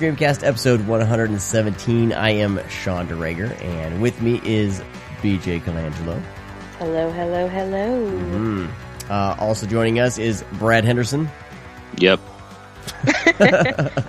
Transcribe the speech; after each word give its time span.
welcome 0.00 0.16
Screamcast 0.16 0.46
episode 0.46 0.86
117. 0.86 2.12
I 2.12 2.30
am 2.30 2.60
Sean 2.68 3.08
DeRager, 3.08 3.60
and 3.62 4.00
with 4.00 4.20
me 4.20 4.40
is 4.44 4.80
BJ 5.22 5.60
Colangelo. 5.62 6.20
Hello, 6.78 7.10
hello, 7.10 7.48
hello. 7.48 8.10
Mm. 8.10 8.70
Uh, 9.08 9.36
also 9.40 9.66
joining 9.66 9.98
us 9.98 10.18
is 10.18 10.44
Brad 10.54 10.84
Henderson. 10.84 11.28
Yep. 11.96 12.20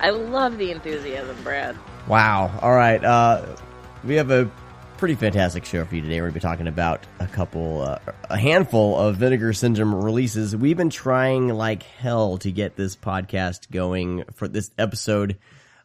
I 0.00 0.10
love 0.10 0.58
the 0.58 0.70
enthusiasm, 0.70 1.36
Brad. 1.42 1.76
Wow. 2.06 2.56
All 2.62 2.74
right. 2.74 3.02
Uh, 3.02 3.56
we 4.04 4.14
have 4.14 4.30
a 4.30 4.50
pretty 4.96 5.16
fantastic 5.16 5.64
show 5.64 5.84
for 5.84 5.96
you 5.96 6.02
today. 6.02 6.20
We're 6.20 6.30
going 6.30 6.34
to 6.34 6.40
be 6.40 6.40
talking 6.40 6.68
about 6.68 7.04
a 7.18 7.26
couple, 7.26 7.82
uh, 7.82 7.98
a 8.28 8.38
handful 8.38 8.96
of 8.96 9.16
Vinegar 9.16 9.52
Syndrome 9.52 9.94
releases. 9.94 10.54
We've 10.54 10.76
been 10.76 10.90
trying 10.90 11.48
like 11.48 11.82
hell 11.82 12.38
to 12.38 12.52
get 12.52 12.76
this 12.76 12.94
podcast 12.94 13.70
going 13.70 14.24
for 14.34 14.46
this 14.46 14.70
episode. 14.78 15.36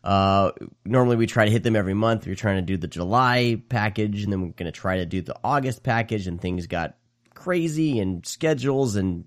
Uh, 0.06 0.52
normally 0.86 1.16
we 1.16 1.26
try 1.26 1.46
to 1.46 1.52
hit 1.52 1.64
them 1.64 1.76
every 1.76 1.96
month. 1.96 2.28
We're 2.28 2.36
trying 2.36 2.58
to 2.58 2.62
do 2.62 2.78
the 2.78 2.88
July 2.88 3.62
package 3.70 4.24
and 4.24 4.32
then 4.32 4.42
we're 4.42 4.50
going 4.50 4.72
to 4.72 4.72
try 4.72 4.98
to 4.98 5.06
do 5.06 5.22
the 5.22 5.36
August 5.44 5.82
package 5.82 6.28
and 6.28 6.40
things 6.40 6.68
got 6.68 6.96
crazy 7.34 8.00
and 8.00 8.26
schedules 8.26 8.96
and 8.98 9.26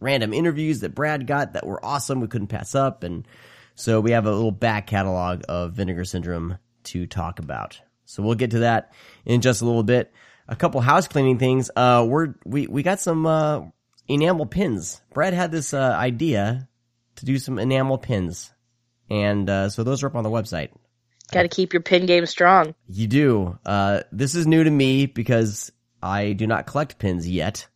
random 0.00 0.32
interviews 0.32 0.80
that 0.80 0.94
Brad 0.94 1.26
got 1.26 1.52
that 1.52 1.66
were 1.66 1.84
awesome. 1.84 2.20
We 2.20 2.28
couldn't 2.28 2.48
pass 2.48 2.74
up. 2.74 3.02
And 3.02 3.28
so 3.74 4.00
we 4.00 4.12
have 4.12 4.24
a 4.24 4.32
little 4.32 4.50
back 4.52 4.86
catalog 4.86 5.42
of 5.50 5.74
Vinegar 5.74 6.04
Syndrome 6.04 6.56
to 6.84 7.06
talk 7.06 7.38
about. 7.38 7.78
So 8.06 8.22
we'll 8.22 8.36
get 8.36 8.52
to 8.52 8.60
that 8.60 8.92
in 9.26 9.42
just 9.42 9.60
a 9.60 9.66
little 9.66 9.82
bit. 9.82 10.12
A 10.48 10.56
couple 10.56 10.80
house 10.80 11.08
cleaning 11.08 11.38
things. 11.38 11.70
Uh, 11.76 12.06
we're, 12.08 12.34
we, 12.46 12.66
we 12.68 12.82
got 12.82 13.00
some, 13.00 13.26
uh, 13.26 13.62
enamel 14.08 14.46
pins. 14.46 15.02
Brad 15.12 15.34
had 15.34 15.52
this, 15.52 15.74
uh, 15.74 15.94
idea 15.98 16.68
to 17.16 17.24
do 17.26 17.38
some 17.38 17.58
enamel 17.58 17.98
pins. 17.98 18.53
And, 19.14 19.48
uh, 19.48 19.68
so 19.68 19.84
those 19.84 20.02
are 20.02 20.06
up 20.08 20.14
on 20.14 20.24
the 20.24 20.30
website. 20.30 20.70
Got 21.32 21.42
to 21.42 21.48
keep 21.48 21.72
your 21.72 21.82
pin 21.82 22.06
game 22.06 22.26
strong. 22.26 22.74
You 22.86 23.06
do. 23.06 23.58
Uh, 23.64 24.00
this 24.12 24.34
is 24.34 24.46
new 24.46 24.62
to 24.62 24.70
me 24.70 25.06
because 25.06 25.72
I 26.02 26.32
do 26.32 26.46
not 26.46 26.66
collect 26.66 26.98
pins 26.98 27.28
yet. 27.28 27.66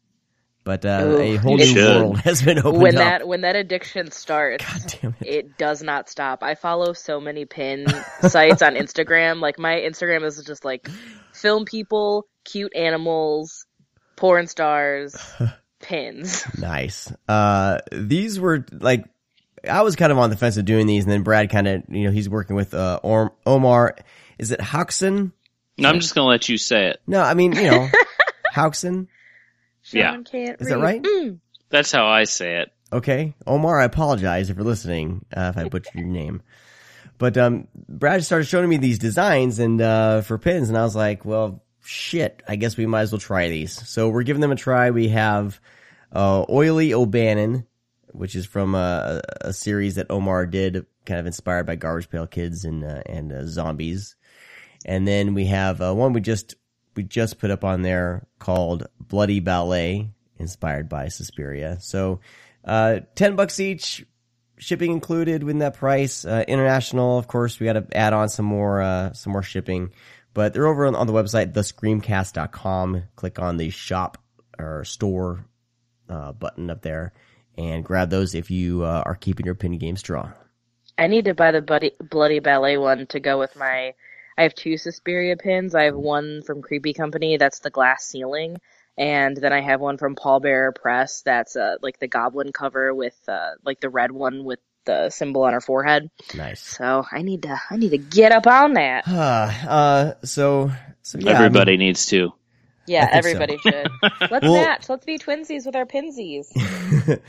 But 0.65 0.85
uh, 0.85 1.01
Ooh, 1.03 1.19
a 1.19 1.37
whole 1.37 1.57
new 1.57 1.75
world 1.75 2.19
has 2.25 2.43
been 2.43 2.59
opened 2.59 2.83
When 2.83 2.97
up. 2.99 3.03
that 3.03 3.27
when 3.27 3.41
that 3.41 3.57
addiction 3.57 4.11
starts, 4.11 4.63
God 4.67 4.95
damn 5.01 5.15
it. 5.21 5.27
it 5.27 5.57
does 5.59 5.83
not 5.83 6.11
stop. 6.11 6.43
I 6.43 6.57
follow 6.57 6.93
so 6.93 7.21
many 7.21 7.47
pin 7.47 7.87
sites 8.21 8.61
on 8.61 8.75
Instagram. 8.75 9.41
Like 9.41 9.59
my 9.59 9.77
Instagram 9.77 10.27
is 10.27 10.45
just 10.45 10.67
like 10.67 10.87
film 11.33 11.65
people, 11.65 12.27
cute 12.45 12.77
animals, 12.77 13.65
porn 14.17 14.47
stars, 14.47 15.17
pins. 15.81 16.45
Nice. 16.59 17.11
Uh, 17.27 17.79
these 17.91 18.39
were 18.39 18.67
like, 18.71 19.07
I 19.69 19.83
was 19.83 19.97
kind 19.97 20.13
of 20.13 20.19
on 20.19 20.31
the 20.31 20.37
fence 20.37 20.57
of 20.57 20.65
doing 20.65 20.87
these, 20.87 21.05
and 21.05 21.13
then 21.13 21.23
Brad 21.23 21.51
kind 21.51 21.67
of, 21.67 21.83
you 21.89 22.05
know, 22.05 22.11
he's 22.11 22.29
working 22.29 22.57
with 22.57 22.75
uh, 22.75 23.01
Omar. 23.47 23.97
Is 24.39 24.53
it 24.53 24.61
Hauxon? 24.61 25.33
No, 25.77 25.89
I'm 25.89 26.01
just 26.01 26.15
gonna 26.15 26.29
let 26.29 26.49
you 26.49 26.59
say 26.59 26.87
it. 26.89 27.01
No, 27.07 27.23
I 27.23 27.35
mean, 27.35 27.53
you 27.53 27.71
know, 27.71 27.89
Hauxon. 28.53 29.09
Yeah. 29.91 30.21
Can't 30.23 30.61
Is 30.61 30.69
that 30.69 30.79
right? 30.79 31.03
Mm. 31.03 31.39
That's 31.71 31.93
how 31.93 32.07
I 32.07 32.25
say 32.25 32.61
it. 32.61 32.73
Okay, 32.93 33.35
Omar, 33.47 33.81
I 33.81 33.85
apologize 33.85 34.51
if 34.51 34.57
you're 34.57 34.65
listening 34.65 35.25
uh, 35.37 35.53
if 35.55 35.59
I 35.59 35.69
butchered 35.69 35.95
your 35.95 36.07
name. 36.07 36.43
But 37.19 37.37
um, 37.37 37.69
Brad 37.75 38.25
started 38.25 38.47
showing 38.47 38.69
me 38.69 38.77
these 38.77 38.99
designs 38.99 39.59
and 39.59 39.81
uh, 39.81 40.23
for 40.23 40.39
pins, 40.39 40.69
and 40.69 40.79
I 40.79 40.85
was 40.85 40.97
like, 40.97 41.25
well, 41.25 41.63
shit. 41.83 42.43
I 42.49 42.57
guess 42.57 42.77
we 42.77 42.87
might 42.87 43.03
as 43.03 43.13
well 43.13 43.19
try 43.19 43.49
these. 43.49 43.73
So 43.89 44.09
we're 44.09 44.23
giving 44.23 44.41
them 44.41 44.53
a 44.53 44.57
try. 44.57 44.91
We 44.91 45.09
have 45.09 45.61
uh, 46.13 46.45
Oily 46.49 46.95
O'Bannon, 46.95 47.67
which 48.19 48.35
is 48.35 48.47
from 48.47 48.75
a, 48.75 49.23
a 49.41 49.53
series 49.53 49.95
that 49.95 50.11
Omar 50.11 50.45
did, 50.45 50.85
kind 51.07 51.21
of 51.21 51.27
inspired 51.27 51.67
by 51.67 51.77
Garbage 51.77 52.11
Pail 52.11 52.27
Kids 52.27 52.65
and 52.65 52.85
uh, 52.85 53.03
and 53.07 53.33
uh, 53.33 53.47
zombies. 53.47 54.17
And 54.85 55.07
then 55.07 55.35
we 55.35 55.47
have 55.47 55.81
uh, 55.81 55.95
one 55.95 56.13
we 56.13 56.21
just 56.21 56.57
we 56.97 57.05
just 57.05 57.39
put 57.39 57.51
up 57.51 57.65
on 57.65 57.83
there 57.83 58.27
called 58.39 58.89
Bloody 59.01 59.41
Ballet, 59.41 60.11
inspired 60.37 60.89
by 60.89 61.09
Suspiria. 61.09 61.79
So 61.81 62.21
uh, 62.65 63.01
ten 63.15 63.37
bucks 63.37 63.61
each, 63.61 64.05
shipping 64.59 64.91
included 64.91 65.45
within 65.45 65.61
that 65.61 65.75
price. 65.75 66.25
Uh, 66.25 66.45
international, 66.49 67.19
of 67.19 67.29
course, 67.29 67.61
we 67.61 67.67
got 67.67 67.75
to 67.75 67.97
add 67.97 68.13
on 68.13 68.29
some 68.29 68.47
more 68.47 68.83
uh, 68.83 69.13
some 69.13 69.33
more 69.33 69.45
shipping. 69.45 69.93
But 70.35 70.53
they're 70.53 70.67
over 70.67 70.87
on, 70.87 70.95
on 70.95 71.07
the 71.07 71.13
website, 71.13 71.53
thescreamcast.com. 71.53 73.05
Click 73.17 73.39
on 73.39 73.57
the 73.57 73.71
shop 73.71 74.19
or 74.59 74.85
store 74.85 75.45
uh, 76.09 76.33
button 76.33 76.69
up 76.71 76.83
there 76.83 77.13
and 77.59 77.85
grab 77.85 78.09
those 78.09 78.35
if 78.35 78.51
you 78.51 78.85
uh, 78.85 79.03
are 79.05 79.17
keeping 79.17 79.45
your 79.45 79.55
pin 79.57 79.77
game 79.77 79.97
strong. 79.97 80.33
I 80.97 81.09
need 81.09 81.27
to 81.27 81.35
buy 81.35 81.51
the 81.51 81.61
bloody, 81.61 81.93
bloody 82.01 82.39
ballet 82.39 82.79
one 82.79 83.07
to 83.09 83.21
go 83.21 83.39
with 83.39 83.55
my. 83.57 83.93
I 84.39 84.43
have 84.45 84.55
two 84.55 84.79
Suspiria 84.79 85.37
pins. 85.37 85.75
I 85.75 85.85
have 85.85 85.97
one 85.97 86.43
from 86.43 86.63
Creepy 86.63 86.93
Company 86.95 87.37
that's 87.37 87.59
the 87.59 87.71
glass 87.71 88.05
ceiling, 88.05 88.57
and 88.97 89.37
then 89.37 89.53
I 89.53 89.61
have 89.61 89.81
one 89.81 89.99
from 89.99 90.15
Pallbearer 90.15 90.75
Press 90.75 91.23
that's 91.23 91.57
uh, 91.57 91.77
like 91.83 91.99
the 91.99 92.07
goblin 92.09 92.53
cover 92.53 92.95
with 92.95 93.17
uh, 93.29 93.51
like 93.65 93.81
the 93.81 93.91
red 93.91 94.13
one 94.13 94.45
with 94.45 94.61
the 94.85 95.11
symbol 95.11 95.43
on 95.43 95.53
her 95.53 95.61
forehead. 95.61 96.09
Nice. 96.35 96.63
So 96.63 97.05
I 97.11 97.23
need 97.23 97.43
to 97.43 97.61
I 97.71 97.77
need 97.77 97.91
to 97.91 97.99
get 97.99 98.33
up 98.33 98.47
on 98.47 98.75
that. 98.75 99.07
uh, 99.09 100.15
so, 100.25 100.71
so 101.03 101.19
yeah, 101.19 101.31
I 101.31 101.33
mean- 101.35 101.43
Everybody 101.45 101.77
needs 101.77 102.07
to. 102.07 102.33
Yeah, 102.87 103.05
I 103.05 103.21
think 103.21 103.25
so. 103.25 103.29
everybody 103.43 103.59
should. 103.59 103.91
Let's 104.31 104.43
Well- 104.45 104.55
match. 104.55 104.89
Let's 104.89 105.05
be 105.05 105.19
twinsies 105.19 105.67
with 105.67 105.77
our 105.77 105.85
pinsies. 105.85 106.47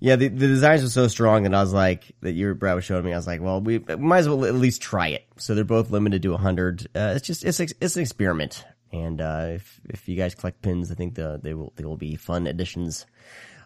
yeah, 0.00 0.16
the, 0.16 0.28
the 0.28 0.46
designs 0.46 0.82
were 0.82 0.88
so 0.88 1.08
strong 1.08 1.44
that 1.44 1.54
I 1.54 1.62
was 1.62 1.72
like, 1.72 2.04
that 2.20 2.32
you, 2.32 2.54
Brad 2.54 2.74
was 2.74 2.84
showing 2.84 3.04
me, 3.04 3.12
I 3.12 3.16
was 3.16 3.26
like, 3.26 3.40
well, 3.40 3.60
we, 3.60 3.78
we 3.78 3.96
might 3.96 4.18
as 4.18 4.28
well 4.28 4.44
at 4.44 4.54
least 4.54 4.82
try 4.82 5.08
it. 5.08 5.24
So 5.38 5.54
they're 5.54 5.64
both 5.64 5.90
limited 5.90 6.22
to 6.22 6.32
100. 6.32 6.86
Uh, 6.94 7.14
it's 7.16 7.26
just, 7.26 7.44
it's, 7.44 7.60
it's 7.60 7.96
an 7.96 8.02
experiment. 8.02 8.64
And, 8.92 9.20
uh, 9.20 9.46
if, 9.54 9.80
if 9.88 10.08
you 10.08 10.16
guys 10.16 10.34
collect 10.34 10.62
pins, 10.62 10.90
I 10.90 10.94
think 10.94 11.14
the, 11.14 11.40
they 11.42 11.54
will, 11.54 11.72
they 11.76 11.84
will 11.84 11.96
be 11.96 12.16
fun 12.16 12.46
additions. 12.46 13.06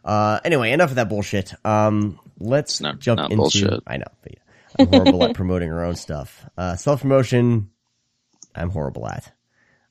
Uh, 0.05 0.41
anyway, 0.45 0.73
enough 0.73 0.91
of 0.91 0.97
that 0.97 1.09
bullshit. 1.09 1.53
Um, 1.65 2.19
let's 2.39 2.81
Not- 2.81 3.01
jump 3.01 3.19
not 3.19 3.31
into, 3.31 3.37
bullshit. 3.37 3.81
I 3.87 3.97
know, 3.99 4.07
but 4.23 4.33
yeah, 4.33 4.39
I'm 4.79 4.87
horrible 4.89 5.25
at 5.25 5.35
promoting 5.35 5.73
our 5.73 5.85
own 5.85 5.97
stuff. 5.97 6.49
Uh, 6.57 6.77
self 6.77 7.03
promotion, 7.03 7.71
I'm 8.55 8.71
horrible 8.71 9.07
at. 9.07 9.31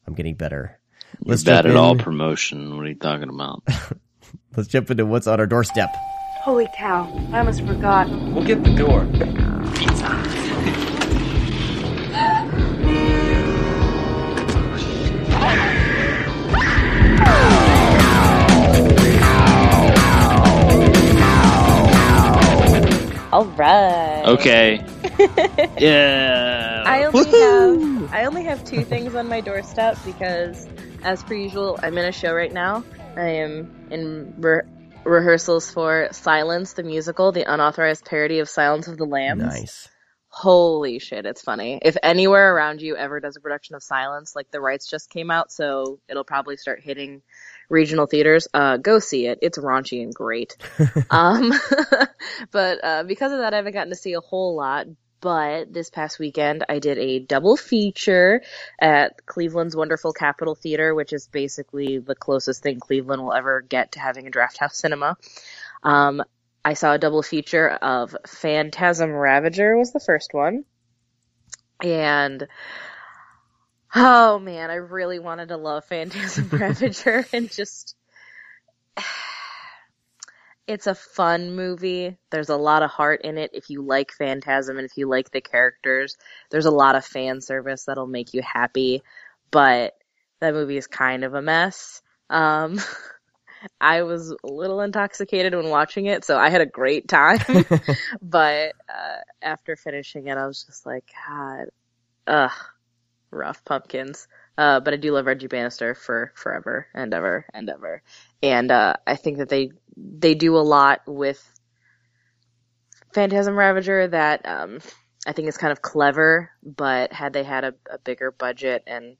I'm 0.07 0.13
getting 0.15 0.35
better. 0.35 0.79
You're 1.23 1.31
Let's 1.31 1.43
bad 1.43 1.63
jump 1.63 1.67
at 1.67 1.75
all 1.75 1.95
promotion. 1.95 2.75
What 2.77 2.85
are 2.85 2.89
you 2.89 2.95
talking 2.95 3.29
about? 3.29 3.63
Let's 4.55 4.69
jump 4.69 4.89
into 4.89 5.05
what's 5.05 5.27
on 5.27 5.39
our 5.39 5.45
doorstep. 5.47 5.95
Holy 6.41 6.67
cow, 6.71 7.11
I 7.33 7.39
almost 7.39 7.65
forgot. 7.65 8.09
We'll 8.09 8.45
get 8.45 8.63
the 8.63 8.73
door. 8.73 9.01
All 23.31 23.45
right. 23.45 24.23
Okay. 24.25 24.85
yeah. 25.77 26.83
I 26.85 27.03
only 27.03 27.29
have 27.29 28.13
I 28.13 28.25
only 28.25 28.43
have 28.45 28.63
two 28.63 28.83
things 28.83 29.13
on 29.13 29.27
my 29.27 29.41
doorstep 29.41 29.97
because, 30.05 30.67
as 31.03 31.21
per 31.23 31.35
usual, 31.35 31.77
I'm 31.83 31.97
in 31.97 32.05
a 32.05 32.11
show 32.11 32.33
right 32.33 32.51
now. 32.51 32.83
I 33.15 33.27
am 33.27 33.71
in 33.91 34.33
re- 34.37 34.61
rehearsals 35.09 35.71
for 35.71 36.09
Silence, 36.11 36.73
the 36.73 36.83
musical, 36.83 37.31
the 37.31 37.51
unauthorized 37.51 38.05
parody 38.05 38.39
of 38.39 38.49
Silence 38.49 38.87
of 38.87 38.97
the 38.97 39.05
Lambs. 39.05 39.43
Nice. 39.43 39.89
Holy 40.31 40.99
shit, 40.99 41.25
it's 41.25 41.41
funny. 41.41 41.79
If 41.81 41.97
anywhere 42.03 42.55
around 42.55 42.81
you 42.81 42.95
ever 42.95 43.19
does 43.19 43.35
a 43.35 43.41
production 43.41 43.75
of 43.75 43.81
Silence, 43.81 44.35
like 44.35 44.51
the 44.51 44.61
rights 44.61 44.87
just 44.87 45.09
came 45.09 45.31
out, 45.31 45.51
so 45.51 45.99
it'll 46.07 46.23
probably 46.23 46.55
start 46.55 46.81
hitting 46.81 47.23
regional 47.67 48.05
theaters, 48.05 48.47
uh, 48.53 48.77
go 48.77 48.99
see 48.99 49.25
it. 49.25 49.39
It's 49.41 49.57
raunchy 49.57 50.03
and 50.03 50.13
great. 50.13 50.55
um, 51.09 51.51
but, 52.51 52.79
uh, 52.83 53.03
because 53.03 53.31
of 53.31 53.39
that, 53.39 53.53
I 53.53 53.57
haven't 53.57 53.73
gotten 53.73 53.89
to 53.89 53.95
see 53.95 54.13
a 54.13 54.21
whole 54.21 54.55
lot. 54.55 54.85
But 55.21 55.73
this 55.73 55.89
past 55.89 56.19
weekend, 56.19 56.63
I 56.69 56.79
did 56.79 56.97
a 56.97 57.19
double 57.19 57.57
feature 57.57 58.41
at 58.79 59.25
Cleveland's 59.25 59.75
Wonderful 59.75 60.13
Capitol 60.13 60.55
Theater, 60.55 60.95
which 60.95 61.11
is 61.11 61.27
basically 61.27 61.97
the 61.97 62.15
closest 62.15 62.63
thing 62.63 62.79
Cleveland 62.79 63.21
will 63.23 63.33
ever 63.33 63.61
get 63.61 63.93
to 63.93 63.99
having 63.99 64.27
a 64.27 64.31
draft 64.31 64.57
house 64.57 64.77
cinema. 64.77 65.17
Um, 65.83 66.23
I 66.63 66.73
saw 66.73 66.93
a 66.93 66.99
double 66.99 67.23
feature 67.23 67.69
of 67.69 68.15
Phantasm 68.27 69.11
Ravager 69.11 69.77
was 69.77 69.91
the 69.91 69.99
first 69.99 70.33
one. 70.33 70.65
And 71.81 72.47
oh 73.95 74.39
man, 74.39 74.69
I 74.69 74.75
really 74.75 75.19
wanted 75.19 75.49
to 75.49 75.57
love 75.57 75.85
Phantasm 75.85 76.49
Ravager 76.51 77.25
and 77.33 77.49
just 77.51 77.95
it's 80.69 80.85
a 80.85 80.93
fun 80.93 81.55
movie. 81.55 82.15
There's 82.29 82.49
a 82.49 82.55
lot 82.55 82.83
of 82.83 82.91
heart 82.91 83.21
in 83.23 83.39
it 83.39 83.49
if 83.53 83.71
you 83.71 83.81
like 83.81 84.11
Phantasm 84.11 84.77
and 84.77 84.85
if 84.85 84.95
you 84.97 85.09
like 85.09 85.31
the 85.31 85.41
characters. 85.41 86.15
There's 86.51 86.67
a 86.67 86.71
lot 86.71 86.95
of 86.95 87.03
fan 87.03 87.41
service 87.41 87.85
that'll 87.85 88.05
make 88.05 88.35
you 88.35 88.43
happy, 88.43 89.01
but 89.49 89.95
that 90.39 90.53
movie 90.53 90.77
is 90.77 90.85
kind 90.85 91.23
of 91.23 91.33
a 91.33 91.41
mess. 91.41 92.03
Um 92.29 92.79
I 93.81 94.03
was 94.03 94.31
a 94.31 94.47
little 94.47 94.79
intoxicated 94.81 95.55
when 95.55 95.69
watching 95.69 96.05
it, 96.05 96.23
so 96.23 96.37
I 96.37 96.49
had 96.49 96.61
a 96.61 96.67
great 96.67 97.07
time. 97.07 97.39
but 98.21 98.73
uh, 98.87 99.17
after 99.41 99.75
finishing 99.75 100.27
it, 100.27 100.37
I 100.37 100.45
was 100.45 100.63
just 100.63 100.85
like, 100.85 101.03
God, 101.27 101.65
ugh, 102.27 102.51
rough 103.31 103.65
pumpkins. 103.65 104.27
Uh, 104.59 104.81
but 104.81 104.93
I 104.93 104.97
do 104.97 105.13
love 105.13 105.25
Reggie 105.25 105.47
Bannister 105.47 105.95
for 105.95 106.33
forever 106.35 106.85
and 106.93 107.13
ever 107.13 107.45
and 107.53 107.69
ever, 107.69 108.03
and 108.43 108.69
uh, 108.69 108.95
I 109.07 109.15
think 109.15 109.37
that 109.37 109.47
they 109.47 109.71
they 109.95 110.35
do 110.35 110.57
a 110.57 110.59
lot 110.59 110.99
with 111.07 111.41
Phantasm 113.13 113.55
Ravager 113.55 114.09
that 114.09 114.45
um, 114.45 114.79
I 115.25 115.31
think 115.31 115.47
is 115.47 115.55
kind 115.55 115.71
of 115.71 115.81
clever. 115.81 116.51
But 116.61 117.13
had 117.13 117.31
they 117.31 117.45
had 117.45 117.63
a, 117.63 117.73
a 117.89 117.99
bigger 117.99 118.31
budget 118.31 118.83
and 118.85 119.15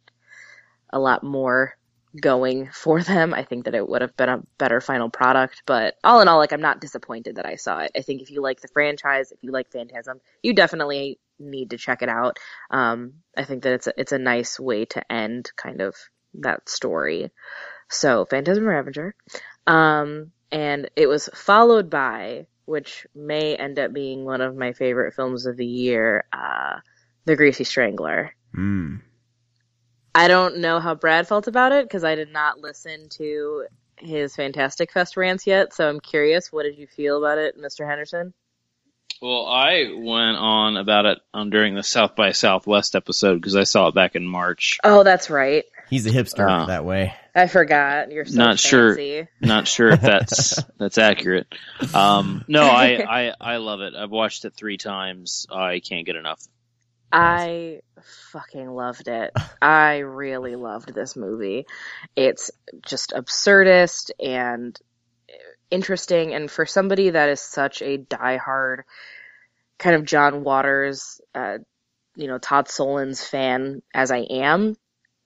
a 0.89 0.99
lot 0.99 1.23
more 1.23 1.77
going 2.19 2.69
for 2.73 3.01
them, 3.13 3.33
I 3.33 3.43
think 3.43 3.63
that 3.63 3.75
it 3.75 3.87
would 3.87 4.01
have 4.01 4.17
been 4.17 4.27
a 4.27 4.43
better 4.57 4.81
final 4.81 5.09
product. 5.09 5.63
But 5.65 5.95
all 6.03 6.19
in 6.19 6.27
all, 6.27 6.39
like 6.39 6.51
I'm 6.51 6.59
not 6.59 6.81
disappointed 6.81 7.37
that 7.37 7.45
I 7.45 7.55
saw 7.55 7.79
it. 7.79 7.91
I 7.95 8.01
think 8.01 8.21
if 8.21 8.29
you 8.29 8.41
like 8.41 8.59
the 8.59 8.67
franchise, 8.67 9.31
if 9.31 9.41
you 9.41 9.53
like 9.53 9.71
Phantasm, 9.71 10.19
you 10.43 10.53
definitely 10.53 11.17
need 11.39 11.71
to 11.71 11.77
check 11.77 12.01
it 12.01 12.09
out. 12.09 12.37
Um, 12.69 13.13
I 13.37 13.43
think 13.43 13.63
that 13.63 13.73
it's 13.73 13.87
a, 13.87 13.93
it's 13.97 14.11
a 14.11 14.19
nice 14.19 14.59
way 14.59 14.85
to 14.85 15.11
end 15.11 15.51
kind 15.55 15.81
of 15.81 15.95
that 16.35 16.69
story. 16.69 17.31
So 17.89 18.25
Phantasm 18.25 18.65
Ravager, 18.65 19.15
um, 19.65 20.31
and 20.51 20.89
it 20.95 21.07
was 21.07 21.29
followed 21.33 21.89
by, 21.89 22.47
which 22.65 23.07
may 23.15 23.55
end 23.55 23.79
up 23.79 23.93
being 23.93 24.25
one 24.25 24.41
of 24.41 24.55
my 24.55 24.73
favorite 24.73 25.15
films 25.15 25.45
of 25.45 25.57
the 25.57 25.65
year, 25.65 26.25
uh, 26.31 26.79
The 27.25 27.35
Greasy 27.35 27.63
Strangler. 27.63 28.35
Mm. 28.55 29.01
I 30.13 30.27
don't 30.27 30.57
know 30.57 30.79
how 30.79 30.95
Brad 30.95 31.27
felt 31.27 31.47
about 31.47 31.71
it 31.71 31.85
because 31.85 32.03
I 32.03 32.15
did 32.15 32.31
not 32.31 32.59
listen 32.59 33.09
to 33.09 33.65
his 33.97 34.35
Fantastic 34.35 34.91
Fest 34.91 35.17
rants 35.17 35.45
yet. 35.45 35.73
So 35.73 35.87
I'm 35.87 35.99
curious, 35.99 36.51
what 36.51 36.63
did 36.63 36.77
you 36.77 36.87
feel 36.87 37.23
about 37.23 37.37
it, 37.37 37.57
Mr. 37.57 37.87
Henderson? 37.87 38.33
Well, 39.21 39.47
I 39.47 39.91
went 39.93 40.37
on 40.37 40.77
about 40.77 41.05
it 41.05 41.19
on 41.33 41.49
during 41.49 41.75
the 41.75 41.83
South 41.83 42.15
by 42.15 42.31
Southwest 42.31 42.95
episode 42.95 43.35
because 43.35 43.55
I 43.55 43.63
saw 43.63 43.87
it 43.89 43.95
back 43.95 44.15
in 44.15 44.25
March. 44.25 44.77
Oh, 44.83 45.03
that's 45.03 45.29
right. 45.29 45.65
He's 45.89 46.05
a 46.05 46.11
hipster 46.11 46.49
Uh, 46.49 46.67
that 46.67 46.85
way. 46.85 47.13
I 47.35 47.47
forgot. 47.47 48.11
You're 48.11 48.25
so 48.25 48.37
Not 48.37 48.59
sure. 48.59 48.97
Not 49.41 49.67
sure 49.67 49.89
if 49.89 50.01
that's 50.01 50.63
that's 50.77 50.97
accurate. 50.97 51.53
Um, 51.93 52.45
no, 52.47 52.63
I, 52.63 53.03
I 53.29 53.53
I 53.53 53.57
love 53.57 53.81
it. 53.81 53.93
I've 53.93 54.11
watched 54.11 54.45
it 54.45 54.53
three 54.55 54.77
times. 54.77 55.47
I 55.51 55.79
can't 55.79 56.05
get 56.05 56.15
enough. 56.15 56.41
I 57.11 57.81
fucking 58.31 58.69
loved 58.69 59.07
it. 59.07 59.33
I 59.61 59.97
really 59.99 60.55
loved 60.55 60.93
this 60.93 61.15
movie. 61.15 61.65
It's 62.15 62.51
just 62.85 63.11
absurdist 63.11 64.11
and 64.19 64.79
interesting. 65.71 66.33
And 66.33 66.49
for 66.49 66.65
somebody 66.65 67.11
that 67.11 67.29
is 67.29 67.41
such 67.41 67.81
a 67.81 67.97
diehard 67.97 68.83
kind 69.77 69.95
of 69.95 70.05
John 70.05 70.43
Waters, 70.43 71.21
uh, 71.33 71.59
you 72.15 72.27
know, 72.27 72.37
Todd 72.37 72.67
Solondz 72.67 73.25
fan 73.25 73.81
as 73.93 74.11
I 74.11 74.19
am, 74.19 74.75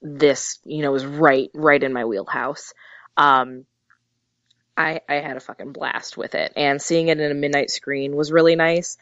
this, 0.01 0.59
you 0.63 0.81
know, 0.81 0.93
is 0.95 1.05
right, 1.05 1.49
right 1.53 1.81
in 1.81 1.93
my 1.93 2.05
wheelhouse. 2.05 2.73
Um, 3.17 3.65
I, 4.75 5.01
I 5.07 5.15
had 5.15 5.37
a 5.37 5.41
fucking 5.41 5.71
blast 5.71 6.17
with 6.17 6.35
it 6.35 6.53
and 6.55 6.81
seeing 6.81 7.07
it 7.07 7.19
in 7.19 7.31
a 7.31 7.35
midnight 7.35 7.69
screen 7.69 8.15
was 8.15 8.31
really 8.31 8.55
nice. 8.55 8.97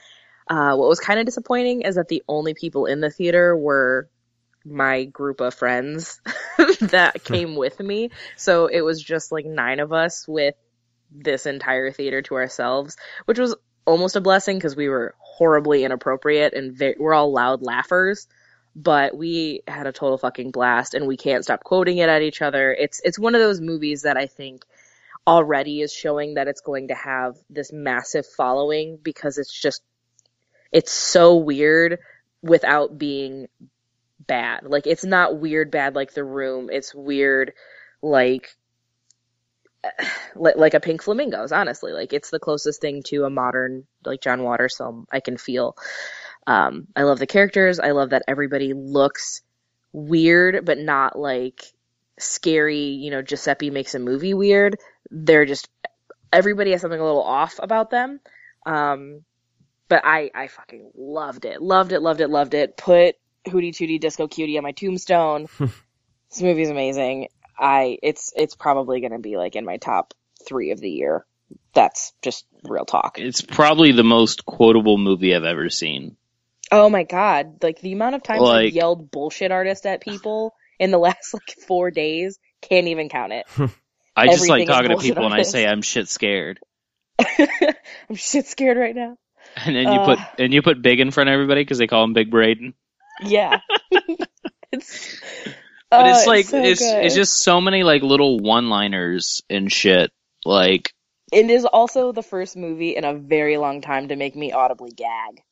Uh, 0.48 0.76
what 0.76 0.90
was 0.90 1.00
kind 1.00 1.20
of 1.20 1.26
disappointing 1.26 1.82
is 1.82 1.96
that 1.96 2.08
the 2.08 2.24
only 2.28 2.54
people 2.54 2.86
in 2.86 3.00
the 3.00 3.10
theater 3.10 3.56
were 3.56 4.10
my 4.66 5.06
group 5.06 5.42
of 5.42 5.54
friends 5.54 6.20
that 6.82 7.24
came 7.24 7.56
with 7.56 7.80
me. 7.80 8.10
So 8.36 8.68
it 8.68 8.82
was 8.82 9.02
just 9.02 9.32
like 9.32 9.46
nine 9.46 9.80
of 9.80 9.94
us 9.94 10.28
with 10.28 10.56
this 11.12 11.46
entire 11.46 11.92
theater 11.92 12.22
to 12.24 12.36
ourselves, 12.36 12.98
which 13.26 13.40
was 13.40 13.56
almost 13.86 14.16
a 14.16 14.22
blessing 14.22 14.58
because 14.58 14.76
we 14.76 14.90
were 14.90 15.16
horribly 15.20 15.84
inappropriate 15.84 16.54
and 16.54 16.74
ve- 16.74 16.96
we're 16.98 17.14
all 17.14 17.32
loud 17.32 17.62
laughers. 17.62 18.28
But 18.74 19.18
we 19.18 19.64
had 19.68 19.86
a 19.86 19.92
total 19.92 20.18
fucking 20.18 20.52
blast 20.52 20.94
and 20.94 21.06
we 21.06 21.18
can't 21.18 21.44
stop 21.44 21.64
quoting 21.64 21.98
it 21.98 22.08
at 22.08 22.22
each 22.22 22.42
other. 22.42 22.72
It's, 22.72 23.02
it's 23.04 23.20
one 23.20 23.36
of 23.36 23.42
those 23.42 23.60
movies 23.60 24.04
that 24.04 24.16
I 24.16 24.28
think 24.28 24.64
already 25.28 25.82
is 25.82 25.94
showing 25.94 26.36
that 26.36 26.48
it's 26.48 26.62
going 26.62 26.88
to 26.88 26.96
have 26.96 27.36
this 27.50 27.72
massive 27.74 28.26
following 28.26 28.98
because 29.02 29.38
it's 29.38 29.52
just 29.54 29.82
it's 30.72 30.92
so 30.92 31.36
weird 31.36 32.00
without 32.42 32.98
being 32.98 33.48
bad. 34.20 34.64
Like 34.64 34.88
it's 34.88 35.04
not 35.04 35.38
weird 35.40 35.72
bad 35.72 35.96
like 35.96 36.14
The 36.14 36.24
Room. 36.24 36.70
It's 36.72 36.96
weird 36.96 37.54
like 38.02 38.56
li- 38.56 38.61
like 40.36 40.74
a 40.74 40.80
Pink 40.80 41.02
Flamingos. 41.04 41.52
Honestly, 41.52 41.92
like 41.92 42.14
it's 42.14 42.30
the 42.30 42.40
closest 42.40 42.82
thing 42.82 43.04
to 43.04 43.24
a 43.26 43.30
modern 43.30 43.86
like 44.06 44.22
John 44.22 44.44
Waters 44.44 44.78
film 44.78 45.08
I 45.12 45.20
can 45.20 45.38
feel. 45.38 45.76
Um, 46.48 46.88
I 46.96 47.04
love 47.04 47.20
the 47.20 47.28
characters. 47.28 47.80
I 47.80 47.92
love 47.92 48.12
that 48.12 48.24
everybody 48.28 48.74
looks 48.74 49.42
weird, 49.94 50.66
but 50.66 50.78
not 50.78 51.18
like 51.18 51.64
scary. 52.18 52.80
You 52.80 53.12
know, 53.12 53.22
Giuseppe 53.22 53.70
makes 53.70 53.96
a 53.96 54.00
movie 54.00 54.34
weird. 54.34 54.78
They're 55.10 55.46
just 55.46 55.70
everybody 56.32 56.72
has 56.72 56.82
something 56.82 57.00
a 57.00 57.04
little 57.04 57.24
off 57.24 57.60
about 57.62 57.90
them. 57.90 58.20
Um, 58.66 59.22
but 59.88 60.04
I, 60.06 60.32
I 60.34 60.48
fucking 60.48 60.92
loved 60.96 61.46
it. 61.46 61.62
Loved 61.62 61.92
it, 61.92 62.02
loved 62.02 62.22
it, 62.22 62.30
loved 62.30 62.54
it. 62.54 62.78
Put 62.78 63.16
Hootie 63.46 63.74
Tootie 63.74 64.00
Disco 64.00 64.28
Cutie 64.28 64.58
on 64.58 64.64
my 64.64 64.72
tombstone. 64.72 65.48
this 65.60 66.42
movie's 66.42 66.70
amazing. 66.70 67.28
I, 67.62 68.00
it's, 68.02 68.34
it's 68.36 68.56
probably 68.56 69.00
gonna 69.02 69.20
be 69.20 69.38
like 69.38 69.56
in 69.56 69.64
my 69.66 69.78
top 69.78 70.14
three 70.48 70.72
of 70.72 70.82
the 70.82 70.90
year. 70.90 71.26
That's 71.74 72.12
just 72.22 72.46
real 72.64 72.86
talk. 72.86 73.20
It's 73.20 73.42
probably 73.42 73.92
the 73.92 74.04
most 74.04 74.46
quotable 74.46 74.98
movie 74.98 75.36
I've 75.36 75.44
ever 75.44 75.70
seen. 75.70 76.18
Oh 76.72 76.90
my 76.90 77.04
god. 77.04 77.62
Like 77.62 77.80
the 77.82 77.92
amount 77.94 78.16
of 78.16 78.24
times 78.24 78.42
I 78.42 78.44
Like- 78.64 78.74
yelled 78.74 79.12
bullshit 79.12 79.52
artist 79.52 79.86
at 79.86 80.02
people 80.02 80.54
in 80.80 80.92
the 80.92 80.98
last 80.98 81.34
like 81.34 81.56
four 81.68 81.92
days, 81.92 82.40
can't 82.62 82.88
even 82.88 83.10
count 83.10 83.34
it. 83.34 83.46
I 84.16 84.26
just 84.28 84.44
Everything 84.44 84.50
like 84.50 84.68
talking 84.68 84.90
to 84.90 84.96
bullshit 84.96 85.10
people 85.16 85.26
and 85.26 85.34
I 85.34 85.44
say 85.44 85.66
I'm 85.68 85.82
shit 85.82 86.10
scared, 86.10 86.60
I'm 87.20 88.16
shit 88.16 88.48
scared 88.48 88.78
right 88.78 88.96
now. 88.96 89.18
and 89.56 89.76
then 89.76 89.84
you 89.84 90.00
Uh. 90.00 90.06
put 90.16 90.20
and 90.40 90.54
you 90.54 90.62
put 90.62 90.82
big 90.82 91.00
in 91.00 91.12
front 91.12 91.30
of 91.30 91.34
everybody 91.34 91.62
because 91.62 91.78
they 91.78 91.88
call 91.88 92.04
him 92.04 92.14
Big 92.14 92.30
Braden. 92.32 92.74
Yeah. 93.24 93.60
it's, 94.72 95.18
But 95.92 96.06
oh, 96.08 96.10
it's 96.10 96.26
like 96.26 96.46
so 96.46 96.58
it's 96.64 96.82
it's 96.82 97.16
just 97.16 97.40
so 97.40 97.60
many 97.60 97.84
like 97.84 98.02
little 98.02 98.40
one-liners 98.40 99.42
and 99.50 99.70
shit. 99.70 100.12
Like 100.46 100.94
It 101.34 101.50
is 101.50 101.66
also 101.66 102.14
the 102.14 102.24
first 102.24 102.56
movie 102.56 102.96
in 102.96 103.04
a 103.04 103.14
very 103.14 103.58
long 103.58 103.82
time 103.82 104.08
to 104.08 104.16
make 104.16 104.34
me 104.34 104.54
audibly 104.54 104.92
gag. 104.92 105.44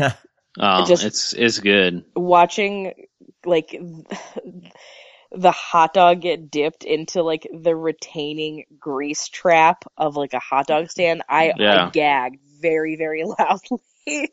oh, 0.58 0.84
just- 0.86 1.04
it's 1.04 1.32
it's 1.34 1.60
good. 1.60 2.04
Watching 2.16 3.06
like 3.46 3.78
the 5.30 5.50
hot 5.52 5.94
dog 5.94 6.20
get 6.20 6.50
dipped 6.50 6.82
into 6.82 7.22
like 7.22 7.46
the 7.52 7.76
retaining 7.76 8.64
grease 8.80 9.28
trap 9.28 9.84
of 9.96 10.16
like 10.16 10.32
a 10.34 10.40
hot 10.40 10.66
dog 10.66 10.90
stand, 10.90 11.22
I, 11.28 11.52
Yeah. 11.56 11.86
I 11.86 11.90
gagged 11.90 12.40
very 12.60 12.96
very 12.96 13.22
loudly. 13.38 14.30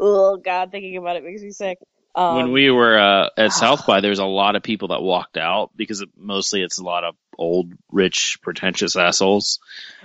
oh 0.00 0.36
god, 0.36 0.72
thinking 0.72 0.96
about 0.96 1.14
it 1.16 1.22
makes 1.24 1.42
me 1.42 1.52
sick. 1.52 1.78
Um, 2.16 2.36
when 2.36 2.52
we 2.52 2.70
were 2.70 2.96
uh, 2.98 3.28
at 3.36 3.52
South 3.52 3.86
by, 3.86 4.00
there's 4.00 4.20
a 4.20 4.24
lot 4.24 4.54
of 4.56 4.62
people 4.62 4.88
that 4.88 5.02
walked 5.02 5.36
out 5.36 5.70
because 5.76 6.00
it, 6.00 6.10
mostly 6.16 6.62
it's 6.62 6.78
a 6.78 6.84
lot 6.84 7.02
of 7.04 7.16
old, 7.36 7.72
rich, 7.90 8.38
pretentious 8.42 8.94
assholes. 8.96 9.58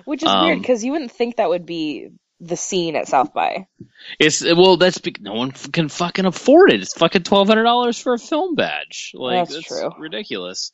which 0.05 0.23
is 0.23 0.29
weird 0.29 0.53
um, 0.55 0.59
because 0.59 0.83
you 0.83 0.91
wouldn't 0.91 1.11
think 1.11 1.35
that 1.35 1.49
would 1.49 1.65
be 1.67 2.09
the 2.39 2.55
scene 2.55 2.95
at 2.95 3.07
South 3.07 3.33
by. 3.33 3.67
It's 4.17 4.41
well, 4.43 4.77
that's 4.77 4.97
bec- 4.99 5.19
no 5.21 5.33
one 5.33 5.51
f- 5.51 5.71
can 5.71 5.89
fucking 5.89 6.25
afford 6.25 6.71
it. 6.71 6.81
It's 6.81 6.93
fucking 6.93 7.23
twelve 7.23 7.47
hundred 7.49 7.63
dollars 7.65 7.99
for 7.99 8.13
a 8.13 8.17
film 8.17 8.55
badge. 8.55 9.11
Like 9.13 9.49
That's 9.49 9.57
it's 9.59 9.67
true. 9.67 9.91
ridiculous. 9.99 10.71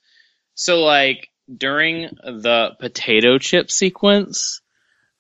So 0.54 0.82
like 0.84 1.30
during 1.54 2.04
the 2.24 2.76
potato 2.80 3.40
chip 3.40 3.72
sequence, 3.72 4.62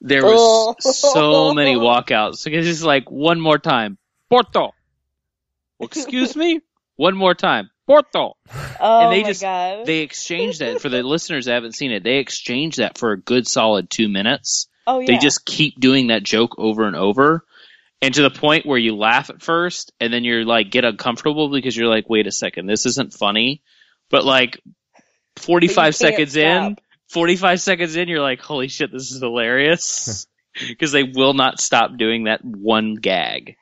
there 0.01 0.23
was 0.23 0.75
Oh. 0.85 0.91
so 0.91 1.53
many 1.55 1.75
walkouts 1.75 2.45
because 2.45 2.67
it's 2.67 2.83
like 2.83 3.09
one 3.09 3.41
more 3.41 3.57
time, 3.57 3.97
Porto. 4.29 4.74
Excuse 5.79 6.35
me, 6.35 6.61
one 6.95 7.15
more 7.15 7.33
time, 7.33 7.69
Porto. 7.87 8.37
Oh 8.79 9.09
they 9.09 9.21
my 9.23 9.27
just- 9.27 9.41
god! 9.41 9.85
They 9.85 9.99
exchanged 9.99 10.59
that 10.59 10.81
for 10.81 10.89
the 10.89 11.03
listeners 11.03 11.45
that 11.45 11.53
haven't 11.53 11.73
seen 11.73 11.91
it. 11.91 12.03
They 12.03 12.17
exchanged 12.17 12.79
that 12.79 12.97
for 12.97 13.11
a 13.11 13.19
good 13.19 13.47
solid 13.47 13.89
two 13.89 14.07
minutes. 14.09 14.67
oh 14.87 14.99
yeah. 14.99 15.07
They 15.07 15.17
just 15.17 15.45
keep 15.45 15.79
doing 15.79 16.07
that 16.07 16.23
joke 16.23 16.55
over 16.57 16.85
and 16.85 16.95
over. 16.95 17.43
And 18.01 18.13
to 18.13 18.21
the 18.21 18.29
point 18.29 18.65
where 18.65 18.77
you 18.77 18.95
laugh 18.95 19.29
at 19.29 19.41
first 19.41 19.91
and 19.99 20.13
then 20.13 20.23
you're 20.23 20.45
like 20.45 20.69
get 20.69 20.85
uncomfortable 20.85 21.49
because 21.49 21.75
you're 21.75 21.87
like, 21.87 22.09
wait 22.09 22.27
a 22.27 22.31
second, 22.31 22.67
this 22.67 22.85
isn't 22.85 23.13
funny. 23.13 23.63
But 24.11 24.25
like 24.25 24.61
45 25.37 25.77
you 25.77 25.83
can't 25.83 25.95
seconds 25.95 26.35
in, 26.35 26.77
45 27.09 27.61
seconds 27.61 27.95
in, 27.95 28.07
you're 28.07 28.21
like, 28.21 28.41
holy 28.41 28.67
shit, 28.67 28.91
this 28.91 29.11
is 29.11 29.21
hilarious. 29.21 30.27
Because 30.69 30.93
they 30.93 31.03
will 31.03 31.33
not 31.33 31.59
stop 31.59 31.97
doing 31.97 32.25
that 32.25 32.39
one 32.45 32.95
gag. 32.95 33.57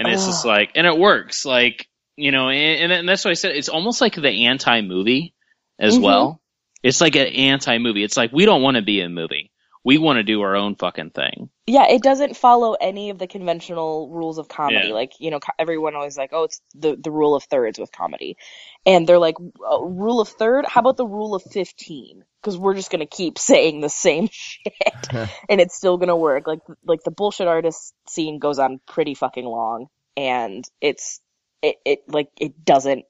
And 0.00 0.08
it's 0.08 0.26
just 0.26 0.44
like, 0.46 0.72
and 0.76 0.86
it 0.86 0.98
works. 0.98 1.44
Like, 1.44 1.86
you 2.16 2.32
know, 2.32 2.48
and, 2.48 2.90
and 2.90 3.08
that's 3.08 3.24
why 3.24 3.32
I 3.32 3.34
said 3.34 3.52
it's 3.54 3.68
almost 3.68 4.00
like 4.00 4.14
the 4.14 4.46
anti 4.46 4.80
movie 4.80 5.34
as 5.78 5.98
Mhm. 5.98 6.02
well. 6.02 6.40
It's 6.82 7.00
like 7.00 7.16
an 7.16 7.26
anti 7.26 7.78
movie. 7.78 8.02
It's 8.02 8.16
like 8.16 8.32
we 8.32 8.46
don't 8.46 8.62
want 8.62 8.76
to 8.76 8.82
be 8.82 9.02
a 9.02 9.08
movie. 9.10 9.50
We 9.82 9.96
want 9.96 10.18
to 10.18 10.22
do 10.22 10.42
our 10.42 10.56
own 10.56 10.74
fucking 10.74 11.10
thing. 11.10 11.48
Yeah, 11.66 11.86
it 11.88 12.02
doesn't 12.02 12.36
follow 12.36 12.74
any 12.74 13.10
of 13.10 13.18
the 13.18 13.26
conventional 13.26 14.10
rules 14.10 14.36
of 14.36 14.46
comedy. 14.46 14.88
Yeah. 14.88 14.94
Like, 14.94 15.12
you 15.18 15.30
know, 15.30 15.40
everyone 15.58 15.94
always 15.94 16.18
like, 16.18 16.30
oh, 16.32 16.44
it's 16.44 16.60
the, 16.74 16.96
the 16.96 17.10
rule 17.10 17.34
of 17.34 17.44
thirds 17.44 17.78
with 17.78 17.90
comedy. 17.90 18.36
And 18.84 19.06
they're 19.06 19.18
like, 19.18 19.36
uh, 19.38 19.80
rule 19.80 20.20
of 20.20 20.28
third? 20.28 20.66
How 20.66 20.80
about 20.80 20.98
the 20.98 21.06
rule 21.06 21.34
of 21.34 21.42
15? 21.42 22.24
Because 22.42 22.58
we're 22.58 22.74
just 22.74 22.90
going 22.90 23.00
to 23.00 23.06
keep 23.06 23.38
saying 23.38 23.80
the 23.80 23.88
same 23.88 24.28
shit. 24.30 24.74
and 25.48 25.60
it's 25.60 25.76
still 25.76 25.96
going 25.96 26.08
to 26.08 26.16
work. 26.16 26.46
Like, 26.46 26.60
like 26.84 27.02
the 27.02 27.10
bullshit 27.10 27.48
artist 27.48 27.94
scene 28.06 28.38
goes 28.38 28.58
on 28.58 28.80
pretty 28.86 29.14
fucking 29.14 29.46
long. 29.46 29.86
And 30.16 30.68
it's, 30.82 31.20
it, 31.62 31.76
it, 31.86 32.00
like, 32.06 32.28
it 32.38 32.64
doesn't 32.64 33.04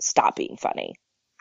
stop 0.00 0.34
being 0.34 0.56
funny. 0.56 0.94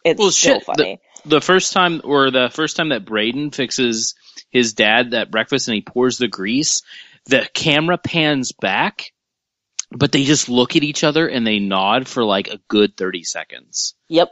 It's 0.07 0.19
Well, 0.19 0.31
still 0.31 0.59
shit, 0.59 0.65
the- 0.65 0.73
funny. 0.73 0.99
The 1.25 1.41
first 1.41 1.73
time, 1.73 2.01
or 2.05 2.31
the 2.31 2.49
first 2.53 2.77
time 2.77 2.89
that 2.89 3.03
Braden 3.03 3.51
fixes 3.51 4.15
his 4.49 4.73
dad 4.73 5.11
that 5.11 5.29
breakfast 5.29 5.67
and 5.67 5.75
he 5.75 5.81
pours 5.81 6.17
the 6.17 6.29
grease, 6.29 6.81
the 7.25 7.49
camera 7.53 7.97
pans 7.97 8.53
back, 8.53 9.11
but 9.91 10.13
they 10.13 10.23
just 10.23 10.47
look 10.47 10.77
at 10.77 10.83
each 10.83 11.03
other 11.03 11.27
and 11.27 11.45
they 11.45 11.59
nod 11.59 12.07
for 12.07 12.23
like 12.23 12.47
a 12.47 12.59
good 12.69 12.95
30 12.95 13.23
seconds. 13.23 13.93
Yep. 14.07 14.31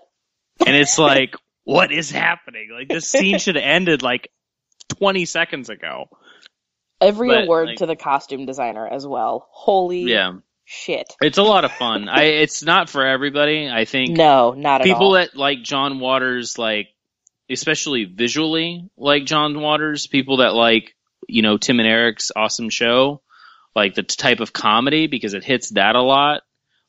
And 0.66 0.74
it's 0.76 0.98
like, 1.12 1.36
what 1.66 1.92
is 1.92 2.10
happening? 2.12 2.70
Like 2.72 2.88
this 2.88 3.10
scene 3.10 3.40
should 3.40 3.56
have 3.56 3.64
ended 3.66 4.02
like 4.02 4.32
20 5.00 5.26
seconds 5.26 5.70
ago. 5.70 6.06
Every 7.02 7.28
But, 7.28 7.44
award 7.44 7.68
like- 7.70 7.78
to 7.80 7.88
the 7.88 7.98
costume 7.98 8.46
designer 8.46 8.88
as 8.88 9.06
well. 9.06 9.50
Holy 9.52 10.04
Yeah. 10.04 10.34
Shit. 10.66 11.14
It's 11.22 11.38
a 11.38 11.44
lot 11.44 11.64
of 11.64 11.72
fun. 11.72 12.10
I, 12.10 12.24
it's 12.24 12.64
not 12.64 12.90
for 12.90 13.06
everybody. 13.06 13.70
I 13.70 13.86
think 13.86 14.18
No, 14.18 14.52
not 14.52 14.82
at 14.82 14.86
people 14.86 15.08
all. 15.08 15.14
that 15.14 15.36
like 15.36 15.64
John 15.64 16.00
Waters, 16.00 16.58
like 16.58 16.90
especially 17.50 18.06
visually 18.06 18.90
like 18.98 19.26
John 19.26 19.60
Waters, 19.62 20.08
people 20.08 20.38
that 20.38 20.54
like 20.54 20.96
you 21.28 21.42
know 21.42 21.58
Tim 21.58 21.80
and 21.80 21.88
Eric's 21.88 22.32
awesome 22.36 22.70
show, 22.70 23.22
like 23.76 23.94
the 23.94 24.04
type 24.04 24.40
of 24.40 24.52
comedy 24.52 25.08
because 25.08 25.34
it 25.34 25.44
hits 25.44 25.70
that 25.72 25.96
a 25.96 26.02
lot. 26.02 26.42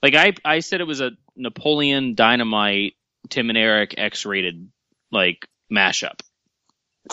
Like 0.03 0.15
I, 0.15 0.33
I 0.45 0.61
said 0.61 0.81
it 0.81 0.87
was 0.87 1.01
a 1.01 1.13
Napoleon 1.37 2.15
Dynamite 2.15 2.95
Tim 3.29 3.49
and 3.49 3.59
Eric 3.59 3.95
X-rated 3.99 4.69
like 5.11 5.47
mashup. 5.73 6.21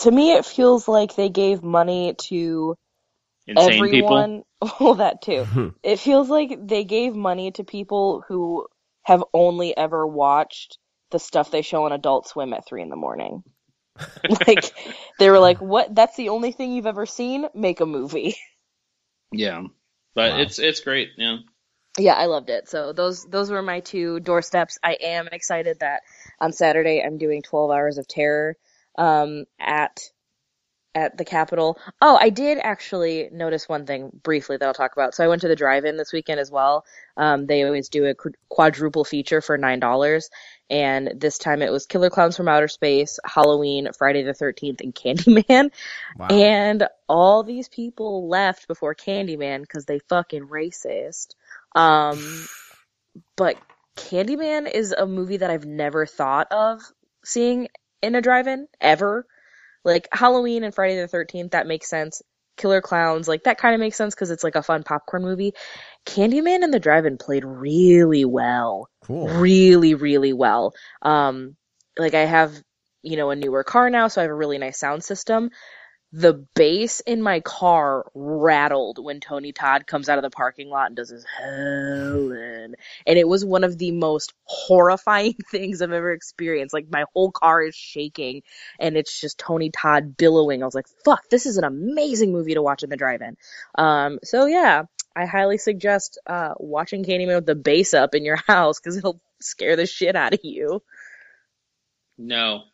to 0.00 0.10
me, 0.10 0.32
it 0.32 0.44
feels 0.44 0.88
like 0.88 1.16
they 1.16 1.28
gave 1.28 1.62
money 1.62 2.14
to 2.28 2.76
Insane 3.46 3.90
people. 3.90 4.44
Everyone. 4.64 4.76
Well, 4.80 4.94
that 4.96 5.22
too. 5.22 5.46
It 5.82 6.00
feels 6.00 6.28
like 6.30 6.66
they 6.66 6.84
gave 6.84 7.14
money 7.14 7.52
to 7.52 7.64
people 7.64 8.24
who 8.28 8.66
have 9.02 9.24
only 9.34 9.76
ever 9.76 10.06
watched 10.06 10.78
the 11.10 11.18
stuff 11.18 11.50
they 11.50 11.62
show 11.62 11.84
on 11.84 11.92
Adult 11.92 12.28
Swim 12.28 12.52
at 12.54 12.66
three 12.66 12.82
in 12.82 12.88
the 12.88 12.96
morning. 12.96 13.42
like 14.46 14.74
they 15.18 15.30
were 15.30 15.38
like, 15.38 15.58
"What? 15.60 15.94
That's 15.94 16.16
the 16.16 16.30
only 16.30 16.52
thing 16.52 16.72
you've 16.72 16.86
ever 16.86 17.06
seen? 17.06 17.46
Make 17.54 17.80
a 17.80 17.86
movie." 17.86 18.36
Yeah, 19.32 19.64
but 20.14 20.32
Wow. 20.32 20.40
it's 20.42 20.58
it's 20.58 20.80
great. 20.80 21.10
Yeah. 21.16 21.38
Yeah, 21.98 22.14
I 22.14 22.26
loved 22.26 22.50
it. 22.50 22.68
So 22.68 22.92
those 22.92 23.24
those 23.24 23.50
were 23.50 23.62
my 23.62 23.80
two 23.80 24.20
doorsteps. 24.20 24.78
I 24.82 24.94
am 25.00 25.28
excited 25.30 25.80
that 25.80 26.02
on 26.40 26.52
Saturday 26.52 27.02
I'm 27.04 27.18
doing 27.18 27.42
12 27.42 27.70
hours 27.70 27.98
of 27.98 28.06
terror 28.08 28.56
um 28.96 29.44
at 29.60 30.00
at 30.94 31.16
the 31.18 31.24
Capitol. 31.24 31.78
Oh, 32.00 32.16
I 32.20 32.30
did 32.30 32.58
actually 32.58 33.28
notice 33.32 33.68
one 33.68 33.86
thing 33.86 34.10
briefly 34.22 34.56
that 34.56 34.66
I'll 34.66 34.74
talk 34.74 34.92
about. 34.92 35.14
So 35.14 35.24
I 35.24 35.28
went 35.28 35.42
to 35.42 35.48
the 35.48 35.56
drive-in 35.56 35.96
this 35.96 36.12
weekend 36.12 36.40
as 36.40 36.50
well. 36.50 36.84
Um 37.16 37.46
they 37.46 37.64
always 37.64 37.88
do 37.88 38.06
a 38.06 38.14
quadruple 38.48 39.04
feature 39.04 39.40
for 39.40 39.58
$9 39.58 40.28
and 40.70 41.12
this 41.16 41.38
time 41.38 41.62
it 41.62 41.70
was 41.70 41.86
Killer 41.86 42.10
Clowns 42.10 42.36
from 42.36 42.48
Outer 42.48 42.68
Space, 42.68 43.18
Halloween, 43.24 43.88
Friday 43.96 44.22
the 44.22 44.32
13th 44.32 44.80
and 44.80 44.94
Candyman. 44.94 45.70
Wow. 46.16 46.28
And 46.28 46.86
all 47.08 47.42
these 47.42 47.68
people 47.68 48.28
left 48.28 48.68
before 48.68 48.94
Candyman 48.94 49.62
because 49.62 49.84
they 49.84 49.98
fucking 49.98 50.46
racist. 50.46 51.34
Um, 51.74 52.46
but 53.36 53.56
Candyman 53.96 54.70
is 54.72 54.92
a 54.92 55.06
movie 55.06 55.38
that 55.38 55.50
I've 55.50 55.66
never 55.66 56.06
thought 56.06 56.48
of 56.52 56.80
seeing 57.24 57.68
in 58.02 58.14
a 58.14 58.22
drive-in 58.22 58.68
ever. 58.80 59.26
Like 59.84 60.08
Halloween 60.12 60.64
and 60.64 60.74
Friday 60.74 61.00
the 61.00 61.08
13th, 61.08 61.52
that 61.52 61.66
makes 61.66 61.88
sense. 61.88 62.22
Killer 62.56 62.80
Clowns, 62.80 63.26
like 63.26 63.44
that 63.44 63.58
kind 63.58 63.74
of 63.74 63.80
makes 63.80 63.96
sense 63.96 64.14
because 64.14 64.30
it's 64.30 64.44
like 64.44 64.54
a 64.54 64.62
fun 64.62 64.84
popcorn 64.84 65.22
movie. 65.22 65.54
Candyman 66.06 66.62
and 66.62 66.72
the 66.72 66.78
drive-in 66.78 67.18
played 67.18 67.44
really 67.44 68.24
well 68.24 68.88
cool. 69.04 69.28
really 69.28 69.94
really 69.94 70.32
well 70.32 70.72
um 71.02 71.56
like 71.98 72.14
i 72.14 72.24
have 72.24 72.54
you 73.02 73.16
know 73.16 73.30
a 73.30 73.36
newer 73.36 73.64
car 73.64 73.90
now 73.90 74.08
so 74.08 74.20
i 74.20 74.24
have 74.24 74.30
a 74.30 74.34
really 74.34 74.58
nice 74.58 74.78
sound 74.78 75.04
system 75.04 75.50
the 76.16 76.46
bass 76.54 77.00
in 77.00 77.20
my 77.20 77.40
car 77.40 78.06
rattled 78.14 79.02
when 79.02 79.18
tony 79.18 79.50
todd 79.50 79.84
comes 79.84 80.08
out 80.08 80.16
of 80.16 80.22
the 80.22 80.30
parking 80.30 80.70
lot 80.70 80.86
and 80.86 80.94
does 80.94 81.10
his 81.10 81.24
helen 81.24 82.76
and 83.04 83.18
it 83.18 83.26
was 83.26 83.44
one 83.44 83.64
of 83.64 83.76
the 83.78 83.90
most 83.90 84.32
horrifying 84.44 85.34
things 85.50 85.82
i've 85.82 85.90
ever 85.90 86.12
experienced 86.12 86.72
like 86.72 86.86
my 86.88 87.04
whole 87.12 87.32
car 87.32 87.62
is 87.62 87.74
shaking 87.74 88.42
and 88.78 88.96
it's 88.96 89.20
just 89.20 89.38
tony 89.38 89.70
todd 89.70 90.16
billowing 90.16 90.62
i 90.62 90.64
was 90.64 90.74
like 90.74 90.86
fuck 91.04 91.28
this 91.30 91.46
is 91.46 91.56
an 91.56 91.64
amazing 91.64 92.30
movie 92.30 92.54
to 92.54 92.62
watch 92.62 92.84
in 92.84 92.90
the 92.90 92.96
drive-in 92.96 93.36
um 93.76 94.20
so 94.22 94.46
yeah 94.46 94.84
I 95.16 95.26
highly 95.26 95.58
suggest 95.58 96.18
uh, 96.26 96.54
watching 96.58 97.04
Candyman 97.04 97.36
with 97.36 97.46
the 97.46 97.54
bass 97.54 97.94
up 97.94 98.16
in 98.16 98.24
your 98.24 98.34
house 98.48 98.80
because 98.80 98.96
it'll 98.96 99.20
scare 99.40 99.76
the 99.76 99.86
shit 99.86 100.16
out 100.16 100.34
of 100.34 100.40
you. 100.42 100.82
No, 102.18 102.64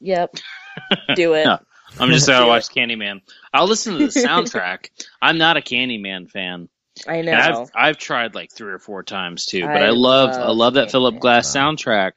Yep, 0.00 0.36
do 1.14 1.34
it. 1.34 1.44
No. 1.46 1.58
I'm 1.98 2.10
just 2.10 2.26
gonna 2.26 2.46
watch 2.46 2.68
Candyman. 2.74 3.22
I'll 3.52 3.66
listen 3.66 3.98
to 3.98 4.06
the 4.06 4.20
soundtrack. 4.26 4.90
I'm 5.20 5.38
not 5.38 5.56
a 5.56 5.60
Candyman 5.60 6.30
fan. 6.30 6.68
I 7.06 7.22
know. 7.22 7.32
And 7.32 7.40
I've 7.40 7.70
I've 7.74 7.98
tried 7.98 8.34
like 8.34 8.52
three 8.52 8.72
or 8.72 8.78
four 8.78 9.02
times 9.02 9.46
too, 9.46 9.62
but 9.62 9.82
I, 9.82 9.86
I 9.86 9.90
love 9.90 10.30
I 10.30 10.46
love 10.48 10.56
love 10.56 10.74
that 10.74 10.90
Philip 10.90 11.18
Glass 11.20 11.54
soundtrack, 11.54 12.12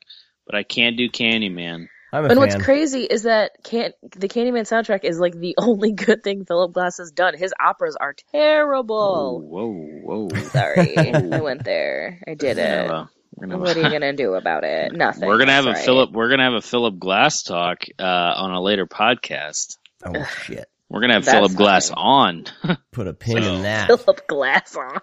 but 0.46 0.56
I 0.56 0.64
can't 0.64 0.98
do 0.98 1.10
Candyman. 1.10 1.88
I'm 2.12 2.26
a 2.26 2.30
and 2.30 2.40
what's 2.40 2.56
crazy 2.56 3.04
is 3.04 3.24
that 3.24 3.52
can 3.64 3.92
the 4.02 4.28
Candyman 4.28 4.62
soundtrack 4.62 5.04
is 5.04 5.20
like 5.20 5.38
the 5.38 5.56
only 5.60 5.92
good 5.92 6.24
thing 6.24 6.46
Philip 6.46 6.74
Glass 6.74 6.98
has 6.98 7.12
done. 7.12 7.38
His 7.38 7.54
operas 7.60 7.96
are 8.00 8.16
terrible. 8.32 9.42
Whoa, 9.42 10.28
whoa. 10.28 10.42
Sorry, 10.44 10.98
I 10.98 11.40
went 11.42 11.64
there. 11.64 12.22
I 12.28 12.34
did 12.34 12.58
it. 12.58 12.88
gonna 12.88 13.00
have 13.00 13.10
a- 13.44 13.48
we're 13.48 13.58
What 13.58 13.78
are 13.78 13.82
you 13.82 13.90
gonna 13.92 14.14
do 14.14 14.34
about 14.36 14.64
it? 14.64 14.94
Nothing. 14.94 15.28
We're 15.28 15.38
gonna 15.38 15.54
have 15.54 15.66
a 15.66 15.72
right. 15.72 15.86
Philip. 15.86 16.12
We're 16.12 16.30
gonna 16.30 16.44
have 16.44 16.54
a 16.54 16.62
Philip 16.62 17.00
Glass 17.00 17.44
talk 17.44 17.84
uh, 18.00 18.04
on 18.04 18.52
a 18.52 18.62
later 18.62 18.86
podcast. 18.86 19.78
oh 20.06 20.24
shit! 20.44 20.70
We're 20.90 21.02
gonna 21.02 21.14
have 21.14 21.26
That's 21.26 21.36
Philip 21.38 21.54
Glass 21.54 21.90
fine. 21.90 21.98
on. 21.98 22.78
Put 22.92 23.08
a 23.08 23.14
pin 23.14 23.44
in 23.44 23.62
that. 23.64 23.88
Philip 23.88 24.28
Glass 24.28 24.76
on. 24.76 25.00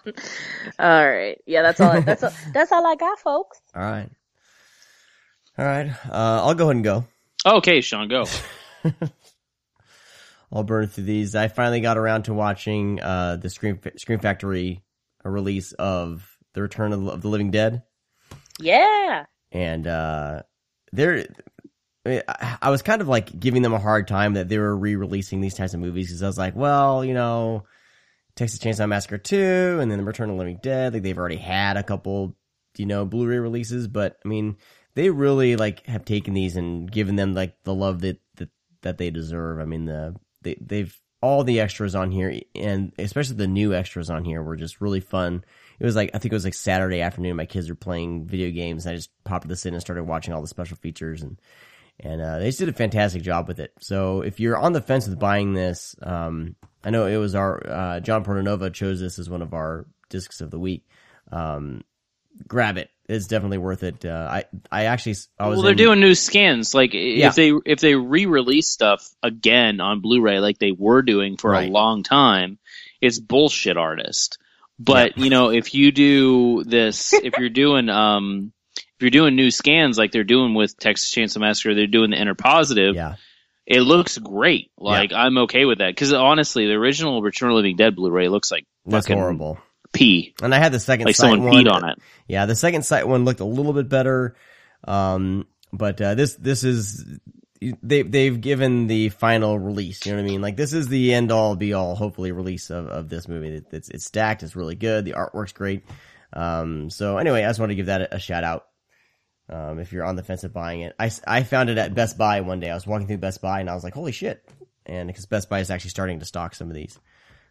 All 0.78 1.08
right. 1.08 1.38
Yeah, 1.46 1.62
that's 1.62 1.80
all. 1.80 2.00
That's 2.00 2.22
all, 2.24 2.32
that's 2.52 2.72
all 2.72 2.86
I 2.86 2.96
got, 2.96 3.18
folks. 3.20 3.60
All 3.74 3.82
right. 3.82 4.08
All 5.58 5.64
right. 5.64 5.88
Uh, 6.08 6.42
I'll 6.44 6.54
go 6.54 6.64
ahead 6.64 6.76
and 6.76 6.84
go. 6.84 7.04
okay, 7.46 7.80
Sean, 7.80 8.08
go. 8.08 8.24
I'll 10.52 10.62
burn 10.64 10.86
through 10.88 11.04
these. 11.04 11.34
I 11.34 11.48
finally 11.48 11.80
got 11.80 11.98
around 11.98 12.24
to 12.24 12.34
watching 12.34 13.00
uh, 13.00 13.36
the 13.36 13.50
Screen 13.50 13.80
Scream 13.96 14.18
Factory 14.20 14.82
release 15.24 15.72
of 15.72 16.24
the 16.54 16.62
Return 16.62 16.92
of 16.92 17.06
of 17.08 17.22
the 17.22 17.28
Living 17.28 17.50
Dead, 17.50 17.82
Yeah. 18.60 19.24
and 19.52 19.86
uh, 19.86 20.42
they're. 20.92 21.26
I 22.04 22.22
I 22.62 22.70
was 22.70 22.82
kind 22.82 23.00
of 23.02 23.08
like 23.08 23.38
giving 23.38 23.62
them 23.62 23.72
a 23.72 23.78
hard 23.78 24.06
time 24.06 24.34
that 24.34 24.48
they 24.48 24.58
were 24.58 24.76
re-releasing 24.76 25.40
these 25.40 25.54
types 25.54 25.74
of 25.74 25.80
movies 25.80 26.08
because 26.08 26.22
I 26.22 26.26
was 26.26 26.38
like, 26.38 26.54
well, 26.54 27.04
you 27.04 27.14
know, 27.14 27.64
Texas 28.36 28.60
Chainsaw 28.60 28.88
Massacre 28.88 29.18
two, 29.18 29.78
and 29.80 29.90
then 29.90 29.98
the 29.98 30.04
Return 30.04 30.30
of 30.30 30.36
the 30.36 30.38
Living 30.38 30.60
Dead. 30.62 30.94
Like 30.94 31.02
they've 31.02 31.18
already 31.18 31.36
had 31.36 31.76
a 31.76 31.82
couple, 31.82 32.36
you 32.76 32.86
know, 32.86 33.04
Blu-ray 33.04 33.38
releases, 33.38 33.88
but 33.88 34.18
I 34.24 34.28
mean, 34.28 34.56
they 34.94 35.10
really 35.10 35.56
like 35.56 35.84
have 35.86 36.04
taken 36.04 36.32
these 36.34 36.56
and 36.56 36.90
given 36.90 37.16
them 37.16 37.34
like 37.34 37.62
the 37.64 37.74
love 37.74 38.02
that 38.02 38.20
that, 38.36 38.50
that 38.82 38.98
they 38.98 39.10
deserve. 39.10 39.58
I 39.58 39.64
mean, 39.64 39.86
the 39.86 40.14
they 40.42 40.56
they've 40.60 40.96
all 41.22 41.42
the 41.42 41.58
extras 41.60 41.96
on 41.96 42.12
here, 42.12 42.40
and 42.54 42.92
especially 42.98 43.36
the 43.36 43.48
new 43.48 43.74
extras 43.74 44.10
on 44.10 44.24
here, 44.24 44.42
were 44.42 44.56
just 44.56 44.80
really 44.80 45.00
fun. 45.00 45.44
It 45.78 45.84
was 45.84 45.96
like 45.96 46.10
I 46.14 46.18
think 46.18 46.32
it 46.32 46.36
was 46.36 46.44
like 46.44 46.54
Saturday 46.54 47.00
afternoon. 47.00 47.36
My 47.36 47.46
kids 47.46 47.68
were 47.68 47.74
playing 47.74 48.26
video 48.26 48.50
games, 48.50 48.86
and 48.86 48.92
I 48.92 48.96
just 48.96 49.10
popped 49.24 49.46
this 49.48 49.66
in 49.66 49.74
and 49.74 49.80
started 49.82 50.04
watching 50.04 50.32
all 50.34 50.40
the 50.42 50.48
special 50.48 50.76
features 50.76 51.22
and 51.22 51.38
and 52.00 52.20
uh, 52.20 52.38
they 52.38 52.46
just 52.46 52.58
did 52.58 52.68
a 52.68 52.72
fantastic 52.74 53.22
job 53.22 53.48
with 53.48 53.58
it. 53.58 53.72
So 53.80 54.20
if 54.20 54.38
you're 54.38 54.58
on 54.58 54.72
the 54.74 54.82
fence 54.82 55.08
with 55.08 55.18
buying 55.18 55.54
this, 55.54 55.96
um, 56.02 56.54
I 56.84 56.90
know 56.90 57.06
it 57.06 57.16
was 57.16 57.34
our 57.34 57.66
uh, 57.66 58.00
John 58.00 58.22
Portanova 58.24 58.72
chose 58.72 59.00
this 59.00 59.18
as 59.18 59.30
one 59.30 59.40
of 59.42 59.54
our 59.54 59.86
discs 60.10 60.40
of 60.42 60.50
the 60.50 60.58
week. 60.58 60.86
Um, 61.32 61.82
grab 62.46 62.76
it; 62.76 62.90
it's 63.08 63.26
definitely 63.26 63.58
worth 63.58 63.82
it. 63.82 64.04
Uh, 64.04 64.28
I 64.30 64.44
I 64.70 64.84
actually 64.84 65.16
I 65.38 65.48
was 65.48 65.56
Well, 65.56 65.62
they're 65.64 65.72
in- 65.72 65.78
doing 65.78 66.00
new 66.00 66.14
scans. 66.14 66.74
Like 66.74 66.92
Yeah. 66.92 67.28
if 67.28 67.34
they 67.34 67.52
if 67.64 67.80
they 67.80 67.94
re-release 67.94 68.68
stuff 68.68 69.08
again 69.22 69.80
on 69.80 70.00
Blu-ray, 70.00 70.40
like 70.40 70.58
they 70.58 70.72
were 70.72 71.00
doing 71.02 71.36
for 71.38 71.50
Right. 71.52 71.68
a 71.68 71.72
long 71.72 72.02
time, 72.02 72.58
it's 73.00 73.18
bullshit 73.18 73.76
artist. 73.78 74.38
But 74.78 75.18
you 75.18 75.30
know, 75.30 75.50
if 75.50 75.74
you 75.74 75.92
do 75.92 76.64
this, 76.64 77.12
if 77.12 77.34
you're 77.38 77.48
doing 77.48 77.88
um 77.88 78.52
if 78.76 79.02
you're 79.02 79.10
doing 79.10 79.36
new 79.36 79.50
scans 79.50 79.98
like 79.98 80.12
they're 80.12 80.24
doing 80.24 80.54
with 80.54 80.78
Texas 80.78 81.12
Chainsaw 81.14 81.38
Massacre, 81.40 81.74
they're 81.74 81.86
doing 81.86 82.10
the 82.10 82.16
interpositive. 82.16 82.94
Yeah. 82.94 83.16
It 83.66 83.80
looks 83.80 84.16
great. 84.18 84.70
Like 84.78 85.12
I'm 85.12 85.38
okay 85.38 85.64
with 85.64 85.78
that 85.78 85.88
because 85.88 86.12
honestly, 86.12 86.66
the 86.66 86.74
original 86.74 87.20
Return 87.20 87.48
of 87.48 87.52
the 87.52 87.56
Living 87.56 87.76
Dead 87.76 87.96
Blu-ray 87.96 88.28
looks 88.28 88.50
like 88.50 88.64
That's 88.84 89.06
horrible. 89.08 89.58
P. 89.92 90.34
And 90.42 90.54
I 90.54 90.58
had 90.58 90.72
the 90.72 90.80
second 90.80 91.06
Like 91.06 91.16
someone 91.16 91.42
one. 91.42 91.52
peed 91.54 91.70
on 91.70 91.88
it. 91.88 91.98
Yeah, 92.28 92.46
the 92.46 92.54
second 92.54 92.84
sight 92.84 93.08
one 93.08 93.24
looked 93.24 93.40
a 93.40 93.44
little 93.44 93.72
bit 93.72 93.88
better. 93.88 94.36
Um, 94.84 95.46
but 95.72 96.00
uh, 96.00 96.14
this 96.14 96.34
this 96.36 96.64
is 96.64 97.04
they 97.82 98.02
they've 98.02 98.40
given 98.40 98.86
the 98.86 99.08
final 99.10 99.58
release. 99.58 100.04
You 100.04 100.12
know 100.12 100.18
what 100.18 100.28
I 100.28 100.30
mean? 100.30 100.40
Like 100.40 100.56
this 100.56 100.72
is 100.72 100.88
the 100.88 101.14
end 101.14 101.32
all 101.32 101.56
be 101.56 101.72
all. 101.72 101.94
Hopefully, 101.94 102.32
release 102.32 102.70
of, 102.70 102.86
of 102.88 103.08
this 103.08 103.28
movie. 103.28 103.48
It, 103.56 103.66
it's 103.72 103.88
it's 103.88 104.04
stacked. 104.04 104.42
It's 104.42 104.56
really 104.56 104.74
good. 104.74 105.04
The 105.04 105.12
artwork's 105.12 105.52
great. 105.52 105.84
Um, 106.32 106.90
so 106.90 107.18
anyway, 107.18 107.44
I 107.44 107.48
just 107.48 107.60
wanted 107.60 107.72
to 107.72 107.76
give 107.76 107.86
that 107.86 108.00
a, 108.02 108.16
a 108.16 108.18
shout 108.18 108.44
out. 108.44 108.66
Um, 109.48 109.78
if 109.78 109.92
you're 109.92 110.04
on 110.04 110.16
the 110.16 110.24
fence 110.24 110.42
of 110.42 110.52
buying 110.52 110.80
it, 110.80 110.94
I, 110.98 111.08
I 111.24 111.44
found 111.44 111.70
it 111.70 111.78
at 111.78 111.94
Best 111.94 112.18
Buy 112.18 112.40
one 112.40 112.58
day. 112.58 112.68
I 112.68 112.74
was 112.74 112.86
walking 112.86 113.06
through 113.06 113.18
Best 113.18 113.40
Buy 113.40 113.60
and 113.60 113.70
I 113.70 113.74
was 113.74 113.84
like, 113.84 113.94
holy 113.94 114.10
shit! 114.10 114.44
And 114.84 115.06
because 115.06 115.26
Best 115.26 115.48
Buy 115.48 115.60
is 115.60 115.70
actually 115.70 115.90
starting 115.90 116.18
to 116.18 116.24
stock 116.24 116.54
some 116.54 116.68
of 116.68 116.74
these, 116.74 116.98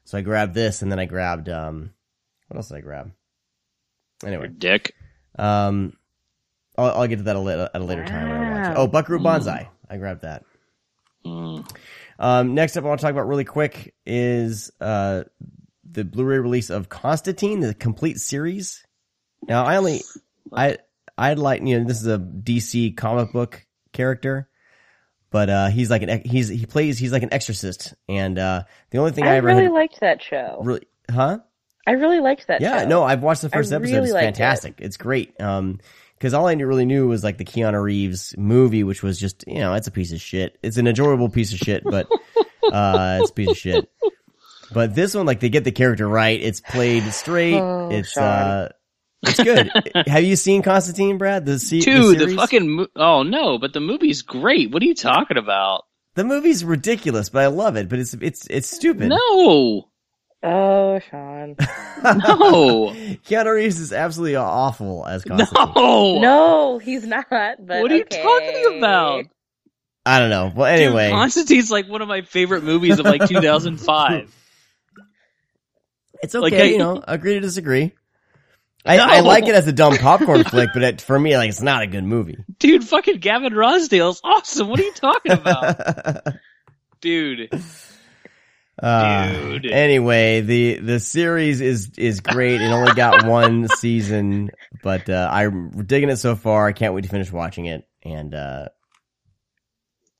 so 0.03 0.17
I 0.17 0.21
grabbed 0.21 0.53
this 0.53 0.81
and 0.81 0.91
then 0.91 0.99
I 0.99 1.05
grabbed 1.05 1.47
um, 1.47 1.93
what 2.47 2.57
else 2.57 2.67
did 2.67 2.77
I 2.77 2.81
grab? 2.81 3.11
Anyway, 4.25 4.49
Dick. 4.49 4.93
um, 5.39 5.93
I'll, 6.77 6.91
I'll 7.01 7.07
get 7.07 7.17
to 7.17 7.23
that 7.23 7.35
a 7.35 7.39
li- 7.39 7.53
at 7.73 7.75
a 7.75 7.83
later 7.83 8.05
time 8.05 8.29
when 8.29 8.41
I 8.41 8.51
watch 8.51 8.71
it. 8.71 8.77
Oh, 8.77 8.87
Buckaroo 8.87 9.19
Banzai. 9.19 9.69
I 9.95 9.97
grabbed 9.97 10.23
that. 10.23 10.43
Mm. 11.25 11.67
Um, 12.19 12.53
next 12.53 12.75
up, 12.75 12.83
I 12.83 12.87
want 12.87 12.99
to 12.99 13.05
talk 13.05 13.13
about 13.13 13.27
really 13.27 13.45
quick 13.45 13.95
is 14.05 14.71
uh, 14.81 15.23
the 15.89 16.03
Blu-ray 16.03 16.39
release 16.39 16.69
of 16.69 16.89
Constantine, 16.89 17.61
the 17.61 17.73
complete 17.73 18.19
series. 18.19 18.85
Now, 19.47 19.63
I 19.63 19.77
only, 19.77 20.01
I, 20.53 20.77
I'd 21.17 21.39
like, 21.39 21.61
you 21.61 21.79
know, 21.79 21.85
this 21.85 22.01
is 22.01 22.07
a 22.07 22.17
DC 22.17 22.97
comic 22.97 23.31
book 23.31 23.65
character, 23.93 24.49
but 25.31 25.49
uh, 25.49 25.67
he's 25.67 25.89
like 25.89 26.01
an, 26.01 26.21
he's 26.25 26.49
he 26.49 26.65
plays, 26.65 26.97
he's 26.97 27.13
like 27.13 27.23
an 27.23 27.33
exorcist, 27.33 27.93
and 28.09 28.37
uh, 28.37 28.63
the 28.89 28.97
only 28.97 29.11
thing 29.11 29.23
I, 29.25 29.33
I 29.33 29.35
ever 29.37 29.47
really 29.47 29.63
had, 29.63 29.71
liked 29.71 30.01
that 30.01 30.21
show. 30.21 30.59
really, 30.61 30.87
huh? 31.09 31.39
I 31.87 31.91
really 31.91 32.19
liked 32.19 32.47
that 32.47 32.61
show. 32.61 32.67
Yeah, 32.67 32.81
show. 32.81 32.89
no, 32.89 33.03
I've 33.03 33.23
watched 33.23 33.43
the 33.43 33.49
first 33.49 33.71
I 33.71 33.77
episode. 33.77 33.93
really 33.93 34.05
it's 34.05 34.13
liked 34.13 34.23
it. 34.23 34.25
fantastic. 34.25 34.75
It's 34.79 34.97
great. 34.97 35.39
Um, 35.39 35.79
because 36.25 36.33
all 36.33 36.47
I 36.47 36.53
really 36.53 36.87
knew 36.87 37.07
was 37.07 37.23
like 37.23 37.37
the 37.37 37.45
Keanu 37.45 37.79
Reeves 37.83 38.33
movie, 38.35 38.83
which 38.83 39.03
was 39.03 39.19
just 39.19 39.43
you 39.45 39.59
know 39.59 39.75
it's 39.75 39.85
a 39.85 39.91
piece 39.91 40.11
of 40.11 40.19
shit. 40.19 40.57
It's 40.63 40.77
an 40.77 40.87
enjoyable 40.87 41.29
piece 41.29 41.53
of 41.53 41.59
shit, 41.59 41.83
but 41.83 42.07
uh, 42.71 43.19
it's 43.21 43.29
a 43.29 43.33
piece 43.33 43.51
of 43.51 43.57
shit. 43.57 43.91
But 44.73 44.95
this 44.95 45.13
one, 45.13 45.27
like 45.27 45.39
they 45.39 45.49
get 45.49 45.65
the 45.65 45.71
character 45.71 46.07
right. 46.07 46.41
It's 46.41 46.61
played 46.61 47.03
straight. 47.13 47.59
Oh, 47.59 47.89
it's 47.91 48.17
uh, 48.17 48.71
it's 49.21 49.43
good. 49.43 49.69
Have 50.07 50.23
you 50.23 50.35
seen 50.35 50.63
Constantine, 50.63 51.19
Brad? 51.19 51.45
The, 51.45 51.59
se- 51.59 51.81
Dude, 51.81 52.15
the, 52.15 52.19
series? 52.21 52.35
fucking 52.37 52.71
mo- 52.71 52.87
oh 52.95 53.21
no, 53.21 53.59
but 53.59 53.73
the 53.73 53.79
movie's 53.79 54.23
great. 54.23 54.71
What 54.71 54.81
are 54.81 54.87
you 54.87 54.95
talking 54.95 55.37
about? 55.37 55.83
the 56.15 56.23
movie's 56.23 56.65
ridiculous, 56.65 57.29
but 57.29 57.43
I 57.43 57.47
love 57.47 57.75
it. 57.75 57.87
But 57.87 57.99
it's 57.99 58.15
it's 58.15 58.47
it's 58.49 58.67
stupid. 58.67 59.09
No, 59.09 59.89
Oh, 60.43 60.99
Sean. 61.09 61.55
no, 62.03 62.91
Keanu 63.25 63.55
Reeves 63.55 63.79
is 63.79 63.91
absolutely 63.93 64.35
awful 64.35 65.05
as 65.05 65.23
Constantine. 65.23 65.73
no, 65.75 66.19
no, 66.19 66.77
he's 66.77 67.05
not. 67.05 67.25
But 67.29 67.57
What 67.81 67.91
are 67.91 67.95
you 67.97 68.03
talking 68.05 68.77
about? 68.77 69.25
I 70.05 70.19
don't 70.19 70.29
know. 70.29 70.51
Well, 70.55 70.75
Dude, 70.77 70.85
anyway, 70.87 71.09
Constantine's 71.09 71.71
like 71.71 71.87
one 71.89 72.03
of 72.03 72.07
my 72.07 72.21
favorite 72.21 72.63
movies 72.63 72.99
of 72.99 73.05
like 73.05 73.25
2005. 73.27 74.31
It's 76.21 76.35
okay, 76.35 76.41
Like, 76.41 76.53
I- 76.53 76.63
you 76.65 76.77
know, 76.77 77.03
agree 77.07 77.33
to 77.35 77.39
disagree. 77.39 77.93
I, 78.87 78.97
No. 78.97 79.03
I 79.05 79.19
like 79.21 79.47
it 79.47 79.55
as 79.55 79.67
a 79.67 79.73
dumb 79.73 79.97
popcorn 79.97 80.43
flick, 80.43 80.69
but 80.73 80.83
it, 80.83 81.01
for 81.01 81.17
me, 81.19 81.35
like, 81.37 81.49
it's 81.49 81.59
not 81.61 81.81
a 81.81 81.87
good 81.87 82.03
movie. 82.03 82.37
Dude, 82.59 82.83
fucking 82.83 83.17
Gavin 83.17 83.51
Rossdale's 83.53 84.21
awesome. 84.23 84.67
What 84.69 84.79
are 84.79 84.83
you 84.83 84.93
talking 84.93 85.31
about? 85.31 86.27
Dude, 87.01 87.49
Uh, 88.81 89.31
Dude. 89.31 89.67
Anyway, 89.67 90.41
the 90.41 90.79
the 90.79 90.99
series 90.99 91.61
is 91.61 91.91
is 91.97 92.19
great. 92.19 92.61
It 92.61 92.71
only 92.71 92.93
got 92.93 93.25
one 93.27 93.67
season, 93.69 94.51
but 94.83 95.09
uh, 95.09 95.29
I'm 95.31 95.85
digging 95.85 96.09
it 96.09 96.17
so 96.17 96.35
far. 96.35 96.67
I 96.67 96.73
can't 96.73 96.93
wait 96.93 97.05
to 97.05 97.09
finish 97.09 97.31
watching 97.31 97.65
it. 97.65 97.87
And 98.03 98.35
uh, 98.35 98.69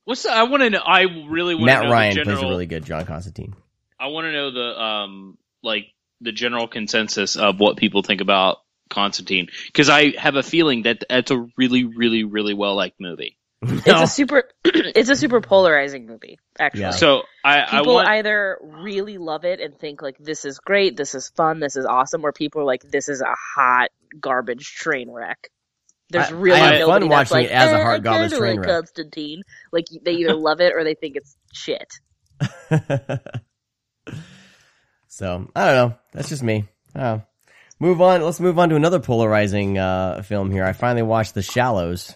what's 0.04 0.24
the, 0.24 0.32
I 0.32 0.44
want 0.44 0.62
to 0.62 0.70
know, 0.70 0.82
I 0.84 1.02
really 1.02 1.54
want 1.54 1.68
to 1.68 1.74
know. 1.74 1.82
Matt 1.82 1.90
Ryan 1.90 2.14
general, 2.14 2.36
plays 2.38 2.44
a 2.44 2.48
really 2.48 2.66
good 2.66 2.84
John 2.84 3.04
Constantine. 3.04 3.54
I 4.00 4.08
want 4.08 4.24
to 4.24 4.32
know 4.32 4.50
the, 4.50 4.80
um, 4.80 5.38
like 5.62 5.86
the 6.20 6.32
general 6.32 6.66
consensus 6.66 7.36
of 7.36 7.60
what 7.60 7.76
people 7.76 8.02
think 8.02 8.20
about 8.20 8.58
Constantine. 8.90 9.48
Cause 9.74 9.88
I 9.88 10.16
have 10.18 10.34
a 10.34 10.42
feeling 10.42 10.82
that 10.82 11.04
that's 11.08 11.30
a 11.30 11.46
really, 11.56 11.84
really, 11.84 12.24
really 12.24 12.54
well 12.54 12.74
liked 12.74 13.00
movie. 13.00 13.38
It's 13.68 13.86
a 13.88 14.06
super, 14.06 14.44
it's 14.64 15.08
a 15.08 15.16
super 15.16 15.40
polarizing 15.40 16.06
movie. 16.06 16.38
Actually, 16.58 16.80
Yeah. 16.80 16.90
So 16.90 17.22
I, 17.44 17.62
I 17.62 17.78
people 17.78 17.94
want, 17.94 18.08
either 18.08 18.58
really 18.62 19.18
love 19.18 19.44
it 19.44 19.60
and 19.60 19.76
think 19.78 20.02
like 20.02 20.16
this 20.18 20.44
is 20.44 20.58
great, 20.58 20.96
this 20.96 21.14
is 21.14 21.28
fun, 21.30 21.60
this 21.60 21.76
is 21.76 21.84
awesome, 21.86 22.24
or 22.24 22.32
people 22.32 22.62
are 22.62 22.64
like 22.64 22.82
this 22.82 23.08
is 23.08 23.20
a 23.20 23.34
hot 23.56 23.90
garbage 24.20 24.64
train 24.74 25.10
wreck. 25.10 25.48
There's 26.10 26.28
I- 26.28 26.32
really 26.32 26.60
I 26.60 26.72
have 26.72 26.80
nobody 26.80 27.04
fun 27.06 27.10
watching 27.10 27.36
like, 27.38 27.46
it 27.46 27.52
as 27.52 27.72
a 27.72 27.76
eh, 27.76 27.82
hot 27.82 27.94
I 27.94 27.98
garbage 27.98 28.30
kinda 28.30 28.38
train 28.38 28.60
wreck. 28.60 28.68
Constantine. 28.68 29.42
Like 29.72 29.86
they 30.04 30.12
either 30.12 30.34
love 30.36 30.60
it 30.60 30.72
or 30.74 30.84
they 30.84 30.94
think 30.94 31.16
it's 31.16 31.36
shit. 31.52 31.92
so 35.08 35.50
I 35.54 35.64
don't 35.66 35.90
know. 35.90 35.94
That's 36.12 36.28
just 36.28 36.42
me. 36.42 36.68
Oh. 36.94 37.22
Move 37.78 38.00
on. 38.00 38.22
Let's 38.22 38.40
move 38.40 38.58
on 38.58 38.70
to 38.70 38.76
another 38.76 39.00
polarizing 39.00 39.78
uh, 39.78 40.22
film 40.22 40.50
here. 40.50 40.64
I 40.64 40.72
finally 40.72 41.02
watched 41.02 41.34
The 41.34 41.42
Shallows, 41.42 42.14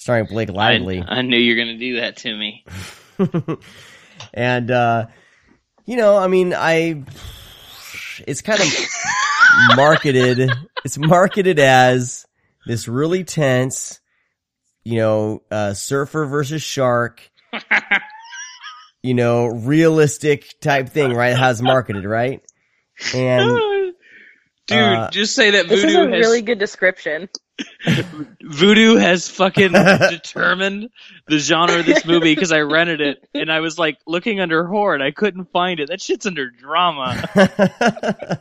starring 0.00 0.24
Blake 0.24 0.48
I, 0.48 0.52
Lively. 0.52 1.04
I 1.06 1.20
knew 1.20 1.36
you 1.36 1.52
were 1.52 1.62
going 1.62 1.78
to 1.78 1.78
do 1.78 2.00
that 2.00 2.16
to 2.18 2.34
me. 2.34 2.64
and 4.34 4.70
uh 4.70 5.06
you 5.84 5.96
know 5.96 6.16
i 6.16 6.26
mean 6.26 6.54
i 6.54 7.02
it's 8.26 8.40
kind 8.40 8.60
of 8.60 8.68
marketed 9.76 10.50
it's 10.84 10.98
marketed 10.98 11.58
as 11.58 12.26
this 12.66 12.88
really 12.88 13.24
tense 13.24 14.00
you 14.84 14.96
know 14.96 15.42
uh 15.50 15.74
surfer 15.74 16.24
versus 16.26 16.62
shark 16.62 17.30
you 19.02 19.14
know 19.14 19.46
realistic 19.46 20.58
type 20.60 20.88
thing 20.88 21.12
right 21.12 21.36
how 21.36 21.50
it's 21.50 21.62
marketed 21.62 22.04
right 22.04 22.42
and 23.14 23.58
Dude, 24.66 24.78
Uh, 24.78 25.10
just 25.10 25.34
say 25.34 25.50
that 25.50 25.68
This 25.68 25.82
is 25.82 25.94
a 25.94 25.98
has 25.98 26.08
really 26.10 26.42
good 26.42 26.60
description. 26.60 27.28
Vudu 27.86 29.00
has 29.00 29.28
fucking 29.28 29.72
determined 29.72 30.90
the 31.28 31.38
genre 31.38 31.78
of 31.80 31.86
this 31.86 32.04
movie 32.04 32.34
because 32.34 32.52
I 32.52 32.60
rented 32.60 33.00
it 33.00 33.28
and 33.34 33.50
I 33.50 33.60
was 33.60 33.78
like 33.78 33.98
looking 34.06 34.40
under 34.40 34.66
horror 34.66 34.94
and 34.94 35.02
I 35.02 35.10
couldn't 35.10 35.50
find 35.52 35.80
it. 35.80 35.88
That 35.88 36.00
shit's 36.00 36.26
under 36.26 36.50
drama. 36.50 37.28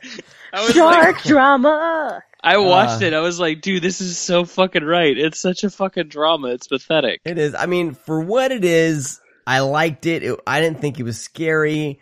I 0.53 0.63
was 0.63 0.73
Shark 0.73 1.15
like, 1.15 1.23
drama. 1.23 2.21
I 2.43 2.57
watched 2.57 3.01
Uh. 3.03 3.07
it. 3.07 3.13
I 3.13 3.19
was 3.19 3.39
like, 3.39 3.61
dude, 3.61 3.83
this 3.83 4.01
is 4.01 4.17
so 4.17 4.45
fucking 4.45 4.83
right. 4.83 5.17
It's 5.17 5.39
such 5.39 5.63
a 5.63 5.69
fucking 5.69 6.07
drama. 6.09 6.49
It's 6.49 6.67
pathetic. 6.67 7.21
it 7.25 7.37
is 7.37 7.55
i 7.55 7.65
mean 7.65 7.93
for 7.93 8.21
what 8.21 8.51
it 8.51 8.63
is 8.65 9.19
i 9.45 9.59
liked 9.59 10.05
it, 10.05 10.23
it 10.23 10.39
i 10.47 10.61
didn't 10.61 10.79
think 10.79 10.99
it 10.99 11.03
was 11.03 11.19
scary 11.19 11.99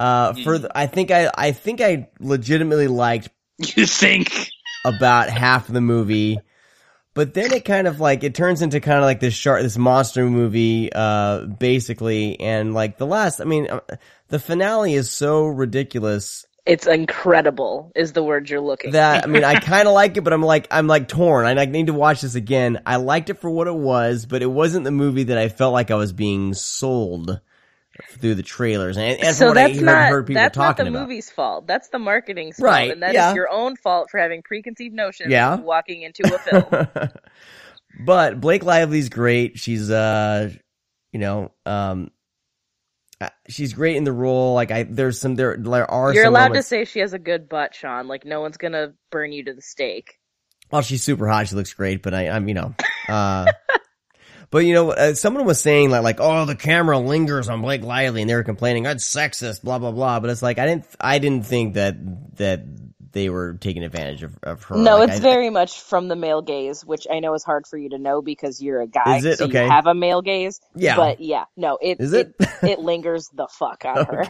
uh 0.00 0.32
for 0.44 0.58
the, 0.58 0.70
i 0.76 0.86
think 0.86 1.10
i 1.10 1.30
i 1.36 1.52
think 1.52 1.80
i 1.80 2.08
legitimately 2.20 2.88
liked 2.88 3.28
You 3.58 3.86
think? 3.86 4.50
about 4.86 5.30
half 5.30 5.68
of 5.68 5.74
the 5.74 5.80
movie. 5.80 6.38
But 7.14 7.32
then 7.34 7.52
it 7.52 7.64
kind 7.64 7.86
of 7.86 8.00
like 8.00 8.24
it 8.24 8.34
turns 8.34 8.60
into 8.60 8.80
kind 8.80 8.98
of 8.98 9.04
like 9.04 9.20
this 9.20 9.34
shark, 9.34 9.62
this 9.62 9.78
monster 9.78 10.28
movie, 10.28 10.92
uh, 10.92 11.46
basically. 11.46 12.38
And 12.40 12.74
like 12.74 12.98
the 12.98 13.06
last, 13.06 13.40
I 13.40 13.44
mean, 13.44 13.68
uh, 13.70 13.80
the 14.28 14.40
finale 14.40 14.94
is 14.94 15.10
so 15.10 15.46
ridiculous 15.46 16.44
It's 16.66 16.86
incredible, 16.88 17.92
is 17.94 18.12
the 18.14 18.22
word 18.24 18.50
you're 18.50 18.60
looking. 18.60 18.92
that 18.92 19.24
I 19.24 19.26
mean, 19.28 19.44
I 19.44 19.54
kind 19.60 19.86
of 19.86 19.94
like 19.94 20.16
it, 20.16 20.22
but 20.22 20.32
I'm 20.32 20.42
like, 20.42 20.66
I'm 20.72 20.88
like 20.88 21.06
torn. 21.08 21.46
I 21.46 21.52
like 21.52 21.70
need 21.70 21.86
to 21.86 21.92
watch 21.92 22.22
this 22.22 22.34
again. 22.34 22.80
I 22.84 22.96
liked 22.96 23.30
it 23.30 23.34
for 23.34 23.48
what 23.50 23.68
it 23.68 23.74
was, 23.74 24.26
but 24.26 24.42
it 24.42 24.46
wasn't 24.46 24.84
the 24.84 24.90
movie 24.90 25.24
that 25.24 25.38
I 25.38 25.48
felt 25.48 25.72
like 25.72 25.90
I 25.92 25.96
was 25.96 26.12
being 26.12 26.52
sold 26.54 27.40
through 28.18 28.34
the 28.34 28.42
trailers 28.42 28.96
and, 28.96 29.20
and 29.20 29.36
so 29.36 29.46
from 29.46 29.48
what 29.48 29.58
I 29.58 29.66
that's 29.68 29.78
heard, 29.78 29.84
not 29.86 30.08
heard 30.08 30.26
people 30.26 30.42
that's 30.42 30.56
not 30.56 30.76
the 30.76 30.82
about. 30.88 30.92
movie's 31.02 31.30
fault. 31.30 31.66
That's 31.66 31.88
the 31.88 31.98
marketing's 31.98 32.58
Right, 32.58 32.82
fault, 32.88 32.92
and 32.92 33.02
that 33.02 33.10
is 33.10 33.14
yeah. 33.14 33.34
your 33.34 33.50
own 33.50 33.76
fault 33.76 34.10
for 34.10 34.18
having 34.18 34.42
preconceived 34.42 34.94
notions. 34.94 35.30
Yeah. 35.30 35.56
walking 35.56 36.02
into 36.02 36.22
a 36.34 36.38
film. 36.38 37.10
but 38.04 38.40
Blake 38.40 38.64
Lively's 38.64 39.08
great. 39.08 39.58
She's 39.58 39.90
uh, 39.90 40.50
you 41.12 41.20
know, 41.20 41.52
um, 41.64 42.10
uh, 43.20 43.28
she's 43.48 43.72
great 43.72 43.96
in 43.96 44.04
the 44.04 44.12
role. 44.12 44.54
Like 44.54 44.70
I, 44.70 44.82
there's 44.82 45.20
some 45.20 45.36
there 45.36 45.56
there 45.58 45.88
are 45.90 46.12
You're 46.12 46.26
allowed 46.26 46.48
moments- 46.48 46.68
to 46.68 46.68
say 46.68 46.84
she 46.84 46.98
has 47.00 47.12
a 47.12 47.18
good 47.18 47.48
butt, 47.48 47.74
Sean. 47.74 48.08
Like 48.08 48.24
no 48.24 48.40
one's 48.40 48.56
gonna 48.56 48.94
burn 49.10 49.32
you 49.32 49.44
to 49.44 49.54
the 49.54 49.62
stake. 49.62 50.18
Well, 50.70 50.82
she's 50.82 51.04
super 51.04 51.28
hot. 51.28 51.46
She 51.48 51.54
looks 51.54 51.72
great, 51.74 52.02
but 52.02 52.14
I, 52.14 52.28
I'm, 52.30 52.48
you 52.48 52.54
know, 52.54 52.74
uh, 53.08 53.46
but 54.54 54.64
you 54.64 54.72
know, 54.72 54.92
uh, 54.92 55.14
someone 55.14 55.44
was 55.44 55.60
saying 55.60 55.90
like, 55.90 56.04
like, 56.04 56.20
oh, 56.20 56.44
the 56.44 56.54
camera 56.54 56.96
lingers 56.96 57.48
on 57.48 57.60
Blake 57.60 57.82
Lively, 57.82 58.20
and 58.22 58.30
they 58.30 58.36
were 58.36 58.44
complaining, 58.44 58.84
that's 58.84 59.04
sexist, 59.04 59.62
blah 59.64 59.80
blah 59.80 59.90
blah. 59.90 60.20
But 60.20 60.30
it's 60.30 60.42
like 60.42 60.60
I 60.60 60.66
didn't, 60.66 60.86
I 61.00 61.18
didn't 61.18 61.44
think 61.44 61.74
that 61.74 61.96
that 62.36 62.62
they 63.10 63.28
were 63.30 63.54
taking 63.54 63.82
advantage 63.82 64.22
of, 64.22 64.38
of 64.44 64.62
her. 64.64 64.76
No, 64.76 64.98
Like, 64.98 65.08
it's 65.08 65.18
I- 65.18 65.22
very 65.22 65.50
much 65.50 65.80
from 65.80 66.06
the 66.06 66.14
male 66.14 66.40
gaze, 66.40 66.84
which 66.84 67.06
I 67.10 67.18
know 67.18 67.34
is 67.34 67.42
hard 67.42 67.66
for 67.66 67.76
you 67.76 67.88
to 67.90 67.98
know 67.98 68.22
because 68.22 68.62
you're 68.62 68.80
a 68.80 68.86
guy. 68.86 69.16
Is 69.18 69.24
it? 69.24 69.38
So 69.38 69.46
Okay. 69.46 69.64
you 69.64 69.70
have 69.70 69.86
a 69.86 69.94
male 69.94 70.22
gaze. 70.22 70.60
Yeah. 70.76 70.94
But 70.96 71.18
yeah, 71.20 71.44
no, 71.56 71.76
it 71.82 72.00
Is 72.00 72.12
it? 72.12 72.34
it, 72.38 72.48
it 72.62 72.78
lingers 72.78 73.28
the 73.34 73.48
fuck 73.48 73.84
on 73.88 74.04
her. 74.06 74.24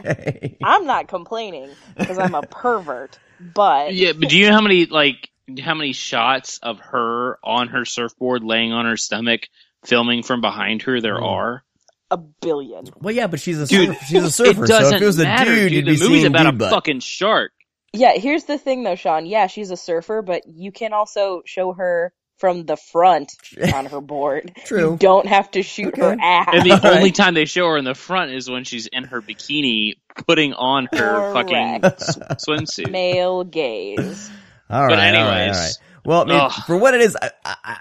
I'm 0.63 0.85
not 0.85 1.07
complaining 1.07 1.69
because 1.95 2.17
I'm 2.17 2.33
a 2.35 2.41
pervert, 2.43 3.19
but 3.39 3.93
Yeah, 3.93 4.13
but 4.13 4.29
do 4.29 4.37
you 4.37 4.47
know 4.49 4.53
how 4.55 4.61
many 4.61 4.85
like 4.87 5.29
how 5.61 5.75
many 5.75 5.93
shots 5.93 6.57
of 6.63 6.79
her 6.79 7.37
on 7.43 7.67
her 7.67 7.85
surfboard, 7.85 8.43
laying 8.43 8.71
on 8.71 8.85
her 8.85 8.97
stomach, 8.97 9.41
filming 9.85 10.23
from 10.23 10.41
behind 10.41 10.83
her 10.83 11.01
there 11.01 11.17
Mm. 11.19 11.23
are? 11.23 11.63
a 12.11 12.17
billion. 12.17 12.85
Well, 13.01 13.15
yeah, 13.15 13.25
but 13.25 13.39
she's 13.39 13.59
a 13.59 13.65
Dude, 13.65 13.87
surfer. 13.89 14.05
she's 14.05 14.23
a 14.23 14.31
surfer. 14.45 14.63
it 14.65 14.67
so 14.67 14.77
doesn't 14.79 14.95
if 14.97 15.01
it 15.01 15.05
was 15.05 15.19
a 15.19 15.23
matter, 15.23 15.45
dude, 15.55 15.69
dude. 15.69 15.71
you'd 15.73 15.85
The 15.85 15.91
be 15.99 16.03
movie's 16.03 16.21
seeing 16.21 16.25
about 16.27 16.45
a 16.45 16.51
butt. 16.51 16.69
fucking 16.69 16.99
shark. 16.99 17.51
Yeah, 17.93 18.13
here's 18.13 18.43
the 18.43 18.57
thing 18.59 18.83
though, 18.83 18.95
Sean. 18.95 19.25
Yeah, 19.25 19.47
she's 19.47 19.71
a 19.71 19.77
surfer, 19.77 20.21
but 20.21 20.43
you 20.47 20.71
can 20.71 20.93
also 20.93 21.41
show 21.47 21.73
her 21.73 22.13
from 22.37 22.65
the 22.65 22.77
front 22.77 23.31
on 23.73 23.87
her 23.87 24.01
board. 24.01 24.51
True. 24.65 24.91
You 24.91 24.97
don't 24.97 25.25
have 25.25 25.49
to 25.51 25.63
shoot 25.63 25.97
her 25.97 26.15
ass. 26.21 26.49
And 26.53 26.69
the 26.69 26.89
only 26.95 27.11
time 27.11 27.33
they 27.33 27.45
show 27.45 27.67
her 27.69 27.77
in 27.77 27.85
the 27.85 27.95
front 27.95 28.31
is 28.31 28.49
when 28.49 28.65
she's 28.65 28.85
in 28.87 29.05
her 29.05 29.21
bikini, 29.21 29.93
putting 30.27 30.53
on 30.53 30.87
her 30.93 31.33
fucking 31.33 31.79
Correct. 31.81 32.01
s- 32.01 32.17
swimsuit. 32.47 32.91
Male 32.91 33.45
gaze. 33.45 34.29
All 34.69 34.81
right, 34.85 34.89
But 34.89 34.99
anyways. 34.99 35.55
all 35.57 35.63
right. 35.63 35.73
Well, 36.05 36.21
I 36.21 36.25
mean, 36.41 36.49
for 36.67 36.77
what 36.77 36.93
it 36.93 37.01
is, 37.01 37.17
I, 37.19 37.31
I, 37.43 37.77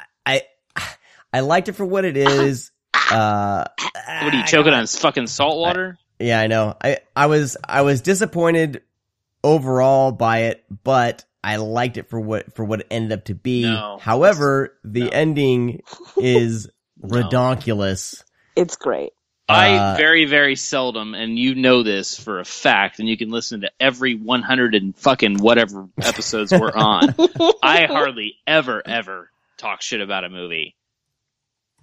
I, 1.34 1.38
I 1.38 1.40
liked 1.40 1.68
it 1.68 1.72
for 1.72 1.84
what 1.84 2.04
it 2.04 2.16
is. 2.16 2.70
Uh, 2.94 3.64
What 4.22 4.34
are 4.34 4.36
you 4.36 4.44
choking 4.44 4.72
on? 4.72 4.86
Fucking 4.86 5.26
salt 5.26 5.58
water? 5.58 5.98
Yeah, 6.18 6.40
I 6.40 6.46
know. 6.46 6.76
I, 6.82 6.98
I 7.14 7.26
was, 7.26 7.56
I 7.66 7.82
was 7.82 8.00
disappointed 8.00 8.82
overall 9.42 10.12
by 10.12 10.42
it, 10.44 10.64
but 10.84 11.24
I 11.42 11.56
liked 11.56 11.96
it 11.98 12.08
for 12.08 12.20
what, 12.20 12.54
for 12.54 12.64
what 12.64 12.80
it 12.80 12.86
ended 12.90 13.12
up 13.18 13.24
to 13.26 13.34
be. 13.34 13.62
No. 13.62 13.98
However, 14.00 14.78
the 14.84 15.02
No. 15.04 15.08
ending 15.12 15.82
is 16.16 16.68
No. 17.02 17.08
redonkulous. 17.08 18.22
It's 18.56 18.76
great. 18.76 19.12
I 19.46 19.76
Uh, 19.76 19.96
very, 19.96 20.24
very 20.24 20.56
seldom, 20.56 21.14
and 21.14 21.38
you 21.38 21.54
know 21.54 21.82
this 21.82 22.18
for 22.18 22.40
a 22.40 22.44
fact, 22.46 22.98
and 22.98 23.06
you 23.06 23.18
can 23.18 23.30
listen 23.30 23.60
to 23.60 23.70
every 23.78 24.14
100 24.14 24.74
and 24.74 24.96
fucking 24.96 25.38
whatever 25.40 25.88
episodes 26.00 26.50
we're 26.52 26.72
on. 26.74 27.14
I 27.62 27.84
hardly 27.84 28.36
ever, 28.46 28.82
ever 28.86 29.30
talk 29.58 29.82
shit 29.82 30.00
about 30.00 30.24
a 30.24 30.30
movie. 30.30 30.74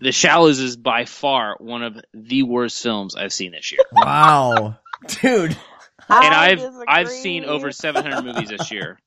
The 0.02 0.12
Shallows 0.12 0.60
is 0.60 0.78
by 0.78 1.06
far 1.06 1.56
one 1.60 1.84
of 1.84 2.00
the 2.14 2.44
worst 2.44 2.82
films 2.82 3.16
I've 3.16 3.34
seen 3.34 3.52
this 3.52 3.72
year. 3.72 3.82
Wow. 3.94 4.78
Dude. 5.22 5.52
And 5.52 6.34
I 6.34 6.50
I've 6.52 6.58
disagree. 6.60 6.86
I've 6.88 7.10
seen 7.10 7.46
over 7.46 7.72
700 7.72 8.24
movies 8.24 8.50
this 8.50 8.72
year. 8.72 9.00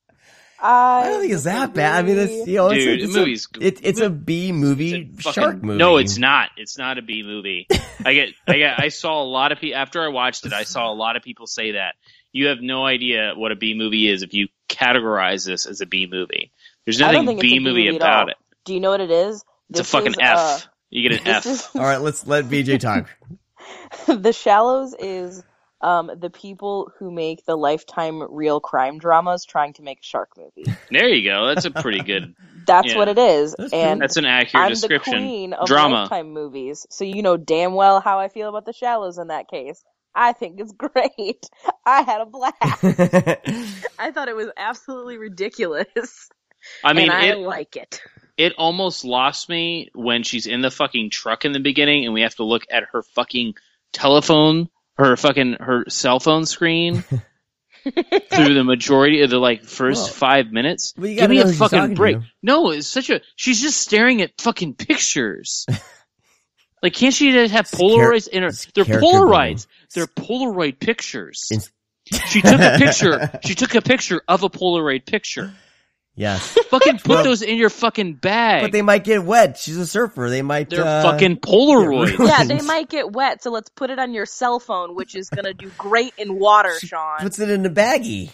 I, 0.60 1.02
I 1.02 1.08
don't 1.10 1.20
think 1.20 1.32
it's 1.32 1.44
that 1.44 1.74
bad. 1.74 2.04
I 2.04 2.08
mean, 2.08 2.16
it's, 2.18 2.30
disagree. 2.32 2.52
you 2.52 2.58
know, 2.58 2.68
it's, 2.70 2.84
Dude, 2.84 3.00
it's, 3.02 3.12
the 3.12 3.18
movie's 3.18 3.48
a, 3.60 3.66
it, 3.66 3.80
it's 3.82 4.00
a 4.00 4.08
B 4.08 4.52
movie, 4.52 4.94
It's 4.94 5.18
a 5.20 5.22
fucking- 5.24 5.42
shark 5.42 5.62
movie. 5.62 5.78
No, 5.78 5.96
it's 5.98 6.16
not. 6.16 6.50
It's 6.56 6.78
not 6.78 6.96
a 6.98 7.02
B 7.02 7.22
movie. 7.22 7.66
I 8.04 8.14
get, 8.14 8.28
I 8.46 8.56
get, 8.58 8.78
I 8.80 8.88
saw 8.88 9.22
a 9.22 9.26
lot 9.26 9.52
of 9.52 9.58
people 9.58 9.76
after 9.78 10.02
I 10.02 10.08
watched 10.08 10.46
it. 10.46 10.52
I 10.52 10.62
saw 10.64 10.90
a 10.90 10.94
lot 10.94 11.16
of 11.16 11.22
people 11.22 11.46
say 11.46 11.72
that 11.72 11.96
you 12.32 12.46
have 12.46 12.60
no 12.60 12.86
idea 12.86 13.32
what 13.36 13.52
a 13.52 13.56
B 13.56 13.74
movie 13.74 14.08
is 14.08 14.22
if 14.22 14.32
you 14.32 14.48
categorize 14.68 15.44
this 15.46 15.66
as 15.66 15.80
a 15.80 15.86
B 15.86 16.06
movie. 16.10 16.50
There's 16.84 16.98
nothing 17.00 17.26
B, 17.26 17.32
it's 17.32 17.40
B 17.42 17.48
a 17.48 17.50
B 17.50 17.58
movie 17.58 17.84
movie 17.86 17.96
about 17.96 18.30
it. 18.30 18.36
Do 18.64 18.72
you 18.74 18.80
know 18.80 18.90
what 18.90 19.00
it 19.00 19.10
is? 19.10 19.44
It's 19.70 19.80
a 19.80 19.84
fucking 19.84 20.12
is, 20.12 20.18
F. 20.20 20.38
uh, 20.38 20.58
you 20.94 21.10
get 21.10 21.20
an 21.20 21.28
F. 21.28 21.76
All 21.76 21.82
right, 21.84 22.00
let's 22.00 22.26
let 22.26 22.46
BJ 22.46 22.80
talk. 22.80 23.10
the 24.08 24.32
Shallows 24.32 24.94
is 24.98 25.44
um, 25.82 26.10
the 26.18 26.30
people 26.30 26.92
who 26.98 27.10
make 27.12 27.44
the 27.46 27.56
lifetime 27.56 28.22
real 28.32 28.60
crime 28.60 28.98
dramas 28.98 29.44
trying 29.44 29.74
to 29.74 29.82
make 29.82 30.00
a 30.00 30.04
shark 30.04 30.30
movie. 30.38 30.72
There 30.90 31.08
you 31.08 31.28
go. 31.28 31.46
That's 31.48 31.66
a 31.66 31.72
pretty 31.72 32.00
good. 32.04 32.34
That's 32.66 32.88
Yeah. 32.88 32.98
what 32.98 33.08
it 33.08 33.18
is. 33.18 33.54
That's 33.58 33.72
and 33.72 34.00
That's 34.00 34.16
an 34.16 34.26
accurate 34.26 34.64
I'm 34.66 34.70
description. 34.70 35.14
the 35.14 35.18
queen 35.20 35.52
of 35.54 35.68
Drama. 35.68 36.02
lifetime 36.02 36.32
movies, 36.32 36.86
so 36.90 37.04
you 37.04 37.22
know 37.22 37.36
damn 37.36 37.74
well 37.74 38.00
how 38.00 38.20
I 38.20 38.28
feel 38.28 38.48
about 38.48 38.66
the 38.66 38.72
Shallows 38.74 39.18
in 39.18 39.28
that 39.28 39.48
case. 39.48 39.82
I 40.14 40.32
think 40.32 40.60
it's 40.60 40.72
great. 40.78 41.44
I 41.86 42.02
had 42.02 42.22
a 42.22 42.26
blast. 42.26 42.56
I 43.98 44.12
thought 44.12 44.28
it 44.28 44.36
was 44.36 44.50
absolutely 44.56 45.18
ridiculous. 45.18 46.30
I 46.84 46.94
mean, 46.94 47.10
and 47.10 47.12
I 47.12 47.26
it 47.26 47.38
like 47.38 47.76
it. 47.76 48.00
It 48.36 48.52
almost 48.58 49.04
lost 49.04 49.48
me 49.48 49.90
when 49.94 50.22
she's 50.22 50.46
in 50.46 50.60
the 50.60 50.70
fucking 50.70 51.10
truck 51.10 51.44
in 51.44 51.52
the 51.52 51.60
beginning, 51.60 52.04
and 52.04 52.14
we 52.14 52.22
have 52.22 52.34
to 52.36 52.44
look 52.44 52.64
at 52.70 52.84
her 52.92 53.02
fucking 53.14 53.54
telephone, 53.92 54.68
her 54.96 55.16
fucking 55.16 55.56
her 55.60 55.84
cell 55.88 56.20
phone 56.20 56.46
screen. 56.46 57.04
through 57.84 58.54
the 58.54 58.64
majority 58.64 59.20
of 59.20 59.28
the 59.30 59.38
like 59.38 59.62
first 59.62 60.04
Well, 60.04 60.12
five 60.14 60.50
minutes. 60.50 60.94
well, 60.96 61.06
you 61.06 61.16
Give 61.16 61.28
me 61.28 61.40
a 61.40 61.52
fucking 61.52 61.94
break. 61.94 62.16
No, 62.42 62.70
it's 62.70 62.86
such 62.86 63.10
a. 63.10 63.20
She's 63.36 63.60
just 63.60 63.78
staring 63.78 64.22
at 64.22 64.40
fucking 64.40 64.74
pictures. 64.74 65.66
like, 66.82 66.94
can't 66.94 67.12
she 67.14 67.32
just 67.32 67.52
have 67.52 67.66
It's 67.66 67.72
char- 67.72 67.80
Polaroids 67.80 68.28
in 68.28 68.42
her? 68.42 68.50
They're 68.74 68.84
Polaroids. 68.86 69.30
building. 69.30 69.58
They're 69.94 70.06
Polaroid 70.06 70.80
pictures. 70.80 71.48
It's- 71.50 71.70
she 72.30 72.40
took 72.42 72.60
a 72.60 72.76
picture. 72.78 73.38
She 73.44 73.54
took 73.54 73.74
a 73.74 73.82
picture 73.82 74.22
of 74.28 74.42
a 74.44 74.48
Polaroid 74.50 75.04
picture. 75.06 75.52
Yes, 76.16 76.56
Fucking 76.70 76.98
put 76.98 77.08
Well- 77.08 77.24
those 77.24 77.42
in 77.42 77.56
your 77.56 77.70
fucking 77.70 78.14
bag. 78.14 78.62
but 78.62 78.72
they 78.72 78.82
might 78.82 79.04
get 79.04 79.24
wet. 79.24 79.58
She's 79.58 79.76
a 79.76 79.86
surfer. 79.86 80.28
They 80.30 80.42
might. 80.42 80.70
They're 80.70 80.84
uh, 80.84 81.02
fucking 81.02 81.36
Polaroids. 81.38 82.18
Yeah, 82.26 82.44
they 82.44 82.60
might 82.62 82.88
get 82.88 83.12
wet, 83.12 83.42
so 83.42 83.50
let's 83.50 83.68
put 83.70 83.90
it 83.90 83.98
on 83.98 84.12
your 84.14 84.26
cell 84.26 84.58
phone, 84.60 84.94
which 84.94 85.14
is 85.14 85.28
gonna 85.30 85.54
do 85.54 85.70
great 85.78 86.12
in 86.18 86.38
water, 86.38 86.78
Sean. 86.80 87.18
Puts 87.20 87.38
it 87.38 87.50
in 87.50 87.64
a 87.66 87.70
baggie. 87.70 88.30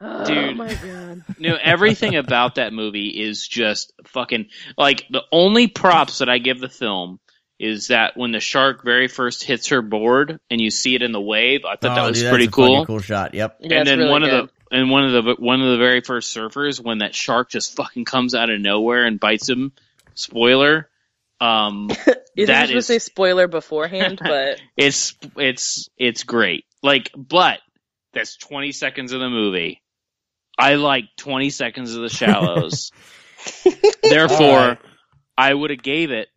Oh 0.00 0.24
Dude. 0.24 0.56
my 0.56 0.72
god. 0.74 1.24
No, 1.40 1.56
everything 1.60 2.14
about 2.16 2.54
that 2.56 2.72
movie 2.72 3.08
is 3.08 3.46
just 3.46 3.92
fucking 4.06 4.46
like 4.76 5.04
the 5.10 5.22
only 5.32 5.66
props 5.66 6.18
that 6.18 6.28
I 6.28 6.38
give 6.38 6.60
the 6.60 6.68
film 6.68 7.18
is 7.58 7.88
that 7.88 8.16
when 8.16 8.30
the 8.30 8.38
shark 8.38 8.84
very 8.84 9.08
first 9.08 9.42
hits 9.42 9.68
her 9.68 9.82
board 9.82 10.38
and 10.50 10.60
you 10.60 10.70
see 10.70 10.94
it 10.94 11.02
in 11.02 11.10
the 11.10 11.20
wave, 11.20 11.64
I 11.64 11.70
thought 11.74 11.80
that 11.96 11.98
Oh, 11.98 12.08
was 12.10 12.18
dude, 12.18 12.26
that's 12.26 12.30
pretty 12.32 12.44
a 12.44 12.48
fucking 12.50 12.64
cool. 12.64 12.86
Cool 12.86 12.98
shot. 13.00 13.34
Yep. 13.34 13.56
Yeah, 13.60 13.64
and 13.64 13.72
it's 13.72 13.90
then 13.90 13.98
really 13.98 14.10
one 14.10 14.22
good. 14.22 14.34
of 14.34 14.46
the 14.46 14.52
and 14.70 14.90
one 14.90 15.04
of 15.04 15.24
the 15.24 15.34
one 15.38 15.60
of 15.60 15.70
the 15.70 15.78
very 15.78 16.00
first 16.00 16.36
surfers 16.36 16.82
when 16.82 16.98
that 16.98 17.14
shark 17.14 17.50
just 17.50 17.76
fucking 17.76 18.04
comes 18.04 18.34
out 18.34 18.50
of 18.50 18.60
nowhere 18.60 19.04
and 19.04 19.20
bites 19.20 19.48
him. 19.48 19.72
Spoiler. 20.14 20.88
Um, 21.40 21.90
You're 22.34 22.48
that 22.48 22.68
supposed 22.68 22.86
to 22.88 22.92
say 22.94 22.98
spoiler 22.98 23.48
beforehand, 23.48 24.20
but 24.22 24.60
it's 24.76 25.14
it's 25.36 25.88
it's 25.96 26.24
great. 26.24 26.64
Like, 26.82 27.10
but 27.16 27.60
that's 28.12 28.36
20 28.36 28.72
seconds 28.72 29.12
of 29.12 29.20
the 29.20 29.28
movie. 29.28 29.82
I 30.58 30.74
like 30.74 31.04
20 31.16 31.50
seconds 31.50 31.94
of 31.94 32.02
the 32.02 32.08
shallows. 32.08 32.90
Therefore, 34.02 34.58
All 34.58 34.68
right. 34.68 34.78
I 35.36 35.54
would 35.54 35.70
have 35.70 35.82
gave 35.82 36.10
it 36.10 36.28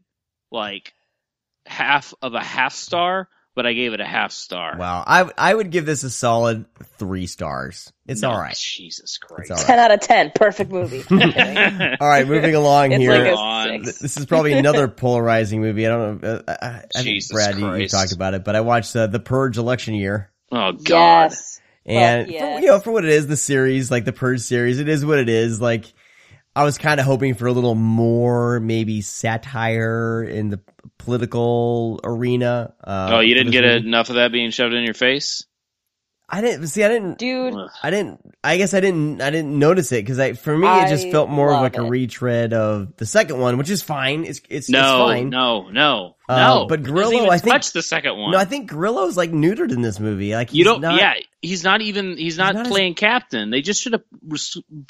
like 0.51 0.93
half 1.65 2.13
of 2.21 2.33
a 2.35 2.43
half 2.43 2.73
star, 2.73 3.27
but 3.55 3.65
I 3.65 3.73
gave 3.73 3.93
it 3.93 3.99
a 4.01 4.05
half 4.05 4.31
star. 4.31 4.77
Wow. 4.77 5.03
I 5.05 5.29
I 5.37 5.53
would 5.53 5.71
give 5.71 5.85
this 5.85 6.03
a 6.03 6.09
solid 6.09 6.65
three 6.97 7.27
stars. 7.27 7.91
It's 8.07 8.21
No, 8.21 8.31
all 8.31 8.39
right. 8.39 8.55
Jesus 8.55 9.17
Christ. 9.17 9.51
It's 9.51 9.63
ten 9.63 9.79
out 9.79 9.91
of 9.91 9.99
ten, 10.01 10.31
perfect 10.35 10.71
movie. 10.71 11.03
All 11.11 12.07
right, 12.07 12.27
moving 12.27 12.55
along 12.55 12.91
it's 12.91 13.01
here. 13.01 13.11
like 13.33 13.81
a 13.83 13.85
six. 13.85 13.99
this 13.99 14.17
is 14.17 14.25
probably 14.25 14.53
another 14.53 14.87
polarizing 14.89 15.61
movie. 15.61 15.85
I 15.85 15.89
don't 15.89 16.21
know. 16.21 16.29
Uh, 16.29 16.41
I, 16.61 16.65
I 16.65 16.79
think 17.01 17.05
Jesus 17.05 17.31
Brad, 17.31 17.57
you, 17.57 17.73
you 17.75 17.87
talked 17.87 18.11
about 18.11 18.33
it, 18.33 18.43
but 18.43 18.55
I 18.55 18.61
watched 18.61 18.95
uh, 18.95 19.07
the 19.07 19.19
Purge 19.19 19.57
election 19.57 19.93
year. 19.93 20.31
oh 20.51 20.73
God. 20.73 21.31
Yes. 21.31 21.59
And 21.85 22.27
Fuck 22.27 22.37
for, 22.39 22.59
you 22.59 22.67
know, 22.67 22.79
for 22.79 22.91
what 22.91 23.05
it 23.05 23.11
is, 23.11 23.27
the 23.27 23.37
series, 23.37 23.89
like 23.89 24.05
the 24.05 24.13
Purge 24.13 24.41
series, 24.41 24.79
it 24.79 24.87
is 24.87 25.03
what 25.05 25.17
it 25.19 25.29
is. 25.29 25.59
Like, 25.59 25.85
I 26.55 26.63
was 26.63 26.77
kind 26.77 26.99
of 26.99 27.05
hoping 27.05 27.33
for 27.35 27.47
a 27.47 27.51
little 27.53 27.75
more, 27.75 28.59
maybe 28.59 29.01
satire 29.01 30.23
in 30.23 30.49
the 30.49 30.59
political 30.97 31.99
arena. 32.03 32.73
Uh, 32.83 33.09
oh, 33.13 33.19
you 33.19 33.35
didn't 33.35 33.51
get 33.51 33.63
movie. 33.63 33.87
enough 33.87 34.09
of 34.09 34.15
that 34.15 34.31
being 34.31 34.51
shoved 34.51 34.73
in 34.73 34.83
your 34.83 34.93
face? 34.93 35.45
I 36.33 36.39
didn't 36.39 36.67
see. 36.67 36.81
I 36.83 36.87
didn't. 36.87 37.17
Dude, 37.17 37.53
I 37.83 37.89
didn't. 37.89 38.21
I 38.41 38.55
guess 38.55 38.73
I 38.73 38.79
didn't. 38.79 39.21
I 39.21 39.31
didn't 39.31 39.59
notice 39.59 39.91
it 39.91 39.97
because 40.05 40.17
I, 40.17 40.31
for 40.31 40.57
me, 40.57 40.65
it 40.65 40.87
just 40.87 41.09
felt 41.11 41.29
more 41.29 41.47
of 41.49 41.55
love 41.55 41.61
like 41.63 41.77
a 41.77 41.83
retread 41.83 42.53
of 42.53 42.95
the 42.95 43.05
second 43.05 43.39
one, 43.39 43.57
which 43.57 43.69
is 43.69 43.81
fine. 43.81 44.23
It's 44.23 44.39
it's, 44.49 44.69
No, 44.69 44.79
it's 45.09 45.13
fine. 45.19 45.29
no, 45.29 45.69
no, 45.69 46.15
Uh, 46.29 46.37
no. 46.37 46.65
but 46.69 46.83
Grillo, 46.83 47.29
I 47.29 47.37
think- 47.37 47.51
touch 47.53 47.73
the 47.73 47.81
second 47.81 48.17
one. 48.17 48.31
No, 48.31 48.37
I 48.37 48.45
think 48.45 48.69
Grillo's 48.69 49.17
like 49.17 49.31
neutered 49.31 49.71
in 49.73 49.81
this 49.81 49.99
movie. 49.99 50.33
Like 50.33 50.53
You 50.53 50.63
don't. 50.63 50.79
Not, 50.79 50.95
yeah, 50.97 51.15
he's 51.41 51.63
not 51.63 51.81
even. 51.81 52.17
He's 52.17 52.37
not, 52.37 52.55
not 52.55 52.65
as- 52.65 52.71
playing 52.71 52.95
captain. 52.95 53.49
They 53.49 53.61
just 53.61 53.81
should 53.81 53.93
have 53.93 54.03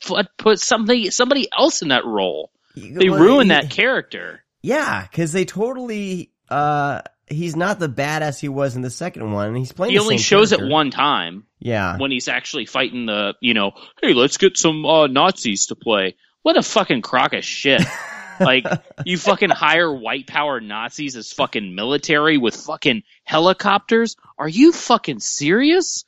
put- 0.05 0.37
put 0.37 0.59
something 0.59 1.11
somebody 1.11 1.47
else 1.57 1.81
in 1.81 1.89
that 1.89 2.05
role. 2.05 2.51
They 2.75 3.09
well, 3.09 3.19
ruined 3.19 3.51
he- 3.51 3.57
that 3.57 3.69
character. 3.69 4.43
Yeah, 4.61 5.05
because 5.09 5.31
they 5.31 5.45
totally. 5.45 6.31
uh 6.49 7.01
He's 7.27 7.55
not 7.55 7.79
the 7.79 7.87
badass 7.87 8.41
he 8.41 8.49
was 8.49 8.75
in 8.75 8.81
the 8.81 8.89
second 8.89 9.31
one. 9.31 9.55
He's 9.55 9.71
playing. 9.71 9.93
He 9.93 9.99
only 9.99 10.17
shows 10.17 10.49
character. 10.49 10.67
it 10.67 10.69
one 10.69 10.91
time 10.91 11.45
Yeah, 11.59 11.97
when 11.97 12.11
he's 12.11 12.27
actually 12.27 12.65
fighting 12.65 13.05
the. 13.05 13.35
You 13.39 13.53
know, 13.53 13.71
hey, 14.01 14.13
let's 14.13 14.35
get 14.35 14.57
some 14.57 14.85
uh, 14.85 15.07
Nazis 15.07 15.67
to 15.67 15.75
play. 15.75 16.17
What 16.41 16.57
a 16.57 16.61
fucking 16.61 17.01
crock 17.03 17.31
of 17.33 17.45
shit. 17.45 17.81
like 18.41 18.65
you 19.05 19.17
fucking 19.17 19.49
hire 19.49 19.93
white 19.93 20.27
power 20.27 20.59
Nazis 20.59 21.15
as 21.15 21.31
fucking 21.31 21.73
military 21.73 22.37
with 22.37 22.55
fucking 22.55 23.03
helicopters? 23.23 24.17
Are 24.37 24.49
you 24.49 24.73
fucking 24.73 25.19
serious? 25.19 26.03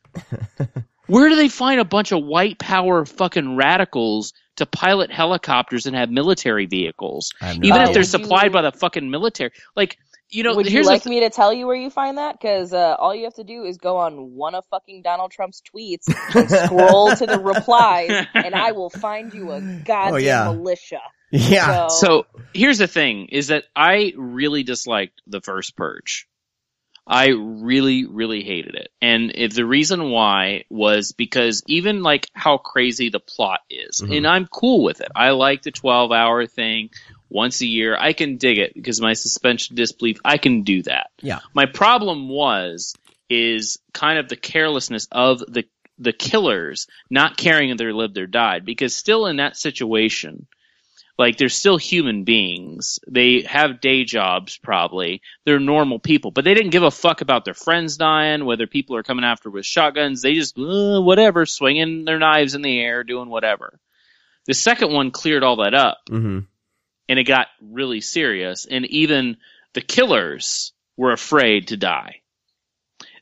Where 1.08 1.28
do 1.30 1.36
they 1.36 1.50
find 1.50 1.80
a 1.82 1.86
bunch 1.86 2.12
of 2.14 2.24
white 2.24 2.58
power 2.58 3.06
fucking 3.06 3.58
radicals 3.58 4.34
to 4.56 4.66
pilot 4.66 5.12
helicopters 5.12 5.86
and 5.86 5.96
have 5.96 6.10
military 6.10 6.66
vehicles? 6.66 7.34
I 7.42 7.48
have 7.48 7.60
no 7.60 7.68
Even 7.68 7.82
idea. 7.82 7.88
if 7.90 7.94
they're 7.94 8.02
Would 8.02 8.20
you- 8.22 8.26
supplied 8.26 8.52
by 8.54 8.62
the 8.62 8.72
fucking 8.72 9.10
military. 9.10 9.52
Like, 9.76 9.98
you 10.30 10.44
know, 10.44 10.56
Would 10.56 10.66
you 10.66 10.72
here's 10.72 10.88
like 10.88 11.04
the 11.04 11.10
me 11.10 11.20
to 11.20 11.30
tell 11.30 11.54
you 11.54 11.68
where 11.68 11.76
you 11.76 11.90
find 11.90 12.18
that? 12.18 12.40
Because 12.40 12.74
uh, 12.74 12.96
all 12.98 13.14
you 13.14 13.26
have 13.26 13.36
to 13.36 13.44
do 13.44 13.66
is 13.66 13.78
go 13.78 13.98
on 13.98 14.32
one 14.34 14.56
of 14.56 14.66
fucking 14.72 15.02
Donald 15.04 15.32
Trump's 15.32 15.62
tweets 15.62 16.06
and 16.34 16.50
scroll 16.66 17.14
to 17.16 17.26
the 17.28 17.40
replies, 17.40 18.26
and 18.34 18.56
I 18.56 18.72
will 18.72 18.90
find 18.90 19.32
you 19.34 19.52
a 19.52 19.60
goddamn 19.62 20.14
Oh, 20.14 20.18
yeah. 20.18 20.46
militia. 20.46 21.02
Yeah. 21.32 21.88
So, 21.88 21.98
So 22.06 22.26
here's 22.54 22.78
the 22.80 22.88
thing: 22.88 23.28
is 23.32 23.48
that 23.48 23.66
I 23.76 24.14
really 24.18 24.64
disliked 24.64 25.22
the 25.28 25.42
first 25.42 25.76
Purge. 25.76 26.28
I 27.06 27.28
really, 27.30 28.06
really 28.06 28.44
hated 28.44 28.76
it, 28.76 28.90
and 29.02 29.32
if 29.36 29.54
the 29.54 29.66
reason 29.66 30.10
why 30.10 30.64
was 30.70 31.12
because 31.12 31.62
even 31.68 32.02
like 32.02 32.30
how 32.34 32.58
crazy 32.58 33.10
the 33.10 33.20
plot 33.20 33.60
is, 33.70 34.00
Mhm. 34.02 34.18
and 34.18 34.28
I'm 34.28 34.48
cool 34.48 34.84
with 34.84 35.02
it. 35.02 35.12
I 35.16 35.32
like 35.32 35.64
the 35.64 35.72
12 35.72 36.12
hour 36.14 36.46
thing 36.48 36.92
once 37.30 37.62
a 37.62 37.66
year. 37.66 37.98
I 38.00 38.14
can 38.14 38.38
dig 38.38 38.58
it 38.58 38.74
because 38.74 39.02
my 39.02 39.14
suspension 39.14 39.76
disbelief. 39.76 40.20
I 40.24 40.38
can 40.38 40.62
do 40.64 40.84
that. 40.84 41.08
Yeah. 41.22 41.40
My 41.54 41.66
problem 41.66 42.30
was 42.30 42.94
is 43.30 43.80
kind 43.94 44.20
of 44.20 44.30
the 44.30 44.36
carelessness 44.38 45.08
of 45.12 45.40
the 45.40 45.66
the 46.00 46.14
killers 46.14 46.88
not 47.10 47.38
caring 47.38 47.70
if 47.70 47.78
they're 47.78 47.94
lived 47.94 48.18
or 48.18 48.26
died 48.26 48.66
because 48.66 48.96
still 48.96 49.28
in 49.28 49.36
that 49.38 49.56
situation 49.56 50.48
like 51.18 51.38
they're 51.38 51.50
still 51.50 51.78
human 51.78 52.24
beings. 52.24 53.00
They 53.08 53.42
have 53.42 53.82
day 53.82 54.04
jobs 54.04 54.58
probably. 54.58 55.22
They're 55.46 55.60
normal 55.60 56.00
people. 56.00 56.32
But 56.32 56.44
they 56.44 56.54
didn't 56.54 56.72
give 56.72 56.84
a 56.84 56.92
fuck 56.92 57.22
about 57.22 57.46
their 57.46 57.54
friends 57.54 57.98
dying 57.98 58.46
whether 58.46 58.68
people 58.68 58.96
are 58.96 59.04
coming 59.04 59.26
after 59.26 59.50
with 59.50 59.66
shotguns. 59.66 60.22
They 60.22 60.34
just 60.34 60.58
uh, 60.58 61.02
whatever 61.02 61.46
swinging 61.46 62.06
their 62.06 62.20
knives 62.20 62.56
in 62.56 62.62
the 62.62 62.80
air 62.80 63.04
doing 63.04 63.30
whatever. 63.30 63.80
The 64.46 64.54
second 64.54 64.92
one 64.92 65.12
cleared 65.12 65.44
all 65.44 65.58
that 65.58 65.74
up. 65.74 66.00
Hmm 66.10 66.40
and 67.10 67.20
it 67.20 67.24
got 67.26 67.48
really 67.62 68.02
serious. 68.02 68.66
And 68.66 68.86
even 68.88 69.38
the 69.74 69.82
killers 69.82 70.74
were 70.98 71.12
afraid 71.12 71.68
to 71.70 71.78
die. 71.78 72.22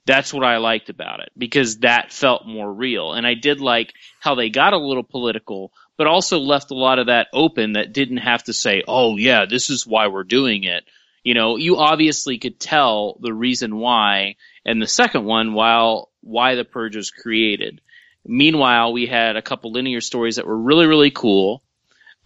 That's 0.05 0.33
what 0.33 0.43
i 0.43 0.57
liked 0.57 0.89
about 0.89 1.19
it 1.19 1.31
because 1.37 1.79
that 1.79 2.11
felt 2.11 2.47
more 2.47 2.71
real. 2.71 3.13
And 3.13 3.25
i 3.25 3.33
did 3.35 3.61
like 3.61 3.93
how 4.19 4.35
they 4.35 4.49
got 4.49 4.73
a 4.73 4.77
little 4.77 5.03
political 5.03 5.71
but 5.97 6.07
also 6.07 6.39
left 6.39 6.71
a 6.71 6.75
lot 6.75 6.99
of 6.99 7.07
that 7.07 7.27
open 7.33 7.73
that 7.73 7.93
didn't 7.93 8.17
have 8.17 8.43
to 8.43 8.53
say 8.53 8.83
oh 8.87 9.17
yeah 9.17 9.45
this 9.45 9.69
is 9.69 9.85
why 9.85 10.07
we're 10.07 10.23
doing 10.23 10.63
it. 10.63 10.83
You 11.23 11.33
know 11.33 11.57
you 11.57 11.77
obviously 11.77 12.37
could 12.37 12.59
tell 12.59 13.17
the 13.21 13.33
reason 13.33 13.77
why 13.77 14.35
and 14.65 14.81
the 14.81 14.87
second 14.87 15.25
one 15.25 15.53
while 15.53 16.09
why 16.21 16.55
the 16.55 16.65
purge 16.65 16.95
was 16.95 17.11
created. 17.11 17.81
Meanwhile 18.25 18.93
we 18.93 19.07
had 19.07 19.35
a 19.35 19.41
couple 19.41 19.71
linear 19.71 20.01
stories 20.01 20.35
that 20.35 20.47
were 20.47 20.57
really 20.57 20.87
really 20.87 21.11
cool 21.11 21.63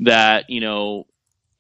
that 0.02 0.50
you 0.50 0.62
know 0.62 1.08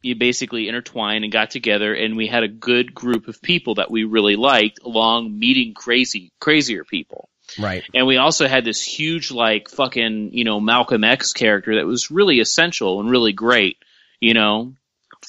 you 0.01 0.15
basically 0.15 0.67
intertwined 0.67 1.23
and 1.23 1.33
got 1.33 1.49
together 1.49 1.93
and 1.93 2.15
we 2.15 2.27
had 2.27 2.43
a 2.43 2.47
good 2.47 2.93
group 2.93 3.27
of 3.27 3.41
people 3.41 3.75
that 3.75 3.89
we 3.89 4.03
really 4.03 4.35
liked 4.35 4.79
along 4.83 5.37
meeting 5.37 5.73
crazy 5.73 6.31
crazier 6.39 6.83
people 6.83 7.27
Right. 7.59 7.83
and 7.93 8.07
we 8.07 8.17
also 8.17 8.47
had 8.47 8.65
this 8.65 8.81
huge 8.81 9.31
like 9.31 9.69
fucking 9.69 10.31
you 10.33 10.43
know 10.43 10.59
malcolm 10.59 11.03
x 11.03 11.31
character 11.33 11.75
that 11.75 11.85
was 11.85 12.09
really 12.11 12.39
essential 12.39 12.99
and 12.99 13.09
really 13.09 13.33
great 13.33 13.77
you 14.19 14.33
know 14.33 14.73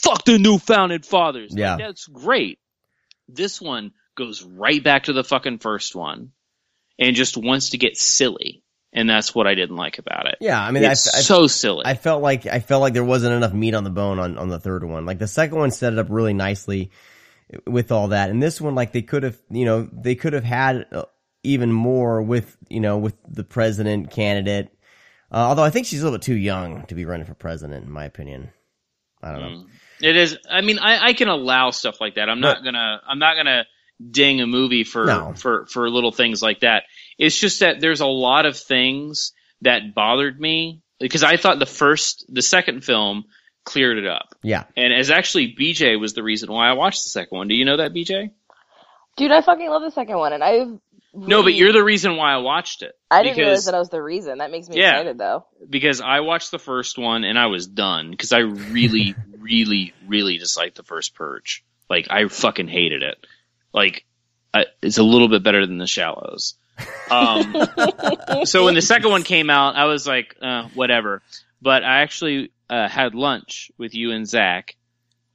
fuck 0.02 0.24
the 0.24 0.38
new 0.38 0.59
founded 0.59 1.05
fathers 1.07 1.52
Like, 1.52 1.59
Yeah. 1.61 1.76
that's 1.76 2.07
great 2.07 2.59
this 3.29 3.61
one 3.61 3.92
goes 4.16 4.42
right 4.42 4.83
back 4.83 5.05
to 5.05 5.12
the 5.12 5.24
fucking 5.24 5.59
first 5.59 5.94
one 5.94 6.33
and 6.98 7.14
just 7.16 7.37
wants 7.37 7.70
to 7.70 7.79
get 7.79 7.96
silly 7.98 8.62
and 8.92 9.09
that's 9.11 9.35
what 9.35 9.46
i 9.46 9.55
didn't 9.55 9.76
like 9.76 9.98
about 9.98 10.26
it 10.26 10.37
Yeah. 10.40 10.61
I 10.61 10.70
mean, 10.70 10.85
I, 10.85 10.88
I, 10.88 10.92
it's 10.92 11.26
so 11.26 11.46
silly 11.46 11.83
I 11.85 11.94
felt 11.94 12.22
like 12.22 12.46
I 12.46 12.61
felt 12.61 12.81
like 12.81 12.94
there 12.94 13.05
wasn't 13.05 13.35
enough 13.35 13.52
meat 13.52 13.74
on 13.74 13.85
the 13.85 13.90
bone 13.90 14.18
on, 14.18 14.38
on 14.38 14.48
the 14.48 14.59
third 14.61 14.85
one. 14.85 15.05
Like 15.05 15.18
the 15.18 15.29
second 15.29 15.59
one 15.59 15.70
set 15.70 15.92
it 15.92 15.98
up 15.98 16.07
really 16.09 16.33
nicely 16.35 16.90
with 17.66 17.92
all 17.92 18.09
that, 18.09 18.31
and 18.31 18.42
this 18.42 18.61
one 18.61 18.74
like 18.74 18.90
they 18.92 19.02
could 19.02 19.22
have 19.22 19.38
you 19.50 19.64
know 19.66 19.88
they 19.92 20.14
could 20.16 20.33
have 20.33 20.42
had 20.44 20.87
even 21.47 21.73
more 21.73 22.23
with 22.23 22.57
you 22.69 22.81
know 22.81 22.99
with 22.99 23.15
the 23.29 23.45
president 23.45 24.11
candidate. 24.11 24.69
Uh, 25.33 25.37
although 25.39 25.65
I 25.65 25.71
think 25.71 25.87
she's 25.87 26.01
a 26.01 26.05
little 26.05 26.19
bit 26.19 26.25
too 26.25 26.35
young 26.37 26.85
to 26.87 26.95
be 26.95 27.05
running 27.05 27.27
for 27.27 27.35
president, 27.35 27.85
in 27.85 27.91
my 27.91 28.05
opinion. 28.05 28.51
I 29.23 29.33
don't 29.33 29.41
know. 29.41 29.49
Mm. 29.49 29.67
It 30.03 30.17
is. 30.17 30.39
I 30.49 30.61
mean, 30.61 30.79
I, 30.79 31.07
I 31.07 31.13
can 31.15 31.29
allow 31.29 31.71
stuff 31.71 32.01
like 32.01 32.17
that. 32.17 32.29
I'm 32.29 32.41
not 32.41 32.63
gonna. 32.63 33.01
I'm 33.09 33.19
not 33.19 33.37
gonna 33.37 33.65
ding 34.11 34.41
a 34.43 34.47
movie 34.47 34.85
for 34.85 35.07
No. 35.07 35.33
for 35.35 35.67
for 35.67 35.89
little 35.89 36.13
things 36.13 36.43
like 36.43 36.61
that. 36.61 36.85
It's 37.19 37.39
just 37.39 37.61
that 37.61 37.81
there's 37.81 38.01
a 38.01 38.07
lot 38.07 38.45
of 38.47 38.57
things 38.59 39.33
that 39.63 39.95
bothered 39.95 40.39
me 40.39 40.83
because 41.01 41.23
I 41.25 41.39
thought 41.39 41.59
the 41.59 41.67
first, 41.67 42.27
the 42.29 42.43
second 42.43 42.85
film 42.85 43.25
cleared 43.65 43.99
it 43.99 44.07
up, 44.07 44.35
Yeah, 44.43 44.65
and 44.77 44.93
as 44.93 45.11
actually 45.11 45.57
BJ 45.59 45.99
was 45.99 46.13
the 46.15 46.23
reason 46.23 46.53
why 46.53 46.69
I 46.69 46.75
watched 46.75 47.03
the 47.05 47.11
second 47.11 47.37
one. 47.37 47.49
Do 47.49 47.55
you 47.55 47.65
know 47.65 47.79
that 47.79 47.93
BJ? 47.93 48.31
dude, 49.17 49.33
I 49.33 49.41
fucking 49.41 49.69
love 49.69 49.81
the 49.83 49.91
second 49.91 50.19
one, 50.19 50.35
and 50.35 50.45
I've 50.45 50.79
No, 51.16 51.42
but 51.42 51.55
you're 51.55 51.72
the 51.72 51.83
reason 51.83 52.16
why 52.16 52.33
I 52.35 52.38
watched 52.38 52.83
it. 52.83 52.92
I 53.11 53.22
didn't 53.22 53.38
realize 53.38 53.64
that 53.66 53.74
I 53.74 53.79
was 53.79 53.88
the 53.88 54.02
reason. 54.02 54.38
That 54.38 54.50
makes 54.50 54.68
me 54.68 54.79
Yeah. 54.79 54.92
excited, 54.92 55.18
though. 55.18 55.46
because 55.68 56.00
I 56.00 56.20
watched 56.20 56.50
the 56.50 56.59
first 56.59 56.98
one 56.98 57.24
and 57.24 57.38
I 57.38 57.46
was 57.46 57.66
done 57.66 58.11
because 58.11 58.33
I 58.33 58.40
really, 58.40 59.16
really, 59.40 59.94
really 60.07 60.38
disliked 60.38 60.76
the 60.76 60.83
first 60.83 61.14
Purge. 61.14 61.64
Like 61.88 62.09
I 62.11 62.26
fucking 62.29 62.68
hated 62.68 63.02
it. 63.02 63.16
Like 63.72 64.05
I, 64.52 64.66
it's 64.83 64.98
a 64.98 65.02
little 65.02 65.29
bit 65.29 65.42
better 65.42 65.66
than 65.66 65.79
the 65.79 65.87
Shallows. 65.87 66.55
Um, 67.11 67.55
so 68.44 68.64
when 68.64 68.74
the 68.74 68.83
second 68.83 69.11
one 69.11 69.22
came 69.22 69.50
out, 69.50 69.76
I 69.76 69.85
was 69.85 70.07
like, 70.07 70.37
uh, 70.42 70.64
whatever. 70.74 71.22
But 71.62 71.85
I 71.85 72.02
actually 72.02 72.52
uh, 72.68 72.88
had 72.88 73.14
lunch 73.14 73.70
with 73.79 73.94
you 73.94 74.11
and 74.12 74.29
Zach 74.29 74.76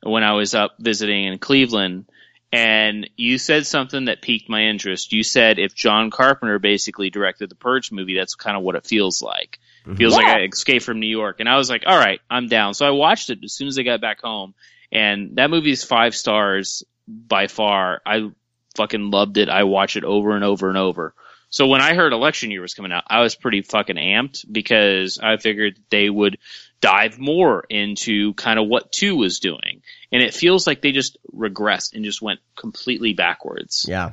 when 0.03 0.23
I 0.23 0.33
was 0.33 0.53
up 0.55 0.75
visiting 0.79 1.25
in 1.25 1.39
Cleveland, 1.39 2.05
and 2.51 3.09
you 3.15 3.37
said 3.37 3.65
something 3.65 4.05
that 4.05 4.21
piqued 4.21 4.49
my 4.49 4.63
interest. 4.63 5.13
You 5.13 5.23
said 5.23 5.57
if 5.57 5.73
John 5.73 6.11
Carpenter 6.11 6.59
basically 6.59 7.09
directed 7.09 7.49
the 7.49 7.55
Purge 7.55 7.91
movie, 7.91 8.15
that's 8.15 8.35
kind 8.35 8.57
of 8.57 8.63
what 8.63 8.75
it 8.75 8.85
feels 8.85 9.21
like. 9.21 9.59
Mm-hmm. 9.85 9.95
Feels 9.95 10.13
like 10.13 10.27
I 10.27 10.43
escaped 10.43 10.85
from 10.85 10.99
New 10.99 11.07
York, 11.07 11.39
and 11.39 11.49
I 11.49 11.57
was 11.57 11.69
like, 11.69 11.83
all 11.87 11.97
right, 11.97 12.19
I'm 12.29 12.47
down. 12.47 12.73
So 12.73 12.85
I 12.85 12.91
watched 12.91 13.29
it 13.29 13.39
as 13.43 13.53
soon 13.53 13.67
as 13.67 13.79
I 13.79 13.83
got 13.83 14.01
back 14.01 14.21
home, 14.21 14.53
and 14.91 15.37
that 15.37 15.49
movie 15.49 15.71
is 15.71 15.83
five 15.83 16.13
stars 16.13 16.83
by 17.07 17.47
far. 17.47 18.01
I 18.05 18.29
fucking 18.75 19.11
loved 19.11 19.37
it. 19.37 19.49
I 19.49 19.63
watch 19.63 19.95
it 19.95 20.03
over 20.03 20.35
and 20.35 20.43
over 20.43 20.69
and 20.69 20.77
over. 20.77 21.13
So 21.51 21.67
when 21.67 21.81
I 21.81 21.95
heard 21.95 22.13
election 22.13 22.49
year 22.49 22.61
was 22.61 22.73
coming 22.73 22.93
out, 22.93 23.03
I 23.07 23.19
was 23.21 23.35
pretty 23.35 23.61
fucking 23.61 23.97
amped 23.97 24.45
because 24.49 25.19
I 25.21 25.35
figured 25.35 25.77
they 25.89 26.09
would 26.09 26.37
dive 26.79 27.19
more 27.19 27.65
into 27.69 28.33
kind 28.35 28.57
of 28.57 28.67
what 28.67 28.93
two 28.93 29.17
was 29.17 29.39
doing. 29.41 29.81
And 30.13 30.23
it 30.23 30.33
feels 30.33 30.65
like 30.65 30.81
they 30.81 30.93
just 30.93 31.17
regressed 31.35 31.93
and 31.93 32.05
just 32.05 32.21
went 32.21 32.39
completely 32.55 33.13
backwards. 33.13 33.85
yeah, 33.87 34.11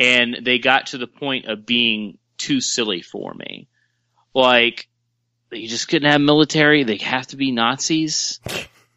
And 0.00 0.38
they 0.42 0.58
got 0.58 0.88
to 0.88 0.98
the 0.98 1.06
point 1.06 1.44
of 1.44 1.66
being 1.66 2.16
too 2.38 2.62
silly 2.62 3.02
for 3.02 3.34
me. 3.34 3.68
Like, 4.32 4.88
you 5.52 5.68
just 5.68 5.88
couldn't 5.88 6.10
have 6.10 6.22
military. 6.22 6.84
They 6.84 6.96
have 6.96 7.26
to 7.28 7.36
be 7.36 7.52
Nazis. 7.52 8.40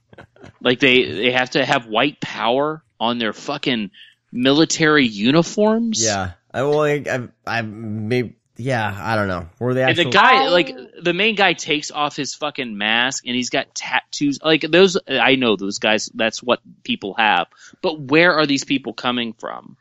like 0.62 0.80
they, 0.80 1.12
they 1.12 1.32
have 1.32 1.52
to 1.52 1.66
have 1.66 1.88
white 1.88 2.22
power 2.22 2.84
on 3.02 3.18
their 3.18 3.34
fucking 3.34 3.92
military 4.32 5.08
uniforms. 5.08 6.02
yeah. 6.02 6.32
I 6.54 6.64
well, 6.64 6.82
I, 6.82 7.04
I, 7.10 7.28
I 7.48 7.62
maybe 7.62 8.36
yeah. 8.58 8.96
I 9.00 9.16
don't 9.16 9.28
know. 9.28 9.48
Were 9.60 9.74
they 9.74 9.82
And 9.82 9.92
actually? 9.92 10.06
the 10.06 10.12
guy, 10.12 10.48
oh. 10.48 10.52
like 10.52 10.76
the 11.02 11.14
main 11.14 11.36
guy, 11.36 11.54
takes 11.54 11.90
off 11.92 12.16
his 12.16 12.36
fucking 12.36 12.78
mask 12.78 13.26
and 13.26 13.36
he's 13.36 13.50
got 13.50 13.74
tattoos. 13.74 14.40
Like 14.44 14.62
those, 14.62 14.98
I 15.08 15.36
know 15.36 15.56
those 15.56 15.80
guys. 15.80 16.10
That's 16.14 16.44
what 16.44 16.60
people 16.84 17.16
have. 17.16 17.48
But 17.82 18.00
where 18.00 18.34
are 18.36 18.46
these 18.46 18.64
people 18.64 18.94
coming 18.94 19.34
from? 19.34 19.78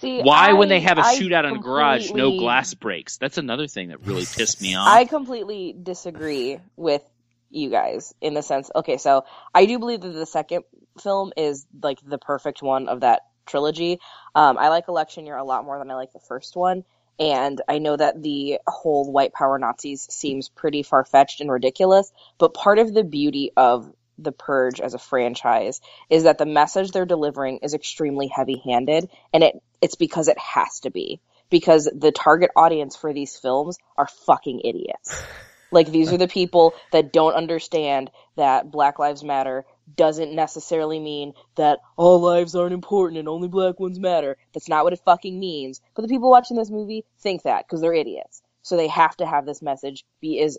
See, 0.00 0.20
Why, 0.20 0.52
when 0.54 0.68
I- 0.68 0.74
they 0.74 0.80
have 0.80 0.98
a 0.98 1.02
I 1.02 1.16
shootout 1.18 1.48
in 1.48 1.56
a 1.56 1.60
garage, 1.60 2.10
no 2.10 2.38
glass 2.38 2.74
breaks? 2.74 3.16
That's 3.16 3.38
another 3.38 3.66
thing 3.66 3.88
that 3.88 4.04
really 4.06 4.26
pissed 4.26 4.60
me 4.60 4.74
off. 4.74 4.88
I 4.88 5.04
completely 5.04 5.74
disagree 5.80 6.58
with 6.76 7.02
you 7.50 7.70
guys 7.70 8.14
in 8.20 8.34
the 8.34 8.42
sense. 8.42 8.70
Okay, 8.74 8.98
so 8.98 9.24
I 9.54 9.66
do 9.66 9.78
believe 9.78 10.00
that 10.00 10.10
the 10.10 10.26
second 10.26 10.64
film 11.00 11.32
is 11.36 11.66
like 11.82 11.98
the 12.04 12.18
perfect 12.18 12.62
one 12.62 12.88
of 12.88 13.00
that 13.00 13.22
trilogy. 13.46 14.00
Um, 14.34 14.58
I 14.58 14.68
like 14.68 14.88
Election 14.88 15.26
Year 15.26 15.36
a 15.36 15.44
lot 15.44 15.64
more 15.64 15.78
than 15.78 15.90
I 15.90 15.94
like 15.94 16.12
the 16.12 16.20
first 16.20 16.56
one, 16.56 16.84
and 17.18 17.60
I 17.68 17.78
know 17.78 17.96
that 17.96 18.22
the 18.22 18.58
whole 18.66 19.10
white 19.10 19.32
power 19.32 19.58
Nazis 19.58 20.06
seems 20.10 20.48
pretty 20.48 20.82
far 20.82 21.04
fetched 21.04 21.40
and 21.40 21.50
ridiculous. 21.50 22.12
But 22.38 22.54
part 22.54 22.78
of 22.78 22.92
the 22.92 23.04
beauty 23.04 23.52
of 23.56 23.90
the 24.18 24.32
Purge 24.32 24.80
as 24.80 24.94
a 24.94 24.98
franchise 24.98 25.80
is 26.08 26.24
that 26.24 26.38
the 26.38 26.46
message 26.46 26.90
they're 26.90 27.06
delivering 27.06 27.58
is 27.62 27.74
extremely 27.74 28.28
heavy-handed, 28.28 29.08
and 29.32 29.42
it 29.44 29.62
it's 29.80 29.96
because 29.96 30.28
it 30.28 30.38
has 30.38 30.80
to 30.80 30.90
be 30.90 31.20
because 31.50 31.88
the 31.92 32.12
target 32.12 32.50
audience 32.56 32.96
for 32.96 33.12
these 33.12 33.36
films 33.36 33.78
are 33.96 34.08
fucking 34.26 34.60
idiots. 34.64 35.22
Like 35.72 35.90
these 35.90 36.12
are 36.12 36.16
the 36.16 36.28
people 36.28 36.74
that 36.92 37.12
don't 37.12 37.34
understand 37.34 38.10
that 38.36 38.70
Black 38.70 39.00
Lives 39.00 39.24
Matter 39.24 39.64
doesn't 39.94 40.34
necessarily 40.34 40.98
mean 40.98 41.32
that 41.56 41.78
all 41.96 42.20
lives 42.20 42.54
aren't 42.54 42.74
important 42.74 43.18
and 43.18 43.28
only 43.28 43.48
black 43.48 43.78
ones 43.78 44.00
matter. 44.00 44.36
That's 44.52 44.68
not 44.68 44.84
what 44.84 44.92
it 44.92 45.00
fucking 45.04 45.38
means. 45.38 45.80
But 45.94 46.02
the 46.02 46.08
people 46.08 46.30
watching 46.30 46.56
this 46.56 46.70
movie 46.70 47.04
think 47.20 47.42
that 47.42 47.66
because 47.66 47.80
they're 47.80 47.94
idiots. 47.94 48.42
So 48.62 48.76
they 48.76 48.88
have 48.88 49.16
to 49.18 49.26
have 49.26 49.46
this 49.46 49.62
message 49.62 50.04
be 50.20 50.40
as 50.40 50.58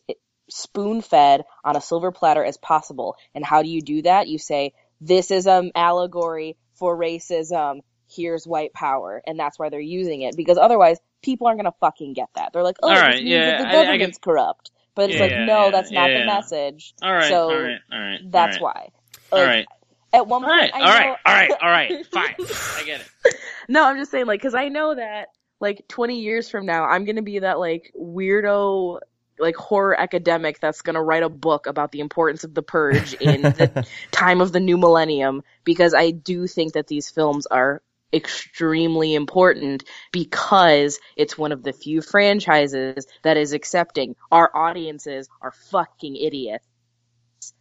spoon 0.49 1.01
fed 1.01 1.43
on 1.63 1.75
a 1.75 1.81
silver 1.81 2.11
platter 2.11 2.43
as 2.43 2.57
possible. 2.57 3.17
And 3.35 3.45
how 3.45 3.63
do 3.63 3.69
you 3.69 3.81
do 3.81 4.01
that? 4.03 4.27
You 4.29 4.37
say, 4.37 4.73
this 5.01 5.29
is 5.29 5.45
an 5.45 5.71
allegory 5.75 6.55
for 6.75 6.97
racism. 6.97 7.81
Here's 8.09 8.47
white 8.47 8.71
power. 8.73 9.21
And 9.27 9.37
that's 9.37 9.59
why 9.59 9.69
they're 9.69 9.79
using 9.81 10.21
it 10.21 10.37
because 10.37 10.57
otherwise 10.57 10.99
people 11.21 11.47
aren't 11.47 11.59
going 11.59 11.71
to 11.71 11.77
fucking 11.81 12.13
get 12.13 12.29
that. 12.35 12.53
They're 12.53 12.63
like, 12.63 12.77
oh, 12.81 12.89
right, 12.89 13.21
yeah, 13.21 13.57
the 13.57 13.67
I- 13.67 13.69
I 13.69 13.83
government's 13.83 14.19
corrupt. 14.19 14.71
But 14.95 15.09
it's 15.09 15.15
Yeah, 15.15 15.21
like, 15.23 15.31
yeah, 15.31 15.45
no, 15.45 15.65
yeah, 15.65 15.71
that's 15.71 15.91
not 15.91 16.07
the 16.07 16.25
message. 16.25 16.95
All 17.03 17.13
right, 17.13 17.29
so 17.29 17.49
all 17.49 17.61
right, 17.61 17.79
all 17.91 17.99
right. 17.99 18.19
that's 18.31 18.57
all 18.57 18.65
right. 18.67 18.75
why. 18.75 18.89
All 19.31 19.39
Like, 19.39 19.47
right. 19.47 19.67
At 20.13 20.27
one 20.27 20.43
All 20.43 20.49
point, 20.49 20.71
right, 20.71 20.73
all 20.73 20.79
right, 20.81 21.05
know- 21.05 21.15
all 21.25 21.33
right, 21.33 21.51
all 21.61 21.69
right. 21.69 22.05
Fine. 22.11 22.35
I 22.39 22.83
get 22.85 23.01
it. 23.01 23.07
No, 23.69 23.83
I'm 23.83 23.97
just 23.97 24.11
saying, 24.11 24.25
like, 24.27 24.39
because 24.39 24.55
I 24.55 24.69
know 24.69 24.95
that, 24.95 25.27
like, 25.59 25.85
20 25.89 26.21
years 26.21 26.49
from 26.49 26.65
now, 26.65 26.85
I'm 26.85 27.03
gonna 27.03 27.21
be 27.21 27.39
that 27.39 27.59
like 27.59 27.91
weirdo, 27.99 28.99
like 29.39 29.57
horror 29.57 29.99
academic 29.99 30.61
that's 30.61 30.81
gonna 30.81 31.03
write 31.03 31.23
a 31.23 31.29
book 31.29 31.67
about 31.67 31.91
the 31.91 31.99
importance 31.99 32.45
of 32.45 32.53
the 32.53 32.61
purge 32.63 33.13
in 33.15 33.41
the 33.41 33.85
time 34.11 34.39
of 34.39 34.53
the 34.53 34.61
new 34.61 34.77
millennium. 34.77 35.43
Because 35.65 35.93
I 35.93 36.11
do 36.11 36.47
think 36.47 36.73
that 36.73 36.87
these 36.87 37.09
films 37.09 37.45
are 37.45 37.81
extremely 38.13 39.13
important 39.15 39.83
because 40.13 40.99
it's 41.17 41.37
one 41.37 41.51
of 41.51 41.61
the 41.61 41.73
few 41.73 42.01
franchises 42.01 43.05
that 43.23 43.35
is 43.35 43.51
accepting 43.51 44.15
our 44.31 44.49
audiences 44.55 45.27
are 45.41 45.51
fucking 45.51 46.15
idiots 46.15 46.65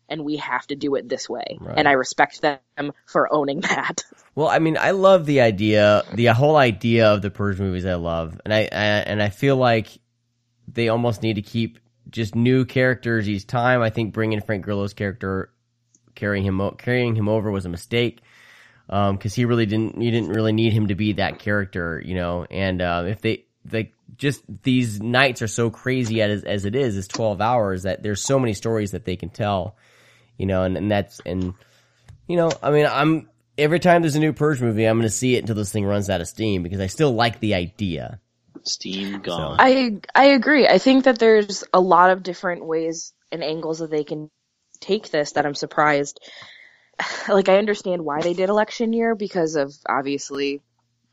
and 0.09 0.25
we 0.25 0.37
have 0.37 0.66
to 0.69 0.77
do 0.77 0.95
it 0.95 1.09
this 1.09 1.29
way. 1.29 1.59
Right. 1.61 1.79
And 1.79 1.88
I 1.88 1.92
respect 1.92 2.42
them 2.42 2.92
for 3.07 3.33
owning 3.33 3.61
that. 3.61 4.05
Well, 4.35 4.49
I 4.49 4.59
mean, 4.59 4.77
I 4.77 4.90
love 4.90 5.25
the 5.25 5.40
idea, 5.40 6.03
the 6.12 6.27
whole 6.27 6.57
idea 6.57 7.11
of 7.11 7.23
the 7.23 7.31
Purge 7.31 7.59
movies. 7.59 7.87
I 7.87 7.95
love, 7.95 8.38
and 8.45 8.53
I, 8.53 8.69
I 8.71 8.85
and 9.07 9.23
I 9.23 9.31
feel 9.31 9.57
like 9.57 9.88
they 10.69 10.90
almost 10.90 11.23
need 11.23 11.37
to 11.37 11.42
keep 11.42 11.79
just 12.11 12.35
new 12.35 12.66
characters 12.66 13.31
each 13.31 13.47
time. 13.47 13.81
I 13.81 13.88
think 13.88 14.12
bringing 14.12 14.42
Frank 14.42 14.62
Grillo's 14.62 14.92
character, 14.92 15.51
carrying 16.14 16.45
him 16.45 16.61
carrying 16.77 17.14
him 17.14 17.31
over 17.31 17.51
was 17.51 17.64
a 17.64 17.71
mistake 17.71 18.21
because 18.87 19.35
he 19.35 19.45
really 19.45 19.66
didn't. 19.66 20.01
You 20.01 20.11
didn't 20.11 20.31
really 20.31 20.53
need 20.53 20.73
him 20.73 20.88
to 20.88 20.95
be 20.95 21.14
that 21.14 21.38
character, 21.38 22.03
you 22.05 22.14
know. 22.14 22.47
And 22.51 22.83
uh, 22.83 23.05
if 23.07 23.21
they 23.21 23.47
like 23.73 23.92
just 24.16 24.42
these 24.62 25.01
nights 25.01 25.42
are 25.42 25.49
so 25.49 25.71
crazy 25.71 26.23
as 26.23 26.45
as 26.45 26.64
it 26.64 26.77
is, 26.77 26.97
it's 26.97 27.09
twelve 27.09 27.40
hours 27.40 27.83
that 27.83 28.03
there's 28.03 28.23
so 28.23 28.38
many 28.38 28.55
stories 28.55 28.92
that 28.92 29.05
they 29.05 29.16
can 29.16 29.31
tell, 29.31 29.77
you 30.38 30.46
know, 30.46 30.62
and, 30.64 30.77
and 30.77 30.90
that's 30.90 31.20
and 31.27 31.55
you 32.27 32.37
know, 32.37 32.51
I 32.62 32.70
mean, 32.70 32.87
I'm 32.87 33.29
every 33.59 33.81
time 33.81 34.03
there's 34.03 34.16
a 34.16 34.20
new 34.20 34.33
Purge 34.33 34.61
movie, 34.61 34.85
I'm 34.85 34.96
going 34.96 35.09
to 35.09 35.14
see 35.14 35.37
it 35.37 35.40
until 35.40 35.55
this 35.57 35.72
thing 35.72 35.85
runs 35.85 36.11
out 36.11 36.20
of 36.20 36.29
steam 36.29 36.62
because 36.62 36.81
I 36.81 36.87
still 36.87 37.12
like 37.12 37.40
the 37.40 37.55
idea. 37.55 38.20
Steam 38.64 39.20
gone. 39.20 39.57
I 39.61 40.01
I 40.14 40.27
agree. 40.27 40.66
I 40.66 40.79
think 40.79 41.05
that 41.05 41.18
there's 41.18 41.64
a 41.72 41.81
lot 41.81 42.11
of 42.11 42.22
different 42.22 42.64
ways 42.66 43.12
and 43.31 43.42
angles 43.44 43.79
that 43.79 43.90
they 43.90 44.05
can 44.05 44.31
take 44.81 45.11
this 45.11 45.33
that 45.33 45.46
I'm 45.46 45.55
surprised. 45.55 46.20
Like 47.29 47.49
I 47.51 47.59
understand 47.59 48.05
why 48.05 48.22
they 48.22 48.33
did 48.33 48.49
election 48.49 48.92
year 48.94 49.14
because 49.14 49.55
of 49.57 49.75
obviously 49.87 50.62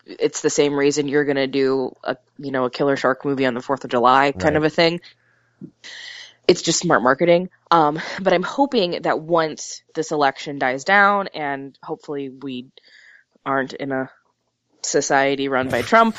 it's 0.06 0.42
the 0.42 0.50
same 0.50 0.76
reason 0.76 1.08
you're 1.08 1.26
going 1.26 1.36
to 1.38 1.48
do 1.48 1.94
a 2.04 2.16
you 2.38 2.52
know 2.52 2.66
a 2.66 2.70
killer 2.70 2.96
shark 2.96 3.26
movie 3.26 3.46
on 3.46 3.54
the 3.54 3.60
4th 3.62 3.84
of 3.84 3.90
July 3.90 4.32
kind 4.32 4.56
Right. 4.56 4.56
of 4.56 4.64
a 4.64 4.70
thing. 4.70 5.02
It's 6.48 6.62
just 6.62 6.80
smart 6.80 7.02
marketing. 7.04 7.50
Um 7.72 8.00
but 8.22 8.34
I'm 8.34 8.44
hoping 8.44 9.02
that 9.04 9.20
once 9.20 9.84
this 9.96 10.12
election 10.12 10.60
dies 10.60 10.84
down 10.84 11.28
and 11.34 11.78
hopefully 11.82 12.30
we 12.30 12.68
aren't 13.46 13.74
in 13.74 13.92
a 13.92 14.10
society 14.82 15.48
run 15.48 15.70
by 15.70 15.82
Trump 15.92 16.16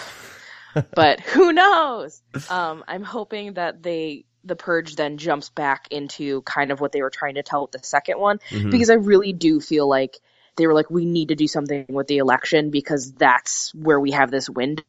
but 0.94 1.20
who 1.20 1.52
knows? 1.52 2.20
Um, 2.50 2.84
I'm 2.88 3.04
hoping 3.04 3.54
that 3.54 3.82
they 3.82 4.24
the 4.42 4.56
purge 4.56 4.96
then 4.96 5.16
jumps 5.16 5.48
back 5.48 5.88
into 5.90 6.42
kind 6.42 6.70
of 6.70 6.80
what 6.80 6.92
they 6.92 7.00
were 7.00 7.10
trying 7.10 7.37
to 7.37 7.42
tell 7.42 7.62
with 7.62 7.70
the 7.70 7.78
second 7.82 8.18
one 8.18 8.40
Mhm. 8.50 8.70
because 8.70 8.90
I 8.90 8.94
really 8.94 9.32
do 9.32 9.60
feel 9.60 9.88
like 9.88 10.18
they 10.56 10.66
were 10.66 10.74
like 10.74 10.90
we 10.90 11.06
need 11.06 11.28
to 11.28 11.34
do 11.34 11.48
something 11.48 11.87
with 11.88 12.08
the 12.08 12.18
election 12.18 12.70
because 12.70 13.12
that's 13.12 13.72
where 13.74 13.98
we 13.98 14.10
have 14.10 14.30
this 14.30 14.50
window. 14.50 14.82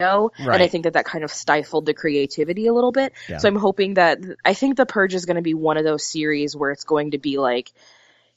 And 0.00 0.62
I 0.62 0.68
think 0.68 0.84
that 0.84 0.92
that 0.94 1.04
kind 1.04 1.24
of 1.24 1.30
stifled 1.32 1.86
the 1.86 1.94
creativity 1.94 2.66
a 2.66 2.72
little 2.72 2.92
bit. 2.92 3.12
Yeah. 3.28 3.38
So 3.38 3.48
I'm 3.48 3.56
hoping 3.56 3.94
that 3.94 4.18
I 4.44 4.54
think 4.54 4.76
the 4.76 4.86
purge 4.86 5.14
is 5.14 5.24
going 5.26 5.36
to 5.36 5.42
be 5.42 5.54
one 5.54 5.76
of 5.76 5.84
those 5.84 6.04
series 6.04 6.54
where 6.56 6.70
it's 6.70 6.84
going 6.84 7.12
to 7.12 7.18
be 7.18 7.38
like 7.38 7.70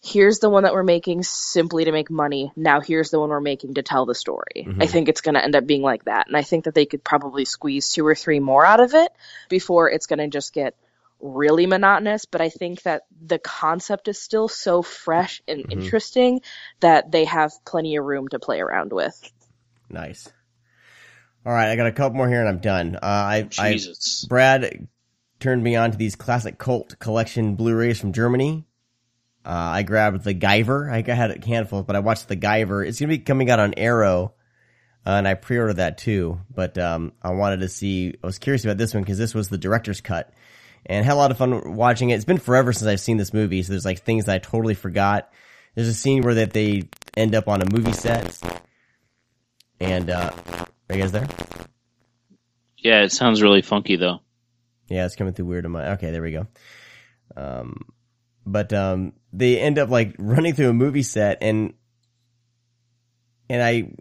here's 0.03 0.39
the 0.39 0.49
one 0.49 0.63
that 0.63 0.73
we're 0.73 0.81
making 0.81 1.21
simply 1.21 1.85
to 1.85 1.91
make 1.91 2.09
money. 2.09 2.51
Now 2.55 2.81
here's 2.81 3.11
the 3.11 3.19
one 3.19 3.29
we're 3.29 3.39
making 3.39 3.75
to 3.75 3.83
tell 3.83 4.07
the 4.07 4.15
story. 4.15 4.65
Mhm. 4.67 4.81
I 4.81 4.87
think 4.87 5.09
it's 5.09 5.21
going 5.21 5.35
to 5.35 5.43
end 5.43 5.55
up 5.55 5.67
being 5.67 5.83
like 5.83 6.05
that. 6.05 6.25
And 6.25 6.35
I 6.35 6.41
think 6.41 6.65
that 6.65 6.73
they 6.73 6.87
could 6.87 7.03
probably 7.03 7.45
squeeze 7.45 7.89
two 7.89 8.05
or 8.07 8.15
three 8.15 8.39
more 8.39 8.65
out 8.65 8.79
of 8.79 8.95
it 8.95 9.11
before 9.47 9.91
it's 9.91 10.07
going 10.07 10.17
to 10.17 10.27
just 10.27 10.53
get 10.53 10.73
really 11.19 11.67
monotonous. 11.67 12.25
But 12.25 12.41
I 12.41 12.49
think 12.49 12.81
that 12.81 13.03
the 13.23 13.37
concept 13.37 14.07
is 14.07 14.19
still 14.19 14.47
so 14.47 14.81
fresh 14.81 15.43
and 15.47 15.65
Mhm. 15.65 15.71
interesting 15.71 16.41
that 16.79 17.11
they 17.11 17.25
have 17.25 17.51
plenty 17.63 17.95
of 17.97 18.03
room 18.03 18.27
to 18.29 18.39
play 18.39 18.59
around 18.59 18.91
with. 18.91 19.31
Nice. 19.87 20.27
All 21.43 21.51
right, 21.51 21.69
I 21.69 21.75
got 21.75 21.87
a 21.87 21.91
couple 21.91 22.17
more 22.17 22.27
here 22.27 22.39
and 22.39 22.49
I'm 22.49 22.59
done. 22.59 22.95
Uh, 22.95 22.99
I, 23.01 23.47
I 23.57 23.71
Jesus. 23.73 24.25
Brad 24.25 24.87
turned 25.39 25.63
me 25.63 25.75
on 25.75 25.91
to 25.91 25.97
these 25.97 26.15
classic 26.15 26.59
cult 26.59 26.99
collection 26.99 27.55
Blu-rays 27.55 27.99
from 27.99 28.13
Germany. 28.13 28.65
Uh, 29.43 29.49
I 29.49 29.83
grabbed 29.83 30.23
the 30.23 30.35
Guyver. 30.35 30.91
I 30.91 31.01
had 31.13 31.31
a 31.31 31.45
handful, 31.45 31.81
but 31.81 31.95
I 31.95 31.99
watched 31.99 32.27
the 32.27 32.37
Guyver. 32.37 32.87
It's 32.87 32.99
gonna 32.99 33.09
be 33.09 33.17
coming 33.17 33.49
out 33.49 33.59
on 33.59 33.73
Arrow, 33.75 34.33
uh, 35.03 35.09
and 35.09 35.27
I 35.27 35.33
pre-ordered 35.33 35.77
that 35.77 35.97
too. 35.97 36.39
But 36.53 36.77
um, 36.77 37.13
I 37.23 37.31
wanted 37.31 37.61
to 37.61 37.69
see. 37.69 38.13
I 38.23 38.27
was 38.27 38.37
curious 38.37 38.63
about 38.63 38.77
this 38.77 38.93
one 38.93 39.01
because 39.01 39.17
this 39.17 39.33
was 39.33 39.49
the 39.49 39.57
director's 39.57 39.99
cut, 39.99 40.31
and 40.85 41.03
had 41.03 41.13
a 41.13 41.15
lot 41.15 41.31
of 41.31 41.39
fun 41.39 41.75
watching 41.75 42.11
it. 42.11 42.15
It's 42.15 42.25
been 42.25 42.37
forever 42.37 42.71
since 42.71 42.87
I've 42.87 42.99
seen 42.99 43.17
this 43.17 43.33
movie, 43.33 43.63
so 43.63 43.73
there's 43.73 43.85
like 43.85 44.03
things 44.03 44.25
that 44.25 44.35
I 44.35 44.37
totally 44.37 44.75
forgot. 44.75 45.31
There's 45.73 45.87
a 45.87 45.93
scene 45.95 46.21
where 46.21 46.35
that 46.35 46.53
they 46.53 46.89
end 47.17 47.33
up 47.33 47.47
on 47.47 47.63
a 47.63 47.71
movie 47.71 47.93
set, 47.93 48.39
and 49.79 50.11
uh, 50.11 50.31
are 50.91 50.97
you 50.97 51.03
guys 51.03 51.11
there? 51.11 51.27
Yeah, 52.77 53.03
it 53.03 53.11
sounds 53.11 53.41
really 53.41 53.61
funky 53.61 53.95
though. 53.95 54.19
Yeah, 54.89 55.05
it's 55.05 55.15
coming 55.15 55.33
through 55.33 55.45
weird 55.45 55.65
on 55.65 55.71
my. 55.71 55.93
Okay, 55.93 56.11
there 56.11 56.21
we 56.21 56.31
go. 56.31 56.47
Um, 57.37 57.85
but 58.45 58.73
um, 58.73 59.13
they 59.31 59.59
end 59.59 59.79
up 59.79 59.89
like 59.89 60.15
running 60.19 60.53
through 60.53 60.69
a 60.69 60.73
movie 60.73 61.03
set, 61.03 61.37
and 61.41 61.73
and 63.49 63.61
I 63.61 63.93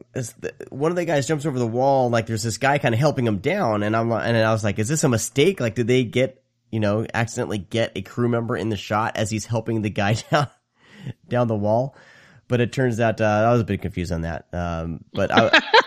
one 0.70 0.90
of 0.90 0.96
the 0.96 1.04
guys 1.04 1.28
jumps 1.28 1.46
over 1.46 1.58
the 1.58 1.66
wall, 1.66 2.06
and 2.06 2.12
like 2.12 2.26
there's 2.26 2.42
this 2.42 2.58
guy 2.58 2.78
kind 2.78 2.94
of 2.94 2.98
helping 2.98 3.26
him 3.26 3.38
down, 3.38 3.82
and 3.82 3.96
I'm 3.96 4.08
like, 4.08 4.26
and 4.26 4.36
I 4.36 4.52
was 4.52 4.64
like, 4.64 4.78
is 4.78 4.88
this 4.88 5.04
a 5.04 5.08
mistake? 5.08 5.60
Like, 5.60 5.76
did 5.76 5.86
they 5.86 6.02
get 6.02 6.42
you 6.72 6.80
know 6.80 7.06
accidentally 7.14 7.58
get 7.58 7.92
a 7.94 8.02
crew 8.02 8.28
member 8.28 8.56
in 8.56 8.68
the 8.68 8.76
shot 8.76 9.16
as 9.16 9.30
he's 9.30 9.46
helping 9.46 9.82
the 9.82 9.90
guy 9.90 10.14
down 10.30 10.48
down 11.28 11.46
the 11.46 11.56
wall? 11.56 11.96
But 12.48 12.60
it 12.60 12.72
turns 12.72 12.98
out 12.98 13.20
uh, 13.20 13.24
I 13.24 13.52
was 13.52 13.60
a 13.60 13.64
bit 13.64 13.80
confused 13.80 14.10
on 14.10 14.22
that. 14.22 14.46
Um, 14.52 15.04
but 15.12 15.30
I. 15.30 15.60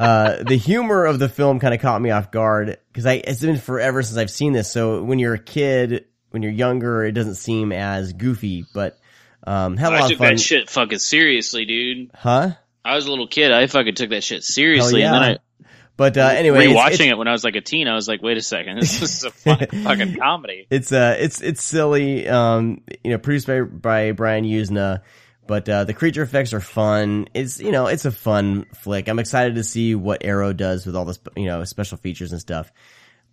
uh, 0.00 0.42
the 0.42 0.56
humor 0.56 1.04
of 1.04 1.18
the 1.18 1.28
film 1.28 1.60
kind 1.60 1.74
of 1.74 1.80
caught 1.80 2.00
me 2.00 2.10
off 2.10 2.30
guard 2.30 2.78
because 2.92 3.06
I 3.06 3.14
it's 3.14 3.40
been 3.40 3.58
forever 3.58 4.02
since 4.02 4.16
I've 4.16 4.30
seen 4.30 4.52
this. 4.52 4.70
So 4.70 5.02
when 5.02 5.18
you're 5.18 5.34
a 5.34 5.38
kid, 5.38 6.06
when 6.30 6.42
you're 6.42 6.52
younger, 6.52 7.04
it 7.04 7.12
doesn't 7.12 7.34
seem 7.34 7.72
as 7.72 8.12
goofy. 8.12 8.64
But 8.72 8.98
um, 9.46 9.76
had 9.76 9.92
a 9.92 9.96
I 9.96 10.00
took 10.02 10.12
of 10.12 10.18
fun. 10.18 10.28
that 10.34 10.40
shit 10.40 10.70
fucking 10.70 10.98
seriously, 10.98 11.64
dude. 11.66 12.10
Huh? 12.14 12.50
I 12.84 12.94
was 12.94 13.06
a 13.06 13.10
little 13.10 13.26
kid. 13.28 13.52
I 13.52 13.66
fucking 13.66 13.94
took 13.94 14.10
that 14.10 14.24
shit 14.24 14.42
seriously. 14.42 15.02
Hell 15.02 15.14
And 15.14 15.22
yeah. 15.22 15.28
then 15.60 15.68
But 15.96 16.16
uh, 16.16 16.22
I, 16.22 16.34
anyway, 16.36 16.66
it's- 16.70 16.92
it's, 16.92 17.00
it 17.00 17.18
when 17.18 17.28
I 17.28 17.32
was 17.32 17.44
like 17.44 17.56
a 17.56 17.60
teen, 17.60 17.86
I 17.88 17.94
was 17.94 18.08
like, 18.08 18.22
wait 18.22 18.38
a 18.38 18.42
second, 18.42 18.80
this 18.80 19.02
is 19.02 19.24
a 19.24 19.30
fun, 19.30 19.58
fucking 19.84 20.16
comedy. 20.16 20.66
it's 20.70 20.92
uh 20.92 21.16
it's 21.18 21.42
it's 21.42 21.62
silly. 21.62 22.26
Um, 22.26 22.80
you 23.04 23.10
know, 23.10 23.18
produced 23.18 23.46
by 23.46 23.60
by 23.60 24.12
Brian 24.12 24.44
Yuzna. 24.44 25.02
But 25.50 25.68
uh, 25.68 25.82
the 25.82 25.94
creature 25.94 26.22
effects 26.22 26.52
are 26.52 26.60
fun. 26.60 27.26
It's 27.34 27.58
you 27.58 27.72
know 27.72 27.88
it's 27.88 28.04
a 28.04 28.12
fun 28.12 28.66
flick. 28.72 29.08
I'm 29.08 29.18
excited 29.18 29.56
to 29.56 29.64
see 29.64 29.96
what 29.96 30.24
Arrow 30.24 30.52
does 30.52 30.86
with 30.86 30.94
all 30.94 31.04
this 31.04 31.18
you 31.36 31.46
know 31.46 31.64
special 31.64 31.98
features 31.98 32.30
and 32.30 32.40
stuff. 32.40 32.70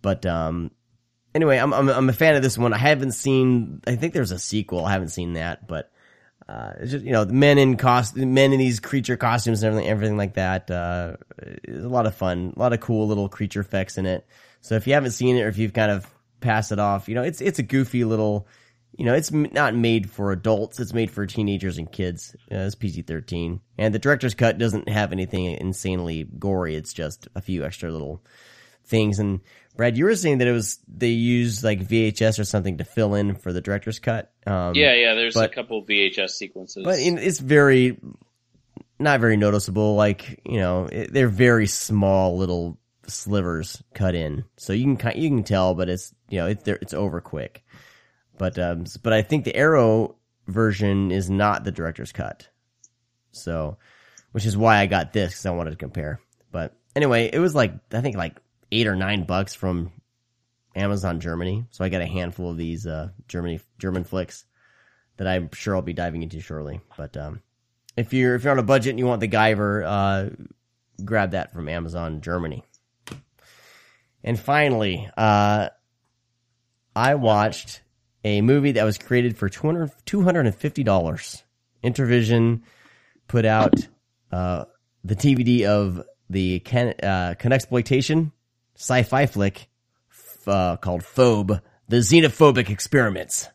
But 0.02 0.26
um, 0.26 0.72
anyway, 1.32 1.58
I'm, 1.58 1.72
I'm 1.72 1.88
I'm 1.88 2.08
a 2.08 2.12
fan 2.12 2.34
of 2.34 2.42
this 2.42 2.58
one. 2.58 2.72
I 2.72 2.78
haven't 2.78 3.12
seen. 3.12 3.82
I 3.86 3.94
think 3.94 4.14
there's 4.14 4.32
a 4.32 4.38
sequel. 4.40 4.84
I 4.84 4.90
haven't 4.90 5.10
seen 5.10 5.34
that, 5.34 5.68
but 5.68 5.92
uh, 6.48 6.84
just 6.84 7.04
you 7.04 7.12
know 7.12 7.24
the 7.24 7.34
men 7.34 7.56
in 7.56 7.76
cost, 7.76 8.16
men 8.16 8.52
in 8.52 8.58
these 8.58 8.80
creature 8.80 9.16
costumes 9.16 9.62
and 9.62 9.68
everything, 9.70 9.88
everything 9.88 10.16
like 10.16 10.34
that. 10.34 10.68
Uh, 10.72 11.18
a 11.68 11.86
lot 11.86 12.06
of 12.06 12.16
fun, 12.16 12.52
a 12.56 12.58
lot 12.58 12.72
of 12.72 12.80
cool 12.80 13.06
little 13.06 13.28
creature 13.28 13.60
effects 13.60 13.96
in 13.96 14.06
it. 14.06 14.26
So 14.60 14.74
if 14.74 14.88
you 14.88 14.94
haven't 14.94 15.12
seen 15.12 15.36
it 15.36 15.42
or 15.42 15.48
if 15.48 15.56
you've 15.56 15.72
kind 15.72 15.92
of 15.92 16.04
passed 16.40 16.72
it 16.72 16.80
off, 16.80 17.08
you 17.08 17.14
know 17.14 17.22
it's 17.22 17.40
it's 17.40 17.60
a 17.60 17.62
goofy 17.62 18.02
little. 18.02 18.48
You 18.96 19.04
know, 19.04 19.14
it's 19.14 19.30
not 19.30 19.74
made 19.76 20.10
for 20.10 20.32
adults. 20.32 20.80
It's 20.80 20.92
made 20.92 21.10
for 21.10 21.24
teenagers 21.26 21.78
and 21.78 21.90
kids. 21.90 22.34
Uh, 22.50 22.56
it's 22.66 22.74
PG 22.74 23.02
thirteen, 23.02 23.60
and 23.76 23.94
the 23.94 23.98
director's 23.98 24.34
cut 24.34 24.58
doesn't 24.58 24.88
have 24.88 25.12
anything 25.12 25.44
insanely 25.46 26.24
gory. 26.24 26.74
It's 26.74 26.92
just 26.92 27.28
a 27.36 27.40
few 27.40 27.64
extra 27.64 27.92
little 27.92 28.24
things. 28.84 29.18
And 29.20 29.40
Brad, 29.76 29.96
you 29.96 30.04
were 30.04 30.16
saying 30.16 30.38
that 30.38 30.48
it 30.48 30.52
was 30.52 30.78
they 30.88 31.10
used 31.10 31.62
like 31.62 31.86
VHS 31.86 32.40
or 32.40 32.44
something 32.44 32.78
to 32.78 32.84
fill 32.84 33.14
in 33.14 33.36
for 33.36 33.52
the 33.52 33.60
director's 33.60 34.00
cut. 34.00 34.32
Um, 34.46 34.74
Yeah, 34.74 34.94
yeah. 34.94 35.14
There's 35.14 35.34
but- 35.34 35.50
a 35.52 35.54
couple 35.54 35.84
VHS 35.84 36.30
sequences. 36.30 36.82
but 36.84 36.98
it's 36.98 37.38
very 37.38 37.98
not 38.98 39.20
very 39.20 39.36
noticeable. 39.36 39.94
Like 39.94 40.40
you 40.44 40.58
know, 40.58 40.86
it, 40.90 41.12
they're 41.12 41.28
very 41.28 41.68
small 41.68 42.36
little 42.36 42.78
slivers 43.06 43.82
cut 43.94 44.14
in, 44.14 44.44
so 44.56 44.72
you 44.72 44.96
can 44.96 45.20
you 45.20 45.28
can 45.28 45.44
tell, 45.44 45.74
but 45.74 45.88
it's 45.88 46.12
you 46.28 46.38
know 46.38 46.46
it's 46.48 46.66
it's 46.66 46.94
over 46.94 47.20
quick. 47.20 47.62
But 48.38 48.58
um, 48.58 48.84
but 49.02 49.12
I 49.12 49.22
think 49.22 49.44
the 49.44 49.56
Arrow 49.56 50.16
version 50.46 51.10
is 51.10 51.28
not 51.28 51.64
the 51.64 51.72
director's 51.72 52.12
cut, 52.12 52.48
so 53.32 53.78
which 54.32 54.46
is 54.46 54.56
why 54.56 54.78
I 54.78 54.86
got 54.86 55.12
this 55.12 55.32
because 55.32 55.46
I 55.46 55.50
wanted 55.50 55.70
to 55.70 55.76
compare. 55.76 56.20
But 56.50 56.76
anyway, 56.94 57.30
it 57.32 57.38
was 57.38 57.54
like 57.54 57.74
I 57.92 58.00
think 58.00 58.16
like 58.16 58.36
eight 58.70 58.86
or 58.86 58.96
nine 58.96 59.24
bucks 59.24 59.54
from 59.54 59.92
Amazon 60.74 61.20
Germany, 61.20 61.66
so 61.70 61.84
I 61.84 61.88
got 61.88 62.02
a 62.02 62.06
handful 62.06 62.50
of 62.50 62.56
these 62.56 62.86
uh, 62.86 63.10
Germany 63.26 63.60
German 63.78 64.04
flicks 64.04 64.44
that 65.16 65.26
I'm 65.26 65.50
sure 65.52 65.74
I'll 65.74 65.82
be 65.82 65.92
diving 65.92 66.22
into 66.22 66.40
shortly. 66.40 66.80
But 66.96 67.16
um, 67.16 67.42
if 67.96 68.12
you're 68.12 68.34
if 68.34 68.44
you're 68.44 68.52
on 68.52 68.58
a 68.58 68.62
budget 68.62 68.90
and 68.90 68.98
you 68.98 69.06
want 69.06 69.20
the 69.20 69.28
Guyver, 69.28 69.84
uh, 69.84 70.30
grab 71.04 71.32
that 71.32 71.52
from 71.52 71.68
Amazon 71.68 72.20
Germany. 72.20 72.64
And 74.24 74.38
finally, 74.38 75.08
uh, 75.16 75.68
I 76.94 77.14
watched 77.14 77.82
a 78.24 78.40
movie 78.40 78.72
that 78.72 78.84
was 78.84 78.98
created 78.98 79.36
for 79.36 79.48
200 79.48 79.90
$250. 80.06 81.42
Intervision 81.84 82.62
put 83.28 83.44
out 83.44 83.74
uh, 84.32 84.64
the 85.04 85.14
DVD 85.16 85.64
of 85.66 86.02
the 86.28 86.60
Ken, 86.60 86.94
uh, 87.02 87.34
Exploitation 87.40 88.32
sci-fi 88.76 89.26
flick 89.26 89.68
f- 90.10 90.48
uh, 90.48 90.76
called 90.76 91.02
Phobe, 91.02 91.60
The 91.88 91.96
Xenophobic 91.96 92.68
Experiments 92.70 93.48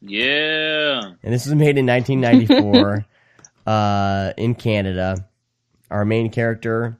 Yeah. 0.00 1.00
and 1.22 1.32
this 1.32 1.46
was 1.46 1.54
made 1.54 1.78
in 1.78 1.86
1994 1.86 3.06
uh, 3.66 4.32
in 4.36 4.54
Canada. 4.54 5.28
Our 5.90 6.04
main 6.04 6.30
character, 6.30 6.98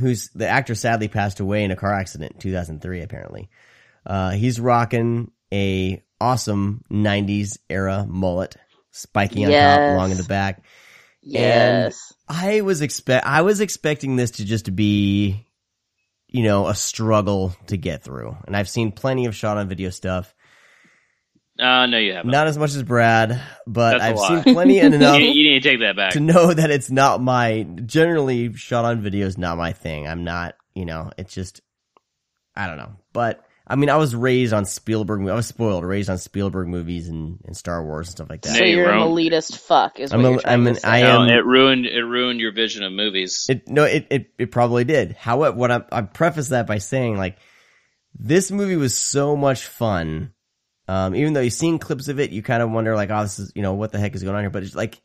who's 0.00 0.28
the 0.34 0.48
actor, 0.48 0.74
sadly 0.74 1.08
passed 1.08 1.40
away 1.40 1.64
in 1.64 1.70
a 1.70 1.76
car 1.76 1.92
accident 1.92 2.32
in 2.34 2.38
2003. 2.40 3.02
Apparently, 3.02 3.48
uh, 4.06 4.30
he's 4.30 4.60
rocking 4.60 5.30
a 5.52 6.02
awesome 6.20 6.82
90s 6.90 7.58
era 7.68 8.06
mullet, 8.08 8.56
spiking 8.90 9.44
on 9.44 9.50
top, 9.50 9.52
Yes. 9.80 9.96
long 9.96 10.10
in 10.10 10.16
the 10.16 10.24
back. 10.24 10.62
Yes. 11.22 12.14
And 12.28 12.38
I 12.38 12.60
was 12.62 12.82
expect 12.82 13.26
I 13.26 13.42
was 13.42 13.60
expecting 13.60 14.16
this 14.16 14.32
to 14.32 14.44
just 14.44 14.74
be, 14.76 15.44
you 16.28 16.42
know, 16.44 16.66
a 16.68 16.74
struggle 16.74 17.54
to 17.68 17.76
get 17.76 18.02
through, 18.04 18.36
and 18.46 18.56
I've 18.56 18.68
seen 18.68 18.92
plenty 18.92 19.26
of 19.26 19.34
shot 19.34 19.56
on 19.58 19.68
video 19.68 19.90
stuff. 19.90 20.32
Uh, 21.58 21.86
no, 21.86 21.96
you 21.96 22.12
haven't. 22.12 22.30
Not 22.30 22.48
as 22.48 22.58
much 22.58 22.74
as 22.74 22.82
Brad, 22.82 23.40
but 23.66 23.92
That's 23.92 24.02
a 24.02 24.06
I've 24.08 24.16
lie. 24.16 24.42
seen 24.42 24.54
plenty 24.54 24.78
and 24.80 24.94
enough 24.94 25.18
you, 25.18 25.26
you 25.28 25.50
need 25.54 25.62
to 25.62 25.68
take 25.70 25.80
that 25.80 25.96
back. 25.96 26.12
to 26.12 26.20
know 26.20 26.52
that 26.52 26.70
it's 26.70 26.90
not 26.90 27.22
my 27.22 27.62
generally 27.86 28.52
shot 28.52 28.84
on 28.84 29.00
video 29.00 29.26
is 29.26 29.38
not 29.38 29.56
my 29.56 29.72
thing. 29.72 30.06
I'm 30.06 30.22
not, 30.22 30.54
you 30.74 30.84
know, 30.84 31.10
it's 31.16 31.32
just 31.32 31.62
I 32.54 32.66
don't 32.66 32.76
know. 32.76 32.92
But 33.14 33.42
I 33.68 33.74
mean, 33.74 33.90
I 33.90 33.96
was 33.96 34.14
raised 34.14 34.52
on 34.52 34.64
Spielberg. 34.64 35.20
I 35.28 35.34
was 35.34 35.46
spoiled, 35.46 35.84
raised 35.84 36.08
on 36.08 36.18
Spielberg 36.18 36.68
movies 36.68 37.08
and, 37.08 37.40
and 37.44 37.56
Star 37.56 37.84
Wars 37.84 38.06
and 38.06 38.12
stuff 38.12 38.30
like 38.30 38.42
that. 38.42 38.56
So 38.56 38.64
you're 38.64 38.90
an 38.90 39.00
elitist 39.00 39.58
fuck, 39.58 39.98
is 39.98 40.12
what 40.12 40.20
I'm 40.20 40.24
a- 40.24 40.30
you're 40.30 40.40
trying 40.40 40.52
I'm 40.54 40.66
an- 40.68 40.74
to 40.74 40.80
say. 40.80 40.88
I 40.88 41.00
No, 41.02 41.24
it 41.24 41.44
ruined 41.44 41.86
it 41.86 42.04
ruined 42.04 42.38
your 42.40 42.52
vision 42.52 42.84
of 42.84 42.92
movies. 42.92 43.46
It 43.48 43.68
no, 43.68 43.82
it 43.84 44.06
it, 44.10 44.30
it 44.38 44.50
probably 44.52 44.84
did. 44.84 45.12
However, 45.16 45.56
what 45.56 45.70
I 45.72 45.82
I 45.90 46.02
preface 46.02 46.48
that 46.50 46.66
by 46.68 46.78
saying 46.78 47.16
like 47.16 47.38
this 48.18 48.50
movie 48.50 48.76
was 48.76 48.96
so 48.96 49.36
much 49.36 49.66
fun. 49.66 50.32
Um, 50.88 51.16
even 51.16 51.32
though 51.32 51.40
you've 51.40 51.52
seen 51.52 51.80
clips 51.80 52.06
of 52.06 52.20
it, 52.20 52.30
you 52.30 52.42
kind 52.44 52.62
of 52.62 52.70
wonder 52.70 52.94
like, 52.94 53.10
oh, 53.10 53.22
this 53.22 53.40
is 53.40 53.50
you 53.56 53.62
know 53.62 53.74
what 53.74 53.90
the 53.90 53.98
heck 53.98 54.14
is 54.14 54.22
going 54.22 54.36
on 54.36 54.42
here. 54.42 54.50
But 54.50 54.62
it's 54.62 54.76
like 54.76 55.02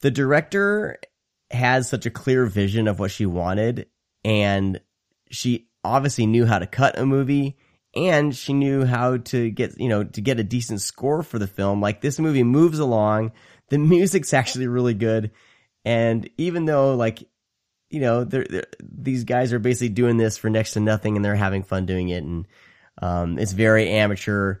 the 0.00 0.10
director 0.10 0.98
has 1.52 1.88
such 1.88 2.06
a 2.06 2.10
clear 2.10 2.44
vision 2.46 2.88
of 2.88 2.98
what 2.98 3.12
she 3.12 3.24
wanted, 3.24 3.86
and 4.24 4.80
she 5.30 5.68
obviously 5.84 6.26
knew 6.26 6.44
how 6.44 6.58
to 6.58 6.66
cut 6.66 6.98
a 6.98 7.06
movie, 7.06 7.56
and 7.94 8.34
she 8.34 8.52
knew 8.52 8.84
how 8.84 9.18
to 9.18 9.50
get 9.50 9.78
you 9.80 9.88
know 9.88 10.04
to 10.04 10.20
get 10.20 10.40
a 10.40 10.44
decent 10.44 10.80
score 10.80 11.22
for 11.22 11.38
the 11.38 11.46
film. 11.46 11.80
Like 11.80 12.00
this 12.00 12.18
movie 12.18 12.42
moves 12.42 12.78
along, 12.78 13.32
the 13.68 13.78
music's 13.78 14.34
actually 14.34 14.66
really 14.66 14.94
good, 14.94 15.30
and 15.84 16.28
even 16.38 16.64
though 16.64 16.94
like 16.94 17.24
you 17.90 18.00
know 18.00 18.24
they're, 18.24 18.46
they're, 18.48 18.66
these 18.80 19.24
guys 19.24 19.52
are 19.52 19.58
basically 19.58 19.90
doing 19.90 20.16
this 20.16 20.36
for 20.36 20.50
next 20.50 20.72
to 20.72 20.80
nothing, 20.80 21.16
and 21.16 21.24
they're 21.24 21.34
having 21.34 21.62
fun 21.62 21.86
doing 21.86 22.08
it, 22.08 22.22
and 22.22 22.46
um, 23.00 23.38
it's 23.38 23.52
very 23.52 23.88
amateur. 23.90 24.56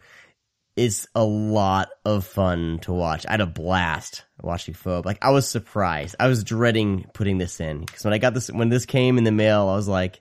It's 0.76 1.08
a 1.12 1.24
lot 1.24 1.88
of 2.04 2.24
fun 2.24 2.78
to 2.82 2.92
watch. 2.92 3.26
I 3.26 3.32
had 3.32 3.40
a 3.40 3.46
blast 3.46 4.24
watching 4.40 4.74
Phobe. 4.74 5.04
Like 5.04 5.18
I 5.22 5.30
was 5.30 5.48
surprised. 5.48 6.14
I 6.20 6.28
was 6.28 6.44
dreading 6.44 7.04
putting 7.14 7.38
this 7.38 7.60
in 7.60 7.80
because 7.80 8.04
when 8.04 8.14
I 8.14 8.18
got 8.18 8.32
this, 8.32 8.48
when 8.48 8.68
this 8.68 8.86
came 8.86 9.18
in 9.18 9.24
the 9.24 9.32
mail, 9.32 9.68
I 9.68 9.74
was 9.74 9.88
like, 9.88 10.20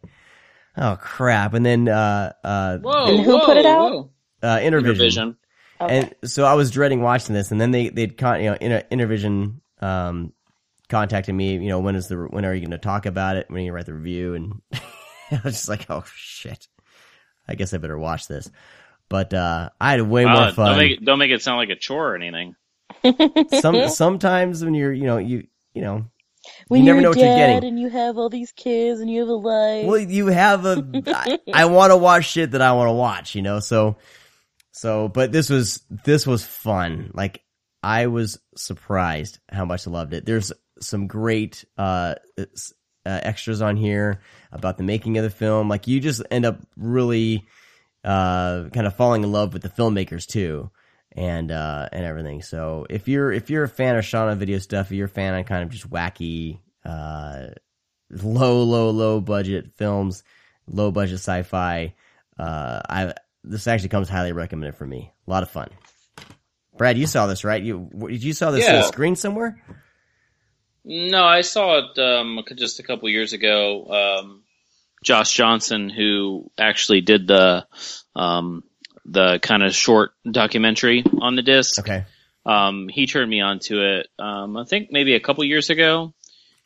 "Oh 0.77 0.97
crap!" 0.99 1.53
And 1.53 1.65
then 1.65 1.87
uh, 1.89 2.33
uh, 2.43 2.77
Whoa! 2.79 3.05
And 3.15 3.25
who 3.25 3.37
whoa, 3.37 3.45
put 3.45 3.57
it 3.57 3.65
out? 3.65 3.91
whoa. 3.91 4.11
uh, 4.43 4.57
Intervision. 4.57 4.95
Intervision. 4.97 5.35
Okay. 5.79 5.97
And 5.99 6.29
so 6.29 6.43
I 6.45 6.53
was 6.55 6.71
dreading 6.71 7.01
watching 7.01 7.35
this, 7.35 7.51
and 7.51 7.59
then 7.61 7.71
they 7.71 7.89
they'd 7.89 8.17
con- 8.17 8.41
you 8.41 8.49
know 8.51 8.57
Inter- 8.59 8.83
Intervision 8.91 9.59
um 9.81 10.33
contacted 10.89 11.35
me. 11.35 11.53
You 11.53 11.69
know 11.69 11.79
when 11.79 11.95
is 11.95 12.07
the 12.07 12.15
when 12.17 12.45
are 12.45 12.53
you 12.53 12.61
going 12.61 12.71
to 12.71 12.77
talk 12.77 13.05
about 13.05 13.35
it? 13.37 13.45
When 13.49 13.57
are 13.59 13.61
you 13.61 13.67
gonna 13.69 13.75
write 13.75 13.85
the 13.85 13.93
review? 13.93 14.33
And 14.33 14.61
I 15.31 15.41
was 15.43 15.53
just 15.53 15.69
like, 15.69 15.85
oh 15.89 16.03
shit, 16.15 16.67
I 17.47 17.55
guess 17.55 17.73
I 17.73 17.77
better 17.77 17.97
watch 17.97 18.27
this. 18.27 18.49
But 19.09 19.33
uh 19.33 19.69
I 19.79 19.91
had 19.91 20.01
way 20.01 20.25
Uh, 20.25 20.29
more 20.33 20.41
Don't 20.45 20.55
fun. 20.55 20.77
make 20.77 20.91
it, 20.93 21.05
don't 21.05 21.19
make 21.19 21.31
it 21.31 21.41
sound 21.43 21.57
like 21.57 21.69
a 21.69 21.75
chore 21.75 22.13
or 22.13 22.15
anything. 22.15 22.55
Some 23.61 23.89
sometimes 23.89 24.63
when 24.65 24.73
you're 24.73 24.93
you 24.93 25.03
know 25.05 25.17
you 25.17 25.45
you 25.73 25.81
know 25.81 26.05
When 26.67 26.81
you 26.81 26.85
never 26.85 26.97
you're 26.97 27.03
know 27.03 27.09
what 27.09 27.17
you're 27.19 27.35
getting. 27.35 27.69
and 27.69 27.79
you 27.79 27.89
have 27.89 28.17
all 28.17 28.29
these 28.29 28.51
kids 28.51 28.99
and 28.99 29.09
you 29.09 29.21
have 29.21 29.29
a 29.29 29.33
life. 29.33 29.85
Well, 29.85 29.99
you 29.99 30.27
have 30.27 30.65
a. 30.65 31.03
I, 31.07 31.39
I 31.53 31.65
want 31.65 31.91
to 31.91 31.97
watch 31.97 32.25
shit 32.25 32.51
that 32.51 32.61
I 32.61 32.73
want 32.73 32.89
to 32.89 32.93
watch, 32.93 33.35
you 33.35 33.41
know. 33.41 33.59
So, 33.59 33.97
so, 34.71 35.07
but 35.07 35.31
this 35.31 35.49
was 35.49 35.81
this 35.89 36.27
was 36.27 36.45
fun. 36.45 37.11
Like 37.13 37.41
I 37.81 38.07
was 38.07 38.39
surprised 38.55 39.39
how 39.49 39.65
much 39.65 39.87
I 39.87 39.91
loved 39.91 40.13
it. 40.13 40.25
There's 40.25 40.51
some 40.79 41.07
great 41.07 41.65
uh, 41.77 42.15
uh 42.37 42.43
extras 43.05 43.61
on 43.61 43.77
here 43.77 44.21
about 44.51 44.77
the 44.77 44.83
making 44.83 45.17
of 45.17 45.23
the 45.23 45.29
film. 45.29 45.69
Like 45.69 45.87
you 45.87 45.99
just 45.99 46.21
end 46.29 46.45
up 46.45 46.59
really 46.75 47.47
uh 48.03 48.69
kind 48.69 48.87
of 48.87 48.95
falling 48.95 49.23
in 49.23 49.31
love 49.31 49.53
with 49.53 49.61
the 49.61 49.69
filmmakers 49.69 50.25
too. 50.25 50.69
And 51.17 51.51
uh 51.51 51.89
and 51.91 52.05
everything. 52.05 52.43
So 52.43 52.85
if 52.89 53.07
you're 53.07 53.31
if 53.31 53.49
you're 53.49 53.63
a 53.63 53.69
fan 53.69 53.97
of 53.97 54.13
on 54.13 54.37
video 54.37 54.59
stuff, 54.59 54.87
if 54.87 54.91
you're 54.93 55.07
a 55.07 55.09
fan 55.09 55.33
of 55.33 55.45
kind 55.47 55.63
of 55.63 55.69
just 55.69 55.89
wacky 55.89 56.59
uh 56.85 57.47
low, 58.09 58.63
low, 58.63 58.91
low 58.91 59.19
budget 59.19 59.71
films, 59.75 60.23
low 60.67 60.91
budget 60.91 61.15
sci-fi. 61.15 61.93
Uh, 62.37 62.81
I 62.87 63.13
this 63.43 63.67
actually 63.67 63.89
comes 63.89 64.09
highly 64.09 64.31
recommended 64.31 64.75
for 64.75 64.85
me. 64.85 65.11
A 65.27 65.31
lot 65.31 65.43
of 65.43 65.49
fun. 65.49 65.69
Brad, 66.77 66.97
you 66.97 67.07
saw 67.07 67.25
this, 67.25 67.43
right? 67.43 67.63
You 67.63 67.89
you 68.09 68.33
saw 68.33 68.51
this 68.51 68.67
on 68.67 68.75
Yeah. 68.75 68.81
the 68.81 68.87
screen 68.87 69.15
somewhere? 69.15 69.59
No, 70.85 71.23
I 71.23 71.41
saw 71.41 71.79
it 71.79 71.99
um, 71.99 72.39
just 72.55 72.79
a 72.79 72.83
couple 72.83 73.09
years 73.09 73.33
ago. 73.33 74.19
Um, 74.19 74.43
Josh 75.03 75.33
Johnson, 75.33 75.89
who 75.89 76.51
actually 76.57 77.01
did 77.01 77.27
the 77.27 77.65
um, 78.15 78.63
the 79.07 79.39
kind 79.39 79.63
of 79.63 79.73
short 79.73 80.11
documentary 80.29 81.03
on 81.21 81.35
the 81.35 81.41
disc, 81.41 81.79
Okay. 81.79 82.03
um, 82.45 82.87
he 82.89 83.07
turned 83.07 83.29
me 83.29 83.41
onto 83.41 83.81
it. 83.81 84.07
Um, 84.19 84.57
I 84.57 84.65
think 84.65 84.91
maybe 84.91 85.15
a 85.15 85.19
couple 85.19 85.43
years 85.43 85.69
ago. 85.69 86.13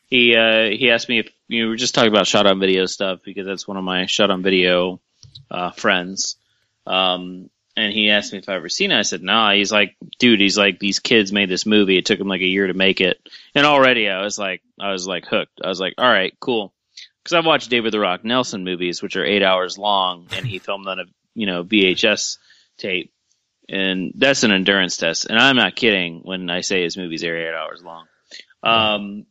He 0.07 0.35
uh, 0.35 0.65
he 0.71 0.91
asked 0.91 1.07
me 1.07 1.19
if 1.19 1.29
you 1.47 1.69
were 1.69 1.77
just 1.77 1.95
talking 1.95 2.11
about 2.11 2.27
shot 2.27 2.45
on 2.45 2.59
video 2.59 2.85
stuff 2.85 3.19
because 3.23 3.45
that's 3.45 3.65
one 3.65 3.77
of 3.77 3.83
my 3.85 4.07
shot 4.07 4.29
on 4.29 4.43
video 4.43 4.99
uh, 5.49 5.71
friends. 5.71 6.35
Um, 6.85 7.49
and 7.77 7.93
he 7.93 8.09
asked 8.09 8.33
me 8.33 8.39
if 8.39 8.49
I 8.49 8.55
ever 8.55 8.67
seen 8.67 8.91
it. 8.91 8.99
I 8.99 9.03
said, 9.03 9.23
nah. 9.23 9.53
He's 9.53 9.71
like, 9.71 9.95
dude, 10.19 10.41
he's 10.41 10.57
like, 10.57 10.79
these 10.79 10.99
kids 10.99 11.31
made 11.31 11.49
this 11.49 11.65
movie. 11.65 11.97
It 11.97 12.05
took 12.05 12.19
them 12.19 12.27
like 12.27 12.41
a 12.41 12.45
year 12.45 12.67
to 12.67 12.73
make 12.73 12.99
it. 12.99 13.21
And 13.55 13.65
already 13.65 14.09
I 14.09 14.21
was 14.21 14.37
like, 14.37 14.61
I 14.77 14.91
was 14.91 15.07
like 15.07 15.25
hooked. 15.25 15.61
I 15.63 15.69
was 15.69 15.79
like, 15.79 15.93
all 15.97 16.09
right, 16.09 16.33
cool. 16.41 16.73
Cause 17.23 17.33
I've 17.33 17.45
watched 17.45 17.69
David 17.69 17.93
the 17.93 17.99
Rock 17.99 18.25
Nelson 18.25 18.63
movies, 18.65 19.01
which 19.01 19.15
are 19.15 19.23
eight 19.23 19.43
hours 19.43 19.77
long 19.77 20.27
and 20.35 20.45
he 20.45 20.59
filmed 20.67 20.87
on 20.87 20.99
a, 20.99 21.03
you 21.35 21.45
know, 21.45 21.63
VHS 21.63 22.37
tape. 22.77 23.11
And 23.69 24.11
that's 24.15 24.43
an 24.43 24.51
endurance 24.51 24.97
test. 24.97 25.25
And 25.25 25.39
I'm 25.39 25.55
not 25.55 25.75
kidding 25.75 26.21
when 26.23 26.49
I 26.49 26.61
say 26.61 26.83
his 26.83 26.97
movies 26.97 27.23
are 27.23 27.37
eight 27.37 27.55
hours 27.55 27.81
long. 27.83 28.05
Um, 28.63 29.25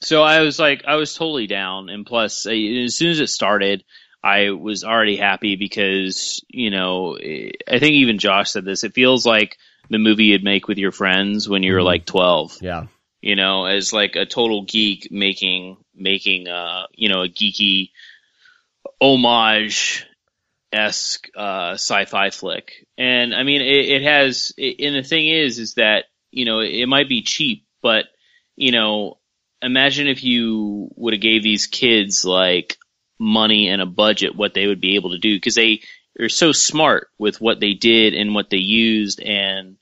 so 0.00 0.22
I 0.22 0.40
was 0.40 0.58
like, 0.58 0.84
I 0.86 0.96
was 0.96 1.14
totally 1.14 1.46
down. 1.46 1.88
And 1.88 2.04
plus, 2.04 2.46
as 2.46 2.94
soon 2.96 3.10
as 3.10 3.20
it 3.20 3.28
started, 3.28 3.84
I 4.22 4.50
was 4.50 4.82
already 4.82 5.16
happy 5.16 5.54
because, 5.56 6.42
you 6.48 6.70
know, 6.70 7.14
eh, 7.14 7.50
I 7.70 7.78
think 7.78 7.94
even 7.94 8.18
Josh 8.18 8.50
said 8.50 8.64
this. 8.64 8.82
It 8.82 8.94
feels 8.94 9.24
like 9.24 9.56
the 9.88 9.98
movie 9.98 10.24
you'd 10.24 10.42
make 10.42 10.66
with 10.66 10.78
your 10.78 10.90
friends 10.90 11.48
when 11.48 11.62
you 11.62 11.72
were 11.74 11.80
Mhm. 11.80 11.84
like 11.84 12.04
12, 12.06 12.58
Yeah. 12.60 12.86
you 13.20 13.36
know, 13.36 13.66
as 13.66 13.92
like 13.92 14.16
a 14.16 14.26
total 14.26 14.62
geek 14.62 15.12
making, 15.12 15.76
making, 15.94 16.48
uh, 16.48 16.86
you 16.92 17.08
know, 17.08 17.22
a 17.22 17.28
geeky 17.28 17.90
homage 19.00 20.06
esque, 20.76 21.28
uh, 21.36 21.72
sci-fi 21.72 22.30
flick. 22.30 22.86
And 22.98 23.34
I 23.34 23.42
mean, 23.42 23.62
it, 23.62 23.88
it 23.88 24.02
has, 24.02 24.52
it, 24.56 24.76
and 24.84 24.94
the 24.96 25.08
thing 25.08 25.26
is, 25.26 25.58
is 25.58 25.74
that, 25.74 26.04
you 26.30 26.44
know, 26.44 26.60
it 26.60 26.86
might 26.86 27.08
be 27.08 27.22
cheap, 27.22 27.64
but, 27.82 28.04
you 28.56 28.72
know, 28.72 29.18
imagine 29.62 30.06
if 30.06 30.22
you 30.22 30.88
would 30.96 31.14
have 31.14 31.22
gave 31.22 31.42
these 31.42 31.66
kids 31.66 32.24
like 32.24 32.76
money 33.18 33.68
and 33.68 33.80
a 33.80 33.86
budget 33.86 34.36
what 34.36 34.54
they 34.54 34.66
would 34.66 34.80
be 34.80 34.96
able 34.96 35.10
to 35.10 35.18
do 35.18 35.36
because 35.36 35.54
they 35.54 35.80
are 36.20 36.28
so 36.28 36.52
smart 36.52 37.08
with 37.18 37.40
what 37.40 37.60
they 37.60 37.72
did 37.72 38.14
and 38.14 38.34
what 38.34 38.50
they 38.50 38.58
used 38.58 39.20
and 39.22 39.76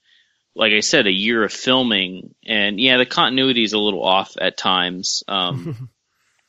like 0.57 0.73
I 0.73 0.81
said, 0.81 1.09
a 1.09 1.13
year 1.13 1.43
of 1.43 1.53
filming 1.53 2.35
and 2.47 2.79
yeah, 2.79 2.97
the 2.97 3.07
continuity 3.07 3.65
is 3.65 3.73
a 3.73 3.79
little 3.79 4.05
off 4.05 4.37
at 4.41 4.57
times. 4.57 5.25
Um, 5.27 5.91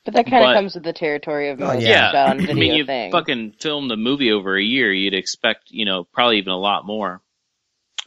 But 0.06 0.14
that 0.14 0.28
kind 0.28 0.46
of 0.46 0.54
comes 0.56 0.76
with 0.76 0.84
the 0.84 0.94
territory 0.94 1.50
of 1.50 1.60
Oh, 1.62 1.68
most 1.74 1.82
yeah. 1.84 2.12
shot 2.12 2.30
on 2.30 2.38
I 2.40 2.46
video 2.46 2.56
mean, 2.56 2.76
you 2.76 2.86
things. 2.86 3.12
fucking 3.12 3.56
filmed 3.60 3.90
the 3.90 3.98
movie 3.98 4.32
over 4.32 4.56
a 4.56 4.64
year. 4.64 4.94
You'd 4.94 5.16
expect, 5.16 5.72
you 5.72 5.84
know, 5.86 6.04
probably 6.04 6.38
even 6.38 6.54
a 6.54 6.58
lot 6.60 6.86
more. 6.86 7.22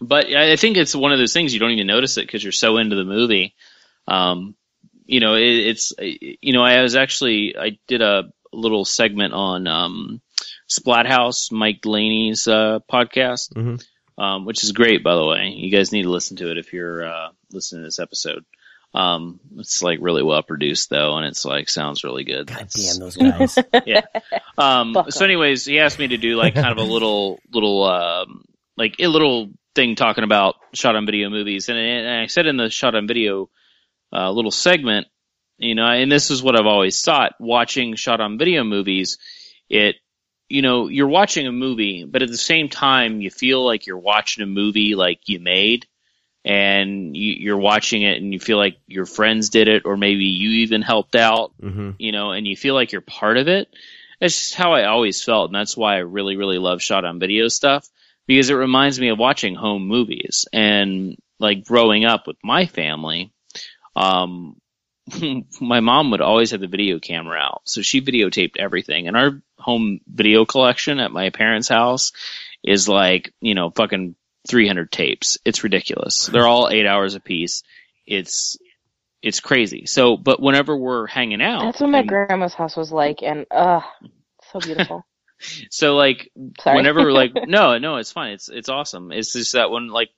But 0.00 0.26
I 0.32 0.52
I 0.52 0.56
think 0.56 0.76
it's 0.76 0.94
one 0.94 1.12
of 1.12 1.18
those 1.18 1.32
things 1.32 1.52
you 1.52 1.58
don't 1.60 1.72
even 1.72 1.88
notice 1.88 2.16
it 2.16 2.22
because 2.26 2.42
you're 2.42 2.52
so 2.52 2.76
into 2.78 2.94
the 2.96 3.04
movie. 3.04 3.54
Um, 4.06 4.54
you 5.06 5.18
know, 5.20 5.34
it, 5.34 5.42
it's, 5.42 5.92
you 5.98 6.52
know, 6.52 6.62
I 6.62 6.82
was 6.82 6.94
actually, 6.94 7.56
I 7.58 7.78
did 7.88 8.00
a 8.00 8.30
little 8.52 8.84
segment 8.84 9.32
on, 9.34 9.66
um, 9.66 10.20
Splathouse, 10.68 11.50
Mike 11.50 11.80
Delaney's, 11.80 12.46
uh, 12.46 12.78
podcast, 12.92 13.52
Mhm. 13.54 13.84
um, 14.18 14.44
which 14.44 14.62
is 14.62 14.72
great, 14.72 15.02
by 15.02 15.14
the 15.14 15.24
way. 15.24 15.48
You 15.56 15.70
guys 15.70 15.92
need 15.92 16.02
to 16.02 16.10
listen 16.10 16.36
to 16.38 16.50
it 16.50 16.58
if 16.58 16.72
you're, 16.72 17.04
uh, 17.08 17.28
listening 17.52 17.82
to 17.82 17.86
this 17.86 17.98
episode. 17.98 18.44
Um, 18.94 19.38
it's 19.56 19.82
like 19.82 19.98
really 20.00 20.22
well 20.22 20.42
produced 20.42 20.88
though, 20.90 21.16
and 21.16 21.26
it's 21.26 21.44
like 21.44 21.68
sounds 21.68 22.04
really 22.04 22.24
good. 22.24 22.46
God 22.46 22.68
damn 22.70 22.98
those 22.98 23.16
guys. 23.16 23.58
yeah. 23.86 24.02
um, 24.56 24.94
Fuck 24.94 25.12
so, 25.12 25.24
'em. 25.24 25.30
anyways, 25.30 25.64
he 25.66 25.78
asked 25.78 25.98
me 25.98 26.08
to 26.08 26.16
do 26.16 26.36
like 26.36 26.54
kind 26.54 26.72
of 26.72 26.78
a 26.78 26.90
little, 26.90 27.38
little, 27.52 27.84
um, 27.84 28.44
like 28.76 28.96
a 28.98 29.06
little 29.06 29.50
thing 29.74 29.94
talking 29.94 30.24
about 30.24 30.56
shot 30.74 30.96
on 30.96 31.06
video 31.06 31.28
movies, 31.28 31.68
and, 31.68 31.78
and 31.78 32.08
I 32.22 32.26
said 32.26 32.46
in 32.46 32.56
the 32.56 32.70
shot 32.70 32.94
on 32.94 33.06
video 33.06 33.50
uh, 34.12 34.30
little 34.30 34.50
segment, 34.50 35.06
you 35.58 35.74
know, 35.74 35.86
and 35.86 36.10
this 36.10 36.30
is 36.30 36.42
what 36.42 36.58
I've 36.58 36.66
always 36.66 37.00
thought: 37.02 37.32
watching 37.38 37.94
shot 37.94 38.20
on 38.20 38.38
video 38.38 38.64
movies, 38.64 39.18
it, 39.68 39.96
you 40.48 40.62
know, 40.62 40.88
you're 40.88 41.08
watching 41.08 41.46
a 41.46 41.52
movie, 41.52 42.04
but 42.08 42.22
at 42.22 42.30
the 42.30 42.38
same 42.38 42.68
time, 42.68 43.20
you 43.20 43.30
feel 43.30 43.64
like 43.64 43.86
you're 43.86 43.98
watching 43.98 44.42
a 44.42 44.46
movie 44.46 44.94
like 44.94 45.20
you 45.26 45.40
made. 45.40 45.86
And 46.48 47.14
you, 47.14 47.34
you're 47.34 47.58
watching 47.58 48.02
it, 48.02 48.16
and 48.16 48.32
you 48.32 48.40
feel 48.40 48.56
like 48.56 48.78
your 48.86 49.04
friends 49.04 49.50
did 49.50 49.68
it, 49.68 49.82
or 49.84 49.98
maybe 49.98 50.24
you 50.24 50.62
even 50.62 50.80
helped 50.80 51.14
out 51.14 51.52
hmm 51.60 51.90
you 51.98 52.12
know, 52.12 52.32
and 52.32 52.46
you 52.46 52.56
feel 52.56 52.74
like 52.74 52.92
you're 52.92 53.02
part 53.02 53.36
of 53.36 53.48
it. 53.48 53.68
That's 54.20 54.34
just 54.34 54.54
how 54.54 54.72
I 54.72 54.84
always 54.84 55.22
felt, 55.22 55.50
and 55.50 55.54
that's 55.54 55.76
why 55.76 55.96
I 55.96 55.98
really, 55.98 56.36
really 56.36 56.58
love 56.58 56.82
shot 56.82 57.04
on 57.04 57.20
video 57.20 57.48
stuff 57.48 57.86
because 58.26 58.50
it 58.50 58.54
reminds 58.54 58.98
me 59.00 59.08
of 59.08 59.18
watching 59.18 59.54
home 59.54 59.86
movies 59.86 60.46
and 60.52 61.16
like 61.38 61.64
growing 61.64 62.04
up 62.04 62.26
with 62.26 62.36
my 62.42 62.66
family. 62.66 63.32
Um, 63.96 64.60
my 65.60 65.80
mom 65.80 66.10
would 66.10 66.20
always 66.20 66.50
have 66.52 66.60
the 66.60 66.66
video 66.66 66.98
camera 66.98 67.38
out, 67.38 67.62
so 67.64 67.82
she 67.82 68.00
videotaped 68.00 68.56
everything. 68.58 69.08
And 69.08 69.16
our 69.16 69.42
home 69.58 70.00
video 70.06 70.44
collection 70.44 71.00
at 71.00 71.12
my 71.12 71.30
parents' 71.30 71.68
house 71.68 72.12
is 72.62 72.88
like, 72.88 73.32
you 73.40 73.54
know, 73.54 73.70
fucking 73.70 74.14
300 74.48 74.90
tapes. 74.90 75.38
It's 75.44 75.62
ridiculous. 75.64 76.26
They're 76.26 76.46
all 76.46 76.68
eight 76.70 76.86
hours 76.86 77.14
a 77.14 77.20
piece. 77.20 77.62
It's 78.06 78.56
it's 79.22 79.40
crazy. 79.40 79.86
So, 79.86 80.16
but 80.16 80.40
whenever 80.40 80.76
we're 80.76 81.06
hanging 81.06 81.42
out, 81.42 81.62
That's 81.64 81.80
what 81.80 81.90
my 81.90 82.00
and- 82.00 82.08
grandma's 82.08 82.54
house 82.54 82.76
was 82.76 82.90
like, 82.92 83.22
and 83.22 83.46
uh, 83.50 83.80
so 84.52 84.60
beautiful. 84.64 85.04
so 85.70 85.94
like 85.96 86.30
Sorry. 86.60 86.76
whenever 86.76 87.12
like 87.12 87.30
no 87.46 87.78
no 87.78 87.96
it's 87.98 88.10
fine 88.10 88.32
it's 88.32 88.48
it's 88.48 88.68
awesome 88.68 89.12
it's 89.12 89.32
just 89.32 89.52
that 89.52 89.70
when 89.70 89.86
like 89.86 90.08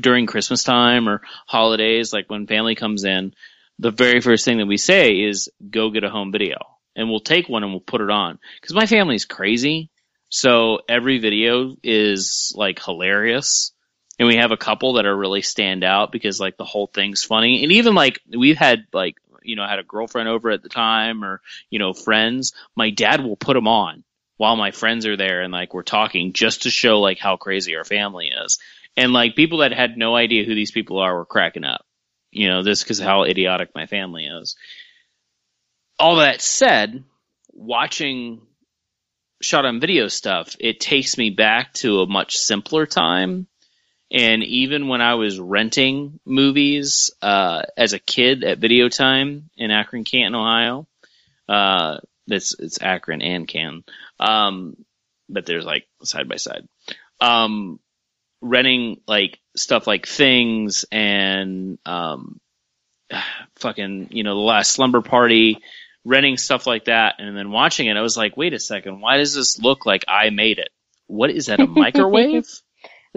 during 0.00 0.26
christmas 0.26 0.64
time 0.64 1.08
or 1.08 1.22
holidays 1.46 2.12
like 2.12 2.28
when 2.28 2.48
family 2.48 2.74
comes 2.74 3.04
in 3.04 3.32
the 3.78 3.92
very 3.92 4.20
first 4.20 4.44
thing 4.44 4.58
that 4.58 4.66
we 4.66 4.76
say 4.76 5.20
is 5.20 5.48
go 5.70 5.90
get 5.90 6.02
a 6.02 6.10
home 6.10 6.32
video 6.32 6.56
and 6.96 7.08
we'll 7.08 7.20
take 7.20 7.48
one 7.48 7.62
and 7.62 7.70
we'll 7.70 7.78
put 7.80 8.00
it 8.00 8.10
on 8.10 8.40
because 8.60 8.74
my 8.74 8.86
family's 8.86 9.24
crazy 9.24 9.88
so 10.28 10.80
every 10.88 11.18
video 11.18 11.76
is 11.82 12.52
like 12.56 12.82
hilarious 12.82 13.72
and 14.18 14.28
we 14.28 14.36
have 14.36 14.50
a 14.50 14.56
couple 14.56 14.94
that 14.94 15.06
are 15.06 15.16
really 15.16 15.42
stand 15.42 15.84
out 15.84 16.10
because 16.12 16.40
like 16.40 16.56
the 16.56 16.64
whole 16.64 16.86
thing's 16.86 17.24
funny 17.24 17.62
and 17.62 17.72
even 17.72 17.94
like 17.94 18.20
we've 18.36 18.58
had 18.58 18.86
like 18.92 19.16
you 19.42 19.56
know 19.56 19.66
had 19.66 19.78
a 19.78 19.84
girlfriend 19.84 20.28
over 20.28 20.50
at 20.50 20.62
the 20.62 20.68
time 20.68 21.24
or 21.24 21.40
you 21.70 21.78
know 21.78 21.92
friends 21.92 22.52
my 22.74 22.90
dad 22.90 23.22
will 23.22 23.36
put 23.36 23.54
them 23.54 23.68
on 23.68 24.02
while 24.36 24.56
my 24.56 24.70
friends 24.70 25.06
are 25.06 25.16
there 25.16 25.42
and 25.42 25.52
like 25.52 25.72
we're 25.72 25.82
talking 25.82 26.32
just 26.32 26.62
to 26.62 26.70
show 26.70 27.00
like 27.00 27.18
how 27.18 27.36
crazy 27.36 27.76
our 27.76 27.84
family 27.84 28.28
is. 28.28 28.58
And 28.96 29.12
like 29.12 29.36
people 29.36 29.58
that 29.58 29.72
had 29.72 29.96
no 29.96 30.14
idea 30.14 30.44
who 30.44 30.54
these 30.54 30.70
people 30.70 30.98
are 30.98 31.14
were 31.14 31.26
cracking 31.26 31.64
up. 31.64 31.84
You 32.30 32.48
know, 32.48 32.62
this 32.62 32.82
because 32.82 32.98
how 32.98 33.24
idiotic 33.24 33.70
my 33.74 33.86
family 33.86 34.26
is. 34.26 34.56
All 35.98 36.16
that 36.16 36.42
said, 36.42 37.04
watching 37.52 38.42
shot 39.40 39.64
on 39.64 39.80
video 39.80 40.08
stuff, 40.08 40.56
it 40.60 40.80
takes 40.80 41.18
me 41.18 41.30
back 41.30 41.72
to 41.74 42.00
a 42.00 42.06
much 42.06 42.36
simpler 42.36 42.86
time. 42.86 43.46
And 44.10 44.44
even 44.44 44.86
when 44.88 45.00
I 45.00 45.14
was 45.14 45.40
renting 45.40 46.20
movies 46.24 47.10
uh, 47.22 47.62
as 47.76 47.92
a 47.92 47.98
kid 47.98 48.44
at 48.44 48.58
Video 48.58 48.88
Time 48.88 49.50
in 49.56 49.72
Akron, 49.72 50.04
Canton, 50.04 50.36
Ohio, 50.36 50.86
uh, 51.48 51.98
that's 52.28 52.54
it's 52.58 52.80
Akron 52.80 53.20
and 53.22 53.48
Canton 53.48 53.84
um, 54.18 54.76
but 55.28 55.46
there's 55.46 55.64
like 55.64 55.86
side 56.02 56.28
by 56.28 56.36
side. 56.36 56.68
Um, 57.20 57.80
renting 58.40 59.00
like 59.06 59.38
stuff 59.56 59.86
like 59.86 60.06
things 60.06 60.84
and 60.92 61.78
um, 61.86 62.40
fucking 63.56 64.08
you 64.10 64.22
know 64.22 64.34
the 64.34 64.40
last 64.40 64.72
slumber 64.72 65.02
party, 65.02 65.62
renting 66.06 66.36
stuff 66.36 66.66
like 66.66 66.84
that, 66.84 67.16
and 67.18 67.36
then 67.36 67.50
watching 67.50 67.88
it. 67.88 67.96
I 67.96 68.00
was 68.00 68.16
like, 68.16 68.36
wait 68.36 68.54
a 68.54 68.60
second, 68.60 69.00
why 69.00 69.16
does 69.18 69.34
this 69.34 69.58
look 69.58 69.84
like 69.84 70.04
I 70.06 70.30
made 70.30 70.58
it? 70.58 70.70
What 71.06 71.30
is 71.30 71.46
that? 71.46 71.60
A 71.60 71.66
microwave? 71.66 72.46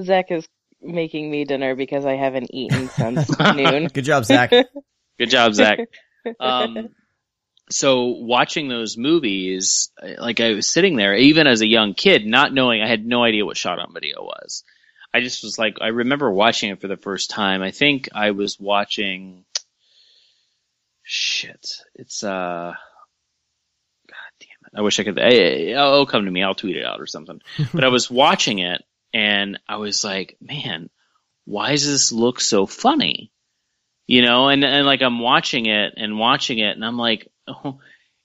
Zach 0.02 0.32
is 0.32 0.48
making 0.82 1.30
me 1.30 1.46
dinner 1.46 1.76
because 1.76 2.06
I 2.06 2.16
haven't 2.16 2.50
eaten 2.54 2.90
since 2.90 3.40
noon. 3.56 3.88
Good 3.88 4.06
job, 4.06 4.26
Zach. 4.26 4.50
Good 5.20 5.30
job, 5.30 5.54
Zach. 5.54 5.80
Um, 6.40 6.90
so 7.70 8.06
watching 8.08 8.70
those 8.70 8.98
movies, 8.98 9.92
like 10.18 10.40
I 10.40 10.54
was 10.54 10.70
sitting 10.70 10.96
there, 10.96 11.14
even 11.16 11.46
as 11.46 11.62
a 11.62 11.68
young 11.68 11.94
kid, 11.94 12.26
not 12.26 12.54
knowing, 12.54 12.82
I 12.82 12.88
had 12.88 13.06
no 13.06 13.24
idea 13.24 13.46
what 13.46 13.58
shot 13.58 13.80
on 13.80 13.94
video 13.94 14.24
was. 14.24 14.64
I 15.14 15.22
just 15.22 15.44
was 15.44 15.60
like, 15.60 15.78
I 15.82 15.88
remember 15.88 16.32
watching 16.32 16.72
it 16.72 16.82
for 16.82 16.88
the 16.88 16.98
first 16.98 17.30
time. 17.30 17.62
I 17.62 17.72
think 17.72 18.10
I 18.14 18.32
was 18.32 18.60
watching, 18.60 19.44
shit, 21.10 21.82
it's, 21.96 22.24
uh, 22.24 22.74
God 24.08 24.32
damn 24.40 24.50
it. 24.66 24.78
I 24.78 24.82
wish 24.82 25.00
I 25.00 25.04
could, 25.04 25.20
I, 25.20 25.30
it'll 25.30 26.06
come 26.06 26.26
to 26.26 26.32
me. 26.32 26.44
I'll 26.44 26.56
tweet 26.56 26.78
it 26.78 26.86
out 26.86 27.02
or 27.02 27.08
something. 27.08 27.42
but 27.74 27.84
I 27.84 27.90
was 27.90 28.10
watching 28.10 28.60
it 28.60 28.84
and 29.14 29.60
I 29.68 29.78
was 29.78 30.04
like, 30.04 30.38
man, 30.42 30.90
why 31.46 31.72
does 31.72 31.88
this 31.88 32.12
look 32.12 32.40
so 32.40 32.66
funny? 32.66 33.32
you 34.10 34.24
know, 34.24 34.50
and 34.50 34.66
and 34.66 34.88
like 34.88 35.04
I'm 35.04 35.20
watching 35.20 35.68
it 35.68 35.94
and 35.96 36.18
watching 36.18 36.58
it, 36.58 36.76
and 36.76 36.84
I'm 36.84 36.98
like, 36.98 37.32
oh, 37.48 37.78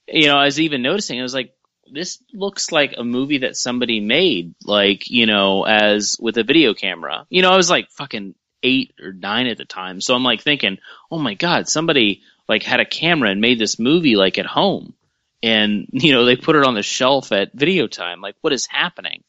you 0.07 0.25
know, 0.25 0.35
I 0.35 0.45
was 0.45 0.59
even 0.59 0.81
noticing, 0.81 1.19
I 1.19 1.21
was 1.21 1.35
like, 1.35 1.53
this 1.85 2.17
looks 2.33 2.71
like 2.71 2.95
a 2.97 3.03
movie 3.03 3.39
that 3.39 3.55
somebody 3.55 3.99
made, 3.99 4.55
like 4.63 5.07
you 5.11 5.27
know, 5.27 5.63
as 5.63 6.17
with 6.19 6.39
a 6.39 6.43
video 6.43 6.73
camera. 6.73 7.27
You 7.29 7.43
know, 7.43 7.51
I 7.51 7.55
was 7.55 7.69
like 7.69 7.91
fucking 7.91 8.33
eight 8.63 8.95
or 8.99 9.13
nine 9.13 9.45
at 9.45 9.59
the 9.59 9.65
time, 9.65 10.01
so 10.01 10.15
I'm 10.15 10.23
like 10.23 10.41
thinking, 10.41 10.79
oh 11.11 11.19
my 11.19 11.35
god, 11.35 11.69
somebody 11.69 12.23
like 12.47 12.63
had 12.63 12.79
a 12.79 12.85
camera 12.85 13.29
and 13.31 13.41
made 13.41 13.59
this 13.59 13.79
movie 13.79 14.15
like 14.15 14.37
at 14.37 14.45
home, 14.45 14.93
and 15.41 15.87
you 15.91 16.13
know, 16.13 16.25
they 16.25 16.35
put 16.35 16.55
it 16.55 16.65
on 16.65 16.75
the 16.75 16.83
shelf 16.83 17.31
at 17.31 17.53
Video 17.53 17.87
Time. 17.87 18.21
Like, 18.21 18.35
what 18.41 18.53
is 18.53 18.65
happening? 18.65 19.23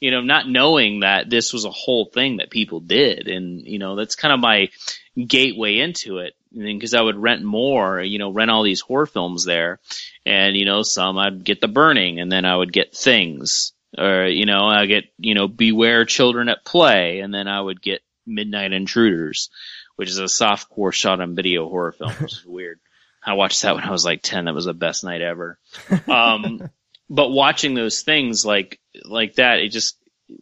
You 0.00 0.10
know, 0.10 0.20
not 0.20 0.48
knowing 0.48 1.00
that 1.00 1.30
this 1.30 1.52
was 1.52 1.64
a 1.64 1.70
whole 1.70 2.04
thing 2.04 2.36
that 2.36 2.50
people 2.50 2.80
did, 2.80 3.28
and 3.28 3.66
you 3.66 3.78
know, 3.78 3.96
that's 3.96 4.16
kind 4.16 4.34
of 4.34 4.40
my 4.40 4.68
gateway 5.16 5.78
into 5.78 6.18
it. 6.18 6.34
Because 6.56 6.94
I 6.94 7.02
would 7.02 7.16
rent 7.16 7.42
more, 7.42 8.00
you 8.00 8.20
know, 8.20 8.30
rent 8.30 8.48
all 8.48 8.62
these 8.62 8.80
horror 8.80 9.06
films 9.06 9.44
there, 9.44 9.80
and 10.24 10.56
you 10.56 10.66
know, 10.66 10.82
some 10.82 11.18
I'd 11.18 11.44
get 11.44 11.60
The 11.60 11.68
Burning, 11.68 12.20
and 12.20 12.30
then 12.30 12.44
I 12.44 12.56
would 12.56 12.72
get 12.72 12.94
Things, 12.94 13.72
or 13.96 14.26
you 14.26 14.46
know, 14.46 14.66
I 14.66 14.86
get 14.86 15.04
you 15.18 15.34
know, 15.34 15.48
Beware 15.48 16.04
Children 16.04 16.48
at 16.48 16.64
Play, 16.64 17.20
and 17.20 17.34
then 17.34 17.48
I 17.48 17.60
would 17.60 17.82
get 17.82 18.02
Midnight 18.26 18.72
Intruders, 18.72 19.50
which 19.96 20.08
is 20.08 20.18
a 20.18 20.24
softcore 20.24 20.92
shot 20.92 21.20
on 21.20 21.34
video 21.34 21.68
horror 21.68 21.92
film, 21.92 22.12
which 22.12 22.32
is 22.32 22.46
weird. 22.46 22.80
I 23.24 23.34
watched 23.34 23.62
that 23.62 23.74
when 23.74 23.84
I 23.84 23.90
was 23.90 24.04
like 24.04 24.22
ten. 24.22 24.44
That 24.44 24.54
was 24.54 24.66
the 24.66 24.74
best 24.74 25.04
night 25.04 25.22
ever. 25.22 25.58
Um, 26.06 26.68
but 27.10 27.30
watching 27.30 27.74
those 27.74 28.02
things 28.02 28.44
like 28.44 28.80
like 29.04 29.36
that, 29.36 29.60
it 29.60 29.70
just 29.70 29.96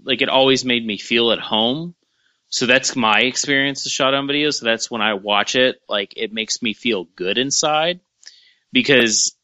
like 0.05 0.23
it 0.23 0.29
always 0.29 0.65
made 0.65 0.85
me 0.85 0.99
feel 0.99 1.33
at 1.33 1.39
home. 1.39 1.95
So 2.49 2.67
that's 2.67 2.95
my 2.97 3.21
experience 3.21 3.87
of 3.87 3.93
shot 3.93 4.15
on 4.15 4.27
video. 4.27 4.51
So 4.51 4.67
that's 4.67 4.91
when 4.91 5.01
I 5.01 5.15
watch 5.15 5.57
it, 5.57 5.81
like 5.89 6.15
it 6.17 6.33
makes 6.33 6.61
me 6.61 6.75
feel 6.75 7.05
good 7.05 7.39
inside 7.39 8.01
because 8.73 9.35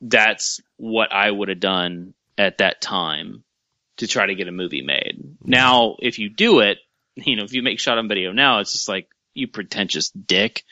that's 0.00 0.60
what 0.76 1.12
I 1.12 1.30
would 1.30 1.48
have 1.48 1.60
done 1.60 2.14
at 2.36 2.58
that 2.58 2.80
time 2.80 3.44
to 3.98 4.06
try 4.06 4.26
to 4.26 4.34
get 4.34 4.48
a 4.48 4.52
movie 4.52 4.82
made. 4.82 5.36
Now, 5.42 5.96
if 6.00 6.18
you 6.18 6.30
do 6.30 6.60
it, 6.60 6.78
you 7.16 7.36
know, 7.36 7.44
if 7.44 7.52
you 7.52 7.62
make 7.62 7.80
shot 7.80 7.98
on 7.98 8.08
video 8.08 8.32
now, 8.32 8.60
it's 8.60 8.72
just 8.72 8.88
like 8.88 9.08
you 9.38 9.48
pretentious 9.48 10.10
dick. 10.10 10.64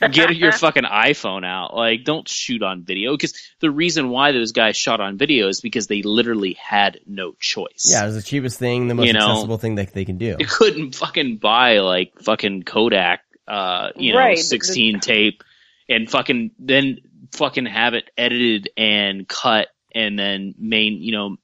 get 0.00 0.36
your 0.36 0.52
fucking 0.64 0.84
iPhone 0.84 1.44
out. 1.44 1.74
Like, 1.76 2.04
don't 2.04 2.28
shoot 2.28 2.62
on 2.62 2.84
video 2.84 3.12
because 3.12 3.34
the 3.60 3.70
reason 3.70 4.08
why 4.08 4.32
those 4.32 4.52
guys 4.52 4.76
shot 4.76 5.00
on 5.00 5.18
video 5.18 5.48
is 5.48 5.60
because 5.60 5.86
they 5.86 6.02
literally 6.02 6.54
had 6.54 7.00
no 7.06 7.32
choice. 7.38 7.90
Yeah, 7.90 8.02
it 8.02 8.06
was 8.06 8.14
the 8.16 8.22
cheapest 8.22 8.58
thing, 8.58 8.88
the 8.88 8.94
most 8.94 9.06
You 9.06 9.12
know, 9.12 9.30
accessible 9.30 9.58
thing 9.58 9.74
that 9.76 9.92
they 9.92 10.04
can 10.04 10.18
do. 10.18 10.36
you 10.38 10.46
couldn't 10.46 10.94
fucking 10.94 11.38
buy 11.38 11.78
like 11.80 12.12
fucking 12.22 12.62
Kodak, 12.62 13.20
uh, 13.46 13.90
you 13.96 14.12
know, 14.12 14.18
Right. 14.18 14.38
16 14.38 15.00
tape 15.00 15.42
and 15.88 16.08
fucking 16.10 16.52
then 16.58 16.98
fucking 17.32 17.66
have 17.66 17.94
it 17.94 18.04
edited 18.16 18.70
and 18.76 19.28
cut 19.28 19.68
and 19.94 20.18
then 20.18 20.54
main, 20.58 21.02
you 21.02 21.12
know, 21.12 21.36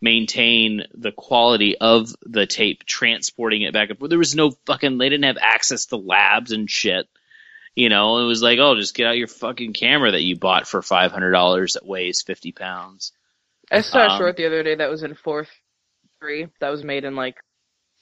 maintain 0.00 0.82
the 0.94 1.12
quality 1.12 1.76
of 1.78 2.14
the 2.22 2.46
tape, 2.46 2.84
transporting 2.84 3.62
it 3.62 3.72
back 3.72 3.90
up. 3.90 3.98
There 4.00 4.18
was 4.18 4.34
no 4.34 4.52
fucking, 4.66 4.98
they 4.98 5.08
didn't 5.08 5.24
have 5.24 5.38
access 5.40 5.86
to 5.86 5.96
labs 5.96 6.52
and 6.52 6.70
shit. 6.70 7.08
You 7.74 7.88
know, 7.88 8.18
it 8.18 8.24
was 8.24 8.42
like, 8.42 8.58
oh, 8.60 8.76
just 8.76 8.94
get 8.94 9.06
out 9.06 9.16
your 9.16 9.26
fucking 9.26 9.72
camera 9.72 10.12
that 10.12 10.22
you 10.22 10.36
bought 10.36 10.68
for 10.68 10.80
$500 10.80 11.72
that 11.72 11.86
weighs 11.86 12.22
50 12.22 12.52
pounds. 12.52 13.12
I 13.70 13.80
saw 13.80 13.98
a 14.06 14.08
Um, 14.10 14.18
short 14.18 14.36
the 14.36 14.46
other 14.46 14.62
day 14.62 14.76
that 14.76 14.90
was 14.90 15.02
in 15.02 15.14
fourth 15.14 15.48
three 16.20 16.46
that 16.60 16.68
was 16.70 16.84
made 16.84 17.04
in 17.04 17.16
like 17.16 17.36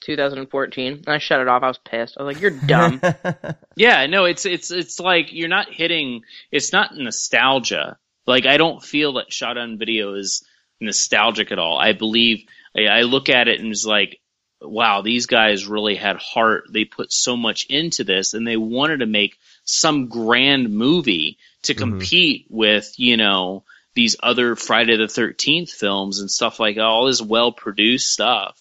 2014. 0.01 0.93
And 1.05 1.07
I 1.07 1.17
shut 1.17 1.39
it 1.39 1.47
off. 1.47 1.63
I 1.63 1.67
was 1.67 1.79
pissed. 1.79 2.17
I 2.19 2.23
was 2.23 2.35
like, 2.35 2.41
"You're 2.41 2.51
dumb." 2.51 3.01
Yeah, 3.75 4.05
no, 4.05 4.25
it's 4.25 4.45
it's 4.45 4.69
it's 4.69 4.99
like 4.99 5.33
you're 5.33 5.47
not 5.49 5.73
hitting. 5.73 6.21
It's 6.51 6.71
not 6.71 6.95
nostalgia. 6.95 7.97
Like 8.25 8.45
I 8.45 8.57
don't 8.57 8.83
feel 8.83 9.13
that 9.13 9.33
shot 9.33 9.57
on 9.57 9.77
video 9.77 10.13
is 10.15 10.43
nostalgic 10.79 11.51
at 11.51 11.59
all. 11.59 11.77
I 11.77 11.93
believe 11.93 12.45
I, 12.75 13.01
look 13.01 13.29
at 13.29 13.47
it 13.47 13.59
and 13.59 13.71
it's 13.71 13.85
like, 13.85 14.19
wow, 14.61 15.01
these 15.01 15.25
guys 15.25 15.67
really 15.67 15.95
had 15.95 16.15
heart. 16.17 16.65
They 16.71 16.85
put 16.85 17.11
so 17.11 17.35
much 17.35 17.65
into 17.65 18.03
this, 18.03 18.33
and 18.33 18.47
they 18.47 18.57
wanted 18.57 18.99
to 19.01 19.05
make 19.05 19.37
some 19.65 20.07
grand 20.07 20.73
movie 20.73 21.37
to 21.63 21.73
Mhm. 21.73 21.77
compete 21.77 22.45
with, 22.49 22.93
you 22.97 23.17
know, 23.17 23.65
these 23.93 24.15
other 24.23 24.55
Friday 24.55 24.97
the 24.97 25.07
Thirteenth 25.07 25.69
films 25.69 26.19
and 26.19 26.31
stuff 26.31 26.59
like 26.59 26.77
all 26.77 27.05
this 27.05 27.21
well 27.21 27.51
produced 27.51 28.11
stuff. 28.11 28.57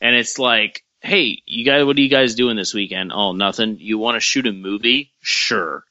And 0.00 0.16
it's 0.16 0.38
like, 0.38 0.84
hey, 1.02 1.42
you 1.46 1.64
guys, 1.64 1.84
what 1.84 1.98
are 1.98 2.00
you 2.00 2.08
guys 2.08 2.34
doing 2.34 2.56
this 2.56 2.72
weekend? 2.72 3.12
Oh, 3.12 3.32
nothing. 3.32 3.76
You 3.80 3.98
want 3.98 4.16
to 4.16 4.20
shoot 4.20 4.46
a 4.46 4.52
movie? 4.52 5.12
Sure. 5.20 5.84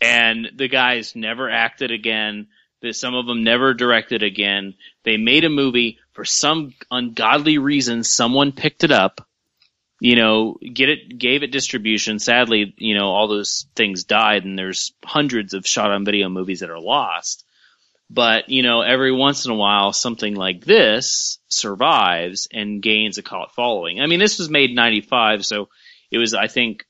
And 0.00 0.48
the 0.56 0.68
guys 0.68 1.16
never 1.16 1.50
acted 1.50 1.90
again. 1.90 2.48
The- 2.80 2.92
Some 2.92 3.14
of 3.14 3.26
them 3.26 3.42
never 3.42 3.74
directed 3.74 4.22
again. 4.22 4.74
They 5.04 5.16
made 5.16 5.44
a 5.44 5.50
movie 5.50 5.98
for 6.12 6.24
some 6.24 6.74
ungodly 6.90 7.58
reason. 7.58 8.04
Someone 8.04 8.52
picked 8.52 8.84
it 8.84 8.92
up, 8.92 9.26
you 10.00 10.14
know, 10.16 10.58
get 10.72 10.88
it, 10.88 11.18
gave 11.18 11.42
it 11.42 11.50
distribution. 11.50 12.18
Sadly, 12.20 12.74
you 12.78 12.94
know, 12.96 13.06
all 13.10 13.26
those 13.28 13.66
things 13.74 14.04
died 14.04 14.44
and 14.44 14.56
there's 14.58 14.92
hundreds 15.04 15.54
of 15.54 15.66
shot 15.66 15.90
on 15.90 16.04
video 16.04 16.28
movies 16.28 16.60
that 16.60 16.70
are 16.70 16.80
lost. 16.80 17.44
But, 18.10 18.48
you 18.48 18.62
know, 18.62 18.80
every 18.80 19.12
once 19.12 19.44
in 19.44 19.50
a 19.50 19.56
while, 19.56 19.92
something 19.92 20.34
like 20.34 20.64
this 20.64 21.38
survives 21.48 22.48
and 22.50 22.80
gains 22.82 23.18
a 23.18 23.22
cult 23.22 23.52
following. 23.54 24.00
I 24.00 24.06
mean, 24.06 24.18
this 24.18 24.38
was 24.38 24.48
made 24.48 24.70
in 24.70 24.76
95, 24.76 25.44
so 25.44 25.68
it 26.10 26.16
was, 26.16 26.32
I 26.32 26.46
think, 26.46 26.86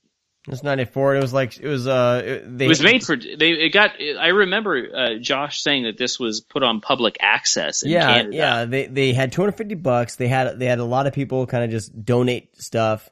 It 0.48 0.52
was 0.52 0.62
ninety 0.62 0.86
four. 0.86 1.14
It 1.14 1.20
was 1.20 1.34
like 1.34 1.58
it 1.58 1.68
was 1.68 1.86
uh 1.86 2.22
it, 2.24 2.58
they 2.58 2.64
it 2.64 2.68
was 2.68 2.82
made 2.82 3.04
for, 3.04 3.16
they, 3.16 3.50
it 3.50 3.68
got, 3.68 3.92
I 4.00 4.28
remember, 4.28 4.88
uh, 4.96 5.14
Josh 5.20 5.60
saying 5.60 5.82
that 5.82 5.98
this 5.98 6.18
was 6.18 6.40
put 6.40 6.62
on 6.62 6.80
public 6.80 7.18
access 7.20 7.82
in 7.82 7.90
yeah 7.90 8.14
Canada. 8.14 8.36
yeah 8.36 8.64
they 8.64 8.86
they 8.86 9.12
had 9.12 9.30
two 9.30 9.42
hundred 9.42 9.58
fifty 9.58 9.74
bucks. 9.74 10.16
They 10.16 10.26
had 10.26 10.58
they 10.58 10.64
had 10.64 10.78
a 10.78 10.84
lot 10.84 11.06
of 11.06 11.12
people 11.12 11.46
kind 11.46 11.64
of 11.64 11.70
just 11.70 12.02
donate 12.02 12.56
stuff. 12.60 13.10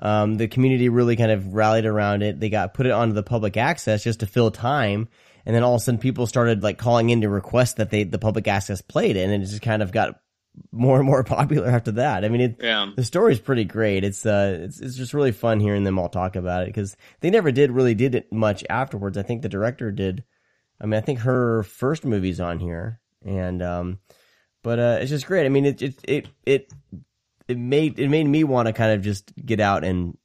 Um, 0.00 0.34
the 0.36 0.48
community 0.48 0.90
really 0.90 1.16
kind 1.16 1.30
of 1.30 1.54
rallied 1.54 1.86
around 1.86 2.22
it. 2.22 2.38
They 2.38 2.50
got 2.50 2.74
put 2.74 2.84
it 2.84 2.92
onto 2.92 3.14
the 3.14 3.22
public 3.22 3.56
access 3.56 4.04
just 4.04 4.20
to 4.20 4.26
fill 4.26 4.50
time, 4.50 5.08
and 5.46 5.56
then 5.56 5.62
all 5.62 5.76
of 5.76 5.80
a 5.80 5.84
sudden 5.84 5.98
people 5.98 6.26
started 6.26 6.62
like 6.62 6.76
calling 6.76 7.08
in 7.08 7.22
to 7.22 7.30
request 7.30 7.78
that 7.78 7.88
they 7.88 8.04
the 8.04 8.18
public 8.18 8.48
access 8.48 8.82
played 8.82 9.16
it, 9.16 9.22
and 9.22 9.32
it 9.32 9.46
just 9.46 9.62
kind 9.62 9.82
of 9.82 9.92
got 9.92 10.20
more 10.72 10.96
and 10.98 11.06
more 11.06 11.22
popular 11.36 11.68
after 11.68 11.92
that. 11.92 12.24
I 12.24 12.28
mean, 12.28 12.40
it, 12.40 12.56
Yeah. 12.60 12.90
the 12.96 13.04
story's 13.04 13.40
pretty 13.40 13.64
great. 13.64 14.04
It's 14.04 14.24
uh, 14.26 14.58
it's 14.62 14.80
it's 14.80 14.96
just 14.96 15.14
really 15.14 15.32
fun 15.32 15.60
hearing 15.60 15.84
them 15.84 15.98
all 15.98 16.08
talk 16.08 16.36
about 16.36 16.62
it 16.64 16.66
because 16.66 16.96
they 17.20 17.30
never 17.30 17.50
did 17.52 17.70
really 17.70 17.94
did 17.94 18.14
it 18.14 18.32
much 18.32 18.64
afterwards. 18.70 19.16
I 19.18 19.22
think 19.22 19.42
the 19.42 19.48
director 19.48 19.90
did. 19.92 20.24
I 20.80 20.86
mean, 20.86 20.94
I 20.98 21.00
think 21.00 21.20
her 21.20 21.62
first 21.62 22.04
movie's 22.04 22.40
on 22.40 22.58
here, 22.58 23.00
and 23.24 23.62
um, 23.62 23.98
but 24.62 24.78
uh, 24.78 24.98
it's 25.00 25.10
just 25.10 25.26
great. 25.26 25.46
I 25.46 25.48
mean, 25.48 25.64
it 25.66 25.80
it 25.82 25.94
it 26.04 26.28
it 26.44 26.72
it 27.48 27.58
made 27.58 27.98
it 27.98 28.08
made 28.08 28.26
me 28.26 28.44
want 28.44 28.66
to 28.66 28.72
kind 28.72 28.92
of 28.92 29.02
just 29.02 29.32
get 29.44 29.60
out 29.60 29.84
and 29.84 30.18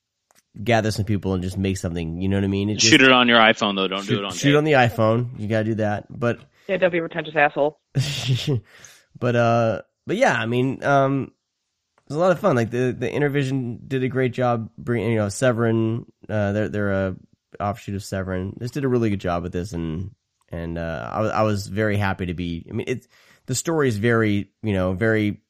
gather 0.62 0.92
some 0.92 1.06
people 1.06 1.34
and 1.34 1.42
just 1.42 1.58
make 1.58 1.78
something. 1.78 2.22
You 2.22 2.28
know 2.28 2.36
what 2.38 2.44
I 2.44 2.48
mean? 2.48 2.70
It 2.70 2.76
just, 2.76 2.92
Shoot 2.92 3.02
it 3.02 3.12
on 3.12 3.28
your 3.30 3.40
iPhone 3.40 3.76
though. 3.78 3.88
Don't 3.88 4.04
shoot, 4.04 4.16
do 4.16 4.20
it 4.20 4.26
on 4.26 4.32
shoot 4.34 4.50
tape. 4.50 4.58
on 4.58 4.64
the 4.66 4.74
iPhone. 4.74 5.40
You 5.40 5.48
gotta 5.48 5.64
do 5.64 5.76
that. 5.76 6.08
But 6.10 6.40
yeah, 6.68 6.76
don't 6.78 6.92
be 6.92 6.98
a 6.98 7.02
pretentious 7.02 7.36
asshole. 7.36 7.80
but 9.20 9.36
uh, 9.36 9.82
but 10.08 10.18
yeah, 10.18 10.34
I 10.34 10.46
mean, 10.46 10.84
um, 10.84 11.32
it 11.98 12.10
was 12.10 12.18
a 12.18 12.20
lot 12.20 12.32
of 12.32 12.40
fun. 12.40 12.56
Like 12.56 12.72
the 12.72 12.96
the 12.98 13.10
Intervision 13.10 13.88
did 13.88 14.04
a 14.04 14.10
great 14.10 14.34
job 14.34 14.70
bringing 14.78 15.12
you 15.12 15.18
know 15.18 15.30
Severin. 15.30 16.06
Uh, 16.28 16.52
they're 16.52 16.70
they're 16.70 16.92
a 16.92 17.16
offshoot 17.60 17.96
of 17.96 18.04
Severin. 18.04 18.56
This 18.58 18.72
did 18.72 18.84
a 18.84 18.88
really 18.88 19.10
good 19.10 19.20
job 19.20 19.44
with 19.44 19.54
this, 19.54 19.74
and 19.74 20.12
and 20.50 20.78
uh, 20.78 21.10
I 21.12 21.22
was 21.22 21.32
I 21.32 21.42
was 21.44 21.68
very 21.68 21.98
happy 21.98 22.28
to 22.28 22.34
be. 22.34 22.66
I 22.70 22.74
mean, 22.74 22.86
it's 22.88 23.08
the 23.46 23.56
story 23.56 23.88
is 23.88 23.98
very 23.98 24.52
you 24.64 24.74
know 24.74 24.94
very 24.94 25.42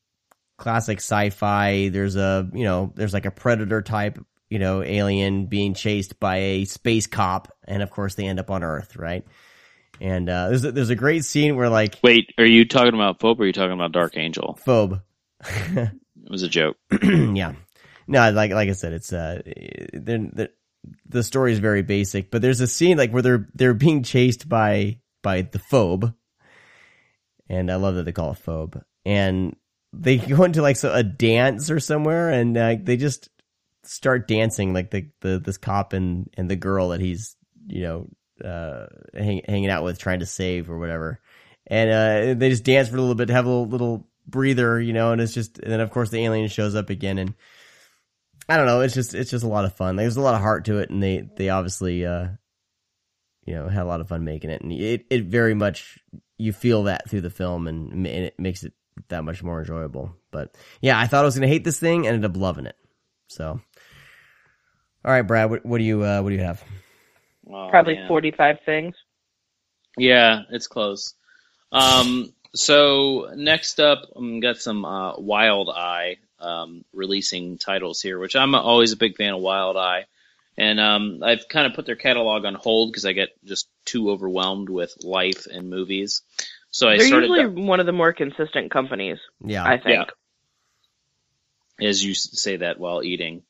classic 0.57 0.99
sci-fi. 0.99 1.89
There's 1.89 2.15
a 2.15 2.49
you 2.53 2.63
know 2.63 2.91
there's 2.95 3.13
like 3.13 3.25
a 3.25 3.31
predator 3.31 3.81
type 3.81 4.19
you 4.49 4.59
know 4.59 4.83
alien 4.83 5.47
being 5.47 5.73
chased 5.73 6.19
by 6.19 6.37
a 6.37 6.65
space 6.65 7.07
cop, 7.07 7.51
and 7.67 7.81
of 7.81 7.89
course 7.89 8.15
they 8.15 8.27
end 8.27 8.39
up 8.39 8.51
on 8.51 8.63
Earth, 8.63 8.95
right? 8.95 9.25
And 10.01 10.27
uh, 10.27 10.49
there's 10.49 10.65
a, 10.65 10.71
there's 10.71 10.89
a 10.89 10.95
great 10.95 11.23
scene 11.23 11.55
where 11.55 11.69
like 11.69 11.99
Wait, 12.01 12.33
are 12.39 12.45
you 12.45 12.67
talking 12.67 12.95
about 12.95 13.19
Pope 13.19 13.39
or 13.39 13.43
are 13.43 13.45
you 13.45 13.53
talking 13.53 13.71
about 13.71 13.91
Dark 13.91 14.17
Angel? 14.17 14.59
phobe. 14.65 15.01
It 16.23 16.29
was 16.29 16.43
a 16.43 16.49
joke. 16.49 16.77
yeah. 17.03 17.53
No, 18.07 18.31
like 18.31 18.51
like 18.51 18.69
I 18.69 18.73
said, 18.73 18.93
it's 18.93 19.11
uh, 19.11 19.41
they're, 19.91 20.29
they're, 20.31 20.49
the 21.07 21.23
story 21.23 21.51
is 21.51 21.59
very 21.59 21.81
basic, 21.81 22.31
but 22.31 22.41
there's 22.41 22.61
a 22.61 22.67
scene 22.67 22.97
like 22.97 23.11
where 23.11 23.21
they're 23.21 23.47
they're 23.53 23.73
being 23.73 24.03
chased 24.03 24.47
by 24.47 24.99
by 25.23 25.41
the 25.41 25.59
phobe, 25.59 26.13
and 27.49 27.71
I 27.71 27.75
love 27.75 27.95
that 27.95 28.03
they 28.03 28.11
call 28.11 28.31
it 28.31 28.39
phobe, 28.45 28.81
and 29.03 29.55
they 29.93 30.17
go 30.19 30.43
into 30.43 30.61
like 30.61 30.77
so, 30.77 30.93
a 30.93 31.03
dance 31.03 31.71
or 31.71 31.79
somewhere, 31.79 32.29
and 32.29 32.55
uh, 32.55 32.75
they 32.81 32.97
just 32.97 33.29
start 33.83 34.27
dancing 34.27 34.73
like 34.73 34.91
the, 34.91 35.09
the 35.21 35.39
this 35.39 35.57
cop 35.57 35.93
and 35.93 36.29
and 36.37 36.49
the 36.49 36.55
girl 36.55 36.89
that 36.89 37.01
he's 37.01 37.35
you 37.67 37.81
know 37.81 38.07
uh 38.43 38.87
hang, 39.13 39.41
hanging 39.47 39.69
out 39.69 39.83
with 39.83 39.99
trying 39.99 40.19
to 40.19 40.25
save 40.25 40.69
or 40.69 40.77
whatever. 40.77 41.19
And 41.67 41.89
uh 41.89 42.33
they 42.39 42.49
just 42.49 42.63
dance 42.63 42.89
for 42.89 42.97
a 42.97 43.01
little 43.01 43.15
bit 43.15 43.29
have 43.29 43.45
a 43.45 43.49
little 43.49 43.67
little 43.67 44.07
breather 44.27 44.79
you 44.79 44.93
know 44.93 45.11
and 45.11 45.21
it's 45.21 45.33
just 45.33 45.59
and 45.59 45.71
then 45.71 45.79
of 45.79 45.91
course 45.91 46.09
the 46.09 46.23
alien 46.23 46.47
shows 46.47 46.75
up 46.75 46.89
again 46.89 47.17
and 47.17 47.33
i 48.47 48.55
don't 48.55 48.65
know 48.65 48.81
it's 48.81 48.93
just 48.93 49.13
it's 49.13 49.31
just 49.31 49.43
a 49.43 49.47
lot 49.47 49.65
of 49.65 49.75
fun. 49.75 49.95
There's 49.95 50.17
a 50.17 50.21
lot 50.21 50.35
of 50.35 50.41
heart 50.41 50.65
to 50.65 50.77
it 50.79 50.89
and 50.89 51.01
they 51.01 51.27
they 51.37 51.49
obviously 51.49 52.05
uh 52.05 52.27
you 53.45 53.55
know 53.55 53.67
had 53.67 53.83
a 53.83 53.85
lot 53.85 54.01
of 54.01 54.07
fun 54.07 54.23
making 54.23 54.49
it. 54.49 54.61
And 54.61 54.71
it 54.71 55.05
it 55.09 55.25
very 55.25 55.53
much 55.53 55.99
you 56.37 56.53
feel 56.53 56.83
that 56.83 57.09
through 57.09 57.21
the 57.21 57.29
film 57.29 57.67
and, 57.67 57.93
and 57.93 58.07
it 58.07 58.39
makes 58.39 58.63
it 58.63 58.73
that 59.09 59.23
much 59.23 59.43
more 59.43 59.59
enjoyable. 59.59 60.15
But 60.31 60.55
yeah 60.81 60.99
i 60.99 61.07
thought 61.07 61.23
i 61.23 61.25
was 61.25 61.35
gonna 61.35 61.47
hate 61.47 61.63
this 61.63 61.79
thing 61.79 62.07
ended 62.07 62.25
up 62.25 62.37
loving 62.37 62.65
it. 62.65 62.75
So 63.27 63.61
all 65.03 65.11
right 65.11 65.21
brad 65.21 65.49
what, 65.49 65.65
what 65.65 65.77
do 65.77 65.83
you 65.83 66.03
uh 66.03 66.21
what 66.21 66.29
do 66.29 66.35
you 66.35 66.43
have 66.43 66.63
Oh, 67.47 67.69
Probably 67.69 67.95
man. 67.95 68.07
45 68.07 68.57
things. 68.65 68.95
Yeah, 69.97 70.41
it's 70.51 70.67
close. 70.67 71.13
Um, 71.71 72.33
so 72.53 73.31
next 73.35 73.79
up, 73.79 74.03
um, 74.15 74.39
got 74.39 74.57
some 74.57 74.85
uh, 74.85 75.17
Wild 75.17 75.69
Eye 75.69 76.17
um, 76.39 76.83
releasing 76.93 77.57
titles 77.57 78.01
here, 78.01 78.19
which 78.19 78.35
I'm 78.35 78.55
always 78.55 78.91
a 78.91 78.97
big 78.97 79.15
fan 79.15 79.33
of 79.33 79.41
Wild 79.41 79.77
Eye, 79.77 80.05
and 80.57 80.79
um, 80.79 81.21
I've 81.23 81.47
kind 81.47 81.67
of 81.67 81.73
put 81.73 81.85
their 81.85 81.95
catalog 81.95 82.45
on 82.45 82.55
hold 82.55 82.91
because 82.91 83.05
I 83.05 83.13
get 83.13 83.29
just 83.45 83.67
too 83.85 84.11
overwhelmed 84.11 84.69
with 84.69 84.95
life 85.03 85.47
and 85.47 85.69
movies. 85.69 86.21
So 86.71 86.87
I 86.87 86.97
They're 86.97 87.07
started, 87.07 87.29
usually 87.29 87.63
one 87.63 87.79
of 87.79 87.85
the 87.85 87.91
more 87.91 88.13
consistent 88.13 88.71
companies, 88.71 89.17
yeah 89.43 89.63
I 89.63 89.77
think. 89.77 90.09
as 91.81 92.03
you 92.03 92.13
say 92.13 92.57
that 92.57 92.79
while 92.79 93.03
eating. 93.03 93.43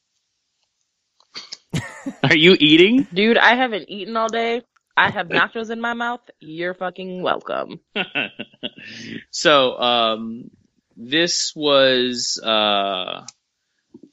Are 2.23 2.35
you 2.35 2.55
eating? 2.59 3.07
Dude, 3.13 3.37
I 3.37 3.55
haven't 3.55 3.89
eaten 3.89 4.17
all 4.17 4.29
day. 4.29 4.61
I 4.97 5.09
have 5.09 5.27
nachos 5.29 5.69
in 5.69 5.79
my 5.79 5.93
mouth. 5.93 6.21
You're 6.39 6.73
fucking 6.73 7.21
welcome. 7.23 7.79
so 9.31 9.77
um, 9.79 10.51
this 10.97 11.53
was 11.55 12.39
uh, 12.43 13.25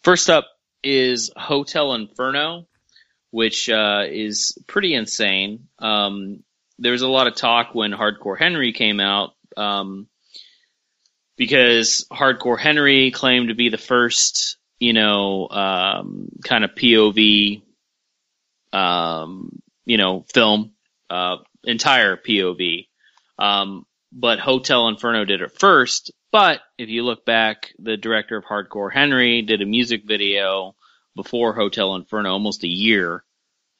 first 0.02 0.30
up 0.30 0.46
is 0.82 1.30
Hotel 1.36 1.94
Inferno, 1.94 2.66
which 3.30 3.68
uh, 3.68 4.04
is 4.08 4.56
pretty 4.66 4.94
insane. 4.94 5.68
Um, 5.78 6.44
there 6.78 6.92
was 6.92 7.02
a 7.02 7.08
lot 7.08 7.26
of 7.26 7.34
talk 7.34 7.74
when 7.74 7.92
Hardcore 7.92 8.38
Henry 8.38 8.72
came 8.72 9.00
out 9.00 9.34
um, 9.56 10.06
because 11.36 12.06
Hardcore 12.10 12.58
Henry 12.58 13.10
claimed 13.10 13.48
to 13.48 13.54
be 13.54 13.68
the 13.68 13.78
first, 13.78 14.56
you 14.78 14.92
know, 14.92 15.48
um, 15.48 16.28
kind 16.44 16.64
of 16.64 16.70
POV 16.74 17.62
um, 18.72 19.60
you 19.84 19.96
know, 19.96 20.24
film, 20.32 20.72
uh, 21.10 21.38
entire 21.64 22.16
POV. 22.16 22.88
Um, 23.38 23.86
but 24.12 24.38
Hotel 24.38 24.88
Inferno 24.88 25.24
did 25.24 25.40
it 25.40 25.58
first. 25.58 26.12
But 26.30 26.60
if 26.76 26.88
you 26.88 27.04
look 27.04 27.24
back, 27.24 27.72
the 27.78 27.96
director 27.96 28.36
of 28.36 28.44
Hardcore 28.44 28.92
Henry 28.92 29.42
did 29.42 29.62
a 29.62 29.66
music 29.66 30.02
video 30.04 30.74
before 31.16 31.54
Hotel 31.54 31.94
Inferno, 31.94 32.32
almost 32.32 32.64
a 32.64 32.68
year. 32.68 33.24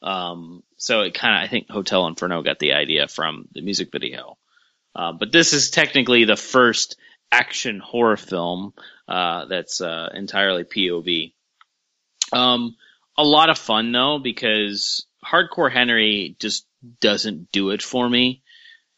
Um, 0.03 0.63
so 0.77 1.03
it 1.03 1.15
kind 1.15 1.37
of, 1.37 1.43
I 1.45 1.51
think 1.51 1.69
Hotel 1.69 2.07
Inferno 2.07 2.43
got 2.43 2.59
the 2.59 2.73
idea 2.73 3.09
from 3.09 3.49
the 3.53 3.61
music 3.61 3.91
video. 3.93 4.39
Uh, 4.95 5.13
but 5.13 5.33
this 5.33 5.53
is 5.53 5.71
technically 5.71 6.25
the 6.25 6.37
first 6.37 6.97
action 7.31 7.79
horror 7.79 8.17
film 8.17 8.73
uh, 9.07 9.47
that's 9.47 9.81
uh, 9.81 10.11
entirely 10.15 10.65
POV. 10.65 11.33
Um, 12.33 12.77
a 13.17 13.25
lot 13.25 13.51
of 13.51 13.59
fun 13.59 13.93
though 13.93 14.19
because 14.19 15.07
Hardcore 15.25 15.73
Henry 15.73 16.37
just 16.39 16.67
doesn't 17.01 17.51
do 17.53 17.71
it 17.71 17.83
for 17.83 18.09
me. 18.09 18.43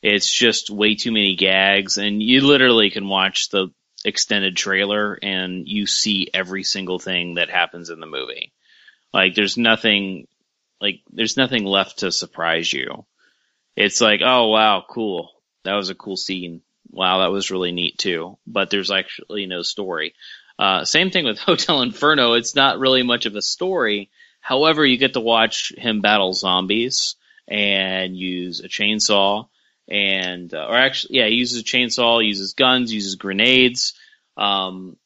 It's 0.02 0.30
just 0.30 0.70
way 0.70 0.94
too 0.94 1.12
many 1.12 1.36
gags, 1.36 1.98
and 1.98 2.22
you 2.22 2.40
literally 2.40 2.90
can 2.90 3.08
watch 3.08 3.50
the 3.50 3.68
extended 4.04 4.56
trailer 4.56 5.18
and 5.22 5.68
you 5.68 5.86
see 5.86 6.28
every 6.32 6.62
single 6.62 6.98
thing 6.98 7.34
that 7.34 7.50
happens 7.50 7.90
in 7.90 8.00
the 8.00 8.06
movie. 8.06 8.52
Like 9.12 9.34
there's 9.34 9.58
nothing, 9.58 10.26
like 10.80 11.00
there's 11.10 11.36
nothing 11.36 11.64
left 11.64 11.98
to 11.98 12.12
surprise 12.12 12.72
you. 12.72 13.04
It's 13.76 14.00
like, 14.00 14.20
oh 14.24 14.48
wow, 14.48 14.84
cool. 14.88 15.30
That 15.64 15.74
was 15.74 15.90
a 15.90 15.94
cool 15.94 16.16
scene. 16.16 16.62
Wow, 16.90 17.20
that 17.20 17.32
was 17.32 17.50
really 17.50 17.72
neat 17.72 17.98
too. 17.98 18.38
But 18.46 18.70
there's 18.70 18.90
actually 18.90 19.46
no 19.46 19.62
story. 19.62 20.14
Uh, 20.58 20.84
same 20.84 21.10
thing 21.10 21.24
with 21.24 21.38
Hotel 21.50 21.82
Inferno. 21.82 22.34
It's 22.34 22.54
not 22.54 22.78
really 22.78 23.02
much 23.02 23.26
of 23.26 23.36
a 23.36 23.42
story. 23.42 24.10
However, 24.40 24.84
you 24.84 24.96
get 24.96 25.14
to 25.14 25.20
watch 25.20 25.72
him 25.76 26.00
battle 26.00 26.32
zombies 26.32 27.16
and 27.48 28.16
use 28.16 28.60
a 28.60 28.68
chainsaw 28.68 29.48
and 29.90 30.54
uh, 30.54 30.66
or 30.68 30.76
actually 30.76 31.16
yeah 31.16 31.26
he 31.26 31.34
uses 31.34 31.60
a 31.60 31.64
chainsaw 31.64 32.24
uses 32.24 32.54
guns 32.54 32.92
uses 32.92 33.16
grenades 33.16 33.94
um, 34.36 34.96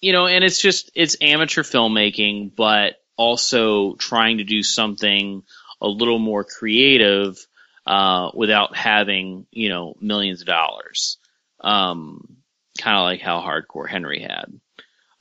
you 0.00 0.12
know 0.12 0.26
and 0.26 0.44
it's 0.44 0.60
just 0.60 0.90
it's 0.94 1.16
amateur 1.20 1.62
filmmaking 1.62 2.54
but 2.54 2.96
also 3.16 3.94
trying 3.94 4.38
to 4.38 4.44
do 4.44 4.62
something 4.62 5.42
a 5.80 5.88
little 5.88 6.18
more 6.18 6.44
creative 6.44 7.38
uh, 7.86 8.30
without 8.34 8.76
having 8.76 9.46
you 9.50 9.70
know 9.70 9.94
millions 10.00 10.42
of 10.42 10.46
dollars 10.46 11.16
um, 11.64 12.36
kind 12.78 12.96
of 12.96 13.02
like 13.02 13.20
how 13.20 13.40
hardcore 13.40 13.88
henry 13.88 14.20
had. 14.20 14.46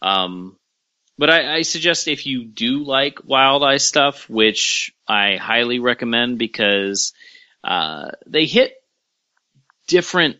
Um, 0.01 0.57
but 1.17 1.29
I, 1.29 1.57
I 1.57 1.61
suggest 1.61 2.07
if 2.07 2.25
you 2.25 2.45
do 2.45 2.83
like 2.83 3.19
wild 3.23 3.63
eye 3.63 3.77
stuff 3.77 4.29
which 4.29 4.93
i 5.07 5.37
highly 5.37 5.79
recommend 5.79 6.37
because 6.37 7.13
uh, 7.63 8.09
they 8.27 8.45
hit 8.45 8.73
different 9.87 10.37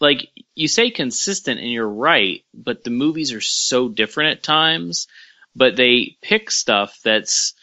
like 0.00 0.28
you 0.54 0.68
say 0.68 0.90
consistent 0.90 1.60
and 1.60 1.70
you're 1.70 1.88
right, 1.88 2.44
but 2.54 2.84
the 2.84 2.90
movies 2.90 3.32
are 3.32 3.40
so 3.40 3.88
different 3.88 4.38
at 4.38 4.42
times, 4.42 5.08
but 5.56 5.76
they 5.76 6.16
pick 6.22 6.50
stuff 6.50 6.98
that's 7.04 7.54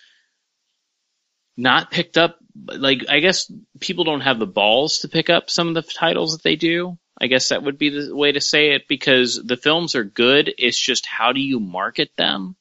not 1.58 1.92
picked 1.92 2.18
up 2.18 2.38
like 2.56 3.06
I 3.10 3.20
guess 3.20 3.52
people 3.80 4.04
don't 4.06 4.22
have 4.22 4.40
the 4.40 4.48
balls 4.48 5.00
to 5.00 5.10
pick 5.10 5.30
up 5.30 5.50
some 5.50 5.68
of 5.68 5.74
the 5.76 5.82
titles 5.84 6.34
that 6.34 6.44
they 6.44 6.56
do. 6.56 6.98
I 7.20 7.28
guess 7.28 7.50
that 7.50 7.64
would 7.64 7.78
be 7.78 7.90
the 7.90 8.16
way 8.16 8.32
to 8.32 8.42
say 8.42 8.72
it 8.72 8.88
because 8.88 9.42
the 9.44 9.58
films 9.58 9.96
are 9.96 10.04
good. 10.04 10.54
It's 10.58 10.80
just 10.80 11.06
how 11.06 11.32
do 11.32 11.40
you 11.40 11.60
market 11.60 12.12
them? 12.18 12.56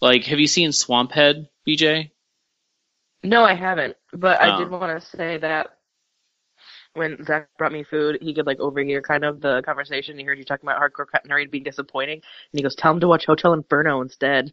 Like, 0.00 0.24
have 0.24 0.40
you 0.40 0.46
seen 0.46 0.70
Swamphead, 0.70 1.48
BJ? 1.66 2.10
No, 3.22 3.44
I 3.44 3.54
haven't. 3.54 3.96
But 4.12 4.40
I 4.40 4.50
Oh. 4.50 4.58
did 4.58 4.70
want 4.70 5.00
to 5.00 5.06
say 5.06 5.38
that 5.38 5.76
when 6.94 7.24
Zach 7.24 7.48
brought 7.58 7.72
me 7.72 7.84
food, 7.84 8.18
he 8.20 8.34
could 8.34 8.46
like 8.46 8.60
overhear 8.60 9.00
kind 9.02 9.24
of 9.24 9.40
the 9.40 9.62
conversation. 9.64 10.18
He 10.18 10.24
heard 10.24 10.38
you 10.38 10.44
talking 10.44 10.68
about 10.68 10.80
hardcore 10.80 11.06
cut 11.10 11.24
and 11.24 11.50
being 11.50 11.64
disappointing, 11.64 12.16
and 12.16 12.58
he 12.58 12.62
goes, 12.62 12.74
"Tell 12.74 12.92
him 12.92 13.00
to 13.00 13.08
watch 13.08 13.26
Hotel 13.26 13.52
Inferno 13.52 14.00
instead." 14.00 14.52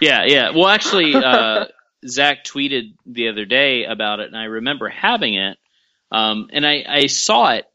Yeah, 0.00 0.24
yeah. 0.24 0.50
Well, 0.50 0.68
actually, 0.68 1.14
uh, 1.22 1.66
Zach 2.06 2.44
tweeted 2.44 2.94
the 3.06 3.28
other 3.28 3.44
day 3.44 3.84
about 3.84 4.20
it, 4.20 4.28
and 4.28 4.36
I 4.36 4.44
remember 4.44 4.88
having 4.88 5.34
it. 5.34 5.58
Um, 6.10 6.48
and 6.52 6.66
I, 6.66 6.84
I 6.86 7.06
saw 7.06 7.52
it 7.52 7.66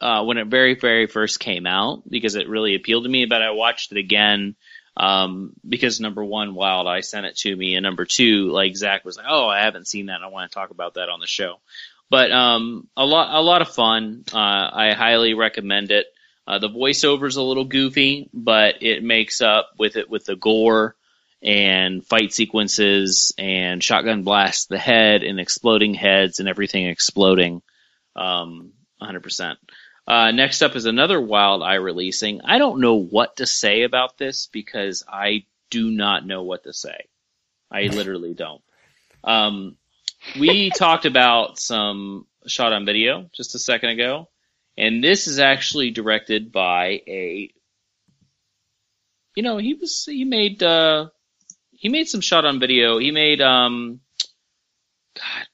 uh, 0.00 0.24
when 0.24 0.36
it 0.36 0.48
very, 0.48 0.74
very 0.74 1.06
first 1.06 1.40
came 1.40 1.66
out 1.66 2.02
because 2.08 2.34
it 2.34 2.48
really 2.48 2.74
appealed 2.74 3.04
to 3.04 3.10
me. 3.10 3.24
But 3.24 3.42
I 3.42 3.50
watched 3.52 3.92
it 3.92 3.98
again 3.98 4.56
um, 4.96 5.54
because 5.66 6.00
number 6.00 6.24
one, 6.24 6.54
Wild 6.54 6.86
Eye 6.86 7.00
sent 7.00 7.26
it 7.26 7.36
to 7.38 7.56
me, 7.56 7.76
and 7.76 7.82
number 7.82 8.04
two, 8.04 8.50
like 8.50 8.76
Zach 8.76 9.04
was 9.04 9.16
like, 9.16 9.26
"Oh, 9.28 9.46
I 9.46 9.60
haven't 9.60 9.88
seen 9.88 10.06
that. 10.06 10.22
I 10.22 10.28
want 10.28 10.50
to 10.50 10.54
talk 10.54 10.70
about 10.70 10.94
that 10.94 11.08
on 11.08 11.20
the 11.20 11.26
show." 11.26 11.60
But 12.10 12.30
um, 12.30 12.88
a 12.94 13.06
lot, 13.06 13.34
a 13.34 13.40
lot 13.40 13.62
of 13.62 13.74
fun. 13.74 14.24
Uh, 14.32 14.36
I 14.36 14.92
highly 14.92 15.32
recommend 15.32 15.90
it. 15.90 16.06
Uh, 16.46 16.58
the 16.58 16.68
voiceover's 16.68 17.36
a 17.36 17.42
little 17.42 17.64
goofy, 17.64 18.28
but 18.34 18.82
it 18.82 19.02
makes 19.02 19.40
up 19.40 19.70
with 19.78 19.96
it 19.96 20.10
with 20.10 20.26
the 20.26 20.36
gore 20.36 20.96
and 21.42 22.06
fight 22.06 22.32
sequences 22.32 23.32
and 23.36 23.82
shotgun 23.82 24.22
blasts 24.22 24.66
the 24.66 24.78
head 24.78 25.22
and 25.24 25.40
exploding 25.40 25.94
heads 25.94 26.38
and 26.38 26.48
everything 26.48 26.86
exploding. 26.86 27.62
Um, 28.14 28.72
100%. 29.02 29.56
Uh, 30.06 30.30
next 30.32 30.62
up 30.62 30.76
is 30.76 30.84
another 30.84 31.20
Wild 31.20 31.62
Eye 31.62 31.74
releasing. 31.74 32.40
I 32.42 32.58
don't 32.58 32.80
know 32.80 32.94
what 32.94 33.36
to 33.36 33.46
say 33.46 33.82
about 33.82 34.18
this 34.18 34.48
because 34.52 35.04
I 35.08 35.44
do 35.70 35.90
not 35.90 36.26
know 36.26 36.42
what 36.42 36.64
to 36.64 36.72
say. 36.72 37.06
I 37.70 37.82
literally 37.86 38.34
don't. 38.34 38.62
Um, 39.24 39.76
we 40.38 40.70
talked 40.70 41.06
about 41.06 41.58
some 41.58 42.26
shot 42.46 42.72
on 42.72 42.86
video 42.86 43.28
just 43.34 43.54
a 43.54 43.58
second 43.58 43.90
ago, 43.90 44.28
and 44.76 45.02
this 45.02 45.26
is 45.26 45.38
actually 45.38 45.90
directed 45.90 46.52
by 46.52 47.02
a. 47.06 47.52
You 49.34 49.42
know, 49.42 49.56
he 49.56 49.74
was 49.74 50.04
he 50.04 50.24
made 50.24 50.62
uh, 50.62 51.08
he 51.82 51.88
made 51.88 52.08
some 52.08 52.20
shot 52.20 52.44
on 52.44 52.60
video. 52.60 52.98
He 52.98 53.10
made 53.10 53.40
um, 53.40 53.98
God, 55.16 55.46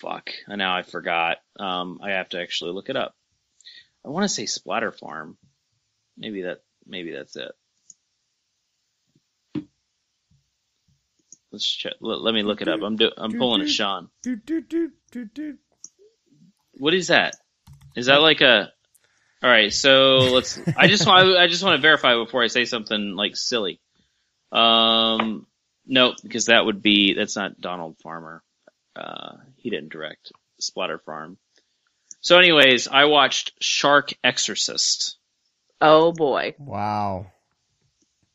fuck, 0.00 0.30
I 0.48 0.56
now 0.56 0.74
I 0.74 0.80
forgot. 0.80 1.36
Um, 1.60 2.00
I 2.02 2.12
have 2.12 2.30
to 2.30 2.40
actually 2.40 2.72
look 2.72 2.88
it 2.88 2.96
up. 2.96 3.14
I 4.02 4.08
want 4.08 4.24
to 4.24 4.30
say 4.30 4.46
Splatter 4.46 4.92
Farm. 4.92 5.36
Maybe 6.16 6.42
that 6.42 6.62
maybe 6.86 7.12
that's 7.12 7.36
it. 7.36 7.52
Let's 11.52 11.66
check. 11.66 11.92
Let, 12.00 12.22
let 12.22 12.32
me 12.32 12.42
look 12.42 12.62
it 12.62 12.68
up. 12.68 12.80
I'm 12.82 12.96
do, 12.96 13.10
I'm 13.18 13.32
pulling 13.32 13.60
a 13.60 13.68
Sean. 13.68 14.08
What 16.78 16.94
is 16.94 17.08
that? 17.08 17.36
Is 17.94 18.06
that 18.06 18.22
like 18.22 18.40
a? 18.40 18.72
All 19.42 19.50
right, 19.50 19.70
so 19.70 20.30
let's. 20.32 20.58
I 20.78 20.86
just 20.86 21.06
want. 21.06 21.36
I 21.36 21.46
just 21.46 21.62
want 21.62 21.76
to 21.76 21.82
verify 21.82 22.14
before 22.16 22.42
I 22.42 22.46
say 22.46 22.64
something 22.64 23.14
like 23.16 23.36
silly. 23.36 23.82
Um, 24.50 25.46
no, 25.86 26.14
because 26.22 26.46
that 26.46 26.64
would 26.64 26.82
be 26.82 27.14
that's 27.14 27.36
not 27.36 27.60
Donald 27.60 27.96
Farmer. 28.02 28.42
Uh, 28.96 29.36
he 29.56 29.70
didn't 29.70 29.90
direct 29.92 30.32
Splatter 30.60 30.98
Farm. 30.98 31.36
So, 32.20 32.38
anyways, 32.38 32.88
I 32.88 33.04
watched 33.04 33.52
Shark 33.60 34.14
Exorcist. 34.22 35.16
Oh 35.80 36.12
boy, 36.12 36.54
Wow. 36.58 37.26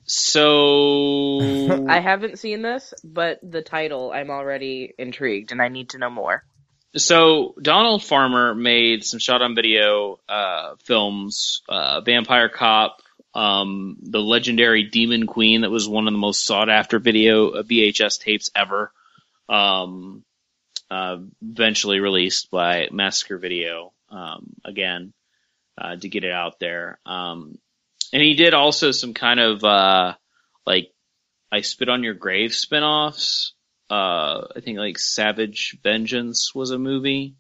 So 0.10 1.86
I 1.88 2.00
haven't 2.00 2.40
seen 2.40 2.64
this, 2.64 2.94
but 3.04 3.40
the 3.44 3.62
title 3.62 4.12
I'm 4.12 4.32
already 4.32 4.94
intrigued, 4.98 5.52
and 5.52 5.62
I 5.62 5.68
need 5.68 5.90
to 5.90 6.00
know 6.00 6.10
more. 6.10 6.44
So 6.96 7.54
Donald 7.62 8.04
Farmer 8.04 8.56
made 8.56 9.04
some 9.04 9.20
shot 9.20 9.44
on 9.44 9.54
video 9.54 10.20
uh, 10.28 10.76
films, 10.84 11.62
uh, 11.70 12.02
Vampire 12.02 12.50
Cop, 12.50 13.02
um, 13.34 13.98
the 14.02 14.22
legendary 14.22 14.84
Demon 14.84 15.28
Queen 15.28 15.62
that 15.62 15.72
was 15.72 15.88
one 15.88 16.08
of 16.08 16.14
the 16.14 16.20
most 16.20 16.46
sought 16.46 16.70
after 16.70 17.00
video 17.00 17.50
uh, 17.50 17.64
VHS 17.64 18.20
tapes 18.20 18.50
ever. 18.56 18.92
Um, 19.48 20.24
uh, 20.92 21.18
eventually 21.42 22.00
released 22.00 22.50
by 22.50 22.88
Massacre 22.92 23.38
Video 23.38 23.94
um, 24.10 24.54
again 24.66 25.14
uh, 25.80 25.96
to 25.96 26.10
get 26.10 26.24
it 26.24 26.32
out 26.32 26.60
there. 26.60 27.00
Um, 27.06 27.60
and 28.12 28.22
he 28.22 28.34
did 28.34 28.54
also 28.56 28.92
some 28.92 29.14
kind 29.14 29.40
of 29.40 29.64
uh, 29.64 30.16
like 30.66 30.92
I 31.52 31.62
Spit 31.62 31.90
on 31.90 32.04
Your 32.04 32.16
Grave 32.16 32.52
spinoffs 32.52 33.52
uh, 33.90 34.48
I 34.56 34.60
think 34.62 34.78
like 34.78 35.00
Savage 35.00 35.78
Vengeance 35.82 36.54
was 36.54 36.72
a 36.72 36.78
movie. 36.78 37.36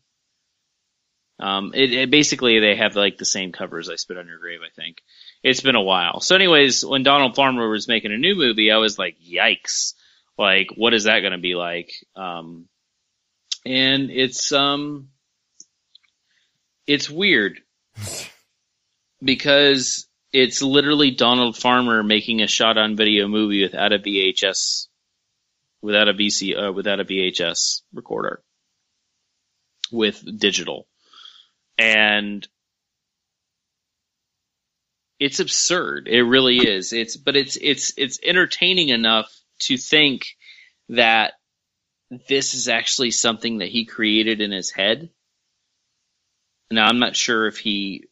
Um, 1.40 1.72
it, 1.76 1.94
it 1.94 2.12
basically 2.12 2.60
they 2.60 2.76
have 2.76 2.96
like 2.96 3.18
the 3.18 3.26
same 3.26 3.52
covers. 3.52 3.90
I 3.90 3.96
Spit 3.96 4.18
on 4.18 4.28
Your 4.28 4.40
Grave. 4.40 4.60
I 4.66 4.70
think 4.70 5.02
it's 5.44 5.62
been 5.62 5.76
a 5.76 5.82
while. 5.82 6.20
So, 6.20 6.36
anyways, 6.36 6.86
when 6.86 7.04
Donald 7.04 7.36
Farmer 7.36 7.70
was 7.70 7.88
making 7.88 8.12
a 8.12 8.18
new 8.18 8.36
movie, 8.36 8.72
I 8.72 8.78
was 8.78 9.00
like, 9.00 9.18
yikes! 9.20 9.94
Like, 10.38 10.68
what 10.76 10.94
is 10.94 11.06
that 11.06 11.20
going 11.20 11.34
to 11.34 11.38
be 11.38 11.56
like? 11.56 11.92
Um, 12.16 12.68
and 13.66 14.10
it's 14.10 14.52
um, 14.52 15.10
it's 16.88 17.10
weird 17.10 17.60
because 19.24 20.08
it's 20.32 20.62
literally 20.62 21.12
Donald 21.12 21.58
Farmer 21.58 22.04
making 22.04 22.42
a 22.42 22.48
shot 22.48 22.78
on 22.78 22.96
video 22.96 23.28
movie 23.28 23.64
without 23.64 23.94
a 23.94 24.00
VHS 24.00 24.88
without 25.82 26.08
a 26.08 26.14
VC 26.14 26.70
uh, 26.70 26.72
without 26.74 27.00
a 27.00 27.06
VHS 27.06 27.82
recorder. 27.94 28.42
with 29.92 30.24
digital. 30.40 30.88
And 31.78 32.48
it's 35.20 35.40
absurd. 35.40 36.08
It 36.08 36.24
really 36.24 36.58
is. 36.58 36.94
It's 36.94 37.18
but 37.18 37.36
it's 37.36 37.58
it's 37.62 37.94
it's 37.98 38.20
entertaining 38.24 38.90
enough 38.90 39.30
to 39.62 39.78
think 39.78 40.28
that 40.90 41.34
this 42.28 42.54
is 42.54 42.68
actually 42.68 43.12
something 43.12 43.60
that 43.60 43.70
he 43.70 43.86
created 43.86 44.42
in 44.42 44.52
his 44.52 44.72
head. 44.72 45.10
Now 46.72 46.88
I'm 46.88 47.00
not 47.00 47.16
sure 47.16 47.48
if 47.48 47.58
he 47.58 48.06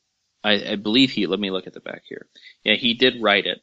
I, 0.43 0.71
I 0.71 0.75
believe 0.75 1.11
he 1.11 1.27
let 1.27 1.39
me 1.39 1.51
look 1.51 1.67
at 1.67 1.73
the 1.73 1.79
back 1.79 2.03
here. 2.07 2.27
Yeah, 2.63 2.75
he 2.75 2.93
did 2.93 3.21
write 3.21 3.45
it. 3.45 3.61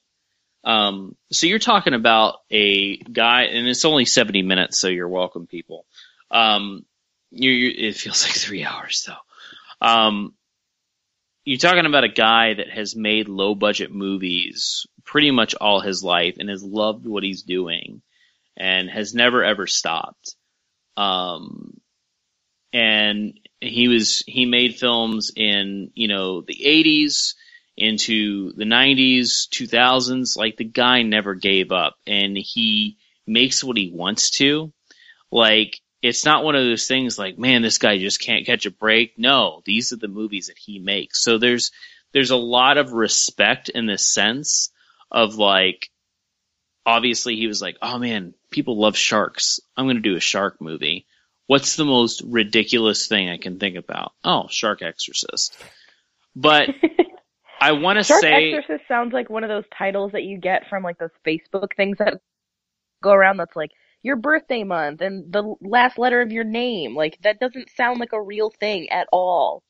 Um, 0.65 1.15
so 1.31 1.47
you're 1.47 1.59
talking 1.59 1.93
about 1.93 2.37
a 2.51 2.97
guy, 2.97 3.43
and 3.43 3.69
it's 3.69 3.85
only 3.85 4.07
70 4.07 4.43
minutes, 4.43 4.79
so 4.79 4.89
you're 4.89 5.09
welcome, 5.09 5.47
people. 5.47 5.85
Um, 6.31 6.87
you, 7.31 7.51
you, 7.51 7.89
it 7.89 7.97
feels 7.97 8.25
like 8.25 8.33
three 8.35 8.65
hours 8.65 9.07
though. 9.07 9.87
Um, 9.87 10.35
you're 11.45 11.59
talking 11.59 11.87
about 11.87 12.05
a 12.05 12.09
guy 12.09 12.55
that 12.55 12.71
has 12.71 12.97
made 12.97 13.29
low 13.29 13.55
budget 13.55 13.93
movies 13.93 14.87
pretty 15.05 15.31
much 15.31 15.55
all 15.55 15.81
his 15.81 16.03
life 16.03 16.37
and 16.39 16.49
has 16.49 16.63
loved 16.63 17.07
what 17.07 17.23
he's 17.23 17.43
doing 17.43 18.03
and 18.57 18.89
has 18.89 19.15
never 19.15 19.45
ever 19.45 19.67
stopped. 19.67 20.37
Um, 20.97 21.81
and 22.73 23.39
he 23.61 23.89
was, 23.89 24.23
he 24.27 24.47
made 24.47 24.77
films 24.77 25.31
in, 25.37 25.91
you 25.95 26.09
know, 26.09 26.41
the 26.41 26.57
80s, 26.65 27.35
into 27.77 28.53
the 28.53 28.65
90s, 28.65 29.49
2000s. 29.49 30.37
Like 30.37 30.57
the 30.57 30.65
guy 30.65 31.03
never 31.03 31.35
gave 31.35 31.73
up 31.73 31.97
and 32.07 32.37
he 32.37 32.97
makes 33.27 33.65
what 33.65 33.77
he 33.77 33.91
wants 33.93 34.31
to. 34.31 34.73
Like 35.31 35.81
it's 36.05 36.27
not 36.27 36.45
one 36.45 36.55
of 36.55 36.63
those 36.63 36.87
things 36.87 37.19
like, 37.19 37.39
man, 37.39 37.63
this 37.63 37.79
guy 37.79 37.97
just 37.97 38.21
can't 38.21 38.45
catch 38.45 38.67
a 38.67 38.71
break. 38.71 39.19
No, 39.19 39.63
these 39.65 39.91
are 39.91 39.97
the 39.97 40.07
movies 40.07 40.49
that 40.49 40.59
he 40.59 40.79
makes. 40.79 41.25
So 41.25 41.39
there's, 41.39 41.73
there's 42.13 42.31
a 42.31 42.37
lot 42.37 42.77
of 42.77 42.93
respect 42.93 43.71
in 43.71 43.87
the 43.87 43.97
sense 43.97 44.71
of 45.11 45.37
like, 45.37 45.89
obviously 46.85 47.37
he 47.37 47.47
was 47.47 47.63
like, 47.63 47.79
oh 47.81 47.97
man, 47.97 48.35
people 48.51 48.79
love 48.79 48.99
sharks. 48.99 49.61
I'm 49.79 49.87
going 49.87 49.97
to 49.97 50.03
do 50.03 50.15
a 50.15 50.21
shark 50.21 50.61
movie. 50.61 51.07
What's 51.47 51.77
the 51.77 51.87
most 51.87 52.21
ridiculous 52.23 53.07
thing 53.07 53.31
I 53.31 53.39
can 53.39 53.59
think 53.59 53.77
about? 53.79 54.13
Oh, 54.23 54.47
Shark 54.51 54.83
Exorcist. 54.83 55.57
But 56.37 56.69
I 57.61 57.73
want 57.73 57.99
to 57.99 58.05
say 58.05 58.53
Exorcist 58.53 58.87
sounds 58.89 59.15
like 59.15 59.31
one 59.31 59.43
of 59.43 59.49
those 59.49 59.65
titles 59.79 60.13
that 60.13 60.25
you 60.25 60.37
get 60.37 60.69
from 60.69 60.83
like 60.83 60.99
those 60.99 61.11
Facebook 61.27 61.69
things 61.79 61.97
that 61.99 62.21
go 63.03 63.13
around 63.13 63.39
that's 63.39 63.57
like 63.57 63.71
your 64.05 64.17
birthday 64.17 64.63
month 64.63 65.01
and 65.01 65.33
the 65.33 65.55
last 65.63 65.99
letter 65.99 66.21
of 66.21 66.31
your 66.31 66.45
name. 66.45 66.95
Like 66.95 67.19
that 67.23 67.41
doesn't 67.41 67.71
sound 67.71 67.99
like 67.99 68.13
a 68.13 68.23
real 68.23 68.51
thing 68.51 68.91
at 68.91 69.09
all. 69.11 69.65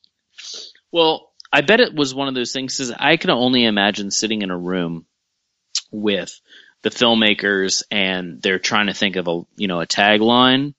well, 0.93 1.30
I 1.53 1.61
bet 1.61 1.80
it 1.80 1.95
was 1.95 2.14
one 2.14 2.26
of 2.26 2.35
those 2.35 2.53
things. 2.53 2.76
Cause 2.76 2.93
I 2.99 3.16
can 3.16 3.30
only 3.30 3.64
imagine 3.64 4.11
sitting 4.11 4.43
in 4.43 4.51
a 4.51 4.59
room 4.59 5.07
with 5.93 6.39
the 6.82 6.91
filmmakers 6.91 7.85
and 7.93 8.43
they're 8.43 8.59
trying 8.59 8.89
to 8.89 8.95
think 8.95 9.14
of 9.16 9.28
a, 9.28 9.43
you 9.55 9.68
know, 9.68 9.80
a 9.80 9.87
tagline. 9.87 10.74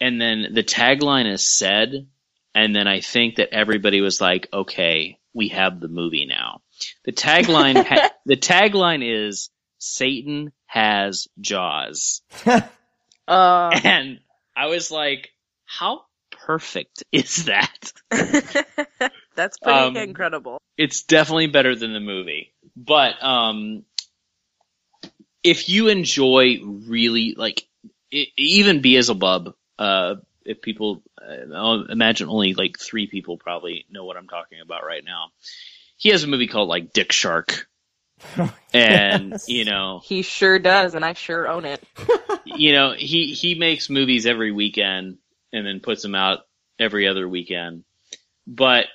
And 0.00 0.18
then 0.18 0.48
the 0.54 0.64
tagline 0.64 1.30
is 1.30 1.44
said. 1.44 2.08
And 2.54 2.74
then 2.74 2.88
I 2.88 3.00
think 3.00 3.36
that 3.36 3.52
everybody 3.52 4.00
was 4.00 4.20
like, 4.20 4.48
okay, 4.52 5.18
we 5.34 5.48
have 5.48 5.80
the 5.80 5.88
movie 5.88 6.24
now. 6.24 6.62
The 7.04 7.12
tagline, 7.12 7.84
ha- 7.84 8.10
the 8.26 8.36
tagline 8.36 9.02
is 9.02 9.50
Satan 9.78 10.52
has 10.66 11.28
jaws. 11.40 12.22
Uh, 13.26 13.70
And 13.82 14.20
I 14.54 14.66
was 14.66 14.90
like, 14.90 15.30
how 15.64 16.02
perfect 16.30 17.04
is 17.10 17.46
that? 17.46 17.92
that's 19.34 19.56
pretty 19.56 19.78
Um, 19.78 19.96
incredible. 19.96 20.58
it's 20.76 21.04
definitely 21.04 21.46
better 21.46 21.74
than 21.74 21.94
the 21.94 22.00
movie. 22.00 22.52
But 22.76 23.14
um, 23.24 23.84
if 25.42 25.68
you 25.70 25.88
enjoy 25.88 26.58
really 26.62 27.34
like 27.34 27.66
e 28.10 28.26
even 28.36 28.82
Beelzebub, 28.82 29.54
uh, 29.78 30.16
if 30.44 30.60
people 30.60 31.02
uh, 31.20 31.84
imagine 31.88 32.28
only 32.28 32.52
like 32.52 32.78
three 32.78 33.06
people 33.06 33.38
probably 33.38 33.86
know 33.90 34.04
what 34.04 34.18
I'm 34.18 34.28
talking 34.28 34.60
about 34.60 34.84
right 34.84 35.02
now. 35.04 35.28
He 35.96 36.10
has 36.10 36.24
a 36.24 36.26
movie 36.26 36.46
called 36.48 36.68
like 36.68 36.92
Dick 36.92 37.12
Shark, 37.12 37.68
and 38.72 39.30
Yes. 39.30 39.48
you 39.48 39.64
know, 39.64 40.00
He 40.04 40.22
sure 40.22 40.58
does, 40.58 40.94
and 40.94 41.04
I 41.04 41.12
sure 41.12 41.48
own 41.48 41.64
it. 41.64 41.82
you 42.44 42.72
know, 42.72 42.92
he 42.96 43.32
he 43.32 43.54
makes 43.54 43.90
movies 43.90 44.26
every 44.26 44.52
weekend 44.52 45.18
and 45.52 45.66
then 45.66 45.80
puts 45.80 46.02
them 46.02 46.14
out 46.14 46.40
every 46.78 47.06
other 47.08 47.28
weekend. 47.28 47.84
But 48.46 48.86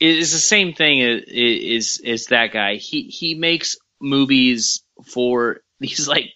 it's 0.00 0.32
the 0.32 0.38
same 0.38 0.72
thing 0.74 1.02
as 1.02 1.22
is 1.26 2.00
is 2.00 2.26
that 2.26 2.52
guy. 2.52 2.76
He 2.76 3.02
he 3.04 3.34
makes 3.34 3.76
movies 4.00 4.82
for 5.04 5.60
these 5.80 6.08
like 6.08 6.32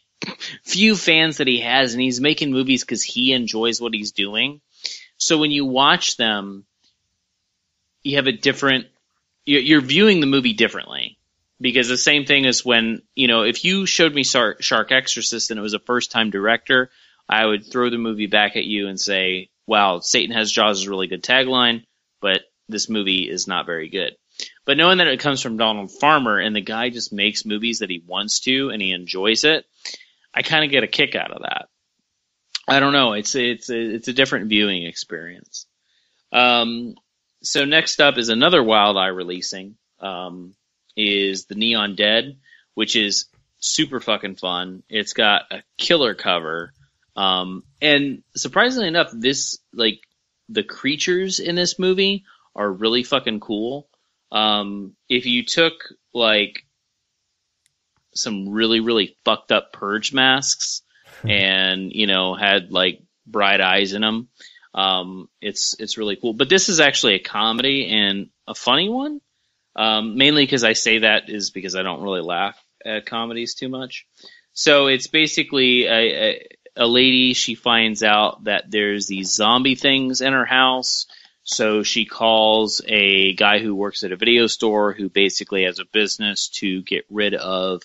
few 0.64 0.96
fans 0.96 1.38
that 1.38 1.46
he 1.46 1.60
has, 1.60 1.92
and 1.92 2.02
he's 2.02 2.20
making 2.20 2.50
movies 2.50 2.82
because 2.84 3.02
he 3.02 3.32
enjoys 3.32 3.80
what 3.80 3.94
he's 3.94 4.12
doing. 4.12 4.60
So 5.16 5.38
when 5.38 5.50
you 5.50 5.64
watch 5.66 6.16
them, 6.16 6.64
you 8.02 8.16
have 8.16 8.26
a 8.26 8.32
different. 8.32 8.86
You're, 9.46 9.60
you're 9.60 9.80
viewing 9.80 10.20
the 10.20 10.26
movie 10.26 10.52
differently 10.52 11.18
because 11.60 11.88
the 11.88 11.96
same 11.96 12.24
thing 12.24 12.44
is 12.44 12.64
when 12.64 13.02
you 13.14 13.28
know 13.28 13.42
if 13.42 13.64
you 13.64 13.86
showed 13.86 14.14
me 14.14 14.24
Shark, 14.24 14.92
Exorcist 14.92 15.50
and 15.50 15.58
it 15.58 15.62
was 15.62 15.74
a 15.74 15.80
first 15.80 16.10
time 16.10 16.30
director, 16.30 16.90
I 17.28 17.44
would 17.44 17.70
throw 17.70 17.90
the 17.90 17.98
movie 17.98 18.26
back 18.26 18.56
at 18.56 18.64
you 18.64 18.88
and 18.88 19.00
say, 19.00 19.50
"Wow, 19.66 20.00
Satan 20.00 20.34
has 20.34 20.50
Jaws 20.50 20.80
is 20.80 20.86
a 20.86 20.90
really 20.90 21.06
good 21.06 21.22
tagline, 21.22 21.84
but 22.20 22.42
this 22.68 22.88
movie 22.88 23.28
is 23.28 23.46
not 23.46 23.66
very 23.66 23.88
good." 23.88 24.16
But 24.64 24.78
knowing 24.78 24.98
that 24.98 25.08
it 25.08 25.20
comes 25.20 25.42
from 25.42 25.58
Donald 25.58 25.90
Farmer 25.90 26.38
and 26.38 26.56
the 26.56 26.60
guy 26.62 26.88
just 26.88 27.12
makes 27.12 27.44
movies 27.44 27.80
that 27.80 27.90
he 27.90 28.02
wants 28.06 28.40
to 28.40 28.70
and 28.70 28.80
he 28.80 28.92
enjoys 28.92 29.44
it, 29.44 29.66
I 30.32 30.42
kind 30.42 30.64
of 30.64 30.70
get 30.70 30.84
a 30.84 30.88
kick 30.88 31.14
out 31.14 31.32
of 31.32 31.42
that. 31.42 31.68
I 32.68 32.80
don't 32.80 32.92
know. 32.92 33.12
It's 33.12 33.34
it's 33.34 33.68
it's 33.68 34.08
a 34.08 34.12
different 34.12 34.48
viewing 34.48 34.84
experience. 34.84 35.66
Um, 36.32 36.94
so 37.42 37.64
next 37.64 38.00
up 38.00 38.16
is 38.16 38.28
another 38.28 38.62
Wild 38.62 38.96
Eye 38.96 39.08
releasing. 39.08 39.76
Um, 39.98 40.54
is 40.96 41.46
the 41.46 41.54
Neon 41.54 41.94
Dead, 41.94 42.36
which 42.74 42.96
is 42.96 43.26
super 43.58 44.00
fucking 44.00 44.36
fun. 44.36 44.82
It's 44.88 45.12
got 45.12 45.42
a 45.50 45.62
killer 45.76 46.14
cover. 46.14 46.72
Um, 47.16 47.64
and 47.82 48.22
surprisingly 48.34 48.88
enough, 48.88 49.10
this, 49.12 49.58
like, 49.72 50.00
the 50.48 50.62
creatures 50.62 51.40
in 51.40 51.54
this 51.54 51.78
movie 51.78 52.24
are 52.54 52.70
really 52.70 53.02
fucking 53.02 53.40
cool. 53.40 53.88
Um, 54.32 54.96
if 55.08 55.26
you 55.26 55.44
took, 55.44 55.74
like, 56.14 56.64
some 58.14 58.48
really, 58.48 58.80
really 58.80 59.16
fucked 59.24 59.52
up 59.52 59.72
purge 59.72 60.12
masks 60.12 60.82
and, 61.22 61.92
you 61.92 62.06
know, 62.06 62.34
had, 62.34 62.72
like, 62.72 63.02
bright 63.26 63.60
eyes 63.60 63.92
in 63.92 64.00
them, 64.00 64.28
um, 64.74 65.28
it's, 65.40 65.74
it's 65.78 65.98
really 65.98 66.16
cool. 66.16 66.32
But 66.32 66.48
this 66.48 66.68
is 66.68 66.80
actually 66.80 67.14
a 67.14 67.22
comedy 67.22 67.88
and 67.90 68.30
a 68.46 68.54
funny 68.54 68.88
one. 68.88 69.20
Um, 69.76 70.16
mainly 70.16 70.44
because 70.44 70.64
I 70.64 70.72
say 70.72 70.98
that 70.98 71.30
is 71.30 71.50
because 71.50 71.76
I 71.76 71.82
don't 71.82 72.02
really 72.02 72.22
laugh 72.22 72.62
at 72.84 73.06
comedies 73.06 73.54
too 73.54 73.68
much. 73.68 74.06
So 74.52 74.88
it's 74.88 75.06
basically 75.06 75.84
a, 75.84 76.28
a, 76.28 76.46
a 76.76 76.86
lady, 76.86 77.34
she 77.34 77.54
finds 77.54 78.02
out 78.02 78.44
that 78.44 78.70
there's 78.70 79.06
these 79.06 79.32
zombie 79.34 79.76
things 79.76 80.20
in 80.20 80.32
her 80.32 80.44
house. 80.44 81.06
So 81.44 81.82
she 81.82 82.04
calls 82.04 82.80
a 82.86 83.34
guy 83.34 83.58
who 83.58 83.74
works 83.74 84.02
at 84.02 84.12
a 84.12 84.16
video 84.16 84.46
store 84.46 84.92
who 84.92 85.08
basically 85.08 85.64
has 85.64 85.78
a 85.78 85.84
business 85.84 86.48
to 86.60 86.82
get 86.82 87.04
rid 87.08 87.34
of 87.34 87.82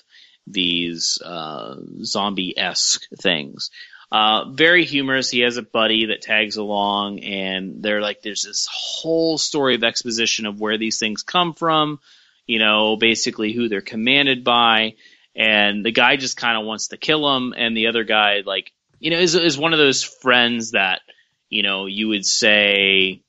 these 0.48 1.20
uh, 1.24 1.76
zombie 2.04 2.58
esque 2.58 3.08
things. 3.20 3.72
Uh, 4.16 4.45
very 4.49 4.86
humorous. 4.86 5.30
He 5.30 5.41
has 5.41 5.57
a 5.57 5.61
buddy 5.61 6.05
that 6.05 6.22
tags 6.22 6.55
along, 6.55 7.20
and 7.20 7.84
they're 7.84 7.99
like, 7.99 8.22
there's 8.22 8.43
this 8.43 8.66
whole 8.72 9.38
story 9.38 9.76
of 9.76 9.84
exposition 9.84 10.45
of 10.45 10.57
where 10.57 10.78
these 10.78 10.99
things 10.99 11.22
come 11.22 11.53
from, 11.53 11.99
you 12.47 12.57
know, 12.59 12.95
basically 12.95 13.51
who 13.51 13.68
they're 13.68 13.82
commanded 13.82 14.45
by, 14.45 14.95
and 15.36 15.86
the 15.86 15.91
guy 15.91 16.16
just 16.16 16.38
kind 16.38 16.57
of 16.57 16.66
wants 16.66 16.88
to 16.88 16.97
kill 16.97 17.36
him, 17.36 17.53
and 17.57 17.76
the 17.76 17.88
other 17.88 18.05
guy, 18.05 18.41
like, 18.45 18.72
you 18.99 19.11
know, 19.11 19.20
is 19.20 19.36
is 19.36 19.57
one 19.57 19.74
of 19.74 19.80
those 19.80 20.01
friends 20.01 20.72
that, 20.72 21.01
you 21.49 21.61
know, 21.61 21.86
you 21.86 22.07
would 22.07 22.26
say 22.26 23.22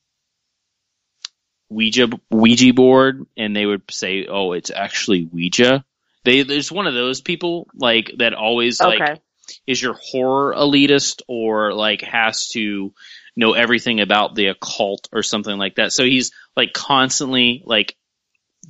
Ouija 1.69 2.07
Ouija 2.31 2.73
board, 2.73 3.25
and 3.35 3.53
they 3.53 3.65
would 3.65 3.81
say, 3.91 4.25
oh, 4.27 4.53
it's 4.53 4.71
actually 4.71 5.25
Ouija. 5.25 5.83
They 6.23 6.43
there's 6.43 6.71
one 6.71 6.87
of 6.87 6.93
those 6.93 7.19
people 7.19 7.67
like 7.75 8.13
that 8.19 8.33
always 8.33 8.79
like 8.79 9.01
Okay. 9.01 9.21
Is 9.65 9.81
your 9.81 9.93
horror 9.93 10.53
elitist 10.55 11.21
or 11.27 11.73
like 11.73 12.01
has 12.01 12.49
to 12.49 12.93
know 13.35 13.53
everything 13.53 13.99
about 13.99 14.35
the 14.35 14.47
occult 14.47 15.07
or 15.13 15.23
something 15.23 15.57
like 15.57 15.75
that. 15.75 15.93
So 15.93 16.03
he's 16.03 16.31
like 16.55 16.73
constantly 16.73 17.63
like 17.65 17.95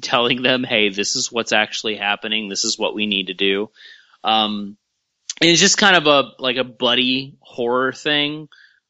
telling 0.02 0.42
them, 0.42 0.64
"Hey, 0.64 0.90
this 0.90 1.16
is 1.16 1.32
what's 1.32 1.54
actually 1.54 1.96
happening. 1.96 2.50
This 2.50 2.64
is 2.66 2.78
what 2.78 2.96
we 2.96 3.08
need 3.08 3.28
to 3.28 3.34
do." 3.34 3.72
Um, 4.24 4.78
it's 5.42 5.60
just 5.60 5.78
kind 5.78 5.96
of 5.96 6.08
a 6.08 6.32
like 6.40 6.58
a 6.58 6.64
buddy 6.64 7.38
horror 7.42 7.94
thing. 7.94 8.50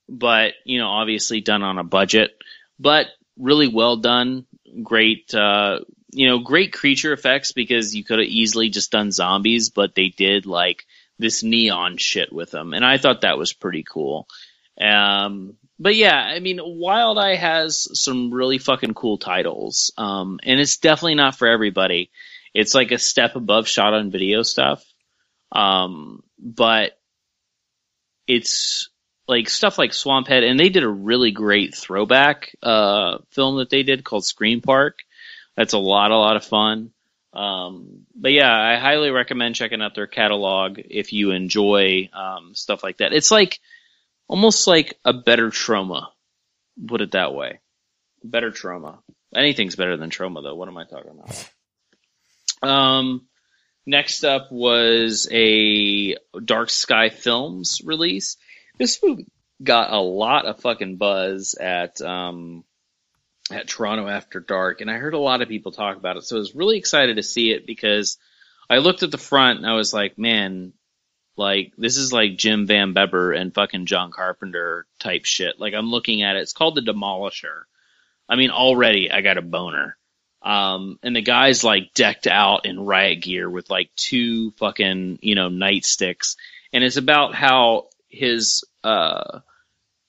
but 0.10 0.54
you 0.66 0.80
know, 0.80 0.88
obviously 0.88 1.42
done 1.42 1.64
on 1.64 1.78
a 1.78 1.84
budget, 1.84 2.32
but 2.80 3.08
really 3.38 3.68
well 3.68 3.98
done. 3.98 4.46
Great, 4.84 5.34
uh, 5.34 5.80
you 6.12 6.28
know, 6.28 6.40
great 6.40 6.74
creature 6.74 7.14
effects 7.14 7.52
because 7.52 7.96
you 7.96 8.04
could 8.04 8.20
have 8.20 8.28
easily 8.28 8.70
just 8.70 8.92
done 8.92 9.12
zombies, 9.12 9.70
but 9.70 9.96
they 9.96 10.10
did 10.10 10.46
like 10.46 10.86
this 11.20 11.44
neon 11.44 11.98
shit 11.98 12.32
with 12.32 12.52
them, 12.52 12.74
and 12.74 12.86
I 12.86 12.98
thought 12.98 13.22
that 13.22 13.38
was 13.38 13.54
pretty 13.54 13.84
cool. 13.84 14.28
Um, 14.80 15.56
but 15.80 15.96
yeah, 15.96 16.16
I 16.16 16.40
mean, 16.40 16.60
Wild 16.62 17.18
Eye 17.18 17.36
has 17.36 17.88
some 18.00 18.32
really 18.32 18.58
fucking 18.58 18.94
cool 18.94 19.18
titles, 19.18 19.92
um, 19.98 20.40
and 20.44 20.60
it's 20.60 20.78
definitely 20.78 21.16
not 21.16 21.36
for 21.36 21.48
everybody. 21.48 22.10
It's 22.54 22.74
like 22.74 22.92
a 22.92 22.98
step 22.98 23.36
above 23.36 23.68
shot 23.68 23.94
on 23.94 24.12
video 24.12 24.42
stuff, 24.42 24.84
um, 25.52 26.24
but 26.40 26.98
it's 28.28 28.90
like 29.28 29.50
stuff 29.50 29.78
like 29.78 29.92
Swamphead, 29.92 30.44
and 30.44 30.60
they 30.60 30.70
did 30.70 30.84
a 30.84 30.90
really 30.90 31.32
great 31.32 31.76
throwback 31.76 32.56
uh, 32.64 33.20
film 33.32 33.58
that 33.58 33.70
they 33.70 33.84
did 33.84 34.04
called 34.04 34.26
Scream 34.26 34.62
Park. 34.62 35.00
That's 35.56 35.74
a 35.74 35.80
lot, 35.80 36.12
a 36.12 36.18
lot 36.18 36.36
of 36.36 36.46
fun. 36.46 36.92
Um, 37.34 38.06
but 38.16 38.32
yeah, 38.32 38.52
I 38.52 38.78
highly 38.78 39.12
recommend 39.12 39.56
checking 39.56 39.82
out 39.82 39.96
their 39.96 40.08
catalog 40.08 40.80
if 40.80 41.14
you 41.14 41.32
enjoy 41.32 42.10
um, 42.14 42.56
stuff 42.56 42.84
like 42.84 42.98
that. 42.98 43.14
It's 43.14 43.32
like 43.32 43.60
almost 44.28 44.68
like 44.68 44.98
a 45.06 45.14
better 45.14 45.50
Troma, 45.50 46.08
Put 46.86 47.02
it 47.02 47.12
that 47.12 47.34
way. 47.34 47.60
Better 48.24 48.52
Troma. 48.52 49.00
Anything's 49.36 49.76
better 49.76 49.98
than 49.98 50.10
Troma, 50.10 50.44
though. 50.44 50.56
What 50.56 50.68
am 50.68 50.78
I 50.78 50.86
talking 50.86 51.12
about? 51.12 51.50
Um, 52.60 53.28
next 53.86 54.24
up 54.24 54.52
was 54.52 55.30
a 55.32 56.16
Dark 56.44 56.72
Sky 56.72 57.10
Films 57.10 57.82
release. 57.86 58.38
This 58.80 59.00
movie 59.04 59.28
got 59.62 59.94
a 59.94 60.00
lot 60.00 60.48
of 60.48 60.60
fucking 60.62 60.98
buzz 60.98 61.54
at 61.54 62.02
um, 62.02 62.64
at 63.52 63.68
Toronto 63.68 64.08
After 64.08 64.40
Dark, 64.40 64.82
and 64.82 64.92
I 64.92 64.96
heard 64.96 65.14
a 65.14 65.20
lot 65.20 65.42
of 65.42 65.48
people 65.48 65.72
talk 65.72 65.98
about 65.98 66.18
it. 66.18 66.24
So 66.24 66.36
I 66.36 66.40
was 66.40 66.56
really 66.56 66.78
excited 66.78 67.16
to 67.16 67.24
see 67.24 67.52
it 67.52 67.66
because 67.66 68.18
I 68.70 68.78
looked 68.78 69.04
at 69.04 69.12
the 69.12 69.18
front 69.18 69.60
and 69.60 69.68
I 69.68 69.74
was 69.74 69.94
like, 69.94 70.18
man, 70.18 70.74
like 71.38 71.74
this 71.78 71.98
is 71.98 72.12
like 72.12 72.38
Jim 72.38 72.68
Van 72.68 72.94
Bebber 72.94 73.32
and 73.32 73.54
fucking 73.54 73.86
John 73.86 74.12
Carpenter 74.12 74.86
type 75.00 75.26
shit. 75.26 75.60
Like 75.60 75.74
I'm 75.74 75.92
looking 75.92 76.24
at 76.24 76.36
it. 76.36 76.42
It's 76.42 76.54
called 76.54 76.76
The 76.76 76.82
Demolisher. 76.82 77.64
I 78.28 78.36
mean, 78.36 78.50
already 78.50 79.12
I 79.12 79.22
got 79.22 79.38
a 79.38 79.42
boner. 79.42 79.98
Um, 80.42 81.00
and 81.04 81.16
the 81.16 81.22
guy's 81.22 81.64
like 81.64 81.94
decked 81.94 82.28
out 82.28 82.66
in 82.66 82.80
riot 82.80 83.22
gear 83.22 83.50
with 83.50 83.70
like 83.70 83.90
two 83.96 84.52
fucking, 84.52 85.20
you 85.22 85.36
know, 85.36 85.50
nightsticks. 85.50 86.36
And 86.74 86.84
it's 86.84 86.98
about 86.98 87.36
how 87.36 87.88
his, 88.08 88.64
uh, 88.84 89.40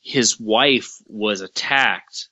his 0.01 0.39
wife 0.39 0.99
was 1.07 1.41
attacked. 1.41 2.29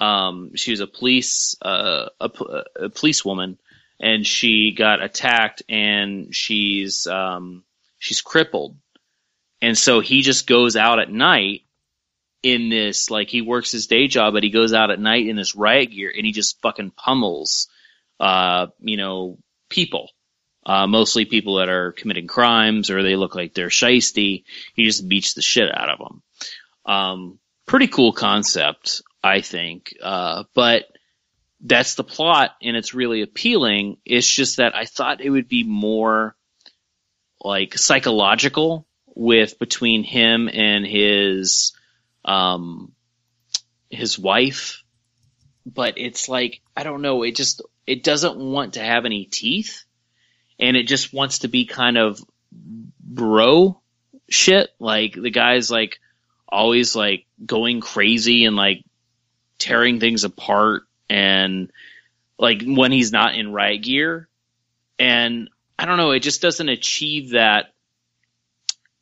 Um, 0.00 0.54
she 0.54 0.70
was 0.70 0.80
a 0.80 0.86
police, 0.86 1.56
uh, 1.60 2.08
a, 2.20 2.30
a 2.80 2.88
policewoman 2.88 3.58
and 4.00 4.26
she 4.26 4.72
got 4.72 5.02
attacked 5.02 5.62
and 5.68 6.34
she's, 6.34 7.06
um, 7.06 7.64
she's 7.98 8.20
crippled. 8.20 8.76
And 9.60 9.76
so 9.76 10.00
he 10.00 10.22
just 10.22 10.46
goes 10.46 10.76
out 10.76 11.00
at 11.00 11.10
night 11.10 11.62
in 12.42 12.68
this, 12.68 13.10
like 13.10 13.28
he 13.28 13.42
works 13.42 13.72
his 13.72 13.88
day 13.88 14.06
job, 14.06 14.34
but 14.34 14.44
he 14.44 14.50
goes 14.50 14.72
out 14.72 14.90
at 14.90 15.00
night 15.00 15.26
in 15.26 15.36
this 15.36 15.56
riot 15.56 15.90
gear 15.90 16.12
and 16.14 16.24
he 16.24 16.32
just 16.32 16.60
fucking 16.62 16.92
pummels, 16.92 17.68
uh, 18.20 18.68
you 18.80 18.96
know, 18.96 19.38
people. 19.68 20.10
Uh, 20.64 20.86
mostly 20.86 21.24
people 21.24 21.56
that 21.56 21.70
are 21.70 21.92
committing 21.92 22.26
crimes 22.26 22.90
or 22.90 23.02
they 23.02 23.16
look 23.16 23.34
like 23.34 23.54
they're 23.54 23.68
shisty. 23.68 24.44
He 24.74 24.84
just 24.84 25.08
beats 25.08 25.32
the 25.32 25.40
shit 25.40 25.74
out 25.74 25.88
of 25.88 25.98
them. 25.98 26.22
Um, 26.84 27.38
pretty 27.64 27.86
cool 27.88 28.12
concept, 28.12 29.02
I 29.22 29.40
think. 29.40 29.94
Uh, 30.02 30.44
but 30.54 30.84
that's 31.60 31.94
the 31.94 32.04
plot 32.04 32.52
and 32.62 32.76
it's 32.76 32.94
really 32.94 33.22
appealing. 33.22 33.96
It's 34.04 34.28
just 34.28 34.58
that 34.58 34.76
I 34.76 34.84
thought 34.84 35.20
it 35.20 35.30
would 35.30 35.48
be 35.48 35.64
more 35.64 36.36
like 37.40 37.76
psychological 37.76 38.86
with 39.14 39.58
between 39.58 40.04
him 40.04 40.48
and 40.52 40.86
his 40.86 41.72
um 42.24 42.92
his 43.90 44.18
wife 44.18 44.82
but 45.66 45.94
it's 45.96 46.28
like 46.28 46.60
I 46.76 46.82
don't 46.82 47.02
know 47.02 47.22
it 47.22 47.36
just 47.36 47.62
it 47.86 48.02
doesn't 48.02 48.36
want 48.36 48.74
to 48.74 48.80
have 48.80 49.04
any 49.04 49.24
teeth 49.24 49.84
and 50.58 50.76
it 50.76 50.86
just 50.86 51.12
wants 51.12 51.40
to 51.40 51.48
be 51.48 51.64
kind 51.64 51.96
of 51.96 52.20
bro 53.00 53.80
shit 54.28 54.68
like 54.78 55.14
the 55.14 55.30
guy's 55.30 55.70
like 55.70 55.98
always 56.48 56.94
like 56.94 57.26
going 57.44 57.80
crazy 57.80 58.44
and 58.44 58.56
like 58.56 58.84
tearing 59.58 60.00
things 60.00 60.24
apart 60.24 60.82
and 61.10 61.70
like 62.38 62.62
when 62.64 62.92
he's 62.92 63.12
not 63.12 63.34
in 63.34 63.52
riot 63.52 63.82
gear 63.82 64.28
and 64.98 65.48
I 65.78 65.84
don't 65.86 65.96
know. 65.96 66.10
It 66.10 66.20
just 66.20 66.42
doesn't 66.42 66.68
achieve 66.68 67.30
that. 67.30 67.72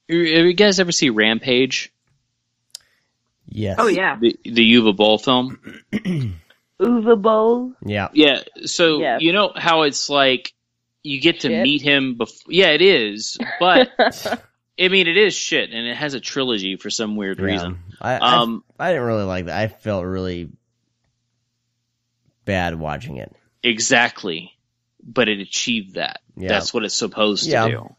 Have 0.08 0.18
you 0.18 0.52
guys 0.54 0.78
ever 0.78 0.92
see 0.92 1.10
Rampage? 1.10 1.90
Yes. 3.48 3.76
Oh 3.78 3.86
yeah. 3.88 4.18
The 4.20 4.38
the 4.44 4.74
Uwe 4.74 4.94
Boll 4.96 5.18
film. 5.18 5.58
Uwe 6.80 7.22
Boll. 7.22 7.72
Yeah. 7.84 8.08
Yeah. 8.12 8.42
So 8.66 9.00
Yeah. 9.00 9.18
you 9.20 9.32
know 9.32 9.52
how 9.54 9.82
it's 9.82 10.10
like 10.10 10.52
you 11.02 11.20
get 11.20 11.40
to 11.40 11.48
Shit. 11.48 11.62
meet 11.62 11.82
him 11.82 12.16
before. 12.16 12.52
Yeah, 12.52 12.68
it 12.70 12.82
is. 12.82 13.38
But 13.60 13.90
I 14.78 14.88
mean, 14.88 15.06
it 15.06 15.16
is 15.16 15.34
shit, 15.34 15.70
and 15.72 15.86
it 15.86 15.96
has 15.96 16.14
a 16.14 16.20
trilogy 16.20 16.76
for 16.76 16.90
some 16.90 17.16
weird 17.16 17.38
Yeah. 17.38 17.44
reason. 17.44 17.78
I, 18.00 18.14
I 18.16 18.36
Um, 18.36 18.64
I 18.78 18.92
didn't 18.92 19.06
really 19.06 19.24
like 19.24 19.46
that. 19.46 19.58
I 19.58 19.68
felt 19.68 20.04
really 20.04 20.50
bad 22.44 22.78
watching 22.78 23.16
it. 23.16 23.34
Exactly. 23.62 24.52
But 25.02 25.28
it 25.28 25.40
achieved 25.40 25.94
that. 25.94 26.20
Yeah. 26.36 26.48
That's 26.48 26.74
what 26.74 26.84
it's 26.84 26.94
supposed 26.94 27.44
to 27.50 27.68
do. 27.68 27.96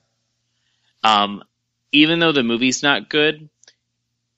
Um, 1.04 1.44
even 1.92 2.20
though 2.20 2.32
the 2.32 2.44
movie's 2.44 2.84
not 2.84 3.10
good, 3.10 3.50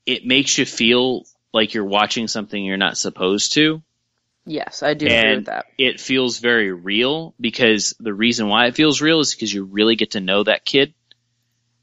it 0.05 0.25
makes 0.25 0.57
you 0.57 0.65
feel 0.65 1.25
like 1.53 1.73
you're 1.73 1.85
watching 1.85 2.27
something 2.27 2.63
you're 2.63 2.77
not 2.77 2.97
supposed 2.97 3.53
to. 3.53 3.81
Yes, 4.45 4.81
I 4.83 4.93
do 4.93 5.05
agree 5.05 5.15
And 5.17 5.35
with 5.37 5.45
that. 5.47 5.65
it 5.77 5.99
feels 5.99 6.39
very 6.39 6.71
real 6.71 7.33
because 7.39 7.95
the 7.99 8.13
reason 8.13 8.47
why 8.47 8.67
it 8.67 8.75
feels 8.75 9.01
real 9.01 9.19
is 9.19 9.33
because 9.33 9.53
you 9.53 9.63
really 9.65 9.95
get 9.95 10.11
to 10.11 10.21
know 10.21 10.43
that 10.43 10.63
kid. 10.65 10.93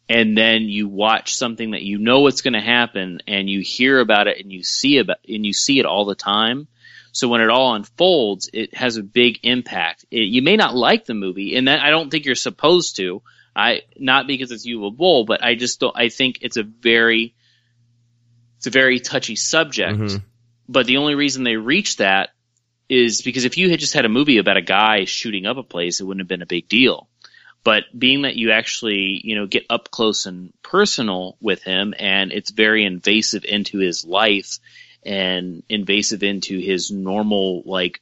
And 0.08 0.38
then 0.38 0.62
you 0.62 0.88
watch 0.88 1.36
something 1.36 1.72
that 1.72 1.82
you 1.82 1.98
know 1.98 2.20
what's 2.20 2.42
going 2.42 2.54
to 2.54 2.60
happen 2.60 3.20
and 3.26 3.50
you 3.50 3.60
hear 3.60 3.98
about 3.98 4.28
it 4.28 4.38
and 4.40 4.52
you 4.52 4.62
see 4.62 4.98
about, 4.98 5.18
and 5.28 5.44
you 5.44 5.52
see 5.52 5.80
it 5.80 5.86
all 5.86 6.04
the 6.04 6.14
time. 6.14 6.68
So 7.10 7.28
when 7.28 7.40
it 7.40 7.50
all 7.50 7.74
unfolds, 7.74 8.50
it 8.52 8.74
has 8.74 8.98
a 8.98 9.02
big 9.02 9.40
impact. 9.42 10.04
It, 10.10 10.28
you 10.28 10.42
may 10.42 10.56
not 10.56 10.76
like 10.76 11.06
the 11.06 11.14
movie 11.14 11.56
and 11.56 11.66
that 11.66 11.80
I 11.80 11.90
don't 11.90 12.10
think 12.10 12.24
you're 12.24 12.34
supposed 12.34 12.96
to. 12.96 13.22
I, 13.54 13.82
not 13.96 14.26
because 14.26 14.52
it's 14.52 14.66
Uwe 14.66 14.94
Boll, 14.94 15.24
but 15.24 15.42
I 15.42 15.54
just 15.54 15.80
don't, 15.80 15.96
I 15.96 16.10
think 16.10 16.38
it's 16.42 16.58
a 16.58 16.62
very, 16.62 17.34
it's 18.58 18.66
a 18.66 18.70
very 18.70 19.00
touchy 19.00 19.34
subject. 19.34 19.98
Mhm. 19.98 20.22
But 20.68 20.86
the 20.86 20.98
only 20.98 21.14
reason 21.14 21.42
they 21.42 21.56
reached 21.56 21.98
that 21.98 22.30
is 22.88 23.22
because 23.22 23.44
if 23.44 23.56
you 23.56 23.70
had 23.70 23.80
just 23.80 23.94
had 23.94 24.04
a 24.04 24.08
movie 24.08 24.38
about 24.38 24.56
a 24.56 24.62
guy 24.62 25.04
shooting 25.04 25.46
up 25.46 25.56
a 25.56 25.62
place, 25.62 26.00
it 26.00 26.04
wouldn't 26.04 26.20
have 26.20 26.28
been 26.28 26.42
a 26.42 26.46
big 26.46 26.68
deal. 26.68 27.08
But 27.66 27.86
being 27.98 28.22
that 28.22 28.36
you 28.36 28.52
actually, 28.52 29.20
you 29.24 29.34
know, 29.34 29.48
get 29.48 29.66
up 29.68 29.90
close 29.90 30.26
and 30.26 30.52
personal 30.62 31.36
with 31.40 31.64
him 31.64 31.94
and 31.98 32.30
it's 32.30 32.52
very 32.52 32.84
invasive 32.84 33.44
into 33.44 33.78
his 33.78 34.04
life 34.04 34.60
and 35.04 35.64
invasive 35.68 36.22
into 36.22 36.60
his 36.60 36.92
normal, 36.92 37.64
like, 37.66 38.00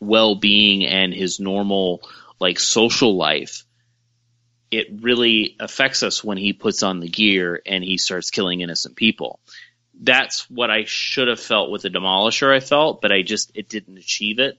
well-being 0.00 0.84
and 0.84 1.14
his 1.14 1.38
normal, 1.38 2.00
like, 2.40 2.58
social 2.58 3.16
life, 3.16 3.64
it 4.72 4.88
really 5.00 5.54
affects 5.60 6.02
us 6.02 6.24
when 6.24 6.36
he 6.36 6.52
puts 6.52 6.82
on 6.82 6.98
the 6.98 7.08
gear 7.08 7.62
and 7.64 7.84
he 7.84 7.98
starts 7.98 8.30
killing 8.30 8.60
innocent 8.60 8.96
people 8.96 9.38
that's 9.98 10.50
what 10.50 10.70
I 10.70 10.84
should 10.84 11.28
have 11.28 11.40
felt 11.40 11.70
with 11.70 11.80
the 11.80 11.88
Demolisher. 11.88 12.54
I 12.54 12.60
felt, 12.60 13.00
but 13.00 13.12
I 13.12 13.22
just 13.22 13.52
it 13.54 13.70
didn't 13.70 13.96
achieve 13.96 14.40
it. 14.40 14.58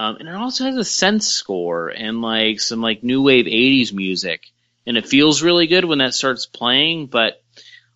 Um, 0.00 0.16
and 0.16 0.28
it 0.28 0.34
also 0.34 0.64
has 0.64 0.76
a 0.76 0.80
synth 0.80 1.22
score 1.22 1.88
and 1.88 2.22
like 2.22 2.58
some 2.60 2.80
like 2.80 3.04
new 3.04 3.22
wave 3.22 3.44
'80s 3.46 3.92
music, 3.92 4.44
and 4.86 4.96
it 4.96 5.06
feels 5.06 5.42
really 5.42 5.66
good 5.66 5.84
when 5.84 5.98
that 5.98 6.14
starts 6.14 6.46
playing. 6.46 7.06
But 7.08 7.42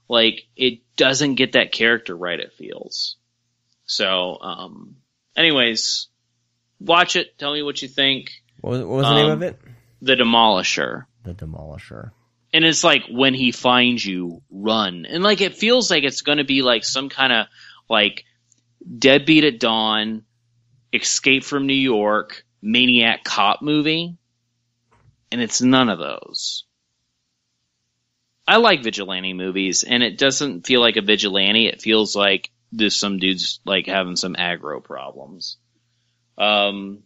like 0.09 0.43
it 0.55 0.81
doesn't 0.97 1.37
get 1.37 1.53
that 1.53 1.73
character 1.73 2.15
right. 2.17 2.39
It 2.39 2.53
feels 2.59 3.17
so. 3.87 4.39
Um, 4.41 4.97
anyways, 5.37 6.09
watch 6.79 7.17
it. 7.17 7.39
Tell 7.39 7.53
me 7.55 7.63
what 7.63 7.81
you 7.81 7.89
think. 7.89 8.33
What 8.61 8.71
was, 8.73 8.81
what 8.81 8.89
was 8.89 9.07
the 9.07 9.15
name 9.15 9.27
Um, 9.27 9.33
of 9.33 9.43
it? 9.43 9.59
The 10.03 10.17
Demolisher. 10.17 11.05
The 11.23 11.33
Demolisher. 11.35 12.11
and 12.53 12.65
it's 12.67 12.85
like 12.85 13.05
when 13.11 13.33
he 13.33 13.51
finds 13.53 14.05
you, 14.05 14.43
run. 14.51 15.07
And 15.09 15.23
like 15.25 15.41
it 15.41 15.57
feels 15.57 15.91
like 15.91 16.05
it's 16.05 16.21
going 16.21 16.39
to 16.39 16.45
be 16.45 16.61
like 16.61 16.85
some 16.85 17.09
kind 17.09 17.33
of 17.33 17.47
like 17.89 18.25
deadbeat 18.99 19.45
at 19.45 19.59
dawn, 19.59 20.25
escape 20.95 21.45
from 21.45 21.67
New 21.67 21.75
York, 21.75 22.45
maniac 22.63 23.25
cop 23.25 23.63
movie. 23.63 24.17
And 25.33 25.41
it's 25.41 25.61
none 25.61 25.89
of 25.89 25.99
those. 25.99 26.65
I 28.47 28.57
like 28.59 28.83
vigilante 28.83 29.33
movies, 29.33 29.85
and 29.85 30.03
it 30.03 30.19
doesn't 30.19 30.67
feel 30.67 30.81
like 30.81 30.97
a 30.97 31.03
vigilante. 31.03 31.67
It 31.67 31.81
feels 31.81 32.15
like 32.15 32.51
there's 32.73 32.97
some 32.97 33.19
dudes 33.19 33.61
like 33.65 33.87
having 33.87 34.17
some 34.17 34.35
aggro 34.35 34.85
problems. 34.85 35.57
Um, 36.37 37.05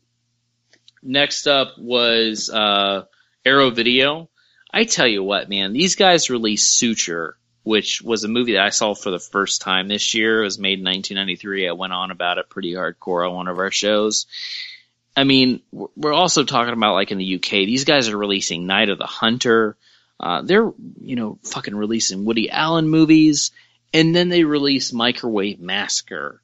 next 1.02 1.46
up 1.46 1.78
was 1.78 2.50
uh, 2.50 3.04
Arrow 3.44 3.70
Video. 3.70 4.28
I 4.72 4.84
tell 4.84 5.06
you 5.06 5.22
what, 5.22 5.48
man, 5.48 5.72
these 5.72 5.94
guys 5.94 6.28
released 6.28 6.76
Suture, 6.76 7.38
which 7.68 8.00
was 8.00 8.24
a 8.24 8.28
movie 8.28 8.54
that 8.54 8.64
I 8.64 8.70
saw 8.70 8.94
for 8.94 9.10
the 9.10 9.18
first 9.18 9.60
time 9.60 9.88
this 9.88 10.14
year. 10.14 10.40
It 10.40 10.44
was 10.44 10.58
made 10.58 10.78
in 10.78 10.86
1993. 10.86 11.68
I 11.68 11.72
went 11.72 11.92
on 11.92 12.10
about 12.10 12.38
it 12.38 12.48
pretty 12.48 12.72
hardcore 12.72 13.28
on 13.28 13.36
one 13.36 13.46
of 13.46 13.58
our 13.58 13.70
shows. 13.70 14.24
I 15.14 15.24
mean, 15.24 15.60
we're 15.70 16.14
also 16.14 16.44
talking 16.44 16.72
about 16.72 16.94
like 16.94 17.10
in 17.10 17.18
the 17.18 17.34
UK, 17.34 17.50
these 17.50 17.84
guys 17.84 18.08
are 18.08 18.16
releasing 18.16 18.66
Night 18.66 18.88
of 18.88 18.96
the 18.96 19.04
Hunter. 19.04 19.76
Uh, 20.18 20.40
they're, 20.40 20.72
you 21.02 21.16
know, 21.16 21.38
fucking 21.44 21.76
releasing 21.76 22.24
Woody 22.24 22.48
Allen 22.48 22.88
movies, 22.88 23.50
and 23.92 24.16
then 24.16 24.30
they 24.30 24.44
release 24.44 24.94
Microwave 24.94 25.60
Massacre. 25.60 26.40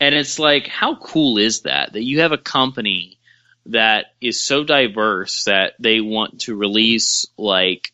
And 0.00 0.12
it's 0.12 0.40
like, 0.40 0.66
how 0.66 0.96
cool 0.96 1.38
is 1.38 1.60
that? 1.60 1.92
That 1.92 2.02
you 2.02 2.22
have 2.22 2.32
a 2.32 2.38
company 2.38 3.20
that 3.66 4.06
is 4.20 4.44
so 4.44 4.64
diverse 4.64 5.44
that 5.44 5.74
they 5.78 6.00
want 6.00 6.40
to 6.40 6.56
release 6.56 7.26
like 7.36 7.92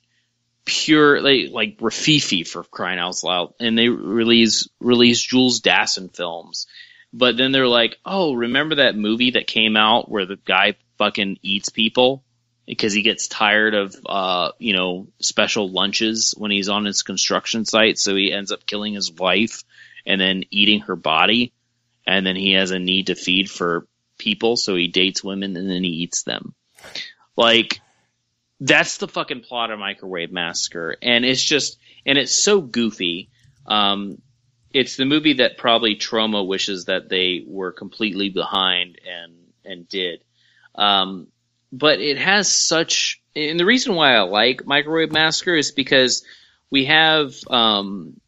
pure 0.64 1.20
like 1.20 1.50
like 1.50 1.78
Rififi 1.78 2.46
for 2.46 2.64
crying 2.64 2.98
out 2.98 3.22
loud, 3.22 3.54
and 3.60 3.76
they 3.76 3.88
release 3.88 4.68
release 4.80 5.20
Jules 5.20 5.60
Dassin 5.60 6.14
films. 6.14 6.66
But 7.12 7.36
then 7.36 7.52
they're 7.52 7.68
like, 7.68 7.96
oh, 8.04 8.34
remember 8.34 8.76
that 8.76 8.96
movie 8.96 9.32
that 9.32 9.46
came 9.46 9.76
out 9.76 10.10
where 10.10 10.26
the 10.26 10.38
guy 10.44 10.74
fucking 10.98 11.38
eats 11.42 11.68
people? 11.68 12.24
Because 12.66 12.92
he 12.92 13.02
gets 13.02 13.28
tired 13.28 13.74
of 13.74 13.94
uh 14.06 14.52
you 14.58 14.74
know 14.74 15.08
special 15.20 15.70
lunches 15.70 16.34
when 16.36 16.50
he's 16.50 16.68
on 16.68 16.84
his 16.84 17.02
construction 17.02 17.64
site, 17.64 17.98
so 17.98 18.14
he 18.14 18.32
ends 18.32 18.52
up 18.52 18.66
killing 18.66 18.94
his 18.94 19.12
wife 19.12 19.64
and 20.06 20.20
then 20.20 20.44
eating 20.50 20.80
her 20.80 20.96
body, 20.96 21.52
and 22.06 22.26
then 22.26 22.36
he 22.36 22.52
has 22.52 22.70
a 22.70 22.78
need 22.78 23.08
to 23.08 23.14
feed 23.14 23.50
for 23.50 23.86
people, 24.18 24.56
so 24.56 24.74
he 24.76 24.88
dates 24.88 25.24
women 25.24 25.56
and 25.56 25.68
then 25.68 25.84
he 25.84 25.90
eats 25.90 26.22
them. 26.22 26.54
Like 27.36 27.80
that's 28.64 28.96
the 28.96 29.08
fucking 29.08 29.42
plot 29.42 29.70
of 29.70 29.78
Microwave 29.78 30.32
Massacre, 30.32 30.96
and 31.02 31.24
it's 31.24 31.42
just 31.42 31.78
and 32.06 32.16
it's 32.16 32.34
so 32.34 32.62
goofy. 32.62 33.28
Um, 33.66 34.22
it's 34.72 34.96
the 34.96 35.04
movie 35.04 35.34
that 35.34 35.58
probably 35.58 35.96
Troma 35.96 36.46
wishes 36.46 36.86
that 36.86 37.10
they 37.10 37.44
were 37.46 37.72
completely 37.72 38.30
behind 38.30 38.98
and 39.06 39.34
and 39.66 39.86
did. 39.86 40.24
Um, 40.74 41.28
but 41.72 42.00
it 42.00 42.16
has 42.16 42.50
such, 42.50 43.20
and 43.36 43.60
the 43.60 43.66
reason 43.66 43.94
why 43.94 44.14
I 44.14 44.20
like 44.20 44.64
Microwave 44.64 45.12
Massacre 45.12 45.56
is 45.56 45.70
because 45.70 46.24
we 46.70 46.86
have, 46.86 47.34
um, 47.50 48.18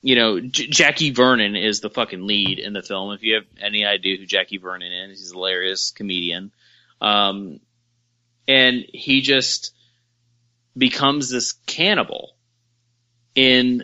you 0.00 0.16
know, 0.16 0.40
J- 0.40 0.68
Jackie 0.68 1.10
Vernon 1.10 1.56
is 1.56 1.80
the 1.80 1.90
fucking 1.90 2.26
lead 2.26 2.58
in 2.58 2.72
the 2.72 2.82
film. 2.82 3.12
If 3.12 3.22
you 3.22 3.34
have 3.34 3.46
any 3.60 3.84
idea 3.84 4.16
who 4.16 4.24
Jackie 4.24 4.58
Vernon 4.58 5.10
is, 5.10 5.18
he's 5.18 5.32
a 5.32 5.34
hilarious 5.34 5.90
comedian. 5.90 6.52
Um, 7.00 7.60
and 8.48 8.84
he 8.92 9.20
just 9.20 9.74
becomes 10.76 11.30
this 11.30 11.52
cannibal 11.66 12.36
in 13.34 13.82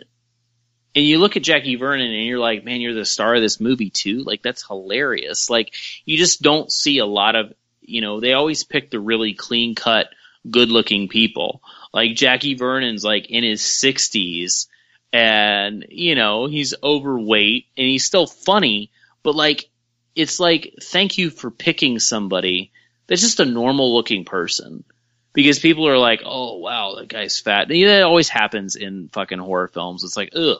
and 0.95 1.05
you 1.05 1.17
look 1.17 1.35
at 1.37 1.43
Jackie 1.43 1.75
Vernon 1.75 2.11
and 2.11 2.25
you're 2.25 2.39
like, 2.39 2.63
man, 2.63 2.79
you're 2.79 2.93
the 2.93 3.03
star 3.03 3.33
of 3.33 3.41
this 3.41 3.59
movie 3.59 3.89
too. 3.89 4.19
Like 4.19 4.43
that's 4.43 4.65
hilarious. 4.65 5.49
Like 5.49 5.73
you 6.05 6.17
just 6.17 6.43
don't 6.43 6.71
see 6.71 6.99
a 6.99 7.05
lot 7.05 7.35
of, 7.35 7.53
you 7.81 8.01
know, 8.01 8.19
they 8.19 8.33
always 8.33 8.63
pick 8.63 8.91
the 8.91 8.99
really 8.99 9.33
clean 9.33 9.73
cut, 9.73 10.09
good 10.49 10.69
looking 10.69 11.07
people. 11.07 11.61
Like 11.93 12.15
Jackie 12.15 12.53
Vernon's 12.53 13.03
like 13.03 13.31
in 13.31 13.43
his 13.43 13.63
sixties 13.65 14.67
and, 15.11 15.85
you 15.89 16.13
know, 16.13 16.45
he's 16.45 16.75
overweight 16.83 17.65
and 17.75 17.87
he's 17.87 18.05
still 18.05 18.27
funny, 18.27 18.91
but 19.23 19.35
like, 19.35 19.69
it's 20.15 20.39
like, 20.39 20.75
thank 20.79 21.17
you 21.17 21.31
for 21.31 21.49
picking 21.49 21.97
somebody 21.97 22.71
that's 23.07 23.21
just 23.21 23.39
a 23.39 23.45
normal 23.45 23.95
looking 23.95 24.25
person. 24.25 24.83
Because 25.33 25.57
people 25.57 25.87
are 25.87 25.97
like, 25.97 26.21
oh 26.23 26.57
wow, 26.57 26.95
that 26.97 27.07
guy's 27.07 27.39
fat. 27.39 27.71
And 27.71 27.87
that 27.87 28.03
always 28.03 28.29
happens 28.29 28.75
in 28.75 29.09
fucking 29.11 29.39
horror 29.39 29.67
films. 29.67 30.03
It's 30.03 30.17
like, 30.17 30.33
ugh. 30.35 30.59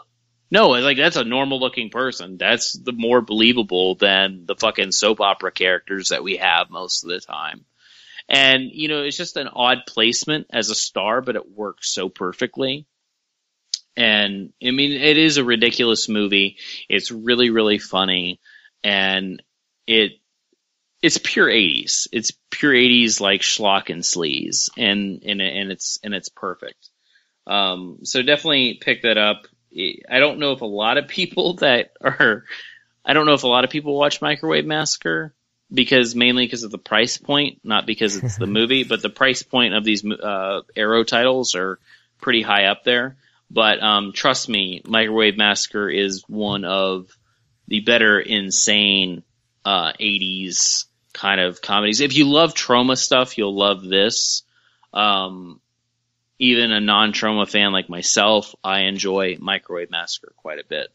No, 0.49 0.69
like 0.69 0.97
that's 0.97 1.15
a 1.15 1.23
normal 1.23 1.59
looking 1.59 1.89
person. 1.89 2.37
That's 2.37 2.73
the 2.73 2.91
more 2.91 3.21
believable 3.21 3.95
than 3.95 4.45
the 4.45 4.55
fucking 4.55 4.91
soap 4.91 5.19
opera 5.19 5.51
characters 5.51 6.09
that 6.09 6.23
we 6.23 6.37
have 6.37 6.69
most 6.69 7.03
of 7.03 7.09
the 7.09 7.19
time. 7.19 7.65
And, 8.29 8.69
you 8.71 8.87
know, 8.87 9.03
it's 9.03 9.17
just 9.17 9.37
an 9.37 9.47
odd 9.47 9.79
placement 9.87 10.47
as 10.51 10.69
a 10.69 10.75
star, 10.75 11.21
but 11.21 11.35
it 11.35 11.51
works 11.51 11.93
so 11.93 12.07
perfectly. 12.09 12.85
And 13.95 14.53
I 14.63 14.71
mean, 14.71 14.91
it 14.91 15.17
is 15.17 15.37
a 15.37 15.43
ridiculous 15.43 16.09
movie. 16.09 16.57
It's 16.89 17.11
really, 17.11 17.49
really 17.49 17.79
funny. 17.79 18.39
And 18.83 19.41
it, 19.85 20.13
it's 21.03 21.19
pure 21.21 21.49
80s. 21.49 22.07
It's 22.13 22.31
pure 22.49 22.71
80s 22.71 23.19
like 23.19 23.41
schlock 23.41 23.89
and 23.89 24.03
sleaze. 24.03 24.69
And, 24.77 25.21
and, 25.25 25.41
and 25.41 25.69
it's, 25.69 25.99
and 26.01 26.13
it's 26.13 26.29
perfect. 26.29 26.89
Um, 27.45 27.99
so 28.03 28.21
definitely 28.21 28.75
pick 28.75 29.01
that 29.01 29.17
up. 29.17 29.45
I 30.09 30.19
don't 30.19 30.39
know 30.39 30.53
if 30.53 30.61
a 30.61 30.65
lot 30.65 30.97
of 30.97 31.09
people 31.09 31.53
that 31.57 31.91
are, 32.01 32.45
I 33.03 33.11
don't 33.11 33.25
know 33.25 33.33
if 33.33 33.43
a 33.43 33.47
lot 33.47 33.65
of 33.65 33.69
people 33.69 33.99
watch 33.99 34.21
Microwave 34.21 34.65
Massacre 34.65 35.35
because 35.69 36.15
mainly 36.15 36.45
because 36.45 36.63
of 36.63 36.71
the 36.71 36.77
price 36.77 37.17
point, 37.17 37.59
not 37.65 37.85
because 37.85 38.15
it's 38.15 38.37
the 38.37 38.47
movie, 38.59 38.85
but 38.85 39.01
the 39.01 39.09
price 39.09 39.43
point 39.43 39.73
of 39.73 39.83
these 39.83 40.05
uh, 40.05 40.61
Arrow 40.73 41.03
titles 41.03 41.53
are 41.53 41.79
pretty 42.21 42.41
high 42.41 42.67
up 42.67 42.85
there. 42.85 43.17
But 43.51 43.83
um, 43.83 44.13
trust 44.13 44.47
me, 44.47 44.81
Microwave 44.85 45.35
Massacre 45.35 45.89
is 45.89 46.23
one 46.29 46.63
of 46.63 47.09
the 47.67 47.81
better 47.81 48.21
insane 48.21 49.23
uh, 49.65 49.91
80s 49.99 50.85
kind 51.13 51.39
of 51.39 51.61
comedies. 51.61 52.01
If 52.01 52.15
you 52.15 52.29
love 52.29 52.53
Troma 52.53 52.97
stuff, 52.97 53.37
you'll 53.37 53.55
love 53.55 53.83
this. 53.83 54.43
Um, 54.93 55.59
even 56.39 56.71
a 56.71 56.81
non-Troma 56.81 57.49
fan 57.49 57.71
like 57.71 57.89
myself, 57.89 58.53
I 58.63 58.81
enjoy 58.81 59.37
Microwave 59.39 59.91
Massacre 59.91 60.33
quite 60.35 60.59
a 60.59 60.65
bit. 60.67 60.87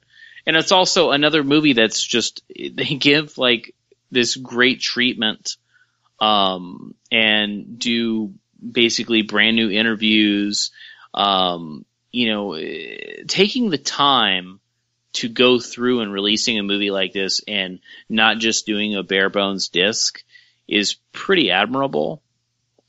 And 0.47 0.57
it's 0.57 0.73
also 0.73 1.11
another 1.11 1.45
movie 1.45 1.75
that's 1.75 2.03
just 2.03 2.43
they 2.49 2.95
give 2.97 3.39
like 3.39 3.75
this 4.11 4.37
great 4.37 4.81
treatment 4.81 5.57
um, 6.21 6.95
and 7.13 7.79
do 7.79 8.35
basically 8.73 9.23
brand 9.23 9.57
new 9.57 9.71
interviews. 9.71 10.71
Um, 11.15 11.85
you 12.11 12.31
know, 12.31 12.55
taking 13.27 13.71
the 13.71 13.79
time 13.79 14.61
to 15.21 15.29
go 15.29 15.59
through 15.61 16.01
and 16.01 16.13
releasing 16.13 16.59
a 16.59 16.63
movie 16.63 16.91
like 16.91 17.13
this 17.13 17.41
and 17.47 17.81
not 18.09 18.39
just 18.39 18.67
doing 18.67 18.95
a 18.97 19.03
bare 19.03 19.31
bones 19.31 19.69
disc 19.69 20.23
is 20.67 20.97
pretty 21.13 21.51
admirable 21.51 22.23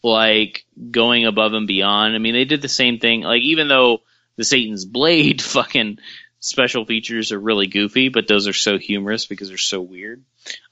like 0.03 0.65
going 0.91 1.25
above 1.25 1.53
and 1.53 1.67
beyond. 1.67 2.15
I 2.15 2.19
mean, 2.19 2.33
they 2.33 2.45
did 2.45 2.61
the 2.61 2.69
same 2.69 2.99
thing. 2.99 3.21
Like 3.21 3.41
even 3.41 3.67
though 3.67 4.01
the 4.37 4.43
Satan's 4.45 4.85
Blade 4.85 5.41
fucking 5.55 5.99
special 6.39 6.85
features 6.85 7.31
are 7.31 7.39
really 7.39 7.67
goofy, 7.67 8.09
but 8.09 8.27
those 8.27 8.47
are 8.47 8.53
so 8.53 8.77
humorous 8.77 9.25
because 9.25 9.49
they're 9.49 9.57
so 9.57 9.81
weird. 9.81 10.23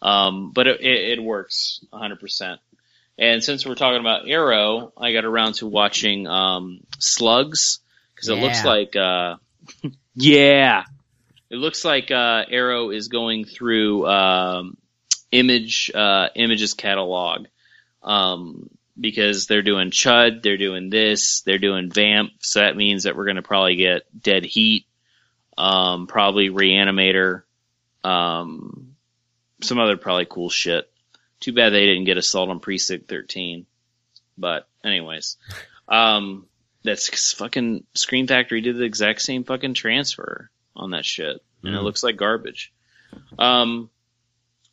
Um, 0.02 0.52
but 0.52 0.68
it, 0.68 0.82
it, 0.82 1.20
it 1.20 1.24
works 1.24 1.84
100%. 1.92 2.58
And 3.20 3.44
since 3.44 3.66
we're 3.66 3.76
talking 3.76 4.00
about 4.00 4.30
Arrow, 4.30 4.94
I 4.98 5.12
got 5.12 5.26
around 5.26 5.56
to 5.56 5.68
watching 5.68 6.28
um, 6.28 6.80
Slugs 7.00 7.80
because 8.16 8.30
it 8.30 8.36
Yeah. 8.36 8.42
looks 8.44 8.64
like, 8.64 8.96
uh, 8.96 9.36
yeah, 10.16 10.84
it 11.50 11.56
looks 11.56 11.86
like 11.86 12.12
uh, 12.12 12.44
Arrow 12.50 12.90
is 12.90 13.08
going 13.08 13.46
through 13.46 14.08
um, 14.08 14.78
Image 15.32 15.92
uh, 15.94 16.30
Image's 16.36 16.74
catalog. 16.74 17.48
Um, 18.04 18.70
because 19.00 19.48
they're 19.48 19.62
doing 19.62 19.92
Chud, 19.92 20.42
they're 20.42 20.58
doing 20.58 20.90
this, 20.90 21.42
they're 21.42 21.60
doing 21.60 21.92
Vamp, 21.92 22.32
so 22.40 22.62
that 22.62 22.76
means 22.76 23.04
that 23.04 23.16
we're 23.16 23.26
going 23.26 23.36
to 23.36 23.42
probably 23.42 23.76
get 23.76 24.04
Dead 24.20 24.44
Heat, 24.44 24.86
um, 25.58 26.08
probably 26.08 26.50
Reanimator, 26.50 27.44
um, 28.04 28.96
some 29.62 29.80
other 29.80 29.98
probably 29.98 30.26
cool 30.26 30.50
shit. 30.50 30.90
Too 31.40 31.54
bad 31.54 31.70
they 31.70 31.86
didn't 31.86 32.06
get 32.06 32.18
Assault 32.18 32.50
on 32.50 32.60
Precinct 32.60 33.08
13. 33.08 33.68
But, 34.38 34.68
anyways, 34.84 35.38
um, 35.88 36.48
that's 36.84 37.34
fucking 37.34 37.84
Scream 37.94 38.28
Factory 38.28 38.62
did 38.62 38.78
the 38.78 38.84
exact 38.84 39.22
same 39.22 39.44
fucking 39.44 39.76
transfer 39.76 40.50
on 40.78 40.92
that 40.92 41.04
shit, 41.06 41.42
and 41.64 41.76
it 41.76 41.78
Mm. 41.80 41.84
looks 41.84 42.04
like 42.04 42.16
garbage. 42.16 42.72
Um, 43.38 43.90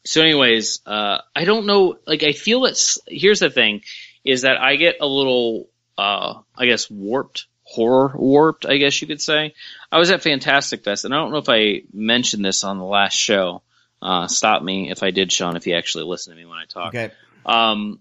so 0.05 0.21
anyways, 0.23 0.81
uh, 0.87 1.19
I 1.35 1.45
don't 1.45 1.67
know, 1.67 1.99
like, 2.07 2.23
I 2.23 2.33
feel 2.33 2.67
it's 2.67 2.99
here's 3.09 3.41
the 3.41 3.51
thing, 3.51 3.83
is 4.25 4.43
that 4.43 4.59
I 4.61 4.77
get 4.77 4.97
a 5.01 5.07
little, 5.07 5.69
uh, 5.99 6.41
I 6.57 6.67
guess 6.67 6.91
warped, 6.91 7.47
horror 7.63 8.13
warped, 8.17 8.67
I 8.67 8.77
guess 8.77 9.01
you 9.01 9.09
could 9.09 9.23
say. 9.23 9.55
I 9.91 9.99
was 9.99 10.11
at 10.11 10.23
Fantastic 10.23 10.85
Fest, 10.85 11.05
and 11.05 11.15
I 11.15 11.19
don't 11.19 11.33
know 11.33 11.39
if 11.39 11.49
I 11.49 11.83
mentioned 11.93 12.45
this 12.45 12.65
on 12.65 12.79
the 12.79 12.85
last 12.85 13.17
show. 13.17 13.63
Uh, 14.03 14.27
stop 14.27 14.63
me 14.63 14.91
if 14.91 15.03
I 15.03 15.11
did, 15.11 15.33
Sean, 15.33 15.57
if 15.57 15.67
you 15.67 15.75
actually 15.75 16.05
listen 16.05 16.33
to 16.35 16.39
me 16.39 16.45
when 16.45 16.59
I 16.59 16.67
talk. 16.67 16.89
Okay. 16.89 17.11
Um, 17.47 18.01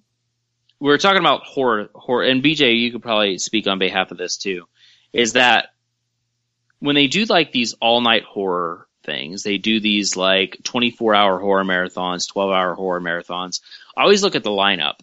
we 0.79 0.89
were 0.89 0.97
talking 0.97 1.19
about 1.21 1.43
horror, 1.43 1.89
horror, 1.93 2.23
and 2.23 2.43
BJ, 2.43 2.77
you 2.77 2.91
could 2.91 3.01
probably 3.01 3.37
speak 3.37 3.67
on 3.67 3.79
behalf 3.79 4.11
of 4.11 4.17
this 4.17 4.35
too. 4.37 4.67
is 5.13 5.33
that 5.33 5.72
when 6.83 6.95
they 6.95 7.07
do 7.07 7.23
like 7.23 7.53
these 7.53 7.75
all 7.79 8.01
night 8.01 8.23
horror 8.23 8.89
things, 9.05 9.43
they 9.43 9.57
do 9.57 9.79
these 9.79 10.17
like 10.17 10.57
24 10.63 11.15
hour 11.15 11.39
horror 11.39 11.63
marathons, 11.63 12.27
12 12.27 12.51
hour 12.51 12.75
horror 12.75 12.99
marathons. 12.99 13.61
I 13.95 14.01
always 14.01 14.21
look 14.21 14.35
at 14.35 14.43
the 14.43 14.49
lineup. 14.49 14.95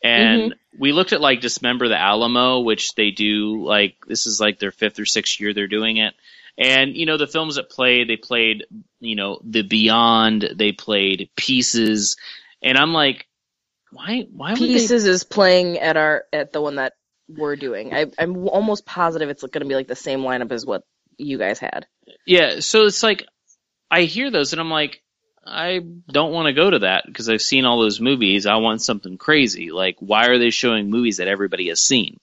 And 0.00 0.52
mm-hmm. 0.52 0.80
we 0.80 0.92
looked 0.92 1.12
at 1.12 1.20
like 1.20 1.40
Dismember 1.40 1.88
the 1.88 1.98
Alamo, 1.98 2.60
which 2.60 2.94
they 2.94 3.10
do 3.10 3.64
like 3.64 3.96
this 4.06 4.28
is 4.28 4.38
like 4.38 4.60
their 4.60 4.70
fifth 4.70 5.00
or 5.00 5.06
sixth 5.06 5.40
year 5.40 5.52
they're 5.52 5.66
doing 5.66 5.96
it. 5.96 6.14
And 6.56 6.96
you 6.96 7.04
know 7.04 7.16
the 7.16 7.26
films 7.26 7.56
that 7.56 7.68
played, 7.68 8.08
they 8.08 8.16
played 8.16 8.66
you 9.00 9.16
know 9.16 9.40
The 9.42 9.62
Beyond, 9.62 10.50
they 10.54 10.70
played 10.70 11.30
Pieces, 11.34 12.16
and 12.62 12.78
I'm 12.78 12.92
like, 12.92 13.26
why 13.90 14.28
why 14.30 14.52
would 14.52 14.60
they 14.60 14.66
Pieces 14.66 15.04
is 15.04 15.24
playing 15.24 15.78
at 15.78 15.96
our 15.96 16.26
at 16.32 16.52
the 16.52 16.60
one 16.60 16.76
that 16.76 16.92
we're 17.28 17.56
doing. 17.56 17.92
I, 17.92 18.06
I'm 18.18 18.48
almost 18.48 18.86
positive 18.86 19.28
it's 19.28 19.42
going 19.42 19.60
to 19.60 19.66
be 19.66 19.74
like 19.74 19.88
the 19.88 19.96
same 19.96 20.20
lineup 20.20 20.52
as 20.52 20.64
what 20.64 20.84
you 21.18 21.38
guys 21.38 21.58
had. 21.58 21.86
Yeah, 22.26 22.60
so 22.60 22.84
it's 22.84 23.02
like 23.02 23.26
I 23.90 24.02
hear 24.02 24.30
those 24.30 24.52
and 24.52 24.60
I'm 24.60 24.70
like, 24.70 25.02
I 25.44 25.80
don't 26.10 26.32
want 26.32 26.46
to 26.46 26.52
go 26.52 26.70
to 26.70 26.80
that 26.80 27.04
because 27.06 27.28
I've 27.28 27.42
seen 27.42 27.64
all 27.64 27.80
those 27.80 28.00
movies. 28.00 28.46
I 28.46 28.56
want 28.56 28.82
something 28.82 29.16
crazy. 29.16 29.70
Like, 29.70 29.96
why 30.00 30.26
are 30.26 30.38
they 30.38 30.50
showing 30.50 30.90
movies 30.90 31.18
that 31.18 31.28
everybody 31.28 31.68
has 31.68 31.80
seen? 31.80 32.18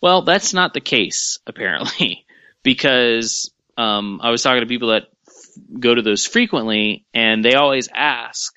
Well, 0.00 0.22
that's 0.22 0.54
not 0.54 0.74
the 0.74 0.80
case 0.80 1.38
apparently, 1.46 2.26
because 2.62 3.50
um, 3.76 4.20
I 4.22 4.30
was 4.30 4.42
talking 4.42 4.62
to 4.62 4.66
people 4.66 4.88
that 4.88 5.08
go 5.78 5.94
to 5.94 6.02
those 6.02 6.26
frequently, 6.26 7.04
and 7.12 7.44
they 7.44 7.54
always 7.54 7.88
ask 7.94 8.54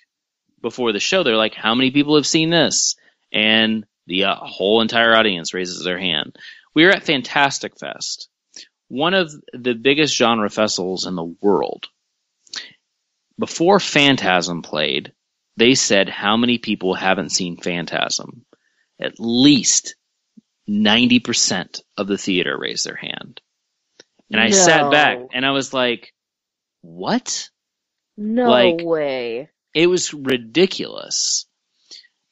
before 0.62 0.94
the 0.94 1.00
show. 1.00 1.24
They're 1.24 1.36
like, 1.36 1.54
"How 1.54 1.76
many 1.76 1.92
people 1.92 2.16
have 2.16 2.28
seen 2.28 2.50
this?" 2.50 2.96
And 3.32 3.86
the 4.08 4.26
uh, 4.26 4.36
whole 4.36 4.82
entire 4.82 5.16
audience 5.16 5.54
raises 5.54 5.84
their 5.84 6.00
hand. 6.00 6.38
We 6.74 6.86
were 6.86 6.92
at 6.92 7.04
Fantastic 7.04 7.78
Fest, 7.78 8.30
one 8.92 9.14
of 9.14 9.34
the 9.54 9.74
biggest 9.74 10.14
genre 10.18 10.50
festivals 10.50 11.06
in 11.06 11.16
the 11.16 11.24
world. 11.42 11.88
Before 13.40 13.80
Phantasm 13.80 14.62
played, 14.62 15.14
they 15.56 15.76
said 15.76 16.10
how 16.10 16.36
many 16.36 16.58
people 16.58 16.94
haven't 16.94 17.30
seen 17.32 17.56
Phantasm. 17.56 18.46
At 19.00 19.14
least 19.18 19.96
90% 20.70 21.82
of 21.98 22.08
the 22.08 22.18
theater 22.18 22.58
raised 22.60 22.86
their 22.86 22.98
hand. 22.98 23.42
And 24.30 24.42
I 24.42 24.50
sat 24.50 24.92
back 24.92 25.20
and 25.34 25.46
I 25.46 25.52
was 25.52 25.74
like, 25.74 26.14
what? 26.82 27.50
No 28.18 28.50
Like- 28.50 28.82
way. 28.84 29.50
It 29.74 29.88
was 29.88 30.14
ridiculous. 30.14 31.46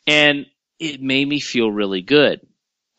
And 0.06 0.46
it 0.78 1.02
made 1.02 1.26
me 1.28 1.40
feel 1.40 1.72
really 1.72 2.02
good 2.02 2.42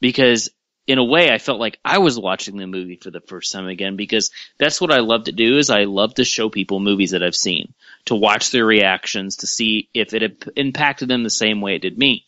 because 0.00 0.48
in 0.90 0.98
a 0.98 1.04
way 1.04 1.30
I 1.30 1.38
felt 1.38 1.60
like 1.60 1.78
I 1.84 1.98
was 1.98 2.18
watching 2.18 2.56
the 2.56 2.66
movie 2.66 2.96
for 2.96 3.10
the 3.12 3.20
first 3.20 3.52
time 3.52 3.68
again 3.68 3.94
because 3.94 4.32
that's 4.58 4.80
what 4.80 4.90
I 4.90 4.98
love 4.98 5.24
to 5.24 5.32
do 5.32 5.58
is 5.58 5.70
I 5.70 5.84
love 5.84 6.14
to 6.14 6.24
show 6.24 6.48
people 6.48 6.80
movies 6.80 7.12
that 7.12 7.22
I've 7.22 7.36
seen, 7.36 7.74
to 8.06 8.16
watch 8.16 8.50
their 8.50 8.66
reactions, 8.66 9.36
to 9.36 9.46
see 9.46 9.88
if 9.94 10.14
it 10.14 10.48
impacted 10.56 11.08
them 11.08 11.22
the 11.22 11.30
same 11.30 11.60
way 11.60 11.76
it 11.76 11.82
did 11.82 11.96
me. 11.96 12.24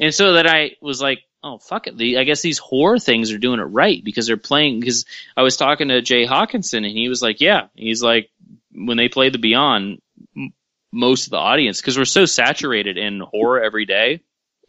And 0.00 0.14
so 0.14 0.32
that 0.34 0.46
I 0.46 0.76
was 0.80 1.02
like, 1.02 1.20
oh 1.44 1.58
fuck 1.58 1.86
it, 1.86 1.98
the, 1.98 2.16
I 2.16 2.24
guess 2.24 2.40
these 2.40 2.58
horror 2.58 2.98
things 2.98 3.30
are 3.30 3.38
doing 3.38 3.60
it 3.60 3.64
right 3.64 4.02
because 4.02 4.26
they're 4.26 4.36
playing. 4.38 4.80
Because 4.80 5.04
I 5.36 5.42
was 5.42 5.58
talking 5.58 5.88
to 5.88 6.00
Jay 6.00 6.24
Hawkinson 6.24 6.84
and 6.84 6.96
he 6.96 7.10
was 7.10 7.20
like, 7.20 7.42
yeah, 7.42 7.66
he's 7.74 8.02
like 8.02 8.30
when 8.72 8.96
they 8.96 9.08
play 9.10 9.28
the 9.28 9.38
Beyond, 9.38 10.00
m- 10.34 10.54
most 10.92 11.26
of 11.26 11.30
the 11.32 11.36
audience 11.36 11.80
because 11.80 11.98
we're 11.98 12.06
so 12.06 12.24
saturated 12.24 12.96
in 12.96 13.20
horror 13.20 13.62
every 13.62 13.84
day. 13.84 14.20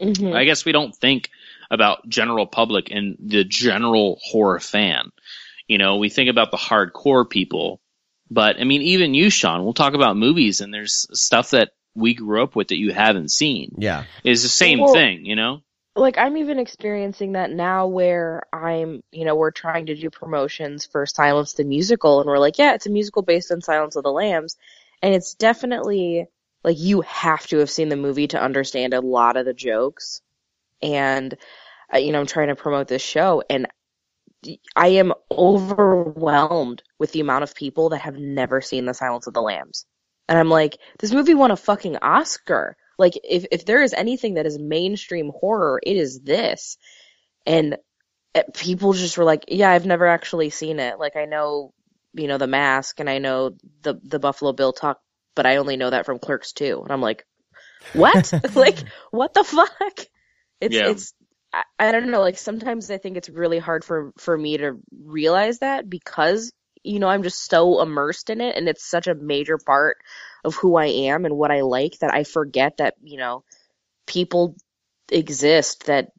Mhm. 0.01 0.35
I 0.35 0.45
guess 0.45 0.65
we 0.65 0.71
don't 0.71 0.95
think 0.95 1.29
about 1.71 2.07
general 2.09 2.47
public 2.47 2.91
and 2.91 3.17
the 3.19 3.43
general 3.43 4.19
horror 4.23 4.59
fan. 4.59 5.11
You 5.67 5.77
know, 5.77 5.97
we 5.97 6.09
think 6.09 6.29
about 6.29 6.51
the 6.51 6.57
hardcore 6.57 7.29
people, 7.29 7.79
but 8.31 8.59
I 8.59 8.63
mean, 8.63 8.81
even 8.81 9.13
you, 9.13 9.29
Sean, 9.29 9.63
we'll 9.63 9.73
talk 9.73 9.93
about 9.93 10.17
movies 10.17 10.61
and 10.61 10.73
there's 10.73 11.07
stuff 11.13 11.51
that 11.51 11.69
we 11.95 12.13
grew 12.13 12.41
up 12.43 12.55
with 12.55 12.69
that 12.69 12.77
you 12.77 12.91
haven't 12.91 13.29
seen. 13.29 13.75
Yeah. 13.77 14.05
It's 14.23 14.43
the 14.43 14.49
same 14.49 14.79
Well- 14.79 14.93
thing, 14.93 15.25
you 15.25 15.35
know? 15.35 15.61
like 15.95 16.17
I'm 16.17 16.37
even 16.37 16.59
experiencing 16.59 17.33
that 17.33 17.51
now 17.51 17.87
where 17.87 18.43
I'm, 18.53 19.03
you 19.11 19.25
know, 19.25 19.35
we're 19.35 19.51
trying 19.51 19.87
to 19.87 19.95
do 19.95 20.09
promotions 20.09 20.85
for 20.85 21.05
Silence 21.05 21.53
the 21.53 21.65
Musical 21.65 22.21
and 22.21 22.27
we're 22.27 22.39
like, 22.39 22.57
yeah, 22.57 22.73
it's 22.73 22.85
a 22.85 22.91
musical 22.91 23.21
based 23.21 23.51
on 23.51 23.61
Silence 23.61 23.97
of 23.97 24.03
the 24.03 24.11
Lambs 24.11 24.55
and 25.01 25.13
it's 25.13 25.33
definitely 25.33 26.27
like 26.63 26.77
you 26.79 27.01
have 27.01 27.45
to 27.47 27.57
have 27.57 27.69
seen 27.69 27.89
the 27.89 27.95
movie 27.97 28.27
to 28.27 28.41
understand 28.41 28.93
a 28.93 29.01
lot 29.01 29.35
of 29.35 29.45
the 29.45 29.53
jokes 29.53 30.21
and 30.81 31.35
uh, 31.93 31.97
you 31.97 32.11
know, 32.11 32.19
I'm 32.19 32.27
trying 32.27 32.49
to 32.49 32.55
promote 32.55 32.87
this 32.87 33.01
show 33.01 33.43
and 33.49 33.67
I 34.75 34.87
am 34.89 35.13
overwhelmed 35.29 36.83
with 36.97 37.11
the 37.11 37.19
amount 37.19 37.43
of 37.43 37.55
people 37.55 37.89
that 37.89 38.01
have 38.01 38.15
never 38.15 38.61
seen 38.61 38.85
The 38.85 38.93
Silence 38.93 39.27
of 39.27 39.33
the 39.33 39.41
Lambs. 39.41 39.85
And 40.27 40.37
I'm 40.37 40.49
like, 40.49 40.77
this 40.99 41.11
movie 41.11 41.33
won 41.33 41.51
a 41.51 41.57
fucking 41.57 41.97
Oscar. 41.97 42.77
Like, 42.97 43.13
if, 43.23 43.45
if 43.51 43.65
there 43.65 43.81
is 43.81 43.93
anything 43.93 44.35
that 44.35 44.45
is 44.45 44.57
mainstream 44.57 45.31
horror, 45.37 45.81
it 45.83 45.97
is 45.97 46.21
this. 46.21 46.77
And 47.45 47.77
uh, 48.35 48.43
people 48.53 48.93
just 48.93 49.17
were 49.17 49.23
like, 49.23 49.45
yeah, 49.47 49.71
I've 49.71 49.85
never 49.85 50.05
actually 50.05 50.51
seen 50.51 50.79
it. 50.79 50.99
Like, 50.99 51.15
I 51.15 51.25
know, 51.25 51.73
you 52.13 52.27
know, 52.27 52.37
The 52.37 52.47
Mask 52.47 52.99
and 52.99 53.09
I 53.09 53.17
know 53.17 53.57
the, 53.81 53.99
the 54.03 54.19
Buffalo 54.19 54.53
Bill 54.53 54.71
talk, 54.71 54.99
but 55.35 55.45
I 55.45 55.57
only 55.57 55.75
know 55.75 55.89
that 55.89 56.05
from 56.05 56.19
Clerks 56.19 56.53
2. 56.53 56.81
And 56.83 56.91
I'm 56.91 57.01
like, 57.01 57.25
what? 57.93 58.31
like, 58.55 58.77
what 59.11 59.33
the 59.33 59.43
fuck? 59.43 60.05
It's, 60.61 60.75
Yeah. 60.75 60.89
it's, 60.91 61.13
I, 61.53 61.63
I 61.79 61.91
don't 61.91 62.11
know. 62.11 62.21
Like, 62.21 62.37
sometimes 62.37 62.89
I 62.91 62.97
think 62.97 63.17
it's 63.17 63.29
really 63.29 63.59
hard 63.59 63.83
for, 63.83 64.11
for 64.17 64.37
me 64.37 64.57
to 64.57 64.79
realize 65.03 65.59
that 65.59 65.89
because, 65.89 66.51
you 66.83 66.99
know, 66.99 67.07
I'm 67.07 67.23
just 67.23 67.49
so 67.49 67.81
immersed 67.81 68.29
in 68.29 68.41
it 68.41 68.55
and 68.55 68.67
it's 68.69 68.89
such 68.89 69.07
a 69.07 69.15
major 69.15 69.57
part 69.57 69.97
of 70.43 70.55
who 70.55 70.75
I 70.77 70.85
am 70.87 71.25
and 71.25 71.37
what 71.37 71.51
I 71.51 71.61
like 71.61 71.99
that 71.99 72.13
I 72.13 72.23
forget 72.23 72.77
that, 72.77 72.95
you 73.03 73.17
know, 73.17 73.43
people 74.07 74.55
exist 75.11 75.85
that 75.87 76.11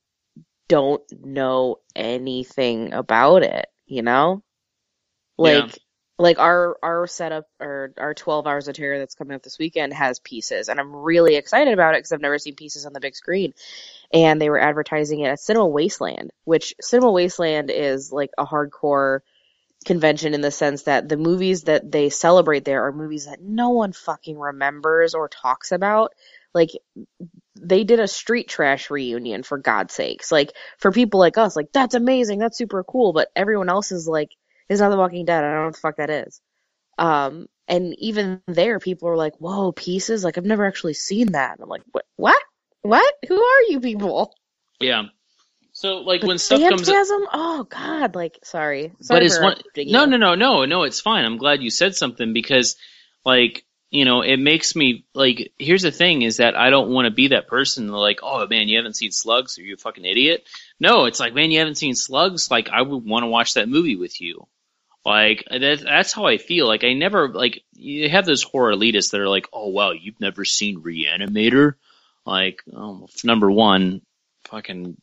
don't 0.68 1.02
know 1.24 1.76
anything 1.96 2.92
about 2.92 3.42
it, 3.42 3.66
you 3.86 4.02
know? 4.02 4.42
Like 5.38 5.78
Yeah. 5.80 5.89
Like 6.20 6.38
our 6.38 6.76
our 6.82 7.06
setup 7.06 7.46
or 7.60 7.92
our 7.98 8.14
12 8.14 8.46
hours 8.46 8.68
of 8.68 8.74
terror 8.76 8.98
that's 8.98 9.14
coming 9.14 9.34
up 9.34 9.42
this 9.42 9.58
weekend 9.58 9.94
has 9.94 10.20
pieces 10.20 10.68
and 10.68 10.78
I'm 10.78 10.94
really 10.94 11.36
excited 11.36 11.72
about 11.72 11.94
it 11.94 12.02
cuz 12.02 12.12
I've 12.12 12.20
never 12.20 12.38
seen 12.38 12.56
pieces 12.56 12.86
on 12.86 12.92
the 12.92 13.00
big 13.00 13.16
screen. 13.16 13.54
And 14.12 14.40
they 14.40 14.50
were 14.50 14.60
advertising 14.60 15.20
it 15.20 15.28
at 15.28 15.40
Cinema 15.40 15.66
Wasteland, 15.66 16.32
which 16.44 16.74
Cinema 16.80 17.12
Wasteland 17.12 17.70
is 17.70 18.12
like 18.12 18.30
a 18.38 18.44
hardcore 18.46 19.20
convention 19.86 20.34
in 20.34 20.42
the 20.42 20.50
sense 20.50 20.82
that 20.84 21.08
the 21.08 21.16
movies 21.16 21.64
that 21.64 21.90
they 21.90 22.10
celebrate 22.10 22.64
there 22.64 22.86
are 22.86 22.92
movies 22.92 23.26
that 23.26 23.40
no 23.42 23.70
one 23.70 23.92
fucking 23.92 24.38
remembers 24.38 25.14
or 25.14 25.28
talks 25.28 25.72
about. 25.72 26.12
Like 26.54 26.70
they 27.58 27.84
did 27.84 28.00
a 28.00 28.08
street 28.08 28.48
trash 28.48 28.90
reunion 28.90 29.42
for 29.42 29.58
God's 29.58 29.94
sakes. 29.94 30.32
Like 30.32 30.52
for 30.78 30.92
people 30.92 31.20
like 31.20 31.38
us, 31.38 31.56
like 31.56 31.72
that's 31.72 31.94
amazing, 31.94 32.38
that's 32.40 32.58
super 32.58 32.84
cool, 32.84 33.12
but 33.12 33.28
everyone 33.36 33.70
else 33.70 33.92
is 33.92 34.08
like, 34.08 34.30
it's 34.70 34.80
not 34.80 34.88
The 34.88 34.96
Walking 34.96 35.24
Dead. 35.24 35.44
I 35.44 35.48
don't 35.48 35.56
know 35.56 35.64
what 35.66 35.74
the 35.74 35.80
fuck 35.80 35.96
that 35.96 36.10
is. 36.10 36.40
Um, 36.96 37.48
and 37.68 37.94
even 37.98 38.40
there, 38.46 38.78
people 38.78 39.08
are 39.08 39.16
like, 39.16 39.36
"Whoa, 39.38 39.72
pieces! 39.72 40.24
Like 40.24 40.38
I've 40.38 40.44
never 40.44 40.64
actually 40.64 40.94
seen 40.94 41.32
that." 41.32 41.54
And 41.54 41.62
I'm 41.62 41.68
like, 41.68 41.82
"What? 41.92 42.04
What? 42.16 42.42
What? 42.82 43.14
Who 43.28 43.42
are 43.42 43.62
you 43.68 43.80
people?" 43.80 44.34
Yeah. 44.80 45.04
So, 45.72 45.98
like, 45.98 46.22
when 46.22 46.38
stuff 46.38 46.60
comes 46.60 46.88
Phantasm? 46.88 47.26
Oh 47.32 47.64
God! 47.64 48.14
Like, 48.14 48.38
sorry, 48.42 48.92
sorry 49.00 49.20
but 49.20 49.22
it's 49.22 49.40
one 49.40 49.56
no 49.76 50.04
no 50.04 50.16
no 50.16 50.34
no 50.34 50.64
no 50.64 50.82
it's 50.82 51.00
fine 51.00 51.24
i'm 51.24 51.38
glad 51.38 51.62
you 51.62 51.70
said 51.70 51.94
something 51.94 52.32
because 52.32 52.76
like 53.24 53.64
you 53.90 54.04
know 54.04 54.22
it 54.22 54.36
makes 54.36 54.74
me 54.74 55.06
like 55.14 55.52
here's 55.58 55.82
the 55.82 55.90
thing 55.90 56.22
is 56.22 56.38
that 56.38 56.56
i 56.56 56.70
don't 56.70 56.90
want 56.90 57.06
to 57.06 57.10
be 57.10 57.28
that 57.28 57.48
person 57.48 57.88
like 57.88 58.20
oh 58.22 58.46
man 58.48 58.68
you 58.68 58.76
haven't 58.76 58.96
seen 58.96 59.10
slugs 59.10 59.58
are 59.58 59.62
you 59.62 59.74
a 59.74 59.78
fucking 59.78 60.04
idiot 60.04 60.44
no 60.78 61.06
it's 61.06 61.20
like 61.20 61.34
man 61.34 61.50
you 61.50 61.58
haven't 61.58 61.76
seen 61.76 61.94
slugs 61.94 62.50
like 62.50 62.68
i 62.68 62.82
would 62.82 63.04
want 63.04 63.22
to 63.22 63.28
watch 63.28 63.54
that 63.54 63.68
movie 63.68 63.96
with 63.96 64.20
you 64.20 64.46
like 65.04 65.44
that, 65.50 65.80
that's 65.82 66.12
how 66.12 66.26
i 66.26 66.36
feel 66.36 66.66
like 66.66 66.84
i 66.84 66.92
never 66.92 67.28
like 67.28 67.62
you 67.74 68.08
have 68.08 68.26
those 68.26 68.42
horror 68.42 68.72
elitists 68.72 69.12
that 69.12 69.20
are 69.20 69.28
like 69.28 69.48
oh 69.52 69.68
wow 69.68 69.92
you've 69.92 70.20
never 70.20 70.44
seen 70.44 70.82
reanimator 70.82 71.74
like 72.26 72.62
oh, 72.74 73.08
number 73.24 73.50
one 73.50 74.02
fucking 74.48 74.96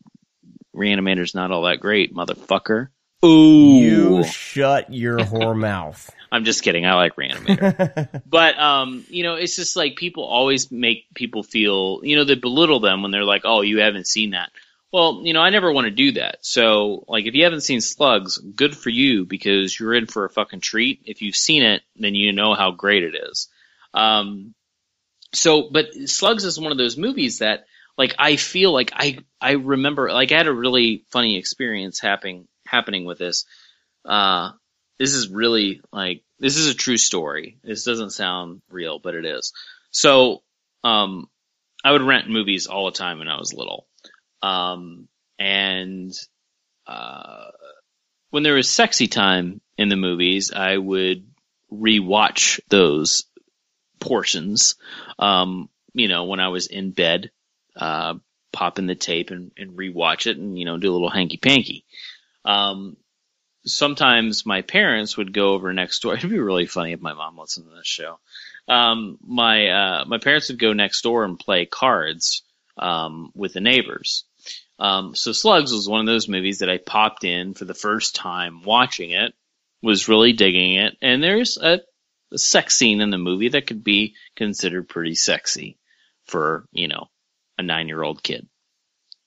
reanimator's 0.74 1.34
not 1.34 1.50
all 1.50 1.62
that 1.62 1.80
great 1.80 2.14
motherfucker 2.14 2.88
Ooh. 3.24 3.80
You 3.80 4.24
shut 4.24 4.92
your 4.92 5.18
whore 5.18 5.58
mouth. 5.58 6.10
I'm 6.30 6.44
just 6.44 6.62
kidding. 6.62 6.86
I 6.86 6.94
like 6.94 7.16
Reanimator. 7.16 8.22
but, 8.26 8.58
um, 8.58 9.04
you 9.08 9.24
know, 9.24 9.34
it's 9.34 9.56
just 9.56 9.76
like 9.76 9.96
people 9.96 10.24
always 10.24 10.70
make 10.70 11.06
people 11.14 11.42
feel, 11.42 12.00
you 12.04 12.16
know, 12.16 12.24
they 12.24 12.36
belittle 12.36 12.80
them 12.80 13.02
when 13.02 13.10
they're 13.10 13.24
like, 13.24 13.42
oh, 13.44 13.62
you 13.62 13.80
haven't 13.80 14.06
seen 14.06 14.30
that. 14.30 14.50
Well, 14.92 15.20
you 15.24 15.34
know, 15.34 15.40
I 15.42 15.50
never 15.50 15.70
want 15.70 15.84
to 15.84 15.90
do 15.90 16.12
that. 16.12 16.38
So, 16.40 17.04
like, 17.08 17.26
if 17.26 17.34
you 17.34 17.44
haven't 17.44 17.60
seen 17.60 17.80
Slugs, 17.80 18.38
good 18.38 18.76
for 18.76 18.88
you 18.88 19.26
because 19.26 19.78
you're 19.78 19.94
in 19.94 20.06
for 20.06 20.24
a 20.24 20.30
fucking 20.30 20.60
treat. 20.60 21.02
If 21.04 21.20
you've 21.20 21.36
seen 21.36 21.62
it, 21.62 21.82
then 21.96 22.14
you 22.14 22.32
know 22.32 22.54
how 22.54 22.70
great 22.70 23.02
it 23.02 23.14
is. 23.14 23.48
Um, 23.92 24.54
so, 25.34 25.68
but 25.70 25.92
Slugs 26.06 26.44
is 26.44 26.58
one 26.58 26.72
of 26.72 26.78
those 26.78 26.96
movies 26.96 27.40
that, 27.40 27.66
like, 27.98 28.14
I 28.18 28.36
feel 28.36 28.72
like 28.72 28.92
I, 28.94 29.18
I 29.40 29.52
remember, 29.52 30.10
like, 30.10 30.32
I 30.32 30.38
had 30.38 30.46
a 30.46 30.52
really 30.54 31.04
funny 31.10 31.36
experience 31.36 32.00
happening, 32.00 32.48
happening 32.66 33.04
with 33.04 33.18
this. 33.18 33.44
Uh, 34.06 34.52
this 34.98 35.14
is 35.14 35.28
really 35.28 35.80
like 35.92 36.22
this 36.38 36.56
is 36.56 36.68
a 36.68 36.74
true 36.74 36.96
story. 36.96 37.58
This 37.62 37.84
doesn't 37.84 38.10
sound 38.10 38.62
real, 38.70 38.98
but 38.98 39.14
it 39.14 39.24
is. 39.24 39.52
So, 39.90 40.42
um, 40.84 41.28
I 41.84 41.92
would 41.92 42.02
rent 42.02 42.28
movies 42.28 42.66
all 42.66 42.86
the 42.86 42.96
time 42.96 43.18
when 43.18 43.28
I 43.28 43.38
was 43.38 43.54
little, 43.54 43.86
um, 44.42 45.08
and 45.38 46.12
uh, 46.86 47.50
when 48.30 48.42
there 48.42 48.54
was 48.54 48.68
sexy 48.68 49.06
time 49.06 49.60
in 49.76 49.88
the 49.88 49.96
movies, 49.96 50.52
I 50.52 50.76
would 50.76 51.26
rewatch 51.72 52.60
those 52.68 53.24
portions. 54.00 54.76
Um, 55.18 55.68
you 55.94 56.08
know, 56.08 56.24
when 56.24 56.40
I 56.40 56.48
was 56.48 56.66
in 56.66 56.90
bed, 56.90 57.30
uh, 57.76 58.14
pop 58.52 58.78
in 58.78 58.86
the 58.86 58.94
tape 58.94 59.30
and, 59.30 59.52
and 59.56 59.76
rewatch 59.76 60.26
it, 60.26 60.36
and 60.36 60.58
you 60.58 60.64
know, 60.64 60.78
do 60.78 60.90
a 60.90 60.94
little 60.94 61.10
hanky 61.10 61.36
panky. 61.36 61.84
Um, 62.44 62.96
sometimes 63.64 64.46
my 64.46 64.62
parents 64.62 65.16
would 65.16 65.32
go 65.32 65.52
over 65.52 65.72
next 65.72 66.00
door. 66.00 66.14
It'd 66.16 66.30
be 66.30 66.38
really 66.38 66.66
funny 66.66 66.92
if 66.92 67.00
my 67.00 67.12
mom 67.12 67.38
listened 67.38 67.66
to 67.66 67.74
this 67.74 67.86
show. 67.86 68.18
Um, 68.66 69.18
my 69.26 69.68
uh, 69.68 70.04
my 70.06 70.18
parents 70.18 70.48
would 70.48 70.58
go 70.58 70.72
next 70.72 71.02
door 71.02 71.24
and 71.24 71.38
play 71.38 71.66
cards 71.66 72.42
um, 72.76 73.32
with 73.34 73.54
the 73.54 73.60
neighbors. 73.60 74.24
Um, 74.78 75.14
so 75.14 75.32
Slugs 75.32 75.72
was 75.72 75.88
one 75.88 76.00
of 76.00 76.06
those 76.06 76.28
movies 76.28 76.60
that 76.60 76.70
I 76.70 76.78
popped 76.78 77.24
in 77.24 77.54
for 77.54 77.64
the 77.64 77.74
first 77.74 78.14
time 78.14 78.62
watching 78.62 79.10
it, 79.10 79.34
was 79.82 80.08
really 80.08 80.32
digging 80.32 80.74
it, 80.76 80.96
and 81.02 81.22
there's 81.22 81.56
a, 81.56 81.80
a 82.32 82.38
sex 82.38 82.76
scene 82.76 83.00
in 83.00 83.10
the 83.10 83.18
movie 83.18 83.48
that 83.50 83.66
could 83.66 83.82
be 83.82 84.14
considered 84.36 84.88
pretty 84.88 85.14
sexy 85.14 85.78
for, 86.26 86.66
you 86.72 86.88
know, 86.88 87.08
a 87.58 87.62
nine 87.62 87.88
year 87.88 88.02
old 88.02 88.22
kid. 88.22 88.48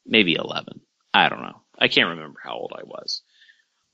Maybe 0.06 0.36
11. 0.36 0.82
I 1.14 1.30
don't 1.30 1.42
know. 1.42 1.62
I 1.78 1.88
can't 1.88 2.10
remember 2.10 2.40
how 2.44 2.56
old 2.56 2.74
I 2.76 2.84
was. 2.84 3.22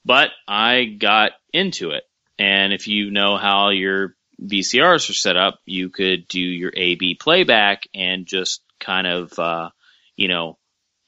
But 0.05 0.29
I 0.47 0.85
got 0.85 1.31
into 1.51 1.91
it. 1.91 2.03
And 2.39 2.71
if 2.71 2.87
you 2.87 3.11
know 3.11 3.37
how 3.37 3.69
your 3.69 4.15
VCRs 4.41 5.09
are 5.09 5.13
set 5.13 5.37
up, 5.37 5.59
you 5.65 5.89
could 5.89 6.27
do 6.27 6.39
your 6.39 6.71
A-B 6.75 7.15
playback 7.15 7.87
and 7.93 8.25
just 8.25 8.61
kind 8.79 9.07
of, 9.07 9.37
uh, 9.39 9.69
you 10.15 10.27
know, 10.27 10.57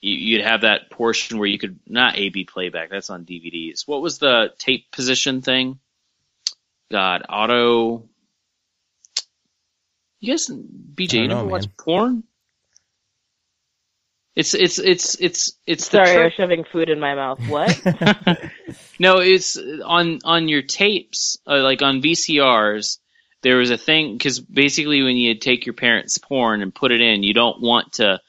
you'd 0.01 0.45
have 0.45 0.61
that 0.61 0.89
portion 0.89 1.39
where 1.39 1.47
you 1.47 1.59
could 1.59 1.79
not 1.87 2.17
A/B 2.17 2.45
playback. 2.45 2.89
That's 2.89 3.09
on 3.09 3.25
DVDs. 3.25 3.87
What 3.87 4.01
was 4.01 4.19
the 4.19 4.53
tape 4.57 4.91
position 4.91 5.41
thing? 5.41 5.79
God, 6.91 7.23
auto. 7.29 8.07
You 10.19 10.33
guys, 10.33 10.47
BJ, 10.49 11.13
you 11.13 11.27
know, 11.27 11.37
never 11.37 11.47
watch 11.47 11.77
porn? 11.77 12.23
It's 14.35 14.53
it's 14.53 14.79
it's 14.79 15.15
it's 15.19 15.53
it's 15.65 15.89
the 15.89 16.05
Sorry, 16.05 16.17
I 16.17 16.23
was 16.23 16.33
shoving 16.33 16.63
food 16.71 16.89
in 16.89 16.99
my 16.99 17.13
mouth. 17.13 17.39
What? 17.47 17.81
no, 18.99 19.17
it's 19.17 19.57
on 19.57 20.19
on 20.23 20.47
your 20.47 20.61
tapes, 20.61 21.37
uh, 21.45 21.61
like 21.61 21.81
on 21.81 22.01
VCRs. 22.01 22.99
There 23.41 23.57
was 23.57 23.71
a 23.71 23.77
thing 23.77 24.13
because 24.13 24.39
basically 24.39 25.01
when 25.01 25.17
you 25.17 25.35
take 25.35 25.65
your 25.65 25.73
parents' 25.73 26.17
porn 26.17 26.61
and 26.61 26.73
put 26.73 26.91
it 26.91 27.01
in, 27.01 27.23
you 27.23 27.33
don't 27.33 27.61
want 27.61 27.93
to 27.93 28.21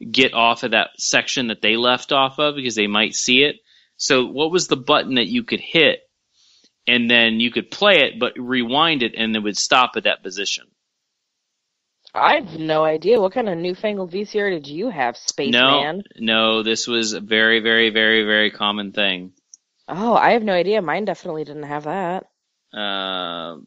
get 0.00 0.34
off 0.34 0.62
of 0.62 0.72
that 0.72 0.90
section 0.98 1.48
that 1.48 1.60
they 1.62 1.76
left 1.76 2.12
off 2.12 2.38
of 2.38 2.54
because 2.54 2.74
they 2.74 2.86
might 2.86 3.14
see 3.14 3.42
it. 3.42 3.56
So 3.96 4.26
what 4.26 4.50
was 4.52 4.68
the 4.68 4.76
button 4.76 5.16
that 5.16 5.26
you 5.26 5.42
could 5.42 5.60
hit, 5.60 6.00
and 6.86 7.10
then 7.10 7.40
you 7.40 7.50
could 7.50 7.70
play 7.70 8.02
it, 8.02 8.18
but 8.18 8.34
rewind 8.38 9.02
it, 9.02 9.14
and 9.16 9.34
it 9.34 9.40
would 9.42 9.56
stop 9.56 9.92
at 9.96 10.04
that 10.04 10.22
position. 10.22 10.66
I 12.14 12.36
have 12.36 12.58
no 12.58 12.84
idea. 12.84 13.20
What 13.20 13.32
kind 13.32 13.48
of 13.48 13.58
newfangled 13.58 14.12
VCR 14.12 14.50
did 14.50 14.66
you 14.66 14.88
have, 14.88 15.16
spaceman? 15.16 15.98
No, 15.98 16.02
no, 16.18 16.62
this 16.62 16.86
was 16.86 17.12
a 17.12 17.20
very, 17.20 17.60
very, 17.60 17.90
very, 17.90 18.24
very 18.24 18.50
common 18.50 18.92
thing. 18.92 19.32
Oh, 19.88 20.14
I 20.14 20.30
have 20.32 20.42
no 20.42 20.52
idea. 20.54 20.80
Mine 20.82 21.04
definitely 21.04 21.44
didn't 21.44 21.64
have 21.64 21.84
that. 21.84 22.24
Uh, 22.72 23.58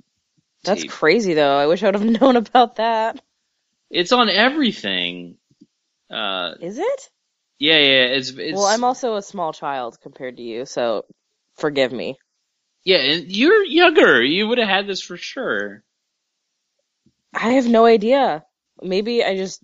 That's 0.64 0.82
tape. 0.84 0.92
crazy, 0.92 1.34
though. 1.34 1.58
I 1.58 1.68
wish 1.68 1.84
I 1.84 1.88
would 1.88 1.96
have 1.96 2.22
known 2.22 2.36
about 2.36 2.76
that. 2.78 3.22
it's 3.90 4.12
on 4.12 4.30
everything. 4.30 5.38
Uh, 6.12 6.56
Is 6.62 6.78
it? 6.78 7.10
yeah, 7.60 7.78
yeah, 7.78 8.04
it's, 8.18 8.30
it's 8.32 8.54
Well, 8.54 8.66
I'm 8.66 8.84
also 8.84 9.16
a 9.16 9.22
small 9.22 9.54
child 9.54 10.00
compared 10.02 10.38
to 10.38 10.44
you, 10.44 10.66
so 10.66 11.06
forgive 11.58 11.92
me. 11.92 12.18
yeah, 12.84 12.98
and 12.98 13.36
you're 13.36 13.64
younger. 13.66 14.22
You 14.24 14.48
would 14.48 14.58
have 14.58 14.70
had 14.70 14.88
this 14.88 15.02
for 15.02 15.18
sure. 15.18 15.84
I 17.34 17.52
have 17.54 17.68
no 17.68 17.86
idea. 17.86 18.46
Maybe 18.82 19.24
I 19.24 19.36
just 19.38 19.62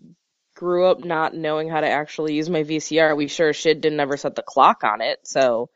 grew 0.55 0.85
up 0.87 1.03
not 1.03 1.35
knowing 1.35 1.69
how 1.69 1.81
to 1.81 1.89
actually 1.89 2.35
use 2.35 2.49
my 2.49 2.63
VCR. 2.63 3.15
We 3.15 3.27
sure 3.27 3.53
shit 3.53 3.81
didn't 3.81 3.99
ever 3.99 4.17
set 4.17 4.35
the 4.35 4.43
clock 4.43 4.83
on 4.83 5.01
it, 5.01 5.19
so 5.25 5.69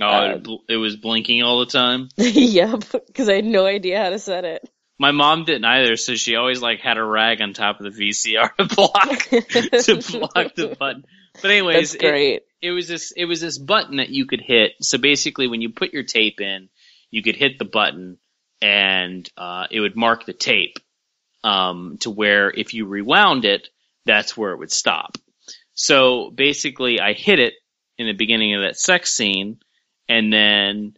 Oh, 0.00 0.04
Uh, 0.06 0.36
it, 0.36 0.42
bl- 0.44 0.64
it 0.68 0.76
was 0.76 0.96
blinking 0.96 1.42
all 1.42 1.60
the 1.60 1.66
time. 1.66 2.10
yep, 2.16 2.84
because 3.08 3.28
I 3.28 3.34
had 3.36 3.46
no 3.46 3.66
idea 3.66 4.02
how 4.02 4.10
to 4.10 4.20
set 4.20 4.46
it. 4.46 4.69
My 5.00 5.12
mom 5.12 5.46
didn't 5.46 5.64
either, 5.64 5.96
so 5.96 6.14
she 6.14 6.36
always 6.36 6.60
like 6.60 6.80
had 6.80 6.98
a 6.98 7.02
rag 7.02 7.40
on 7.40 7.54
top 7.54 7.80
of 7.80 7.90
the 7.90 8.10
VCR 8.10 8.54
to 8.56 8.64
block 8.76 9.18
to 9.30 10.18
block 10.18 10.54
the 10.54 10.76
button. 10.78 11.06
But 11.40 11.50
anyways, 11.50 11.92
That's 11.92 12.02
great. 12.02 12.34
It, 12.34 12.46
it 12.60 12.70
was 12.72 12.86
this 12.86 13.10
it 13.16 13.24
was 13.24 13.40
this 13.40 13.56
button 13.56 13.96
that 13.96 14.10
you 14.10 14.26
could 14.26 14.42
hit. 14.42 14.72
So 14.82 14.98
basically, 14.98 15.48
when 15.48 15.62
you 15.62 15.70
put 15.70 15.94
your 15.94 16.02
tape 16.02 16.42
in, 16.42 16.68
you 17.10 17.22
could 17.22 17.34
hit 17.34 17.58
the 17.58 17.64
button, 17.64 18.18
and 18.60 19.26
uh, 19.38 19.68
it 19.70 19.80
would 19.80 19.96
mark 19.96 20.26
the 20.26 20.34
tape 20.34 20.76
um, 21.42 21.96
to 22.00 22.10
where 22.10 22.50
if 22.50 22.74
you 22.74 22.84
rewound 22.84 23.46
it, 23.46 23.70
that's 24.04 24.36
where 24.36 24.52
it 24.52 24.58
would 24.58 24.70
stop. 24.70 25.16
So 25.72 26.30
basically, 26.30 27.00
I 27.00 27.14
hit 27.14 27.38
it 27.38 27.54
in 27.96 28.06
the 28.06 28.12
beginning 28.12 28.54
of 28.54 28.60
that 28.64 28.76
sex 28.76 29.16
scene, 29.16 29.60
and 30.10 30.30
then 30.30 30.94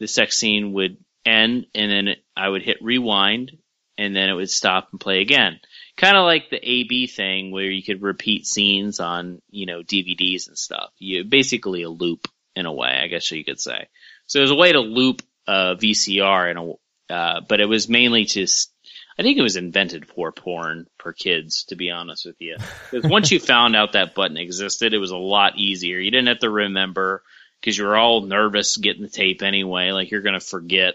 the 0.00 0.08
sex 0.08 0.38
scene 0.38 0.72
would 0.72 0.96
end, 1.26 1.66
and 1.74 1.90
then 1.90 2.08
it, 2.08 2.21
I 2.36 2.48
would 2.48 2.62
hit 2.62 2.82
rewind, 2.82 3.58
and 3.98 4.16
then 4.16 4.28
it 4.28 4.34
would 4.34 4.50
stop 4.50 4.88
and 4.90 5.00
play 5.00 5.20
again. 5.20 5.60
Kind 5.96 6.16
of 6.16 6.24
like 6.24 6.50
the 6.50 6.70
AB 6.70 7.06
thing 7.06 7.50
where 7.50 7.70
you 7.70 7.82
could 7.82 8.02
repeat 8.02 8.46
scenes 8.46 9.00
on, 9.00 9.42
you 9.50 9.66
know, 9.66 9.82
DVDs 9.82 10.48
and 10.48 10.56
stuff. 10.56 10.90
You 10.98 11.24
basically 11.24 11.82
a 11.82 11.90
loop 11.90 12.26
in 12.56 12.66
a 12.66 12.72
way, 12.72 13.00
I 13.02 13.08
guess 13.08 13.30
you 13.30 13.44
could 13.44 13.60
say. 13.60 13.88
So 14.26 14.38
it 14.38 14.42
was 14.42 14.50
a 14.50 14.56
way 14.56 14.72
to 14.72 14.80
loop 14.80 15.22
a 15.46 15.76
VCR 15.76 16.50
in 16.50 16.56
a, 16.56 17.14
uh, 17.14 17.40
but 17.46 17.60
it 17.60 17.66
was 17.66 17.88
mainly 17.88 18.24
just, 18.24 18.72
I 19.18 19.22
think 19.22 19.38
it 19.38 19.42
was 19.42 19.56
invented 19.56 20.06
for 20.06 20.32
porn 20.32 20.86
for 20.98 21.12
kids, 21.12 21.64
to 21.64 21.76
be 21.76 21.90
honest 21.90 22.24
with 22.24 22.36
you. 22.40 22.56
Because 22.90 23.10
once 23.10 23.30
you 23.30 23.38
found 23.38 23.76
out 23.76 23.92
that 23.92 24.14
button 24.14 24.38
existed, 24.38 24.94
it 24.94 24.98
was 24.98 25.10
a 25.10 25.16
lot 25.16 25.58
easier. 25.58 25.98
You 25.98 26.10
didn't 26.10 26.28
have 26.28 26.38
to 26.40 26.50
remember 26.50 27.22
because 27.60 27.76
you 27.76 27.84
were 27.84 27.96
all 27.96 28.22
nervous 28.22 28.76
getting 28.78 29.02
the 29.02 29.08
tape 29.08 29.42
anyway. 29.42 29.90
Like 29.90 30.10
you're 30.10 30.22
going 30.22 30.38
to 30.38 30.40
forget. 30.40 30.94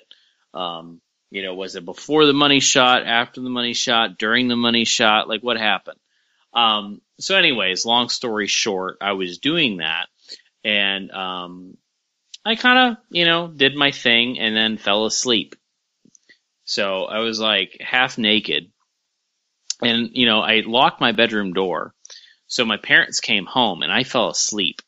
Um, 0.54 1.02
you 1.30 1.44
know, 1.44 1.54
was 1.54 1.76
it 1.76 1.86
before 1.86 2.26
the 2.26 2.34
money 2.34 2.60
shot, 2.60 3.06
after 3.06 3.42
the 3.42 3.50
money 3.50 3.74
shot, 3.74 4.18
during 4.18 4.48
the 4.48 4.56
money 4.56 4.86
shot? 4.86 5.28
Like 5.28 5.42
what 5.42 5.58
happened? 5.58 6.00
Um, 6.54 7.02
so 7.20 7.36
anyways, 7.36 7.86
long 7.86 8.10
story 8.10 8.48
short, 8.48 8.98
I 9.02 9.14
was 9.14 9.40
doing 9.40 9.78
that 9.78 10.08
and, 10.64 11.12
um, 11.12 11.78
I 12.46 12.56
kind 12.56 12.92
of, 12.92 13.04
you 13.10 13.26
know, 13.26 13.48
did 13.50 13.76
my 13.76 13.92
thing 13.92 14.40
and 14.40 14.56
then 14.56 14.78
fell 14.78 15.06
asleep. 15.06 15.56
So 16.64 17.04
I 17.06 17.20
was 17.20 17.40
like 17.40 17.78
half 17.82 18.18
naked 18.18 18.72
and, 19.82 20.12
you 20.14 20.26
know, 20.26 20.40
I 20.40 20.62
locked 20.66 21.02
my 21.02 21.12
bedroom 21.12 21.54
door. 21.54 21.94
So 22.48 22.64
my 22.64 22.78
parents 22.78 23.20
came 23.20 23.46
home 23.46 23.82
and 23.84 23.92
I 23.92 24.04
fell 24.04 24.30
asleep. 24.30 24.82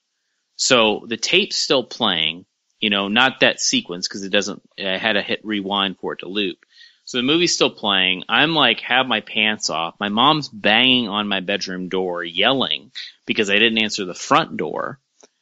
So 0.56 1.06
the 1.08 1.18
tape's 1.18 1.58
still 1.58 1.84
playing, 1.84 2.46
you 2.80 2.90
know, 2.90 3.08
not 3.08 3.42
that 3.42 3.60
sequence 3.60 4.08
because 4.08 4.24
it 4.24 4.32
doesn't, 4.32 4.62
I 4.78 4.98
had 4.98 5.14
to 5.14 5.22
hit 5.22 5.44
rewind 5.44 5.98
for 6.00 6.14
it 6.14 6.20
to 6.20 6.28
loop. 6.28 6.66
So 7.04 7.18
the 7.18 7.24
movie's 7.24 7.56
still 7.56 7.72
playing. 7.72 8.24
I'm 8.30 8.54
like, 8.54 8.82
have 8.82 9.08
my 9.08 9.22
pants 9.22 9.70
off. 9.70 9.96
My 10.00 10.10
mom's 10.10 10.48
banging 10.48 11.08
on 11.10 11.28
my 11.28 11.40
bedroom 11.40 11.90
door, 11.90 12.24
yelling 12.24 12.92
because 13.26 13.50
I 13.50 13.58
didn't 13.58 13.80
answer 13.80 14.06
the 14.06 14.14
front 14.14 14.58
door 14.58 15.00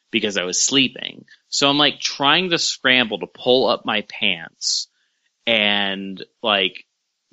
because 0.09 0.37
I 0.37 0.43
was 0.43 0.63
sleeping. 0.63 1.25
So 1.49 1.69
I'm 1.69 1.77
like 1.77 1.99
trying 1.99 2.51
to 2.51 2.57
scramble 2.57 3.19
to 3.19 3.27
pull 3.27 3.67
up 3.67 3.85
my 3.85 4.01
pants 4.09 4.87
and 5.45 6.23
like 6.41 6.85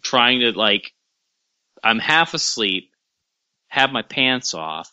trying 0.03 0.41
to 0.41 0.53
like, 0.53 0.93
I'm 1.83 1.99
half 1.99 2.35
asleep, 2.35 2.91
have 3.69 3.93
my 3.93 4.03
pants 4.03 4.55
off, 4.55 4.93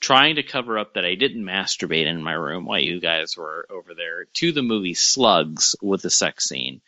trying 0.00 0.36
to 0.36 0.42
cover 0.42 0.78
up 0.78 0.94
that 0.94 1.04
I 1.04 1.14
didn't 1.14 1.44
masturbate 1.44 2.06
in 2.06 2.22
my 2.22 2.32
room 2.32 2.66
while 2.66 2.80
you 2.80 3.00
guys 3.00 3.36
were 3.36 3.66
over 3.70 3.94
there 3.94 4.26
to 4.34 4.52
the 4.52 4.62
movie 4.62 4.94
Slugs 4.94 5.74
with 5.80 6.02
the 6.02 6.10
sex 6.10 6.48
scene. 6.48 6.80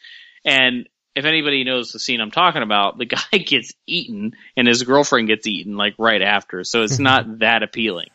And 0.44 0.88
if 1.14 1.24
anybody 1.24 1.64
knows 1.64 1.90
the 1.90 1.98
scene 1.98 2.20
I'm 2.20 2.30
talking 2.30 2.62
about, 2.62 2.98
the 2.98 3.04
guy 3.32 3.38
gets 3.38 3.72
eaten 3.86 4.34
and 4.56 4.68
his 4.68 4.82
girlfriend 4.82 5.28
gets 5.28 5.46
eaten 5.46 5.76
like 5.76 5.94
right 5.98 6.22
after. 6.22 6.64
So 6.64 6.82
it's 6.82 6.98
not 6.98 7.38
that 7.38 7.62
appealing. 7.62 8.10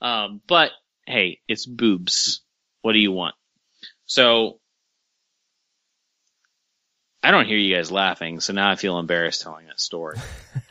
Um, 0.00 0.40
but 0.46 0.70
hey, 1.06 1.40
it's 1.48 1.66
boobs. 1.66 2.40
What 2.82 2.92
do 2.92 2.98
you 2.98 3.12
want? 3.12 3.34
So 4.06 4.58
I 7.22 7.30
don't 7.30 7.46
hear 7.46 7.58
you 7.58 7.74
guys 7.74 7.90
laughing. 7.90 8.40
So 8.40 8.52
now 8.52 8.70
I 8.70 8.76
feel 8.76 8.98
embarrassed 8.98 9.42
telling 9.42 9.66
that 9.66 9.80
story. 9.80 10.18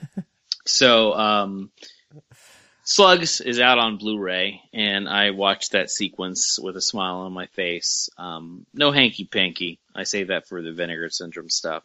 so, 0.66 1.14
um, 1.14 1.72
Slugs 2.90 3.42
is 3.42 3.60
out 3.60 3.80
on 3.80 3.98
Blu-ray, 3.98 4.62
and 4.74 5.10
I 5.10 5.32
watched 5.32 5.74
that 5.74 5.92
sequence 5.92 6.58
with 6.58 6.78
a 6.78 6.82
smile 6.82 7.18
on 7.18 7.34
my 7.34 7.48
face. 7.48 8.10
Um, 8.18 8.66
no 8.74 8.92
hanky 8.92 9.26
panky. 9.26 9.78
I 9.94 10.04
save 10.04 10.30
that 10.30 10.48
for 10.48 10.62
the 10.62 10.72
Vinegar 10.72 11.10
Syndrome 11.10 11.50
stuff. 11.50 11.84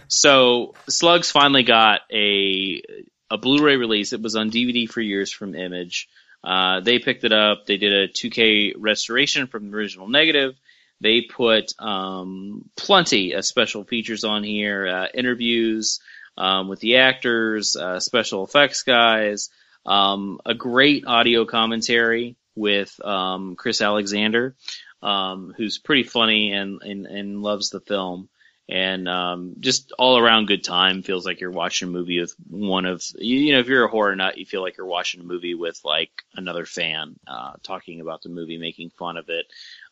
so 0.08 0.74
Slugs 0.88 1.30
finally 1.30 1.64
got 1.64 2.00
a 2.10 2.82
a 3.30 3.36
Blu-ray 3.36 3.76
release. 3.76 4.14
It 4.14 4.22
was 4.22 4.36
on 4.36 4.50
DVD 4.50 4.88
for 4.88 5.02
years 5.02 5.30
from 5.30 5.54
Image. 5.54 6.08
Uh, 6.42 6.80
they 6.80 6.98
picked 6.98 7.24
it 7.24 7.32
up. 7.32 7.66
They 7.66 7.76
did 7.76 7.92
a 7.92 8.08
2K 8.08 8.72
restoration 8.78 9.48
from 9.48 9.70
the 9.70 9.76
original 9.76 10.08
negative. 10.08 10.54
They 11.02 11.20
put 11.20 11.74
um, 11.78 12.70
plenty 12.74 13.32
of 13.32 13.44
special 13.44 13.84
features 13.84 14.24
on 14.24 14.44
here, 14.44 14.88
uh, 14.88 15.06
interviews 15.12 16.00
um, 16.38 16.68
with 16.68 16.80
the 16.80 16.96
actors, 16.96 17.76
uh, 17.76 18.00
special 18.00 18.44
effects 18.44 18.82
guys, 18.82 19.50
um, 19.88 20.40
a 20.44 20.54
great 20.54 21.06
audio 21.06 21.44
commentary 21.44 22.36
with 22.54 22.98
um, 23.04 23.56
Chris 23.56 23.80
Alexander, 23.80 24.54
um, 25.02 25.54
who's 25.56 25.78
pretty 25.78 26.02
funny 26.02 26.52
and, 26.52 26.82
and, 26.82 27.06
and 27.06 27.42
loves 27.42 27.70
the 27.70 27.80
film 27.80 28.28
and 28.68 29.08
um, 29.08 29.54
just 29.60 29.92
all 29.98 30.18
around 30.18 30.46
good 30.46 30.62
time. 30.62 31.02
Feels 31.02 31.24
like 31.24 31.40
you're 31.40 31.50
watching 31.50 31.88
a 31.88 31.90
movie 31.90 32.20
with 32.20 32.34
one 32.48 32.84
of 32.84 33.02
you, 33.16 33.38
you 33.38 33.52
know 33.54 33.60
if 33.60 33.66
you're 33.66 33.86
a 33.86 33.90
horror 33.90 34.14
nut, 34.14 34.36
you 34.36 34.44
feel 34.44 34.60
like 34.60 34.76
you're 34.76 34.86
watching 34.86 35.20
a 35.20 35.24
movie 35.24 35.54
with 35.54 35.80
like 35.84 36.10
another 36.34 36.66
fan 36.66 37.18
uh, 37.26 37.54
talking 37.62 38.00
about 38.00 38.22
the 38.22 38.28
movie, 38.28 38.58
making 38.58 38.90
fun 38.90 39.16
of 39.16 39.30
it. 39.30 39.46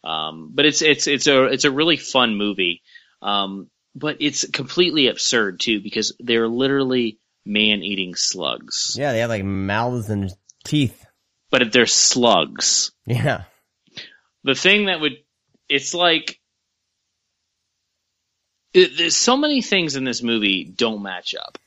Um, 0.04 0.50
but 0.52 0.66
it's 0.66 0.82
it's 0.82 1.06
it's 1.06 1.26
a 1.26 1.44
it's 1.44 1.64
a 1.64 1.70
really 1.70 1.96
fun 1.96 2.36
movie. 2.36 2.82
Um, 3.22 3.70
but 3.94 4.18
it's 4.20 4.46
completely 4.50 5.08
absurd 5.08 5.58
too 5.58 5.80
because 5.80 6.14
they're 6.20 6.48
literally 6.48 7.18
man 7.46 7.82
eating 7.82 8.14
slugs. 8.14 8.96
Yeah, 8.98 9.12
they 9.12 9.20
have 9.20 9.30
like 9.30 9.44
mouths 9.44 10.10
and 10.10 10.30
teeth. 10.64 11.04
But 11.50 11.62
if 11.62 11.72
they're 11.72 11.86
slugs. 11.86 12.92
Yeah. 13.06 13.44
The 14.44 14.54
thing 14.54 14.86
that 14.86 15.00
would 15.00 15.18
it's 15.68 15.94
like 15.94 16.40
it, 18.74 18.96
there's 18.96 19.16
so 19.16 19.36
many 19.36 19.62
things 19.62 19.96
in 19.96 20.04
this 20.04 20.22
movie 20.22 20.64
don't 20.64 21.02
match 21.02 21.34
up. 21.34 21.58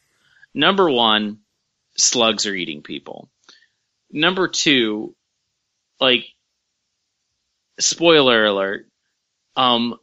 Number 0.54 0.90
one, 0.90 1.40
slugs 1.98 2.46
are 2.46 2.54
eating 2.54 2.84
people. 2.84 3.30
Number 4.12 4.48
two, 4.48 5.16
like, 6.00 6.26
spoiler 7.80 8.46
alert, 8.46 8.88
um, 9.56 9.96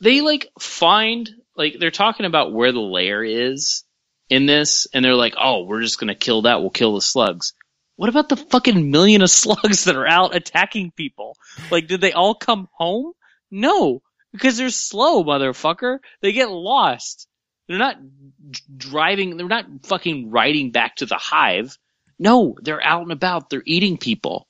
they 0.00 0.20
like 0.20 0.48
find, 0.60 1.28
like, 1.56 1.76
they're 1.78 1.90
talking 1.90 2.26
about 2.26 2.52
where 2.52 2.72
the 2.72 2.80
lair 2.80 3.24
is 3.24 3.82
in 4.28 4.46
this, 4.46 4.86
and 4.92 5.04
they're 5.04 5.14
like, 5.14 5.34
oh, 5.40 5.64
we're 5.64 5.82
just 5.82 5.98
gonna 5.98 6.14
kill 6.14 6.42
that, 6.42 6.60
we'll 6.60 6.70
kill 6.70 6.94
the 6.94 7.00
slugs. 7.00 7.54
What 7.96 8.10
about 8.10 8.28
the 8.28 8.36
fucking 8.36 8.90
million 8.90 9.22
of 9.22 9.30
slugs 9.42 9.84
that 9.84 9.96
are 9.96 10.06
out 10.06 10.34
attacking 10.34 10.92
people? 10.92 11.36
Like, 11.70 11.86
did 11.86 12.00
they 12.00 12.12
all 12.12 12.34
come 12.34 12.68
home? 12.72 13.12
No, 13.50 14.02
because 14.32 14.56
they're 14.56 14.70
slow, 14.70 15.24
motherfucker. 15.24 15.98
They 16.20 16.32
get 16.32 16.50
lost. 16.50 17.26
They're 17.66 17.78
not 17.78 17.96
driving, 18.76 19.36
they're 19.36 19.48
not 19.48 19.66
fucking 19.84 20.30
riding 20.30 20.70
back 20.70 20.96
to 20.96 21.06
the 21.06 21.16
hive. 21.16 21.76
No, 22.18 22.56
they're 22.62 22.82
out 22.82 23.02
and 23.02 23.12
about. 23.12 23.50
They're 23.50 23.62
eating 23.64 23.98
people. 23.98 24.46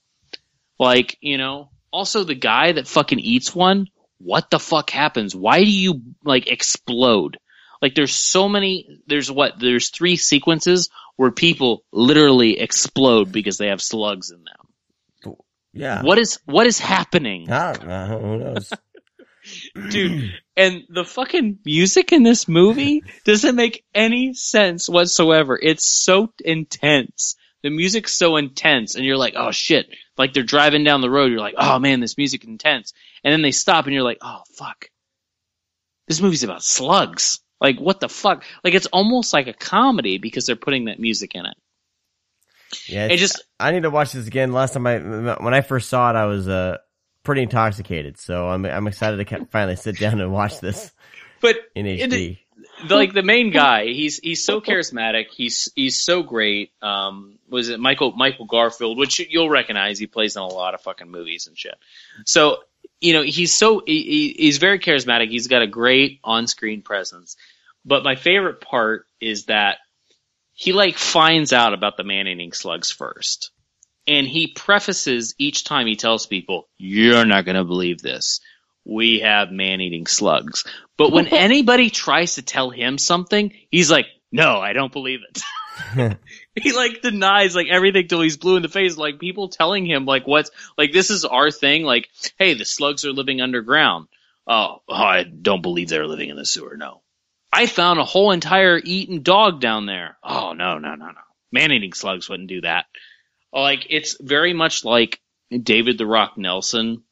Like, 0.79 1.17
you 1.21 1.39
know, 1.39 1.71
also 1.91 2.25
the 2.25 2.35
guy 2.35 2.73
that 2.73 2.87
fucking 2.87 3.19
eats 3.19 3.55
one, 3.55 3.89
what 4.19 4.51
the 4.51 4.59
fuck 4.59 4.91
happens? 4.91 5.35
Why 5.35 5.61
do 5.61 5.71
you, 5.71 6.03
like, 6.25 6.47
explode? 6.47 7.39
Like, 7.81 7.95
there's 7.95 8.15
so 8.15 8.49
many, 8.49 9.01
there's 9.07 9.31
what, 9.31 9.59
there's 9.59 9.91
three 9.91 10.17
sequences 10.17 10.91
where 11.17 11.31
people 11.31 11.85
literally 11.93 12.59
explode 12.59 13.33
because 13.33 13.59
they 13.59 13.69
have 13.69 13.83
slugs 13.83 14.31
in 14.31 14.45
them. 14.45 15.37
Yeah. 15.73 16.03
What 16.03 16.19
is, 16.19 16.39
what 16.47 16.67
is 16.67 16.79
happening? 16.79 17.51
I 17.51 17.75
don't 17.75 17.87
know. 17.87 18.19
Who 18.19 18.39
knows? 18.39 18.73
dude. 19.91 20.33
And 20.57 20.85
the 20.89 21.05
fucking 21.05 21.59
music 21.65 22.13
in 22.13 22.23
this 22.23 22.49
movie 22.49 23.03
doesn't 23.25 23.57
make 23.57 23.85
any 23.95 24.35
sense 24.35 24.89
whatsoever. 24.89 25.59
It's 25.61 25.87
so 25.87 26.33
intense. 26.45 27.37
The 27.63 27.71
music's 27.71 28.17
so 28.17 28.37
intense, 28.37 28.95
and 28.95 29.05
you're 29.05 29.17
like, 29.17 29.35
oh 29.37 29.51
shit. 29.51 29.87
Like 30.17 30.33
they're 30.33 30.43
driving 30.43 30.85
down 30.85 31.01
the 31.01 31.11
road, 31.11 31.31
you're 31.31 31.41
like, 31.41 31.57
oh 31.59 31.79
man, 31.79 32.01
this 32.01 32.17
music 32.17 32.45
intense. 32.45 32.93
And 33.25 33.33
then 33.33 33.43
they 33.43 33.51
stop, 33.51 33.87
and 33.87 33.95
you're 33.95 34.03
like, 34.03 34.19
oh 34.23 34.43
fuck. 34.57 34.87
This 36.09 36.21
movie's 36.21 36.45
about 36.45 36.63
slugs. 36.63 37.41
Like 37.61 37.79
what 37.79 38.01
the 38.01 38.09
fuck? 38.09 38.45
Like 38.63 38.75
it's 38.75 38.87
almost 38.87 39.33
like 39.33 39.47
a 39.47 39.53
comedy 39.53 40.19
because 40.19 40.47
they're 40.47 40.57
putting 40.57 40.87
that 40.87 40.99
music 40.99 41.35
in 41.35 41.47
it. 41.47 41.57
Yeah, 42.89 43.07
It 43.07 43.19
just 43.19 43.43
I 43.59 43.73
need 43.73 43.85
to 43.85 43.91
watch 43.91 44.13
this 44.13 44.27
again. 44.27 44.53
Last 44.53 44.75
time 44.75 44.87
I, 44.87 44.99
when 44.99 45.55
I 45.55 45.61
first 45.61 45.89
saw 45.89 46.11
it, 46.11 46.17
I 46.17 46.27
was 46.27 46.49
uh 46.49 46.79
pretty 47.23 47.43
intoxicated, 47.43 48.19
so 48.19 48.49
I'm 48.49 48.65
I'm 48.67 48.87
excited 48.87 49.27
to 49.27 49.47
finally 49.47 49.77
sit 49.77 49.99
down 49.99 50.21
and 50.21 50.33
watch 50.33 50.61
this 50.61 50.93
but 51.41 51.57
in 51.75 51.87
HD. 51.87 52.39
like 52.89 53.15
the 53.15 53.23
main 53.23 53.51
guy, 53.51 53.87
he's 53.87 54.19
he's 54.19 54.45
so 54.45 54.61
charismatic. 54.61 55.27
He's 55.35 55.73
he's 55.75 56.03
so 56.03 56.23
great. 56.23 56.73
Um, 56.83 57.39
was 57.49 57.69
it 57.69 57.81
Michael 57.81 58.13
Michael 58.13 58.47
Garfield, 58.47 58.99
which 58.99 59.19
you'll 59.21 59.51
recognize? 59.51 59.99
He 59.99 60.07
plays 60.07 60.37
in 60.37 60.43
a 60.43 60.47
lot 60.47 60.75
of 60.75 60.81
fucking 60.83 61.11
movies 61.11 61.47
and 61.47 61.57
shit. 61.57 61.75
So 62.25 62.59
you 63.01 63.13
know 63.13 63.23
he's 63.23 63.55
so 63.55 63.83
he, 63.87 64.03
he- 64.03 64.37
he's 64.45 64.59
very 64.59 64.79
charismatic. 64.79 65.31
He's 65.31 65.49
got 65.49 65.63
a 65.63 65.67
great 65.67 66.21
on 66.25 66.47
screen 66.47 66.83
presence. 66.83 67.37
But 67.85 68.03
my 68.05 68.17
favorite 68.17 68.61
part 68.61 69.07
is 69.21 69.45
that 69.47 69.79
he 70.55 70.73
like 70.73 70.97
finds 70.97 71.53
out 71.53 71.75
about 71.75 71.97
the 71.97 72.05
man 72.05 72.27
eating 72.27 72.53
slugs 72.53 72.91
first. 72.91 73.51
And 74.09 74.27
he 74.27 74.47
prefaces 74.47 75.35
each 75.37 75.65
time 75.65 75.87
he 75.87 75.97
tells 75.97 76.27
people, 76.27 76.69
you're 76.79 77.25
not 77.25 77.45
going 77.45 77.57
to 77.57 77.65
believe 77.65 78.01
this. 78.01 78.41
We 78.85 79.21
have 79.21 79.51
man 79.51 79.81
eating 79.81 80.07
slugs. 80.07 80.65
But 80.97 81.11
when 81.13 81.27
anybody 81.33 81.91
tries 81.91 82.37
to 82.37 82.43
tell 82.43 82.71
him 82.71 82.99
something, 82.99 83.53
he's 83.71 83.91
like, 83.91 84.07
no, 84.31 84.59
I 84.61 84.73
don't 84.75 84.93
believe 84.93 85.21
it. 85.29 86.19
he 86.63 86.73
like 86.73 87.03
denies 87.03 87.55
like 87.55 87.69
everything 87.69 88.09
till 88.09 88.23
he's 88.23 88.37
blue 88.37 88.57
in 88.57 88.63
the 88.63 88.69
face. 88.69 88.97
Like 88.97 89.19
people 89.19 89.49
telling 89.49 89.85
him 89.85 90.07
like 90.07 90.27
what's 90.27 90.51
like 90.79 90.93
this 90.93 91.11
is 91.11 91.25
our 91.25 91.51
thing. 91.51 91.83
Like, 91.83 92.09
hey, 92.39 92.55
the 92.55 92.65
slugs 92.65 93.05
are 93.05 93.13
living 93.13 93.41
underground. 93.41 94.09
Oh, 94.47 94.83
oh 94.89 94.95
I 94.95 95.25
don't 95.25 95.63
believe 95.63 95.89
they're 95.89 96.07
living 96.07 96.31
in 96.31 96.37
the 96.37 96.47
sewer. 96.47 96.77
No, 96.77 97.03
I 97.53 97.67
found 97.67 98.01
a 98.01 98.05
whole 98.05 98.33
entire 98.33 98.81
eaten 98.83 99.23
dog 99.23 99.61
down 99.61 99.87
there. 99.87 100.17
Oh 100.23 100.55
no, 100.55 100.79
no, 100.79 100.95
no, 100.95 101.07
no. 101.07 101.21
Man 101.53 101.73
eating 101.73 101.93
slugs 101.93 102.29
wouldn't 102.29 102.49
do 102.49 102.63
that. 102.63 102.87
Like 103.53 103.87
it's 103.91 104.17
very 104.21 104.55
much 104.55 104.85
like 104.85 105.21
David 105.51 105.99
the 105.99 106.07
Rock 106.07 106.39
Nelson 106.39 107.03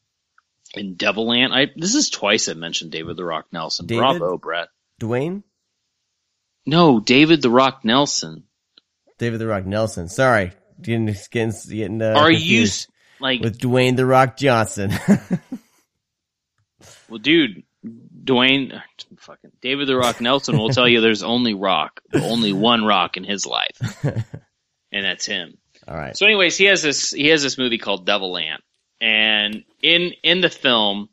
in 0.73 0.95
Devil 0.95 1.31
Ant. 1.31 1.53
I 1.53 1.67
this 1.75 1.93
is 1.93 2.09
twice 2.09 2.49
I 2.49 2.53
mentioned 2.53 2.91
David 2.91 3.15
the 3.15 3.25
Rock 3.25 3.45
Nelson. 3.51 3.85
David? 3.85 3.99
Bravo, 3.99 4.37
Brett. 4.37 4.69
Dwayne, 4.99 5.43
No, 6.65 6.99
David 6.99 7.41
the 7.41 7.49
Rock 7.49 7.83
Nelson. 7.83 8.45
David 9.17 9.39
the 9.39 9.47
Rock 9.47 9.65
Nelson. 9.65 10.07
Sorry, 10.07 10.51
getting 10.81 11.13
getting, 11.31 11.53
getting 11.69 12.01
uh, 12.01 12.15
Are 12.17 12.31
you 12.31 12.67
like 13.19 13.41
with 13.41 13.59
Dwayne 13.59 13.95
the 13.95 14.05
Rock 14.05 14.37
Johnson? 14.37 14.91
well, 17.09 17.19
dude? 17.19 17.63
Dwayne, 18.23 18.81
fucking 19.19 19.51
David 19.61 19.87
the 19.87 19.95
Rock 19.95 20.19
Nelson 20.19 20.57
will 20.57 20.69
tell 20.69 20.87
you 20.87 21.01
there's 21.01 21.21
only 21.21 21.53
rock, 21.53 22.01
only 22.13 22.51
one 22.51 22.83
rock 22.83 23.17
in 23.17 23.23
his 23.23 23.45
life, 23.45 23.77
and 24.91 25.05
that's 25.05 25.27
him. 25.27 25.57
All 25.87 25.95
right. 25.95 26.17
So, 26.17 26.25
anyways, 26.25 26.57
he 26.57 26.65
has 26.65 26.81
this 26.81 27.11
he 27.11 27.27
has 27.27 27.43
this 27.43 27.59
movie 27.59 27.77
called 27.77 28.05
Devil 28.05 28.37
Ant, 28.37 28.63
and 28.99 29.63
in 29.81 30.13
in 30.23 30.41
the 30.41 30.49
film, 30.49 31.09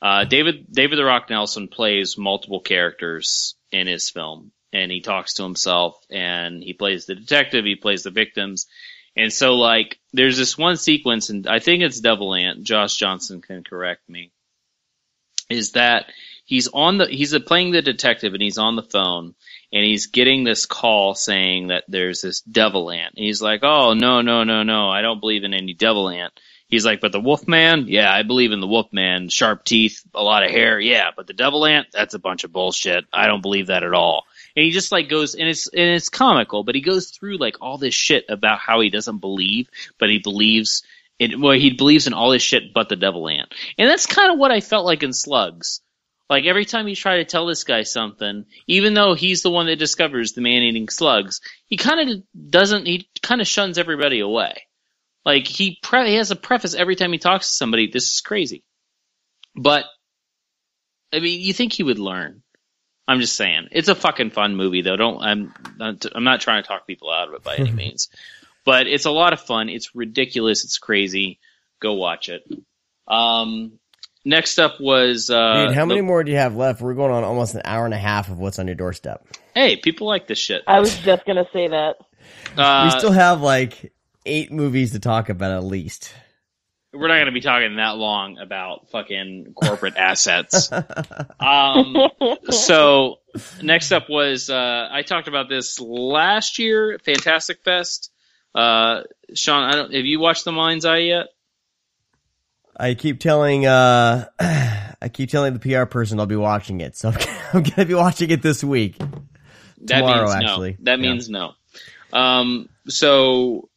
uh, 0.00 0.24
David 0.24 0.66
David 0.70 0.98
the 0.98 1.04
Rock 1.04 1.28
Nelson 1.28 1.68
plays 1.68 2.16
multiple 2.16 2.60
characters 2.60 3.56
in 3.72 3.88
his 3.88 4.10
film, 4.10 4.52
and 4.72 4.90
he 4.90 5.00
talks 5.00 5.34
to 5.34 5.42
himself, 5.42 5.96
and 6.10 6.62
he 6.62 6.72
plays 6.72 7.06
the 7.06 7.14
detective, 7.14 7.64
he 7.64 7.76
plays 7.76 8.02
the 8.02 8.10
victims, 8.10 8.66
and 9.16 9.32
so 9.32 9.54
like 9.54 9.98
there's 10.12 10.38
this 10.38 10.56
one 10.56 10.76
sequence, 10.76 11.30
and 11.30 11.46
I 11.46 11.58
think 11.58 11.82
it's 11.82 12.00
Devil 12.00 12.34
Ant. 12.34 12.62
Josh 12.62 12.96
Johnson 12.96 13.42
can 13.42 13.64
correct 13.64 14.08
me. 14.08 14.32
Is 15.50 15.72
that 15.72 16.06
he's 16.44 16.68
on 16.68 16.98
the 16.98 17.06
he's 17.06 17.38
playing 17.40 17.72
the 17.72 17.82
detective, 17.82 18.32
and 18.32 18.42
he's 18.42 18.58
on 18.58 18.76
the 18.76 18.82
phone, 18.82 19.34
and 19.72 19.84
he's 19.84 20.06
getting 20.06 20.44
this 20.44 20.66
call 20.66 21.14
saying 21.14 21.68
that 21.68 21.84
there's 21.88 22.22
this 22.22 22.40
devil 22.40 22.90
ant. 22.90 23.14
And 23.16 23.24
he's 23.24 23.42
like, 23.42 23.60
"Oh 23.62 23.94
no, 23.94 24.22
no, 24.22 24.44
no, 24.44 24.62
no! 24.62 24.88
I 24.88 25.02
don't 25.02 25.20
believe 25.20 25.44
in 25.44 25.54
any 25.54 25.74
devil 25.74 26.08
ant." 26.08 26.32
He's 26.68 26.86
like, 26.86 27.02
"But 27.02 27.12
the 27.12 27.20
wolf 27.20 27.46
man, 27.46 27.84
yeah, 27.88 28.10
I 28.10 28.22
believe 28.22 28.52
in 28.52 28.60
the 28.60 28.66
wolf 28.66 28.92
man. 28.92 29.28
Sharp 29.28 29.64
teeth, 29.64 30.02
a 30.14 30.22
lot 30.22 30.44
of 30.44 30.50
hair, 30.50 30.80
yeah. 30.80 31.10
But 31.14 31.26
the 31.26 31.34
devil 31.34 31.66
ant, 31.66 31.88
that's 31.92 32.14
a 32.14 32.18
bunch 32.18 32.44
of 32.44 32.52
bullshit. 32.52 33.04
I 33.12 33.26
don't 33.26 33.42
believe 33.42 33.66
that 33.66 33.82
at 33.82 33.92
all." 33.92 34.24
And 34.56 34.64
he 34.64 34.70
just 34.70 34.92
like 34.92 35.08
goes, 35.08 35.34
and 35.34 35.48
it's 35.48 35.68
and 35.68 35.94
it's 35.94 36.08
comical, 36.08 36.64
but 36.64 36.74
he 36.74 36.80
goes 36.80 37.10
through 37.10 37.38
like 37.38 37.56
all 37.60 37.78
this 37.78 37.94
shit 37.94 38.26
about 38.28 38.58
how 38.58 38.80
he 38.80 38.90
doesn't 38.90 39.18
believe, 39.18 39.68
but 39.98 40.10
he 40.10 40.18
believes. 40.18 40.82
It, 41.18 41.38
well, 41.38 41.52
he 41.52 41.70
believes 41.70 42.06
in 42.06 42.14
all 42.14 42.30
this 42.30 42.42
shit 42.42 42.74
but 42.74 42.88
the 42.88 42.96
devil 42.96 43.28
ant. 43.28 43.54
And 43.78 43.88
that's 43.88 44.06
kind 44.06 44.32
of 44.32 44.38
what 44.38 44.50
I 44.50 44.60
felt 44.60 44.84
like 44.84 45.02
in 45.02 45.12
Slugs. 45.12 45.80
Like 46.28 46.46
every 46.46 46.64
time 46.64 46.88
you 46.88 46.96
try 46.96 47.18
to 47.18 47.26
tell 47.26 47.46
this 47.46 47.62
guy 47.62 47.82
something, 47.82 48.46
even 48.66 48.94
though 48.94 49.12
he's 49.12 49.42
the 49.42 49.50
one 49.50 49.66
that 49.66 49.78
discovers 49.78 50.32
the 50.32 50.40
man 50.40 50.62
eating 50.62 50.88
slugs, 50.88 51.42
he 51.66 51.76
kind 51.76 52.08
of 52.10 52.22
doesn't, 52.50 52.86
he 52.86 53.06
kind 53.22 53.42
of 53.42 53.46
shuns 53.46 53.76
everybody 53.76 54.20
away. 54.20 54.62
Like 55.24 55.46
he 55.46 55.78
pre- 55.82 56.08
he 56.08 56.14
has 56.14 56.30
a 56.30 56.36
preface 56.36 56.74
every 56.74 56.96
time 56.96 57.12
he 57.12 57.18
talks 57.18 57.48
to 57.48 57.52
somebody. 57.52 57.90
This 57.90 58.14
is 58.14 58.20
crazy, 58.22 58.64
but 59.54 59.84
I 61.12 61.20
mean, 61.20 61.40
you 61.40 61.52
think 61.52 61.72
he 61.72 61.82
would 61.82 61.98
learn. 61.98 62.41
I'm 63.12 63.20
just 63.20 63.36
saying, 63.36 63.68
it's 63.72 63.88
a 63.88 63.94
fucking 63.94 64.30
fun 64.30 64.56
movie 64.56 64.80
though. 64.80 64.96
Don't 64.96 65.20
I'm 65.20 65.54
not, 65.76 66.06
I'm 66.14 66.24
not 66.24 66.40
trying 66.40 66.62
to 66.62 66.66
talk 66.66 66.86
people 66.86 67.10
out 67.10 67.28
of 67.28 67.34
it 67.34 67.42
by 67.42 67.56
any 67.56 67.70
means, 67.82 68.08
but 68.64 68.86
it's 68.86 69.04
a 69.04 69.10
lot 69.10 69.34
of 69.34 69.40
fun. 69.40 69.68
It's 69.68 69.94
ridiculous. 69.94 70.64
It's 70.64 70.78
crazy. 70.78 71.38
Go 71.80 71.92
watch 71.94 72.30
it. 72.30 72.42
Um, 73.06 73.72
next 74.24 74.58
up 74.58 74.80
was 74.80 75.28
uh, 75.28 75.66
Dude, 75.66 75.74
how 75.74 75.84
many 75.84 76.00
the- 76.00 76.06
more 76.06 76.24
do 76.24 76.30
you 76.30 76.38
have 76.38 76.56
left? 76.56 76.80
We're 76.80 76.94
going 76.94 77.12
on 77.12 77.22
almost 77.22 77.54
an 77.54 77.62
hour 77.66 77.84
and 77.84 77.92
a 77.92 77.98
half 77.98 78.30
of 78.30 78.38
what's 78.38 78.58
on 78.58 78.66
your 78.66 78.76
doorstep. 78.76 79.26
Hey, 79.54 79.76
people 79.76 80.06
like 80.06 80.26
this 80.26 80.38
shit. 80.38 80.62
I 80.66 80.80
was 80.80 80.96
just 80.98 81.26
gonna 81.26 81.46
say 81.52 81.68
that. 81.68 81.96
Uh, 82.56 82.90
we 82.90 82.98
still 82.98 83.12
have 83.12 83.42
like 83.42 83.92
eight 84.24 84.50
movies 84.50 84.92
to 84.92 85.00
talk 85.00 85.28
about 85.28 85.52
at 85.52 85.64
least. 85.64 86.14
We're 86.92 87.08
not 87.08 87.14
going 87.14 87.26
to 87.26 87.32
be 87.32 87.40
talking 87.40 87.76
that 87.76 87.96
long 87.96 88.38
about 88.38 88.90
fucking 88.90 89.52
corporate 89.54 89.96
assets. 89.96 90.70
Um, 91.40 91.96
so 92.50 93.18
next 93.60 93.90
up 93.92 94.08
was 94.08 94.48
uh, 94.50 94.88
I 94.90 95.02
talked 95.02 95.26
about 95.28 95.48
this 95.48 95.80
last 95.80 96.58
year, 96.60 96.98
Fantastic 97.04 97.62
Fest. 97.64 98.10
Uh, 98.54 99.02
Sean, 99.34 99.64
I 99.64 99.72
don't 99.74 99.92
have 99.92 100.04
you 100.04 100.20
watched 100.20 100.44
The 100.44 100.52
Mind's 100.52 100.84
Eye 100.84 100.98
yet? 100.98 101.26
I 102.76 102.94
keep 102.94 103.18
telling 103.20 103.66
uh 103.66 104.28
I 104.40 105.08
keep 105.12 105.30
telling 105.30 105.52
the 105.54 105.58
PR 105.58 105.84
person 105.84 106.20
I'll 106.20 106.26
be 106.26 106.36
watching 106.36 106.80
it, 106.80 106.96
so 106.96 107.08
I'm, 107.10 107.16
I'm 107.54 107.62
gonna 107.64 107.86
be 107.86 107.94
watching 107.94 108.30
it 108.30 108.40
this 108.42 108.62
week. 108.62 108.96
That 108.98 110.00
Tomorrow, 110.00 110.22
means 110.30 110.34
actually. 110.34 110.70
no. 110.72 110.84
That 110.84 111.00
Yeah. 111.00 111.10
means 111.10 111.28
no. 111.28 111.52
Um, 112.12 112.68
so 112.88 113.68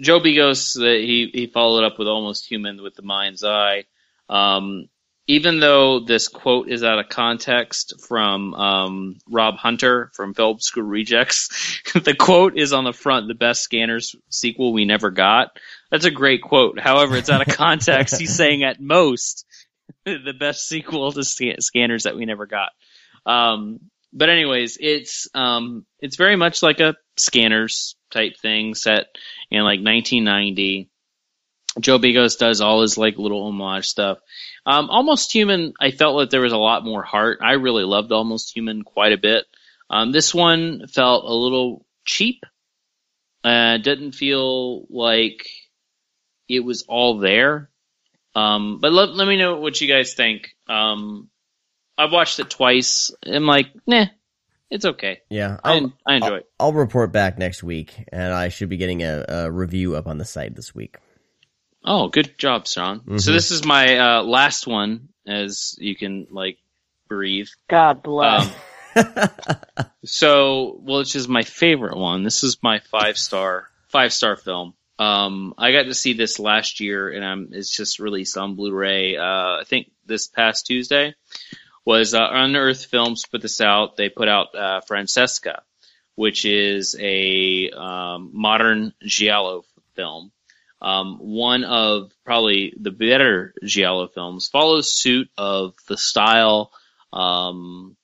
Joe 0.00 0.20
Begos, 0.20 0.74
that 0.74 1.00
he 1.00 1.30
he 1.32 1.46
followed 1.46 1.84
up 1.84 1.98
with 1.98 2.08
Almost 2.08 2.46
Human 2.46 2.82
with 2.82 2.94
The 2.94 3.02
Mind's 3.02 3.44
Eye. 3.44 3.84
Um, 4.28 4.88
even 5.26 5.60
though 5.60 6.00
this 6.00 6.26
quote 6.26 6.68
is 6.68 6.82
out 6.82 6.98
of 6.98 7.08
context 7.08 8.00
from 8.08 8.52
um, 8.54 9.18
Rob 9.28 9.56
Hunter 9.56 10.10
from 10.14 10.34
Film 10.34 10.58
School 10.58 10.82
Rejects, 10.82 11.80
the 11.94 12.16
quote 12.16 12.58
is 12.58 12.72
on 12.72 12.82
the 12.82 12.92
front, 12.92 13.28
the 13.28 13.34
best 13.34 13.62
scanners 13.62 14.16
sequel 14.28 14.72
we 14.72 14.84
never 14.84 15.10
got. 15.10 15.50
That's 15.90 16.04
a 16.04 16.10
great 16.10 16.42
quote. 16.42 16.80
However, 16.80 17.16
it's 17.16 17.30
out 17.30 17.46
of 17.46 17.54
context. 17.54 18.18
He's 18.18 18.34
saying 18.34 18.64
at 18.64 18.80
most 18.80 19.46
the 20.04 20.34
best 20.38 20.66
sequel 20.66 21.12
to 21.12 21.22
sca- 21.22 21.60
scanners 21.60 22.04
that 22.04 22.16
we 22.16 22.24
never 22.24 22.46
got. 22.46 22.70
Um, 23.24 23.78
but 24.12 24.30
anyways, 24.30 24.78
it's 24.80 25.28
um, 25.34 25.86
it's 26.00 26.16
very 26.16 26.36
much 26.36 26.62
like 26.62 26.80
a 26.80 26.96
scanners 27.20 27.96
type 28.10 28.36
thing 28.38 28.74
set 28.74 29.06
in 29.50 29.62
like 29.62 29.80
1990. 29.80 30.88
Joe 31.78 31.98
Begos 31.98 32.38
does 32.38 32.60
all 32.60 32.82
his 32.82 32.98
like 32.98 33.16
little 33.16 33.46
homage 33.46 33.86
stuff. 33.86 34.18
Um, 34.66 34.90
Almost 34.90 35.32
Human, 35.32 35.72
I 35.80 35.90
felt 35.92 36.16
like 36.16 36.30
there 36.30 36.40
was 36.40 36.52
a 36.52 36.58
lot 36.58 36.84
more 36.84 37.02
heart. 37.02 37.38
I 37.42 37.52
really 37.52 37.84
loved 37.84 38.10
Almost 38.12 38.54
Human 38.54 38.82
quite 38.82 39.12
a 39.12 39.18
bit. 39.18 39.44
Um, 39.88 40.12
this 40.12 40.34
one 40.34 40.86
felt 40.88 41.24
a 41.24 41.34
little 41.34 41.86
cheap. 42.04 42.44
Uh, 43.42 43.78
didn't 43.78 44.12
feel 44.12 44.86
like 44.90 45.48
it 46.48 46.60
was 46.60 46.82
all 46.82 47.18
there. 47.18 47.70
Um, 48.34 48.78
but 48.80 48.92
let, 48.92 49.14
let 49.14 49.26
me 49.26 49.36
know 49.36 49.56
what 49.56 49.80
you 49.80 49.88
guys 49.88 50.14
think. 50.14 50.50
Um, 50.68 51.28
I've 51.96 52.12
watched 52.12 52.38
it 52.38 52.50
twice. 52.50 53.10
I'm 53.26 53.46
like, 53.46 53.68
nah, 53.86 54.06
it's 54.70 54.84
okay. 54.84 55.20
Yeah, 55.28 55.58
I, 55.64 55.72
I'll, 55.78 55.92
I 56.06 56.14
enjoy 56.14 56.36
it. 56.36 56.50
I'll 56.58 56.72
report 56.72 57.12
back 57.12 57.38
next 57.38 57.62
week, 57.62 58.04
and 58.12 58.32
I 58.32 58.48
should 58.48 58.68
be 58.68 58.76
getting 58.76 59.02
a, 59.02 59.24
a 59.28 59.50
review 59.50 59.96
up 59.96 60.06
on 60.06 60.18
the 60.18 60.24
site 60.24 60.54
this 60.54 60.74
week. 60.74 60.96
Oh, 61.84 62.08
good 62.08 62.36
job, 62.38 62.66
Sean. 62.66 63.02
So 63.18 63.30
Mhm. 63.30 63.34
this 63.34 63.50
is 63.50 63.64
my 63.64 63.98
uh, 63.98 64.22
last 64.22 64.66
one, 64.66 65.08
as 65.26 65.74
you 65.78 65.96
can 65.96 66.26
like 66.30 66.58
breathe. 67.08 67.48
God 67.68 68.02
bless. 68.02 68.46
Um, 68.96 69.30
so, 70.04 70.78
well, 70.82 70.98
which 70.98 71.16
is 71.16 71.28
my 71.28 71.42
favorite 71.42 71.96
one. 71.96 72.22
This 72.22 72.42
is 72.44 72.58
my 72.62 72.80
five 72.80 73.16
star 73.18 73.68
five 73.88 74.12
star 74.12 74.36
film. 74.36 74.74
Um, 74.98 75.54
I 75.56 75.72
got 75.72 75.84
to 75.84 75.94
see 75.94 76.12
this 76.12 76.38
last 76.38 76.80
year, 76.80 77.08
and 77.10 77.24
I'm 77.24 77.48
it's 77.52 77.74
just 77.74 77.98
released 77.98 78.36
on 78.36 78.56
Blu-ray. 78.56 79.16
Uh, 79.16 79.22
I 79.60 79.62
think 79.66 79.90
this 80.06 80.26
past 80.26 80.66
Tuesday 80.66 81.14
was 81.84 82.14
uh, 82.14 82.28
Unearthed 82.30 82.86
Films 82.86 83.24
put 83.26 83.42
this 83.42 83.60
out. 83.60 83.96
They 83.96 84.08
put 84.08 84.28
out 84.28 84.54
uh, 84.54 84.80
Francesca, 84.82 85.62
which 86.14 86.44
is 86.44 86.96
a 86.98 87.70
um, 87.70 88.30
modern 88.32 88.92
giallo 89.02 89.64
film. 89.94 90.32
Um, 90.82 91.18
one 91.18 91.64
of 91.64 92.10
probably 92.24 92.72
the 92.78 92.90
better 92.90 93.52
giallo 93.62 94.08
films 94.08 94.48
follows 94.48 94.92
suit 94.92 95.28
of 95.36 95.74
the 95.88 95.98
style, 95.98 96.72
um, 97.12 97.96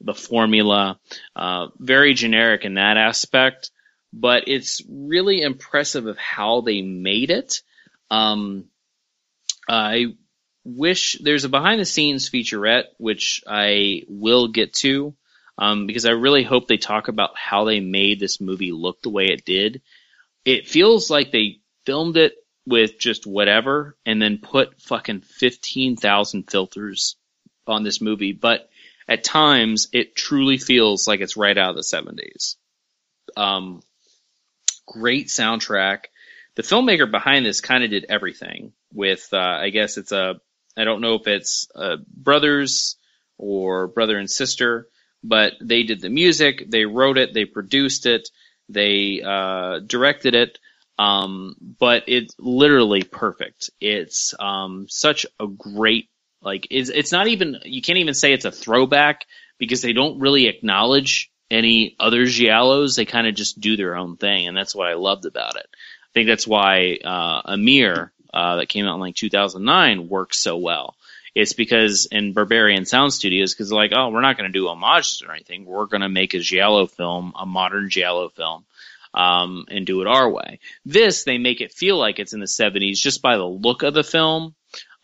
the 0.00 0.14
formula, 0.14 0.98
uh, 1.36 1.68
very 1.78 2.14
generic 2.14 2.64
in 2.64 2.74
that 2.74 2.96
aspect, 2.96 3.70
but 4.12 4.48
it's 4.48 4.82
really 4.88 5.42
impressive 5.42 6.06
of 6.06 6.18
how 6.18 6.60
they 6.60 6.82
made 6.82 7.30
it. 7.30 7.62
Um, 8.10 8.64
I 9.68 10.14
wish 10.64 11.16
there's 11.20 11.44
a 11.44 11.48
behind 11.48 11.80
the 11.80 11.84
scenes 11.84 12.28
featurette, 12.28 12.84
which 12.98 13.42
I 13.46 14.02
will 14.08 14.48
get 14.48 14.72
to, 14.74 15.14
um, 15.58 15.86
because 15.86 16.06
I 16.06 16.12
really 16.12 16.42
hope 16.42 16.66
they 16.66 16.78
talk 16.78 17.08
about 17.08 17.36
how 17.36 17.64
they 17.64 17.80
made 17.80 18.18
this 18.18 18.40
movie 18.40 18.72
look 18.72 19.02
the 19.02 19.10
way 19.10 19.26
it 19.26 19.44
did. 19.44 19.82
It 20.44 20.68
feels 20.68 21.10
like 21.10 21.30
they 21.30 21.60
filmed 21.84 22.16
it 22.16 22.34
with 22.66 22.98
just 22.98 23.26
whatever 23.26 23.96
and 24.06 24.20
then 24.20 24.38
put 24.38 24.80
fucking 24.80 25.20
15,000 25.20 26.50
filters 26.50 27.16
on 27.66 27.82
this 27.82 28.00
movie, 28.00 28.32
but 28.32 28.68
at 29.06 29.24
times 29.24 29.88
it 29.92 30.16
truly 30.16 30.56
feels 30.56 31.06
like 31.06 31.20
it's 31.20 31.36
right 31.36 31.56
out 31.56 31.70
of 31.70 31.76
the 31.76 31.82
70s. 31.82 32.56
Um, 33.36 33.82
great 34.86 35.28
soundtrack. 35.28 36.04
The 36.56 36.62
filmmaker 36.62 37.10
behind 37.10 37.44
this 37.44 37.60
kind 37.60 37.84
of 37.84 37.90
did 37.90 38.06
everything 38.08 38.72
with, 38.92 39.28
uh, 39.32 39.38
I 39.38 39.70
guess 39.70 39.98
it's 39.98 40.12
a, 40.12 40.40
I 40.76 40.84
don't 40.84 41.00
know 41.00 41.14
if 41.14 41.26
it's 41.26 41.68
uh, 41.74 41.96
brothers 42.08 42.96
or 43.38 43.86
brother 43.88 44.18
and 44.18 44.30
sister, 44.30 44.88
but 45.22 45.54
they 45.60 45.82
did 45.82 46.00
the 46.00 46.10
music, 46.10 46.64
they 46.68 46.84
wrote 46.84 47.18
it, 47.18 47.32
they 47.32 47.44
produced 47.44 48.06
it, 48.06 48.28
they 48.68 49.22
uh, 49.24 49.80
directed 49.80 50.34
it, 50.34 50.58
um, 50.98 51.56
but 51.78 52.04
it's 52.08 52.34
literally 52.38 53.02
perfect. 53.02 53.70
It's 53.80 54.34
um, 54.38 54.86
such 54.88 55.26
a 55.40 55.46
great 55.46 56.08
like 56.42 56.68
it's 56.70 56.90
it's 56.90 57.10
not 57.10 57.26
even 57.28 57.56
you 57.64 57.80
can't 57.80 57.98
even 57.98 58.14
say 58.14 58.32
it's 58.32 58.44
a 58.44 58.52
throwback 58.52 59.24
because 59.58 59.80
they 59.80 59.94
don't 59.94 60.20
really 60.20 60.46
acknowledge 60.46 61.30
any 61.50 61.96
other 61.98 62.24
giallos. 62.24 62.96
They 62.96 63.06
kind 63.06 63.26
of 63.26 63.34
just 63.34 63.60
do 63.60 63.76
their 63.76 63.96
own 63.96 64.16
thing, 64.18 64.46
and 64.46 64.56
that's 64.56 64.74
what 64.74 64.88
I 64.88 64.94
loved 64.94 65.24
about 65.24 65.56
it. 65.56 65.66
I 65.72 66.10
think 66.12 66.28
that's 66.28 66.46
why 66.46 66.98
uh, 67.02 67.42
Amer 67.48 68.12
uh, 68.34 68.56
that 68.56 68.68
came 68.68 68.84
out 68.84 68.94
in 68.94 69.00
like 69.00 69.14
2009 69.14 70.08
works 70.08 70.38
so 70.38 70.56
well. 70.56 70.96
It's 71.36 71.52
because 71.52 72.06
in 72.10 72.34
Berberian 72.34 72.86
Sound 72.86 73.12
Studios, 73.12 73.54
because 73.54 73.72
like, 73.72 73.92
oh, 73.94 74.08
we're 74.10 74.20
not 74.20 74.36
going 74.36 74.52
to 74.52 74.58
do 74.58 74.66
homages 74.66 75.22
or 75.22 75.32
anything. 75.32 75.64
We're 75.64 75.86
going 75.86 76.02
to 76.02 76.08
make 76.08 76.34
a 76.34 76.40
giallo 76.40 76.86
film, 76.86 77.32
a 77.38 77.46
modern 77.46 77.90
giallo 77.90 78.28
film, 78.28 78.64
um, 79.14 79.66
and 79.68 79.86
do 79.86 80.00
it 80.00 80.08
our 80.08 80.28
way. 80.28 80.58
This 80.84 81.22
they 81.22 81.38
make 81.38 81.60
it 81.60 81.72
feel 81.72 81.96
like 81.96 82.18
it's 82.18 82.32
in 82.32 82.40
the 82.40 82.46
70s 82.46 82.96
just 82.96 83.22
by 83.22 83.36
the 83.36 83.46
look 83.46 83.84
of 83.84 83.94
the 83.94 84.04
film. 84.04 84.54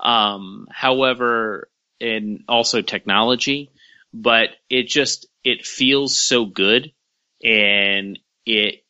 Um, 0.01 0.67
however, 0.71 1.69
and 2.01 2.43
also 2.49 2.83
technology, 2.83 3.71
but 4.13 4.51
it 4.69 4.89
just 4.89 5.27
it 5.45 5.65
feels 5.65 6.19
so 6.19 6.47
good 6.47 6.93
and 7.45 8.19
it 8.45 8.83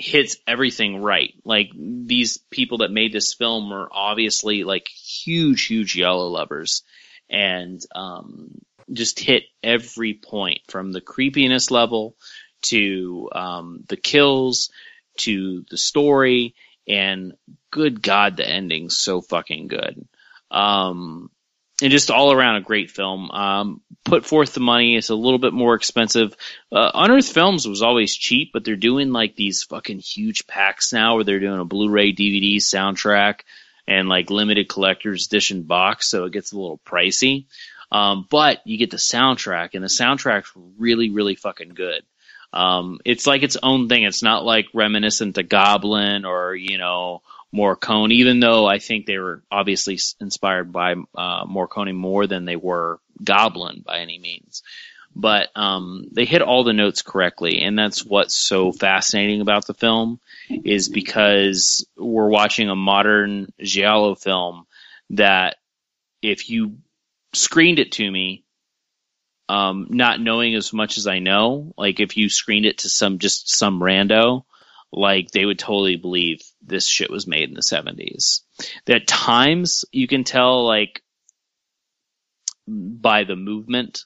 hits 0.00 0.36
everything 0.46 1.02
right. 1.02 1.34
Like 1.44 1.70
these 1.74 2.38
people 2.38 2.78
that 2.78 2.90
made 2.90 3.12
this 3.12 3.34
film 3.34 3.70
were 3.70 3.88
obviously 3.90 4.64
like 4.64 4.88
huge, 4.88 5.66
huge 5.66 5.94
giallo 5.94 6.28
lovers 6.28 6.82
and 7.28 7.80
um, 7.94 8.60
just 8.92 9.20
hit 9.20 9.44
every 9.62 10.14
point 10.14 10.60
from 10.68 10.92
the 10.92 11.00
creepiness 11.00 11.70
level 11.70 12.16
to 12.62 13.28
um, 13.32 13.84
the 13.88 13.96
kills 13.96 14.70
to 15.18 15.64
the 15.70 15.78
story 15.78 16.54
and 16.88 17.34
good 17.70 18.02
God, 18.02 18.36
the 18.36 18.48
ending's 18.48 18.96
so 18.96 19.20
fucking 19.20 19.68
good. 19.68 20.08
Um, 20.50 21.30
and 21.82 21.90
just 21.90 22.10
all 22.10 22.32
around 22.32 22.56
a 22.56 22.60
great 22.60 22.90
film. 22.90 23.30
Um, 23.30 23.80
put 24.04 24.24
forth 24.24 24.54
the 24.54 24.60
money. 24.60 24.96
It's 24.96 25.10
a 25.10 25.14
little 25.14 25.38
bit 25.38 25.52
more 25.52 25.74
expensive. 25.74 26.34
Uh, 26.72 26.90
Unearthed 26.94 27.32
Films 27.32 27.66
was 27.66 27.82
always 27.82 28.14
cheap, 28.14 28.50
but 28.52 28.64
they're 28.64 28.76
doing 28.76 29.12
like 29.12 29.36
these 29.36 29.62
fucking 29.64 29.98
huge 29.98 30.46
packs 30.46 30.92
now 30.92 31.14
where 31.14 31.24
they're 31.24 31.40
doing 31.40 31.60
a 31.60 31.64
Blu-ray 31.64 32.12
DVD 32.12 32.56
soundtrack 32.56 33.40
and 33.86 34.08
like 34.08 34.30
limited 34.30 34.68
collector's 34.68 35.26
edition 35.26 35.62
box. 35.62 36.08
So 36.08 36.24
it 36.24 36.32
gets 36.32 36.52
a 36.52 36.58
little 36.58 36.80
pricey. 36.86 37.46
Um, 37.92 38.26
but 38.30 38.60
you 38.64 38.78
get 38.78 38.90
the 38.90 38.96
soundtrack 38.96 39.70
and 39.74 39.82
the 39.82 39.88
soundtrack's 39.88 40.52
really, 40.78 41.10
really 41.10 41.34
fucking 41.34 41.70
good. 41.70 42.02
Um, 42.52 42.98
it's 43.04 43.26
like 43.26 43.42
its 43.42 43.56
own 43.62 43.88
thing. 43.88 44.04
It's 44.04 44.22
not 44.22 44.44
like 44.44 44.66
reminiscent 44.74 45.36
to 45.36 45.42
Goblin 45.42 46.24
or, 46.24 46.54
you 46.54 46.78
know, 46.78 47.22
Morricone, 47.54 48.12
even 48.12 48.40
though 48.40 48.66
I 48.66 48.78
think 48.78 49.06
they 49.06 49.18
were 49.18 49.42
obviously 49.50 49.98
inspired 50.20 50.72
by 50.72 50.92
uh, 50.92 51.44
Morricone 51.46 51.94
more 51.94 52.26
than 52.26 52.44
they 52.44 52.56
were 52.56 53.00
Goblin 53.22 53.82
by 53.84 53.98
any 53.98 54.18
means. 54.18 54.62
But 55.14 55.48
um, 55.56 56.06
they 56.12 56.24
hit 56.24 56.42
all 56.42 56.62
the 56.62 56.72
notes 56.72 57.02
correctly, 57.02 57.62
and 57.62 57.76
that's 57.76 58.04
what's 58.04 58.34
so 58.34 58.70
fascinating 58.70 59.40
about 59.40 59.66
the 59.66 59.74
film 59.74 60.20
is 60.48 60.88
because 60.88 61.84
we're 61.96 62.28
watching 62.28 62.70
a 62.70 62.76
modern 62.76 63.52
giallo 63.60 64.14
film 64.14 64.66
that 65.10 65.56
if 66.22 66.48
you 66.48 66.78
screened 67.32 67.80
it 67.80 67.92
to 67.92 68.08
me, 68.08 68.44
um, 69.48 69.88
not 69.90 70.20
knowing 70.20 70.54
as 70.54 70.72
much 70.72 70.96
as 70.96 71.08
I 71.08 71.18
know, 71.18 71.74
like 71.76 71.98
if 71.98 72.16
you 72.16 72.28
screened 72.28 72.66
it 72.66 72.78
to 72.78 72.88
some 72.88 73.18
just 73.18 73.50
some 73.50 73.80
rando, 73.80 74.44
like 74.92 75.32
they 75.32 75.44
would 75.44 75.58
totally 75.58 75.96
believe 75.96 76.40
this 76.62 76.86
shit 76.86 77.10
was 77.10 77.26
made 77.26 77.48
in 77.48 77.54
the 77.54 77.60
70s. 77.60 78.40
At 78.88 79.06
times 79.06 79.84
you 79.92 80.06
can 80.06 80.24
tell 80.24 80.66
like 80.66 81.02
by 82.66 83.24
the 83.24 83.36
movement 83.36 84.04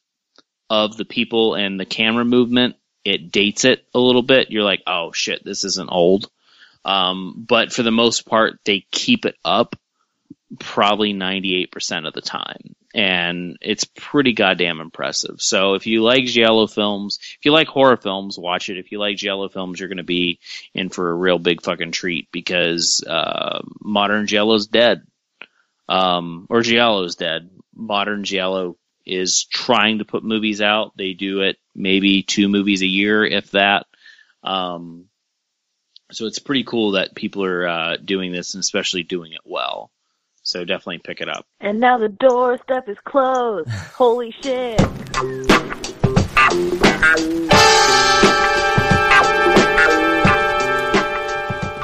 of 0.70 0.96
the 0.96 1.04
people 1.04 1.54
and 1.54 1.78
the 1.78 1.84
camera 1.84 2.24
movement, 2.24 2.76
it 3.04 3.30
dates 3.30 3.64
it 3.64 3.84
a 3.94 3.98
little 3.98 4.22
bit. 4.22 4.50
You're 4.50 4.62
like, 4.62 4.82
oh 4.86 5.12
shit, 5.12 5.44
this 5.44 5.64
isn't 5.64 5.90
old. 5.90 6.30
Um, 6.84 7.44
but 7.48 7.72
for 7.72 7.82
the 7.82 7.90
most 7.90 8.26
part, 8.26 8.58
they 8.64 8.86
keep 8.90 9.24
it 9.24 9.36
up 9.44 9.76
probably 10.58 11.12
98% 11.12 12.06
of 12.06 12.14
the 12.14 12.20
time. 12.20 12.76
And 12.94 13.56
it's 13.60 13.84
pretty 13.84 14.34
goddamn 14.34 14.80
impressive. 14.80 15.40
So 15.40 15.74
if 15.74 15.86
you 15.86 16.02
like 16.02 16.26
Giallo 16.26 16.68
films, 16.68 17.18
if 17.20 17.44
you 17.44 17.50
like 17.50 17.66
horror 17.66 17.96
films, 17.96 18.38
watch 18.38 18.68
it. 18.68 18.78
If 18.78 18.92
you 18.92 19.00
like 19.00 19.16
Giallo 19.16 19.48
films, 19.48 19.80
you're 19.80 19.88
going 19.88 19.96
to 19.96 20.04
be 20.04 20.38
in 20.74 20.90
for 20.90 21.10
a 21.10 21.14
real 21.14 21.38
big 21.38 21.62
fucking 21.62 21.90
treat 21.90 22.28
because, 22.30 23.02
uh, 23.04 23.62
modern 23.80 24.26
Giallo's 24.26 24.68
dead. 24.68 25.02
Um, 25.88 26.46
or 26.48 26.62
Giallo's 26.62 27.16
dead. 27.16 27.50
Modern 27.74 28.22
Giallo 28.22 28.76
is 29.04 29.44
trying 29.44 29.98
to 29.98 30.04
put 30.04 30.24
movies 30.24 30.60
out. 30.60 30.96
They 30.96 31.12
do 31.14 31.40
it 31.40 31.56
maybe 31.74 32.22
two 32.22 32.48
movies 32.48 32.82
a 32.82 32.86
year, 32.86 33.24
if 33.24 33.50
that. 33.50 33.86
Um, 34.42 35.06
so 36.12 36.26
it's 36.26 36.38
pretty 36.38 36.64
cool 36.64 36.92
that 36.92 37.14
people 37.14 37.44
are 37.44 37.66
uh, 37.66 37.96
doing 37.96 38.32
this 38.32 38.54
and 38.54 38.60
especially 38.60 39.02
doing 39.02 39.32
it 39.32 39.40
well. 39.44 39.90
So 40.44 40.64
definitely 40.64 40.98
pick 40.98 41.20
it 41.20 41.28
up. 41.28 41.46
And 41.60 41.80
now 41.80 41.98
the 41.98 42.10
doorstep 42.10 42.88
is 42.88 42.98
closed. 43.04 43.68
Holy 43.96 44.30
shit. 44.42 44.80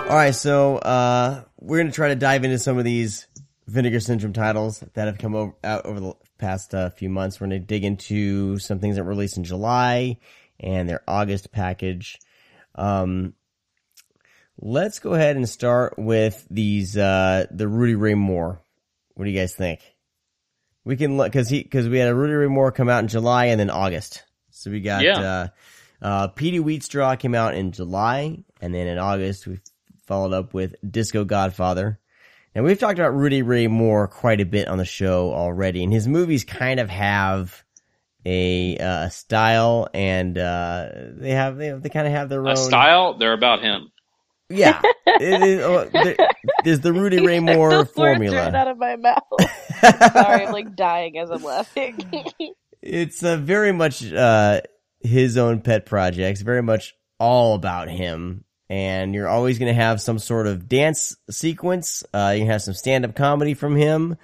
All 0.08 0.16
right, 0.16 0.34
so 0.34 0.76
uh, 0.76 1.44
we're 1.58 1.78
going 1.78 1.86
to 1.86 1.94
try 1.94 2.08
to 2.08 2.16
dive 2.16 2.44
into 2.44 2.58
some 2.58 2.76
of 2.76 2.84
these 2.84 3.28
Vinegar 3.66 4.00
Syndrome 4.00 4.32
titles 4.34 4.80
that 4.94 5.06
have 5.06 5.18
come 5.18 5.34
over, 5.34 5.54
out 5.64 5.86
over 5.86 6.00
the 6.00 6.14
past 6.36 6.74
uh, 6.74 6.90
few 6.90 7.08
months. 7.08 7.40
We're 7.40 7.46
going 7.46 7.60
to 7.60 7.66
dig 7.66 7.84
into 7.84 8.58
some 8.58 8.78
things 8.78 8.96
that 8.96 9.04
were 9.04 9.10
released 9.10 9.38
in 9.38 9.44
July 9.44 10.18
and 10.58 10.88
their 10.88 11.02
August 11.08 11.52
package. 11.52 12.18
Um, 12.74 13.34
let's 14.60 14.98
go 14.98 15.14
ahead 15.14 15.36
and 15.36 15.48
start 15.48 15.98
with 15.98 16.46
these 16.50 16.96
uh, 16.96 17.46
the 17.50 17.66
Rudy 17.66 17.94
Ray 17.94 18.14
Moore. 18.14 18.60
What 19.14 19.24
do 19.24 19.30
you 19.30 19.38
guys 19.38 19.54
think? 19.54 19.80
We 20.84 20.96
can 20.96 21.16
look 21.16 21.26
because 21.26 21.48
he 21.48 21.62
because 21.62 21.88
we 21.88 21.98
had 21.98 22.08
a 22.08 22.14
Rudy 22.14 22.34
Ray 22.34 22.46
Moore 22.46 22.72
come 22.72 22.88
out 22.88 23.00
in 23.02 23.08
July 23.08 23.46
and 23.46 23.60
then 23.60 23.70
August. 23.70 24.24
So 24.50 24.70
we 24.70 24.80
got 24.80 25.04
Yeah. 25.04 25.20
uh, 25.20 25.48
uh, 26.02 26.28
Petey 26.28 26.58
Wheatstraw 26.60 27.18
came 27.18 27.34
out 27.34 27.54
in 27.54 27.72
July, 27.72 28.38
and 28.60 28.74
then 28.74 28.86
in 28.86 28.98
August 28.98 29.46
we 29.46 29.58
followed 30.06 30.32
up 30.32 30.54
with 30.54 30.74
Disco 30.88 31.24
Godfather. 31.24 31.98
And 32.54 32.64
we've 32.64 32.78
talked 32.78 32.98
about 32.98 33.14
Rudy 33.14 33.42
Ray 33.42 33.68
Moore 33.68 34.08
quite 34.08 34.40
a 34.40 34.44
bit 34.46 34.66
on 34.66 34.78
the 34.78 34.84
show 34.84 35.32
already, 35.32 35.84
and 35.84 35.92
his 35.92 36.08
movies 36.08 36.44
kind 36.44 36.80
of 36.80 36.90
have 36.90 37.62
a 38.26 38.76
uh, 38.78 39.08
style, 39.10 39.88
and 39.94 40.36
uh, 40.36 40.88
they 41.16 41.30
have 41.30 41.56
they, 41.56 41.70
they 41.70 41.88
kind 41.90 42.06
of 42.06 42.12
have 42.12 42.28
their 42.28 42.40
own 42.40 42.56
style, 42.56 43.18
they're 43.18 43.32
about 43.34 43.62
him. 43.62 43.92
Yeah, 44.50 44.80
it 45.06 45.42
is, 45.42 45.62
oh, 45.62 45.88
there- 45.92 46.16
there's 46.64 46.80
the 46.80 46.92
Rudy 46.92 47.20
Ray 47.26 47.38
Moore 47.40 47.84
formula. 47.84 48.50
out 48.50 48.68
of 48.68 48.78
my 48.78 48.96
mouth. 48.96 49.22
Sorry, 49.80 50.44
I'm 50.46 50.52
like 50.52 50.74
dying 50.76 51.16
as 51.18 51.30
I'm 51.30 51.42
laughing. 51.44 51.98
it's 52.82 53.22
uh, 53.22 53.36
very 53.36 53.72
much 53.72 54.04
uh, 54.12 54.60
his 55.00 55.36
own 55.38 55.60
pet 55.60 55.86
projects, 55.86 56.40
very 56.42 56.62
much 56.62 56.94
all 57.18 57.54
about 57.54 57.88
him. 57.88 58.44
And 58.68 59.14
you're 59.14 59.28
always 59.28 59.58
going 59.58 59.74
to 59.74 59.80
have 59.80 60.00
some 60.00 60.18
sort 60.20 60.46
of 60.46 60.68
dance 60.68 61.16
sequence. 61.30 62.04
Uh, 62.14 62.34
you 62.36 62.46
have 62.46 62.62
some 62.62 62.74
stand 62.74 63.04
up 63.04 63.16
comedy 63.16 63.54
from 63.54 63.74
him, 63.74 64.16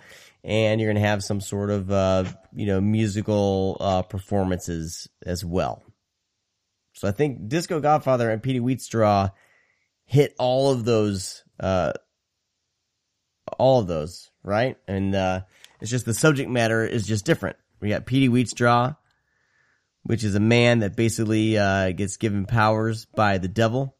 and 0.44 0.80
you're 0.80 0.92
going 0.92 1.02
to 1.02 1.08
have 1.08 1.24
some 1.24 1.40
sort 1.40 1.70
of 1.70 1.90
uh, 1.90 2.24
you 2.52 2.66
know 2.66 2.80
musical 2.80 3.76
uh, 3.80 4.02
performances 4.02 5.08
as 5.24 5.44
well. 5.44 5.82
So 6.94 7.08
I 7.08 7.10
think 7.10 7.48
Disco 7.48 7.80
Godfather 7.80 8.30
and 8.30 8.40
Petey 8.42 8.60
Wheatstraw 8.60 9.32
hit 10.06 10.34
all 10.38 10.72
of 10.72 10.84
those, 10.84 11.44
uh, 11.60 11.92
all 13.58 13.80
of 13.80 13.86
those, 13.86 14.30
right? 14.42 14.76
And 14.88 15.14
uh, 15.14 15.42
it's 15.80 15.90
just 15.90 16.06
the 16.06 16.14
subject 16.14 16.48
matter 16.48 16.84
is 16.84 17.06
just 17.06 17.24
different. 17.24 17.56
We 17.80 17.90
got 17.90 18.06
Petey 18.06 18.28
Wheatstraw, 18.28 18.96
which 20.04 20.24
is 20.24 20.34
a 20.34 20.40
man 20.40 20.78
that 20.78 20.96
basically 20.96 21.58
uh, 21.58 21.90
gets 21.90 22.16
given 22.16 22.46
powers 22.46 23.06
by 23.06 23.38
the 23.38 23.48
devil. 23.48 23.95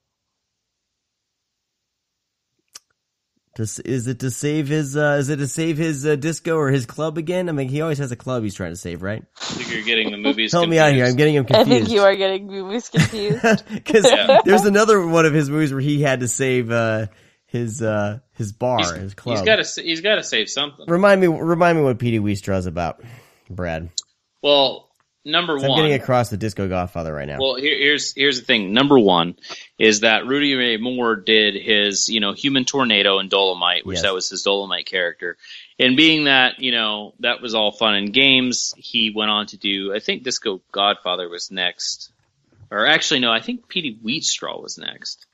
To, 3.57 3.63
is 3.63 4.07
it 4.07 4.21
to 4.21 4.31
save 4.31 4.69
his? 4.69 4.97
Uh, 4.97 5.17
is 5.19 5.29
it 5.31 5.37
to 5.37 5.49
save 5.49 5.79
his 5.79 6.05
uh, 6.07 6.17
disco 6.17 6.57
or 6.57 6.71
his 6.71 6.85
club 6.87 7.17
again? 7.19 7.49
I 7.49 7.53
mean, 7.53 7.69
he 7.69 7.81
always 7.81 7.99
has 7.99 8.13
a 8.13 8.17
club 8.17 8.43
he's 8.43 8.55
trying 8.55 8.73
to 8.73 8.77
save, 8.77 9.03
right? 9.03 9.25
I 9.41 9.45
think 9.45 9.73
you're 9.73 9.83
getting 9.85 10.11
the 10.11 10.19
movies. 10.19 10.53
Help 10.53 10.69
me 10.69 10.79
out 10.79 10.93
here. 10.93 11.07
I'm 11.07 11.17
getting 11.17 11.35
him 11.35 11.47
I 11.51 11.65
think 11.65 11.89
you 11.89 12.03
are 12.03 12.15
getting 12.15 12.47
movies 12.47 12.89
confused. 12.91 13.43
because 13.73 14.05
Yeah. 14.05 14.41
there's 14.45 14.65
another 14.67 15.07
one 15.07 15.25
of 15.27 15.33
his 15.33 15.49
movies 15.49 15.73
where 15.73 15.81
he 15.81 16.03
had 16.03 16.21
to 16.21 16.29
save 16.29 16.71
uh, 16.71 17.07
his 17.47 17.81
uh, 17.83 18.19
his 18.35 18.53
bar, 18.53 18.79
He's- 18.79 18.91
his 18.97 19.15
club. 19.15 19.39
He's 19.39 19.47
got 19.47 19.57
to. 19.65 19.83
He's 19.83 20.01
got 20.03 20.17
to 20.17 20.23
save 20.23 20.51
something. 20.51 20.85
remind 20.87 21.21
me, 21.21 21.27
remind 21.29 21.79
me 21.79 21.85
what 21.85 21.99
Petey 21.99 22.19
Wheatstraw's 22.19 22.67
about, 22.67 23.03
Brad. 23.49 23.89
Well, 24.43 24.86
number 25.27 25.57
'Cause 25.57 25.65
I'm 25.65 25.77
getting 25.77 25.93
across 25.93 26.31
the 26.31 26.37
Disco 26.37 26.69
Godfather 26.69 27.13
right 27.13 27.27
now. 27.29 27.39
Well, 27.41 27.57
here, 27.57 27.77
here's 27.77 28.15
here's 28.15 28.39
the 28.41 28.47
thing. 28.47 28.73
Number 28.73 28.99
one 28.99 29.37
is 29.79 30.01
that 30.01 30.27
Rudy 30.27 30.55
Ray 30.55 30.77
Moore 30.79 31.17
did 31.17 31.55
his, 31.55 32.09
you 32.09 32.21
know, 32.21 32.33
Human 32.33 32.65
Tornado 32.65 33.19
and 33.19 33.29
Dolomite, 33.29 33.85
which 33.85 33.97
Yes. 33.97 34.03
that 34.05 34.15
was 34.15 34.29
his 34.31 34.43
Dolomite 34.43 34.87
character. 34.87 35.37
And 35.79 35.97
being 35.97 36.25
that, 36.25 36.61
you 36.61 36.73
know, 36.73 37.15
that 37.21 37.43
was 37.43 37.55
all 37.55 37.73
fun 37.73 37.95
and 37.95 38.13
games, 38.13 38.73
he 38.79 39.11
went 39.15 39.31
on 39.31 39.47
to 39.49 39.57
do. 39.59 39.93
I 39.95 39.99
think 39.99 40.23
Disco 40.23 40.63
Godfather 40.73 41.29
was 41.29 41.51
next, 41.51 42.11
or 42.71 42.87
actually, 42.87 43.21
no, 43.21 43.31
I 43.31 43.41
think 43.41 43.69
Petey 43.69 43.99
Wheatstraw 44.03 44.63
was 44.63 44.79
next. 44.79 45.27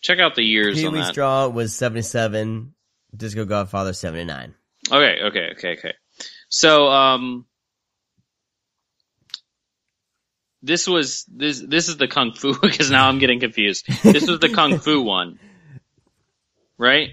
Check 0.00 0.20
out 0.20 0.34
the 0.34 0.42
years 0.44 0.74
Petey 0.76 0.86
on 0.86 0.94
that. 0.94 1.14
Wheatstraw 1.14 1.52
was 1.52 1.74
77, 1.74 2.74
Disco 3.16 3.44
Godfather 3.44 3.92
79. 3.92 4.54
Okay, 4.90 5.18
okay, 5.24 5.48
okay, 5.52 5.72
okay. 5.78 5.92
So, 6.48 6.88
um, 6.88 7.44
this 10.62 10.86
was 10.86 11.24
this 11.24 11.60
this 11.60 11.88
is 11.88 11.96
the 11.96 12.08
kung 12.08 12.32
fu 12.32 12.58
because 12.62 12.90
now 12.90 13.08
I'm 13.08 13.18
getting 13.18 13.40
confused. 13.40 13.86
This 14.02 14.26
was 14.28 14.40
the 14.40 14.48
kung 14.48 14.78
fu 14.78 15.02
one, 15.18 15.38
right? 16.76 17.10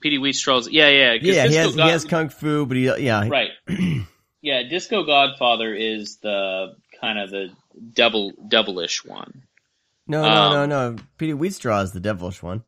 Petey 0.00 0.18
Wheatstraw's, 0.18 0.68
yeah, 0.70 0.88
yeah, 0.88 1.12
Yeah, 1.20 1.48
he 1.48 1.54
has, 1.56 1.74
he 1.74 1.80
has 1.80 2.04
Kung 2.04 2.28
Fu, 2.28 2.66
but 2.66 2.76
he, 2.76 2.84
yeah, 2.84 3.26
right, 3.28 3.50
yeah. 4.40 4.62
Disco 4.62 5.02
Godfather 5.02 5.74
is 5.74 6.18
the 6.22 6.76
kind 7.00 7.18
of 7.18 7.30
the 7.30 7.50
devil 7.94 8.32
devilish 8.46 9.04
one. 9.04 9.42
no, 10.06 10.22
no, 10.22 10.52
no, 10.52 10.62
Um, 10.62 10.68
no. 10.68 11.02
Petey 11.16 11.32
Wheatstraw 11.32 11.82
is 11.82 11.90
the 11.90 11.98
devilish 11.98 12.40
one. 12.42 12.62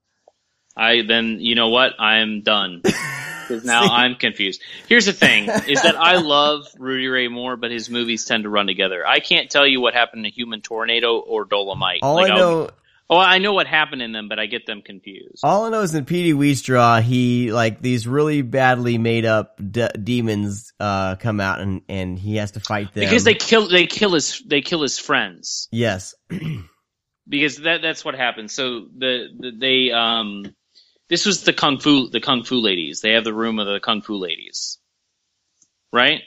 I 0.77 1.02
then 1.07 1.39
you 1.40 1.55
know 1.55 1.69
what 1.69 1.93
I'm 2.01 2.43
done 2.43 2.82
because 3.51 3.64
now 3.64 3.82
I'm 3.93 4.14
confused. 4.14 4.62
Here's 4.89 5.06
the 5.06 5.12
thing: 5.12 5.48
is 5.68 5.82
that 5.82 5.97
I 5.97 6.16
love 6.16 6.66
Rudy 6.78 7.09
Ray 7.09 7.28
Moore, 7.28 7.56
but 7.56 7.70
his 7.70 7.90
movies 7.90 8.24
tend 8.24 8.44
to 8.44 8.48
run 8.48 8.66
together. 8.66 9.06
I 9.06 9.20
can't 9.20 9.51
tell 9.51 9.66
you 9.66 9.81
what 9.81 9.94
happened 9.94 10.24
to 10.24 10.31
Human 10.31 10.60
Tornado 10.62 11.18
or 11.18 11.44
Dolomite. 11.44 12.01
All 12.02 12.14
Like, 12.14 12.31
I 12.31 12.35
I'll- 12.35 12.39
know, 12.39 12.70
oh, 13.10 13.18
I 13.18 13.39
know 13.39 13.52
what 13.52 13.66
happened 13.66 14.02
in 14.02 14.12
them, 14.12 14.28
but 14.28 14.39
I 14.39 14.47
get 14.47 14.66
them 14.66 14.82
confused. 14.82 15.40
all 15.43 15.64
I 15.64 15.70
know 15.70 15.82
is 15.82 15.94
in 15.94 16.05
Petey 16.05 16.32
Wheatstraw, 16.32 17.02
he 17.02 17.52
like 17.52 17.82
these 17.82 18.06
really 18.06 18.43
badly 18.43 18.98
made 18.98 19.24
up 19.27 19.56
de- 19.59 19.93
demons 19.98 20.72
uh 20.78 21.16
come 21.16 21.40
out 21.40 21.60
and 21.60 21.82
and 21.89 22.18
he 22.18 22.36
has 22.36 22.52
to 22.52 22.60
fight 22.60 22.94
them 22.94 23.01
Because 23.05 23.24
they 23.24 23.35
kill 23.35 23.68
they 23.68 23.86
kill 23.86 24.12
his 24.14 24.40
they 24.47 24.60
kill 24.62 24.82
his 24.82 24.98
friends. 24.98 25.68
yes 25.72 26.14
Because 27.28 27.59
that 27.59 27.81
that's 27.82 28.05
what 28.05 28.14
happens. 28.16 28.52
So 28.52 28.86
the, 28.97 29.28
the 29.39 29.51
they 29.56 29.93
um 29.93 30.52
this 31.11 31.27
was 31.27 31.43
the 31.43 31.53
kung 31.53 31.78
fu 31.78 32.09
the 32.09 32.20
kung 32.20 32.45
fu 32.45 32.57
ladies. 32.57 33.03
They 33.03 33.12
have 33.12 33.24
the 33.24 33.35
room 33.35 33.59
of 33.59 33.66
the 33.66 33.81
kung 33.81 34.01
fu 34.01 34.15
ladies, 34.15 34.78
right? 35.93 36.23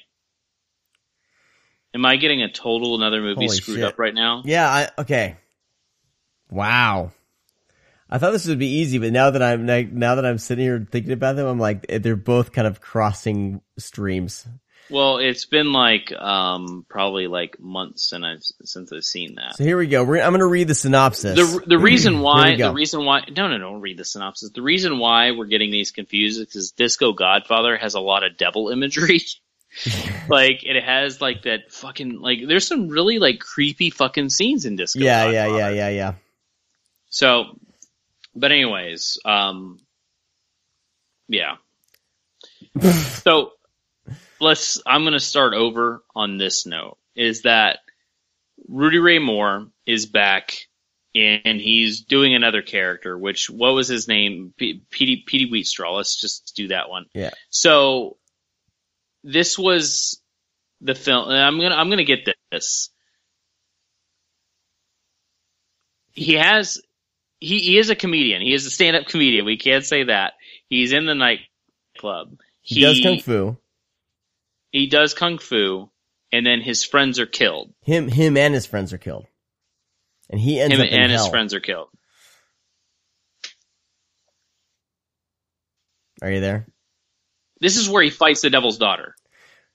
Am 1.95 2.05
I 2.05 2.17
getting 2.17 2.43
a 2.43 2.51
total 2.51 2.95
another 2.95 3.21
movie 3.21 3.45
Holy 3.45 3.55
screwed 3.55 3.77
shit. 3.77 3.85
up 3.85 3.97
right 3.97 4.13
now? 4.13 4.43
yeah 4.45 4.69
I 4.69 5.01
okay 5.01 5.37
wow 6.51 7.11
I 8.09 8.19
thought 8.19 8.31
this 8.31 8.45
would 8.45 8.59
be 8.59 8.67
easy, 8.67 8.99
but 8.99 9.11
now 9.11 9.31
that 9.31 9.41
I'm 9.41 9.65
now 9.65 10.13
that 10.13 10.25
I'm 10.25 10.37
sitting 10.37 10.63
here 10.63 10.87
thinking 10.91 11.13
about 11.13 11.35
them, 11.35 11.47
I'm 11.47 11.57
like 11.57 11.87
they're 11.87 12.15
both 12.15 12.51
kind 12.51 12.67
of 12.67 12.79
crossing 12.79 13.61
streams. 13.79 14.45
Well, 14.89 15.17
it's 15.17 15.45
been 15.45 15.71
like 15.71 16.11
um 16.11 16.85
probably 16.89 17.27
like 17.27 17.59
months 17.59 18.09
since 18.09 18.23
I've 18.23 18.67
since 18.67 18.91
I've 18.91 19.03
seen 19.03 19.35
that. 19.35 19.55
So 19.55 19.63
here 19.63 19.77
we 19.77 19.87
go. 19.87 20.03
We're, 20.03 20.21
I'm 20.21 20.31
going 20.31 20.39
to 20.39 20.45
read 20.45 20.67
the 20.67 20.75
synopsis. 20.75 21.35
The 21.35 21.63
the 21.65 21.79
reason 21.79 22.19
why 22.19 22.55
the 22.57 22.73
reason 22.73 23.05
why 23.05 23.21
no 23.35 23.47
no 23.47 23.57
don't 23.57 23.81
read 23.81 23.97
the 23.97 24.05
synopsis. 24.05 24.51
The 24.51 24.61
reason 24.61 24.99
why 24.99 25.31
we're 25.31 25.45
getting 25.45 25.71
these 25.71 25.91
confused 25.91 26.39
is 26.39 26.45
because 26.45 26.71
Disco 26.71 27.13
Godfather 27.13 27.77
has 27.77 27.95
a 27.95 27.99
lot 27.99 28.23
of 28.23 28.37
devil 28.37 28.69
imagery. 28.69 29.21
like 30.29 30.63
it 30.63 30.83
has 30.83 31.21
like 31.21 31.43
that 31.43 31.71
fucking 31.71 32.19
like 32.19 32.39
there's 32.47 32.67
some 32.67 32.89
really 32.89 33.19
like 33.19 33.39
creepy 33.39 33.89
fucking 33.89 34.29
scenes 34.29 34.65
in 34.65 34.75
Disco. 34.75 34.99
yeah, 34.99 35.29
yeah, 35.29 35.47
yeah, 35.47 35.69
yeah, 35.69 35.89
yeah. 35.89 36.13
So, 37.09 37.57
but 38.35 38.51
anyways, 38.51 39.17
um, 39.25 39.79
yeah. 41.27 41.55
so 42.81 43.53
let's. 44.43 44.81
I'm 44.85 45.03
going 45.03 45.13
to 45.13 45.19
start 45.19 45.53
over 45.53 46.03
on 46.15 46.37
this 46.37 46.65
note. 46.65 46.97
Is 47.15 47.43
that 47.43 47.79
Rudy 48.67 48.99
Ray 48.99 49.19
Moore 49.19 49.67
is 49.85 50.05
back 50.05 50.55
and 51.15 51.61
he's 51.61 52.01
doing 52.01 52.33
another 52.33 52.61
character. 52.61 53.17
Which 53.17 53.49
what 53.49 53.73
was 53.73 53.87
his 53.87 54.07
name? 54.07 54.53
Petey 54.57 55.23
Petey 55.25 55.51
Wheatstraw. 55.51 55.95
Let's 55.95 56.19
just 56.19 56.53
do 56.55 56.69
that 56.69 56.89
one. 56.89 57.05
Yeah. 57.13 57.31
So 57.49 58.17
this 59.23 59.57
was 59.57 60.19
the 60.81 60.95
film. 60.95 61.29
and 61.29 61.39
I'm 61.39 61.59
gonna 61.59 61.75
I'm 61.75 61.89
gonna 61.89 62.03
get 62.03 62.27
this. 62.51 62.89
He 66.13 66.33
has 66.33 66.81
he, 67.39 67.59
he 67.59 67.77
is 67.77 67.89
a 67.89 67.95
comedian. 67.95 68.41
He 68.41 68.53
is 68.53 68.65
a 68.65 68.69
stand 68.69 68.95
up 68.95 69.05
comedian. 69.05 69.45
We 69.45 69.57
can't 69.57 69.85
say 69.85 70.03
that. 70.05 70.33
He's 70.67 70.93
in 70.93 71.05
the 71.05 71.15
nightclub. 71.15 72.39
He, 72.61 72.81
does 72.81 73.01
kung 73.01 73.19
fu. 73.19 73.57
He 74.73 74.87
does 74.87 75.13
kung 75.13 75.37
fu, 75.37 75.89
and 76.31 76.45
then 76.45 76.59
his 76.59 76.83
friends 76.83 77.19
are 77.19 77.25
killed. 77.27 77.71
Him, 77.83 78.09
him, 78.09 78.35
and 78.35 78.53
his 78.53 78.65
friends 78.65 78.91
are 78.91 78.97
killed, 78.97 79.27
and 80.29 80.39
he 80.41 80.59
ends 80.59 80.73
Him 80.75 80.81
up 80.81 80.87
in 80.87 80.93
and 80.99 81.11
his 81.11 81.21
hell. 81.21 81.29
friends 81.29 81.53
are 81.53 81.59
killed. 81.61 81.89
Are 86.21 86.31
you 86.31 86.39
there? 86.39 86.67
This 87.59 87.77
is 87.77 87.87
where 87.89 88.03
he 88.03 88.09
fights 88.09 88.41
the 88.41 88.49
devil's 88.49 88.77
daughter, 88.77 89.15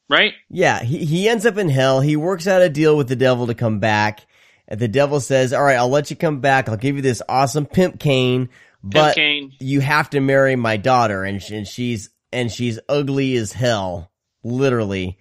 right? 0.08 0.34
Yeah, 0.50 0.82
he 0.82 1.04
he 1.04 1.28
ends 1.28 1.46
up 1.46 1.56
in 1.58 1.68
hell. 1.68 2.00
He 2.00 2.16
works 2.16 2.46
out 2.46 2.60
a 2.62 2.68
deal 2.68 2.96
with 2.96 3.08
the 3.08 3.16
devil 3.16 3.46
to 3.46 3.54
come 3.54 3.78
back. 3.78 4.26
And 4.66 4.78
the 4.80 4.88
devil 4.88 5.20
says, 5.20 5.52
"All 5.52 5.62
right, 5.62 5.76
I'll 5.76 5.88
let 5.88 6.10
you 6.10 6.16
come 6.16 6.40
back. 6.40 6.68
I'll 6.68 6.76
give 6.76 6.96
you 6.96 7.02
this 7.02 7.22
awesome 7.28 7.66
pimp 7.66 7.98
cane, 8.00 8.48
but 8.82 9.14
Kane. 9.14 9.52
you 9.60 9.80
have 9.80 10.10
to 10.10 10.20
marry 10.20 10.56
my 10.56 10.76
daughter." 10.76 11.24
And, 11.24 11.42
and 11.50 11.66
she's 11.66 12.10
and 12.32 12.50
she's 12.50 12.78
ugly 12.88 13.36
as 13.36 13.52
hell, 13.52 14.10
literally. 14.42 15.18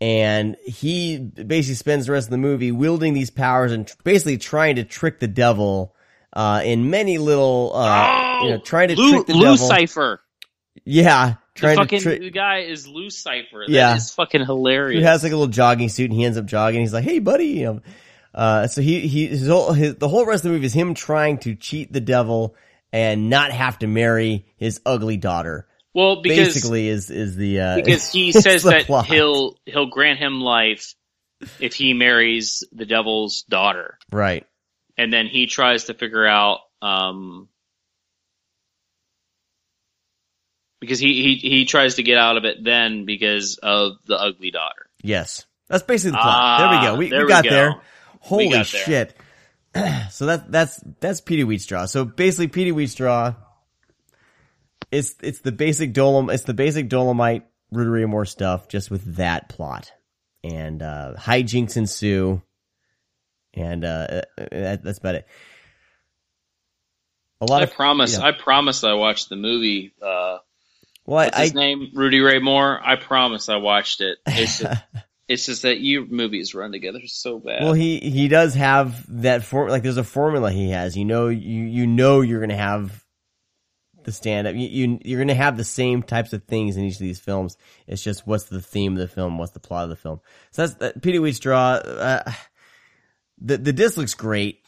And 0.00 0.56
he 0.64 1.18
basically 1.18 1.74
spends 1.74 2.06
the 2.06 2.12
rest 2.12 2.28
of 2.28 2.30
the 2.30 2.38
movie 2.38 2.72
wielding 2.72 3.12
these 3.12 3.30
powers 3.30 3.70
and 3.72 3.86
tr- 3.86 3.94
basically 4.02 4.38
trying 4.38 4.76
to 4.76 4.84
trick 4.84 5.20
the 5.20 5.28
devil 5.28 5.94
uh, 6.32 6.62
in 6.64 6.88
many 6.88 7.18
little, 7.18 7.72
uh, 7.74 8.40
you 8.44 8.50
know, 8.50 8.58
trying 8.60 8.88
to 8.88 8.94
Oh, 8.94 9.00
Lou, 9.02 9.10
trick 9.12 9.26
the 9.26 9.34
Lou 9.34 9.40
devil. 9.42 9.56
Cipher. 9.58 10.20
yeah, 10.86 11.34
The 11.54 11.60
trying 11.60 11.76
fucking 11.76 11.98
to 11.98 12.02
trick. 12.02 12.20
the 12.20 12.30
guy 12.30 12.60
is 12.60 12.86
Lou 12.88 13.10
Cipher. 13.10 13.64
That 13.66 13.72
Yeah. 13.72 13.96
is 13.96 14.10
fucking 14.12 14.46
hilarious. 14.46 15.00
He 15.00 15.04
has 15.04 15.22
like 15.22 15.32
a 15.32 15.36
little 15.36 15.52
jogging 15.52 15.90
suit 15.90 16.10
and 16.10 16.18
he 16.18 16.24
ends 16.24 16.38
up 16.38 16.46
jogging. 16.46 16.80
He's 16.80 16.94
like, 16.94 17.04
"Hey, 17.04 17.18
buddy," 17.18 17.46
you 17.48 17.64
know. 17.66 17.80
Uh, 18.34 18.68
so 18.68 18.80
he 18.80 19.00
he 19.08 19.26
his 19.26 19.48
whole 19.48 19.72
his, 19.72 19.96
the 19.96 20.08
whole 20.08 20.24
rest 20.24 20.44
of 20.44 20.50
the 20.50 20.54
movie 20.54 20.64
is 20.66 20.72
him 20.72 20.94
trying 20.94 21.36
to 21.38 21.54
cheat 21.56 21.92
the 21.92 22.00
devil 22.00 22.54
and 22.92 23.28
not 23.28 23.50
have 23.50 23.78
to 23.80 23.86
marry 23.88 24.46
his 24.56 24.80
ugly 24.86 25.16
daughter. 25.18 25.66
Well, 25.94 26.22
because 26.22 26.54
Basically, 26.54 26.88
is 26.88 27.10
is 27.10 27.36
the 27.36 27.60
uh, 27.60 27.76
because 27.76 28.10
he 28.12 28.32
says 28.32 28.62
that 28.64 28.86
plot. 28.86 29.06
he'll 29.06 29.56
he'll 29.66 29.86
grant 29.90 30.18
him 30.18 30.40
life 30.40 30.94
if 31.58 31.74
he 31.74 31.94
marries 31.94 32.62
the 32.72 32.84
devil's 32.86 33.42
daughter, 33.42 33.98
right. 34.12 34.46
and 34.98 35.12
then 35.12 35.26
he 35.26 35.46
tries 35.46 35.84
to 35.84 35.94
figure 35.94 36.26
out 36.26 36.60
um 36.82 37.48
because 40.80 40.98
he 40.98 41.22
he 41.40 41.48
he 41.48 41.64
tries 41.64 41.96
to 41.96 42.02
get 42.02 42.16
out 42.18 42.36
of 42.36 42.44
it 42.44 42.62
then 42.62 43.04
because 43.04 43.58
of 43.62 43.92
the 44.06 44.16
ugly 44.16 44.50
daughter. 44.50 44.86
Yes, 45.02 45.46
that's 45.68 45.82
basically 45.82 46.12
the 46.12 46.18
plot. 46.18 46.60
there 46.60 46.68
we 46.70 46.76
Ah, 46.76 46.82
go. 46.92 46.96
We, 46.98 47.10
we 47.24 47.28
got 47.28 47.44
go. 47.44 47.50
there. 47.50 47.80
Holy 48.20 48.48
got 48.50 48.66
there. 48.70 48.84
shit! 48.84 49.16
so 50.10 50.26
that 50.26 50.50
that's 50.50 50.82
that's 51.00 51.20
Petey 51.20 51.44
Wheatstraw. 51.44 51.88
So 51.88 52.04
basically, 52.04 52.48
Petey 52.48 52.72
Wheatstraw. 52.72 53.36
It's 54.90 55.14
it's 55.22 55.40
the 55.40 55.52
basic 55.52 55.92
Dolom 55.94 56.32
it's 56.32 56.44
the 56.44 56.54
basic 56.54 56.88
Dolomite 56.88 57.46
Rudy 57.70 57.90
Ray 57.90 58.04
Moore 58.04 58.24
stuff, 58.24 58.68
just 58.68 58.90
with 58.90 59.16
that 59.16 59.48
plot, 59.48 59.92
and 60.42 60.82
uh, 60.82 61.14
hijinks 61.16 61.76
ensue, 61.76 62.42
and 63.54 63.84
uh, 63.84 64.22
uh, 64.38 64.44
that, 64.50 64.82
that's 64.82 64.98
about 64.98 65.14
it. 65.14 65.26
A 67.40 67.46
lot 67.46 67.62
I 67.62 67.64
of 67.64 67.72
promise. 67.72 68.18
yeah. 68.18 68.24
I 68.24 68.32
promise. 68.32 68.84
I 68.84 68.94
watched 68.94 69.28
the 69.28 69.36
movie. 69.36 69.94
Uh, 70.00 70.38
well, 71.06 71.24
what's 71.24 71.36
I, 71.36 71.42
his 71.42 71.54
name? 71.54 71.90
Rudy 71.94 72.20
Ray 72.20 72.38
Moore. 72.38 72.80
I 72.82 72.96
promise. 72.96 73.48
I 73.48 73.56
watched 73.56 74.00
it. 74.00 74.18
It's 74.26 74.58
just, 74.58 74.82
it's 75.28 75.46
just 75.46 75.62
that 75.62 75.78
you 75.78 76.06
movies 76.10 76.54
run 76.54 76.72
together 76.72 77.00
so 77.06 77.38
bad. 77.38 77.62
Well, 77.62 77.72
he 77.72 77.98
he 78.00 78.26
does 78.26 78.54
have 78.54 79.04
that 79.22 79.44
form. 79.44 79.70
Like, 79.70 79.84
there's 79.84 79.96
a 79.96 80.04
formula 80.04 80.50
he 80.50 80.70
has. 80.70 80.96
You 80.96 81.04
know, 81.04 81.28
you 81.28 81.62
you 81.64 81.86
know 81.86 82.20
you're 82.20 82.40
gonna 82.40 82.56
have 82.56 83.04
the 84.04 84.12
stand 84.12 84.46
up. 84.46 84.54
You, 84.54 84.68
you 84.68 84.98
you're 85.04 85.20
gonna 85.20 85.34
have 85.34 85.56
the 85.56 85.64
same 85.64 86.02
types 86.02 86.32
of 86.32 86.44
things 86.44 86.76
in 86.76 86.84
each 86.84 86.94
of 86.94 87.00
these 87.00 87.20
films. 87.20 87.56
It's 87.86 88.02
just 88.02 88.26
what's 88.26 88.44
the 88.44 88.60
theme 88.60 88.92
of 88.92 88.98
the 88.98 89.08
film, 89.08 89.38
what's 89.38 89.52
the 89.52 89.60
plot 89.60 89.84
of 89.84 89.90
the 89.90 89.96
film. 89.96 90.20
So 90.50 90.62
that's 90.62 90.74
that, 90.74 91.02
Peter 91.02 91.20
Wheatstraw. 91.20 91.82
Uh, 91.86 92.32
the 93.40 93.58
the 93.58 93.72
disc 93.72 93.96
looks 93.96 94.14
great. 94.14 94.62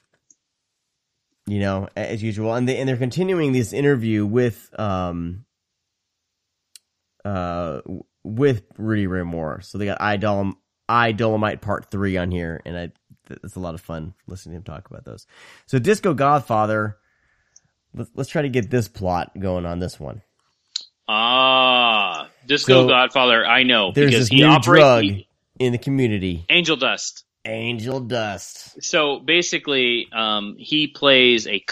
You 1.47 1.59
know, 1.59 1.89
as 1.97 2.23
usual, 2.23 2.55
and 2.55 2.69
they 2.69 2.79
and 2.79 2.89
they're 2.89 2.97
continuing 2.97 3.53
this 3.53 3.73
interview 3.73 4.25
with 4.25 4.69
um 4.79 5.45
uh 7.25 7.81
with 8.23 8.63
Rudy 8.79 9.07
Ray 9.07 9.25
Moore. 9.25 9.61
So 9.63 9.79
they 9.79 9.87
got 9.87 10.01
I 10.01 10.13
I 10.89 11.13
Dolomite 11.13 11.61
Part 11.61 11.91
Three 11.91 12.17
on 12.17 12.31
here, 12.31 12.61
and 12.65 12.79
I 12.79 12.93
it's 13.43 13.57
a 13.57 13.61
lot 13.61 13.75
of 13.75 13.81
fun 13.81 14.15
listening 14.27 14.53
to 14.55 14.57
him 14.59 14.63
talk 14.63 14.91
about 14.91 15.05
those. 15.05 15.27
So 15.67 15.79
Disco 15.79 16.15
Godfather. 16.15 16.99
Let's 17.95 18.11
let's 18.15 18.31
try 18.31 18.43
to 18.43 18.49
get 18.49 18.71
this 18.71 18.89
plot 18.89 19.33
going 19.39 19.67
on 19.67 19.79
this 19.81 20.01
one. 20.01 20.23
ah, 21.09 22.29
Disco 22.47 22.83
So, 22.83 22.89
Godfather. 22.89 23.47
I 23.47 23.63
know 23.65 23.93
There's 23.93 24.11
because 24.11 24.29
this 24.29 24.31
he 24.31 24.43
new 24.43 24.45
operates 24.45 24.89
drug 24.89 25.05
he- 25.05 25.29
in 25.59 25.73
the 25.73 25.79
community, 25.79 26.47
Angel 26.51 26.77
Dust. 26.77 27.25
Angel 27.45 28.01
Dust. 28.01 28.79
So 28.83 29.19
basically, 29.21 30.09
um, 30.13 30.57
he 30.59 30.89
plays 30.89 31.47
a 31.47 31.65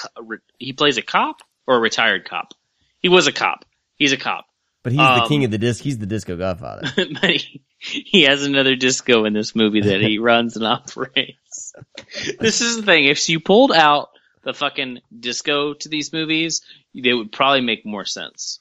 he 0.59 0.73
plays 0.73 0.99
a 0.99 1.03
cop 1.03 1.39
or 1.67 1.77
a 1.77 1.81
retired 1.81 2.25
cop. 2.29 2.55
He 3.01 3.09
was 3.09 3.27
a 3.27 3.33
cop. 3.33 3.65
He's 3.97 4.13
a 4.13 4.17
cop, 4.19 4.47
But 4.83 4.93
he's 4.93 5.13
the 5.13 5.23
Um, 5.23 5.29
king 5.29 5.45
of 5.45 5.51
the 5.51 5.59
disc. 5.59 5.83
He's 5.83 5.99
the 5.99 6.07
Disco 6.07 6.37
Godfather. 6.37 6.95
but 6.97 7.31
he, 7.31 7.65
he 7.79 8.23
has 8.23 8.45
another 8.45 8.77
disco 8.77 9.25
in 9.25 9.33
this 9.33 9.55
movie 9.55 9.83
that 9.83 10.01
he 10.01 10.19
runs 10.21 10.57
and 10.57 10.67
operates. 10.67 11.75
this 12.39 12.61
is 12.61 12.77
the 12.77 12.83
thing. 12.83 13.05
If 13.07 13.29
you 13.29 13.41
pulled 13.41 13.73
out 13.73 14.09
the 14.43 14.55
fucking 14.55 15.01
disco 15.19 15.75
to 15.75 15.89
these 15.89 16.13
movies, 16.13 16.63
they 16.95 17.13
would 17.13 17.33
probably 17.33 17.61
make 17.61 17.85
more 17.85 18.05
sense. 18.05 18.61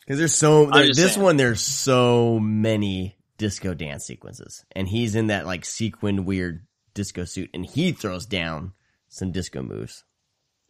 Because 0.00 0.18
there's 0.18 0.34
so 0.34 0.66
there, 0.66 0.86
this 0.86 1.14
saying. 1.14 1.22
one. 1.22 1.36
There's 1.36 1.62
so 1.62 2.38
many 2.38 3.16
disco 3.38 3.74
dance 3.74 4.04
sequences, 4.04 4.64
and 4.72 4.86
he's 4.86 5.14
in 5.14 5.28
that 5.28 5.46
like 5.46 5.64
sequined 5.64 6.26
weird 6.26 6.66
disco 6.92 7.24
suit, 7.24 7.50
and 7.54 7.64
he 7.64 7.92
throws 7.92 8.26
down 8.26 8.72
some 9.08 9.32
disco 9.32 9.62
moves. 9.62 10.04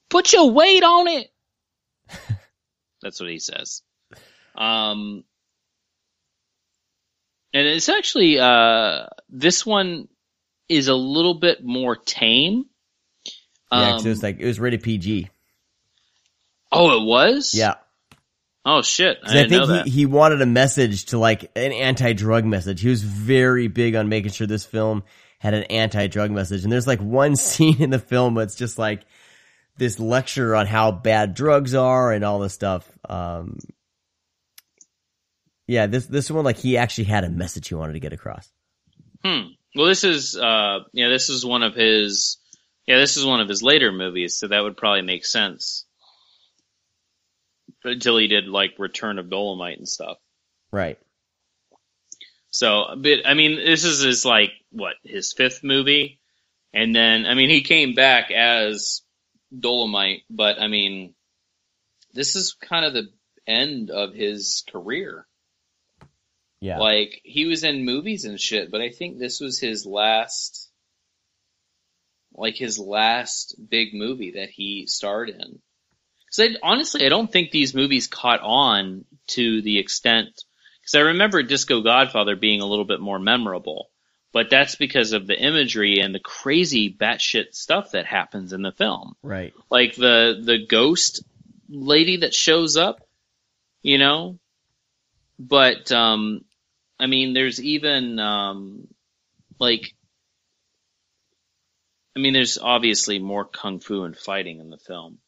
Put 0.08 0.32
your 0.32 0.50
weight 0.50 0.84
on 0.84 1.08
it. 1.08 1.32
That's 3.02 3.20
what 3.20 3.28
he 3.28 3.38
says. 3.38 3.82
Um, 4.54 5.24
and 7.52 7.66
it's 7.66 7.88
actually 7.88 8.38
uh, 8.38 9.06
this 9.28 9.66
one 9.66 10.08
is 10.68 10.88
a 10.88 10.94
little 10.94 11.34
bit 11.34 11.64
more 11.64 11.96
tame. 11.96 12.66
Yeah, 13.80 13.90
'cause 13.92 14.00
Um, 14.02 14.06
it 14.06 14.10
was 14.10 14.22
like 14.22 14.40
it 14.40 14.46
was 14.46 14.60
rated 14.60 14.82
PG. 14.82 15.28
oh, 16.72 17.00
it 17.02 17.04
was. 17.06 17.52
Yeah, 17.54 17.74
Oh 18.66 18.80
shit! 18.82 19.18
I 19.22 19.26
'Cause 19.26 19.32
didn't 19.32 19.50
know 19.50 19.66
think 19.66 19.68
that. 19.68 19.84
he, 19.86 19.90
he 20.00 20.06
wanted 20.06 20.40
a 20.42 20.46
message 20.46 21.06
to 21.06 21.18
like 21.18 21.50
an 21.56 21.72
anti-drug 21.72 22.44
message. 22.46 22.80
He 22.80 22.88
was 22.88 23.02
very 23.02 23.68
big 23.68 23.94
on 23.94 24.08
making 24.08 24.32
sure 24.32 24.46
this 24.46 24.64
film 24.64 25.02
had 25.38 25.52
an 25.54 25.64
anti-drug 25.64 26.30
message. 26.30 26.62
And 26.64 26.72
there's 26.72 26.86
like 26.86 27.00
one 27.00 27.36
scene 27.36 27.82
in 27.82 27.90
the 27.90 27.98
film 27.98 28.34
that's 28.34 28.54
just 28.54 28.78
like 28.78 29.02
this 29.76 29.98
lecture 30.00 30.54
on 30.54 30.66
how 30.66 30.92
bad 30.92 31.34
drugs 31.34 31.74
are 31.74 32.12
and 32.12 32.24
all 32.24 32.38
this 32.38 32.54
stuff. 32.54 32.88
Um, 33.08 33.58
yeah, 35.66 35.86
this 35.86 36.06
this 36.06 36.30
one 36.30 36.44
like 36.44 36.56
he 36.56 36.76
actually 36.76 37.04
had 37.04 37.24
a 37.24 37.30
message 37.30 37.68
he 37.68 37.74
wanted 37.74 37.94
to 37.94 38.00
get 38.00 38.12
across. 38.12 38.50
Hmm. 39.24 39.48
Well, 39.74 39.86
this 39.86 40.04
is 40.04 40.36
uh, 40.36 40.80
yeah, 40.92 41.08
this 41.08 41.28
is 41.28 41.44
one 41.44 41.62
of 41.62 41.74
his 41.74 42.38
yeah, 42.86 42.98
this 42.98 43.16
is 43.16 43.24
one 43.24 43.40
of 43.40 43.48
his 43.48 43.62
later 43.62 43.92
movies, 43.92 44.36
so 44.38 44.48
that 44.48 44.60
would 44.60 44.76
probably 44.76 45.02
make 45.02 45.24
sense. 45.24 45.86
until 47.84 48.16
he 48.16 48.28
did 48.28 48.46
like 48.46 48.78
Return 48.78 49.18
of 49.18 49.30
Dolomite 49.30 49.78
and 49.78 49.88
stuff. 49.88 50.18
Right. 50.72 50.98
So, 52.50 52.84
but 52.96 53.26
I 53.26 53.34
mean, 53.34 53.56
this 53.56 53.84
is 53.84 54.02
his 54.02 54.24
like 54.24 54.52
what 54.70 54.94
his 55.02 55.32
fifth 55.32 55.62
movie, 55.64 56.20
and 56.72 56.94
then 56.94 57.26
I 57.26 57.34
mean 57.34 57.50
he 57.50 57.62
came 57.62 57.94
back 57.94 58.30
as 58.30 59.02
Dolomite, 59.56 60.22
but 60.30 60.60
I 60.60 60.68
mean, 60.68 61.14
this 62.12 62.36
is 62.36 62.54
kind 62.60 62.84
of 62.84 62.92
the 62.92 63.08
end 63.46 63.90
of 63.90 64.14
his 64.14 64.64
career. 64.70 65.26
Yeah. 66.60 66.78
Like 66.78 67.20
he 67.24 67.46
was 67.46 67.64
in 67.64 67.84
movies 67.84 68.24
and 68.24 68.40
shit, 68.40 68.70
but 68.70 68.80
I 68.80 68.90
think 68.90 69.18
this 69.18 69.40
was 69.40 69.58
his 69.58 69.84
last, 69.84 70.70
like 72.34 72.56
his 72.56 72.78
last 72.78 73.56
big 73.70 73.94
movie 73.94 74.32
that 74.32 74.50
he 74.50 74.86
starred 74.86 75.30
in. 75.30 75.60
Because 76.26 76.56
honestly, 76.62 77.06
I 77.06 77.08
don't 77.08 77.30
think 77.30 77.50
these 77.50 77.74
movies 77.74 78.06
caught 78.06 78.40
on 78.40 79.04
to 79.28 79.62
the 79.62 79.78
extent. 79.78 80.28
Because 80.80 80.96
I 80.96 81.00
remember 81.00 81.42
Disco 81.42 81.80
Godfather 81.80 82.36
being 82.36 82.60
a 82.60 82.66
little 82.66 82.84
bit 82.84 83.00
more 83.00 83.18
memorable, 83.18 83.90
but 84.32 84.50
that's 84.50 84.74
because 84.74 85.12
of 85.12 85.26
the 85.26 85.38
imagery 85.38 86.00
and 86.00 86.14
the 86.14 86.20
crazy 86.20 86.92
batshit 86.92 87.54
stuff 87.54 87.92
that 87.92 88.04
happens 88.06 88.52
in 88.52 88.62
the 88.62 88.72
film. 88.72 89.14
right. 89.22 89.54
Like 89.70 89.94
the 89.94 90.40
the 90.42 90.66
ghost 90.66 91.22
lady 91.68 92.18
that 92.18 92.34
shows 92.34 92.76
up, 92.76 93.06
you 93.82 93.98
know. 93.98 94.38
But 95.38 95.90
um, 95.92 96.44
I 96.98 97.06
mean, 97.06 97.32
there's 97.32 97.62
even 97.62 98.18
um, 98.18 98.88
like, 99.58 99.94
I 102.16 102.20
mean, 102.20 102.32
there's 102.32 102.58
obviously 102.58 103.18
more 103.18 103.44
kung 103.44 103.80
fu 103.80 104.04
and 104.04 104.16
fighting 104.16 104.60
in 104.60 104.70
the 104.70 104.78
film, 104.78 105.18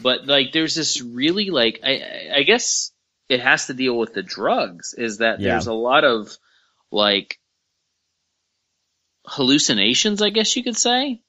but 0.00 0.26
like, 0.26 0.52
there's 0.52 0.74
this 0.74 1.00
really 1.02 1.50
like, 1.50 1.80
I 1.84 2.30
I- 2.36 2.42
guess 2.44 2.92
it 3.28 3.40
has 3.40 3.66
to 3.66 3.74
deal 3.74 3.96
with 3.98 4.14
the 4.14 4.22
drugs. 4.22 4.94
Is 4.96 5.18
that 5.18 5.40
Yeah. 5.40 5.50
there's 5.50 5.66
a 5.66 5.72
lot 5.74 6.04
of 6.04 6.36
like 6.90 7.38
hallucinations, 9.26 10.22
I 10.22 10.30
guess 10.30 10.56
you 10.56 10.62
could 10.64 10.76
say. 10.76 11.20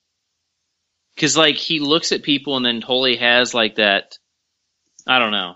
Cause 1.17 1.35
like 1.37 1.55
he 1.57 1.79
looks 1.79 2.11
at 2.13 2.23
people 2.23 2.55
and 2.55 2.65
then 2.65 2.79
totally 2.81 3.17
has 3.17 3.53
like 3.53 3.75
that, 3.75 4.17
I 5.05 5.19
don't 5.19 5.31
know. 5.31 5.55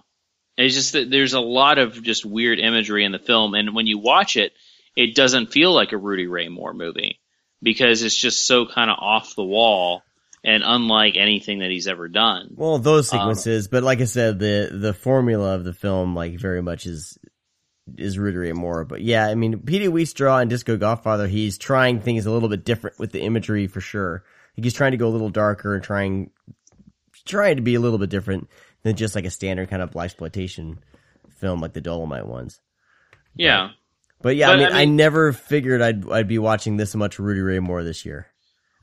It's 0.57 0.75
just 0.75 0.93
that 0.93 1.09
there's 1.09 1.33
a 1.33 1.39
lot 1.39 1.79
of 1.79 2.01
just 2.03 2.25
weird 2.25 2.59
imagery 2.59 3.03
in 3.05 3.11
the 3.11 3.19
film, 3.19 3.55
and 3.55 3.73
when 3.75 3.87
you 3.87 3.97
watch 3.97 4.37
it, 4.37 4.53
it 4.95 5.15
doesn't 5.15 5.51
feel 5.51 5.73
like 5.73 5.91
a 5.91 5.97
Rudy 5.97 6.27
Ray 6.27 6.47
Moore 6.49 6.73
movie 6.73 7.19
because 7.61 8.01
it's 8.03 8.17
just 8.17 8.45
so 8.45 8.65
kind 8.65 8.89
of 8.89 8.97
off 8.99 9.35
the 9.35 9.43
wall 9.43 10.03
and 10.43 10.63
unlike 10.65 11.15
anything 11.17 11.59
that 11.59 11.71
he's 11.71 11.87
ever 11.87 12.07
done. 12.07 12.53
Well, 12.55 12.77
those 12.77 13.11
Um, 13.11 13.19
sequences, 13.19 13.67
but 13.67 13.83
like 13.83 14.01
I 14.01 14.05
said, 14.05 14.39
the 14.39 14.69
the 14.71 14.93
formula 14.93 15.55
of 15.55 15.63
the 15.63 15.73
film, 15.73 16.15
like 16.15 16.39
very 16.39 16.61
much 16.61 16.85
is 16.85 17.17
is 17.97 18.17
Rudy 18.17 18.37
Ray 18.37 18.53
Moore. 18.53 18.85
But 18.85 19.01
yeah, 19.01 19.27
I 19.27 19.35
mean, 19.35 19.59
Petey 19.59 19.87
Wheatstraw 19.87 20.41
and 20.41 20.49
Disco 20.49 20.77
Godfather, 20.77 21.27
he's 21.27 21.57
trying 21.57 21.99
things 21.99 22.25
a 22.25 22.31
little 22.31 22.49
bit 22.49 22.65
different 22.65 22.99
with 22.99 23.11
the 23.11 23.21
imagery 23.21 23.67
for 23.67 23.81
sure. 23.81 24.23
Like 24.57 24.63
he's 24.63 24.73
trying 24.73 24.91
to 24.91 24.97
go 24.97 25.07
a 25.07 25.09
little 25.09 25.29
darker 25.29 25.75
and 25.75 25.83
trying 25.83 26.31
trying 27.25 27.55
to 27.55 27.61
be 27.61 27.75
a 27.75 27.79
little 27.79 27.97
bit 27.97 28.09
different 28.09 28.47
than 28.83 28.95
just 28.95 29.15
like 29.15 29.25
a 29.25 29.31
standard 29.31 29.69
kind 29.69 29.81
of 29.81 29.91
black 29.91 30.05
exploitation 30.05 30.79
film 31.37 31.59
like 31.59 31.73
the 31.73 31.81
Dolomite 31.81 32.27
ones. 32.27 32.59
Yeah, 33.35 33.69
But 33.69 33.75
yeah, 34.23 34.47
But, 34.47 34.55
I, 34.55 34.57
mean, 34.57 34.73
I 34.73 34.81
I 34.81 34.85
never 34.85 35.33
figured 35.33 35.81
I'd 35.81 36.09
I'd 36.09 36.27
be 36.27 36.39
watching 36.39 36.77
this 36.77 36.95
much 36.95 37.19
Rudy 37.19 37.41
Ray 37.41 37.59
Moore 37.59 37.83
this 37.83 38.05
year. 38.05 38.27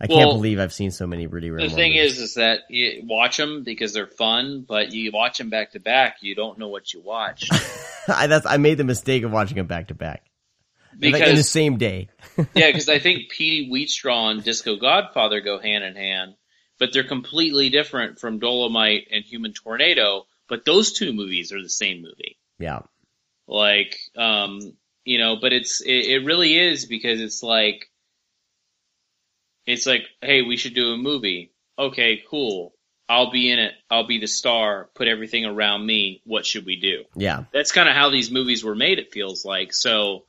I 0.01 0.09
can't 0.09 0.31
believe 0.31 0.59
I've 0.59 0.73
seen 0.73 0.91
so 0.91 1.07
many 1.07 1.29
Rudy 1.29 1.51
Ray 1.51 1.63
the 1.63 1.69
Moore. 1.69 1.77
thing 1.77 1.93
movies. 1.93 2.15
is, 2.15 2.31
is 2.31 2.35
that 2.35 2.63
you 2.69 3.03
watch 3.05 3.37
them 3.37 3.63
because 3.63 3.93
they're 3.93 4.09
fun, 4.09 4.65
but 4.67 4.93
you 4.93 5.13
watch 5.13 5.39
them 5.39 5.49
back 5.49 5.73
to 5.73 5.81
back, 5.81 6.17
you 6.23 6.35
don't 6.35 6.59
know 6.59 6.69
what 6.69 6.93
you 6.93 7.01
watch 7.01 7.49
I, 8.09 8.27
that's 8.27 8.45
I 8.45 8.57
made 8.57 8.79
the 8.79 8.85
mistake 8.85 9.23
of 9.23 9.31
watching 9.31 9.57
them 9.57 9.67
back 9.67 9.89
to 9.89 9.95
back. 9.95 10.25
Like, 11.01 11.23
in 11.23 11.37
the 11.37 11.43
same 11.43 11.79
day. 11.79 12.11
yeah, 12.55 12.67
because 12.67 12.89
I 12.89 12.99
think 12.99 13.31
Petey 13.31 13.71
Wheatstraw 13.71 14.33
and 14.33 14.45
Disco 14.45 14.77
Godfather 14.77 15.41
go 15.41 15.59
hand 15.59 15.85
in 15.85 15.95
hand, 15.95 16.35
but 16.79 16.93
they're 16.93 17.05
completely 17.05 17.71
different 17.71 18.19
from 18.19 18.41
Dolomite 18.41 19.09
and 19.11 19.25
Human 19.25 19.53
Tornado. 19.53 20.27
But 20.49 20.65
those 20.65 20.93
two 20.93 21.13
movies 21.13 21.53
are 21.53 21.63
the 21.63 21.71
same 21.71 22.03
movie. 22.03 22.37
Yeah. 22.59 22.81
Like, 23.47 23.97
um, 24.17 24.75
you 25.05 25.19
know, 25.19 25.37
but 25.41 25.53
it's 25.53 25.81
it, 25.81 26.07
it 26.07 26.25
really 26.25 26.59
is 26.59 26.87
because 26.87 27.21
it's 27.21 27.43
like 27.43 27.91
it's 29.67 29.87
like, 29.87 30.03
hey, 30.21 30.43
we 30.43 30.57
should 30.57 30.75
do 30.75 30.93
a 30.93 30.97
movie. 30.97 31.53
Okay, 31.79 32.23
cool. 32.29 32.75
I'll 33.09 33.31
be 33.31 33.51
in 33.51 33.59
it. 33.59 33.75
I'll 33.91 34.07
be 34.07 34.19
the 34.19 34.27
star. 34.27 34.89
Put 34.95 35.09
everything 35.09 35.45
around 35.45 35.85
me. 35.85 36.23
What 36.25 36.47
should 36.47 36.65
we 36.65 36.77
do? 36.77 37.05
Yeah. 37.15 37.45
That's 37.53 37.73
kind 37.73 37.89
of 37.89 37.95
how 37.95 38.11
these 38.11 38.31
movies 38.31 38.65
were 38.65 38.75
made. 38.75 38.99
It 38.99 39.13
feels 39.13 39.45
like 39.45 39.73
so 39.73 40.25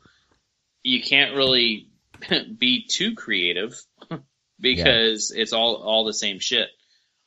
you 0.83 1.01
can't 1.01 1.35
really 1.35 1.89
be 2.57 2.85
too 2.87 3.15
creative 3.15 3.79
because 4.59 5.31
it's 5.31 5.53
all 5.53 5.75
all 5.75 6.05
the 6.05 6.13
same 6.13 6.39
shit. 6.39 6.69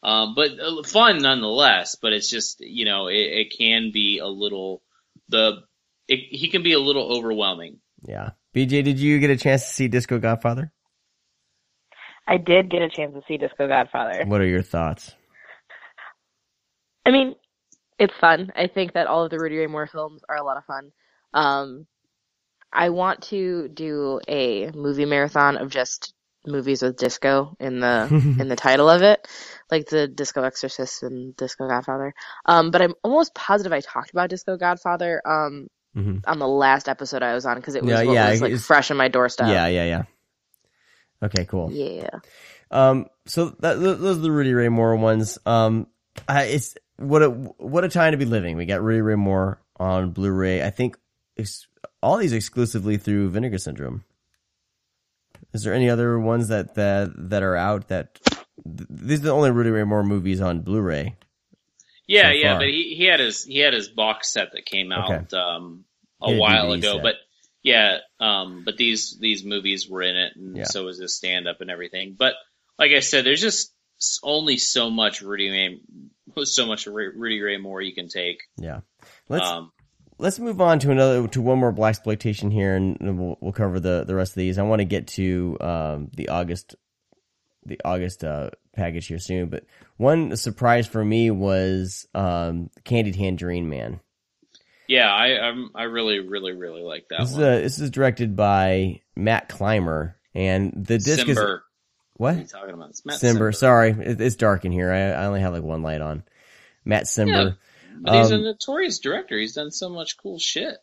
Um, 0.02 0.34
but 0.34 0.50
uh, 0.60 0.82
fun 0.82 1.18
nonetheless. 1.18 1.96
But 2.00 2.12
it's 2.12 2.28
just 2.28 2.60
you 2.60 2.84
know 2.84 3.08
it, 3.08 3.14
it 3.14 3.56
can 3.56 3.90
be 3.92 4.18
a 4.18 4.26
little 4.26 4.82
the 5.28 5.62
it, 6.08 6.20
he 6.30 6.48
can 6.48 6.62
be 6.62 6.72
a 6.72 6.78
little 6.78 7.16
overwhelming. 7.16 7.78
Yeah. 8.02 8.30
BJ, 8.54 8.84
did 8.84 8.98
you 8.98 9.18
get 9.18 9.30
a 9.30 9.36
chance 9.36 9.66
to 9.66 9.72
see 9.72 9.88
Disco 9.88 10.18
Godfather? 10.18 10.72
I 12.26 12.38
did 12.38 12.70
get 12.70 12.82
a 12.82 12.88
chance 12.88 13.14
to 13.14 13.22
see 13.28 13.36
Disco 13.38 13.68
Godfather. 13.68 14.24
What 14.26 14.40
are 14.40 14.46
your 14.46 14.62
thoughts? 14.62 15.14
I 17.04 17.10
mean, 17.10 17.34
it's 17.98 18.14
fun. 18.20 18.52
I 18.56 18.66
think 18.66 18.94
that 18.94 19.06
all 19.06 19.24
of 19.24 19.30
the 19.30 19.38
Rudy 19.38 19.56
Ray 19.56 19.66
Moore 19.66 19.86
films 19.86 20.22
are 20.28 20.36
a 20.36 20.42
lot 20.44 20.56
of 20.56 20.64
fun. 20.64 20.90
Um, 21.32 21.86
I 22.72 22.90
want 22.90 23.22
to 23.24 23.68
do 23.68 24.20
a 24.28 24.70
movie 24.72 25.04
marathon 25.04 25.56
of 25.56 25.70
just 25.70 26.12
movies 26.46 26.82
with 26.82 26.96
disco 26.96 27.56
in 27.58 27.80
the 27.80 28.06
in 28.40 28.48
the 28.48 28.56
title 28.56 28.88
of 28.88 29.02
it, 29.02 29.26
like 29.70 29.86
the 29.86 30.08
Disco 30.08 30.42
Exorcist 30.42 31.02
and 31.02 31.36
Disco 31.36 31.68
Godfather. 31.68 32.12
Um, 32.44 32.70
but 32.70 32.82
I'm 32.82 32.94
almost 33.02 33.34
positive 33.34 33.72
I 33.72 33.80
talked 33.80 34.10
about 34.10 34.30
Disco 34.30 34.56
Godfather 34.56 35.22
um 35.24 35.68
Mhm. 35.96 36.22
on 36.26 36.38
the 36.38 36.46
last 36.48 36.88
episode 36.88 37.22
I 37.22 37.34
was 37.34 37.46
on 37.46 37.56
because 37.56 37.74
it 37.74 37.82
was 37.82 37.90
Yeah, 37.90 38.04
what 38.04 38.12
yeah, 38.14 38.30
was 38.30 38.42
like 38.42 38.56
fresh 38.58 38.90
on 38.90 38.96
my 38.98 39.08
doorstep. 39.08 39.48
Yeah, 39.48 39.66
yeah, 39.68 39.84
yeah. 39.84 40.02
Okay, 41.22 41.46
cool. 41.46 41.72
Yeah. 41.72 42.10
Um, 42.70 43.06
so 43.26 43.50
that, 43.60 43.80
those 43.80 44.18
are 44.18 44.20
the 44.20 44.30
Rudy 44.30 44.52
Ray 44.52 44.68
Moore 44.68 44.96
ones. 44.96 45.38
Um, 45.46 45.86
I, 46.28 46.44
it's 46.44 46.76
what 46.98 47.22
a 47.22 47.30
what 47.30 47.84
a 47.84 47.88
time 47.88 48.12
to 48.12 48.18
be 48.18 48.24
living. 48.26 48.56
We 48.56 48.66
got 48.66 48.82
Rudy 48.82 49.00
Ray 49.00 49.14
Moore 49.14 49.60
on 49.78 50.10
Blu-ray. 50.10 50.62
I 50.62 50.70
think 50.70 50.98
ex- 51.38 51.66
all 52.02 52.18
these 52.18 52.32
exclusively 52.32 52.98
through 52.98 53.30
Vinegar 53.30 53.58
Syndrome. 53.58 54.04
Is 55.54 55.62
there 55.62 55.72
any 55.74 55.88
other 55.88 56.18
ones 56.18 56.48
that 56.48 56.74
that 56.74 57.12
that 57.30 57.42
are 57.42 57.56
out 57.56 57.88
that 57.88 58.20
th- 58.24 58.88
these 58.90 59.20
are 59.20 59.24
the 59.24 59.30
only 59.30 59.50
Rudy 59.50 59.70
Ray 59.70 59.84
Moore 59.84 60.04
movies 60.04 60.40
on 60.42 60.60
Blu-ray? 60.60 61.16
Yeah, 62.06 62.28
So 62.28 62.34
yeah, 62.34 62.58
but 62.58 62.68
he, 62.68 62.94
he 62.96 63.06
had 63.06 63.20
his 63.20 63.44
he 63.44 63.58
had 63.60 63.72
his 63.72 63.88
box 63.88 64.28
set 64.32 64.52
that 64.52 64.64
came 64.66 64.92
out 64.92 65.32
um, 65.32 65.84
a 66.20 66.36
while 66.36 66.72
ago. 66.72 67.00
But 67.02 67.14
yeah, 67.62 67.98
um, 68.20 68.62
but 68.64 68.76
these 68.76 69.18
these 69.18 69.44
movies 69.44 69.88
were 69.88 70.02
in 70.02 70.16
it, 70.16 70.32
and 70.36 70.56
Yeah. 70.56 70.64
so 70.64 70.84
was 70.84 70.98
his 70.98 71.16
stand 71.16 71.48
up 71.48 71.60
and 71.60 71.70
everything. 71.70 72.14
But 72.18 72.34
like 72.78 72.92
I 72.92 73.00
said, 73.00 73.24
there's 73.24 73.40
just 73.40 73.72
only 74.22 74.56
so 74.58 74.90
much 74.90 75.22
Rudy 75.22 75.48
Ray, 75.50 75.80
so 76.44 76.66
much 76.66 76.86
Rudy 76.86 77.40
Ray 77.40 77.56
Moore 77.56 77.80
you 77.80 77.94
can 77.94 78.08
take. 78.08 78.38
Yeah. 78.56 78.80
Let's 79.28 79.46
Um, 79.46 79.72
let's 80.18 80.38
move 80.38 80.60
on 80.60 80.78
to 80.80 80.90
another 80.90 81.26
to 81.28 81.40
one 81.40 81.58
more 81.58 81.72
black 81.72 81.90
exploitation 81.90 82.50
here, 82.50 82.74
and 82.76 83.18
we'll 83.18 83.36
we'll 83.40 83.52
cover 83.52 83.80
the 83.80 84.04
the 84.06 84.14
rest 84.14 84.32
of 84.32 84.36
these. 84.36 84.58
I 84.58 84.62
want 84.62 84.80
to 84.80 84.84
get 84.84 85.08
to 85.08 85.56
um, 85.60 86.10
the 86.14 86.28
August 86.28 86.76
the 87.64 87.80
August 87.84 88.22
uh, 88.22 88.50
package 88.76 89.08
here 89.08 89.18
soon, 89.18 89.48
but 89.48 89.64
one 89.96 90.36
surprise 90.36 90.86
for 90.86 91.04
me 91.04 91.32
was 91.32 92.06
um, 92.14 92.70
Candy 92.84 93.10
Tangerine 93.10 93.68
Man. 93.68 93.98
Yeah, 94.88 95.12
I 95.12 95.38
I'm, 95.48 95.70
I 95.74 95.84
really 95.84 96.20
really 96.20 96.52
really 96.52 96.82
like 96.82 97.08
that 97.10 97.20
This 97.20 97.30
is, 97.30 97.36
one. 97.36 97.44
uh, 97.44 97.58
this 97.58 97.78
is 97.78 97.90
directed 97.90 98.36
by 98.36 99.00
Matt 99.16 99.48
Clymer, 99.48 100.16
and 100.34 100.72
the 100.74 100.98
disc 100.98 101.26
is 101.28 101.36
Cimber. 101.36 101.60
What 102.16 102.34
are 102.36 102.38
you 102.38 102.44
talking 102.46 102.74
about? 102.74 102.90
It's 102.90 103.04
Matt 103.04 103.20
Cimber. 103.20 103.50
Cimber. 103.50 103.54
Sorry, 103.56 103.90
it, 103.90 104.20
it's 104.20 104.36
dark 104.36 104.64
in 104.64 104.72
here. 104.72 104.90
I, 104.92 105.10
I 105.10 105.26
only 105.26 105.40
have 105.40 105.52
like 105.52 105.62
one 105.62 105.82
light 105.82 106.00
on. 106.00 106.22
Matt 106.84 107.04
Cimber. 107.04 107.56
But 108.00 108.14
he's 108.14 108.30
a 108.30 108.36
Um, 108.36 108.44
notorious 108.44 108.98
director. 109.00 109.38
He's 109.38 109.54
done 109.54 109.70
so 109.70 109.88
much 109.88 110.16
cool 110.18 110.38
shit. 110.38 110.76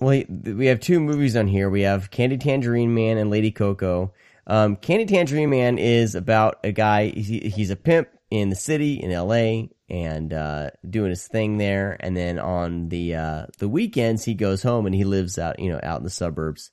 Well, 0.00 0.10
he- 0.12 0.26
we 0.52 0.66
have 0.66 0.80
two 0.80 0.98
movies 1.00 1.36
on 1.36 1.46
here. 1.48 1.68
We 1.70 1.82
have 1.82 2.10
Candy 2.10 2.36
Tangerine 2.38 2.94
Man 2.94 3.16
and 3.18 3.30
Lady 3.30 3.50
Coco. 3.50 4.12
Um, 4.46 4.76
Candy 4.76 5.04
Tangerine 5.06 5.50
Man 5.50 5.78
is 5.78 6.14
about 6.14 6.58
a 6.64 6.72
guy. 6.72 7.06
He, 7.10 7.40
he's 7.50 7.70
a 7.70 7.76
pimp 7.76 8.08
in 8.30 8.48
the 8.48 8.56
city 8.56 8.94
in 8.94 9.10
L.A. 9.10 9.70
and 9.88 10.32
uh, 10.32 10.70
doing 10.88 11.10
his 11.10 11.26
thing 11.26 11.58
there. 11.58 11.96
And 11.98 12.16
then 12.16 12.38
on 12.38 12.88
the 12.88 13.16
uh, 13.16 13.46
the 13.58 13.68
weekends, 13.68 14.24
he 14.24 14.34
goes 14.34 14.62
home 14.62 14.86
and 14.86 14.94
he 14.94 15.04
lives 15.04 15.38
out, 15.38 15.58
you 15.58 15.70
know, 15.70 15.80
out 15.82 15.98
in 15.98 16.04
the 16.04 16.10
suburbs. 16.10 16.70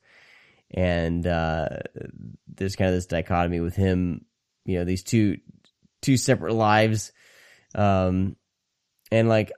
And 0.72 1.26
uh, 1.26 1.70
there's 2.48 2.76
kind 2.76 2.90
of 2.90 2.96
this 2.96 3.08
dichotomy 3.08 3.60
with 3.60 3.76
him, 3.76 4.26
you 4.66 4.78
know, 4.80 4.86
these 4.86 5.04
two 5.04 5.38
two 6.02 6.18
separate 6.18 6.54
lives. 6.54 7.12
Um, 7.74 8.36
and 9.12 9.28
like 9.28 9.52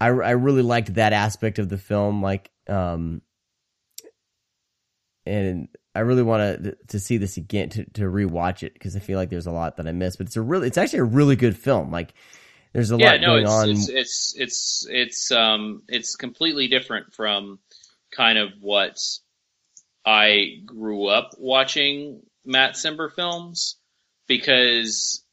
I 0.00 0.06
I 0.06 0.30
really 0.32 0.62
liked 0.62 0.94
that 0.94 1.12
aspect 1.12 1.58
of 1.58 1.68
the 1.68 1.78
film, 1.78 2.22
like 2.22 2.50
um, 2.68 3.22
and 5.26 5.68
I 5.94 6.00
really 6.00 6.22
want 6.22 6.64
to 6.64 6.76
to 6.88 7.00
see 7.00 7.16
this 7.16 7.36
again 7.36 7.68
to 7.70 7.84
to 7.84 8.02
rewatch 8.02 8.62
it 8.62 8.74
because 8.74 8.94
I 8.94 9.00
feel 9.00 9.18
like 9.18 9.30
there's 9.30 9.46
a 9.46 9.52
lot 9.52 9.76
that 9.76 9.88
I 9.88 9.92
missed. 9.92 10.18
But 10.18 10.28
it's 10.28 10.36
a 10.36 10.42
really, 10.42 10.68
it's 10.68 10.78
actually 10.78 11.00
a 11.00 11.04
really 11.04 11.36
good 11.36 11.56
film. 11.56 11.90
Like 11.90 12.14
there's 12.72 12.92
a 12.92 12.96
yeah, 12.96 13.12
lot 13.12 13.20
no, 13.20 13.26
going 13.26 13.42
it's, 13.42 13.52
on. 13.52 13.70
it's 13.70 13.88
it's 13.88 14.34
it's 14.36 14.86
it's 14.88 15.32
um 15.32 15.82
it's 15.88 16.16
completely 16.16 16.68
different 16.68 17.12
from 17.12 17.58
kind 18.12 18.38
of 18.38 18.50
what 18.60 18.98
I 20.04 20.60
grew 20.64 21.06
up 21.06 21.32
watching 21.38 22.22
Matt 22.44 22.74
Cimber 22.74 23.12
films 23.12 23.76
because 24.28 25.24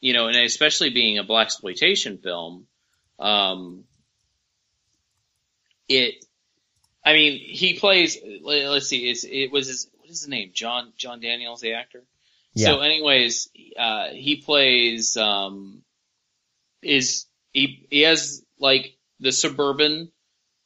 you 0.00 0.12
know, 0.12 0.28
and 0.28 0.36
especially 0.36 0.90
being 0.90 1.18
a 1.18 1.24
black 1.24 1.46
exploitation 1.46 2.18
film, 2.18 2.66
um, 3.18 3.84
it. 5.88 6.24
I 7.04 7.12
mean, 7.12 7.38
he 7.38 7.74
plays. 7.78 8.18
let- 8.42 8.68
Let's 8.70 8.88
see. 8.88 9.08
It 9.10 9.52
was 9.52 9.66
his. 9.68 9.88
What 9.98 10.10
is 10.10 10.20
his 10.20 10.28
name? 10.28 10.50
John 10.54 10.92
John 10.96 11.20
Daniels, 11.20 11.60
the 11.60 11.74
actor. 11.74 12.02
Yeah. 12.54 12.66
So, 12.66 12.80
anyways, 12.80 13.50
uh, 13.78 14.08
he 14.10 14.36
plays. 14.36 15.16
Um, 15.16 15.82
is 16.82 17.26
he? 17.52 17.86
He 17.90 18.00
has 18.02 18.44
like 18.58 18.96
the 19.20 19.32
suburban, 19.32 20.10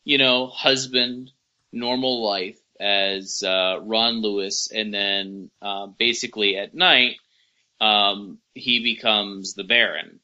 you 0.04 0.18
know, 0.18 0.46
husband, 0.46 1.30
normal 1.72 2.24
life 2.26 2.58
as 2.80 3.42
uh, 3.42 3.78
Ron 3.82 4.20
Lewis, 4.22 4.70
and 4.72 4.92
then 4.94 5.50
uh, 5.60 5.86
basically 5.86 6.56
at 6.56 6.74
night, 6.74 7.16
um, 7.80 8.38
he 8.54 8.82
becomes 8.82 9.54
the 9.54 9.64
Baron. 9.64 10.20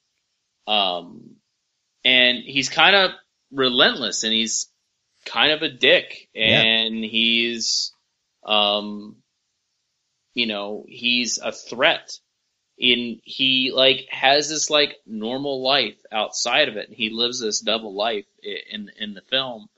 Um, 0.67 1.37
and 2.05 2.39
he's 2.39 2.69
kind 2.69 2.95
of 2.95 3.11
relentless, 3.51 4.23
and 4.25 4.33
he's 4.33 4.69
kind 5.25 5.53
of 5.53 5.63
a 5.63 5.69
dick, 5.69 6.29
Yeah. 6.35 6.63
and 6.63 7.05
he's, 7.05 7.93
um, 8.45 9.17
you 10.35 10.47
know, 10.47 10.85
he's 10.89 11.39
a 11.39 11.53
threat. 11.53 12.19
In 12.77 13.21
he 13.23 13.71
like 13.73 14.09
has 14.11 14.49
this 14.49 14.69
like 14.69 14.97
normal 15.07 15.63
life 15.63 15.97
outside 16.11 16.69
of 16.69 16.77
it. 16.77 16.89
He 16.91 17.11
lives 17.11 17.39
this 17.39 17.61
double 17.61 17.95
life 17.95 18.27
in 18.43 18.91
in 18.99 19.15
the 19.15 19.21
film, 19.23 19.69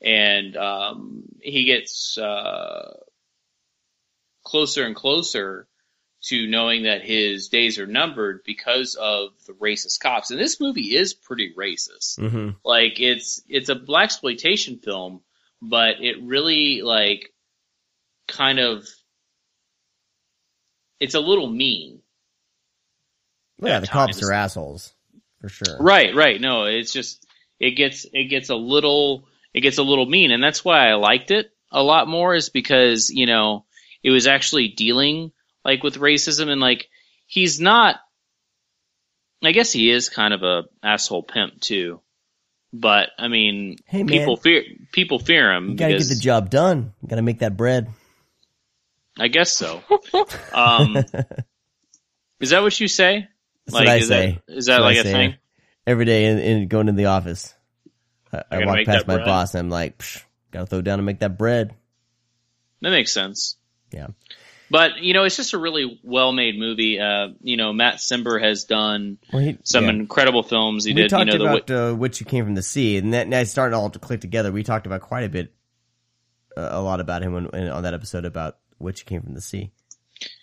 and 0.00 0.56
um, 0.56 1.24
he 1.42 1.64
gets 1.64 2.16
uh, 2.16 2.96
closer 4.44 4.86
and 4.86 4.96
closer 4.96 5.66
to 6.20 6.48
knowing 6.48 6.82
that 6.84 7.02
his 7.02 7.48
days 7.48 7.78
are 7.78 7.86
numbered 7.86 8.42
because 8.44 8.96
of 8.96 9.30
the 9.46 9.52
racist 9.52 10.00
cops. 10.00 10.30
And 10.30 10.40
this 10.40 10.60
movie 10.60 10.96
is 10.96 11.14
pretty 11.14 11.54
racist. 11.56 12.18
hmm 12.18 12.50
Like 12.64 13.00
it's 13.00 13.42
it's 13.48 13.68
a 13.68 13.74
black 13.74 14.04
exploitation 14.04 14.78
film, 14.78 15.20
but 15.62 16.00
it 16.00 16.22
really 16.22 16.82
like 16.82 17.32
kind 18.26 18.58
of 18.58 18.86
it's 21.00 21.14
a 21.14 21.20
little 21.20 21.46
mean. 21.46 22.00
Yeah, 23.60 23.80
the 23.80 23.86
cops 23.86 24.22
are 24.22 24.32
assholes 24.32 24.94
for 25.40 25.48
sure. 25.48 25.78
Right, 25.80 26.14
right. 26.14 26.40
No, 26.40 26.64
it's 26.64 26.92
just 26.92 27.26
it 27.60 27.72
gets 27.72 28.06
it 28.12 28.24
gets 28.24 28.50
a 28.50 28.56
little 28.56 29.26
it 29.54 29.60
gets 29.60 29.78
a 29.78 29.82
little 29.82 30.06
mean, 30.06 30.30
and 30.30 30.42
that's 30.42 30.64
why 30.64 30.88
I 30.88 30.94
liked 30.94 31.30
it 31.30 31.50
a 31.70 31.82
lot 31.82 32.08
more. 32.08 32.34
Is 32.34 32.48
because 32.48 33.10
you 33.10 33.26
know 33.26 33.64
it 34.02 34.10
was 34.10 34.26
actually 34.26 34.68
dealing 34.68 35.32
like 35.64 35.82
with 35.82 35.96
racism 35.96 36.48
and 36.48 36.60
like 36.60 36.88
he's 37.26 37.60
not. 37.60 37.96
I 39.42 39.52
guess 39.52 39.70
he 39.70 39.90
is 39.90 40.08
kind 40.08 40.34
of 40.34 40.42
a 40.42 40.64
asshole 40.82 41.22
pimp 41.22 41.60
too, 41.60 42.00
but 42.72 43.10
I 43.18 43.28
mean, 43.28 43.76
Hey, 43.86 43.98
man. 43.98 44.08
people 44.08 44.36
fear 44.36 44.64
people 44.90 45.18
fear 45.20 45.52
him. 45.52 45.70
You 45.70 45.76
gotta 45.76 45.92
because, 45.94 46.08
get 46.08 46.14
the 46.16 46.20
job 46.20 46.50
done. 46.50 46.92
You 47.02 47.08
gotta 47.08 47.22
make 47.22 47.38
that 47.40 47.56
bread. 47.56 47.88
I 49.16 49.28
guess 49.28 49.52
so. 49.52 49.82
um, 50.52 50.96
is 52.40 52.50
that 52.50 52.62
what 52.62 52.78
you 52.80 52.88
say? 52.88 53.28
That's 53.66 53.74
like, 53.74 53.86
what 53.86 53.88
I 53.88 53.96
is 53.96 54.08
say. 54.08 54.38
That, 54.46 54.56
is 54.56 54.66
that 54.66 54.80
like 54.80 54.96
I 54.96 55.00
a 55.00 55.02
say. 55.04 55.12
thing? 55.12 55.34
every 55.88 56.04
day 56.04 56.26
in, 56.26 56.38
in 56.38 56.68
going 56.68 56.86
to 56.86 56.92
the 56.92 57.06
office. 57.06 57.54
I, 58.32 58.42
I 58.50 58.64
walk 58.66 58.84
past 58.84 59.06
my 59.06 59.14
bread. 59.16 59.26
boss 59.26 59.54
and 59.54 59.60
I'm 59.60 59.70
like, 59.70 59.98
Psh, 59.98 60.22
gotta 60.50 60.66
throw 60.66 60.82
down 60.82 60.98
and 60.98 61.06
make 61.06 61.20
that 61.20 61.38
bread. 61.38 61.74
That 62.82 62.90
makes 62.90 63.10
sense. 63.12 63.56
Yeah. 63.90 64.08
But 64.70 64.98
you 64.98 65.14
know, 65.14 65.24
it's 65.24 65.36
just 65.36 65.54
a 65.54 65.58
really 65.58 65.98
well-made 66.02 66.58
movie. 66.58 67.00
Uh, 67.00 67.28
you 67.42 67.56
know, 67.56 67.72
Matt 67.72 67.96
Cimber 67.96 68.42
has 68.42 68.64
done 68.64 69.18
Well, 69.32 69.42
he, 69.42 69.58
some 69.64 69.84
yeah. 69.84 69.90
incredible 69.90 70.42
films. 70.42 70.84
He 70.84 70.92
we 70.92 71.02
did, 71.02 71.04
you 71.04 71.08
talked 71.08 71.26
know, 71.32 71.44
about 71.44 71.66
Wi- 71.66 71.90
uh, 71.90 71.94
which 71.94 72.20
you 72.20 72.26
came 72.26 72.44
from 72.44 72.54
the 72.54 72.62
sea, 72.62 72.96
and 72.98 73.14
that 73.14 73.30
that's 73.30 73.50
starting 73.50 73.74
all 73.74 73.88
to 73.90 73.98
click 73.98 74.20
together. 74.20 74.52
We 74.52 74.62
talked 74.64 74.86
about 74.86 75.00
quite 75.00 75.24
a 75.24 75.28
bit, 75.28 75.54
uh, 76.56 76.68
a 76.72 76.82
lot 76.82 77.00
about 77.00 77.22
him 77.22 77.32
when, 77.32 77.44
when- 77.46 77.68
on 77.68 77.82
that 77.84 77.94
episode 77.94 78.24
about 78.24 78.58
which 78.78 79.06
came 79.06 79.22
from 79.22 79.34
the 79.34 79.40
sea. 79.40 79.70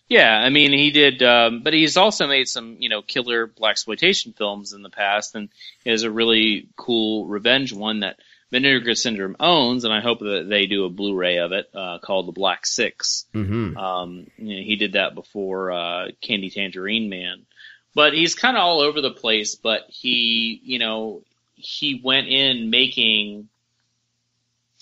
yeah. 0.10 0.36
I 0.38 0.50
mean, 0.50 0.72
he 0.74 0.92
did, 0.92 1.22
um, 1.24 1.62
but 1.64 1.74
he's 1.74 1.96
also 1.98 2.28
made 2.28 2.48
some, 2.48 2.78
you 2.80 2.90
know, 2.90 3.02
killer 3.02 3.48
black 3.48 3.72
exploitation 3.72 4.34
films 4.34 4.74
in 4.74 4.82
the 4.82 4.90
past, 4.90 5.36
and 5.36 5.50
he 5.84 5.90
has 5.92 6.04
a 6.04 6.12
really 6.12 6.68
cool 6.76 7.28
revenge 7.28 7.74
one 7.74 8.02
that 8.02 8.18
Vinegar 8.56 8.96
Syndrome 8.96 9.36
owns, 9.38 9.84
and 9.84 9.94
I 9.94 10.00
hope 10.00 10.20
that 10.20 10.48
they 10.48 10.66
do 10.66 10.86
a 10.86 10.90
Blu-ray 10.90 11.40
of 11.40 11.52
it 11.52 11.70
uh, 11.74 12.00
called 12.00 12.26
The 12.26 12.32
Black 12.32 12.66
Six. 12.66 13.26
Mm-hmm. 13.34 13.76
Um, 13.76 14.28
you 14.38 14.56
know, 14.56 14.64
he 14.64 14.78
did 14.78 14.94
that 14.94 15.14
before 15.14 15.74
uh, 15.74 16.08
Candy 16.22 16.50
Tangerine 16.50 17.10
Man, 17.10 17.46
but 17.94 18.14
he's 18.14 18.34
kind 18.34 18.56
of 18.56 18.64
all 18.64 18.80
over 18.80 19.02
the 19.02 19.12
place. 19.12 19.56
But 19.56 19.82
he, 19.90 20.62
you 20.64 20.80
know, 20.80 21.24
he 21.56 22.00
went 22.02 22.30
in 22.30 22.70
making. 22.70 23.50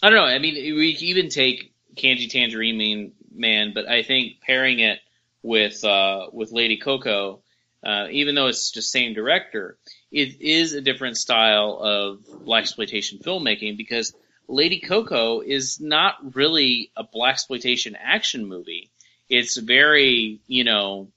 I 0.03 0.11
don't 0.11 0.19
know. 0.19 0.25
I 0.25 0.37
mean, 0.37 0.53
we 0.53 0.89
even 0.89 1.29
take 1.29 1.73
Candy 1.95 2.27
Tangerine 2.27 2.77
Man, 2.77 3.11
Man, 3.33 3.71
but 3.73 3.89
I 3.89 4.03
think 4.03 4.39
pairing 4.41 4.81
it 4.81 4.99
with 5.41 5.83
uh, 5.83 6.27
with 6.31 6.51
Lady 6.51 6.77
Coco, 6.77 7.39
uh, 7.83 8.05
even 8.11 8.35
though 8.35 8.47
it's 8.47 8.69
just 8.69 8.91
same 8.91 9.15
director, 9.15 9.77
it 10.13 10.41
is 10.41 10.73
a 10.73 10.81
different 10.81 11.17
style 11.17 11.79
of 11.81 12.45
black 12.45 12.61
exploitation 12.61 13.17
filmmaking 13.17 13.77
because 13.77 14.13
Lady 14.47 14.79
Coco 14.79 15.41
is 15.41 15.81
not 15.81 16.35
really 16.35 16.91
a 16.95 17.03
black 17.03 17.33
exploitation 17.33 17.97
action 17.99 18.45
movie. 18.45 18.91
It's 19.27 19.57
very, 19.57 20.39
you 20.45 20.65
know, 20.65 21.07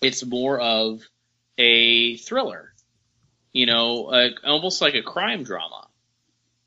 it's 0.00 0.24
more 0.24 0.58
of 0.58 1.02
a 1.58 2.16
thriller, 2.16 2.72
you 3.52 3.66
know, 3.66 4.10
a, 4.10 4.30
almost 4.42 4.80
like 4.80 4.94
a 4.94 5.02
crime 5.02 5.42
drama, 5.44 5.86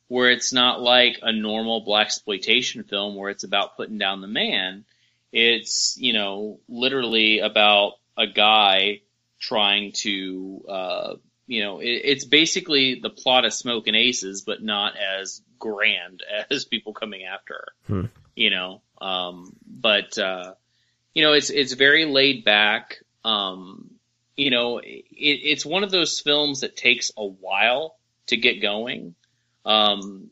where 0.10 0.30
it's 0.30 0.54
not 0.54 0.80
like 0.80 1.20
a 1.24 1.32
normal 1.32 1.82
black 1.82 2.08
exploitation 2.08 2.84
film 2.84 3.16
where 3.16 3.32
it's 3.32 3.46
about 3.46 3.78
putting 3.78 3.98
down 3.98 4.22
the 4.22 4.28
man. 4.28 4.86
It's, 5.32 5.98
you 5.98 6.14
know, 6.14 6.60
literally 6.70 7.40
about 7.40 7.94
a 8.16 8.28
guy 8.28 9.02
trying 9.40 9.94
to, 9.94 10.66
uh, 10.70 11.14
you 11.52 11.62
know, 11.62 11.80
it, 11.80 12.02
it's 12.06 12.24
basically 12.24 13.02
the 13.02 13.10
plot 13.10 13.44
of 13.44 13.54
Smokin' 13.54 13.94
Aces, 13.94 14.42
but 14.42 14.64
not 14.64 14.94
as 14.96 15.42
grand 15.60 16.24
as 16.50 16.64
people 16.64 16.94
coming 16.94 17.26
after 17.26 17.54
her. 17.54 17.68
Hmm. 17.88 18.06
You 18.38 18.52
know, 18.52 18.82
um, 19.02 19.54
but 19.68 20.18
uh, 20.18 20.54
you 21.14 21.24
know, 21.24 21.34
it's 21.34 21.50
it's 21.50 21.74
very 21.74 22.06
laid 22.06 22.46
back. 22.46 23.04
Um, 23.26 23.92
you 24.38 24.50
know, 24.50 24.78
it, 24.78 25.04
it's 25.12 25.66
one 25.66 25.84
of 25.84 25.92
those 25.92 26.22
films 26.22 26.62
that 26.62 26.78
takes 26.78 27.12
a 27.18 27.26
while 27.26 27.98
to 28.28 28.38
get 28.38 28.62
going. 28.62 29.16
Um, 29.66 30.30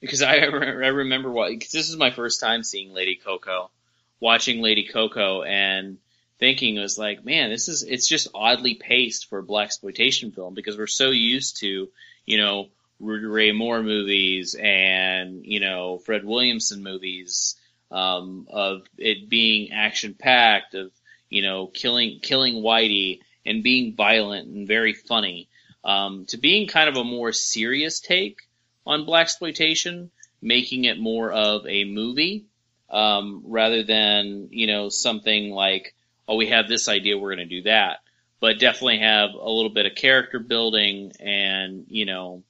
because 0.00 0.22
I, 0.22 0.36
I 0.36 0.44
remember 0.44 1.32
what 1.32 1.50
because 1.50 1.72
this 1.72 1.88
is 1.88 1.96
my 1.96 2.12
first 2.12 2.38
time 2.38 2.62
seeing 2.62 2.92
Lady 2.92 3.16
Coco, 3.16 3.72
watching 4.20 4.62
Lady 4.62 4.86
Coco 4.86 5.42
and 5.42 5.98
thinking 6.40 6.76
was 6.78 6.98
like, 6.98 7.24
man, 7.24 7.50
this 7.50 7.68
is 7.68 7.84
it's 7.84 8.08
just 8.08 8.28
oddly 8.34 8.74
paced 8.74 9.28
for 9.28 9.38
a 9.38 9.42
black 9.44 9.66
exploitation 9.66 10.32
film 10.32 10.54
because 10.54 10.76
we're 10.76 10.86
so 10.88 11.10
used 11.10 11.58
to, 11.60 11.88
you 12.26 12.38
know, 12.38 12.68
Ray 12.98 13.52
Moore 13.52 13.82
movies 13.82 14.56
and 14.60 15.44
you 15.44 15.60
know 15.60 15.98
Fred 15.98 16.24
Williamson 16.24 16.82
movies 16.82 17.56
um, 17.90 18.46
of 18.50 18.82
it 18.98 19.28
being 19.28 19.72
action 19.72 20.14
packed, 20.18 20.74
of 20.74 20.90
you 21.28 21.42
know 21.42 21.66
killing 21.66 22.20
killing 22.20 22.56
Whitey 22.62 23.20
and 23.46 23.62
being 23.62 23.94
violent 23.94 24.48
and 24.48 24.66
very 24.66 24.92
funny, 24.92 25.48
um, 25.84 26.26
to 26.26 26.36
being 26.36 26.68
kind 26.68 26.88
of 26.88 26.96
a 26.96 27.04
more 27.04 27.32
serious 27.32 28.00
take 28.00 28.38
on 28.86 29.04
black 29.04 29.22
exploitation, 29.22 30.10
making 30.42 30.84
it 30.84 30.98
more 30.98 31.32
of 31.32 31.66
a 31.66 31.84
movie 31.84 32.46
um, 32.90 33.42
rather 33.46 33.82
than 33.82 34.48
you 34.50 34.66
know 34.66 34.88
something 34.88 35.50
like 35.50 35.94
oh 36.30 36.36
we 36.36 36.46
have 36.46 36.68
this 36.68 36.88
idea 36.88 37.18
we're 37.18 37.34
going 37.34 37.48
to 37.48 37.56
do 37.56 37.62
that, 37.62 37.98
but 38.40 38.60
definitely 38.60 39.00
have 39.00 39.30
a 39.34 39.50
little 39.50 39.70
bit 39.70 39.84
of 39.84 39.94
character 39.96 40.38
building 40.38 41.12
and 41.18 41.86
you 41.88 42.06
know 42.06 42.42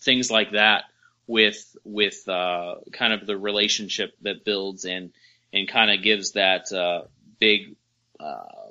things 0.00 0.30
like 0.30 0.52
that 0.52 0.84
with 1.26 1.76
with 1.84 2.26
uh, 2.28 2.76
kind 2.92 3.12
of 3.12 3.26
the 3.26 3.36
relationship 3.36 4.14
that 4.22 4.44
builds 4.44 4.84
and 4.84 5.12
and 5.52 5.68
kind 5.68 5.90
of 5.90 6.02
gives 6.02 6.32
that 6.32 6.72
uh, 6.72 7.02
big 7.40 7.74
uh, 8.20 8.70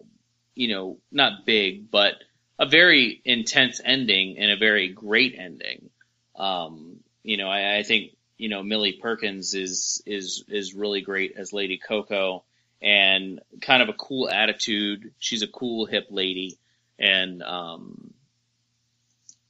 you 0.55 0.69
know 0.69 0.97
not 1.11 1.45
big 1.45 1.91
but 1.91 2.15
a 2.57 2.65
very 2.67 3.19
intense 3.25 3.81
ending 3.83 4.37
and 4.37 4.51
a 4.51 4.55
very 4.55 4.87
great 4.87 5.35
ending. 5.35 5.89
Um, 6.35 6.99
you 7.23 7.37
know, 7.37 7.49
I, 7.49 7.77
I 7.77 7.83
think 7.83 8.11
you 8.37 8.49
know 8.49 8.61
Millie 8.61 8.99
Perkins 9.01 9.55
is 9.55 10.01
is 10.05 10.45
is 10.47 10.75
really 10.75 11.01
great 11.01 11.33
as 11.37 11.53
Lady 11.53 11.77
Coco 11.77 12.43
and 12.81 13.41
kind 13.61 13.81
of 13.83 13.89
a 13.89 13.93
cool 13.93 14.29
attitude. 14.29 15.13
She's 15.19 15.41
a 15.41 15.47
cool 15.47 15.85
hip 15.85 16.07
lady, 16.09 16.57
and 16.97 17.43
um, 17.43 18.13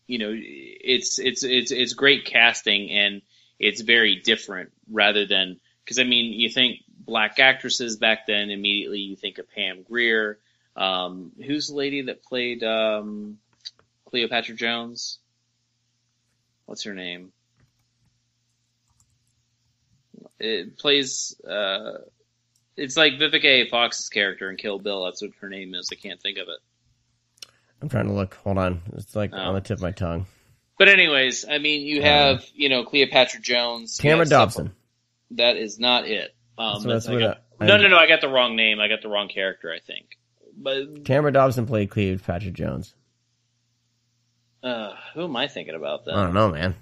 you 0.08 0.20
know, 0.20 0.34
it's 0.34 1.20
it's 1.20 1.44
it's 1.44 1.72
it's 1.72 1.94
great 1.94 2.26
casting 2.26 2.90
and 2.90 3.22
it's 3.60 3.82
very 3.82 4.18
different 4.18 4.72
rather 4.90 5.26
than 5.26 5.60
because 5.84 6.00
I 6.00 6.04
mean, 6.04 6.34
you 6.34 6.50
think 6.50 6.80
black 6.90 7.40
actresses 7.40 7.98
back 7.98 8.28
then, 8.28 8.50
immediately 8.50 9.00
you 9.00 9.16
think 9.16 9.38
of 9.38 9.50
Pam 9.50 9.84
Grier. 9.84 10.40
Um, 10.76 11.32
who's 11.46 11.68
the 11.68 11.76
lady 11.76 12.04
that 12.04 12.24
played 12.24 12.64
um, 12.64 13.38
Cleopatra 14.06 14.56
Jones? 14.56 15.20
What's 16.66 16.84
her 16.84 16.94
name? 16.94 17.32
It 20.40 20.78
plays. 20.78 21.40
Uh, 21.42 22.00
it's 22.78 22.98
like 22.98 23.14
Vivica 23.14 23.46
A. 23.46 23.70
Fox's 23.70 24.10
character 24.10 24.50
in 24.50 24.58
Kill 24.58 24.80
Bill. 24.80 25.06
That's 25.06 25.22
what 25.22 25.32
her 25.42 25.50
name 25.50 25.76
is. 25.76 25.90
I 25.92 25.96
can't 25.96 26.22
think 26.22 26.38
of 26.38 26.48
it. 26.48 27.50
I'm 27.82 27.90
trying 27.90 28.08
to 28.08 28.14
look. 28.14 28.36
Hold 28.44 28.58
on. 28.58 28.82
It's 28.94 29.16
like 29.16 29.32
Oh. 29.34 29.38
on 29.38 29.54
the 29.56 29.62
tip 29.62 29.78
of 29.78 29.82
my 29.82 29.92
tongue. 29.92 30.26
But 30.78 30.88
anyways, 30.90 31.46
I 31.50 31.58
mean, 31.60 31.82
you 31.86 32.02
have 32.02 32.44
you 32.56 32.70
know 32.70 32.84
Cleopatra 32.84 33.40
Jones, 33.42 34.00
you 34.04 34.10
Tamara 34.10 34.26
stuff- 34.26 34.50
Dobson. 34.56 34.72
That 35.32 35.56
is 35.58 35.80
not 35.80 36.08
it. 36.08 36.36
Um, 36.58 36.84
that's, 36.84 37.06
that's 37.06 37.08
what 37.08 37.20
got- 37.20 37.44
I- 37.60 37.66
no, 37.66 37.78
no, 37.78 37.88
no. 37.88 37.98
I 37.98 38.08
got 38.08 38.22
the 38.22 38.28
wrong 38.30 38.56
name. 38.56 38.80
I 38.80 38.88
got 38.88 39.02
the 39.02 39.08
wrong 39.10 39.28
character. 39.30 39.72
I 39.72 39.80
think. 39.80 40.18
But 40.58 41.06
Tamara 41.06 41.32
Dobson 41.32 41.66
played 41.68 41.90
Cleopatra 41.90 42.52
Jones. 42.52 42.94
uh, 44.64 44.94
who 45.14 45.24
am 45.24 45.36
I 45.36 45.48
thinking 45.48 45.76
about 45.76 46.06
then? 46.06 46.16
I 46.16 46.24
don't 46.24 46.34
know, 46.34 46.50
man. 46.52 46.76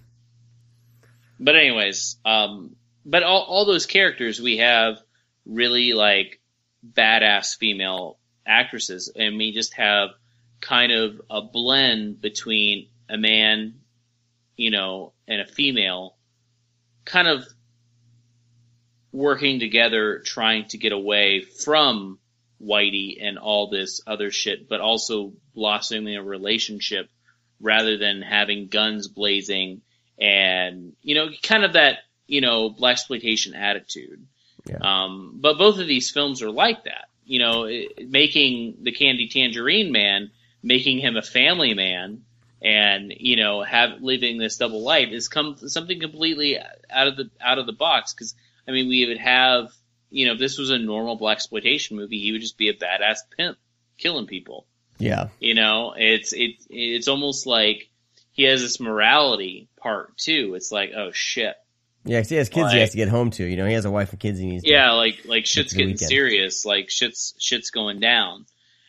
But 1.40 1.56
anyways, 1.56 2.18
um, 2.26 2.76
but 3.06 3.24
all, 3.24 3.44
all 3.44 3.66
those 3.66 3.86
characters 3.86 4.42
we 4.42 4.58
have 4.58 4.98
really 5.46 5.94
like 5.94 6.40
badass 6.86 7.58
female 7.58 8.18
actresses, 8.46 9.12
and 9.16 9.38
we 9.38 9.52
just 9.52 9.74
have 9.76 10.10
kind 10.62 10.92
of 10.92 11.22
a 11.30 11.42
blend 11.42 12.22
between 12.22 12.88
a 13.10 13.18
man, 13.18 13.76
you 14.56 14.72
know, 14.72 15.14
and 15.28 15.42
a 15.42 15.46
female, 15.46 16.16
kind 17.06 17.28
of 17.28 17.46
working 19.12 19.60
together, 19.60 20.22
trying 20.26 20.66
to 20.68 20.78
get 20.78 20.92
away 20.92 21.42
from 21.42 22.20
Whitey 22.62 23.18
and 23.22 23.38
all 23.38 23.70
this 23.70 24.02
other 24.06 24.32
shit, 24.32 24.68
but 24.68 24.82
also 24.82 25.34
blossoming 25.56 26.16
a 26.16 26.24
relationship 26.24 27.10
rather 27.62 27.98
than 27.98 28.22
having 28.22 28.68
guns 28.68 29.08
blazing 29.08 29.82
and 30.20 30.94
you 31.02 31.16
know 31.16 31.30
kind 31.42 31.64
of 31.64 31.74
that 31.74 32.00
you 32.28 32.42
know 32.42 32.70
black 32.70 32.94
exploitation 32.94 33.54
attitude 33.54 34.26
Yeah. 34.70 34.78
um 35.06 35.38
but 35.42 35.58
both 35.58 35.80
of 35.80 35.88
these 35.88 36.10
films 36.12 36.42
are 36.42 36.52
like 36.52 36.84
that 36.86 37.10
you 37.26 37.40
know 37.40 37.64
it, 37.66 38.10
making 38.10 38.78
the 38.84 38.92
candy 38.92 39.28
tangerine 39.28 39.92
man 39.92 40.32
making 40.64 41.00
him 41.00 41.16
a 41.18 41.22
family 41.22 41.74
man 41.74 42.24
and 42.62 43.14
you 43.18 43.38
know 43.38 43.64
have 43.64 44.02
living 44.02 44.38
this 44.38 44.58
double 44.58 44.84
life 44.84 45.10
is 45.12 45.28
come 45.28 45.56
something 45.58 46.00
completely 46.00 46.58
out 46.90 47.08
of 47.08 47.16
the 47.18 47.30
out 47.42 47.58
of 47.60 47.66
the 47.66 47.74
box 47.74 48.14
because 48.14 48.36
i 48.68 48.72
mean 48.72 48.88
we 48.90 49.06
would 49.08 49.18
have 49.18 49.72
you 50.10 50.26
know 50.28 50.34
if 50.34 50.40
this 50.40 50.58
was 50.58 50.70
a 50.70 50.78
normal 50.78 51.16
black 51.16 51.38
exploitation 51.38 51.96
movie 51.98 52.20
he 52.20 52.32
would 52.32 52.42
just 52.42 52.58
be 52.58 52.70
a 52.70 52.74
badass 52.74 53.20
pimp 53.38 53.58
killing 53.98 54.28
people 54.28 54.66
Yeah. 54.98 55.30
you 55.40 55.56
know, 55.56 55.94
it's 55.98 56.34
it 56.34 56.56
it's 56.70 57.08
almost 57.08 57.46
like 57.48 57.90
he 58.32 58.44
has 58.44 58.62
this 58.62 58.80
morality 58.80 59.68
part 59.78 60.18
too. 60.18 60.54
It's 60.56 60.72
like, 60.72 60.92
oh 60.96 61.12
shit, 61.14 61.56
Yeah, 62.06 62.20
'cause 62.20 62.30
he 62.30 62.36
has 62.38 62.50
kids 62.50 62.72
he 62.72 62.80
has 62.80 62.92
to 62.92 62.98
get 62.98 63.10
home 63.10 63.30
to. 63.32 63.46
You 63.46 63.58
know, 63.58 63.66
he 63.68 63.74
has 63.74 63.86
a 63.86 63.92
wife 63.92 64.12
and 64.12 64.20
kids 64.20 64.40
he 64.40 64.46
needs 64.46 64.64
to. 64.64 64.70
yeah, 64.70 64.92
like 64.92 65.26
like 65.26 65.46
shit's 65.46 65.74
getting 65.74 65.94
weekend. 65.94 66.10
serious, 66.10 66.66
like 66.66 66.90
shit's 66.90 67.34
shit's 67.40 67.72
going 67.72 68.00
down, 68.00 68.46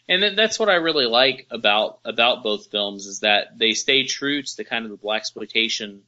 and 0.09 0.23
that, 0.23 0.37
that's 0.37 0.59
what 0.59 0.69
I 0.69 0.75
really 0.77 1.07
like 1.07 1.47
about 1.51 1.99
about 2.05 2.43
both 2.43 2.71
films 2.71 3.07
is 3.07 3.21
that 3.21 3.59
they 3.59 3.73
stay 3.73 4.05
true 4.05 4.43
to 4.43 4.57
the 4.57 4.65
kind 4.65 4.85
of 4.85 4.91
the 4.91 4.97
black 4.97 5.21
exploitation, 5.23 6.03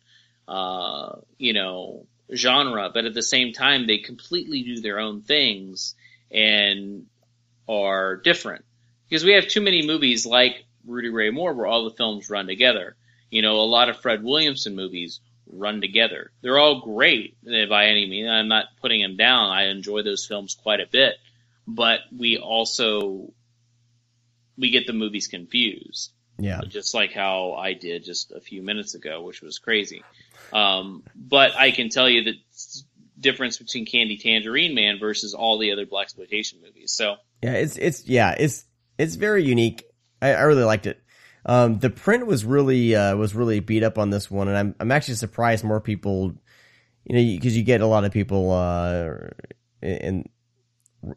uh, 0.46 1.16
you 1.38 1.52
know, 1.52 2.06
genre, 2.34 2.90
but 2.94 3.04
at 3.04 3.14
the 3.14 3.22
same 3.22 3.52
time 3.52 3.86
they 3.86 3.98
completely 3.98 4.62
do 4.62 4.80
their 4.80 4.98
own 5.00 5.22
things 5.22 5.94
and 6.30 7.06
are 7.68 8.16
different 8.16 8.64
because 9.08 9.24
we 9.24 9.32
have 9.34 9.48
too 9.48 9.60
many 9.60 9.86
movies 9.86 10.24
like 10.24 10.64
Rudy 10.86 11.10
Ray 11.10 11.30
Moore 11.30 11.52
where 11.52 11.66
all 11.66 11.84
the 11.84 11.96
films 11.96 12.30
run 12.30 12.46
together. 12.46 12.96
You 13.30 13.42
know, 13.42 13.56
a 13.56 13.68
lot 13.68 13.88
of 13.88 13.98
Fred 14.00 14.22
Williamson 14.22 14.76
movies 14.76 15.20
run 15.46 15.80
together. 15.80 16.30
They're 16.40 16.58
all 16.58 16.80
great 16.80 17.36
eh, 17.50 17.66
by 17.66 17.86
any 17.86 18.06
means. 18.08 18.28
I'm 18.28 18.48
not 18.48 18.66
putting 18.80 19.02
them 19.02 19.16
down. 19.16 19.50
I 19.50 19.64
enjoy 19.66 20.02
those 20.02 20.26
films 20.26 20.54
quite 20.54 20.80
a 20.80 20.86
bit, 20.86 21.14
but 21.66 22.00
we 22.16 22.38
also 22.38 23.32
we 24.58 24.70
get 24.70 24.86
the 24.86 24.92
movies 24.92 25.28
confused 25.28 26.12
Yeah. 26.38 26.60
just 26.68 26.94
like 26.94 27.12
how 27.12 27.52
I 27.54 27.72
did 27.72 28.04
just 28.04 28.32
a 28.32 28.40
few 28.40 28.62
minutes 28.62 28.94
ago, 28.94 29.22
which 29.22 29.40
was 29.42 29.58
crazy. 29.58 30.02
Um, 30.52 31.02
but 31.16 31.56
I 31.56 31.70
can 31.70 31.88
tell 31.88 32.08
you 32.08 32.22
the 32.24 32.34
difference 33.18 33.58
between 33.58 33.86
Candy 33.86 34.18
Tangerine 34.18 34.74
Man 34.74 34.98
versus 34.98 35.34
all 35.34 35.58
the 35.58 35.72
other 35.72 35.86
black 35.86 36.04
exploitation 36.04 36.60
movies. 36.62 36.92
So 36.92 37.16
Yeah, 37.42 37.52
it's 37.52 37.76
it's 37.76 38.06
yeah, 38.06 38.32
it's 38.38 38.64
it's 38.98 39.14
very 39.16 39.44
unique. 39.44 39.84
I, 40.20 40.34
I 40.34 40.42
really 40.42 40.64
liked 40.64 40.86
it. 40.86 41.01
Um, 41.44 41.78
the 41.78 41.90
print 41.90 42.26
was 42.26 42.44
really 42.44 42.94
uh, 42.94 43.16
was 43.16 43.34
really 43.34 43.60
beat 43.60 43.82
up 43.82 43.98
on 43.98 44.10
this 44.10 44.30
one, 44.30 44.48
and 44.48 44.56
I'm 44.56 44.74
I'm 44.78 44.92
actually 44.92 45.14
surprised 45.14 45.64
more 45.64 45.80
people, 45.80 46.34
you 47.04 47.16
know, 47.16 47.36
because 47.36 47.56
you 47.56 47.64
get 47.64 47.80
a 47.80 47.86
lot 47.86 48.04
of 48.04 48.12
people 48.12 48.52
uh, 48.52 49.14
in 49.82 50.28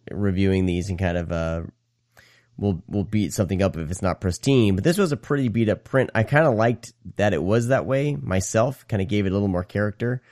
reviewing 0.10 0.65
these 0.65 0.89
and 0.89 0.97
kind 0.97 1.18
of 1.18 1.31
uh, 1.31 1.61
will 2.57 2.84
will 2.88 3.03
beat 3.03 3.34
something 3.34 3.61
up 3.61 3.77
if 3.77 3.91
it's 3.91 4.02
not 4.02 4.22
pristine. 4.22 4.76
But 4.76 4.84
this 4.84 4.97
was 4.97 5.11
a 5.11 5.18
pretty 5.18 5.47
beat 5.49 5.69
up 5.69 5.84
print. 5.84 6.10
I 6.15 6.23
kind 6.23 6.47
of 6.47 6.56
liked 6.56 6.93
that 7.18 7.34
it 7.34 7.43
was 7.43 7.68
that 7.68 7.85
way 7.85 8.15
myself. 8.15 8.88
Kind 8.88 9.02
of 9.02 9.07
gave 9.07 9.26
it 9.26 9.30
a 9.30 9.34
little 9.34 9.47
more 9.47 9.64
character. 9.64 10.23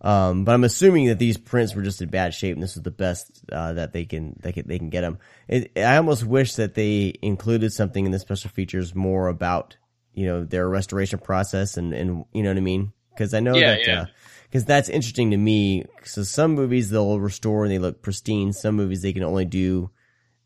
Um, 0.00 0.44
but 0.44 0.54
I'm 0.54 0.64
assuming 0.64 1.06
that 1.06 1.18
these 1.18 1.38
prints 1.38 1.74
were 1.74 1.82
just 1.82 2.02
in 2.02 2.08
bad 2.10 2.34
shape, 2.34 2.54
and 2.54 2.62
this 2.62 2.76
is 2.76 2.82
the 2.82 2.90
best 2.90 3.42
uh, 3.50 3.72
that 3.74 3.92
they 3.92 4.04
can 4.04 4.36
they 4.40 4.52
can 4.52 4.68
they 4.68 4.78
can 4.78 4.90
get 4.90 5.00
them. 5.00 5.18
It, 5.48 5.72
I 5.76 5.96
almost 5.96 6.24
wish 6.24 6.54
that 6.56 6.74
they 6.74 7.14
included 7.22 7.72
something 7.72 8.04
in 8.04 8.12
the 8.12 8.18
special 8.18 8.50
features 8.50 8.94
more 8.94 9.28
about 9.28 9.76
you 10.12 10.26
know 10.26 10.44
their 10.44 10.68
restoration 10.68 11.18
process 11.18 11.76
and 11.76 11.94
and 11.94 12.24
you 12.32 12.42
know 12.42 12.50
what 12.50 12.58
I 12.58 12.60
mean 12.60 12.92
because 13.10 13.32
I 13.32 13.40
know 13.40 13.56
Yeah, 13.56 13.70
that 13.70 13.86
yeah. 13.86 14.06
because 14.44 14.66
that's 14.66 14.90
interesting 14.90 15.30
to 15.30 15.36
me. 15.36 15.86
So 16.04 16.22
some 16.24 16.52
movies 16.52 16.90
they'll 16.90 17.18
restore 17.18 17.64
and 17.64 17.72
they 17.72 17.78
look 17.78 18.02
pristine. 18.02 18.52
Some 18.52 18.76
movies 18.76 19.00
they 19.00 19.14
can 19.14 19.24
only 19.24 19.46
do 19.46 19.90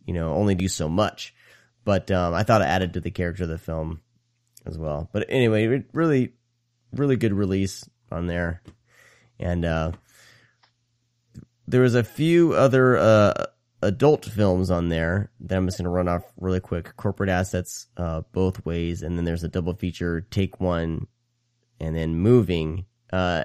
you 0.07 0.15
know 0.15 0.33
only 0.35 0.55
do 0.55 0.69
so 0.69 0.89
much. 0.89 1.35
But 1.85 2.11
um, 2.13 2.35
I 2.35 2.45
thought 2.45 2.63
it 2.63 2.69
added 2.69 2.93
to 2.95 3.01
the 3.01 3.11
character 3.11 3.43
of 3.45 3.49
the 3.49 3.59
film 3.59 4.01
as 4.65 4.79
well. 4.79 5.11
But 5.13 5.27
anyway, 5.29 5.83
really 5.93 6.35
really 6.93 7.17
good 7.17 7.33
release 7.33 7.89
on 8.13 8.27
there 8.29 8.63
and 9.41 9.65
uh, 9.65 9.93
there 11.67 11.81
was 11.81 11.95
a 11.95 12.05
few 12.05 12.53
other 12.53 12.97
uh, 12.99 13.47
adult 13.83 14.25
films 14.27 14.71
on 14.71 14.89
there 14.89 15.31
that 15.41 15.57
I'm 15.57 15.67
just 15.67 15.79
going 15.79 15.85
to 15.85 15.91
run 15.91 16.09
off 16.09 16.23
really 16.39 16.61
quick. 16.61 16.95
Corporate 16.97 17.31
Assets, 17.31 17.87
uh, 17.97 18.23
both 18.33 18.65
ways, 18.65 19.03
and 19.03 19.17
then 19.17 19.25
there's 19.25 19.43
a 19.45 19.49
double 19.49 19.75
feature, 19.75 20.21
Take 20.31 20.61
One, 20.61 21.07
and 21.81 21.97
then 21.97 22.17
Moving. 22.17 22.85
Uh, 23.13 23.45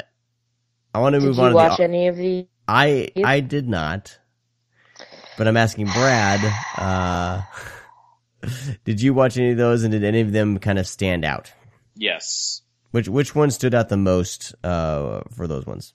I 0.93 0.99
want 0.99 1.13
to 1.15 1.19
Did 1.19 1.27
move 1.27 1.38
you 1.38 1.43
on. 1.43 1.53
watch 1.53 1.77
to 1.77 1.77
the, 1.77 1.84
any 1.84 2.07
of 2.07 2.17
these? 2.17 2.45
I 2.67 3.09
I 3.23 3.39
did 3.41 3.67
not, 3.67 4.17
but 5.38 5.47
I'm 5.47 5.57
asking 5.57 5.88
Brad. 5.88 6.41
Uh, 6.77 7.41
did 8.85 9.01
you 9.01 9.13
watch 9.13 9.38
any 9.38 9.51
of 9.51 9.57
those, 9.57 9.84
and 9.84 9.91
did 9.91 10.03
any 10.03 10.22
of 10.22 10.31
them 10.31 10.57
kind 10.59 10.80
of 10.80 10.88
stand 10.88 11.26
out? 11.26 11.51
yes. 11.95 12.61
Which 12.95 13.09
which 13.09 13.35
one 13.35 13.51
stood 13.51 13.76
out 13.76 13.89
the 13.89 13.97
most 13.97 14.55
uh, 14.63 15.19
for 15.35 15.47
those 15.47 15.65
ones? 15.65 15.93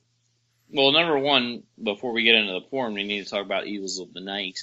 Well, 0.69 0.93
number 0.93 1.19
one, 1.19 1.63
before 1.83 2.13
we 2.13 2.25
get 2.25 2.35
into 2.35 2.53
the 2.53 2.61
porn, 2.61 2.93
we 2.93 3.05
need 3.05 3.25
to 3.25 3.31
talk 3.31 3.43
about 3.43 3.67
Evils 3.67 3.99
of 4.01 4.13
the 4.13 4.21
Night. 4.21 4.59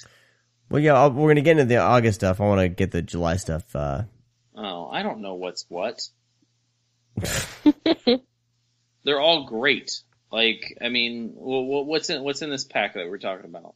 Well, 0.70 0.80
yeah, 0.80 0.92
I'll, 0.92 1.10
we're 1.10 1.30
gonna 1.30 1.40
get 1.40 1.58
into 1.58 1.64
the 1.64 1.78
August 1.78 2.20
stuff. 2.20 2.40
I 2.40 2.46
want 2.46 2.60
to 2.60 2.68
get 2.68 2.92
the 2.92 3.02
July 3.02 3.38
stuff. 3.38 3.74
Uh, 3.74 4.02
Oh, 4.54 4.88
I 4.88 5.02
don't 5.02 5.20
know 5.20 5.34
what's 5.34 5.64
what. 5.68 6.00
They're 9.04 9.20
all 9.20 9.46
great. 9.46 10.00
Like, 10.30 10.78
I 10.80 10.90
mean, 10.90 11.30
wh- 11.30 11.66
wh- 11.66 11.88
what's 11.88 12.08
in 12.08 12.22
what's 12.22 12.42
in 12.42 12.50
this 12.50 12.64
pack 12.64 12.94
that 12.94 13.10
we're 13.10 13.18
talking 13.18 13.46
about? 13.46 13.74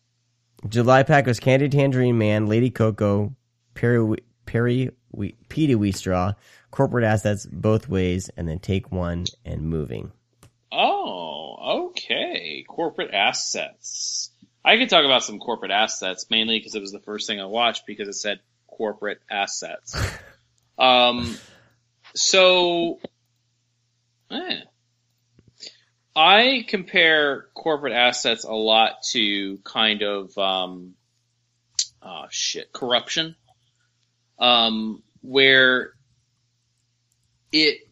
July 0.69 1.03
pack 1.03 1.27
was 1.27 1.41
Candy 1.41 1.69
Tangerine 1.69 2.17
Man, 2.17 2.47
Lady 2.47 2.71
Coco, 2.71 3.35
Perry 3.75 4.19
Perry 4.47 4.91
we, 5.11 5.35
Petey 5.49 5.75
Wheatstraw, 5.75 6.37
Corporate 6.73 7.05
Assets, 7.05 7.47
Both 7.47 7.89
Ways, 7.89 8.31
and 8.37 8.49
then 8.49 8.59
Take 8.59 8.91
One 8.91 9.27
and 9.45 9.69
Moving. 9.69 10.11
Oh, 10.73 11.91
okay. 11.91 12.65
Corporate 12.67 13.13
assets. 13.13 14.31
I 14.65 14.79
could 14.79 14.89
talk 14.89 15.05
about 15.05 15.23
some 15.23 15.39
corporate 15.39 15.71
assets 15.71 16.27
mainly 16.31 16.59
because 16.59 16.75
it 16.75 16.81
was 16.81 16.91
the 16.91 17.01
first 17.01 17.27
thing 17.27 17.41
I 17.41 17.45
watched 17.45 17.87
because 17.87 18.09
it 18.09 18.15
said 18.15 18.41
corporate 18.67 19.21
assets. 19.31 19.95
um, 20.79 21.37
so, 22.15 22.99
eh, 24.31 24.61
I 26.17 26.65
compare 26.67 27.49
corporate 27.55 27.93
assets 27.93 28.45
a 28.45 28.53
lot 28.53 29.03
to 29.11 29.59
kind 29.59 30.03
of 30.03 30.37
um, 30.39 30.95
oh 32.03 32.25
shit 32.31 32.73
corruption, 32.73 33.37
um, 34.39 35.03
where 35.21 35.93
it 37.53 37.89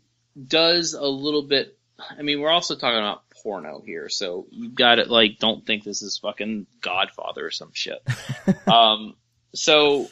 does 0.47 0.95
a 0.95 1.07
little 1.07 1.43
bit. 1.43 1.77
I 1.99 2.23
mean, 2.23 2.41
we're 2.41 2.51
also 2.51 2.77
talking 2.77 2.99
about 2.99 3.23
porno 3.43 3.83
here, 3.85 4.09
so 4.09 4.47
you 4.51 4.71
got 4.71 4.99
it. 4.99 5.11
Like, 5.11 5.39
don't 5.39 5.65
think 5.65 5.85
this 5.85 6.03
is 6.03 6.19
fucking 6.19 6.67
Godfather 6.81 7.47
or 7.47 7.51
some 7.51 7.71
shit. 7.73 8.03
um, 8.67 9.15
so 9.55 10.09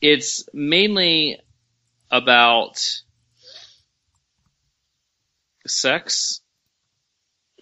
it's 0.00 0.44
mainly 0.52 1.40
about 2.10 3.02
sex. 5.66 6.40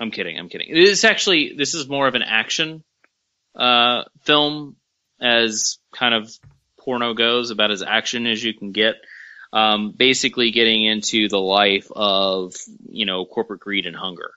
I'm 0.00 0.10
kidding. 0.10 0.38
I'm 0.38 0.48
kidding. 0.48 0.68
It's 0.70 1.04
actually 1.04 1.54
this 1.56 1.74
is 1.74 1.88
more 1.88 2.08
of 2.08 2.14
an 2.14 2.22
action 2.22 2.82
uh, 3.54 4.02
film, 4.22 4.76
as 5.20 5.78
kind 5.94 6.14
of 6.14 6.30
porno 6.80 7.14
goes, 7.14 7.50
about 7.50 7.70
as 7.70 7.82
action 7.82 8.26
as 8.26 8.42
you 8.42 8.52
can 8.54 8.72
get. 8.72 8.96
Um, 9.54 9.92
basically, 9.96 10.50
getting 10.50 10.84
into 10.84 11.28
the 11.28 11.38
life 11.38 11.86
of 11.94 12.56
you 12.88 13.06
know 13.06 13.24
corporate 13.24 13.60
greed 13.60 13.86
and 13.86 13.94
hunger, 13.94 14.32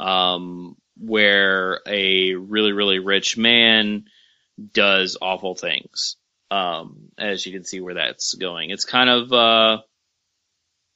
um, 0.00 0.76
where 0.98 1.80
a 1.86 2.34
really 2.34 2.72
really 2.72 2.98
rich 2.98 3.38
man 3.38 4.06
does 4.72 5.16
awful 5.22 5.54
things. 5.54 6.16
Um, 6.50 7.10
as 7.16 7.46
you 7.46 7.52
can 7.52 7.64
see 7.64 7.80
where 7.80 7.94
that's 7.94 8.34
going, 8.34 8.70
it's 8.70 8.84
kind 8.84 9.08
of 9.08 9.32
uh, 9.32 9.82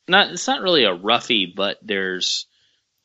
not 0.09 0.33
it's 0.33 0.49
not 0.49 0.63
really 0.63 0.83
a 0.83 0.93
roughie, 0.93 1.53
but 1.55 1.79
there's 1.81 2.47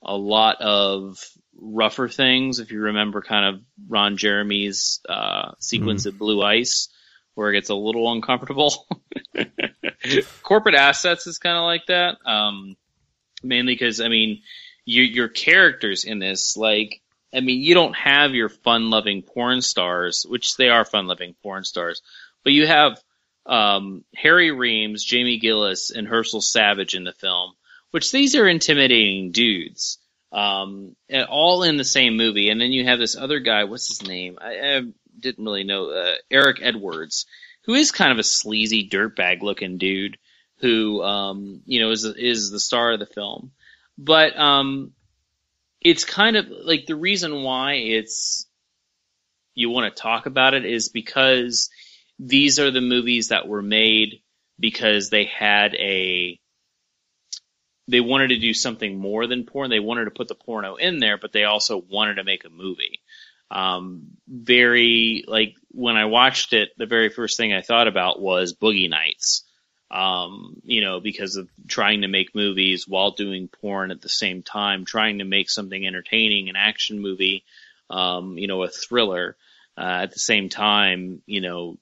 a 0.03 0.18
lot 0.18 0.61
of 0.61 1.19
rougher 1.55 2.10
things. 2.10 2.57
If 2.57 2.72
you 2.72 2.80
remember, 2.81 3.22
kind 3.22 3.55
of 3.55 3.61
Ron 3.88 4.18
Jeremy's 4.18 4.99
uh, 5.07 5.51
sequence 5.60 6.07
of 6.07 6.18
Blue 6.18 6.41
Ice, 6.41 6.89
where 7.35 7.51
it 7.51 7.53
gets 7.53 7.69
a 7.69 7.76
little 7.76 8.11
uncomfortable. 8.11 8.88
Corporate 10.41 10.76
assets 10.76 11.27
is 11.27 11.38
kind 11.38 11.57
of 11.57 11.64
like 11.64 11.85
that, 11.88 12.18
um, 12.26 12.76
mainly 13.41 13.73
because 13.73 14.02
I 14.02 14.07
mean, 14.07 14.41
your 14.85 15.06
your 15.06 15.27
characters 15.27 16.03
in 16.06 16.19
this, 16.19 16.57
like, 16.57 17.02
I 17.34 17.40
mean, 17.40 17.61
you 17.61 17.73
don't 17.73 17.95
have 17.95 18.34
your 18.34 18.49
fun-loving 18.49 19.23
porn 19.23 19.61
stars, 19.61 20.26
which 20.27 20.56
they 20.57 20.69
are 20.69 20.85
fun-loving 20.85 21.35
porn 21.41 21.64
stars, 21.64 22.02
but 22.44 22.53
you 22.53 22.68
have 22.68 23.02
um, 23.45 24.03
Harry 24.15 24.52
Reams, 24.52 25.03
Jamie 25.03 25.40
Gillis, 25.40 25.91
and 25.91 26.07
Herschel 26.07 26.41
Savage 26.41 26.95
in 26.95 27.03
the 27.03 27.14
film, 27.14 27.53
which 27.91 28.11
these 28.11 28.35
are 28.35 28.48
intimidating 28.48 29.31
dudes, 29.31 29.98
um, 30.31 30.95
and 31.10 31.26
all 31.26 31.64
in 31.64 31.77
the 31.77 31.84
same 31.84 32.15
movie. 32.18 32.49
And 32.49 32.60
then 32.61 32.72
you 32.72 32.85
have 32.85 32.99
this 32.99 33.18
other 33.18 33.40
guy, 33.40 33.65
what's 33.65 33.88
his 33.88 34.07
name? 34.07 34.38
I, 34.40 34.77
I 34.77 34.81
didn't 35.19 35.44
really 35.44 35.64
know, 35.64 35.90
uh, 35.90 36.15
Eric 36.31 36.60
Edwards, 36.61 37.26
who 37.65 37.73
is 37.73 37.91
kind 37.91 38.11
of 38.11 38.19
a 38.19 38.23
sleazy 38.23 38.90
dirtbag 38.90 39.41
looking 39.41 39.77
dude 39.77 40.18
who, 40.57 41.02
um, 41.02 41.61
you 41.65 41.81
know, 41.81 41.91
is, 41.91 42.06
is 42.06 42.52
the 42.52 42.60
star 42.60 42.91
of 42.91 42.99
the 42.99 43.06
film. 43.06 43.52
But, 43.98 44.38
um, 44.38 44.94
it's 45.81 46.06
kind 46.06 46.38
of 46.38 46.48
like 46.49 46.85
the 46.85 46.95
reason 46.95 47.44
why 47.44 47.73
it's, 47.73 48.48
you 49.56 49.69
want 49.69 49.94
to 49.94 50.02
talk 50.02 50.26
about 50.26 50.53
it 50.53 50.65
is 50.65 50.90
because 50.90 51.69
these 52.19 52.60
are 52.60 52.72
the 52.72 52.81
movies 52.81 53.30
that 53.30 53.48
were 53.48 53.61
made 53.61 54.22
because 54.60 55.10
they 55.10 55.26
had 55.26 55.76
a 55.76 56.40
they 57.88 57.99
wanted 57.99 58.30
to 58.30 58.40
do 58.40 58.53
something 58.53 58.98
more 58.98 59.27
than 59.27 59.45
porn. 59.45 59.69
They 59.69 59.80
wanted 59.80 60.06
to 60.06 60.11
put 60.11 60.30
the 60.30 60.35
porno 60.35 60.76
in 60.76 60.99
there, 60.99 61.18
but 61.18 61.34
they 61.34 61.44
also 61.44 61.77
wanted 61.77 62.15
to 62.15 62.23
make 62.23 62.45
a 62.45 62.49
movie. 62.49 63.02
Um, 63.52 64.11
very 64.27 65.26
like 65.27 65.56
when 65.73 65.97
I 65.97 66.05
watched 66.05 66.53
it, 66.53 66.69
the 66.77 66.85
very 66.85 67.09
first 67.09 67.35
thing 67.35 67.53
I 67.53 67.61
thought 67.61 67.87
about 67.87 68.21
was 68.21 68.55
Boogie 68.55 68.89
Nights. 68.89 69.43
Um, 69.91 70.55
you 70.63 70.81
know, 70.81 70.99
because 70.99 71.35
of 71.35 71.49
trying 71.67 72.01
to 72.01 72.07
make 72.07 72.33
movies 72.33 72.87
while 72.87 73.11
doing 73.11 73.47
porn 73.47 73.91
at 73.91 74.01
the 74.01 74.09
same 74.09 74.41
time, 74.41 74.85
trying 74.85 75.19
to 75.19 75.23
make 75.23 75.51
something 75.51 75.85
entertaining, 75.85 76.49
an 76.49 76.55
action 76.55 76.99
movie, 76.99 77.43
um, 77.91 78.39
you 78.39 78.47
know, 78.47 78.63
a 78.63 78.69
thriller, 78.69 79.37
uh, 79.77 79.99
at 80.01 80.11
the 80.11 80.19
same 80.19 80.49
time, 80.49 81.21
you 81.27 81.41
know, 81.41 81.77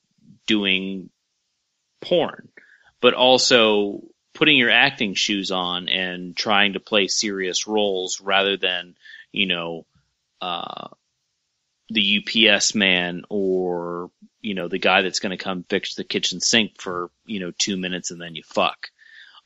doing 0.46 1.10
porn, 2.02 2.50
but 3.00 3.14
also 3.14 4.02
putting 4.34 4.58
your 4.58 4.72
acting 4.72 5.14
shoes 5.14 5.52
on 5.52 5.88
and 5.88 6.36
trying 6.36 6.74
to 6.74 6.80
play 6.82 7.08
serious 7.08 7.68
roles 7.68 8.20
rather 8.20 8.58
than, 8.58 8.96
you 9.32 9.46
know, 9.46 9.86
uh, 10.42 10.88
the 11.92 12.50
UPS 12.50 12.76
man 12.76 13.24
or, 13.30 14.12
you 14.42 14.54
know, 14.54 14.68
the 14.68 14.80
guy 14.80 15.02
that's 15.02 15.20
going 15.20 15.38
to 15.38 15.44
come 15.44 15.64
fix 15.64 15.96
the 15.96 16.04
kitchen 16.04 16.40
sink 16.40 16.80
for, 16.80 17.12
you 17.26 17.40
know, 17.40 17.52
two 17.58 17.78
minutes 17.78 18.12
and 18.12 18.22
then 18.22 18.36
you 18.36 18.44
fuck. 18.44 18.90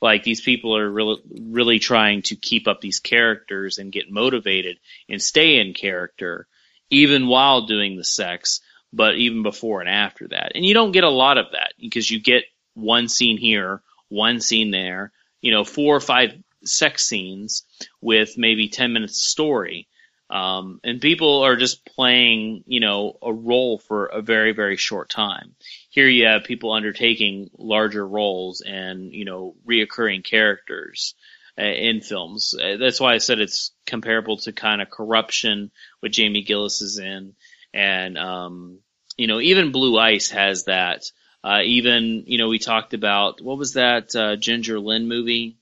Like 0.00 0.22
these 0.22 0.40
people 0.40 0.76
are 0.76 0.90
really, 0.90 1.20
really 1.40 1.78
trying 1.78 2.22
to 2.22 2.36
keep 2.36 2.68
up 2.68 2.80
these 2.80 3.00
characters 3.00 3.78
and 3.78 3.92
get 3.92 4.10
motivated 4.10 4.78
and 5.08 5.22
stay 5.22 5.58
in 5.58 5.74
character 5.74 6.46
even 6.90 7.26
while 7.26 7.66
doing 7.66 7.96
the 7.96 8.04
sex 8.04 8.60
but 8.92 9.16
even 9.16 9.42
before 9.42 9.80
and 9.80 9.90
after 9.90 10.28
that. 10.28 10.52
And 10.54 10.64
you 10.64 10.74
don't 10.74 10.92
get 10.92 11.04
a 11.04 11.10
lot 11.10 11.38
of 11.38 11.52
that 11.52 11.74
because 11.78 12.10
you 12.10 12.20
get 12.20 12.44
one 12.74 13.08
scene 13.08 13.36
here, 13.36 13.82
one 14.08 14.40
scene 14.40 14.70
there, 14.70 15.12
you 15.40 15.52
know, 15.52 15.64
four 15.64 15.96
or 15.96 16.00
five 16.00 16.32
sex 16.64 17.06
scenes 17.06 17.64
with 18.00 18.38
maybe 18.38 18.68
10 18.68 18.92
minutes 18.92 19.18
of 19.18 19.28
story. 19.28 19.88
Um, 20.28 20.80
and 20.82 21.00
people 21.00 21.42
are 21.42 21.56
just 21.56 21.84
playing, 21.84 22.64
you 22.66 22.80
know, 22.80 23.16
a 23.22 23.32
role 23.32 23.78
for 23.78 24.06
a 24.06 24.22
very, 24.22 24.52
very 24.52 24.76
short 24.76 25.08
time. 25.08 25.54
Here 25.90 26.08
you 26.08 26.26
have 26.26 26.44
people 26.44 26.72
undertaking 26.72 27.50
larger 27.56 28.06
roles 28.06 28.60
and, 28.60 29.12
you 29.12 29.24
know, 29.24 29.54
reoccurring 29.66 30.24
characters 30.24 31.14
uh, 31.58 31.64
in 31.64 32.00
films. 32.00 32.54
Uh, 32.54 32.76
that's 32.76 33.00
why 33.00 33.14
I 33.14 33.18
said 33.18 33.40
it's 33.40 33.72
comparable 33.86 34.36
to 34.38 34.52
kind 34.52 34.82
of 34.82 34.90
corruption, 34.90 35.70
what 36.00 36.12
Jamie 36.12 36.42
Gillis 36.42 36.82
is 36.82 36.98
in, 36.98 37.34
and 37.72 38.18
um, 38.18 38.80
you 39.16 39.26
know, 39.26 39.40
even 39.40 39.72
Blue 39.72 39.98
Ice 39.98 40.30
has 40.30 40.64
that. 40.64 41.10
Uh, 41.42 41.60
even 41.64 42.24
you 42.26 42.38
know, 42.38 42.48
we 42.48 42.58
talked 42.58 42.92
about 42.92 43.40
what 43.40 43.56
was 43.56 43.74
that 43.74 44.14
uh, 44.14 44.36
Ginger 44.36 44.78
Lynn 44.78 45.08
movie 45.08 45.56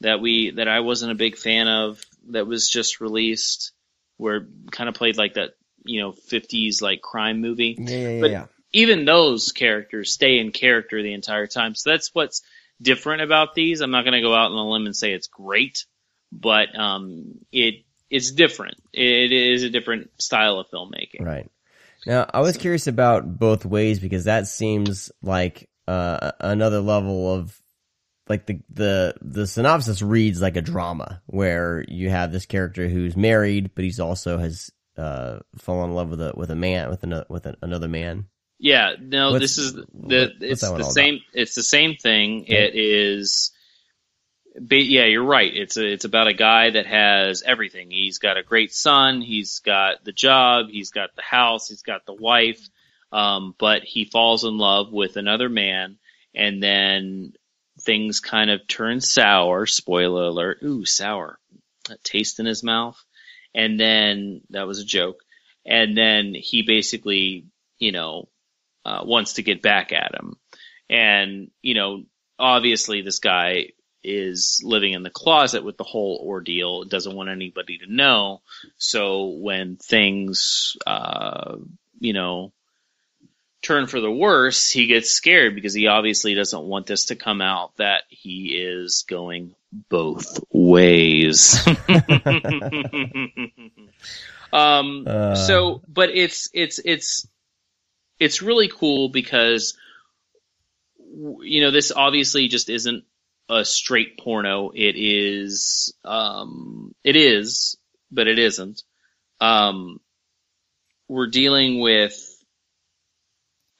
that 0.00 0.20
we 0.20 0.50
that 0.50 0.68
I 0.68 0.80
wasn't 0.80 1.12
a 1.12 1.16
big 1.16 1.36
fan 1.36 1.68
of 1.68 2.00
that 2.30 2.46
was 2.46 2.68
just 2.68 3.00
released, 3.00 3.72
where 4.18 4.46
kind 4.70 4.88
of 4.88 4.94
played 4.94 5.16
like 5.16 5.34
that 5.34 5.52
you 5.84 6.00
know 6.00 6.12
50s 6.12 6.82
like 6.82 7.00
crime 7.00 7.40
movie. 7.40 7.76
Yeah, 7.78 7.96
yeah. 7.96 8.20
But 8.20 8.30
yeah. 8.30 8.46
even 8.72 9.04
those 9.04 9.52
characters 9.52 10.12
stay 10.12 10.38
in 10.38 10.52
character 10.52 11.02
the 11.02 11.14
entire 11.14 11.46
time. 11.46 11.74
So 11.74 11.90
that's 11.90 12.14
what's 12.14 12.42
different 12.80 13.22
about 13.22 13.54
these. 13.54 13.80
I'm 13.80 13.90
not 13.90 14.04
going 14.04 14.14
to 14.14 14.20
go 14.20 14.34
out 14.34 14.52
on 14.52 14.58
a 14.58 14.68
limb 14.68 14.86
and 14.86 14.94
say 14.94 15.12
it's 15.12 15.28
great, 15.28 15.86
but 16.30 16.78
um, 16.78 17.38
it 17.50 17.84
it's 18.10 18.32
different. 18.32 18.76
It 18.92 19.32
is 19.32 19.62
a 19.62 19.70
different 19.70 20.10
style 20.20 20.58
of 20.58 20.68
filmmaking. 20.70 21.20
Right. 21.20 21.50
Now, 22.06 22.28
I 22.32 22.40
was 22.40 22.56
curious 22.56 22.86
about 22.86 23.38
both 23.38 23.64
ways 23.64 23.98
because 23.98 24.24
that 24.24 24.46
seems 24.46 25.10
like 25.22 25.68
uh, 25.86 26.32
another 26.40 26.80
level 26.80 27.34
of 27.34 27.60
like 28.28 28.46
the 28.46 28.60
the 28.70 29.14
the 29.22 29.46
synopsis 29.46 30.02
reads 30.02 30.40
like 30.40 30.56
a 30.56 30.62
drama 30.62 31.22
where 31.26 31.84
you 31.88 32.10
have 32.10 32.32
this 32.32 32.46
character 32.46 32.88
who's 32.88 33.16
married, 33.16 33.72
but 33.74 33.84
he's 33.84 34.00
also 34.00 34.38
has 34.38 34.70
uh, 34.96 35.38
fallen 35.56 35.90
in 35.90 35.96
love 35.96 36.10
with 36.10 36.20
a 36.20 36.32
with 36.36 36.50
a 36.50 36.56
man 36.56 36.90
with 36.90 37.02
another 37.02 37.26
with 37.28 37.46
another 37.62 37.88
man. 37.88 38.26
Yeah, 38.58 38.94
no, 39.00 39.30
What's- 39.32 39.42
this 39.42 39.58
is 39.58 39.74
the 39.74 39.86
what- 39.92 40.12
it's 40.40 40.60
the 40.62 40.82
same. 40.84 41.20
It's 41.32 41.54
the 41.54 41.62
same 41.62 41.94
thing. 41.96 42.42
Okay. 42.42 42.54
It 42.68 42.74
is. 42.74 43.52
Yeah, 44.70 45.04
you're 45.04 45.22
right. 45.24 45.52
It's 45.54 45.76
a, 45.76 45.86
it's 45.86 46.04
about 46.04 46.26
a 46.26 46.34
guy 46.34 46.70
that 46.70 46.86
has 46.86 47.42
everything. 47.46 47.92
He's 47.92 48.18
got 48.18 48.36
a 48.36 48.42
great 48.42 48.72
son. 48.74 49.20
He's 49.20 49.60
got 49.60 50.04
the 50.04 50.10
job. 50.10 50.66
He's 50.70 50.90
got 50.90 51.14
the 51.14 51.22
house. 51.22 51.68
He's 51.68 51.82
got 51.82 52.06
the 52.06 52.14
wife. 52.14 52.60
Um, 53.12 53.54
but 53.56 53.84
he 53.84 54.04
falls 54.04 54.42
in 54.44 54.58
love 54.58 54.92
with 54.92 55.16
another 55.16 55.48
man, 55.48 55.98
and 56.34 56.60
then 56.60 57.34
things 57.80 58.20
kind 58.20 58.50
of 58.50 58.66
turn 58.66 59.00
sour. 59.00 59.66
Spoiler 59.66 60.24
alert. 60.24 60.58
Ooh, 60.62 60.84
sour. 60.84 61.38
A 61.90 61.96
taste 62.02 62.40
in 62.40 62.46
his 62.46 62.62
mouth. 62.62 63.02
And 63.54 63.78
then 63.78 64.42
that 64.50 64.66
was 64.66 64.80
a 64.80 64.84
joke. 64.84 65.22
And 65.64 65.96
then 65.96 66.34
he 66.34 66.62
basically, 66.62 67.46
you 67.78 67.92
know, 67.92 68.28
uh, 68.84 69.02
wants 69.04 69.34
to 69.34 69.42
get 69.42 69.62
back 69.62 69.92
at 69.92 70.14
him. 70.14 70.36
And, 70.88 71.50
you 71.62 71.74
know, 71.74 72.04
obviously 72.38 73.02
this 73.02 73.18
guy 73.18 73.70
is 74.02 74.60
living 74.64 74.92
in 74.92 75.02
the 75.02 75.10
closet 75.10 75.64
with 75.64 75.76
the 75.76 75.84
whole 75.84 76.22
ordeal, 76.24 76.84
doesn't 76.84 77.14
want 77.14 77.28
anybody 77.28 77.78
to 77.78 77.92
know. 77.92 78.40
So 78.78 79.26
when 79.26 79.76
things, 79.76 80.76
uh, 80.86 81.56
you 81.98 82.12
know, 82.12 82.52
turn 83.62 83.86
for 83.86 84.00
the 84.00 84.10
worse, 84.10 84.70
he 84.70 84.86
gets 84.86 85.10
scared 85.10 85.54
because 85.54 85.74
he 85.74 85.86
obviously 85.86 86.34
doesn't 86.34 86.64
want 86.64 86.86
this 86.86 87.06
to 87.06 87.16
come 87.16 87.40
out 87.40 87.76
that 87.76 88.02
he 88.08 88.56
is 88.56 89.04
going 89.08 89.54
both 89.88 90.38
ways. 90.52 91.58
um, 94.52 95.04
Uh. 95.06 95.34
so, 95.34 95.82
but 95.88 96.10
it's 96.10 96.48
it's 96.52 96.78
it's 96.84 97.26
it's 98.18 98.42
really 98.42 98.68
cool 98.68 99.08
because 99.08 99.76
you 101.40 101.62
know 101.62 101.70
this 101.70 101.92
obviously 101.94 102.48
just 102.48 102.68
isn't 102.68 103.04
a 103.48 103.64
straight 103.64 104.18
porno. 104.18 104.70
It 104.74 104.94
is 104.96 105.94
um, 106.04 106.94
it 107.04 107.16
is, 107.16 107.76
but 108.10 108.26
it 108.28 108.38
isn't. 108.38 108.82
Um, 109.40 110.00
we're 111.08 111.28
dealing 111.28 111.80
with 111.80 112.27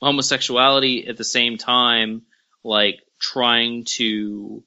homosexuality 0.01 1.07
at 1.09 1.17
the 1.17 1.25
same 1.25 1.59
time, 1.59 2.23
like 2.65 3.01
trying 3.21 3.85
to 3.97 4.63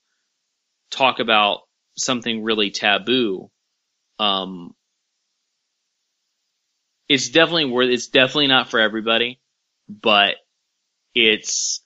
talk 0.89 1.19
about 1.19 1.61
something 1.95 2.43
really 2.43 2.71
taboo. 2.71 3.49
Um, 4.19 4.75
it's 7.07 7.29
definitely 7.29 7.65
worth. 7.65 7.89
It's 7.89 8.07
definitely 8.07 8.47
not 8.47 8.69
for 8.69 8.79
everybody, 8.79 9.39
but 9.89 10.35
it's 11.13 11.81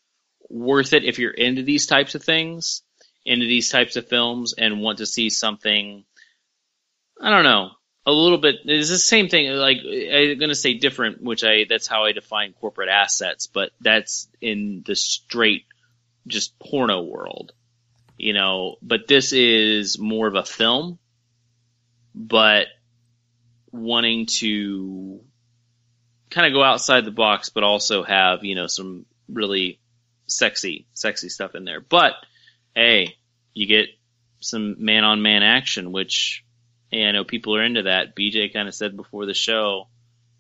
worth 0.49 0.93
it 0.93 1.03
if 1.03 1.17
you're 1.17 1.31
into 1.31 1.63
these 1.63 1.88
types 1.88 2.15
of 2.15 2.23
things, 2.23 2.84
into 3.26 3.47
these 3.47 3.69
types 3.69 3.95
of 3.95 4.07
films, 4.07 4.53
and 4.57 4.81
want 4.81 4.99
to 4.99 5.05
see 5.05 5.30
something. 5.30 6.05
I 7.22 7.30
don't 7.30 7.43
know, 7.43 7.72
a 8.06 8.11
little 8.11 8.38
bit. 8.38 8.57
It's 8.65 8.90
the 8.90 8.98
same 8.98 9.30
thing. 9.30 9.52
Like 9.52 9.77
I'm 9.84 10.38
gonna 10.38 10.56
say 10.56 10.76
different, 10.76 11.22
which 11.22 11.44
I 11.44 11.65
that's 11.68 11.88
how 11.88 12.06
I 12.06 12.11
define 12.11 12.53
corporate 12.53 12.90
assets, 12.90 13.48
but 13.48 13.72
that's 13.82 14.27
in 14.41 14.84
the 14.86 14.95
straight 14.95 15.65
just 16.27 16.57
porno 16.60 17.02
world, 17.02 17.53
you 18.18 18.34
know. 18.34 18.76
But 18.82 19.07
this 19.07 19.34
is 19.34 19.98
more 19.98 20.27
of 20.27 20.36
a 20.36 20.44
film, 20.44 20.99
but 22.14 22.68
wanting 23.72 24.27
to 24.38 25.22
kind 26.30 26.48
of 26.48 26.53
go 26.53 26.64
outside 26.64 27.06
the 27.06 27.11
box, 27.11 27.49
but 27.49 27.64
also 27.64 28.03
have 28.03 28.44
you 28.44 28.56
know 28.56 28.68
some 28.68 29.06
really 29.27 29.80
sexy, 30.27 30.86
sexy 30.94 31.30
stuff 31.30 31.56
in 31.56 31.65
there. 31.65 31.80
But 31.80 32.14
hey, 32.76 33.15
you 33.53 33.65
get 33.65 33.90
some 34.41 34.76
man 34.77 35.03
on 35.03 35.23
man 35.23 35.41
action, 35.41 35.91
which 35.91 36.44
hey, 36.95 37.05
I 37.05 37.11
know 37.11 37.23
people 37.23 37.55
are 37.55 37.63
into 37.63 37.84
that. 37.84 38.15
BJ 38.15 38.53
kind 38.53 38.67
of 38.67 38.76
said 38.76 38.95
before 38.95 39.26
the 39.26 39.34
show 39.34 39.88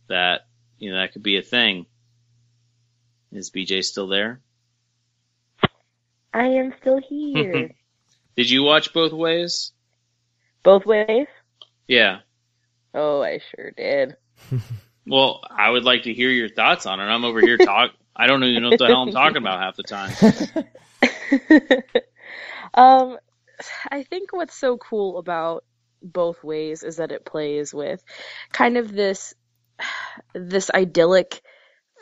that 0.07 0.41
you 0.77 0.91
know 0.91 0.97
that 0.99 1.13
could 1.13 1.23
be 1.23 1.37
a 1.37 1.41
thing. 1.41 1.85
Is 3.31 3.51
BJ 3.51 3.83
still 3.83 4.07
there? 4.07 4.39
I 6.33 6.45
am 6.45 6.73
still 6.79 6.99
here. 6.99 7.71
Did 8.37 8.49
you 8.49 8.63
watch 8.63 8.93
both 8.93 9.11
ways? 9.11 9.71
Both 10.63 10.85
ways? 10.85 11.27
Yeah. 11.87 12.19
Oh, 12.93 13.21
I 13.21 13.39
sure 13.51 13.71
did. 13.71 14.15
Well, 15.07 15.41
I 15.47 15.69
would 15.69 15.83
like 15.83 16.03
to 16.03 16.13
hear 16.15 16.31
your 16.31 16.49
thoughts 16.49 16.87
on 16.87 16.99
it. 16.99 17.03
I'm 17.03 17.25
over 17.25 17.39
here 17.39 17.57
talk. 17.57 17.91
I 18.15 18.25
don't 18.25 18.43
even 18.43 18.63
know 18.63 18.69
what 18.71 18.79
the 18.79 18.87
hell 18.87 19.03
I'm 19.03 19.11
talking 19.11 19.37
about 19.37 19.59
half 19.59 19.75
the 19.75 19.83
time. 19.83 20.15
um, 22.73 23.19
I 23.91 24.01
think 24.01 24.33
what's 24.33 24.55
so 24.55 24.77
cool 24.77 25.19
about 25.19 25.63
both 26.05 26.43
ways 26.43 26.83
is 26.83 26.97
that 26.97 27.11
it 27.11 27.25
plays 27.25 27.73
with 27.73 28.03
kind 28.51 28.77
of 28.77 28.91
this 28.91 29.33
this 30.35 30.69
idyllic 30.69 31.41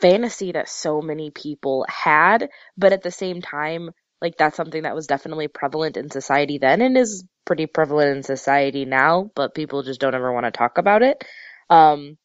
fantasy 0.00 0.52
that 0.52 0.68
so 0.68 1.00
many 1.00 1.30
people 1.30 1.86
had, 1.88 2.48
but 2.76 2.92
at 2.92 3.02
the 3.02 3.10
same 3.10 3.40
time, 3.40 3.90
like 4.20 4.36
that's 4.36 4.56
something 4.56 4.82
that 4.82 4.94
was 4.94 5.06
definitely 5.06 5.48
prevalent 5.48 5.96
in 5.96 6.10
society 6.10 6.58
then 6.58 6.80
and 6.80 6.96
is 6.96 7.24
pretty 7.44 7.66
prevalent 7.66 8.16
in 8.16 8.22
society 8.22 8.84
now, 8.84 9.30
but 9.34 9.54
people 9.54 9.82
just 9.82 10.00
don't 10.00 10.14
ever 10.14 10.32
want 10.32 10.46
to 10.46 10.50
talk 10.50 10.78
about 10.78 11.02
it. 11.02 11.22
Um, 11.70 12.16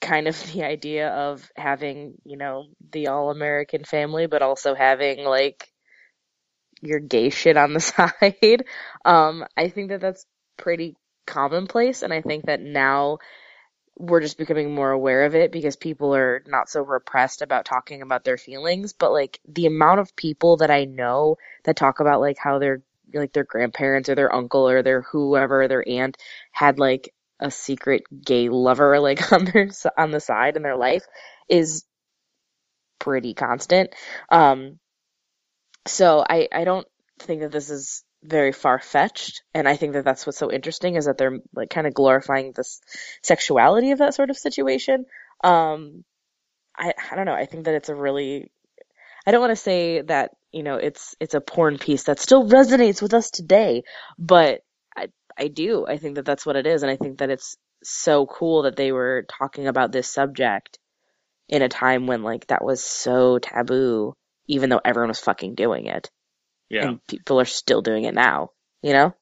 kind 0.00 0.28
of 0.28 0.40
the 0.52 0.64
idea 0.64 1.08
of 1.08 1.50
having, 1.56 2.14
you 2.24 2.36
know, 2.36 2.66
the 2.92 3.08
all 3.08 3.30
American 3.30 3.84
family, 3.84 4.26
but 4.26 4.42
also 4.42 4.74
having 4.74 5.24
like 5.24 5.68
your 6.80 7.00
gay 7.00 7.30
shit 7.30 7.56
on 7.56 7.72
the 7.72 7.80
side. 8.32 8.64
Um, 9.04 9.44
I 9.56 9.68
think 9.68 9.90
that 9.90 10.00
that's 10.00 10.24
pretty 10.58 10.96
commonplace, 11.26 12.02
and 12.02 12.12
I 12.12 12.22
think 12.22 12.46
that 12.46 12.60
now 12.60 13.18
we're 13.98 14.20
just 14.20 14.38
becoming 14.38 14.74
more 14.74 14.90
aware 14.92 15.24
of 15.24 15.34
it 15.34 15.50
because 15.52 15.76
people 15.76 16.14
are 16.14 16.42
not 16.46 16.70
so 16.70 16.82
repressed 16.82 17.42
about 17.42 17.64
talking 17.64 18.02
about 18.02 18.24
their 18.24 18.38
feelings. 18.38 18.92
But 18.92 19.12
like 19.12 19.40
the 19.48 19.66
amount 19.66 20.00
of 20.00 20.16
people 20.16 20.58
that 20.58 20.70
I 20.70 20.84
know 20.84 21.36
that 21.64 21.76
talk 21.76 22.00
about 22.00 22.20
like 22.20 22.38
how 22.38 22.58
their 22.58 22.82
like 23.12 23.32
their 23.32 23.44
grandparents 23.44 24.08
or 24.08 24.14
their 24.14 24.34
uncle 24.34 24.68
or 24.68 24.82
their 24.82 25.02
whoever 25.02 25.66
their 25.68 25.86
aunt 25.88 26.16
had 26.52 26.78
like 26.78 27.12
a 27.40 27.50
secret 27.50 28.02
gay 28.24 28.48
lover 28.48 29.00
like 29.00 29.32
on 29.32 29.44
their 29.46 29.70
on 29.96 30.10
the 30.12 30.20
side 30.20 30.56
in 30.56 30.62
their 30.62 30.76
life 30.76 31.04
is 31.48 31.84
pretty 32.98 33.34
constant. 33.34 33.94
Um, 34.30 34.78
so 35.86 36.24
I 36.28 36.48
I 36.52 36.64
don't 36.64 36.86
think 37.20 37.40
that 37.40 37.52
this 37.52 37.70
is 37.70 38.04
very 38.22 38.52
far 38.52 38.78
fetched, 38.78 39.42
and 39.54 39.68
I 39.68 39.76
think 39.76 39.92
that 39.92 40.04
that's 40.04 40.26
what's 40.26 40.38
so 40.38 40.50
interesting 40.50 40.96
is 40.96 41.06
that 41.06 41.18
they're 41.18 41.38
like 41.54 41.70
kind 41.70 41.86
of 41.86 41.94
glorifying 41.94 42.52
this 42.54 42.80
sexuality 43.22 43.92
of 43.92 43.98
that 43.98 44.14
sort 44.14 44.30
of 44.30 44.36
situation. 44.36 45.04
Um, 45.44 46.04
I 46.76 46.94
I 47.10 47.16
don't 47.16 47.26
know. 47.26 47.34
I 47.34 47.46
think 47.46 47.64
that 47.64 47.74
it's 47.74 47.88
a 47.88 47.94
really 47.94 48.50
I 49.26 49.30
don't 49.30 49.40
want 49.40 49.52
to 49.52 49.56
say 49.56 50.00
that 50.02 50.30
you 50.52 50.62
know 50.62 50.76
it's 50.76 51.14
it's 51.20 51.34
a 51.34 51.40
porn 51.40 51.78
piece 51.78 52.04
that 52.04 52.18
still 52.18 52.48
resonates 52.48 53.02
with 53.02 53.14
us 53.14 53.30
today, 53.30 53.82
but 54.18 54.62
I 54.96 55.08
I 55.36 55.48
do. 55.48 55.86
I 55.86 55.98
think 55.98 56.16
that 56.16 56.24
that's 56.24 56.46
what 56.46 56.56
it 56.56 56.66
is, 56.66 56.82
and 56.82 56.90
I 56.90 56.96
think 56.96 57.18
that 57.18 57.30
it's 57.30 57.56
so 57.82 58.26
cool 58.26 58.62
that 58.62 58.76
they 58.76 58.90
were 58.92 59.26
talking 59.38 59.66
about 59.68 59.92
this 59.92 60.08
subject 60.08 60.78
in 61.48 61.62
a 61.62 61.68
time 61.68 62.06
when 62.06 62.22
like 62.22 62.46
that 62.48 62.64
was 62.64 62.82
so 62.82 63.38
taboo, 63.38 64.14
even 64.46 64.70
though 64.70 64.80
everyone 64.84 65.08
was 65.08 65.20
fucking 65.20 65.54
doing 65.54 65.86
it, 65.86 66.10
Yeah. 66.70 66.88
and 66.88 67.06
people 67.06 67.40
are 67.40 67.46
still 67.46 67.82
doing 67.82 68.04
it 68.04 68.14
now. 68.14 68.50
You 68.82 68.92
know? 68.92 69.14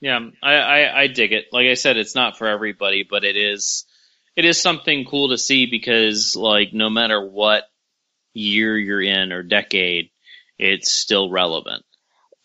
Yeah, 0.00 0.20
I, 0.42 0.54
I, 0.54 1.00
I 1.02 1.06
dig 1.06 1.32
it. 1.32 1.46
Like 1.50 1.66
I 1.66 1.74
said, 1.74 1.96
it's 1.96 2.14
not 2.14 2.36
for 2.36 2.46
everybody, 2.46 3.06
but 3.08 3.24
it 3.24 3.36
is 3.36 3.86
it 4.36 4.44
is 4.44 4.60
something 4.60 5.04
cool 5.04 5.30
to 5.30 5.38
see 5.38 5.66
because 5.66 6.36
like 6.36 6.72
no 6.72 6.90
matter 6.90 7.24
what 7.24 7.64
year 8.34 8.76
you're 8.76 9.00
in 9.00 9.32
or 9.32 9.42
decade, 9.42 10.10
it's 10.58 10.92
still 10.92 11.30
relevant. 11.30 11.84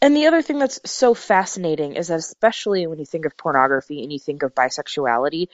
And 0.02 0.16
the 0.16 0.28
other 0.28 0.42
thing 0.42 0.60
that's 0.60 0.80
so 0.86 1.14
fascinating 1.14 1.96
is 1.96 2.08
that 2.08 2.20
especially 2.20 2.88
when 2.88 3.00
you 3.00 3.06
think 3.06 3.26
of 3.26 3.36
pornography 3.36 4.04
and 4.04 4.14
you 4.14 4.20
think 4.20 4.44
of 4.44 4.56
bisexuality, 4.56 5.48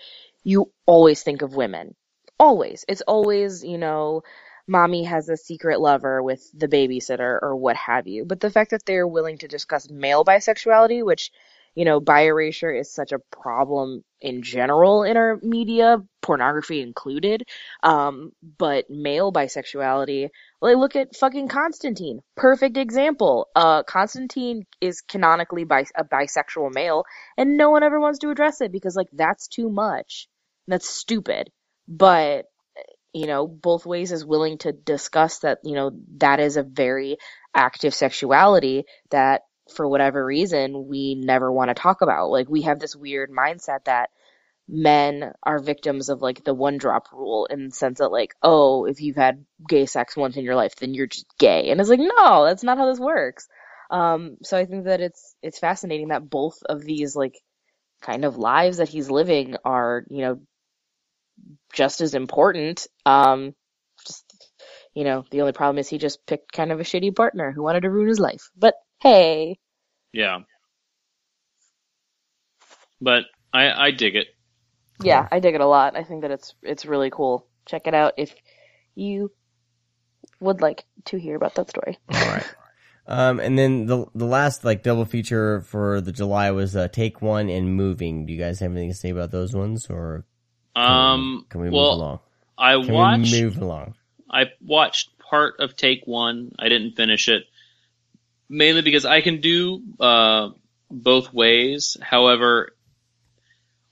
you 0.43 0.71
always 0.85 1.23
think 1.23 1.41
of 1.41 1.55
women. 1.55 1.95
Always. 2.39 2.85
It's 2.87 3.01
always, 3.01 3.63
you 3.63 3.79
know, 3.79 4.21
mommy 4.67 5.03
has 5.03 5.29
a 5.29 5.37
secret 5.37 5.79
lover 5.79 6.21
with 6.21 6.43
the 6.53 6.67
babysitter 6.67 7.39
or 7.41 7.55
what 7.55 7.75
have 7.75 8.07
you. 8.07 8.25
But 8.25 8.39
the 8.39 8.49
fact 8.49 8.71
that 8.71 8.85
they're 8.85 9.07
willing 9.07 9.37
to 9.39 9.47
discuss 9.47 9.89
male 9.89 10.25
bisexuality, 10.25 11.03
which, 11.03 11.31
you 11.75 11.85
know, 11.85 11.99
bi 11.99 12.21
erasure 12.25 12.71
is 12.73 12.91
such 12.91 13.11
a 13.11 13.19
problem 13.31 14.03
in 14.21 14.41
general 14.41 15.03
in 15.03 15.17
our 15.17 15.37
media, 15.43 15.97
pornography 16.21 16.81
included. 16.81 17.43
Um, 17.83 18.31
but 18.57 18.89
male 18.89 19.31
bisexuality, 19.31 20.29
like 20.61 20.77
look 20.77 20.95
at 20.95 21.15
fucking 21.15 21.47
Constantine. 21.47 22.21
Perfect 22.35 22.77
example. 22.77 23.47
Uh, 23.55 23.83
Constantine 23.83 24.65
is 24.81 25.01
canonically 25.01 25.63
bis- 25.65 25.91
a 25.95 26.03
bisexual 26.03 26.73
male, 26.73 27.05
and 27.37 27.57
no 27.57 27.69
one 27.69 27.83
ever 27.83 27.99
wants 27.99 28.19
to 28.19 28.31
address 28.31 28.61
it 28.61 28.71
because 28.71 28.95
like 28.95 29.09
that's 29.13 29.47
too 29.47 29.69
much. 29.69 30.27
That's 30.67 30.89
stupid. 30.89 31.51
But 31.87 32.45
you 33.15 33.27
know, 33.27 33.47
both 33.47 33.85
ways 33.85 34.11
is 34.11 34.25
willing 34.25 34.57
to 34.57 34.73
discuss 34.73 35.39
that, 35.39 35.59
you 35.63 35.73
know, 35.73 35.91
that 36.17 36.41
is 36.41 36.57
a 36.57 36.63
very 36.63 37.15
active 37.55 37.95
sexuality 37.95 38.83
that 39.09 39.43
for 39.73 39.87
whatever 39.87 40.23
reason 40.23 40.89
we 40.89 41.15
never 41.15 41.49
want 41.49 41.69
to 41.69 41.73
talk 41.73 42.01
about. 42.01 42.29
Like 42.29 42.49
we 42.49 42.63
have 42.63 42.77
this 42.77 42.93
weird 42.93 43.31
mindset 43.31 43.85
that 43.85 44.09
men 44.67 45.31
are 45.43 45.59
victims 45.59 46.09
of 46.09 46.21
like 46.21 46.43
the 46.43 46.53
one 46.53 46.77
drop 46.77 47.07
rule 47.13 47.45
in 47.45 47.67
the 47.67 47.71
sense 47.71 47.99
that 47.99 48.11
like, 48.11 48.35
oh, 48.43 48.83
if 48.83 48.99
you've 48.99 49.15
had 49.15 49.45
gay 49.65 49.85
sex 49.85 50.17
once 50.17 50.35
in 50.35 50.43
your 50.43 50.55
life, 50.55 50.75
then 50.75 50.93
you're 50.93 51.07
just 51.07 51.25
gay. 51.39 51.69
And 51.69 51.79
it's 51.79 51.89
like, 51.89 52.01
no, 52.01 52.43
that's 52.43 52.63
not 52.63 52.77
how 52.77 52.89
this 52.89 52.99
works. 52.99 53.47
Um, 53.91 54.35
so 54.43 54.57
I 54.57 54.65
think 54.65 54.85
that 54.85 54.99
it's 54.99 55.35
it's 55.41 55.59
fascinating 55.59 56.09
that 56.09 56.29
both 56.29 56.57
of 56.67 56.83
these 56.83 57.15
like 57.15 57.39
kind 58.01 58.25
of 58.25 58.37
lives 58.37 58.77
that 58.77 58.89
he's 58.89 59.09
living 59.09 59.55
are, 59.63 60.03
you 60.09 60.21
know, 60.21 60.39
just 61.73 62.01
as 62.01 62.13
important. 62.15 62.87
Um, 63.05 63.53
just 64.05 64.25
you 64.93 65.03
know, 65.03 65.25
the 65.31 65.41
only 65.41 65.53
problem 65.53 65.77
is 65.77 65.89
he 65.89 65.97
just 65.97 66.25
picked 66.25 66.51
kind 66.53 66.71
of 66.71 66.79
a 66.79 66.83
shitty 66.83 67.15
partner 67.15 67.51
who 67.51 67.63
wanted 67.63 67.81
to 67.81 67.89
ruin 67.89 68.07
his 68.07 68.19
life. 68.19 68.49
But 68.57 68.75
hey, 69.01 69.59
Yeah. 70.13 70.39
But 73.01 73.23
I 73.53 73.71
I 73.87 73.91
dig 73.91 74.15
it. 74.15 74.27
yeah, 75.01 75.27
I 75.31 75.39
dig 75.39 75.55
it 75.55 75.61
a 75.61 75.67
lot. 75.67 75.95
I 75.97 76.03
think 76.03 76.21
that 76.21 76.31
it's 76.31 76.55
it's 76.61 76.85
really 76.85 77.09
cool. 77.09 77.47
check 77.65 77.87
it 77.87 77.93
out 77.93 78.13
if 78.17 78.33
you 78.95 79.31
would 80.39 80.61
like 80.61 80.85
to 81.05 81.17
hear 81.17 81.35
about 81.35 81.55
that 81.55 81.69
story. 81.69 81.97
All 82.13 82.27
right. 82.27 82.45
Um, 83.07 83.39
and 83.39 83.57
then 83.59 83.85
the 83.85 84.05
the 84.15 84.25
last 84.25 84.63
like 84.65 84.81
double 84.81 85.05
feature 85.05 85.61
for 85.61 86.01
the 86.01 86.11
July 86.11 86.51
was 86.51 86.75
uh, 86.75 86.87
Take 86.87 87.21
One 87.21 87.49
and 87.49 87.75
Moving. 87.75 88.25
Do 88.25 88.33
you 88.33 88.39
guys 88.39 88.59
have 88.61 88.71
anything 88.71 88.89
to 88.89 88.95
say 88.95 89.09
about 89.09 89.31
those 89.31 89.53
ones, 89.53 89.87
or 89.89 90.25
Um, 90.75 91.45
can 91.49 91.61
we 91.61 91.67
move 91.67 91.73
well, 91.73 91.91
along? 91.93 92.19
I 92.57 92.73
Can 92.73 92.93
watched. 92.93 93.31
we 93.33 93.41
move 93.43 93.57
along? 93.57 93.95
I 94.29 94.45
watched 94.61 95.09
part 95.19 95.55
of 95.59 95.75
Take 95.75 96.01
One. 96.05 96.51
I 96.59 96.69
didn't 96.69 96.95
finish 96.95 97.27
it, 97.29 97.43
mainly 98.49 98.81
because 98.81 99.05
I 99.05 99.21
can 99.21 99.39
do 99.41 99.81
uh, 99.99 100.49
both 100.91 101.33
ways. 101.33 101.95
However, 102.01 102.75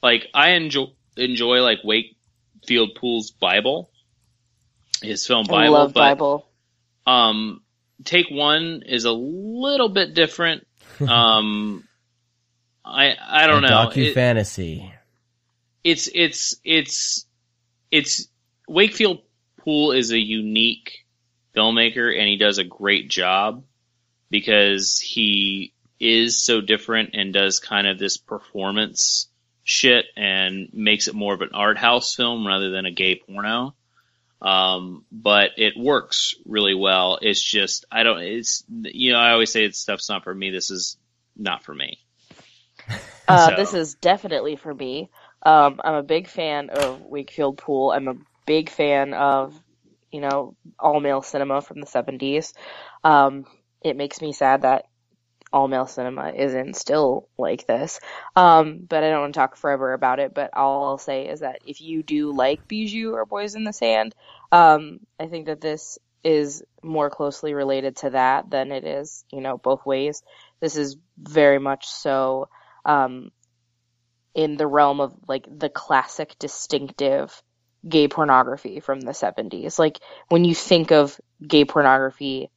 like 0.02 0.28
I 0.34 0.52
enjoy 0.52 0.88
enjoy 1.18 1.62
like 1.62 1.80
Wakefield 1.84 2.96
Poole's 2.96 3.32
Bible, 3.32 3.90
his 5.02 5.26
film 5.26 5.46
Bible. 5.46 5.56
I 5.58 5.62
Bible, 5.66 5.74
love 5.74 5.94
but 5.94 6.00
Bible. 6.02 6.48
um, 7.06 7.62
Take 8.04 8.28
One 8.30 8.84
is 8.86 9.06
a 9.06 9.12
little 9.12 9.90
bit 9.90 10.14
different. 10.14 10.68
Um, 11.02 11.86
I 12.86 13.16
I 13.20 13.48
don't 13.48 13.64
A 13.66 13.70
know. 13.70 13.88
Docu 13.90 14.10
It- 14.10 14.14
fantasy. 14.14 14.94
It's 15.84 16.10
it's 16.14 16.56
it's 16.64 17.26
it's 17.92 18.28
Wakefield 18.68 19.20
Poole 19.60 19.92
is 19.92 20.12
a 20.12 20.20
unique 20.20 21.06
filmmaker 21.56 22.18
and 22.18 22.28
he 22.28 22.38
does 22.38 22.58
a 22.58 22.64
great 22.64 23.10
job 23.10 23.64
because 24.30 25.00
he 25.00 25.74
is 26.00 26.44
so 26.44 26.62
different 26.62 27.12
and 27.14 27.34
does 27.34 27.60
kind 27.60 27.88
of 27.88 28.00
this 28.00 28.18
performance 28.18 29.30
shit 29.64 30.06
and 30.18 30.70
makes 30.74 31.08
it 31.08 31.16
more 31.16 31.34
of 31.34 31.42
an 31.42 31.50
art 31.54 31.78
house 31.78 32.16
film 32.16 32.46
rather 32.46 32.72
than 32.72 32.86
a 32.86 32.92
gay 32.92 33.16
porno. 33.16 33.76
Um, 34.42 35.06
but 35.12 35.52
it 35.58 35.74
works 35.78 36.36
really 36.46 36.74
well. 36.74 37.18
It's 37.22 37.42
just 37.42 37.86
I 37.92 38.04
don't. 38.04 38.20
It's 38.20 38.64
you 38.70 39.14
know 39.14 39.20
I 39.20 39.32
always 39.32 39.52
say 39.52 39.64
it's 39.64 39.80
stuff's 39.80 40.10
not 40.10 40.24
for 40.26 40.34
me. 40.36 40.50
This 40.50 40.70
is 40.72 40.98
not 41.38 41.64
for 41.64 41.74
me. 41.74 41.98
Uh, 43.28 43.50
So- 43.50 43.56
This 43.56 43.74
is 43.74 43.96
definitely 43.96 44.58
for 44.58 44.74
me. 44.74 45.10
Um, 45.44 45.82
I'm 45.84 45.96
a 45.96 46.04
big 46.04 46.28
fan 46.28 46.70
of 46.70 47.02
Wakefield 47.02 47.58
Poole. 47.58 47.92
I'm 47.92 48.08
a 48.08 48.16
big 48.46 48.70
fan 48.70 49.14
of, 49.14 49.54
you 50.12 50.22
know, 50.22 50.56
all 50.80 51.00
male 51.00 51.22
cinema 51.22 51.62
from 51.62 51.80
the 51.80 51.88
70s. 51.88 52.54
Um, 53.04 53.46
it 53.84 53.98
makes 53.98 54.22
me 54.22 54.32
sad 54.32 54.62
that 54.62 54.86
all 55.52 55.68
male 55.68 55.86
cinema 55.86 56.32
isn't 56.36 56.76
still 56.76 57.30
like 57.38 57.68
this. 57.68 58.00
Um, 58.36 58.80
but 58.90 59.04
I 59.04 59.10
don't 59.10 59.22
want 59.22 59.34
to 59.36 59.40
talk 59.40 59.56
forever 59.56 59.94
about 59.94 60.20
it. 60.20 60.34
But 60.34 60.52
all 60.56 60.86
I'll 60.86 60.98
say 60.98 61.28
is 61.28 61.42
that 61.42 61.60
if 61.66 61.80
you 61.80 62.02
do 62.02 62.34
like 62.34 62.68
Bijou 62.68 63.14
or 63.14 63.26
Boys 63.26 63.56
in 63.56 63.64
the 63.64 63.74
Sand, 63.74 64.16
um, 64.52 65.00
I 65.20 65.28
think 65.28 65.46
that 65.46 65.62
this 65.62 66.00
is 66.24 66.64
more 66.82 67.10
closely 67.10 67.54
related 67.54 67.98
to 67.98 68.10
that 68.12 68.50
than 68.50 68.72
it 68.72 68.86
is, 68.86 69.26
you 69.32 69.42
know, 69.42 69.58
both 69.58 69.86
ways. 69.86 70.24
This 70.60 70.78
is 70.78 70.98
very 71.18 71.60
much 71.60 71.86
so 71.88 72.48
um, 72.86 73.32
in 74.34 74.58
the 74.58 74.68
realm 74.68 75.00
of 75.00 75.14
like 75.28 75.46
the 75.50 75.70
classic 75.70 76.36
distinctive 76.40 77.42
gay 77.88 78.08
pornography 78.08 78.80
from 78.80 79.02
the 79.02 79.12
70s. 79.12 79.78
Like 79.78 80.00
when 80.30 80.46
you 80.46 80.56
think 80.56 80.92
of 80.92 81.20
gay 81.46 81.66
pornography, 81.66 82.50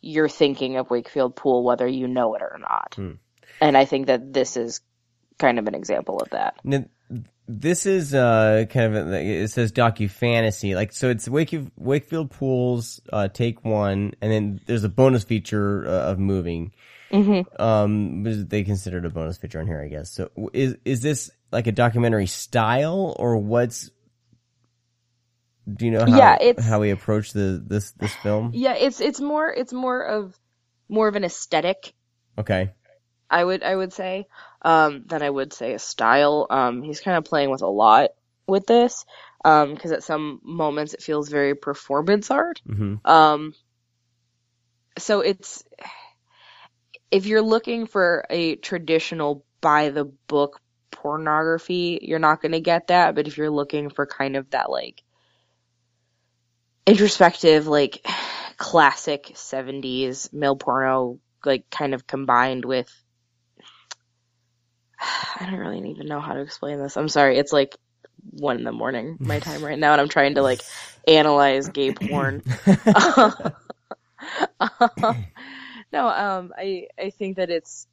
you're 0.00 0.28
thinking 0.28 0.76
of 0.76 0.90
Wakefield 0.90 1.36
Poole 1.36 1.64
whether 1.64 1.86
you 1.86 2.08
know 2.08 2.34
it 2.34 2.42
or 2.42 2.58
not. 2.60 2.94
Hmm. 2.96 3.12
And 3.60 3.76
I 3.76 3.84
think 3.84 4.06
that 4.06 4.32
this 4.32 4.56
is 4.56 4.80
kind 5.38 5.58
of 5.58 5.66
an 5.66 5.74
example 5.74 6.18
of 6.18 6.30
that. 6.30 6.56
Now, 6.64 6.84
this 7.48 7.86
is 7.86 8.12
uh 8.12 8.66
kind 8.68 8.94
of 8.94 9.08
a, 9.08 9.42
it 9.42 9.48
says 9.48 9.72
docu 9.72 10.10
fantasy 10.10 10.74
like 10.74 10.92
so 10.92 11.08
it's 11.08 11.26
Wakefield, 11.26 11.70
Wakefield 11.76 12.30
Poole's 12.30 13.00
uh, 13.10 13.28
take 13.28 13.64
one 13.64 14.12
and 14.20 14.30
then 14.30 14.60
there's 14.66 14.84
a 14.84 14.88
bonus 14.90 15.24
feature 15.24 15.88
uh, 15.88 16.10
of 16.10 16.18
moving 16.18 16.72
hmm 17.10 17.40
um 17.58 18.22
they 18.48 18.62
considered 18.64 19.04
a 19.04 19.10
bonus 19.10 19.38
feature 19.38 19.60
on 19.60 19.66
here 19.66 19.80
I 19.82 19.88
guess. 19.88 20.10
So 20.10 20.30
is 20.52 20.76
is 20.84 21.00
this 21.02 21.30
like 21.50 21.66
a 21.66 21.72
documentary 21.72 22.26
style 22.26 23.16
or 23.18 23.36
what's 23.38 23.90
do 25.72 25.84
you 25.84 25.90
know 25.90 26.06
how 26.06 26.18
Yeah, 26.18 26.36
it's- 26.40 26.64
how 26.64 26.80
we 26.80 26.90
approach 26.90 27.32
the 27.32 27.62
this 27.66 27.90
this 27.92 28.14
film? 28.16 28.52
Yeah, 28.54 28.74
it's 28.74 29.00
it's 29.00 29.20
more 29.20 29.52
it's 29.52 29.72
more 29.72 30.02
of 30.02 30.38
more 30.88 31.08
of 31.08 31.16
an 31.16 31.24
aesthetic. 31.24 31.92
Okay. 32.38 32.72
I 33.30 33.44
would 33.44 33.62
I 33.62 33.74
would 33.76 33.92
say 33.92 34.26
um, 34.62 35.04
than 35.06 35.22
I 35.22 35.28
would 35.28 35.52
say 35.52 35.74
a 35.74 35.78
style. 35.78 36.46
Um, 36.48 36.82
he's 36.82 37.00
kind 37.00 37.16
of 37.18 37.24
playing 37.24 37.50
with 37.50 37.62
a 37.62 37.66
lot 37.68 38.10
with 38.46 38.66
this 38.66 39.04
um, 39.44 39.74
because 39.74 39.92
at 39.92 40.02
some 40.02 40.40
moments 40.42 40.94
it 40.94 41.02
feels 41.02 41.28
very 41.28 41.54
performance 41.54 42.30
art. 42.30 42.62
hmm 42.66 42.94
Um, 43.04 43.52
so 44.96 45.20
it's 45.20 45.62
if 47.10 47.26
you're 47.26 47.42
looking 47.42 47.86
for 47.86 48.24
a 48.30 48.56
traditional 48.56 49.44
by 49.60 49.90
the 49.90 50.04
book 50.04 50.60
pornography, 50.90 51.98
you're 52.02 52.18
not 52.18 52.40
going 52.40 52.52
to 52.52 52.60
get 52.60 52.88
that. 52.88 53.14
But 53.14 53.26
if 53.26 53.36
you're 53.36 53.50
looking 53.50 53.90
for 53.90 54.06
kind 54.06 54.36
of 54.36 54.50
that 54.50 54.70
like 54.70 55.02
introspective, 56.86 57.66
like 57.66 58.06
classic 58.56 59.32
70s 59.34 60.32
male 60.32 60.56
porno, 60.56 61.18
like 61.44 61.70
kind 61.70 61.94
of 61.94 62.06
combined 62.06 62.64
with 62.64 62.90
I 65.00 65.46
don't 65.50 65.58
really 65.58 65.90
even 65.90 66.06
know 66.06 66.20
how 66.20 66.34
to 66.34 66.40
explain 66.40 66.78
this. 66.78 66.96
I'm 66.96 67.08
sorry. 67.08 67.38
It's 67.38 67.52
like 67.52 67.76
one 68.30 68.58
in 68.58 68.64
the 68.64 68.72
morning 68.72 69.16
my 69.20 69.38
time 69.40 69.64
right 69.64 69.78
now 69.78 69.92
and 69.92 70.00
I'm 70.00 70.08
trying 70.08 70.34
to 70.34 70.42
like 70.42 70.60
analyze 71.06 71.68
gay 71.68 71.92
porn. 71.92 72.42
no, 75.92 76.08
um, 76.08 76.52
I 76.56 76.88
I 76.98 77.10
think 77.10 77.36
that 77.36 77.50
it's 77.50 77.86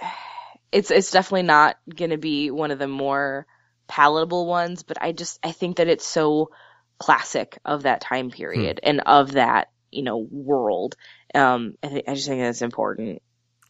it's 0.72 0.90
it's 0.90 1.10
definitely 1.10 1.42
not 1.42 1.76
gonna 1.94 2.18
be 2.18 2.50
one 2.50 2.70
of 2.70 2.78
the 2.78 2.88
more 2.88 3.46
palatable 3.88 4.46
ones, 4.46 4.82
but 4.82 5.02
I 5.02 5.12
just 5.12 5.38
I 5.42 5.52
think 5.52 5.76
that 5.76 5.88
it's 5.88 6.06
so 6.06 6.50
classic 6.98 7.58
of 7.64 7.82
that 7.82 8.00
time 8.00 8.30
period 8.30 8.80
and 8.82 9.00
of 9.00 9.32
that 9.32 9.68
you 9.90 10.02
know 10.02 10.18
world. 10.18 10.96
Um, 11.34 11.74
I 11.82 11.88
think 11.88 12.08
I 12.08 12.14
just 12.14 12.28
think 12.28 12.40
that's 12.40 12.62
important 12.62 13.22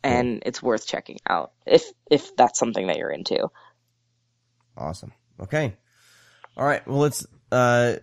and 0.02 0.42
it's 0.44 0.62
worth 0.62 0.86
checking 0.86 1.18
out 1.28 1.52
if 1.66 1.84
if 2.10 2.34
that's 2.36 2.58
something 2.58 2.86
that 2.88 2.96
you're 2.96 3.10
into. 3.10 3.48
awesome. 4.76 5.12
Okay. 5.40 5.74
All 6.56 6.64
right. 6.64 6.86
Well 6.86 6.98
let's 6.98 7.26
uh 7.50 7.96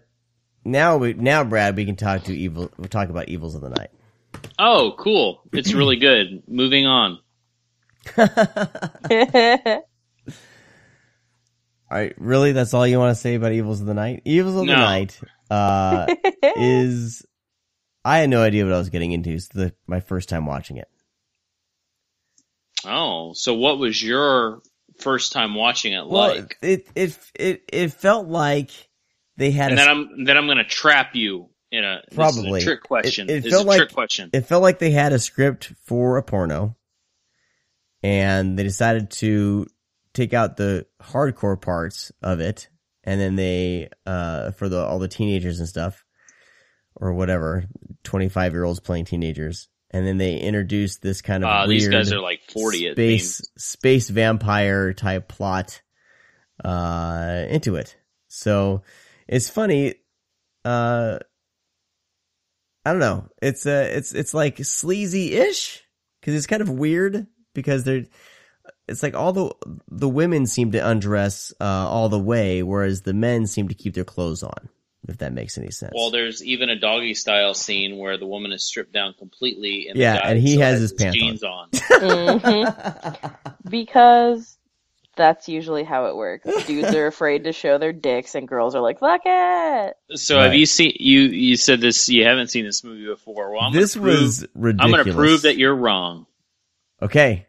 now 0.64 0.98
we 0.98 1.14
now 1.14 1.44
Brad 1.44 1.76
we 1.76 1.86
can 1.86 1.95
talk 1.95 2.23
to 2.26 2.36
evil 2.36 2.72
we'll 2.77 2.88
talk 2.88 3.10
about 3.10 3.30
evils 3.30 3.56
of 3.56 3.61
the 3.61 3.69
night 3.69 3.90
Oh, 4.57 4.93
cool! 4.97 5.41
It's 5.53 5.73
really 5.73 5.95
good. 6.07 6.43
Moving 6.47 6.85
on. 6.85 7.19
All 11.91 11.97
right, 11.97 12.14
really? 12.18 12.51
That's 12.51 12.73
all 12.73 12.85
you 12.85 12.99
want 12.99 13.15
to 13.15 13.19
say 13.19 13.34
about 13.35 13.51
Evils 13.51 13.81
of 13.81 13.88
the 13.88 13.93
Night? 13.95 14.22
Evils 14.26 14.56
of 14.56 14.68
the 14.68 14.73
Night 14.76 15.19
uh, 15.49 16.06
is. 16.56 17.26
I 18.06 18.19
had 18.19 18.30
no 18.30 18.41
idea 18.41 18.64
what 18.64 18.73
I 18.73 18.77
was 18.77 18.89
getting 18.89 19.11
into. 19.11 19.31
It's 19.31 19.47
the 19.47 19.73
my 19.88 19.99
first 19.99 20.30
time 20.30 20.45
watching 20.45 20.77
it. 20.77 20.88
Oh, 22.85 23.34
so 23.34 23.56
what 23.56 23.77
was 23.80 24.01
your 24.01 24.61
first 25.01 25.34
time 25.34 25.56
watching 25.56 25.93
it 25.93 26.07
Well, 26.07 26.35
like? 26.35 26.57
it 26.61 26.88
it 26.95 27.18
it 27.35 27.64
it 27.72 27.93
felt 27.93 28.27
like 28.27 28.69
they 29.38 29.51
had 29.51 29.72
and 29.72 29.80
a, 29.80 29.84
then 29.84 29.89
I'm 29.89 30.26
then 30.26 30.38
I'm 30.38 30.47
gonna 30.47 30.64
trap 30.64 31.15
you 31.15 31.49
in 31.71 31.83
a 31.83 32.01
this 32.09 32.11
is 32.11 32.13
a 32.13 32.15
Probably. 32.15 32.61
trick 32.61 32.81
question. 32.83 33.29
It- 33.29 33.45
it 33.45 33.49
felt 33.51 33.65
a 33.65 33.67
like- 33.67 33.77
trick 33.77 33.93
question. 33.93 34.29
it 34.33 34.45
felt 34.45 34.61
like 34.63 34.79
they 34.79 34.91
had 34.91 35.13
a 35.13 35.19
script 35.19 35.73
for 35.85 36.17
a 36.17 36.23
porno, 36.23 36.75
and 38.03 38.57
they 38.57 38.63
decided 38.63 39.11
to 39.11 39.67
take 40.13 40.33
out 40.33 40.57
the 40.57 40.85
hardcore 41.01 41.59
parts 41.61 42.11
of 42.21 42.39
it, 42.39 42.69
and 43.03 43.19
then 43.21 43.35
they 43.35 43.89
uh 44.05 44.51
for 44.51 44.69
the 44.69 44.79
all 44.83 44.99
the 44.99 45.07
teenagers 45.07 45.59
and 45.59 45.67
stuff, 45.69 46.03
or 46.95 47.13
whatever, 47.13 47.65
twenty 48.03 48.29
five 48.29 48.53
year 48.53 48.63
olds 48.63 48.79
playing 48.79 49.05
teenagers, 49.05 49.67
and 49.91 50.05
then 50.07 50.17
they 50.17 50.37
introduced 50.37 51.01
this 51.01 51.21
kind 51.21 51.43
of 51.43 51.49
Uh, 51.49 51.65
weird 51.67 51.81
these 51.81 51.87
guys 51.89 52.11
are 52.11 52.21
like 52.21 52.41
forty. 52.51 52.91
Space 52.91 53.41
space 53.57 54.09
vampire 54.09 54.93
type 54.93 55.27
plot 55.27 55.81
uh 56.63 57.45
into 57.49 57.75
it. 57.75 57.95
So 58.27 58.83
it's 59.27 59.49
funny. 59.49 59.95
Uh, 60.65 61.19
I 62.90 62.91
don't 62.91 63.02
know. 63.02 63.30
It's 63.40 63.68
uh, 63.68 63.88
it's 63.91 64.14
it's 64.16 64.34
like 64.34 64.57
sleazy 64.66 65.36
ish 65.36 65.84
because 66.20 66.34
it's 66.34 66.48
kind 66.48 66.64
of 66.64 66.72
weird 66.72 67.28
because 67.53 67.84
they're. 67.84 68.06
It's 68.88 69.03
like 69.03 69.14
all 69.14 69.32
the 69.32 69.53
the 69.90 70.10
women 70.10 70.48
seem 70.48 70.72
to 70.72 70.80
undress 70.80 71.53
uh, 71.61 71.64
all 71.64 72.10
the 72.10 72.18
way, 72.18 72.64
whereas 72.64 73.03
the 73.03 73.14
men 73.14 73.45
seem 73.45 73.68
to 73.68 73.76
keep 73.76 73.94
their 73.94 74.03
clothes 74.06 74.41
on. 74.41 74.70
If 75.07 75.20
that 75.20 75.34
makes 75.34 75.60
any 75.60 75.70
sense. 75.70 75.91
Well, 75.95 76.10
there's 76.10 76.44
even 76.44 76.70
a 76.70 76.80
doggy 76.80 77.14
style 77.14 77.53
scene 77.53 77.98
where 77.99 78.18
the 78.18 78.26
woman 78.26 78.52
is 78.52 78.66
stripped 78.66 78.91
down 78.91 79.14
completely, 79.14 79.88
and 79.88 79.95
Yeah, 79.95 80.16
the 80.16 80.20
guy 80.22 80.30
and 80.32 80.40
he 80.40 80.57
has 80.57 80.80
his 80.80 80.91
pants 80.94 81.22
on. 81.22 81.28
jeans 81.30 81.44
on. 81.44 81.70
Mhm. 82.40 83.36
because 83.70 84.57
That's 85.19 85.49
usually 85.49 85.83
how 85.83 86.05
it 86.05 86.15
works. 86.15 86.47
Dudes 86.65 86.95
are 86.95 87.07
afraid 87.07 87.43
to 87.43 87.51
show 87.51 87.77
their 87.77 87.91
dicks, 87.91 88.35
and 88.35 88.47
girls 88.47 88.73
are 88.73 88.79
like, 88.81 88.99
"Fuck 88.99 89.21
it." 89.25 89.93
So 90.17 90.37
Right. 90.37 90.45
have 90.45 90.53
you 90.55 90.65
seen 90.65 90.93
you? 90.97 91.19
You 91.23 91.57
said 91.57 91.81
this. 91.81 92.07
You 92.07 92.23
haven't 92.25 92.47
seen 92.47 92.63
this 92.63 92.85
movie 92.85 93.05
before. 93.05 93.51
Well, 93.51 93.59
I'm 93.61 93.73
this 93.73 93.95
gonna 93.95 94.07
prove, 94.07 94.21
was 94.21 94.47
ridiculous. 94.55 94.85
I'm 94.85 94.91
going 94.91 95.05
to 95.05 95.13
prove 95.21 95.41
that 95.41 95.57
you're 95.57 95.75
wrong 95.75 96.25
Okay. 97.01 97.45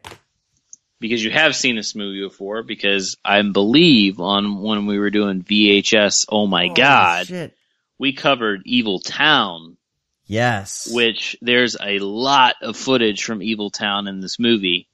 because 0.99 1.23
you 1.23 1.31
have 1.31 1.55
seen 1.55 1.77
this 1.77 1.95
movie 1.95 2.21
before. 2.21 2.61
Because 2.63 3.15
I 3.23 3.41
believe 3.41 4.19
on 4.19 4.61
when 4.61 4.85
we 4.85 4.99
were 4.99 5.09
doing 5.09 5.41
VHS. 5.41 6.25
Oh 6.29 6.47
my 6.47 6.63
Holy 6.67 6.73
God, 6.75 7.27
Shit. 7.27 7.55
we 7.97 8.11
covered 8.11 8.63
Evil 8.65 8.99
Town, 8.99 9.77
Yes. 10.25 10.89
which 10.91 11.37
there's 11.41 11.77
a 11.81 11.99
lot 11.99 12.55
of 12.61 12.75
footage 12.75 13.23
from 13.23 13.41
Evil 13.41 13.69
Town 13.69 14.07
in 14.09 14.19
this 14.19 14.39
movie. 14.39 14.89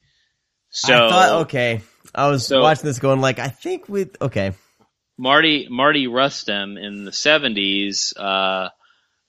So 0.70 0.94
I 0.94 1.10
thought, 1.10 1.32
okay. 1.44 1.82
I 2.18 2.28
was 2.30 2.48
So- 2.48 2.62
watching 2.62 2.86
this 2.86 3.00
going 3.00 3.22
like, 3.22 3.40
I 3.40 3.48
think 3.50 3.88
with, 3.88 4.20
okay. 4.22 4.54
Marty 5.20 5.68
Mardi 5.70 6.08
Rustam 6.08 6.78
in 6.78 7.04
the 7.06 7.12
seventies 7.12 8.14
uh, 8.18 8.70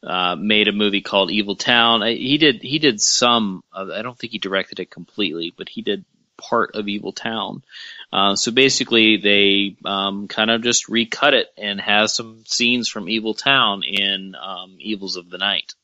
uh, 0.02 0.36
made 0.36 0.68
a 0.68 0.72
movie 0.72 1.00
called 1.00 1.30
Evil 1.30 1.56
Town. 1.56 2.02
I, 2.02 2.12
he 2.14 2.36
did 2.36 2.62
he 2.62 2.78
did 2.78 3.00
some. 3.00 3.62
Of, 3.72 3.88
I 3.90 4.02
don't 4.02 4.18
think 4.18 4.32
he 4.32 4.38
directed 4.38 4.80
it 4.80 4.90
completely, 4.90 5.52
but 5.56 5.68
he 5.68 5.80
did 5.82 6.04
part 6.36 6.76
of 6.76 6.88
Evil 6.88 7.12
Town. 7.12 7.62
Uh, 8.12 8.36
so 8.36 8.52
basically, 8.52 9.16
they 9.16 9.76
um, 9.86 10.28
kind 10.28 10.50
of 10.50 10.62
just 10.62 10.88
recut 10.90 11.32
it 11.34 11.46
and 11.56 11.80
has 11.80 12.14
some 12.14 12.44
scenes 12.46 12.88
from 12.88 13.08
Evil 13.08 13.32
Town 13.34 13.82
in 13.82 14.34
um, 14.34 14.76
Evils 14.80 15.16
of 15.16 15.30
the 15.30 15.38
Night. 15.38 15.74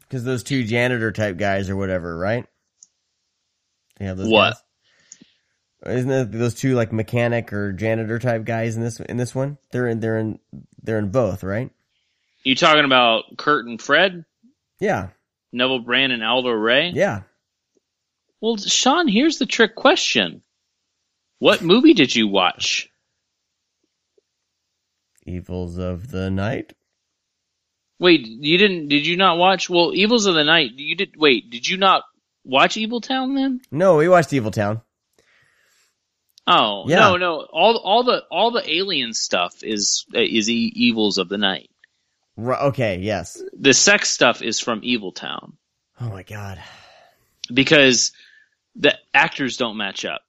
Because 0.00 0.24
those 0.24 0.42
two 0.42 0.64
janitor 0.64 1.12
type 1.12 1.36
guys 1.36 1.70
or 1.70 1.76
whatever, 1.76 2.16
right? 2.18 2.44
Yeah, 4.00 4.14
those 4.14 4.28
What? 4.28 4.50
guys? 4.54 4.62
Isn't 5.86 6.10
it 6.10 6.32
those 6.32 6.54
two 6.54 6.74
like 6.74 6.92
mechanic 6.92 7.52
or 7.52 7.72
janitor 7.72 8.18
type 8.18 8.44
guys 8.44 8.76
in 8.76 8.82
this 8.82 8.98
in 9.00 9.16
this 9.16 9.34
one? 9.34 9.58
They're 9.70 9.86
in 9.88 10.00
they're 10.00 10.18
in 10.18 10.38
they're 10.82 10.98
in 10.98 11.10
both, 11.10 11.44
right? 11.44 11.70
You 12.42 12.54
talking 12.54 12.84
about 12.84 13.36
Kurt 13.36 13.66
and 13.66 13.80
Fred, 13.80 14.24
Yeah. 14.80 15.08
Neville 15.52 15.80
Brand 15.80 16.12
and 16.12 16.22
Aldo 16.24 16.50
Ray? 16.50 16.90
Yeah. 16.94 17.22
Well, 18.40 18.56
Sean, 18.56 19.08
here's 19.08 19.38
the 19.38 19.46
trick 19.46 19.74
question: 19.74 20.42
What 21.38 21.62
movie 21.62 21.94
did 21.94 22.14
you 22.14 22.28
watch? 22.28 22.88
Evils 25.26 25.78
of 25.78 26.10
the 26.10 26.30
night. 26.30 26.72
Wait, 28.00 28.26
you 28.26 28.56
didn't? 28.58 28.88
Did 28.88 29.06
you 29.06 29.16
not 29.16 29.38
watch? 29.38 29.68
Well, 29.68 29.92
Evils 29.92 30.26
of 30.26 30.34
the 30.34 30.44
Night. 30.44 30.72
You 30.76 30.94
did. 30.94 31.16
Wait, 31.16 31.50
did 31.50 31.66
you 31.66 31.76
not 31.76 32.04
watch 32.44 32.76
Evil 32.76 33.00
Town 33.00 33.34
then? 33.34 33.60
No, 33.72 33.96
we 33.96 34.08
watched 34.08 34.32
Evil 34.32 34.52
Town. 34.52 34.82
Oh 36.50 36.84
Yeah. 36.88 37.00
no, 37.00 37.16
no. 37.16 37.40
All 37.52 37.76
all 37.76 38.04
the 38.04 38.22
all 38.30 38.50
the 38.52 38.68
alien 38.68 39.12
stuff 39.12 39.62
is 39.62 40.06
is 40.14 40.48
e- 40.48 40.72
Evils 40.74 41.18
of 41.18 41.28
the 41.28 41.36
Night. 41.38 41.68
Okay, 42.38 42.98
yes. 43.00 43.42
The 43.58 43.74
sex 43.74 44.08
stuff 44.10 44.40
is 44.42 44.60
from 44.60 44.80
Evil 44.82 45.12
Town 45.12 45.56
Oh 46.00 46.08
my 46.08 46.22
god. 46.22 46.58
because 47.52 48.12
the 48.76 48.96
actors 49.12 49.56
don't 49.56 49.76
match 49.76 50.04
up. 50.04 50.22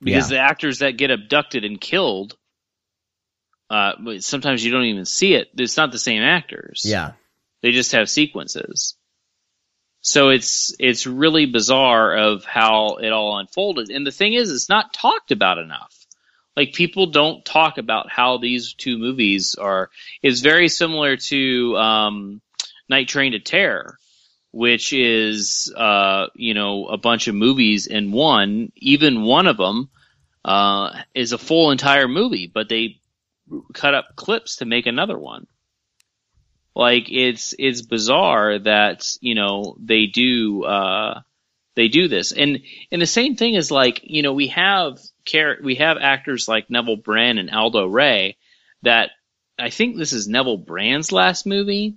Because 0.00 0.30
Yeah. 0.30 0.36
the 0.38 0.42
actors 0.42 0.78
that 0.78 0.96
get 0.96 1.10
abducted 1.10 1.64
and 1.64 1.80
killed, 1.80 2.36
uh, 3.70 3.92
sometimes 4.20 4.64
you 4.64 4.70
don't 4.72 4.84
even 4.84 5.04
see 5.04 5.34
it. 5.34 5.48
It's 5.56 5.76
not 5.76 5.92
the 5.92 5.98
same 5.98 6.22
actors. 6.22 6.82
Yeah. 6.84 7.12
They 7.62 7.72
just 7.72 7.92
have 7.92 8.08
sequences. 8.08 8.96
So 10.02 10.30
it's 10.30 10.74
it's 10.80 11.06
really 11.06 11.46
bizarre 11.46 12.16
of 12.16 12.44
how 12.44 12.96
it 12.96 13.12
all 13.12 13.38
unfolded. 13.38 13.90
And 13.90 14.04
the 14.04 14.10
thing 14.10 14.34
is, 14.34 14.50
it's 14.50 14.68
not 14.68 14.92
talked 14.92 15.30
about 15.30 15.58
enough. 15.58 15.96
Like 16.56 16.74
people 16.74 17.06
don't 17.06 17.44
talk 17.44 17.78
about 17.78 18.10
how 18.10 18.38
these 18.38 18.74
two 18.74 18.98
movies 18.98 19.54
are. 19.54 19.90
It's 20.20 20.40
very 20.40 20.68
similar 20.68 21.16
to 21.16 21.76
um, 21.76 22.42
Night 22.88 23.08
Train 23.08 23.32
to 23.32 23.38
Terror, 23.38 23.96
which 24.50 24.92
is 24.92 25.72
uh, 25.74 26.26
you 26.34 26.54
know 26.54 26.88
a 26.88 26.98
bunch 26.98 27.28
of 27.28 27.36
movies 27.36 27.86
in 27.86 28.10
one. 28.10 28.72
Even 28.74 29.22
one 29.22 29.46
of 29.46 29.56
them 29.56 29.88
uh, 30.44 31.00
is 31.14 31.30
a 31.30 31.38
full 31.38 31.70
entire 31.70 32.08
movie, 32.08 32.50
but 32.52 32.68
they 32.68 33.00
cut 33.72 33.94
up 33.94 34.16
clips 34.16 34.56
to 34.56 34.64
make 34.64 34.86
another 34.86 35.16
one 35.16 35.46
like 36.74 37.10
it's 37.10 37.54
it's 37.58 37.82
bizarre 37.82 38.58
that 38.60 39.04
you 39.20 39.34
know 39.34 39.76
they 39.78 40.06
do 40.06 40.64
uh 40.64 41.20
they 41.76 41.88
do 41.88 42.08
this 42.08 42.32
and 42.32 42.60
and 42.90 43.02
the 43.02 43.06
same 43.06 43.36
thing 43.36 43.54
is 43.54 43.70
like 43.70 44.00
you 44.04 44.22
know 44.22 44.32
we 44.32 44.48
have 44.48 44.98
char- 45.24 45.58
we 45.62 45.76
have 45.76 45.96
actors 46.00 46.48
like 46.48 46.70
Neville 46.70 46.96
Brand 46.96 47.38
and 47.38 47.50
Aldo 47.50 47.86
Ray 47.86 48.36
that 48.82 49.10
I 49.58 49.70
think 49.70 49.96
this 49.96 50.12
is 50.12 50.26
Neville 50.28 50.58
Brand's 50.58 51.12
last 51.12 51.46
movie 51.46 51.96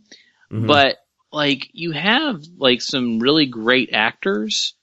Mhm. 0.51 0.67
but 0.67 0.97
like 1.31 1.69
you 1.73 1.91
have 1.91 2.43
like 2.57 2.81
some 2.81 3.19
really 3.19 3.45
great 3.47 3.89
actors 3.93 4.75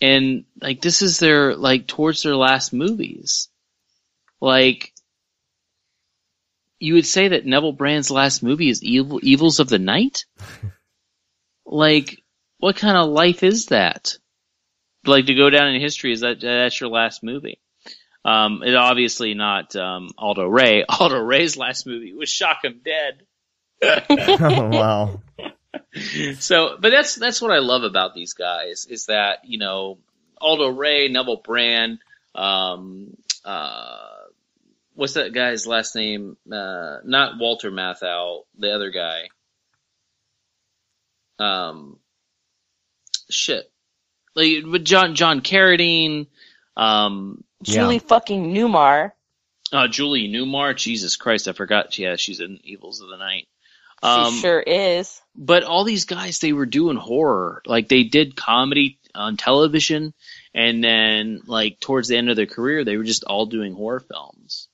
and 0.00 0.44
like 0.62 0.80
this 0.80 1.02
is 1.02 1.18
their 1.18 1.56
like 1.56 1.86
towards 1.86 2.22
their 2.22 2.36
last 2.36 2.72
movies 2.72 3.48
like 4.40 4.92
you 6.80 6.94
would 6.94 7.06
say 7.06 7.28
that 7.28 7.46
Neville 7.46 7.72
Brand's 7.72 8.10
last 8.10 8.42
movie 8.42 8.70
is 8.70 8.82
Evil 8.82 9.20
Evils 9.22 9.60
of 9.60 9.68
the 9.68 9.78
Night? 9.78 10.24
like 11.66 12.22
what 12.58 12.76
kind 12.76 12.96
of 12.96 13.10
life 13.10 13.42
is 13.42 13.66
that? 13.66 14.16
Like 15.06 15.26
to 15.26 15.34
go 15.34 15.50
down 15.50 15.74
in 15.74 15.80
history 15.80 16.12
is 16.12 16.20
that 16.20 16.40
that's 16.40 16.80
your 16.80 16.90
last 16.90 17.22
movie. 17.22 17.60
Um, 18.24 18.62
it 18.62 18.74
obviously 18.74 19.34
not 19.34 19.74
um, 19.76 20.10
Aldo 20.18 20.46
Ray. 20.46 20.84
Aldo 20.88 21.18
Ray's 21.18 21.56
last 21.56 21.86
movie 21.86 22.14
was 22.14 22.28
Shock 22.28 22.60
'Em 22.64 22.80
Dead. 22.84 23.22
oh 23.82 24.68
wow. 24.68 25.22
so, 26.38 26.76
but 26.78 26.90
that's 26.90 27.14
that's 27.14 27.40
what 27.40 27.50
I 27.50 27.58
love 27.58 27.82
about 27.82 28.14
these 28.14 28.34
guys 28.34 28.86
is 28.88 29.06
that 29.06 29.38
you 29.44 29.58
know 29.58 29.98
Aldo 30.40 30.68
Ray, 30.68 31.08
Neville 31.08 31.40
Brand, 31.42 31.98
um, 32.34 33.16
uh, 33.44 34.09
what's 34.94 35.14
that 35.14 35.32
guy's 35.32 35.66
last 35.66 35.94
name? 35.96 36.36
Uh, 36.50 36.98
not 37.04 37.38
Walter 37.38 37.70
Matthau, 37.70 38.42
the 38.58 38.72
other 38.74 38.90
guy. 38.90 39.28
Um, 41.38 41.98
shit, 43.30 43.70
like 44.34 44.64
with 44.64 44.84
John 44.84 45.14
John 45.14 45.40
Carradine, 45.40 46.26
um, 46.76 47.42
Yeah. 47.64 47.74
Julie 47.82 47.98
fucking 47.98 48.52
Newmar. 48.54 49.12
uh, 49.72 49.88
Julie 49.88 50.28
Newmar. 50.28 50.76
Jesus 50.76 51.16
Christ, 51.16 51.48
I 51.48 51.52
forgot. 51.52 51.96
Yeah, 51.98 52.16
she's 52.16 52.40
in 52.40 52.58
Evils 52.64 53.00
of 53.00 53.08
the 53.08 53.16
Night. 53.16 53.48
She 54.02 54.08
Um, 54.08 54.34
sure 54.34 54.60
is. 54.60 55.20
but 55.34 55.62
all 55.62 55.84
these 55.84 56.06
guys 56.06 56.38
they 56.38 56.54
were 56.54 56.64
doing 56.66 56.96
horror 56.96 57.60
like 57.66 57.88
they 57.88 58.02
did 58.04 58.34
comedy 58.34 58.98
on 59.14 59.36
television 59.36 60.14
and 60.54 60.82
then 60.82 61.42
like 61.46 61.80
towards 61.80 62.08
the 62.08 62.16
end 62.16 62.30
of 62.30 62.36
their 62.36 62.46
career 62.46 62.82
they 62.82 62.96
were 62.96 63.04
just 63.04 63.24
all 63.24 63.44
doing 63.44 63.74
horror 63.74 64.00
films 64.00 64.68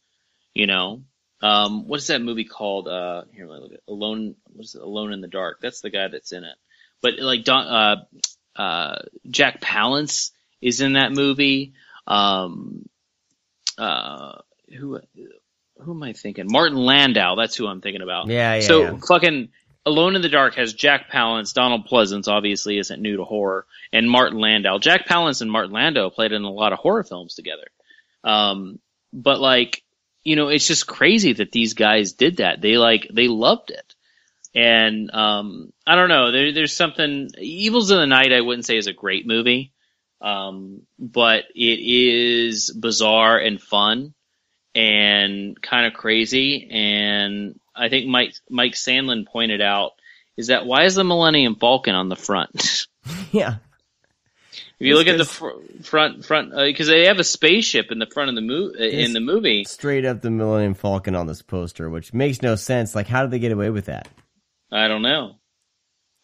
you 0.56 0.66
know? 0.66 1.02
Um 1.42 1.86
what's 1.86 2.06
that 2.06 2.22
movie 2.22 2.44
called? 2.44 2.88
Uh 2.88 3.22
here 3.34 3.46
let 3.46 3.56
me 3.56 3.62
look 3.62 3.72
at 3.72 3.80
alone 3.88 4.36
what's 4.46 4.74
it? 4.74 4.82
Alone 4.82 5.12
in 5.12 5.20
the 5.20 5.28
dark. 5.28 5.58
That's 5.60 5.80
the 5.80 5.90
guy 5.90 6.08
that's 6.08 6.32
in 6.32 6.44
it. 6.44 6.56
But 7.02 7.18
like 7.18 7.44
Don, 7.44 7.66
uh 7.66 8.60
uh 8.60 8.98
jack 9.28 9.60
palance 9.60 10.30
is 10.60 10.80
in 10.80 10.94
that 10.94 11.12
movie. 11.12 11.74
Um 12.06 12.88
uh 13.78 14.38
who 14.76 15.00
who 15.78 15.90
am 15.92 16.02
i 16.02 16.14
thinking? 16.14 16.46
Martin 16.48 16.78
landau. 16.78 17.36
That's 17.36 17.54
who 17.54 17.66
i'm 17.66 17.82
thinking 17.82 18.02
about. 18.02 18.28
Yeah, 18.28 18.54
yeah. 18.54 18.60
so 18.60 18.82
yeah. 18.82 18.98
fucking 19.06 19.50
Alone 19.86 20.16
in 20.16 20.22
the 20.22 20.28
Dark 20.28 20.56
has 20.56 20.74
Jack 20.74 21.12
Palance, 21.12 21.54
Donald 21.54 21.86
Pleasence 21.86 22.26
obviously 22.26 22.76
isn't 22.76 23.00
new 23.00 23.18
to 23.18 23.24
horror, 23.24 23.66
and 23.92 24.10
Martin 24.10 24.40
Landau. 24.40 24.78
Jack 24.80 25.06
Palance 25.06 25.42
and 25.42 25.50
Martin 25.50 25.70
Landau 25.70 26.10
played 26.10 26.32
in 26.32 26.42
a 26.42 26.50
lot 26.50 26.72
of 26.72 26.80
horror 26.80 27.04
films 27.04 27.36
together. 27.36 27.68
Um, 28.24 28.80
but 29.12 29.40
like, 29.40 29.84
you 30.26 30.34
know, 30.34 30.48
it's 30.48 30.66
just 30.66 30.88
crazy 30.88 31.34
that 31.34 31.52
these 31.52 31.74
guys 31.74 32.14
did 32.14 32.38
that. 32.38 32.60
They 32.60 32.78
like 32.78 33.06
they 33.12 33.28
loved 33.28 33.70
it. 33.70 33.94
And 34.56 35.08
um, 35.14 35.72
I 35.86 35.94
don't 35.94 36.08
know. 36.08 36.32
There, 36.32 36.52
there's 36.52 36.74
something. 36.74 37.30
Evils 37.38 37.90
of 37.90 37.98
the 37.98 38.08
Night, 38.08 38.32
I 38.32 38.40
wouldn't 38.40 38.66
say 38.66 38.76
is 38.76 38.88
a 38.88 38.92
great 38.92 39.24
movie, 39.24 39.72
um, 40.20 40.82
but 40.98 41.44
it 41.54 41.78
is 41.78 42.76
bizarre 42.76 43.38
and 43.38 43.62
fun 43.62 44.14
and 44.74 45.62
kind 45.62 45.86
of 45.86 45.94
crazy. 45.94 46.68
And 46.72 47.60
I 47.72 47.88
think 47.88 48.08
Mike 48.08 48.34
Mike 48.50 48.72
Sandlin 48.72 49.28
pointed 49.28 49.60
out 49.60 49.92
is 50.36 50.48
that 50.48 50.66
why 50.66 50.86
is 50.86 50.96
the 50.96 51.04
Millennium 51.04 51.54
Falcon 51.54 51.94
on 51.94 52.08
the 52.08 52.16
front? 52.16 52.88
yeah. 53.30 53.58
If 54.78 54.86
you 54.86 54.94
look 54.96 55.06
at 55.06 55.18
the 55.18 55.24
fr- 55.24 55.82
front 55.82 56.24
front 56.24 56.50
because 56.54 56.86
they 56.86 57.06
have 57.06 57.18
a 57.18 57.24
spaceship 57.24 57.90
in 57.90 57.98
the 57.98 58.06
front 58.06 58.28
of 58.30 58.34
the 58.34 58.42
mo- 58.42 58.72
uh, 58.78 58.82
in 58.82 59.12
the 59.12 59.20
movie. 59.20 59.64
Straight 59.64 60.04
up 60.04 60.20
the 60.20 60.30
Millennium 60.30 60.74
Falcon 60.74 61.14
on 61.14 61.26
this 61.26 61.42
poster, 61.42 61.88
which 61.88 62.12
makes 62.12 62.42
no 62.42 62.56
sense. 62.56 62.94
Like, 62.94 63.06
how 63.06 63.22
did 63.22 63.30
they 63.30 63.38
get 63.38 63.52
away 63.52 63.70
with 63.70 63.86
that? 63.86 64.08
I 64.70 64.88
don't 64.88 65.02
know. 65.02 65.36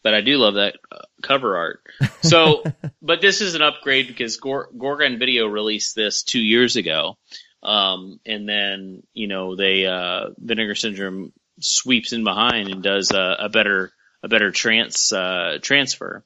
but 0.03 0.13
I 0.13 0.21
do 0.21 0.37
love 0.37 0.55
that 0.55 0.75
uh, 0.91 0.97
cover 1.21 1.55
art. 1.57 1.81
So, 2.21 2.63
but 3.01 3.21
this 3.21 3.41
is 3.41 3.55
an 3.55 3.61
upgrade 3.61 4.07
because 4.07 4.37
Gor- 4.37 4.69
Gorgon 4.77 5.17
Video 5.17 5.47
released 5.47 5.95
this 5.95 6.23
two 6.23 6.41
years 6.41 6.75
ago, 6.75 7.17
um, 7.63 8.19
and 8.25 8.47
then 8.47 9.03
you 9.13 9.27
know 9.27 9.55
they 9.55 9.85
uh, 9.85 10.29
Vinegar 10.37 10.75
Syndrome 10.75 11.31
sweeps 11.59 12.11
in 12.13 12.23
behind 12.23 12.67
and 12.69 12.83
does 12.83 13.11
a, 13.11 13.37
a 13.39 13.49
better 13.49 13.91
a 14.21 14.27
better 14.27 14.51
trans 14.51 15.11
uh, 15.13 15.57
transfer. 15.61 16.23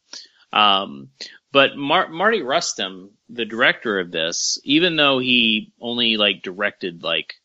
Um, 0.51 1.09
but 1.51 1.77
Mar- 1.77 2.09
Mardi 2.09 2.41
Rustam, 2.41 3.11
the 3.29 3.45
director 3.45 3.99
of 3.99 4.11
this, 4.11 4.59
even 4.63 4.95
though 4.95 5.19
he 5.19 5.71
only 5.79 6.17
like 6.17 6.41
directed 6.41 7.03
like 7.03 7.35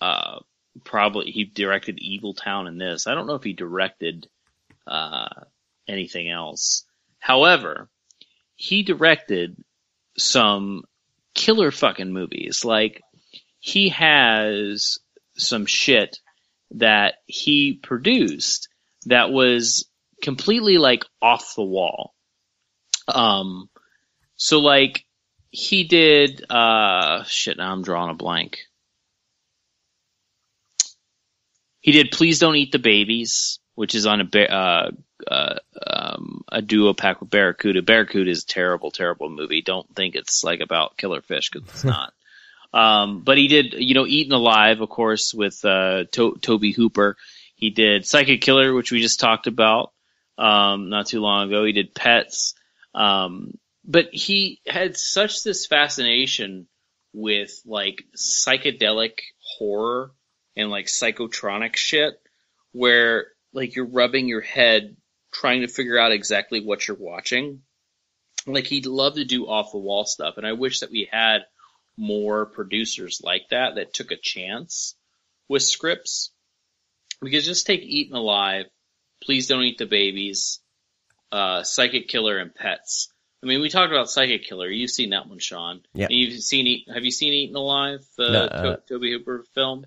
uh 0.00 0.38
probably 0.84 1.30
he 1.30 1.44
directed 1.44 1.98
Evil 1.98 2.34
Town 2.34 2.66
in 2.66 2.78
this. 2.78 3.06
I 3.06 3.14
don't 3.14 3.26
know 3.26 3.34
if 3.34 3.44
he 3.44 3.52
directed 3.52 4.28
uh 4.86 5.28
anything 5.88 6.28
else. 6.30 6.84
However, 7.18 7.88
he 8.56 8.82
directed 8.82 9.56
some 10.16 10.84
killer 11.34 11.70
fucking 11.70 12.12
movies. 12.12 12.64
Like 12.64 13.02
he 13.58 13.90
has 13.90 14.98
some 15.36 15.66
shit 15.66 16.18
that 16.72 17.14
he 17.26 17.74
produced 17.74 18.68
that 19.06 19.30
was 19.30 19.88
completely 20.22 20.78
like 20.78 21.04
off 21.22 21.54
the 21.54 21.64
wall. 21.64 22.14
Um, 23.10 23.68
so 24.36 24.60
like 24.60 25.04
he 25.50 25.84
did, 25.84 26.44
uh, 26.50 27.24
shit, 27.24 27.58
now 27.58 27.72
I'm 27.72 27.82
drawing 27.82 28.10
a 28.10 28.14
blank. 28.14 28.60
He 31.80 31.92
did 31.92 32.10
Please 32.10 32.38
Don't 32.38 32.56
Eat 32.56 32.72
the 32.72 32.78
Babies, 32.78 33.58
which 33.74 33.94
is 33.94 34.06
on 34.06 34.20
a, 34.20 34.38
uh, 34.52 34.90
uh, 35.26 35.54
um, 35.86 36.42
a 36.52 36.60
duo 36.60 36.92
pack 36.92 37.20
with 37.20 37.30
Barracuda. 37.30 37.82
Barracuda 37.82 38.30
is 38.30 38.44
a 38.44 38.46
terrible, 38.46 38.90
terrible 38.90 39.30
movie. 39.30 39.62
Don't 39.62 39.88
think 39.96 40.14
it's 40.14 40.44
like 40.44 40.60
about 40.60 40.98
killer 40.98 41.22
fish 41.22 41.50
because 41.50 41.68
it's 41.70 41.84
not. 41.84 42.12
Um, 42.72 43.22
but 43.24 43.38
he 43.38 43.48
did, 43.48 43.72
you 43.74 43.94
know, 43.94 44.06
Eaten 44.06 44.32
Alive, 44.32 44.80
of 44.80 44.88
course, 44.88 45.34
with, 45.34 45.64
uh, 45.64 46.04
to- 46.12 46.38
Tobe 46.40 46.74
Hooper. 46.76 47.16
He 47.56 47.70
did 47.70 48.06
Psychic 48.06 48.40
Killer, 48.40 48.72
which 48.72 48.92
we 48.92 49.00
just 49.00 49.18
talked 49.20 49.46
about, 49.46 49.92
um, 50.38 50.88
not 50.88 51.06
too 51.06 51.20
long 51.20 51.48
ago. 51.48 51.64
He 51.64 51.72
did 51.72 51.94
Pets. 51.94 52.54
Um, 52.94 53.58
but 53.84 54.12
he 54.12 54.60
had 54.66 54.96
such 54.96 55.42
this 55.42 55.66
fascination 55.66 56.66
with 57.12 57.60
like 57.64 58.04
psychedelic 58.16 59.18
horror 59.58 60.12
and 60.56 60.70
like 60.70 60.86
psychotronic 60.86 61.76
shit 61.76 62.14
where 62.72 63.28
like 63.52 63.74
you're 63.74 63.86
rubbing 63.86 64.28
your 64.28 64.40
head 64.40 64.96
trying 65.32 65.62
to 65.62 65.68
figure 65.68 65.98
out 65.98 66.12
exactly 66.12 66.60
what 66.60 66.86
you're 66.86 66.96
watching. 66.96 67.62
Like 68.46 68.66
he'd 68.66 68.86
love 68.86 69.14
to 69.14 69.24
do 69.24 69.46
off 69.46 69.72
the 69.72 69.78
wall 69.78 70.04
stuff. 70.04 70.36
And 70.36 70.46
I 70.46 70.52
wish 70.52 70.80
that 70.80 70.90
we 70.90 71.08
had 71.10 71.42
more 71.96 72.46
producers 72.46 73.20
like 73.22 73.48
that 73.50 73.74
that 73.76 73.92
took 73.92 74.10
a 74.10 74.16
chance 74.16 74.94
with 75.48 75.62
scripts. 75.62 76.30
Because 77.20 77.44
just 77.44 77.66
take 77.66 77.82
Eaten 77.82 78.16
Alive, 78.16 78.66
Please 79.22 79.46
Don't 79.46 79.62
Eat 79.62 79.76
the 79.76 79.86
Babies, 79.86 80.60
uh, 81.32 81.62
Psychic 81.62 82.08
Killer, 82.08 82.38
and 82.38 82.54
Pets. 82.54 83.12
I 83.42 83.46
mean, 83.46 83.60
we 83.62 83.70
talked 83.70 83.92
about 83.92 84.10
Psychic 84.10 84.44
Killer. 84.44 84.68
You've 84.68 84.90
seen 84.90 85.10
that 85.10 85.26
one, 85.28 85.38
Sean. 85.38 85.80
Yep. 85.94 86.10
And 86.10 86.18
You've 86.18 86.42
seen 86.42 86.66
Eat, 86.66 86.88
have 86.92 87.04
you 87.04 87.10
seen 87.10 87.32
Eaten 87.32 87.56
Alive, 87.56 88.04
the 88.18 88.30
No, 88.30 88.44
uh, 88.44 88.62
to- 88.76 88.82
Tobe 88.88 89.02
Hooper 89.02 89.44
film? 89.54 89.86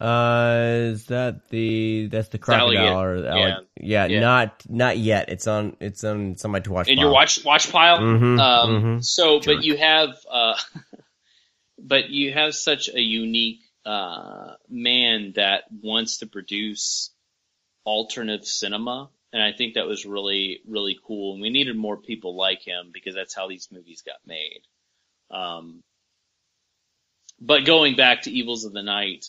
Uh, 0.00 0.88
is 0.92 1.06
that 1.06 1.48
the 1.50 2.06
that's 2.06 2.28
the 2.28 2.38
crocodile 2.38 2.98
or 3.00 3.20
the 3.20 3.28
Yeah. 3.28 3.58
yeah, 3.78 4.06
Yeah. 4.06 4.20
not 4.20 4.62
not 4.66 4.96
yet. 4.96 5.28
It's 5.28 5.46
on 5.46 5.76
it's 5.78 6.02
on 6.04 6.38
somebody 6.38 6.64
to 6.64 6.72
watch. 6.72 6.88
in 6.88 6.98
your 6.98 7.12
watch 7.12 7.44
watch 7.44 7.70
pile. 7.70 7.98
Mhm, 7.98 8.40
um, 8.40 8.82
mhm. 8.82 9.04
So, 9.04 9.40
Jerk. 9.40 9.56
but 9.56 9.64
you 9.64 9.76
have, 9.76 10.16
uh, 10.30 10.56
but 11.78 12.08
you 12.08 12.32
have 12.32 12.54
such 12.54 12.88
a 12.88 13.00
unique 13.00 13.60
uh, 13.84 14.54
man 14.70 15.32
that 15.36 15.64
wants 15.82 16.18
to 16.18 16.26
produce 16.26 17.10
alternative 17.84 18.46
cinema, 18.46 19.10
and 19.32 19.42
I 19.42 19.52
think 19.52 19.74
that 19.74 19.86
was 19.86 20.06
really 20.06 20.60
really 20.66 20.98
cool. 21.06 21.34
And 21.34 21.42
we 21.42 21.50
needed 21.50 21.76
more 21.76 21.96
people 21.96 22.36
like 22.36 22.62
him 22.62 22.90
because 22.92 23.14
that's 23.14 23.34
how 23.34 23.48
these 23.48 23.68
movies 23.70 24.02
got 24.02 24.16
made. 24.26 24.62
Um, 25.30 25.82
but 27.40 27.64
going 27.64 27.96
back 27.96 28.22
to 28.22 28.30
Evils 28.30 28.64
of 28.64 28.72
the 28.72 28.82
Night, 28.82 29.26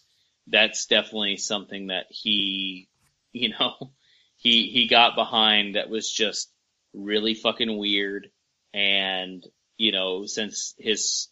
that's 0.47 0.87
definitely 0.87 1.37
something 1.37 1.87
that 1.87 2.07
he, 2.09 2.89
you 3.31 3.49
know, 3.49 3.93
he 4.41 4.69
he 4.69 4.87
got 4.87 5.15
behind 5.15 5.75
that 5.75 5.89
was 5.89 6.11
just 6.11 6.51
really 6.93 7.33
fucking 7.35 7.77
weird 7.77 8.29
and 8.73 9.45
you 9.77 9.91
know 9.91 10.25
since 10.25 10.73
his 10.77 11.27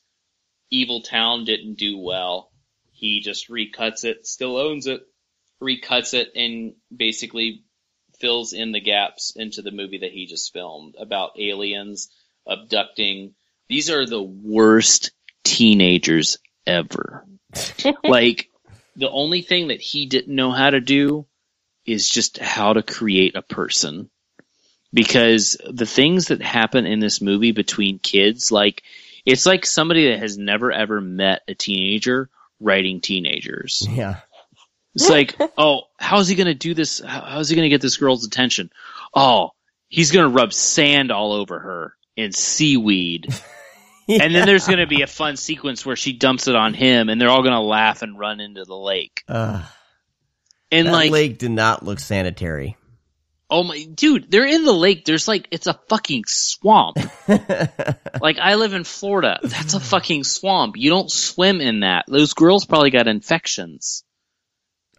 evil 0.72 1.01
town 1.01 1.43
didn't 1.43 1.77
do 1.77 1.98
well 1.98 2.51
he 2.91 3.19
just 3.19 3.49
recuts 3.49 4.03
it 4.03 4.25
still 4.25 4.57
owns 4.57 4.88
it 4.88 5.01
recuts 5.61 6.14
it 6.14 6.30
and 6.35 6.73
basically 6.95 7.64
fills 8.19 8.53
in 8.53 8.72
the 8.72 8.81
gaps 8.81 9.33
into 9.35 9.61
the 9.61 9.72
movie 9.72 9.99
that 9.99 10.11
he 10.11 10.25
just 10.25 10.53
filmed 10.53 10.95
about 10.99 11.39
aliens 11.39 12.09
abducting. 12.48 13.33
These 13.67 13.89
are 13.89 14.06
the 14.06 14.22
worst 14.22 15.11
teenagers 15.43 16.38
ever. 16.65 17.25
Like 18.03 18.49
the 18.95 19.09
only 19.09 19.41
thing 19.41 19.69
that 19.69 19.81
he 19.81 20.06
didn't 20.06 20.35
know 20.35 20.51
how 20.51 20.69
to 20.69 20.81
do 20.81 21.25
is 21.85 22.07
just 22.07 22.38
how 22.38 22.73
to 22.73 22.83
create 22.83 23.35
a 23.35 23.41
person. 23.41 24.09
Because 24.93 25.57
the 25.67 25.85
things 25.85 26.27
that 26.27 26.41
happen 26.41 26.85
in 26.85 26.99
this 26.99 27.22
movie 27.22 27.51
between 27.51 27.98
kids 27.98 28.51
like 28.51 28.83
it's 29.25 29.45
like 29.45 29.65
somebody 29.65 30.09
that 30.09 30.19
has 30.19 30.38
never 30.38 30.72
ever 30.72 31.01
met 31.01 31.41
a 31.48 31.56
teenager 31.56 32.30
writing 32.59 33.01
teenagers. 33.01 33.88
Yeah. 33.89 34.17
it's 34.95 35.09
like 35.09 35.35
oh 35.58 35.82
how's 35.98 36.27
he 36.27 36.35
gonna 36.35 36.53
do 36.53 36.74
this 36.74 37.00
how's 37.00 37.50
he 37.50 37.56
gonna 37.56 37.69
get 37.69 37.82
this 37.82 37.98
girl's 37.98 38.26
attention 38.26 38.69
oh 39.14 39.51
he's 39.88 40.11
gonna 40.11 40.30
rub 40.30 40.53
sand 40.53 41.11
all 41.11 41.34
over 41.34 41.59
her 41.59 41.95
and 42.18 42.34
seaweed 42.34 43.27
and 44.09 44.34
then 44.34 44.45
there's 44.45 44.68
gonna 44.68 44.88
be 44.88 45.01
a 45.01 45.08
fun 45.08 45.38
sequence 45.38 45.85
where 45.85 45.95
she 45.95 46.14
dumps 46.14 46.48
it 46.48 46.56
on 46.56 46.74
him 46.74 47.09
and 47.09 47.22
they're 47.22 47.30
all 47.30 47.43
gonna 47.43 47.61
laugh 47.61 48.01
and 48.01 48.18
run 48.19 48.40
into 48.40 48.66
the 48.66 48.76
lake 48.76 49.24
Uh, 49.27 49.64
and 50.72 50.88
that 50.88 50.92
like 50.92 51.11
lake 51.11 51.38
did 51.38 51.51
not 51.51 51.84
look 51.84 52.00
sanitary. 52.00 52.76
Oh 53.51 53.64
my, 53.64 53.84
dude, 53.84 54.30
they're 54.30 54.45
in 54.45 54.64
the 54.64 54.72
lake. 54.74 55.06
There's 55.06 55.27
like, 55.27 55.48
it's 55.50 55.66
a 55.66 55.74
fucking 55.90 56.26
swamp. 56.27 56.98
like, 57.27 58.38
I 58.38 58.53
live 58.56 58.74
in 58.76 58.84
Florida. 58.84 59.40
That's 59.42 59.74
a 59.74 59.80
fucking 59.80 60.24
swamp. 60.24 60.77
You 60.77 60.92
don't 60.92 61.09
swim 61.09 61.59
in 61.59 61.80
that. 61.80 62.06
Those 62.08 62.35
girls 62.35 62.66
probably 62.66 62.92
got 62.92 63.08
infections. 63.08 64.03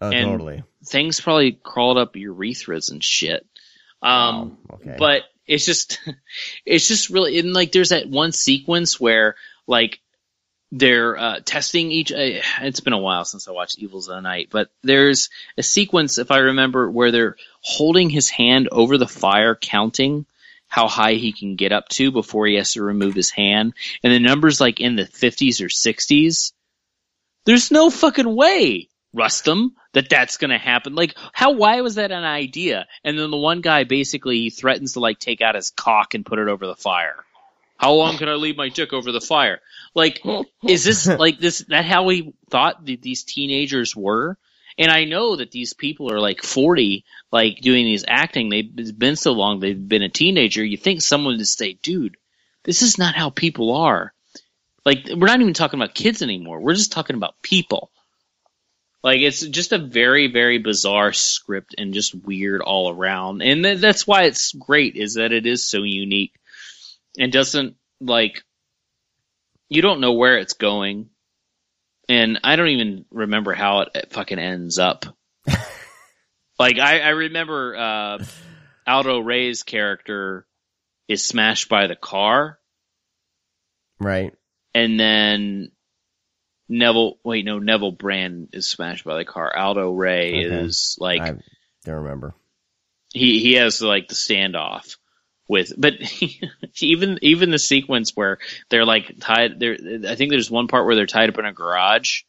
Oh, 0.01 0.09
And- 0.11 0.29
totally. 0.31 0.63
Things 0.85 1.21
probably 1.21 1.51
crawled 1.51 1.97
up 1.99 2.15
urethras 2.15 2.89
and 2.91 3.03
shit. 3.03 3.45
Um, 4.01 4.57
Wow, 4.67 4.75
okay. 4.81 4.95
but 4.97 5.23
it's 5.45 5.63
just, 5.65 5.99
it's 6.65 6.87
just 6.87 7.09
really, 7.11 7.37
and 7.37 7.53
like, 7.53 7.71
there's 7.71 7.89
that 7.89 8.09
one 8.09 8.31
sequence 8.31 8.99
where, 8.99 9.35
like, 9.67 9.99
they're 10.71 11.17
uh, 11.17 11.39
testing 11.43 11.91
each. 11.91 12.11
Uh, 12.13 12.41
it's 12.61 12.79
been 12.79 12.93
a 12.93 12.97
while 12.97 13.25
since 13.25 13.47
I 13.47 13.51
watched 13.51 13.77
Evils 13.77 14.07
of 14.07 14.15
the 14.15 14.21
Night, 14.21 14.47
but 14.51 14.71
there's 14.83 15.29
a 15.57 15.61
sequence, 15.63 16.17
if 16.17 16.31
I 16.31 16.37
remember, 16.39 16.89
where 16.89 17.11
they're 17.11 17.35
holding 17.61 18.09
his 18.09 18.29
hand 18.29 18.69
over 18.71 18.97
the 18.97 19.07
fire, 19.07 19.53
counting 19.53 20.25
how 20.67 20.87
high 20.87 21.15
he 21.15 21.33
can 21.33 21.57
get 21.57 21.73
up 21.73 21.89
to 21.89 22.09
before 22.11 22.47
he 22.47 22.55
has 22.55 22.73
to 22.73 22.81
remove 22.81 23.13
his 23.13 23.29
hand, 23.29 23.73
and 24.01 24.13
the 24.13 24.19
number's 24.19 24.61
like 24.61 24.79
in 24.79 24.95
the 24.95 25.03
50s 25.03 25.59
or 25.61 25.67
60s. 25.67 26.53
There's 27.45 27.69
no 27.69 27.89
fucking 27.89 28.33
way, 28.33 28.87
Rustam, 29.13 29.75
that 29.93 30.09
that's 30.09 30.37
gonna 30.37 30.57
happen. 30.57 30.95
Like, 30.95 31.17
how? 31.33 31.51
Why 31.51 31.81
was 31.81 31.95
that 31.95 32.11
an 32.11 32.23
idea? 32.23 32.87
And 33.03 33.17
then 33.17 33.31
the 33.31 33.37
one 33.37 33.61
guy 33.61 33.83
basically 33.83 34.49
threatens 34.49 34.93
to 34.93 34.99
like 34.99 35.19
take 35.19 35.41
out 35.41 35.55
his 35.55 35.69
cock 35.69 36.13
and 36.13 36.25
put 36.25 36.39
it 36.39 36.47
over 36.47 36.65
the 36.65 36.75
fire. 36.75 37.15
How 37.77 37.93
long 37.93 38.17
can 38.17 38.29
I 38.29 38.33
leave 38.33 38.57
my 38.57 38.69
dick 38.69 38.93
over 38.93 39.11
the 39.11 39.19
fire? 39.19 39.59
Like, 39.95 40.21
is 40.63 40.83
this 40.83 41.07
like 41.19 41.39
this? 41.39 41.65
That 41.67 41.83
how 41.83 42.03
we 42.03 42.33
thought 42.49 42.85
that 42.85 43.01
these 43.01 43.23
teenagers 43.23 43.95
were? 43.95 44.37
And 44.77 44.89
I 44.89 45.03
know 45.03 45.35
that 45.35 45.51
these 45.51 45.73
people 45.73 46.11
are 46.11 46.19
like 46.19 46.43
40, 46.43 47.03
like 47.31 47.59
doing 47.61 47.85
these 47.85 48.05
acting. 48.07 48.49
They've 48.49 48.71
it's 48.77 48.91
been 48.91 49.15
so 49.15 49.33
long. 49.33 49.59
They've 49.59 49.87
been 49.87 50.03
a 50.03 50.09
teenager. 50.09 50.63
You 50.63 50.77
think 50.77 51.01
someone 51.01 51.37
would 51.37 51.47
say, 51.47 51.73
dude, 51.73 52.17
this 52.63 52.81
is 52.81 52.97
not 52.97 53.15
how 53.15 53.29
people 53.29 53.75
are. 53.75 54.13
Like, 54.85 55.07
we're 55.09 55.27
not 55.27 55.41
even 55.41 55.53
talking 55.53 55.79
about 55.79 55.93
kids 55.93 56.21
anymore. 56.21 56.59
We're 56.59 56.73
just 56.73 56.91
talking 56.91 57.15
about 57.15 57.41
people. 57.41 57.91
Like, 59.03 59.21
it's 59.21 59.41
just 59.41 59.71
a 59.71 59.79
very, 59.79 60.27
very 60.31 60.59
bizarre 60.59 61.11
script 61.11 61.73
and 61.77 61.93
just 61.93 62.13
weird 62.13 62.61
all 62.61 62.89
around. 62.91 63.41
And 63.41 63.63
th- 63.63 63.79
that's 63.79 64.05
why 64.05 64.23
it's 64.23 64.53
great 64.53 64.95
is 64.95 65.15
that 65.15 65.31
it 65.31 65.45
is 65.47 65.67
so 65.67 65.81
unique 65.83 66.33
and 67.17 67.31
doesn't 67.31 67.75
like, 67.99 68.43
you 69.69 69.81
don't 69.81 70.01
know 70.01 70.13
where 70.13 70.37
it's 70.37 70.53
going. 70.53 71.09
And 72.09 72.39
I 72.43 72.55
don't 72.57 72.67
even 72.67 73.05
remember 73.09 73.53
how 73.53 73.85
it 73.93 74.11
fucking 74.11 74.37
ends 74.39 74.77
up. 74.77 75.05
like 76.59 76.77
I, 76.77 76.99
I 76.99 77.09
remember 77.09 77.75
uh, 77.75 78.25
Aldo 78.85 79.19
Ray's 79.19 79.63
character 79.63 80.45
is 81.07 81.23
smashed 81.23 81.69
by 81.69 81.87
the 81.87 81.95
car, 81.95 82.59
Right. 83.99 84.33
and 84.73 84.99
then 84.99 85.71
Neville. 86.71 87.17
Wait, 87.23 87.45
no, 87.45 87.59
Neville 87.59 87.91
Brand 87.91 88.49
is 88.53 88.67
smashed 88.67 89.03
by 89.05 89.17
the 89.17 89.25
car. 89.25 89.55
Aldo 89.55 89.91
Ray 89.91 90.45
Okay. 90.45 90.55
is 90.55 90.97
like 90.99 91.21
I 91.21 91.33
don't 91.85 91.95
remember. 92.03 92.33
he 93.13 93.39
he 93.39 93.53
has 93.53 93.81
like 93.81 94.07
the 94.07 94.15
standoff 94.15 94.95
with 95.47 95.73
but 95.77 95.95
even 96.81 97.19
even 97.21 97.51
the 97.51 97.59
sequence 97.59 98.15
where 98.15 98.37
they're 98.69 98.85
like 98.85 99.13
tied 99.19 99.59
there 99.59 99.77
I 100.07 100.15
think 100.15 100.29
there's 100.31 100.49
one 100.49 100.67
part 100.67 100.85
where 100.85 100.95
they're 100.95 101.05
tied 101.05 101.29
up 101.29 101.37
in 101.39 101.45
a 101.45 101.51
garage 101.51 102.21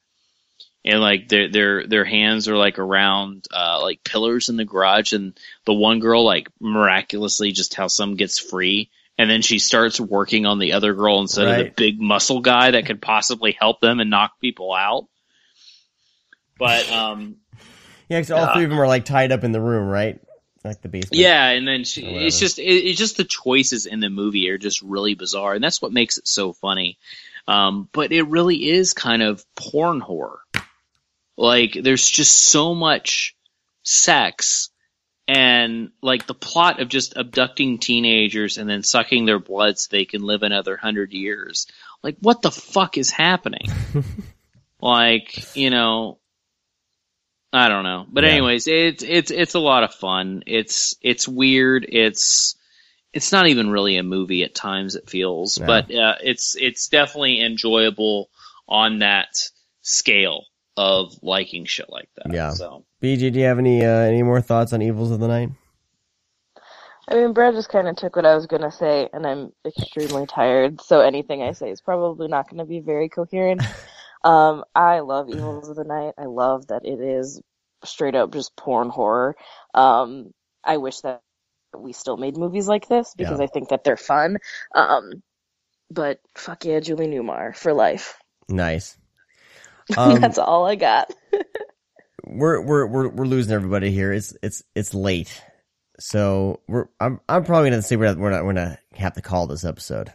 and 0.85 1.01
like 1.01 1.29
their 1.29 1.49
their 1.49 1.87
their 1.87 2.05
hands 2.05 2.49
are 2.49 2.57
like 2.57 2.81
around 2.81 3.47
uh 3.55 3.79
like 3.81 4.03
pillars 4.03 4.49
in 4.49 4.57
the 4.57 4.65
garage 4.65 5.13
and 5.13 5.39
the 5.67 5.75
one 5.75 6.01
girl 6.01 6.25
like 6.25 6.49
miraculously 6.61 7.53
just 7.53 7.75
how 7.75 7.87
some 7.87 8.17
gets 8.17 8.41
free 8.41 8.91
and 9.19 9.31
then 9.31 9.43
she 9.43 9.59
starts 9.59 10.01
working 10.01 10.47
on 10.47 10.59
the 10.59 10.73
other 10.73 10.95
girl 10.95 11.21
instead 11.21 11.47
of 11.47 11.57
the 11.67 11.71
big 11.71 12.01
muscle 12.01 12.41
guy 12.41 12.71
that 12.73 12.87
could 12.87 13.01
possibly 13.03 13.53
help 13.59 13.81
them 13.81 14.01
and 14.01 14.11
knock 14.11 14.41
people 14.41 14.73
out 14.73 15.07
but 16.59 16.89
um 16.91 17.37
Yeah, 18.09 18.21
'cause 18.21 18.31
all 18.31 18.45
Uh, 18.45 18.55
three 18.55 18.65
of 18.65 18.71
them 18.71 18.79
are 18.81 18.87
like 18.87 19.05
tied 19.05 19.33
up 19.33 19.43
in 19.45 19.53
the 19.53 19.61
room, 19.61 19.89
right? 19.89 20.21
Like 20.65 20.81
the 20.83 20.89
basement. 20.89 21.19
Yeah, 21.21 21.49
and 21.49 21.67
then 21.67 21.83
she, 21.85 22.03
it's 22.03 22.39
just 22.39 22.59
it, 22.59 22.63
it's 22.65 22.99
just 22.99 23.17
the 23.17 23.25
choices 23.25 23.87
in 23.87 23.99
the 24.01 24.11
movie 24.11 24.49
are 24.51 24.59
just 24.59 24.81
really 24.83 25.15
bizarre, 25.15 25.55
and 25.55 25.65
that's 25.65 25.83
what 25.83 25.93
makes 25.93 26.19
it 26.19 26.29
so 26.29 26.53
funny. 26.53 26.99
Um, 27.49 27.89
but 27.93 28.13
it 28.13 28.23
really 28.29 28.69
is 28.71 28.93
kind 28.93 29.23
of 29.23 29.45
porn 29.57 29.99
horror. 30.01 30.39
Like 31.37 31.73
there's 31.73 32.09
just 32.09 32.45
so 32.45 32.75
much 32.77 33.35
sex 33.83 34.71
and 35.35 35.91
like 36.03 36.27
the 36.27 36.35
plot 36.35 36.81
of 36.81 36.89
just 36.89 37.17
abducting 37.17 37.79
teenagers 37.79 38.59
and 38.59 38.69
then 38.69 38.83
sucking 38.83 39.25
their 39.25 39.39
blood 39.39 39.79
so 39.79 39.89
they 39.91 40.05
can 40.05 40.23
live 40.23 40.43
another 40.43 40.77
hundred 40.77 41.13
years. 41.13 41.67
Like 42.03 42.17
what 42.21 42.43
the 42.43 42.51
fuck 42.51 42.99
is 42.99 43.11
happening? 43.11 43.71
like, 44.81 45.57
you 45.57 45.71
know, 45.71 46.19
I 47.53 47.69
don't 47.69 47.85
know. 47.85 48.07
But 48.11 48.25
Yeah. 48.25 48.31
anyways, 48.31 48.67
it's 48.67 49.03
it's 49.03 49.31
it's 49.31 49.55
a 49.55 49.61
lot 49.61 49.85
of 49.85 49.95
fun. 49.95 50.43
It's 50.47 50.97
it's 51.01 51.27
weird. 51.27 51.87
It's 51.89 52.57
it's 53.15 53.33
not 53.33 53.47
even 53.47 53.71
really 53.71 53.97
a 53.97 54.03
movie 54.03 54.43
at 54.43 54.55
times 54.55 54.97
it 54.97 55.09
feels, 55.09 55.59
No. 55.59 55.67
but 55.67 55.95
uh, 55.95 56.17
it's 56.23 56.57
it's 56.59 56.89
definitely 56.89 57.41
enjoyable 57.41 58.29
on 58.69 58.99
that 59.01 59.29
scale 59.83 60.45
of 60.77 61.15
liking 61.23 61.65
shit 61.65 61.91
like 61.91 62.09
that. 62.17 62.33
Yeah. 62.33 62.51
So 62.51 62.85
BG, 63.03 63.33
do 63.33 63.39
you 63.39 63.47
have 63.47 63.59
any 63.59 63.85
uh, 63.85 63.89
any 63.89 64.23
more 64.23 64.41
thoughts 64.41 64.73
on 64.73 64.83
Evils 64.83 65.11
of 65.11 65.21
the 65.21 65.29
Night? 65.29 65.51
I 67.09 67.15
mean, 67.15 67.33
Brad 67.33 67.55
just 67.55 67.69
kind 67.69 67.89
of 67.89 67.97
took 67.97 68.17
what 68.17 68.27
I 68.27 68.35
was 68.35 68.47
gonna 68.47 68.71
say, 68.71 69.09
and 69.13 69.27
I'm 69.27 69.53
extremely 69.67 70.27
tired, 70.27 70.81
so 70.81 71.01
anything 71.01 71.43
I 71.43 71.53
say 71.53 71.71
is 71.71 71.81
probably 71.81 72.29
not 72.29 72.49
gonna 72.49 72.65
be 72.65 72.81
very 72.81 73.09
coherent. 73.09 73.63
um, 74.25 74.65
I 74.75 75.01
love 75.01 75.29
Evils 75.29 75.69
of 75.69 75.77
the 75.77 75.85
Night. 75.85 76.15
I 76.17 76.27
love 76.27 76.69
that 76.69 76.85
it 76.85 77.01
is 77.01 77.41
straight 77.85 78.15
up 78.15 78.33
just 78.33 78.57
porn 78.57 78.89
horror. 78.89 79.35
Um, 79.75 80.33
I 80.65 80.77
wish 80.77 81.01
that 81.01 81.23
we 81.77 81.93
still 81.93 82.17
made 82.17 82.37
movies 82.37 82.69
like 82.69 82.87
this 82.89 83.15
because 83.17 83.39
Yeah. 83.39 83.45
I 83.45 83.49
think 83.49 83.71
that 83.71 83.83
they're 83.83 83.97
fun. 83.97 84.39
Um, 84.75 85.23
but 85.91 86.21
fuck 86.37 86.65
yeah, 86.65 86.81
Julie 86.81 87.09
Newmar 87.09 87.57
for 87.57 87.73
life. 87.73 88.17
Nice. 88.49 88.97
Um, 89.99 90.21
That's 90.21 90.39
all 90.39 90.67
I 90.67 90.75
got. 90.77 91.13
we're 92.25 92.61
we're 92.61 92.87
we're 92.87 93.09
we're 93.09 93.25
losing 93.27 93.53
everybody 93.53 93.91
here. 93.91 94.13
It's 94.13 94.35
it's 94.43 94.63
it's 94.75 94.95
late, 94.95 95.43
so 96.01 96.61
we're 96.69 96.87
I'm 97.01 97.21
I'm 97.29 97.45
probably 97.45 97.71
gonna 97.71 97.83
say 97.83 97.97
we're 97.97 98.07
not, 98.07 98.19
we're 98.19 98.31
not 98.31 98.45
we're 98.45 98.55
gonna 98.55 98.79
have 98.95 99.15
to 99.15 99.23
call 99.23 99.47
this 99.47 99.65
episode. 99.65 100.13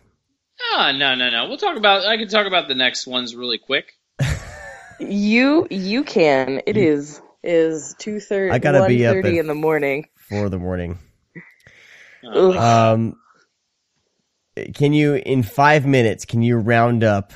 Ah, 0.74 0.92
no, 0.92 1.16
no, 1.16 1.30
no. 1.30 1.48
We'll 1.48 1.58
talk 1.58 1.78
about. 1.78 2.06
I 2.06 2.18
can 2.18 2.28
talk 2.28 2.48
about 2.48 2.68
the 2.68 2.76
next 2.76 3.06
ones 3.08 3.36
really 3.36 3.58
quick. 3.58 3.94
You 5.00 5.68
you 5.70 6.04
can. 6.04 6.62
It 6.66 6.76
is 6.76 7.22
is 7.44 7.94
two 8.00 8.20
thirty. 8.20 8.52
I 8.52 8.58
gotta 8.58 8.88
be 8.88 9.06
up 9.06 9.18
at- 9.18 9.26
in 9.28 9.46
the 9.46 9.54
morning. 9.54 10.08
for 10.16 10.50
the 10.50 10.58
morning. 10.58 10.98
Um, 12.26 13.16
can 14.74 14.94
you 14.94 15.14
in 15.14 15.44
five 15.44 15.86
minutes? 15.86 16.26
Can 16.26 16.42
you 16.42 16.58
round 16.58 17.04
up 17.04 17.32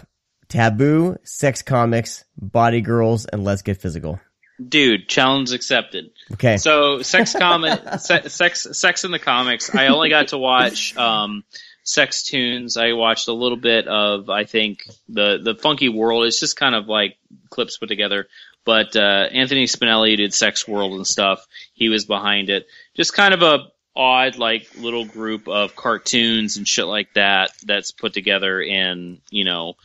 taboo, 0.52 1.18
sex 1.24 1.62
comics, 1.62 2.26
body 2.38 2.82
girls, 2.82 3.26
and 3.26 3.44
let's 3.44 3.62
get 3.62 3.78
physical? 3.78 4.20
dude, 4.68 5.08
challenge 5.08 5.52
accepted. 5.52 6.12
Okay. 6.34 6.58
So, 6.58 7.02
sex 7.02 7.34
comic, 7.38 7.82
se- 8.00 8.30
sex, 8.30 8.68
sex 8.74 9.04
in 9.04 9.12
the 9.12 9.20
comics. 9.20 9.74
I 9.74 9.88
only 9.88 10.10
got 10.10 10.30
to 10.30 10.38
watch 10.38 10.96
um, 10.98 11.44
Sex 11.84 12.24
Tunes. 12.24 12.78
I 12.78 12.94
watched 12.94 13.28
a 13.28 13.34
little 13.34 13.58
bit 13.58 13.88
of, 13.88 14.30
I 14.30 14.46
think, 14.46 14.84
the 15.10 15.40
the 15.44 15.56
Funky 15.56 15.90
World. 15.90 16.26
It's 16.26 16.40
just 16.40 16.58
kind 16.58 16.76
of 16.76 16.88
like 16.88 17.18
clips 17.50 17.78
put 17.78 17.90
together. 17.90 18.28
But 18.64 18.96
uh, 18.96 19.28
Anthony 19.32 19.66
Spinelli 19.66 20.18
did 20.18 20.34
Sex 20.34 20.68
World 20.68 20.94
and 20.94 21.08
stuff. 21.08 21.46
He 21.74 21.90
was 21.90 22.06
behind 22.06 22.50
it. 22.50 22.68
Just 22.96 23.14
kind 23.14 23.34
of 23.34 23.42
a 23.42 23.68
odd, 23.96 24.38
like 24.38 24.70
little 24.78 25.06
group 25.06 25.48
of 25.48 25.76
cartoons 25.76 26.58
and 26.58 26.68
shit 26.68 26.86
like 26.86 27.14
that. 27.16 27.52
That's 27.66 27.92
put 27.92 28.14
together 28.14 28.62
in, 28.62 29.20
you 29.32 29.46
know, 29.46 29.76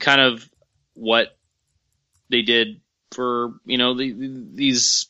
kind 0.00 0.20
of 0.20 0.48
what 0.94 1.36
they 2.30 2.42
did 2.42 2.80
for 3.12 3.54
you 3.64 3.78
know 3.78 3.94
the, 3.94 4.14
these 4.54 5.06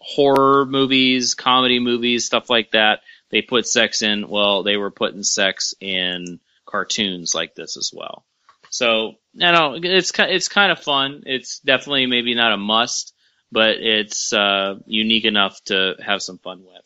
horror 0.00 0.66
movies, 0.66 1.34
comedy 1.34 1.78
movies, 1.78 2.26
stuff 2.26 2.50
like 2.50 2.72
that. 2.72 3.00
They 3.30 3.42
put 3.42 3.66
sex 3.66 4.02
in. 4.02 4.28
Well, 4.28 4.62
they 4.62 4.76
were 4.76 4.90
putting 4.90 5.22
sex 5.22 5.74
in 5.80 6.40
cartoons 6.64 7.34
like 7.34 7.54
this 7.54 7.76
as 7.76 7.90
well. 7.94 8.24
So 8.70 9.14
I 9.40 9.52
don't. 9.52 9.82
know, 9.82 9.90
It's 9.90 10.12
it's 10.16 10.48
kind 10.48 10.72
of 10.72 10.78
fun. 10.80 11.22
It's 11.26 11.60
definitely 11.60 12.06
maybe 12.06 12.34
not 12.34 12.52
a 12.52 12.56
must, 12.56 13.14
but 13.50 13.76
it's 13.78 14.32
uh, 14.32 14.76
unique 14.86 15.24
enough 15.24 15.62
to 15.64 15.94
have 16.04 16.22
some 16.22 16.38
fun 16.38 16.62
with. 16.64 16.82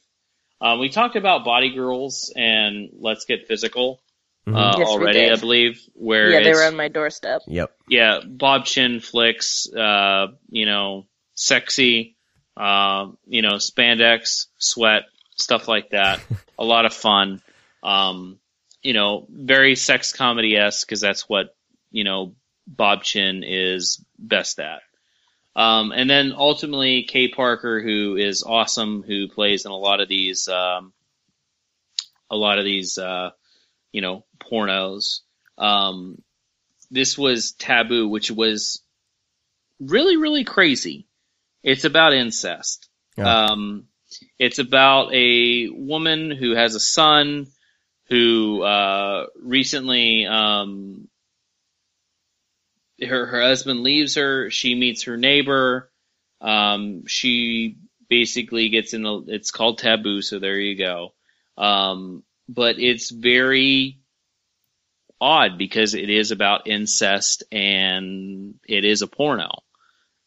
Um, 0.62 0.78
we 0.78 0.90
talked 0.90 1.16
about 1.16 1.44
Body 1.44 1.74
Girls 1.74 2.32
and 2.36 2.90
Let's 2.92 3.24
Get 3.24 3.48
Physical 3.48 4.00
uh, 4.46 4.50
Mhm. 4.50 4.78
Yes, 4.78 4.88
already. 4.88 5.30
I 5.30 5.36
believe. 5.36 5.80
Where 5.94 6.30
Yeah, 6.30 6.42
they 6.42 6.52
were 6.52 6.64
on 6.64 6.76
my 6.76 6.88
doorstep. 6.88 7.42
Yep. 7.46 7.76
yeah, 7.88 8.20
Bob 8.26 8.64
Chinn 8.64 9.00
flicks, 9.00 9.66
uh, 9.72 10.28
you 10.48 10.66
know, 10.66 11.06
sexy, 11.34 12.16
uh, 12.56 13.08
you 13.26 13.42
know, 13.42 13.54
spandex, 13.54 14.46
sweat, 14.58 15.04
stuff 15.36 15.68
like 15.68 15.90
that. 15.90 16.20
a 16.58 16.64
lot 16.64 16.86
of 16.86 16.92
fun. 16.92 17.42
Um, 17.82 18.38
you 18.82 18.92
know, 18.92 19.26
very 19.30 19.76
sex 19.76 20.12
comedy 20.12 20.56
esque 20.56 20.86
because 20.86 21.00
that's 21.00 21.28
what, 21.28 21.54
you 21.90 22.04
know, 22.04 22.34
Bob 22.66 23.02
Chinn 23.02 23.42
is 23.46 24.04
best 24.18 24.58
at. 24.58 24.80
Um, 25.56 25.92
and 25.92 26.08
then 26.08 26.32
ultimately 26.36 27.02
Kay 27.02 27.28
Parker, 27.28 27.82
who 27.82 28.16
is 28.16 28.44
awesome, 28.46 29.02
who 29.02 29.28
plays 29.28 29.64
in 29.64 29.70
a 29.70 29.76
lot 29.76 30.00
of 30.00 30.08
these, 30.08 30.48
um, 30.48 30.92
a 32.30 32.36
lot 32.36 32.58
of 32.58 32.64
these, 32.64 32.96
uh, 32.96 33.30
you 33.92 34.00
know, 34.00 34.24
pornos. 34.38 35.20
Um, 35.58 36.22
this 36.90 37.16
was 37.16 37.52
Taboo, 37.52 38.08
which 38.08 38.30
was 38.30 38.82
really, 39.78 40.16
really 40.16 40.44
crazy. 40.44 41.06
It's 41.62 41.84
about 41.84 42.14
incest. 42.14 42.88
Yeah. 43.16 43.46
Um, 43.46 43.84
it's 44.38 44.58
about 44.58 45.12
a 45.14 45.68
woman 45.68 46.30
who 46.30 46.54
has 46.54 46.74
a 46.74 46.80
son 46.80 47.46
who 48.08 48.62
uh, 48.62 49.26
recently 49.40 50.26
um, 50.26 51.08
her 53.00 53.26
her 53.26 53.40
husband 53.40 53.82
leaves 53.82 54.16
her. 54.16 54.50
She 54.50 54.74
meets 54.74 55.04
her 55.04 55.16
neighbor. 55.16 55.90
Um, 56.40 57.06
she 57.06 57.76
basically 58.08 58.68
gets 58.68 58.94
in 58.94 59.02
the. 59.02 59.24
It's 59.28 59.50
called 59.50 59.78
Taboo, 59.78 60.22
so 60.22 60.38
there 60.38 60.58
you 60.58 60.76
go. 60.76 61.14
Um, 61.56 62.24
but 62.54 62.80
it's 62.80 63.10
very 63.10 64.00
odd 65.20 65.56
because 65.56 65.94
it 65.94 66.10
is 66.10 66.32
about 66.32 66.66
incest 66.66 67.44
and 67.52 68.54
it 68.66 68.84
is 68.84 69.02
a 69.02 69.06
porno. 69.06 69.50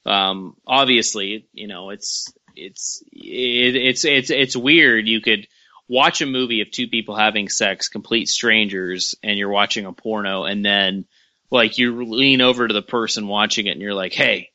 Um, 0.05 0.55
obviously, 0.65 1.47
you 1.53 1.67
know, 1.67 1.89
it's 1.89 2.33
it's 2.55 3.03
it, 3.11 3.75
it's 3.75 4.05
it's 4.05 4.29
it's 4.29 4.55
weird. 4.55 5.07
You 5.07 5.21
could 5.21 5.47
watch 5.87 6.21
a 6.21 6.25
movie 6.25 6.61
of 6.61 6.71
two 6.71 6.87
people 6.87 7.15
having 7.15 7.49
sex, 7.49 7.89
complete 7.89 8.27
strangers, 8.27 9.15
and 9.23 9.37
you're 9.37 9.49
watching 9.49 9.85
a 9.85 9.93
porno, 9.93 10.43
and 10.43 10.63
then 10.63 11.05
like 11.51 11.77
you 11.77 12.05
lean 12.05 12.41
over 12.41 12.67
to 12.67 12.73
the 12.73 12.81
person 12.81 13.27
watching 13.27 13.67
it, 13.67 13.71
and 13.71 13.81
you're 13.81 13.93
like, 13.93 14.13
"Hey, 14.13 14.51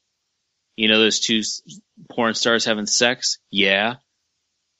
you 0.76 0.88
know 0.88 0.98
those 0.98 1.20
two 1.20 1.42
porn 2.10 2.34
stars 2.34 2.64
having 2.64 2.86
sex? 2.86 3.38
Yeah, 3.50 3.97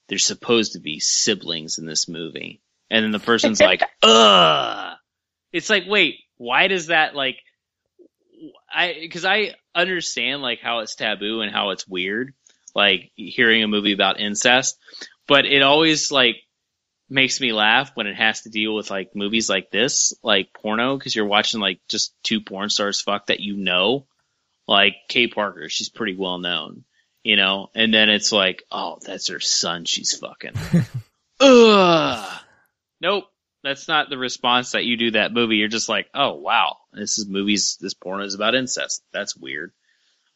they're 0.09 0.19
supposed 0.19 0.73
to 0.73 0.81
be 0.81 1.01
siblings 1.01 1.79
in 1.79 1.87
this 1.87 2.09
movie." 2.09 2.61
And 2.91 3.05
then 3.05 3.13
the 3.13 3.19
person's 3.19 3.61
like, 3.61 3.83
"Ugh." 4.03 4.97
It's 5.53 5.71
like, 5.71 5.85
wait, 5.87 6.17
why 6.37 6.69
does 6.69 6.89
that 6.89 7.15
like? 7.15 7.39
I 8.73 8.97
because 9.01 9.25
I 9.25 9.55
understand 9.75 10.43
like 10.43 10.61
how 10.61 10.81
it's 10.81 10.95
taboo 10.95 11.41
and 11.41 11.53
how 11.53 11.71
it's 11.71 11.89
weird, 11.89 12.35
like 12.75 13.11
hearing 13.15 13.63
a 13.63 13.69
movie 13.69 13.93
about 13.93 14.21
incest, 14.21 14.79
but 15.27 15.47
it 15.47 15.63
always 15.63 16.13
like 16.13 16.37
makes 17.11 17.41
me 17.41 17.53
laugh 17.53 17.91
when 17.95 18.07
it 18.07 18.17
has 18.17 18.43
to 18.43 18.51
deal 18.51 18.75
with 18.75 18.91
like 18.91 19.15
movies 19.15 19.49
like 19.49 19.71
this, 19.71 20.13
like 20.23 20.53
porno, 20.53 20.97
because 20.97 21.15
you're 21.15 21.27
watching 21.27 21.61
like 21.61 21.81
just 21.89 22.15
two 22.23 22.41
porn 22.41 22.69
stars 22.69 23.01
fuck 23.01 23.27
that 23.27 23.41
you 23.41 23.57
know, 23.57 24.07
like 24.67 24.95
Kay 25.09 25.27
Parker, 25.29 25.69
she's 25.69 25.89
pretty 25.89 26.15
well 26.15 26.39
known, 26.39 26.85
you 27.23 27.37
know, 27.37 27.71
and 27.75 27.93
then 27.93 28.11
it's 28.11 28.33
like, 28.33 28.63
oh, 28.71 28.99
that's 29.05 29.29
her 29.29 29.41
son, 29.41 29.85
she's 29.85 30.17
fucking. 30.17 30.53
Ugh. 31.41 32.41
Nope. 33.01 33.25
That's 33.65 33.89
not 33.89 34.09
the 34.09 34.19
response 34.19 34.73
that 34.73 34.85
you 34.85 34.97
do 34.97 35.11
that 35.13 35.33
movie. 35.33 35.57
You're 35.57 35.69
just 35.69 35.89
like, 35.89 36.09
oh 36.15 36.35
wow, 36.35 36.77
this 36.93 37.19
is 37.19 37.27
movies. 37.27 37.77
This 37.81 37.95
porno 37.95 38.25
is 38.25 38.35
about 38.35 38.55
incest. 38.55 39.03
That's 39.13 39.37
weird. 39.37 39.73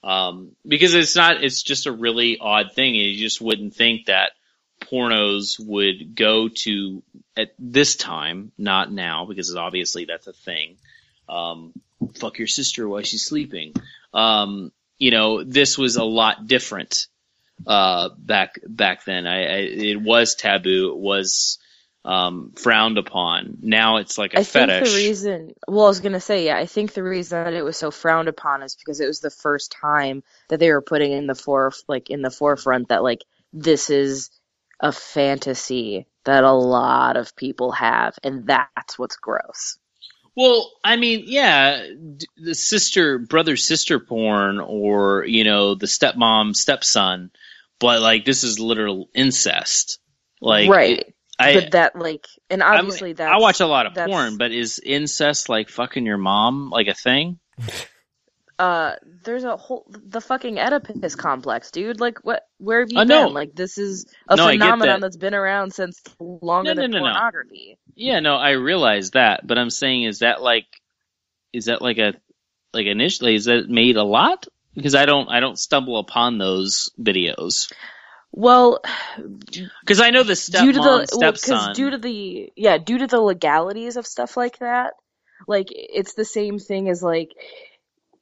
Um, 0.02 0.56
because 0.66 0.94
it's 0.94 1.14
not. 1.14 1.42
It's 1.44 1.62
just 1.62 1.86
a 1.86 1.92
really 1.92 2.38
odd 2.40 2.72
thing. 2.72 2.96
You 2.96 3.16
just 3.16 3.40
wouldn't 3.40 3.74
think 3.74 4.06
that 4.06 4.32
pornos 4.80 5.64
would 5.64 6.16
go 6.16 6.48
to 6.48 7.02
at 7.36 7.52
this 7.58 7.94
time, 7.94 8.50
not 8.58 8.90
now, 8.90 9.24
because 9.26 9.54
obviously 9.54 10.04
that's 10.04 10.26
a 10.26 10.32
thing. 10.32 10.76
Um, 11.28 11.72
fuck 12.16 12.38
your 12.38 12.48
sister 12.48 12.88
while 12.88 13.02
she's 13.02 13.24
sleeping. 13.24 13.74
Um, 14.12 14.72
you 14.98 15.12
know, 15.12 15.44
this 15.44 15.78
was 15.78 15.96
a 15.96 16.04
lot 16.04 16.46
different 16.46 17.06
uh, 17.66 18.10
back 18.18 18.58
back 18.66 19.04
then. 19.04 19.26
I, 19.26 19.44
I 19.44 19.58
it 19.58 20.02
was 20.02 20.34
taboo. 20.34 20.90
It 20.90 20.98
was 20.98 21.58
um, 22.04 22.52
frowned 22.56 22.98
upon. 22.98 23.58
Now 23.60 23.98
it's 23.98 24.18
like 24.18 24.34
a 24.34 24.40
I 24.40 24.44
fetish. 24.44 24.88
think 24.88 24.96
the 24.96 25.08
reason, 25.08 25.54
well, 25.68 25.84
I 25.84 25.88
was 25.88 26.00
gonna 26.00 26.20
say, 26.20 26.46
yeah, 26.46 26.56
I 26.56 26.66
think 26.66 26.94
the 26.94 27.02
reason 27.02 27.44
that 27.44 27.54
it 27.54 27.62
was 27.62 27.76
so 27.76 27.90
frowned 27.90 28.28
upon 28.28 28.62
is 28.62 28.74
because 28.74 29.00
it 29.00 29.06
was 29.06 29.20
the 29.20 29.30
first 29.30 29.72
time 29.72 30.22
that 30.48 30.58
they 30.58 30.70
were 30.70 30.82
putting 30.82 31.12
in 31.12 31.26
the 31.26 31.34
fore, 31.34 31.72
like 31.88 32.10
in 32.10 32.22
the 32.22 32.30
forefront 32.30 32.88
that 32.88 33.02
like 33.02 33.22
this 33.52 33.90
is 33.90 34.30
a 34.80 34.92
fantasy 34.92 36.06
that 36.24 36.44
a 36.44 36.52
lot 36.52 37.16
of 37.16 37.36
people 37.36 37.72
have, 37.72 38.18
and 38.22 38.46
that's 38.46 38.98
what's 38.98 39.16
gross. 39.16 39.78
Well, 40.34 40.72
I 40.82 40.96
mean, 40.96 41.24
yeah, 41.26 41.86
the 42.36 42.54
sister, 42.54 43.18
brother, 43.18 43.56
sister 43.56 44.00
porn, 44.00 44.58
or 44.60 45.24
you 45.24 45.44
know, 45.44 45.74
the 45.74 45.86
stepmom, 45.86 46.56
stepson, 46.56 47.30
but 47.78 48.00
like 48.00 48.24
this 48.24 48.42
is 48.42 48.58
literal 48.58 49.08
incest. 49.14 49.98
Like, 50.40 50.68
right, 50.68 51.11
I, 51.38 51.54
but 51.54 51.70
that 51.72 51.96
like, 51.96 52.26
and 52.50 52.62
obviously 52.62 53.12
that 53.14 53.32
I 53.32 53.38
watch 53.38 53.60
a 53.60 53.66
lot 53.66 53.86
of 53.86 53.94
porn, 53.94 54.36
but 54.38 54.52
is 54.52 54.78
incest 54.78 55.48
like 55.48 55.68
fucking 55.68 56.06
your 56.06 56.18
mom 56.18 56.70
like 56.70 56.88
a 56.88 56.94
thing? 56.94 57.38
uh 58.58 58.94
there's 59.24 59.44
a 59.44 59.56
whole 59.56 59.86
the 59.90 60.20
fucking 60.20 60.58
Oedipus 60.58 61.16
complex, 61.16 61.70
dude. 61.70 62.00
Like 62.00 62.18
what 62.22 62.42
where 62.58 62.80
have 62.80 62.92
you 62.92 63.00
I 63.00 63.04
been? 63.04 63.08
know. 63.08 63.28
Like 63.28 63.54
this 63.54 63.78
is 63.78 64.06
a 64.28 64.36
No, 64.36 64.48
phenomenon 64.52 65.00
that. 65.00 65.00
that's 65.00 65.16
been 65.16 65.34
around 65.34 65.72
since 65.72 66.00
longer 66.20 66.74
No, 66.74 66.74
no, 66.74 66.82
than 66.82 66.92
no, 66.92 66.98
no. 66.98 67.04
pornography. 67.04 67.78
Yeah, 67.96 68.20
no, 68.20 68.36
I 68.36 68.50
realize 68.50 69.10
that, 69.12 69.46
but 69.46 69.58
I'm 69.58 69.70
saying, 69.70 70.04
is 70.04 70.20
that 70.20 70.42
like, 70.42 70.66
is 71.52 71.66
that 71.66 71.82
like 71.82 71.98
a, 71.98 72.14
like 72.72 72.86
initially, 72.86 73.34
is 73.34 73.46
that 73.46 73.68
made 73.68 73.96
a 73.96 74.04
lot? 74.04 74.46
Because 74.74 74.94
I 74.94 75.04
don't, 75.06 75.28
I 75.28 75.40
don't 75.40 75.58
stumble 75.58 75.98
upon 75.98 76.38
those 76.38 76.90
videos. 77.00 77.70
Well, 78.32 78.80
Because 79.84 80.00
I 80.00 80.10
know 80.10 80.22
the 80.22 80.36
due 80.50 80.72
to 80.72 80.80
the 80.80 81.06
stepson. 81.06 81.36
because 81.42 81.68
due 81.68 81.90
to 81.90 81.98
the 81.98 82.52
yeah 82.56 82.78
due 82.78 82.98
to 82.98 83.06
the 83.06 83.20
legalities 83.20 83.96
of 83.96 84.06
stuff 84.06 84.36
like 84.36 84.58
that 84.58 84.94
like 85.48 85.68
it's 85.70 86.14
the 86.14 86.24
same 86.24 86.58
thing 86.58 86.88
as 86.88 87.02
like 87.02 87.30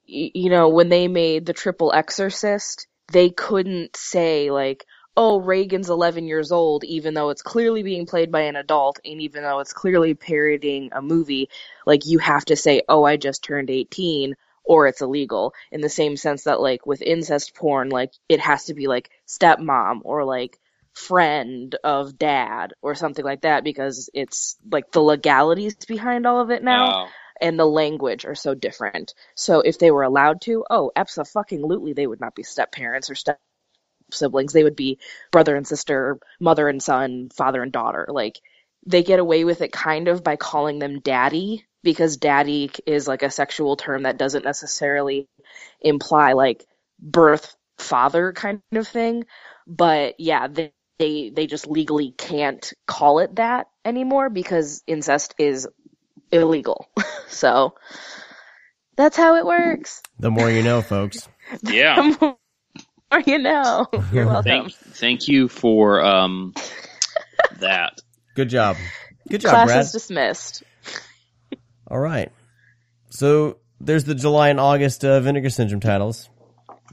y- 0.07 0.31
you 0.33 0.49
know 0.49 0.69
when 0.69 0.89
they 0.89 1.07
made 1.07 1.45
the 1.45 1.53
triple 1.53 1.93
exorcist 1.93 2.87
they 3.11 3.29
couldn't 3.29 3.95
say 3.95 4.51
like 4.51 4.85
oh 5.17 5.39
reagan's 5.41 5.89
11 5.89 6.27
years 6.27 6.51
old 6.51 6.83
even 6.85 7.13
though 7.13 7.29
it's 7.29 7.41
clearly 7.43 7.83
being 7.83 8.05
played 8.05 8.31
by 8.31 8.41
an 8.41 8.55
adult 8.55 8.99
and 9.05 9.21
even 9.21 9.43
though 9.43 9.59
it's 9.59 9.73
clearly 9.73 10.13
parodying 10.15 10.89
a 10.93 11.01
movie 11.01 11.49
like 11.85 12.05
you 12.05 12.19
have 12.19 12.45
to 12.45 12.55
say 12.55 12.81
oh 12.89 13.03
i 13.03 13.17
just 13.17 13.43
turned 13.43 13.69
18 13.69 14.35
or 14.63 14.87
it's 14.87 15.01
illegal 15.01 15.53
in 15.71 15.81
the 15.81 15.89
same 15.89 16.17
sense 16.17 16.43
that 16.45 16.61
like 16.61 16.85
with 16.85 17.01
incest 17.01 17.55
porn 17.55 17.89
like 17.89 18.13
it 18.29 18.39
has 18.39 18.65
to 18.65 18.73
be 18.73 18.87
like 18.87 19.09
stepmom 19.27 20.01
or 20.03 20.25
like 20.25 20.59
friend 20.93 21.75
of 21.83 22.17
dad 22.17 22.73
or 22.81 22.95
something 22.95 23.25
like 23.25 23.41
that 23.41 23.63
because 23.63 24.09
it's 24.13 24.57
like 24.71 24.91
the 24.91 25.01
legalities 25.01 25.75
behind 25.87 26.27
all 26.27 26.41
of 26.41 26.51
it 26.51 26.63
now 26.63 26.93
Oh. 26.93 27.07
and 27.41 27.59
the 27.59 27.65
language 27.65 28.25
are 28.25 28.35
so 28.35 28.53
different. 28.55 29.13
So 29.35 29.61
if 29.61 29.79
they 29.79 29.91
were 29.91 30.03
allowed 30.03 30.41
to, 30.41 30.65
oh, 30.69 30.91
Epsa 30.97 31.27
fucking 31.27 31.59
absolutely, 31.59 31.93
they 31.93 32.07
would 32.07 32.21
not 32.21 32.35
be 32.35 32.43
step 32.43 32.71
parents 32.71 33.09
or 33.09 33.15
step 33.15 33.39
siblings. 34.11 34.53
They 34.53 34.63
would 34.63 34.75
be 34.75 34.99
brother 35.31 35.55
and 35.55 35.67
sister, 35.67 36.19
mother 36.39 36.69
and 36.69 36.81
son, 36.83 37.29
father 37.35 37.63
and 37.63 37.71
daughter. 37.71 38.07
Like 38.09 38.39
they 38.85 39.03
get 39.03 39.19
away 39.19 39.43
with 39.45 39.61
it 39.61 39.71
kind 39.71 40.07
of 40.07 40.23
by 40.23 40.35
calling 40.37 40.79
them 40.79 40.99
daddy 41.01 41.65
because 41.83 42.17
daddy 42.17 42.71
is 42.85 43.07
like 43.07 43.23
a 43.23 43.31
sexual 43.31 43.75
term 43.75 44.03
that 44.03 44.17
doesn't 44.17 44.45
necessarily 44.45 45.27
imply 45.81 46.33
like 46.33 46.65
birth 46.99 47.55
father 47.77 48.31
kind 48.33 48.61
of 48.73 48.87
thing. 48.87 49.25
But 49.67 50.19
yeah, 50.19 50.47
they 50.47 50.73
they, 50.99 51.31
they 51.31 51.47
just 51.47 51.65
legally 51.65 52.13
can't 52.15 52.71
call 52.85 53.19
it 53.19 53.37
that 53.37 53.67
anymore 53.83 54.29
because 54.29 54.83
incest 54.85 55.33
is 55.39 55.67
illegal. 56.31 56.87
so 57.27 57.73
that's 58.95 59.17
how 59.17 59.35
it 59.35 59.45
works. 59.45 60.03
The 60.19 60.29
more 60.29 60.51
you 60.51 60.61
know, 60.63 60.81
folks. 60.81 61.27
Yeah. 61.63 62.13
or 63.11 63.19
you 63.25 63.39
know. 63.39 63.87
You're 64.13 64.27
welcome. 64.27 64.43
Thank, 64.43 64.73
thank 64.73 65.27
you 65.27 65.49
for 65.49 66.01
um 66.05 66.53
that. 67.59 67.99
Good 68.35 68.49
job. 68.49 68.77
Good 69.27 69.41
job, 69.41 69.51
Class 69.51 69.67
Brad. 69.67 69.81
is 69.81 69.91
dismissed. 69.91 70.63
All 71.91 71.99
right. 71.99 72.31
So 73.09 73.57
there's 73.81 74.05
the 74.05 74.15
July 74.15 74.47
and 74.49 74.59
August 74.59 75.03
uh, 75.03 75.19
Vinegar 75.19 75.49
Syndrome 75.49 75.81
titles. 75.81 76.29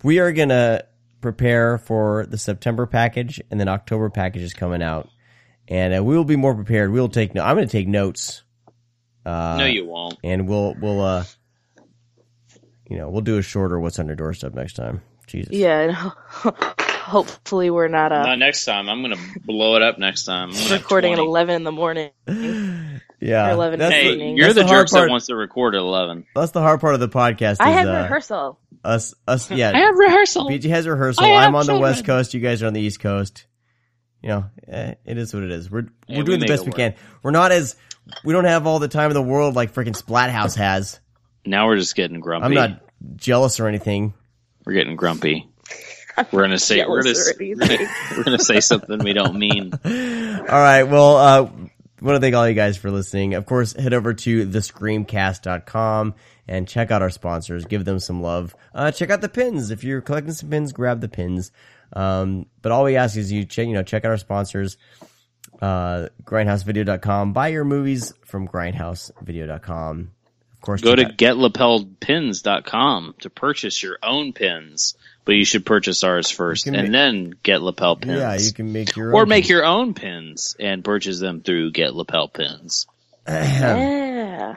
We 0.02 0.18
are 0.18 0.32
gonna 0.32 0.82
prepare 1.20 1.78
for 1.78 2.26
the 2.26 2.36
September 2.36 2.86
package, 2.86 3.40
and 3.50 3.60
then 3.60 3.68
October 3.68 4.10
package 4.10 4.42
is 4.42 4.54
coming 4.54 4.82
out, 4.82 5.08
and 5.68 5.96
uh, 5.96 6.02
we 6.02 6.16
will 6.16 6.24
be 6.24 6.34
more 6.36 6.54
prepared. 6.54 6.90
We'll 6.90 7.08
take. 7.08 7.32
No- 7.34 7.44
I'm 7.44 7.54
gonna 7.56 7.68
take 7.68 7.86
notes. 7.86 8.42
Uh, 9.24 9.56
no, 9.58 9.66
you 9.66 9.84
won't. 9.86 10.16
and 10.24 10.48
we'll 10.48 10.74
we'll 10.80 11.00
uh, 11.00 11.24
you 12.90 12.96
know, 12.96 13.08
we'll 13.10 13.20
do 13.20 13.38
a 13.38 13.42
shorter 13.42 13.78
"What's 13.78 13.98
on 14.00 14.06
your 14.06 14.16
doorstep" 14.16 14.54
next 14.54 14.74
time. 14.74 15.00
Jesus. 15.28 15.52
Yeah, 15.52 15.80
and 15.80 15.92
ho- 15.92 16.12
hopefully 16.80 17.70
we're 17.70 17.88
not 17.88 18.10
uh, 18.12 18.22
Not 18.22 18.38
next 18.40 18.64
time. 18.64 18.88
I'm 18.88 19.02
gonna 19.02 19.16
blow 19.44 19.76
it 19.76 19.82
up 19.82 19.98
next 19.98 20.24
time. 20.24 20.50
I'm 20.52 20.72
recording 20.72 21.12
at 21.12 21.18
11 21.20 21.54
in 21.56 21.64
the 21.64 21.72
morning. 21.72 22.10
Yeah. 23.20 23.48
Or 23.48 23.52
11 23.52 23.78
That's, 23.78 23.94
in 23.94 23.98
the 24.00 24.04
Hey, 24.04 24.12
evening. 24.12 24.36
you're 24.36 24.46
That's 24.46 24.54
the, 24.56 24.62
the 24.62 24.66
hard 24.68 24.80
jerks 24.82 24.92
part. 24.92 25.04
that 25.06 25.10
wants 25.10 25.26
to 25.26 25.34
record 25.36 25.74
at 25.74 25.80
11. 25.80 26.26
that's 26.34 26.52
the 26.52 26.60
hard 26.60 26.80
part 26.80 26.94
of 26.94 27.00
the 27.00 27.08
podcast. 27.08 27.52
Is, 27.52 27.60
I 27.60 27.70
had 27.70 27.88
uh, 27.88 28.02
rehearsal. 28.02 28.58
Us, 28.84 29.14
us, 29.26 29.50
yeah. 29.50 29.72
I 29.74 29.78
have 29.80 29.96
rehearsal. 29.96 30.48
BG 30.48 30.68
has 30.70 30.86
rehearsal. 30.86 31.24
I 31.24 31.28
have 31.28 31.48
I'm 31.48 31.54
on 31.56 31.66
the 31.66 31.78
West. 31.78 32.04
Coast. 32.04 32.32
You 32.34 32.40
guys 32.40 32.62
are 32.62 32.66
on 32.68 32.74
the 32.74 32.80
East 32.80 33.00
Coast. 33.00 33.46
You 34.22 34.28
know, 34.30 34.44
eh, 34.68 34.94
it 35.04 35.18
is 35.18 35.32
what 35.34 35.42
it 35.42 35.50
is. 35.50 35.70
We're 35.70 35.82
Yeah, 36.06 36.18
we're 36.18 36.18
we 36.18 36.24
doing 36.24 36.40
the 36.40 36.46
best 36.46 36.64
we 36.66 36.72
can. 36.72 36.94
We're 37.22 37.30
not 37.30 37.52
as 37.52 37.76
we 38.24 38.32
don't 38.32 38.44
have 38.46 38.66
all 38.66 38.78
the 38.78 38.88
time 38.88 39.10
in 39.10 39.14
the 39.14 39.22
world 39.22 39.54
like 39.54 39.72
freaking 39.72 39.96
Splathouse 40.00 40.56
has. 40.56 40.98
Now 41.46 41.66
we're 41.66 41.76
just 41.76 41.94
getting 41.94 42.18
grumpy. 42.20 42.46
I'm 42.46 42.54
not 42.54 42.82
jealous 43.16 43.60
or 43.60 43.68
anything. 43.68 44.14
We're 44.64 44.72
getting 44.74 44.96
grumpy. 44.96 45.48
We're 46.32 46.42
gonna 46.42 46.58
say 46.58 46.84
we're 46.84 47.02
gonna, 47.02 47.14
Jealous 47.14 47.28
s- 47.28 47.34
already. 47.34 47.54
we're 47.54 47.68
gonna 47.78 47.90
we're 48.16 48.24
gonna 48.24 48.38
say 48.40 48.58
something 48.58 48.98
we 49.04 49.12
don't 49.12 49.38
mean. 49.38 49.72
All 49.84 49.90
right. 49.90 50.82
Well, 50.82 51.16
uh, 51.16 51.50
want 52.06 52.16
to 52.16 52.20
thank 52.20 52.34
all 52.34 52.48
you 52.48 52.54
guys 52.54 52.76
for 52.76 52.90
listening. 52.90 53.34
Of 53.34 53.46
course, 53.46 53.72
head 53.72 53.92
over 53.94 54.14
to 54.14 54.46
thescreamcast.com 54.46 56.14
and 56.46 56.68
check 56.68 56.90
out 56.90 57.02
our 57.02 57.10
sponsors. 57.10 57.64
Give 57.64 57.84
them 57.84 57.98
some 57.98 58.22
love. 58.22 58.54
Uh, 58.74 58.90
check 58.90 59.10
out 59.10 59.20
the 59.20 59.28
pins. 59.28 59.70
If 59.70 59.84
you're 59.84 60.00
collecting 60.00 60.32
some 60.32 60.50
pins, 60.50 60.72
grab 60.72 61.00
the 61.00 61.08
pins. 61.08 61.50
Um, 61.92 62.46
but 62.62 62.72
all 62.72 62.84
we 62.84 62.96
ask 62.96 63.16
is 63.16 63.32
you 63.32 63.44
check, 63.44 63.66
you 63.66 63.74
know, 63.74 63.82
check 63.82 64.04
out 64.04 64.10
our 64.10 64.16
sponsors. 64.18 64.76
Uh, 65.60 66.08
grindhousevideo.com. 66.24 67.32
Buy 67.32 67.48
your 67.48 67.64
movies 67.64 68.12
from 68.24 68.46
grindhousevideo.com. 68.46 70.10
Of 70.52 70.60
course, 70.60 70.80
Go 70.82 70.94
to 70.96 71.06
out- 71.06 71.16
getlapelledpins.com 71.16 73.14
to 73.20 73.30
purchase 73.30 73.82
your 73.82 73.98
own 74.02 74.32
pins, 74.32 74.94
but 75.28 75.34
you 75.34 75.44
should 75.44 75.66
purchase 75.66 76.02
ours 76.04 76.30
first 76.30 76.66
and 76.66 76.74
can 76.74 76.90
then 76.90 77.34
get 77.42 77.60
lapel 77.60 77.96
pins. 77.96 78.18
yeah, 78.18 78.34
you 78.38 78.50
can 78.50 78.72
make 78.72 78.96
your 78.96 79.12
or 79.14 79.20
own 79.24 79.28
make 79.28 79.42
pins. 79.44 79.50
your 79.50 79.64
own 79.66 79.92
pins 79.92 80.56
and 80.58 80.82
purchase 80.82 81.20
them 81.20 81.42
through 81.42 81.70
Get 81.72 81.94
Lapel 81.94 82.28
Pins. 82.28 82.86
Yeah. 83.28 84.54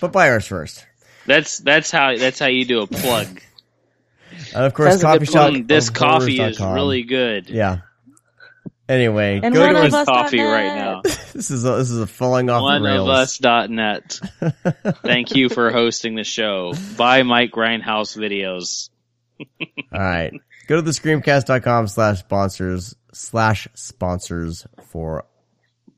but 0.00 0.12
buy 0.12 0.30
ours 0.30 0.46
first. 0.46 0.86
That's 1.26 1.58
that's 1.58 1.90
how 1.90 2.16
that's 2.16 2.38
how 2.38 2.46
you 2.46 2.64
do 2.64 2.82
a 2.82 2.86
plug. 2.86 3.40
And 4.54 4.64
of 4.64 4.72
course, 4.74 4.92
Sounds 5.00 5.02
coffee 5.02 5.26
shop. 5.26 5.52
This 5.66 5.88
of 5.88 5.94
coffee 5.94 6.32
is 6.40 6.56
horrors.com. 6.56 6.74
really 6.74 7.02
good. 7.02 7.50
yeah. 7.50 7.78
Anyway, 8.88 9.40
And 9.42 9.54
go 9.54 9.60
one 9.60 9.74
to 9.74 9.80
of 9.80 9.86
us. 9.86 9.94
us- 9.94 10.06
coffee 10.06 10.38
dot 10.38 10.46
right 10.52 10.74
now. 10.74 11.02
This 11.32 11.50
is 11.50 11.64
a, 11.64 11.72
this 11.76 11.90
is 11.90 11.98
a 11.98 12.06
falling 12.06 12.48
off 12.50 12.62
One 12.62 12.82
the 12.82 12.88
of 12.88 12.94
rails. 12.94 13.08
us 13.08 13.38
dot 13.38 13.70
net. 13.70 14.20
Thank 15.02 15.34
you 15.34 15.48
for 15.48 15.70
hosting 15.70 16.14
the 16.14 16.24
show. 16.24 16.74
Buy 16.96 17.22
Mike 17.24 17.50
Grindhouse 17.50 18.16
videos. 18.16 18.88
All 19.92 20.00
right. 20.00 20.32
Go 20.68 20.76
to 20.76 20.82
the 20.82 20.90
screamcast.com 20.92 21.88
slash 21.88 22.20
sponsors 22.20 22.94
slash 23.12 23.68
sponsors 23.74 24.66
for 24.90 25.24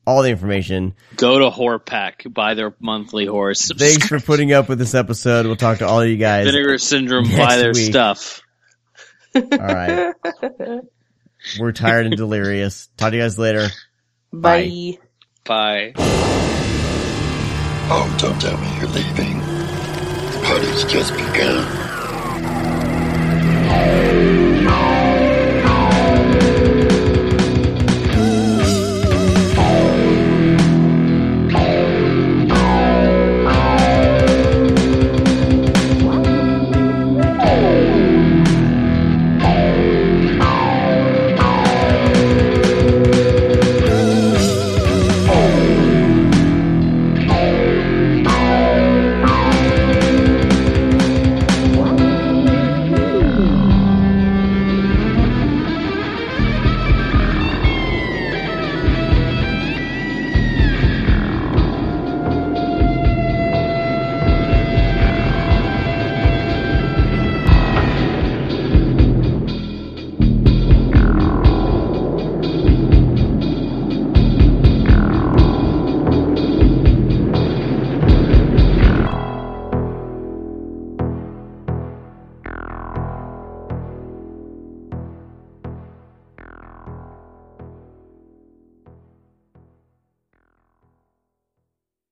all 0.06 0.22
the 0.22 0.30
information. 0.30 0.94
Go 1.16 1.38
to 1.38 1.50
Horpack, 1.50 2.32
buy 2.32 2.54
their 2.54 2.74
monthly 2.80 3.24
horse. 3.26 3.70
Thanks 3.76 4.06
for 4.08 4.20
putting 4.20 4.52
up 4.52 4.68
with 4.68 4.78
this 4.78 4.94
episode. 4.94 5.46
We'll 5.46 5.56
talk 5.56 5.78
to 5.78 5.86
all 5.86 6.00
of 6.02 6.08
you 6.08 6.16
guys. 6.16 6.46
Vinegar 6.46 6.78
Syndrome, 6.78 7.24
next 7.24 7.38
buy 7.38 7.56
their 7.56 7.72
week. 7.72 7.90
stuff. 7.90 8.42
All 9.34 9.42
right. 9.50 10.14
We're 11.58 11.72
tired 11.72 12.06
and 12.06 12.16
delirious. 12.16 12.88
Talk 12.96 13.10
to 13.10 13.16
you 13.16 13.22
guys 13.22 13.38
later. 13.38 13.68
Bye. 14.32 14.98
Bye. 15.44 15.92
Oh, 17.86 18.16
don't 18.18 18.40
tell 18.40 18.56
me 18.58 18.76
you're 18.78 18.88
leaving. 18.88 19.38
The 19.38 20.42
party's 20.44 20.84
just 20.84 21.12
begun. 21.12 21.93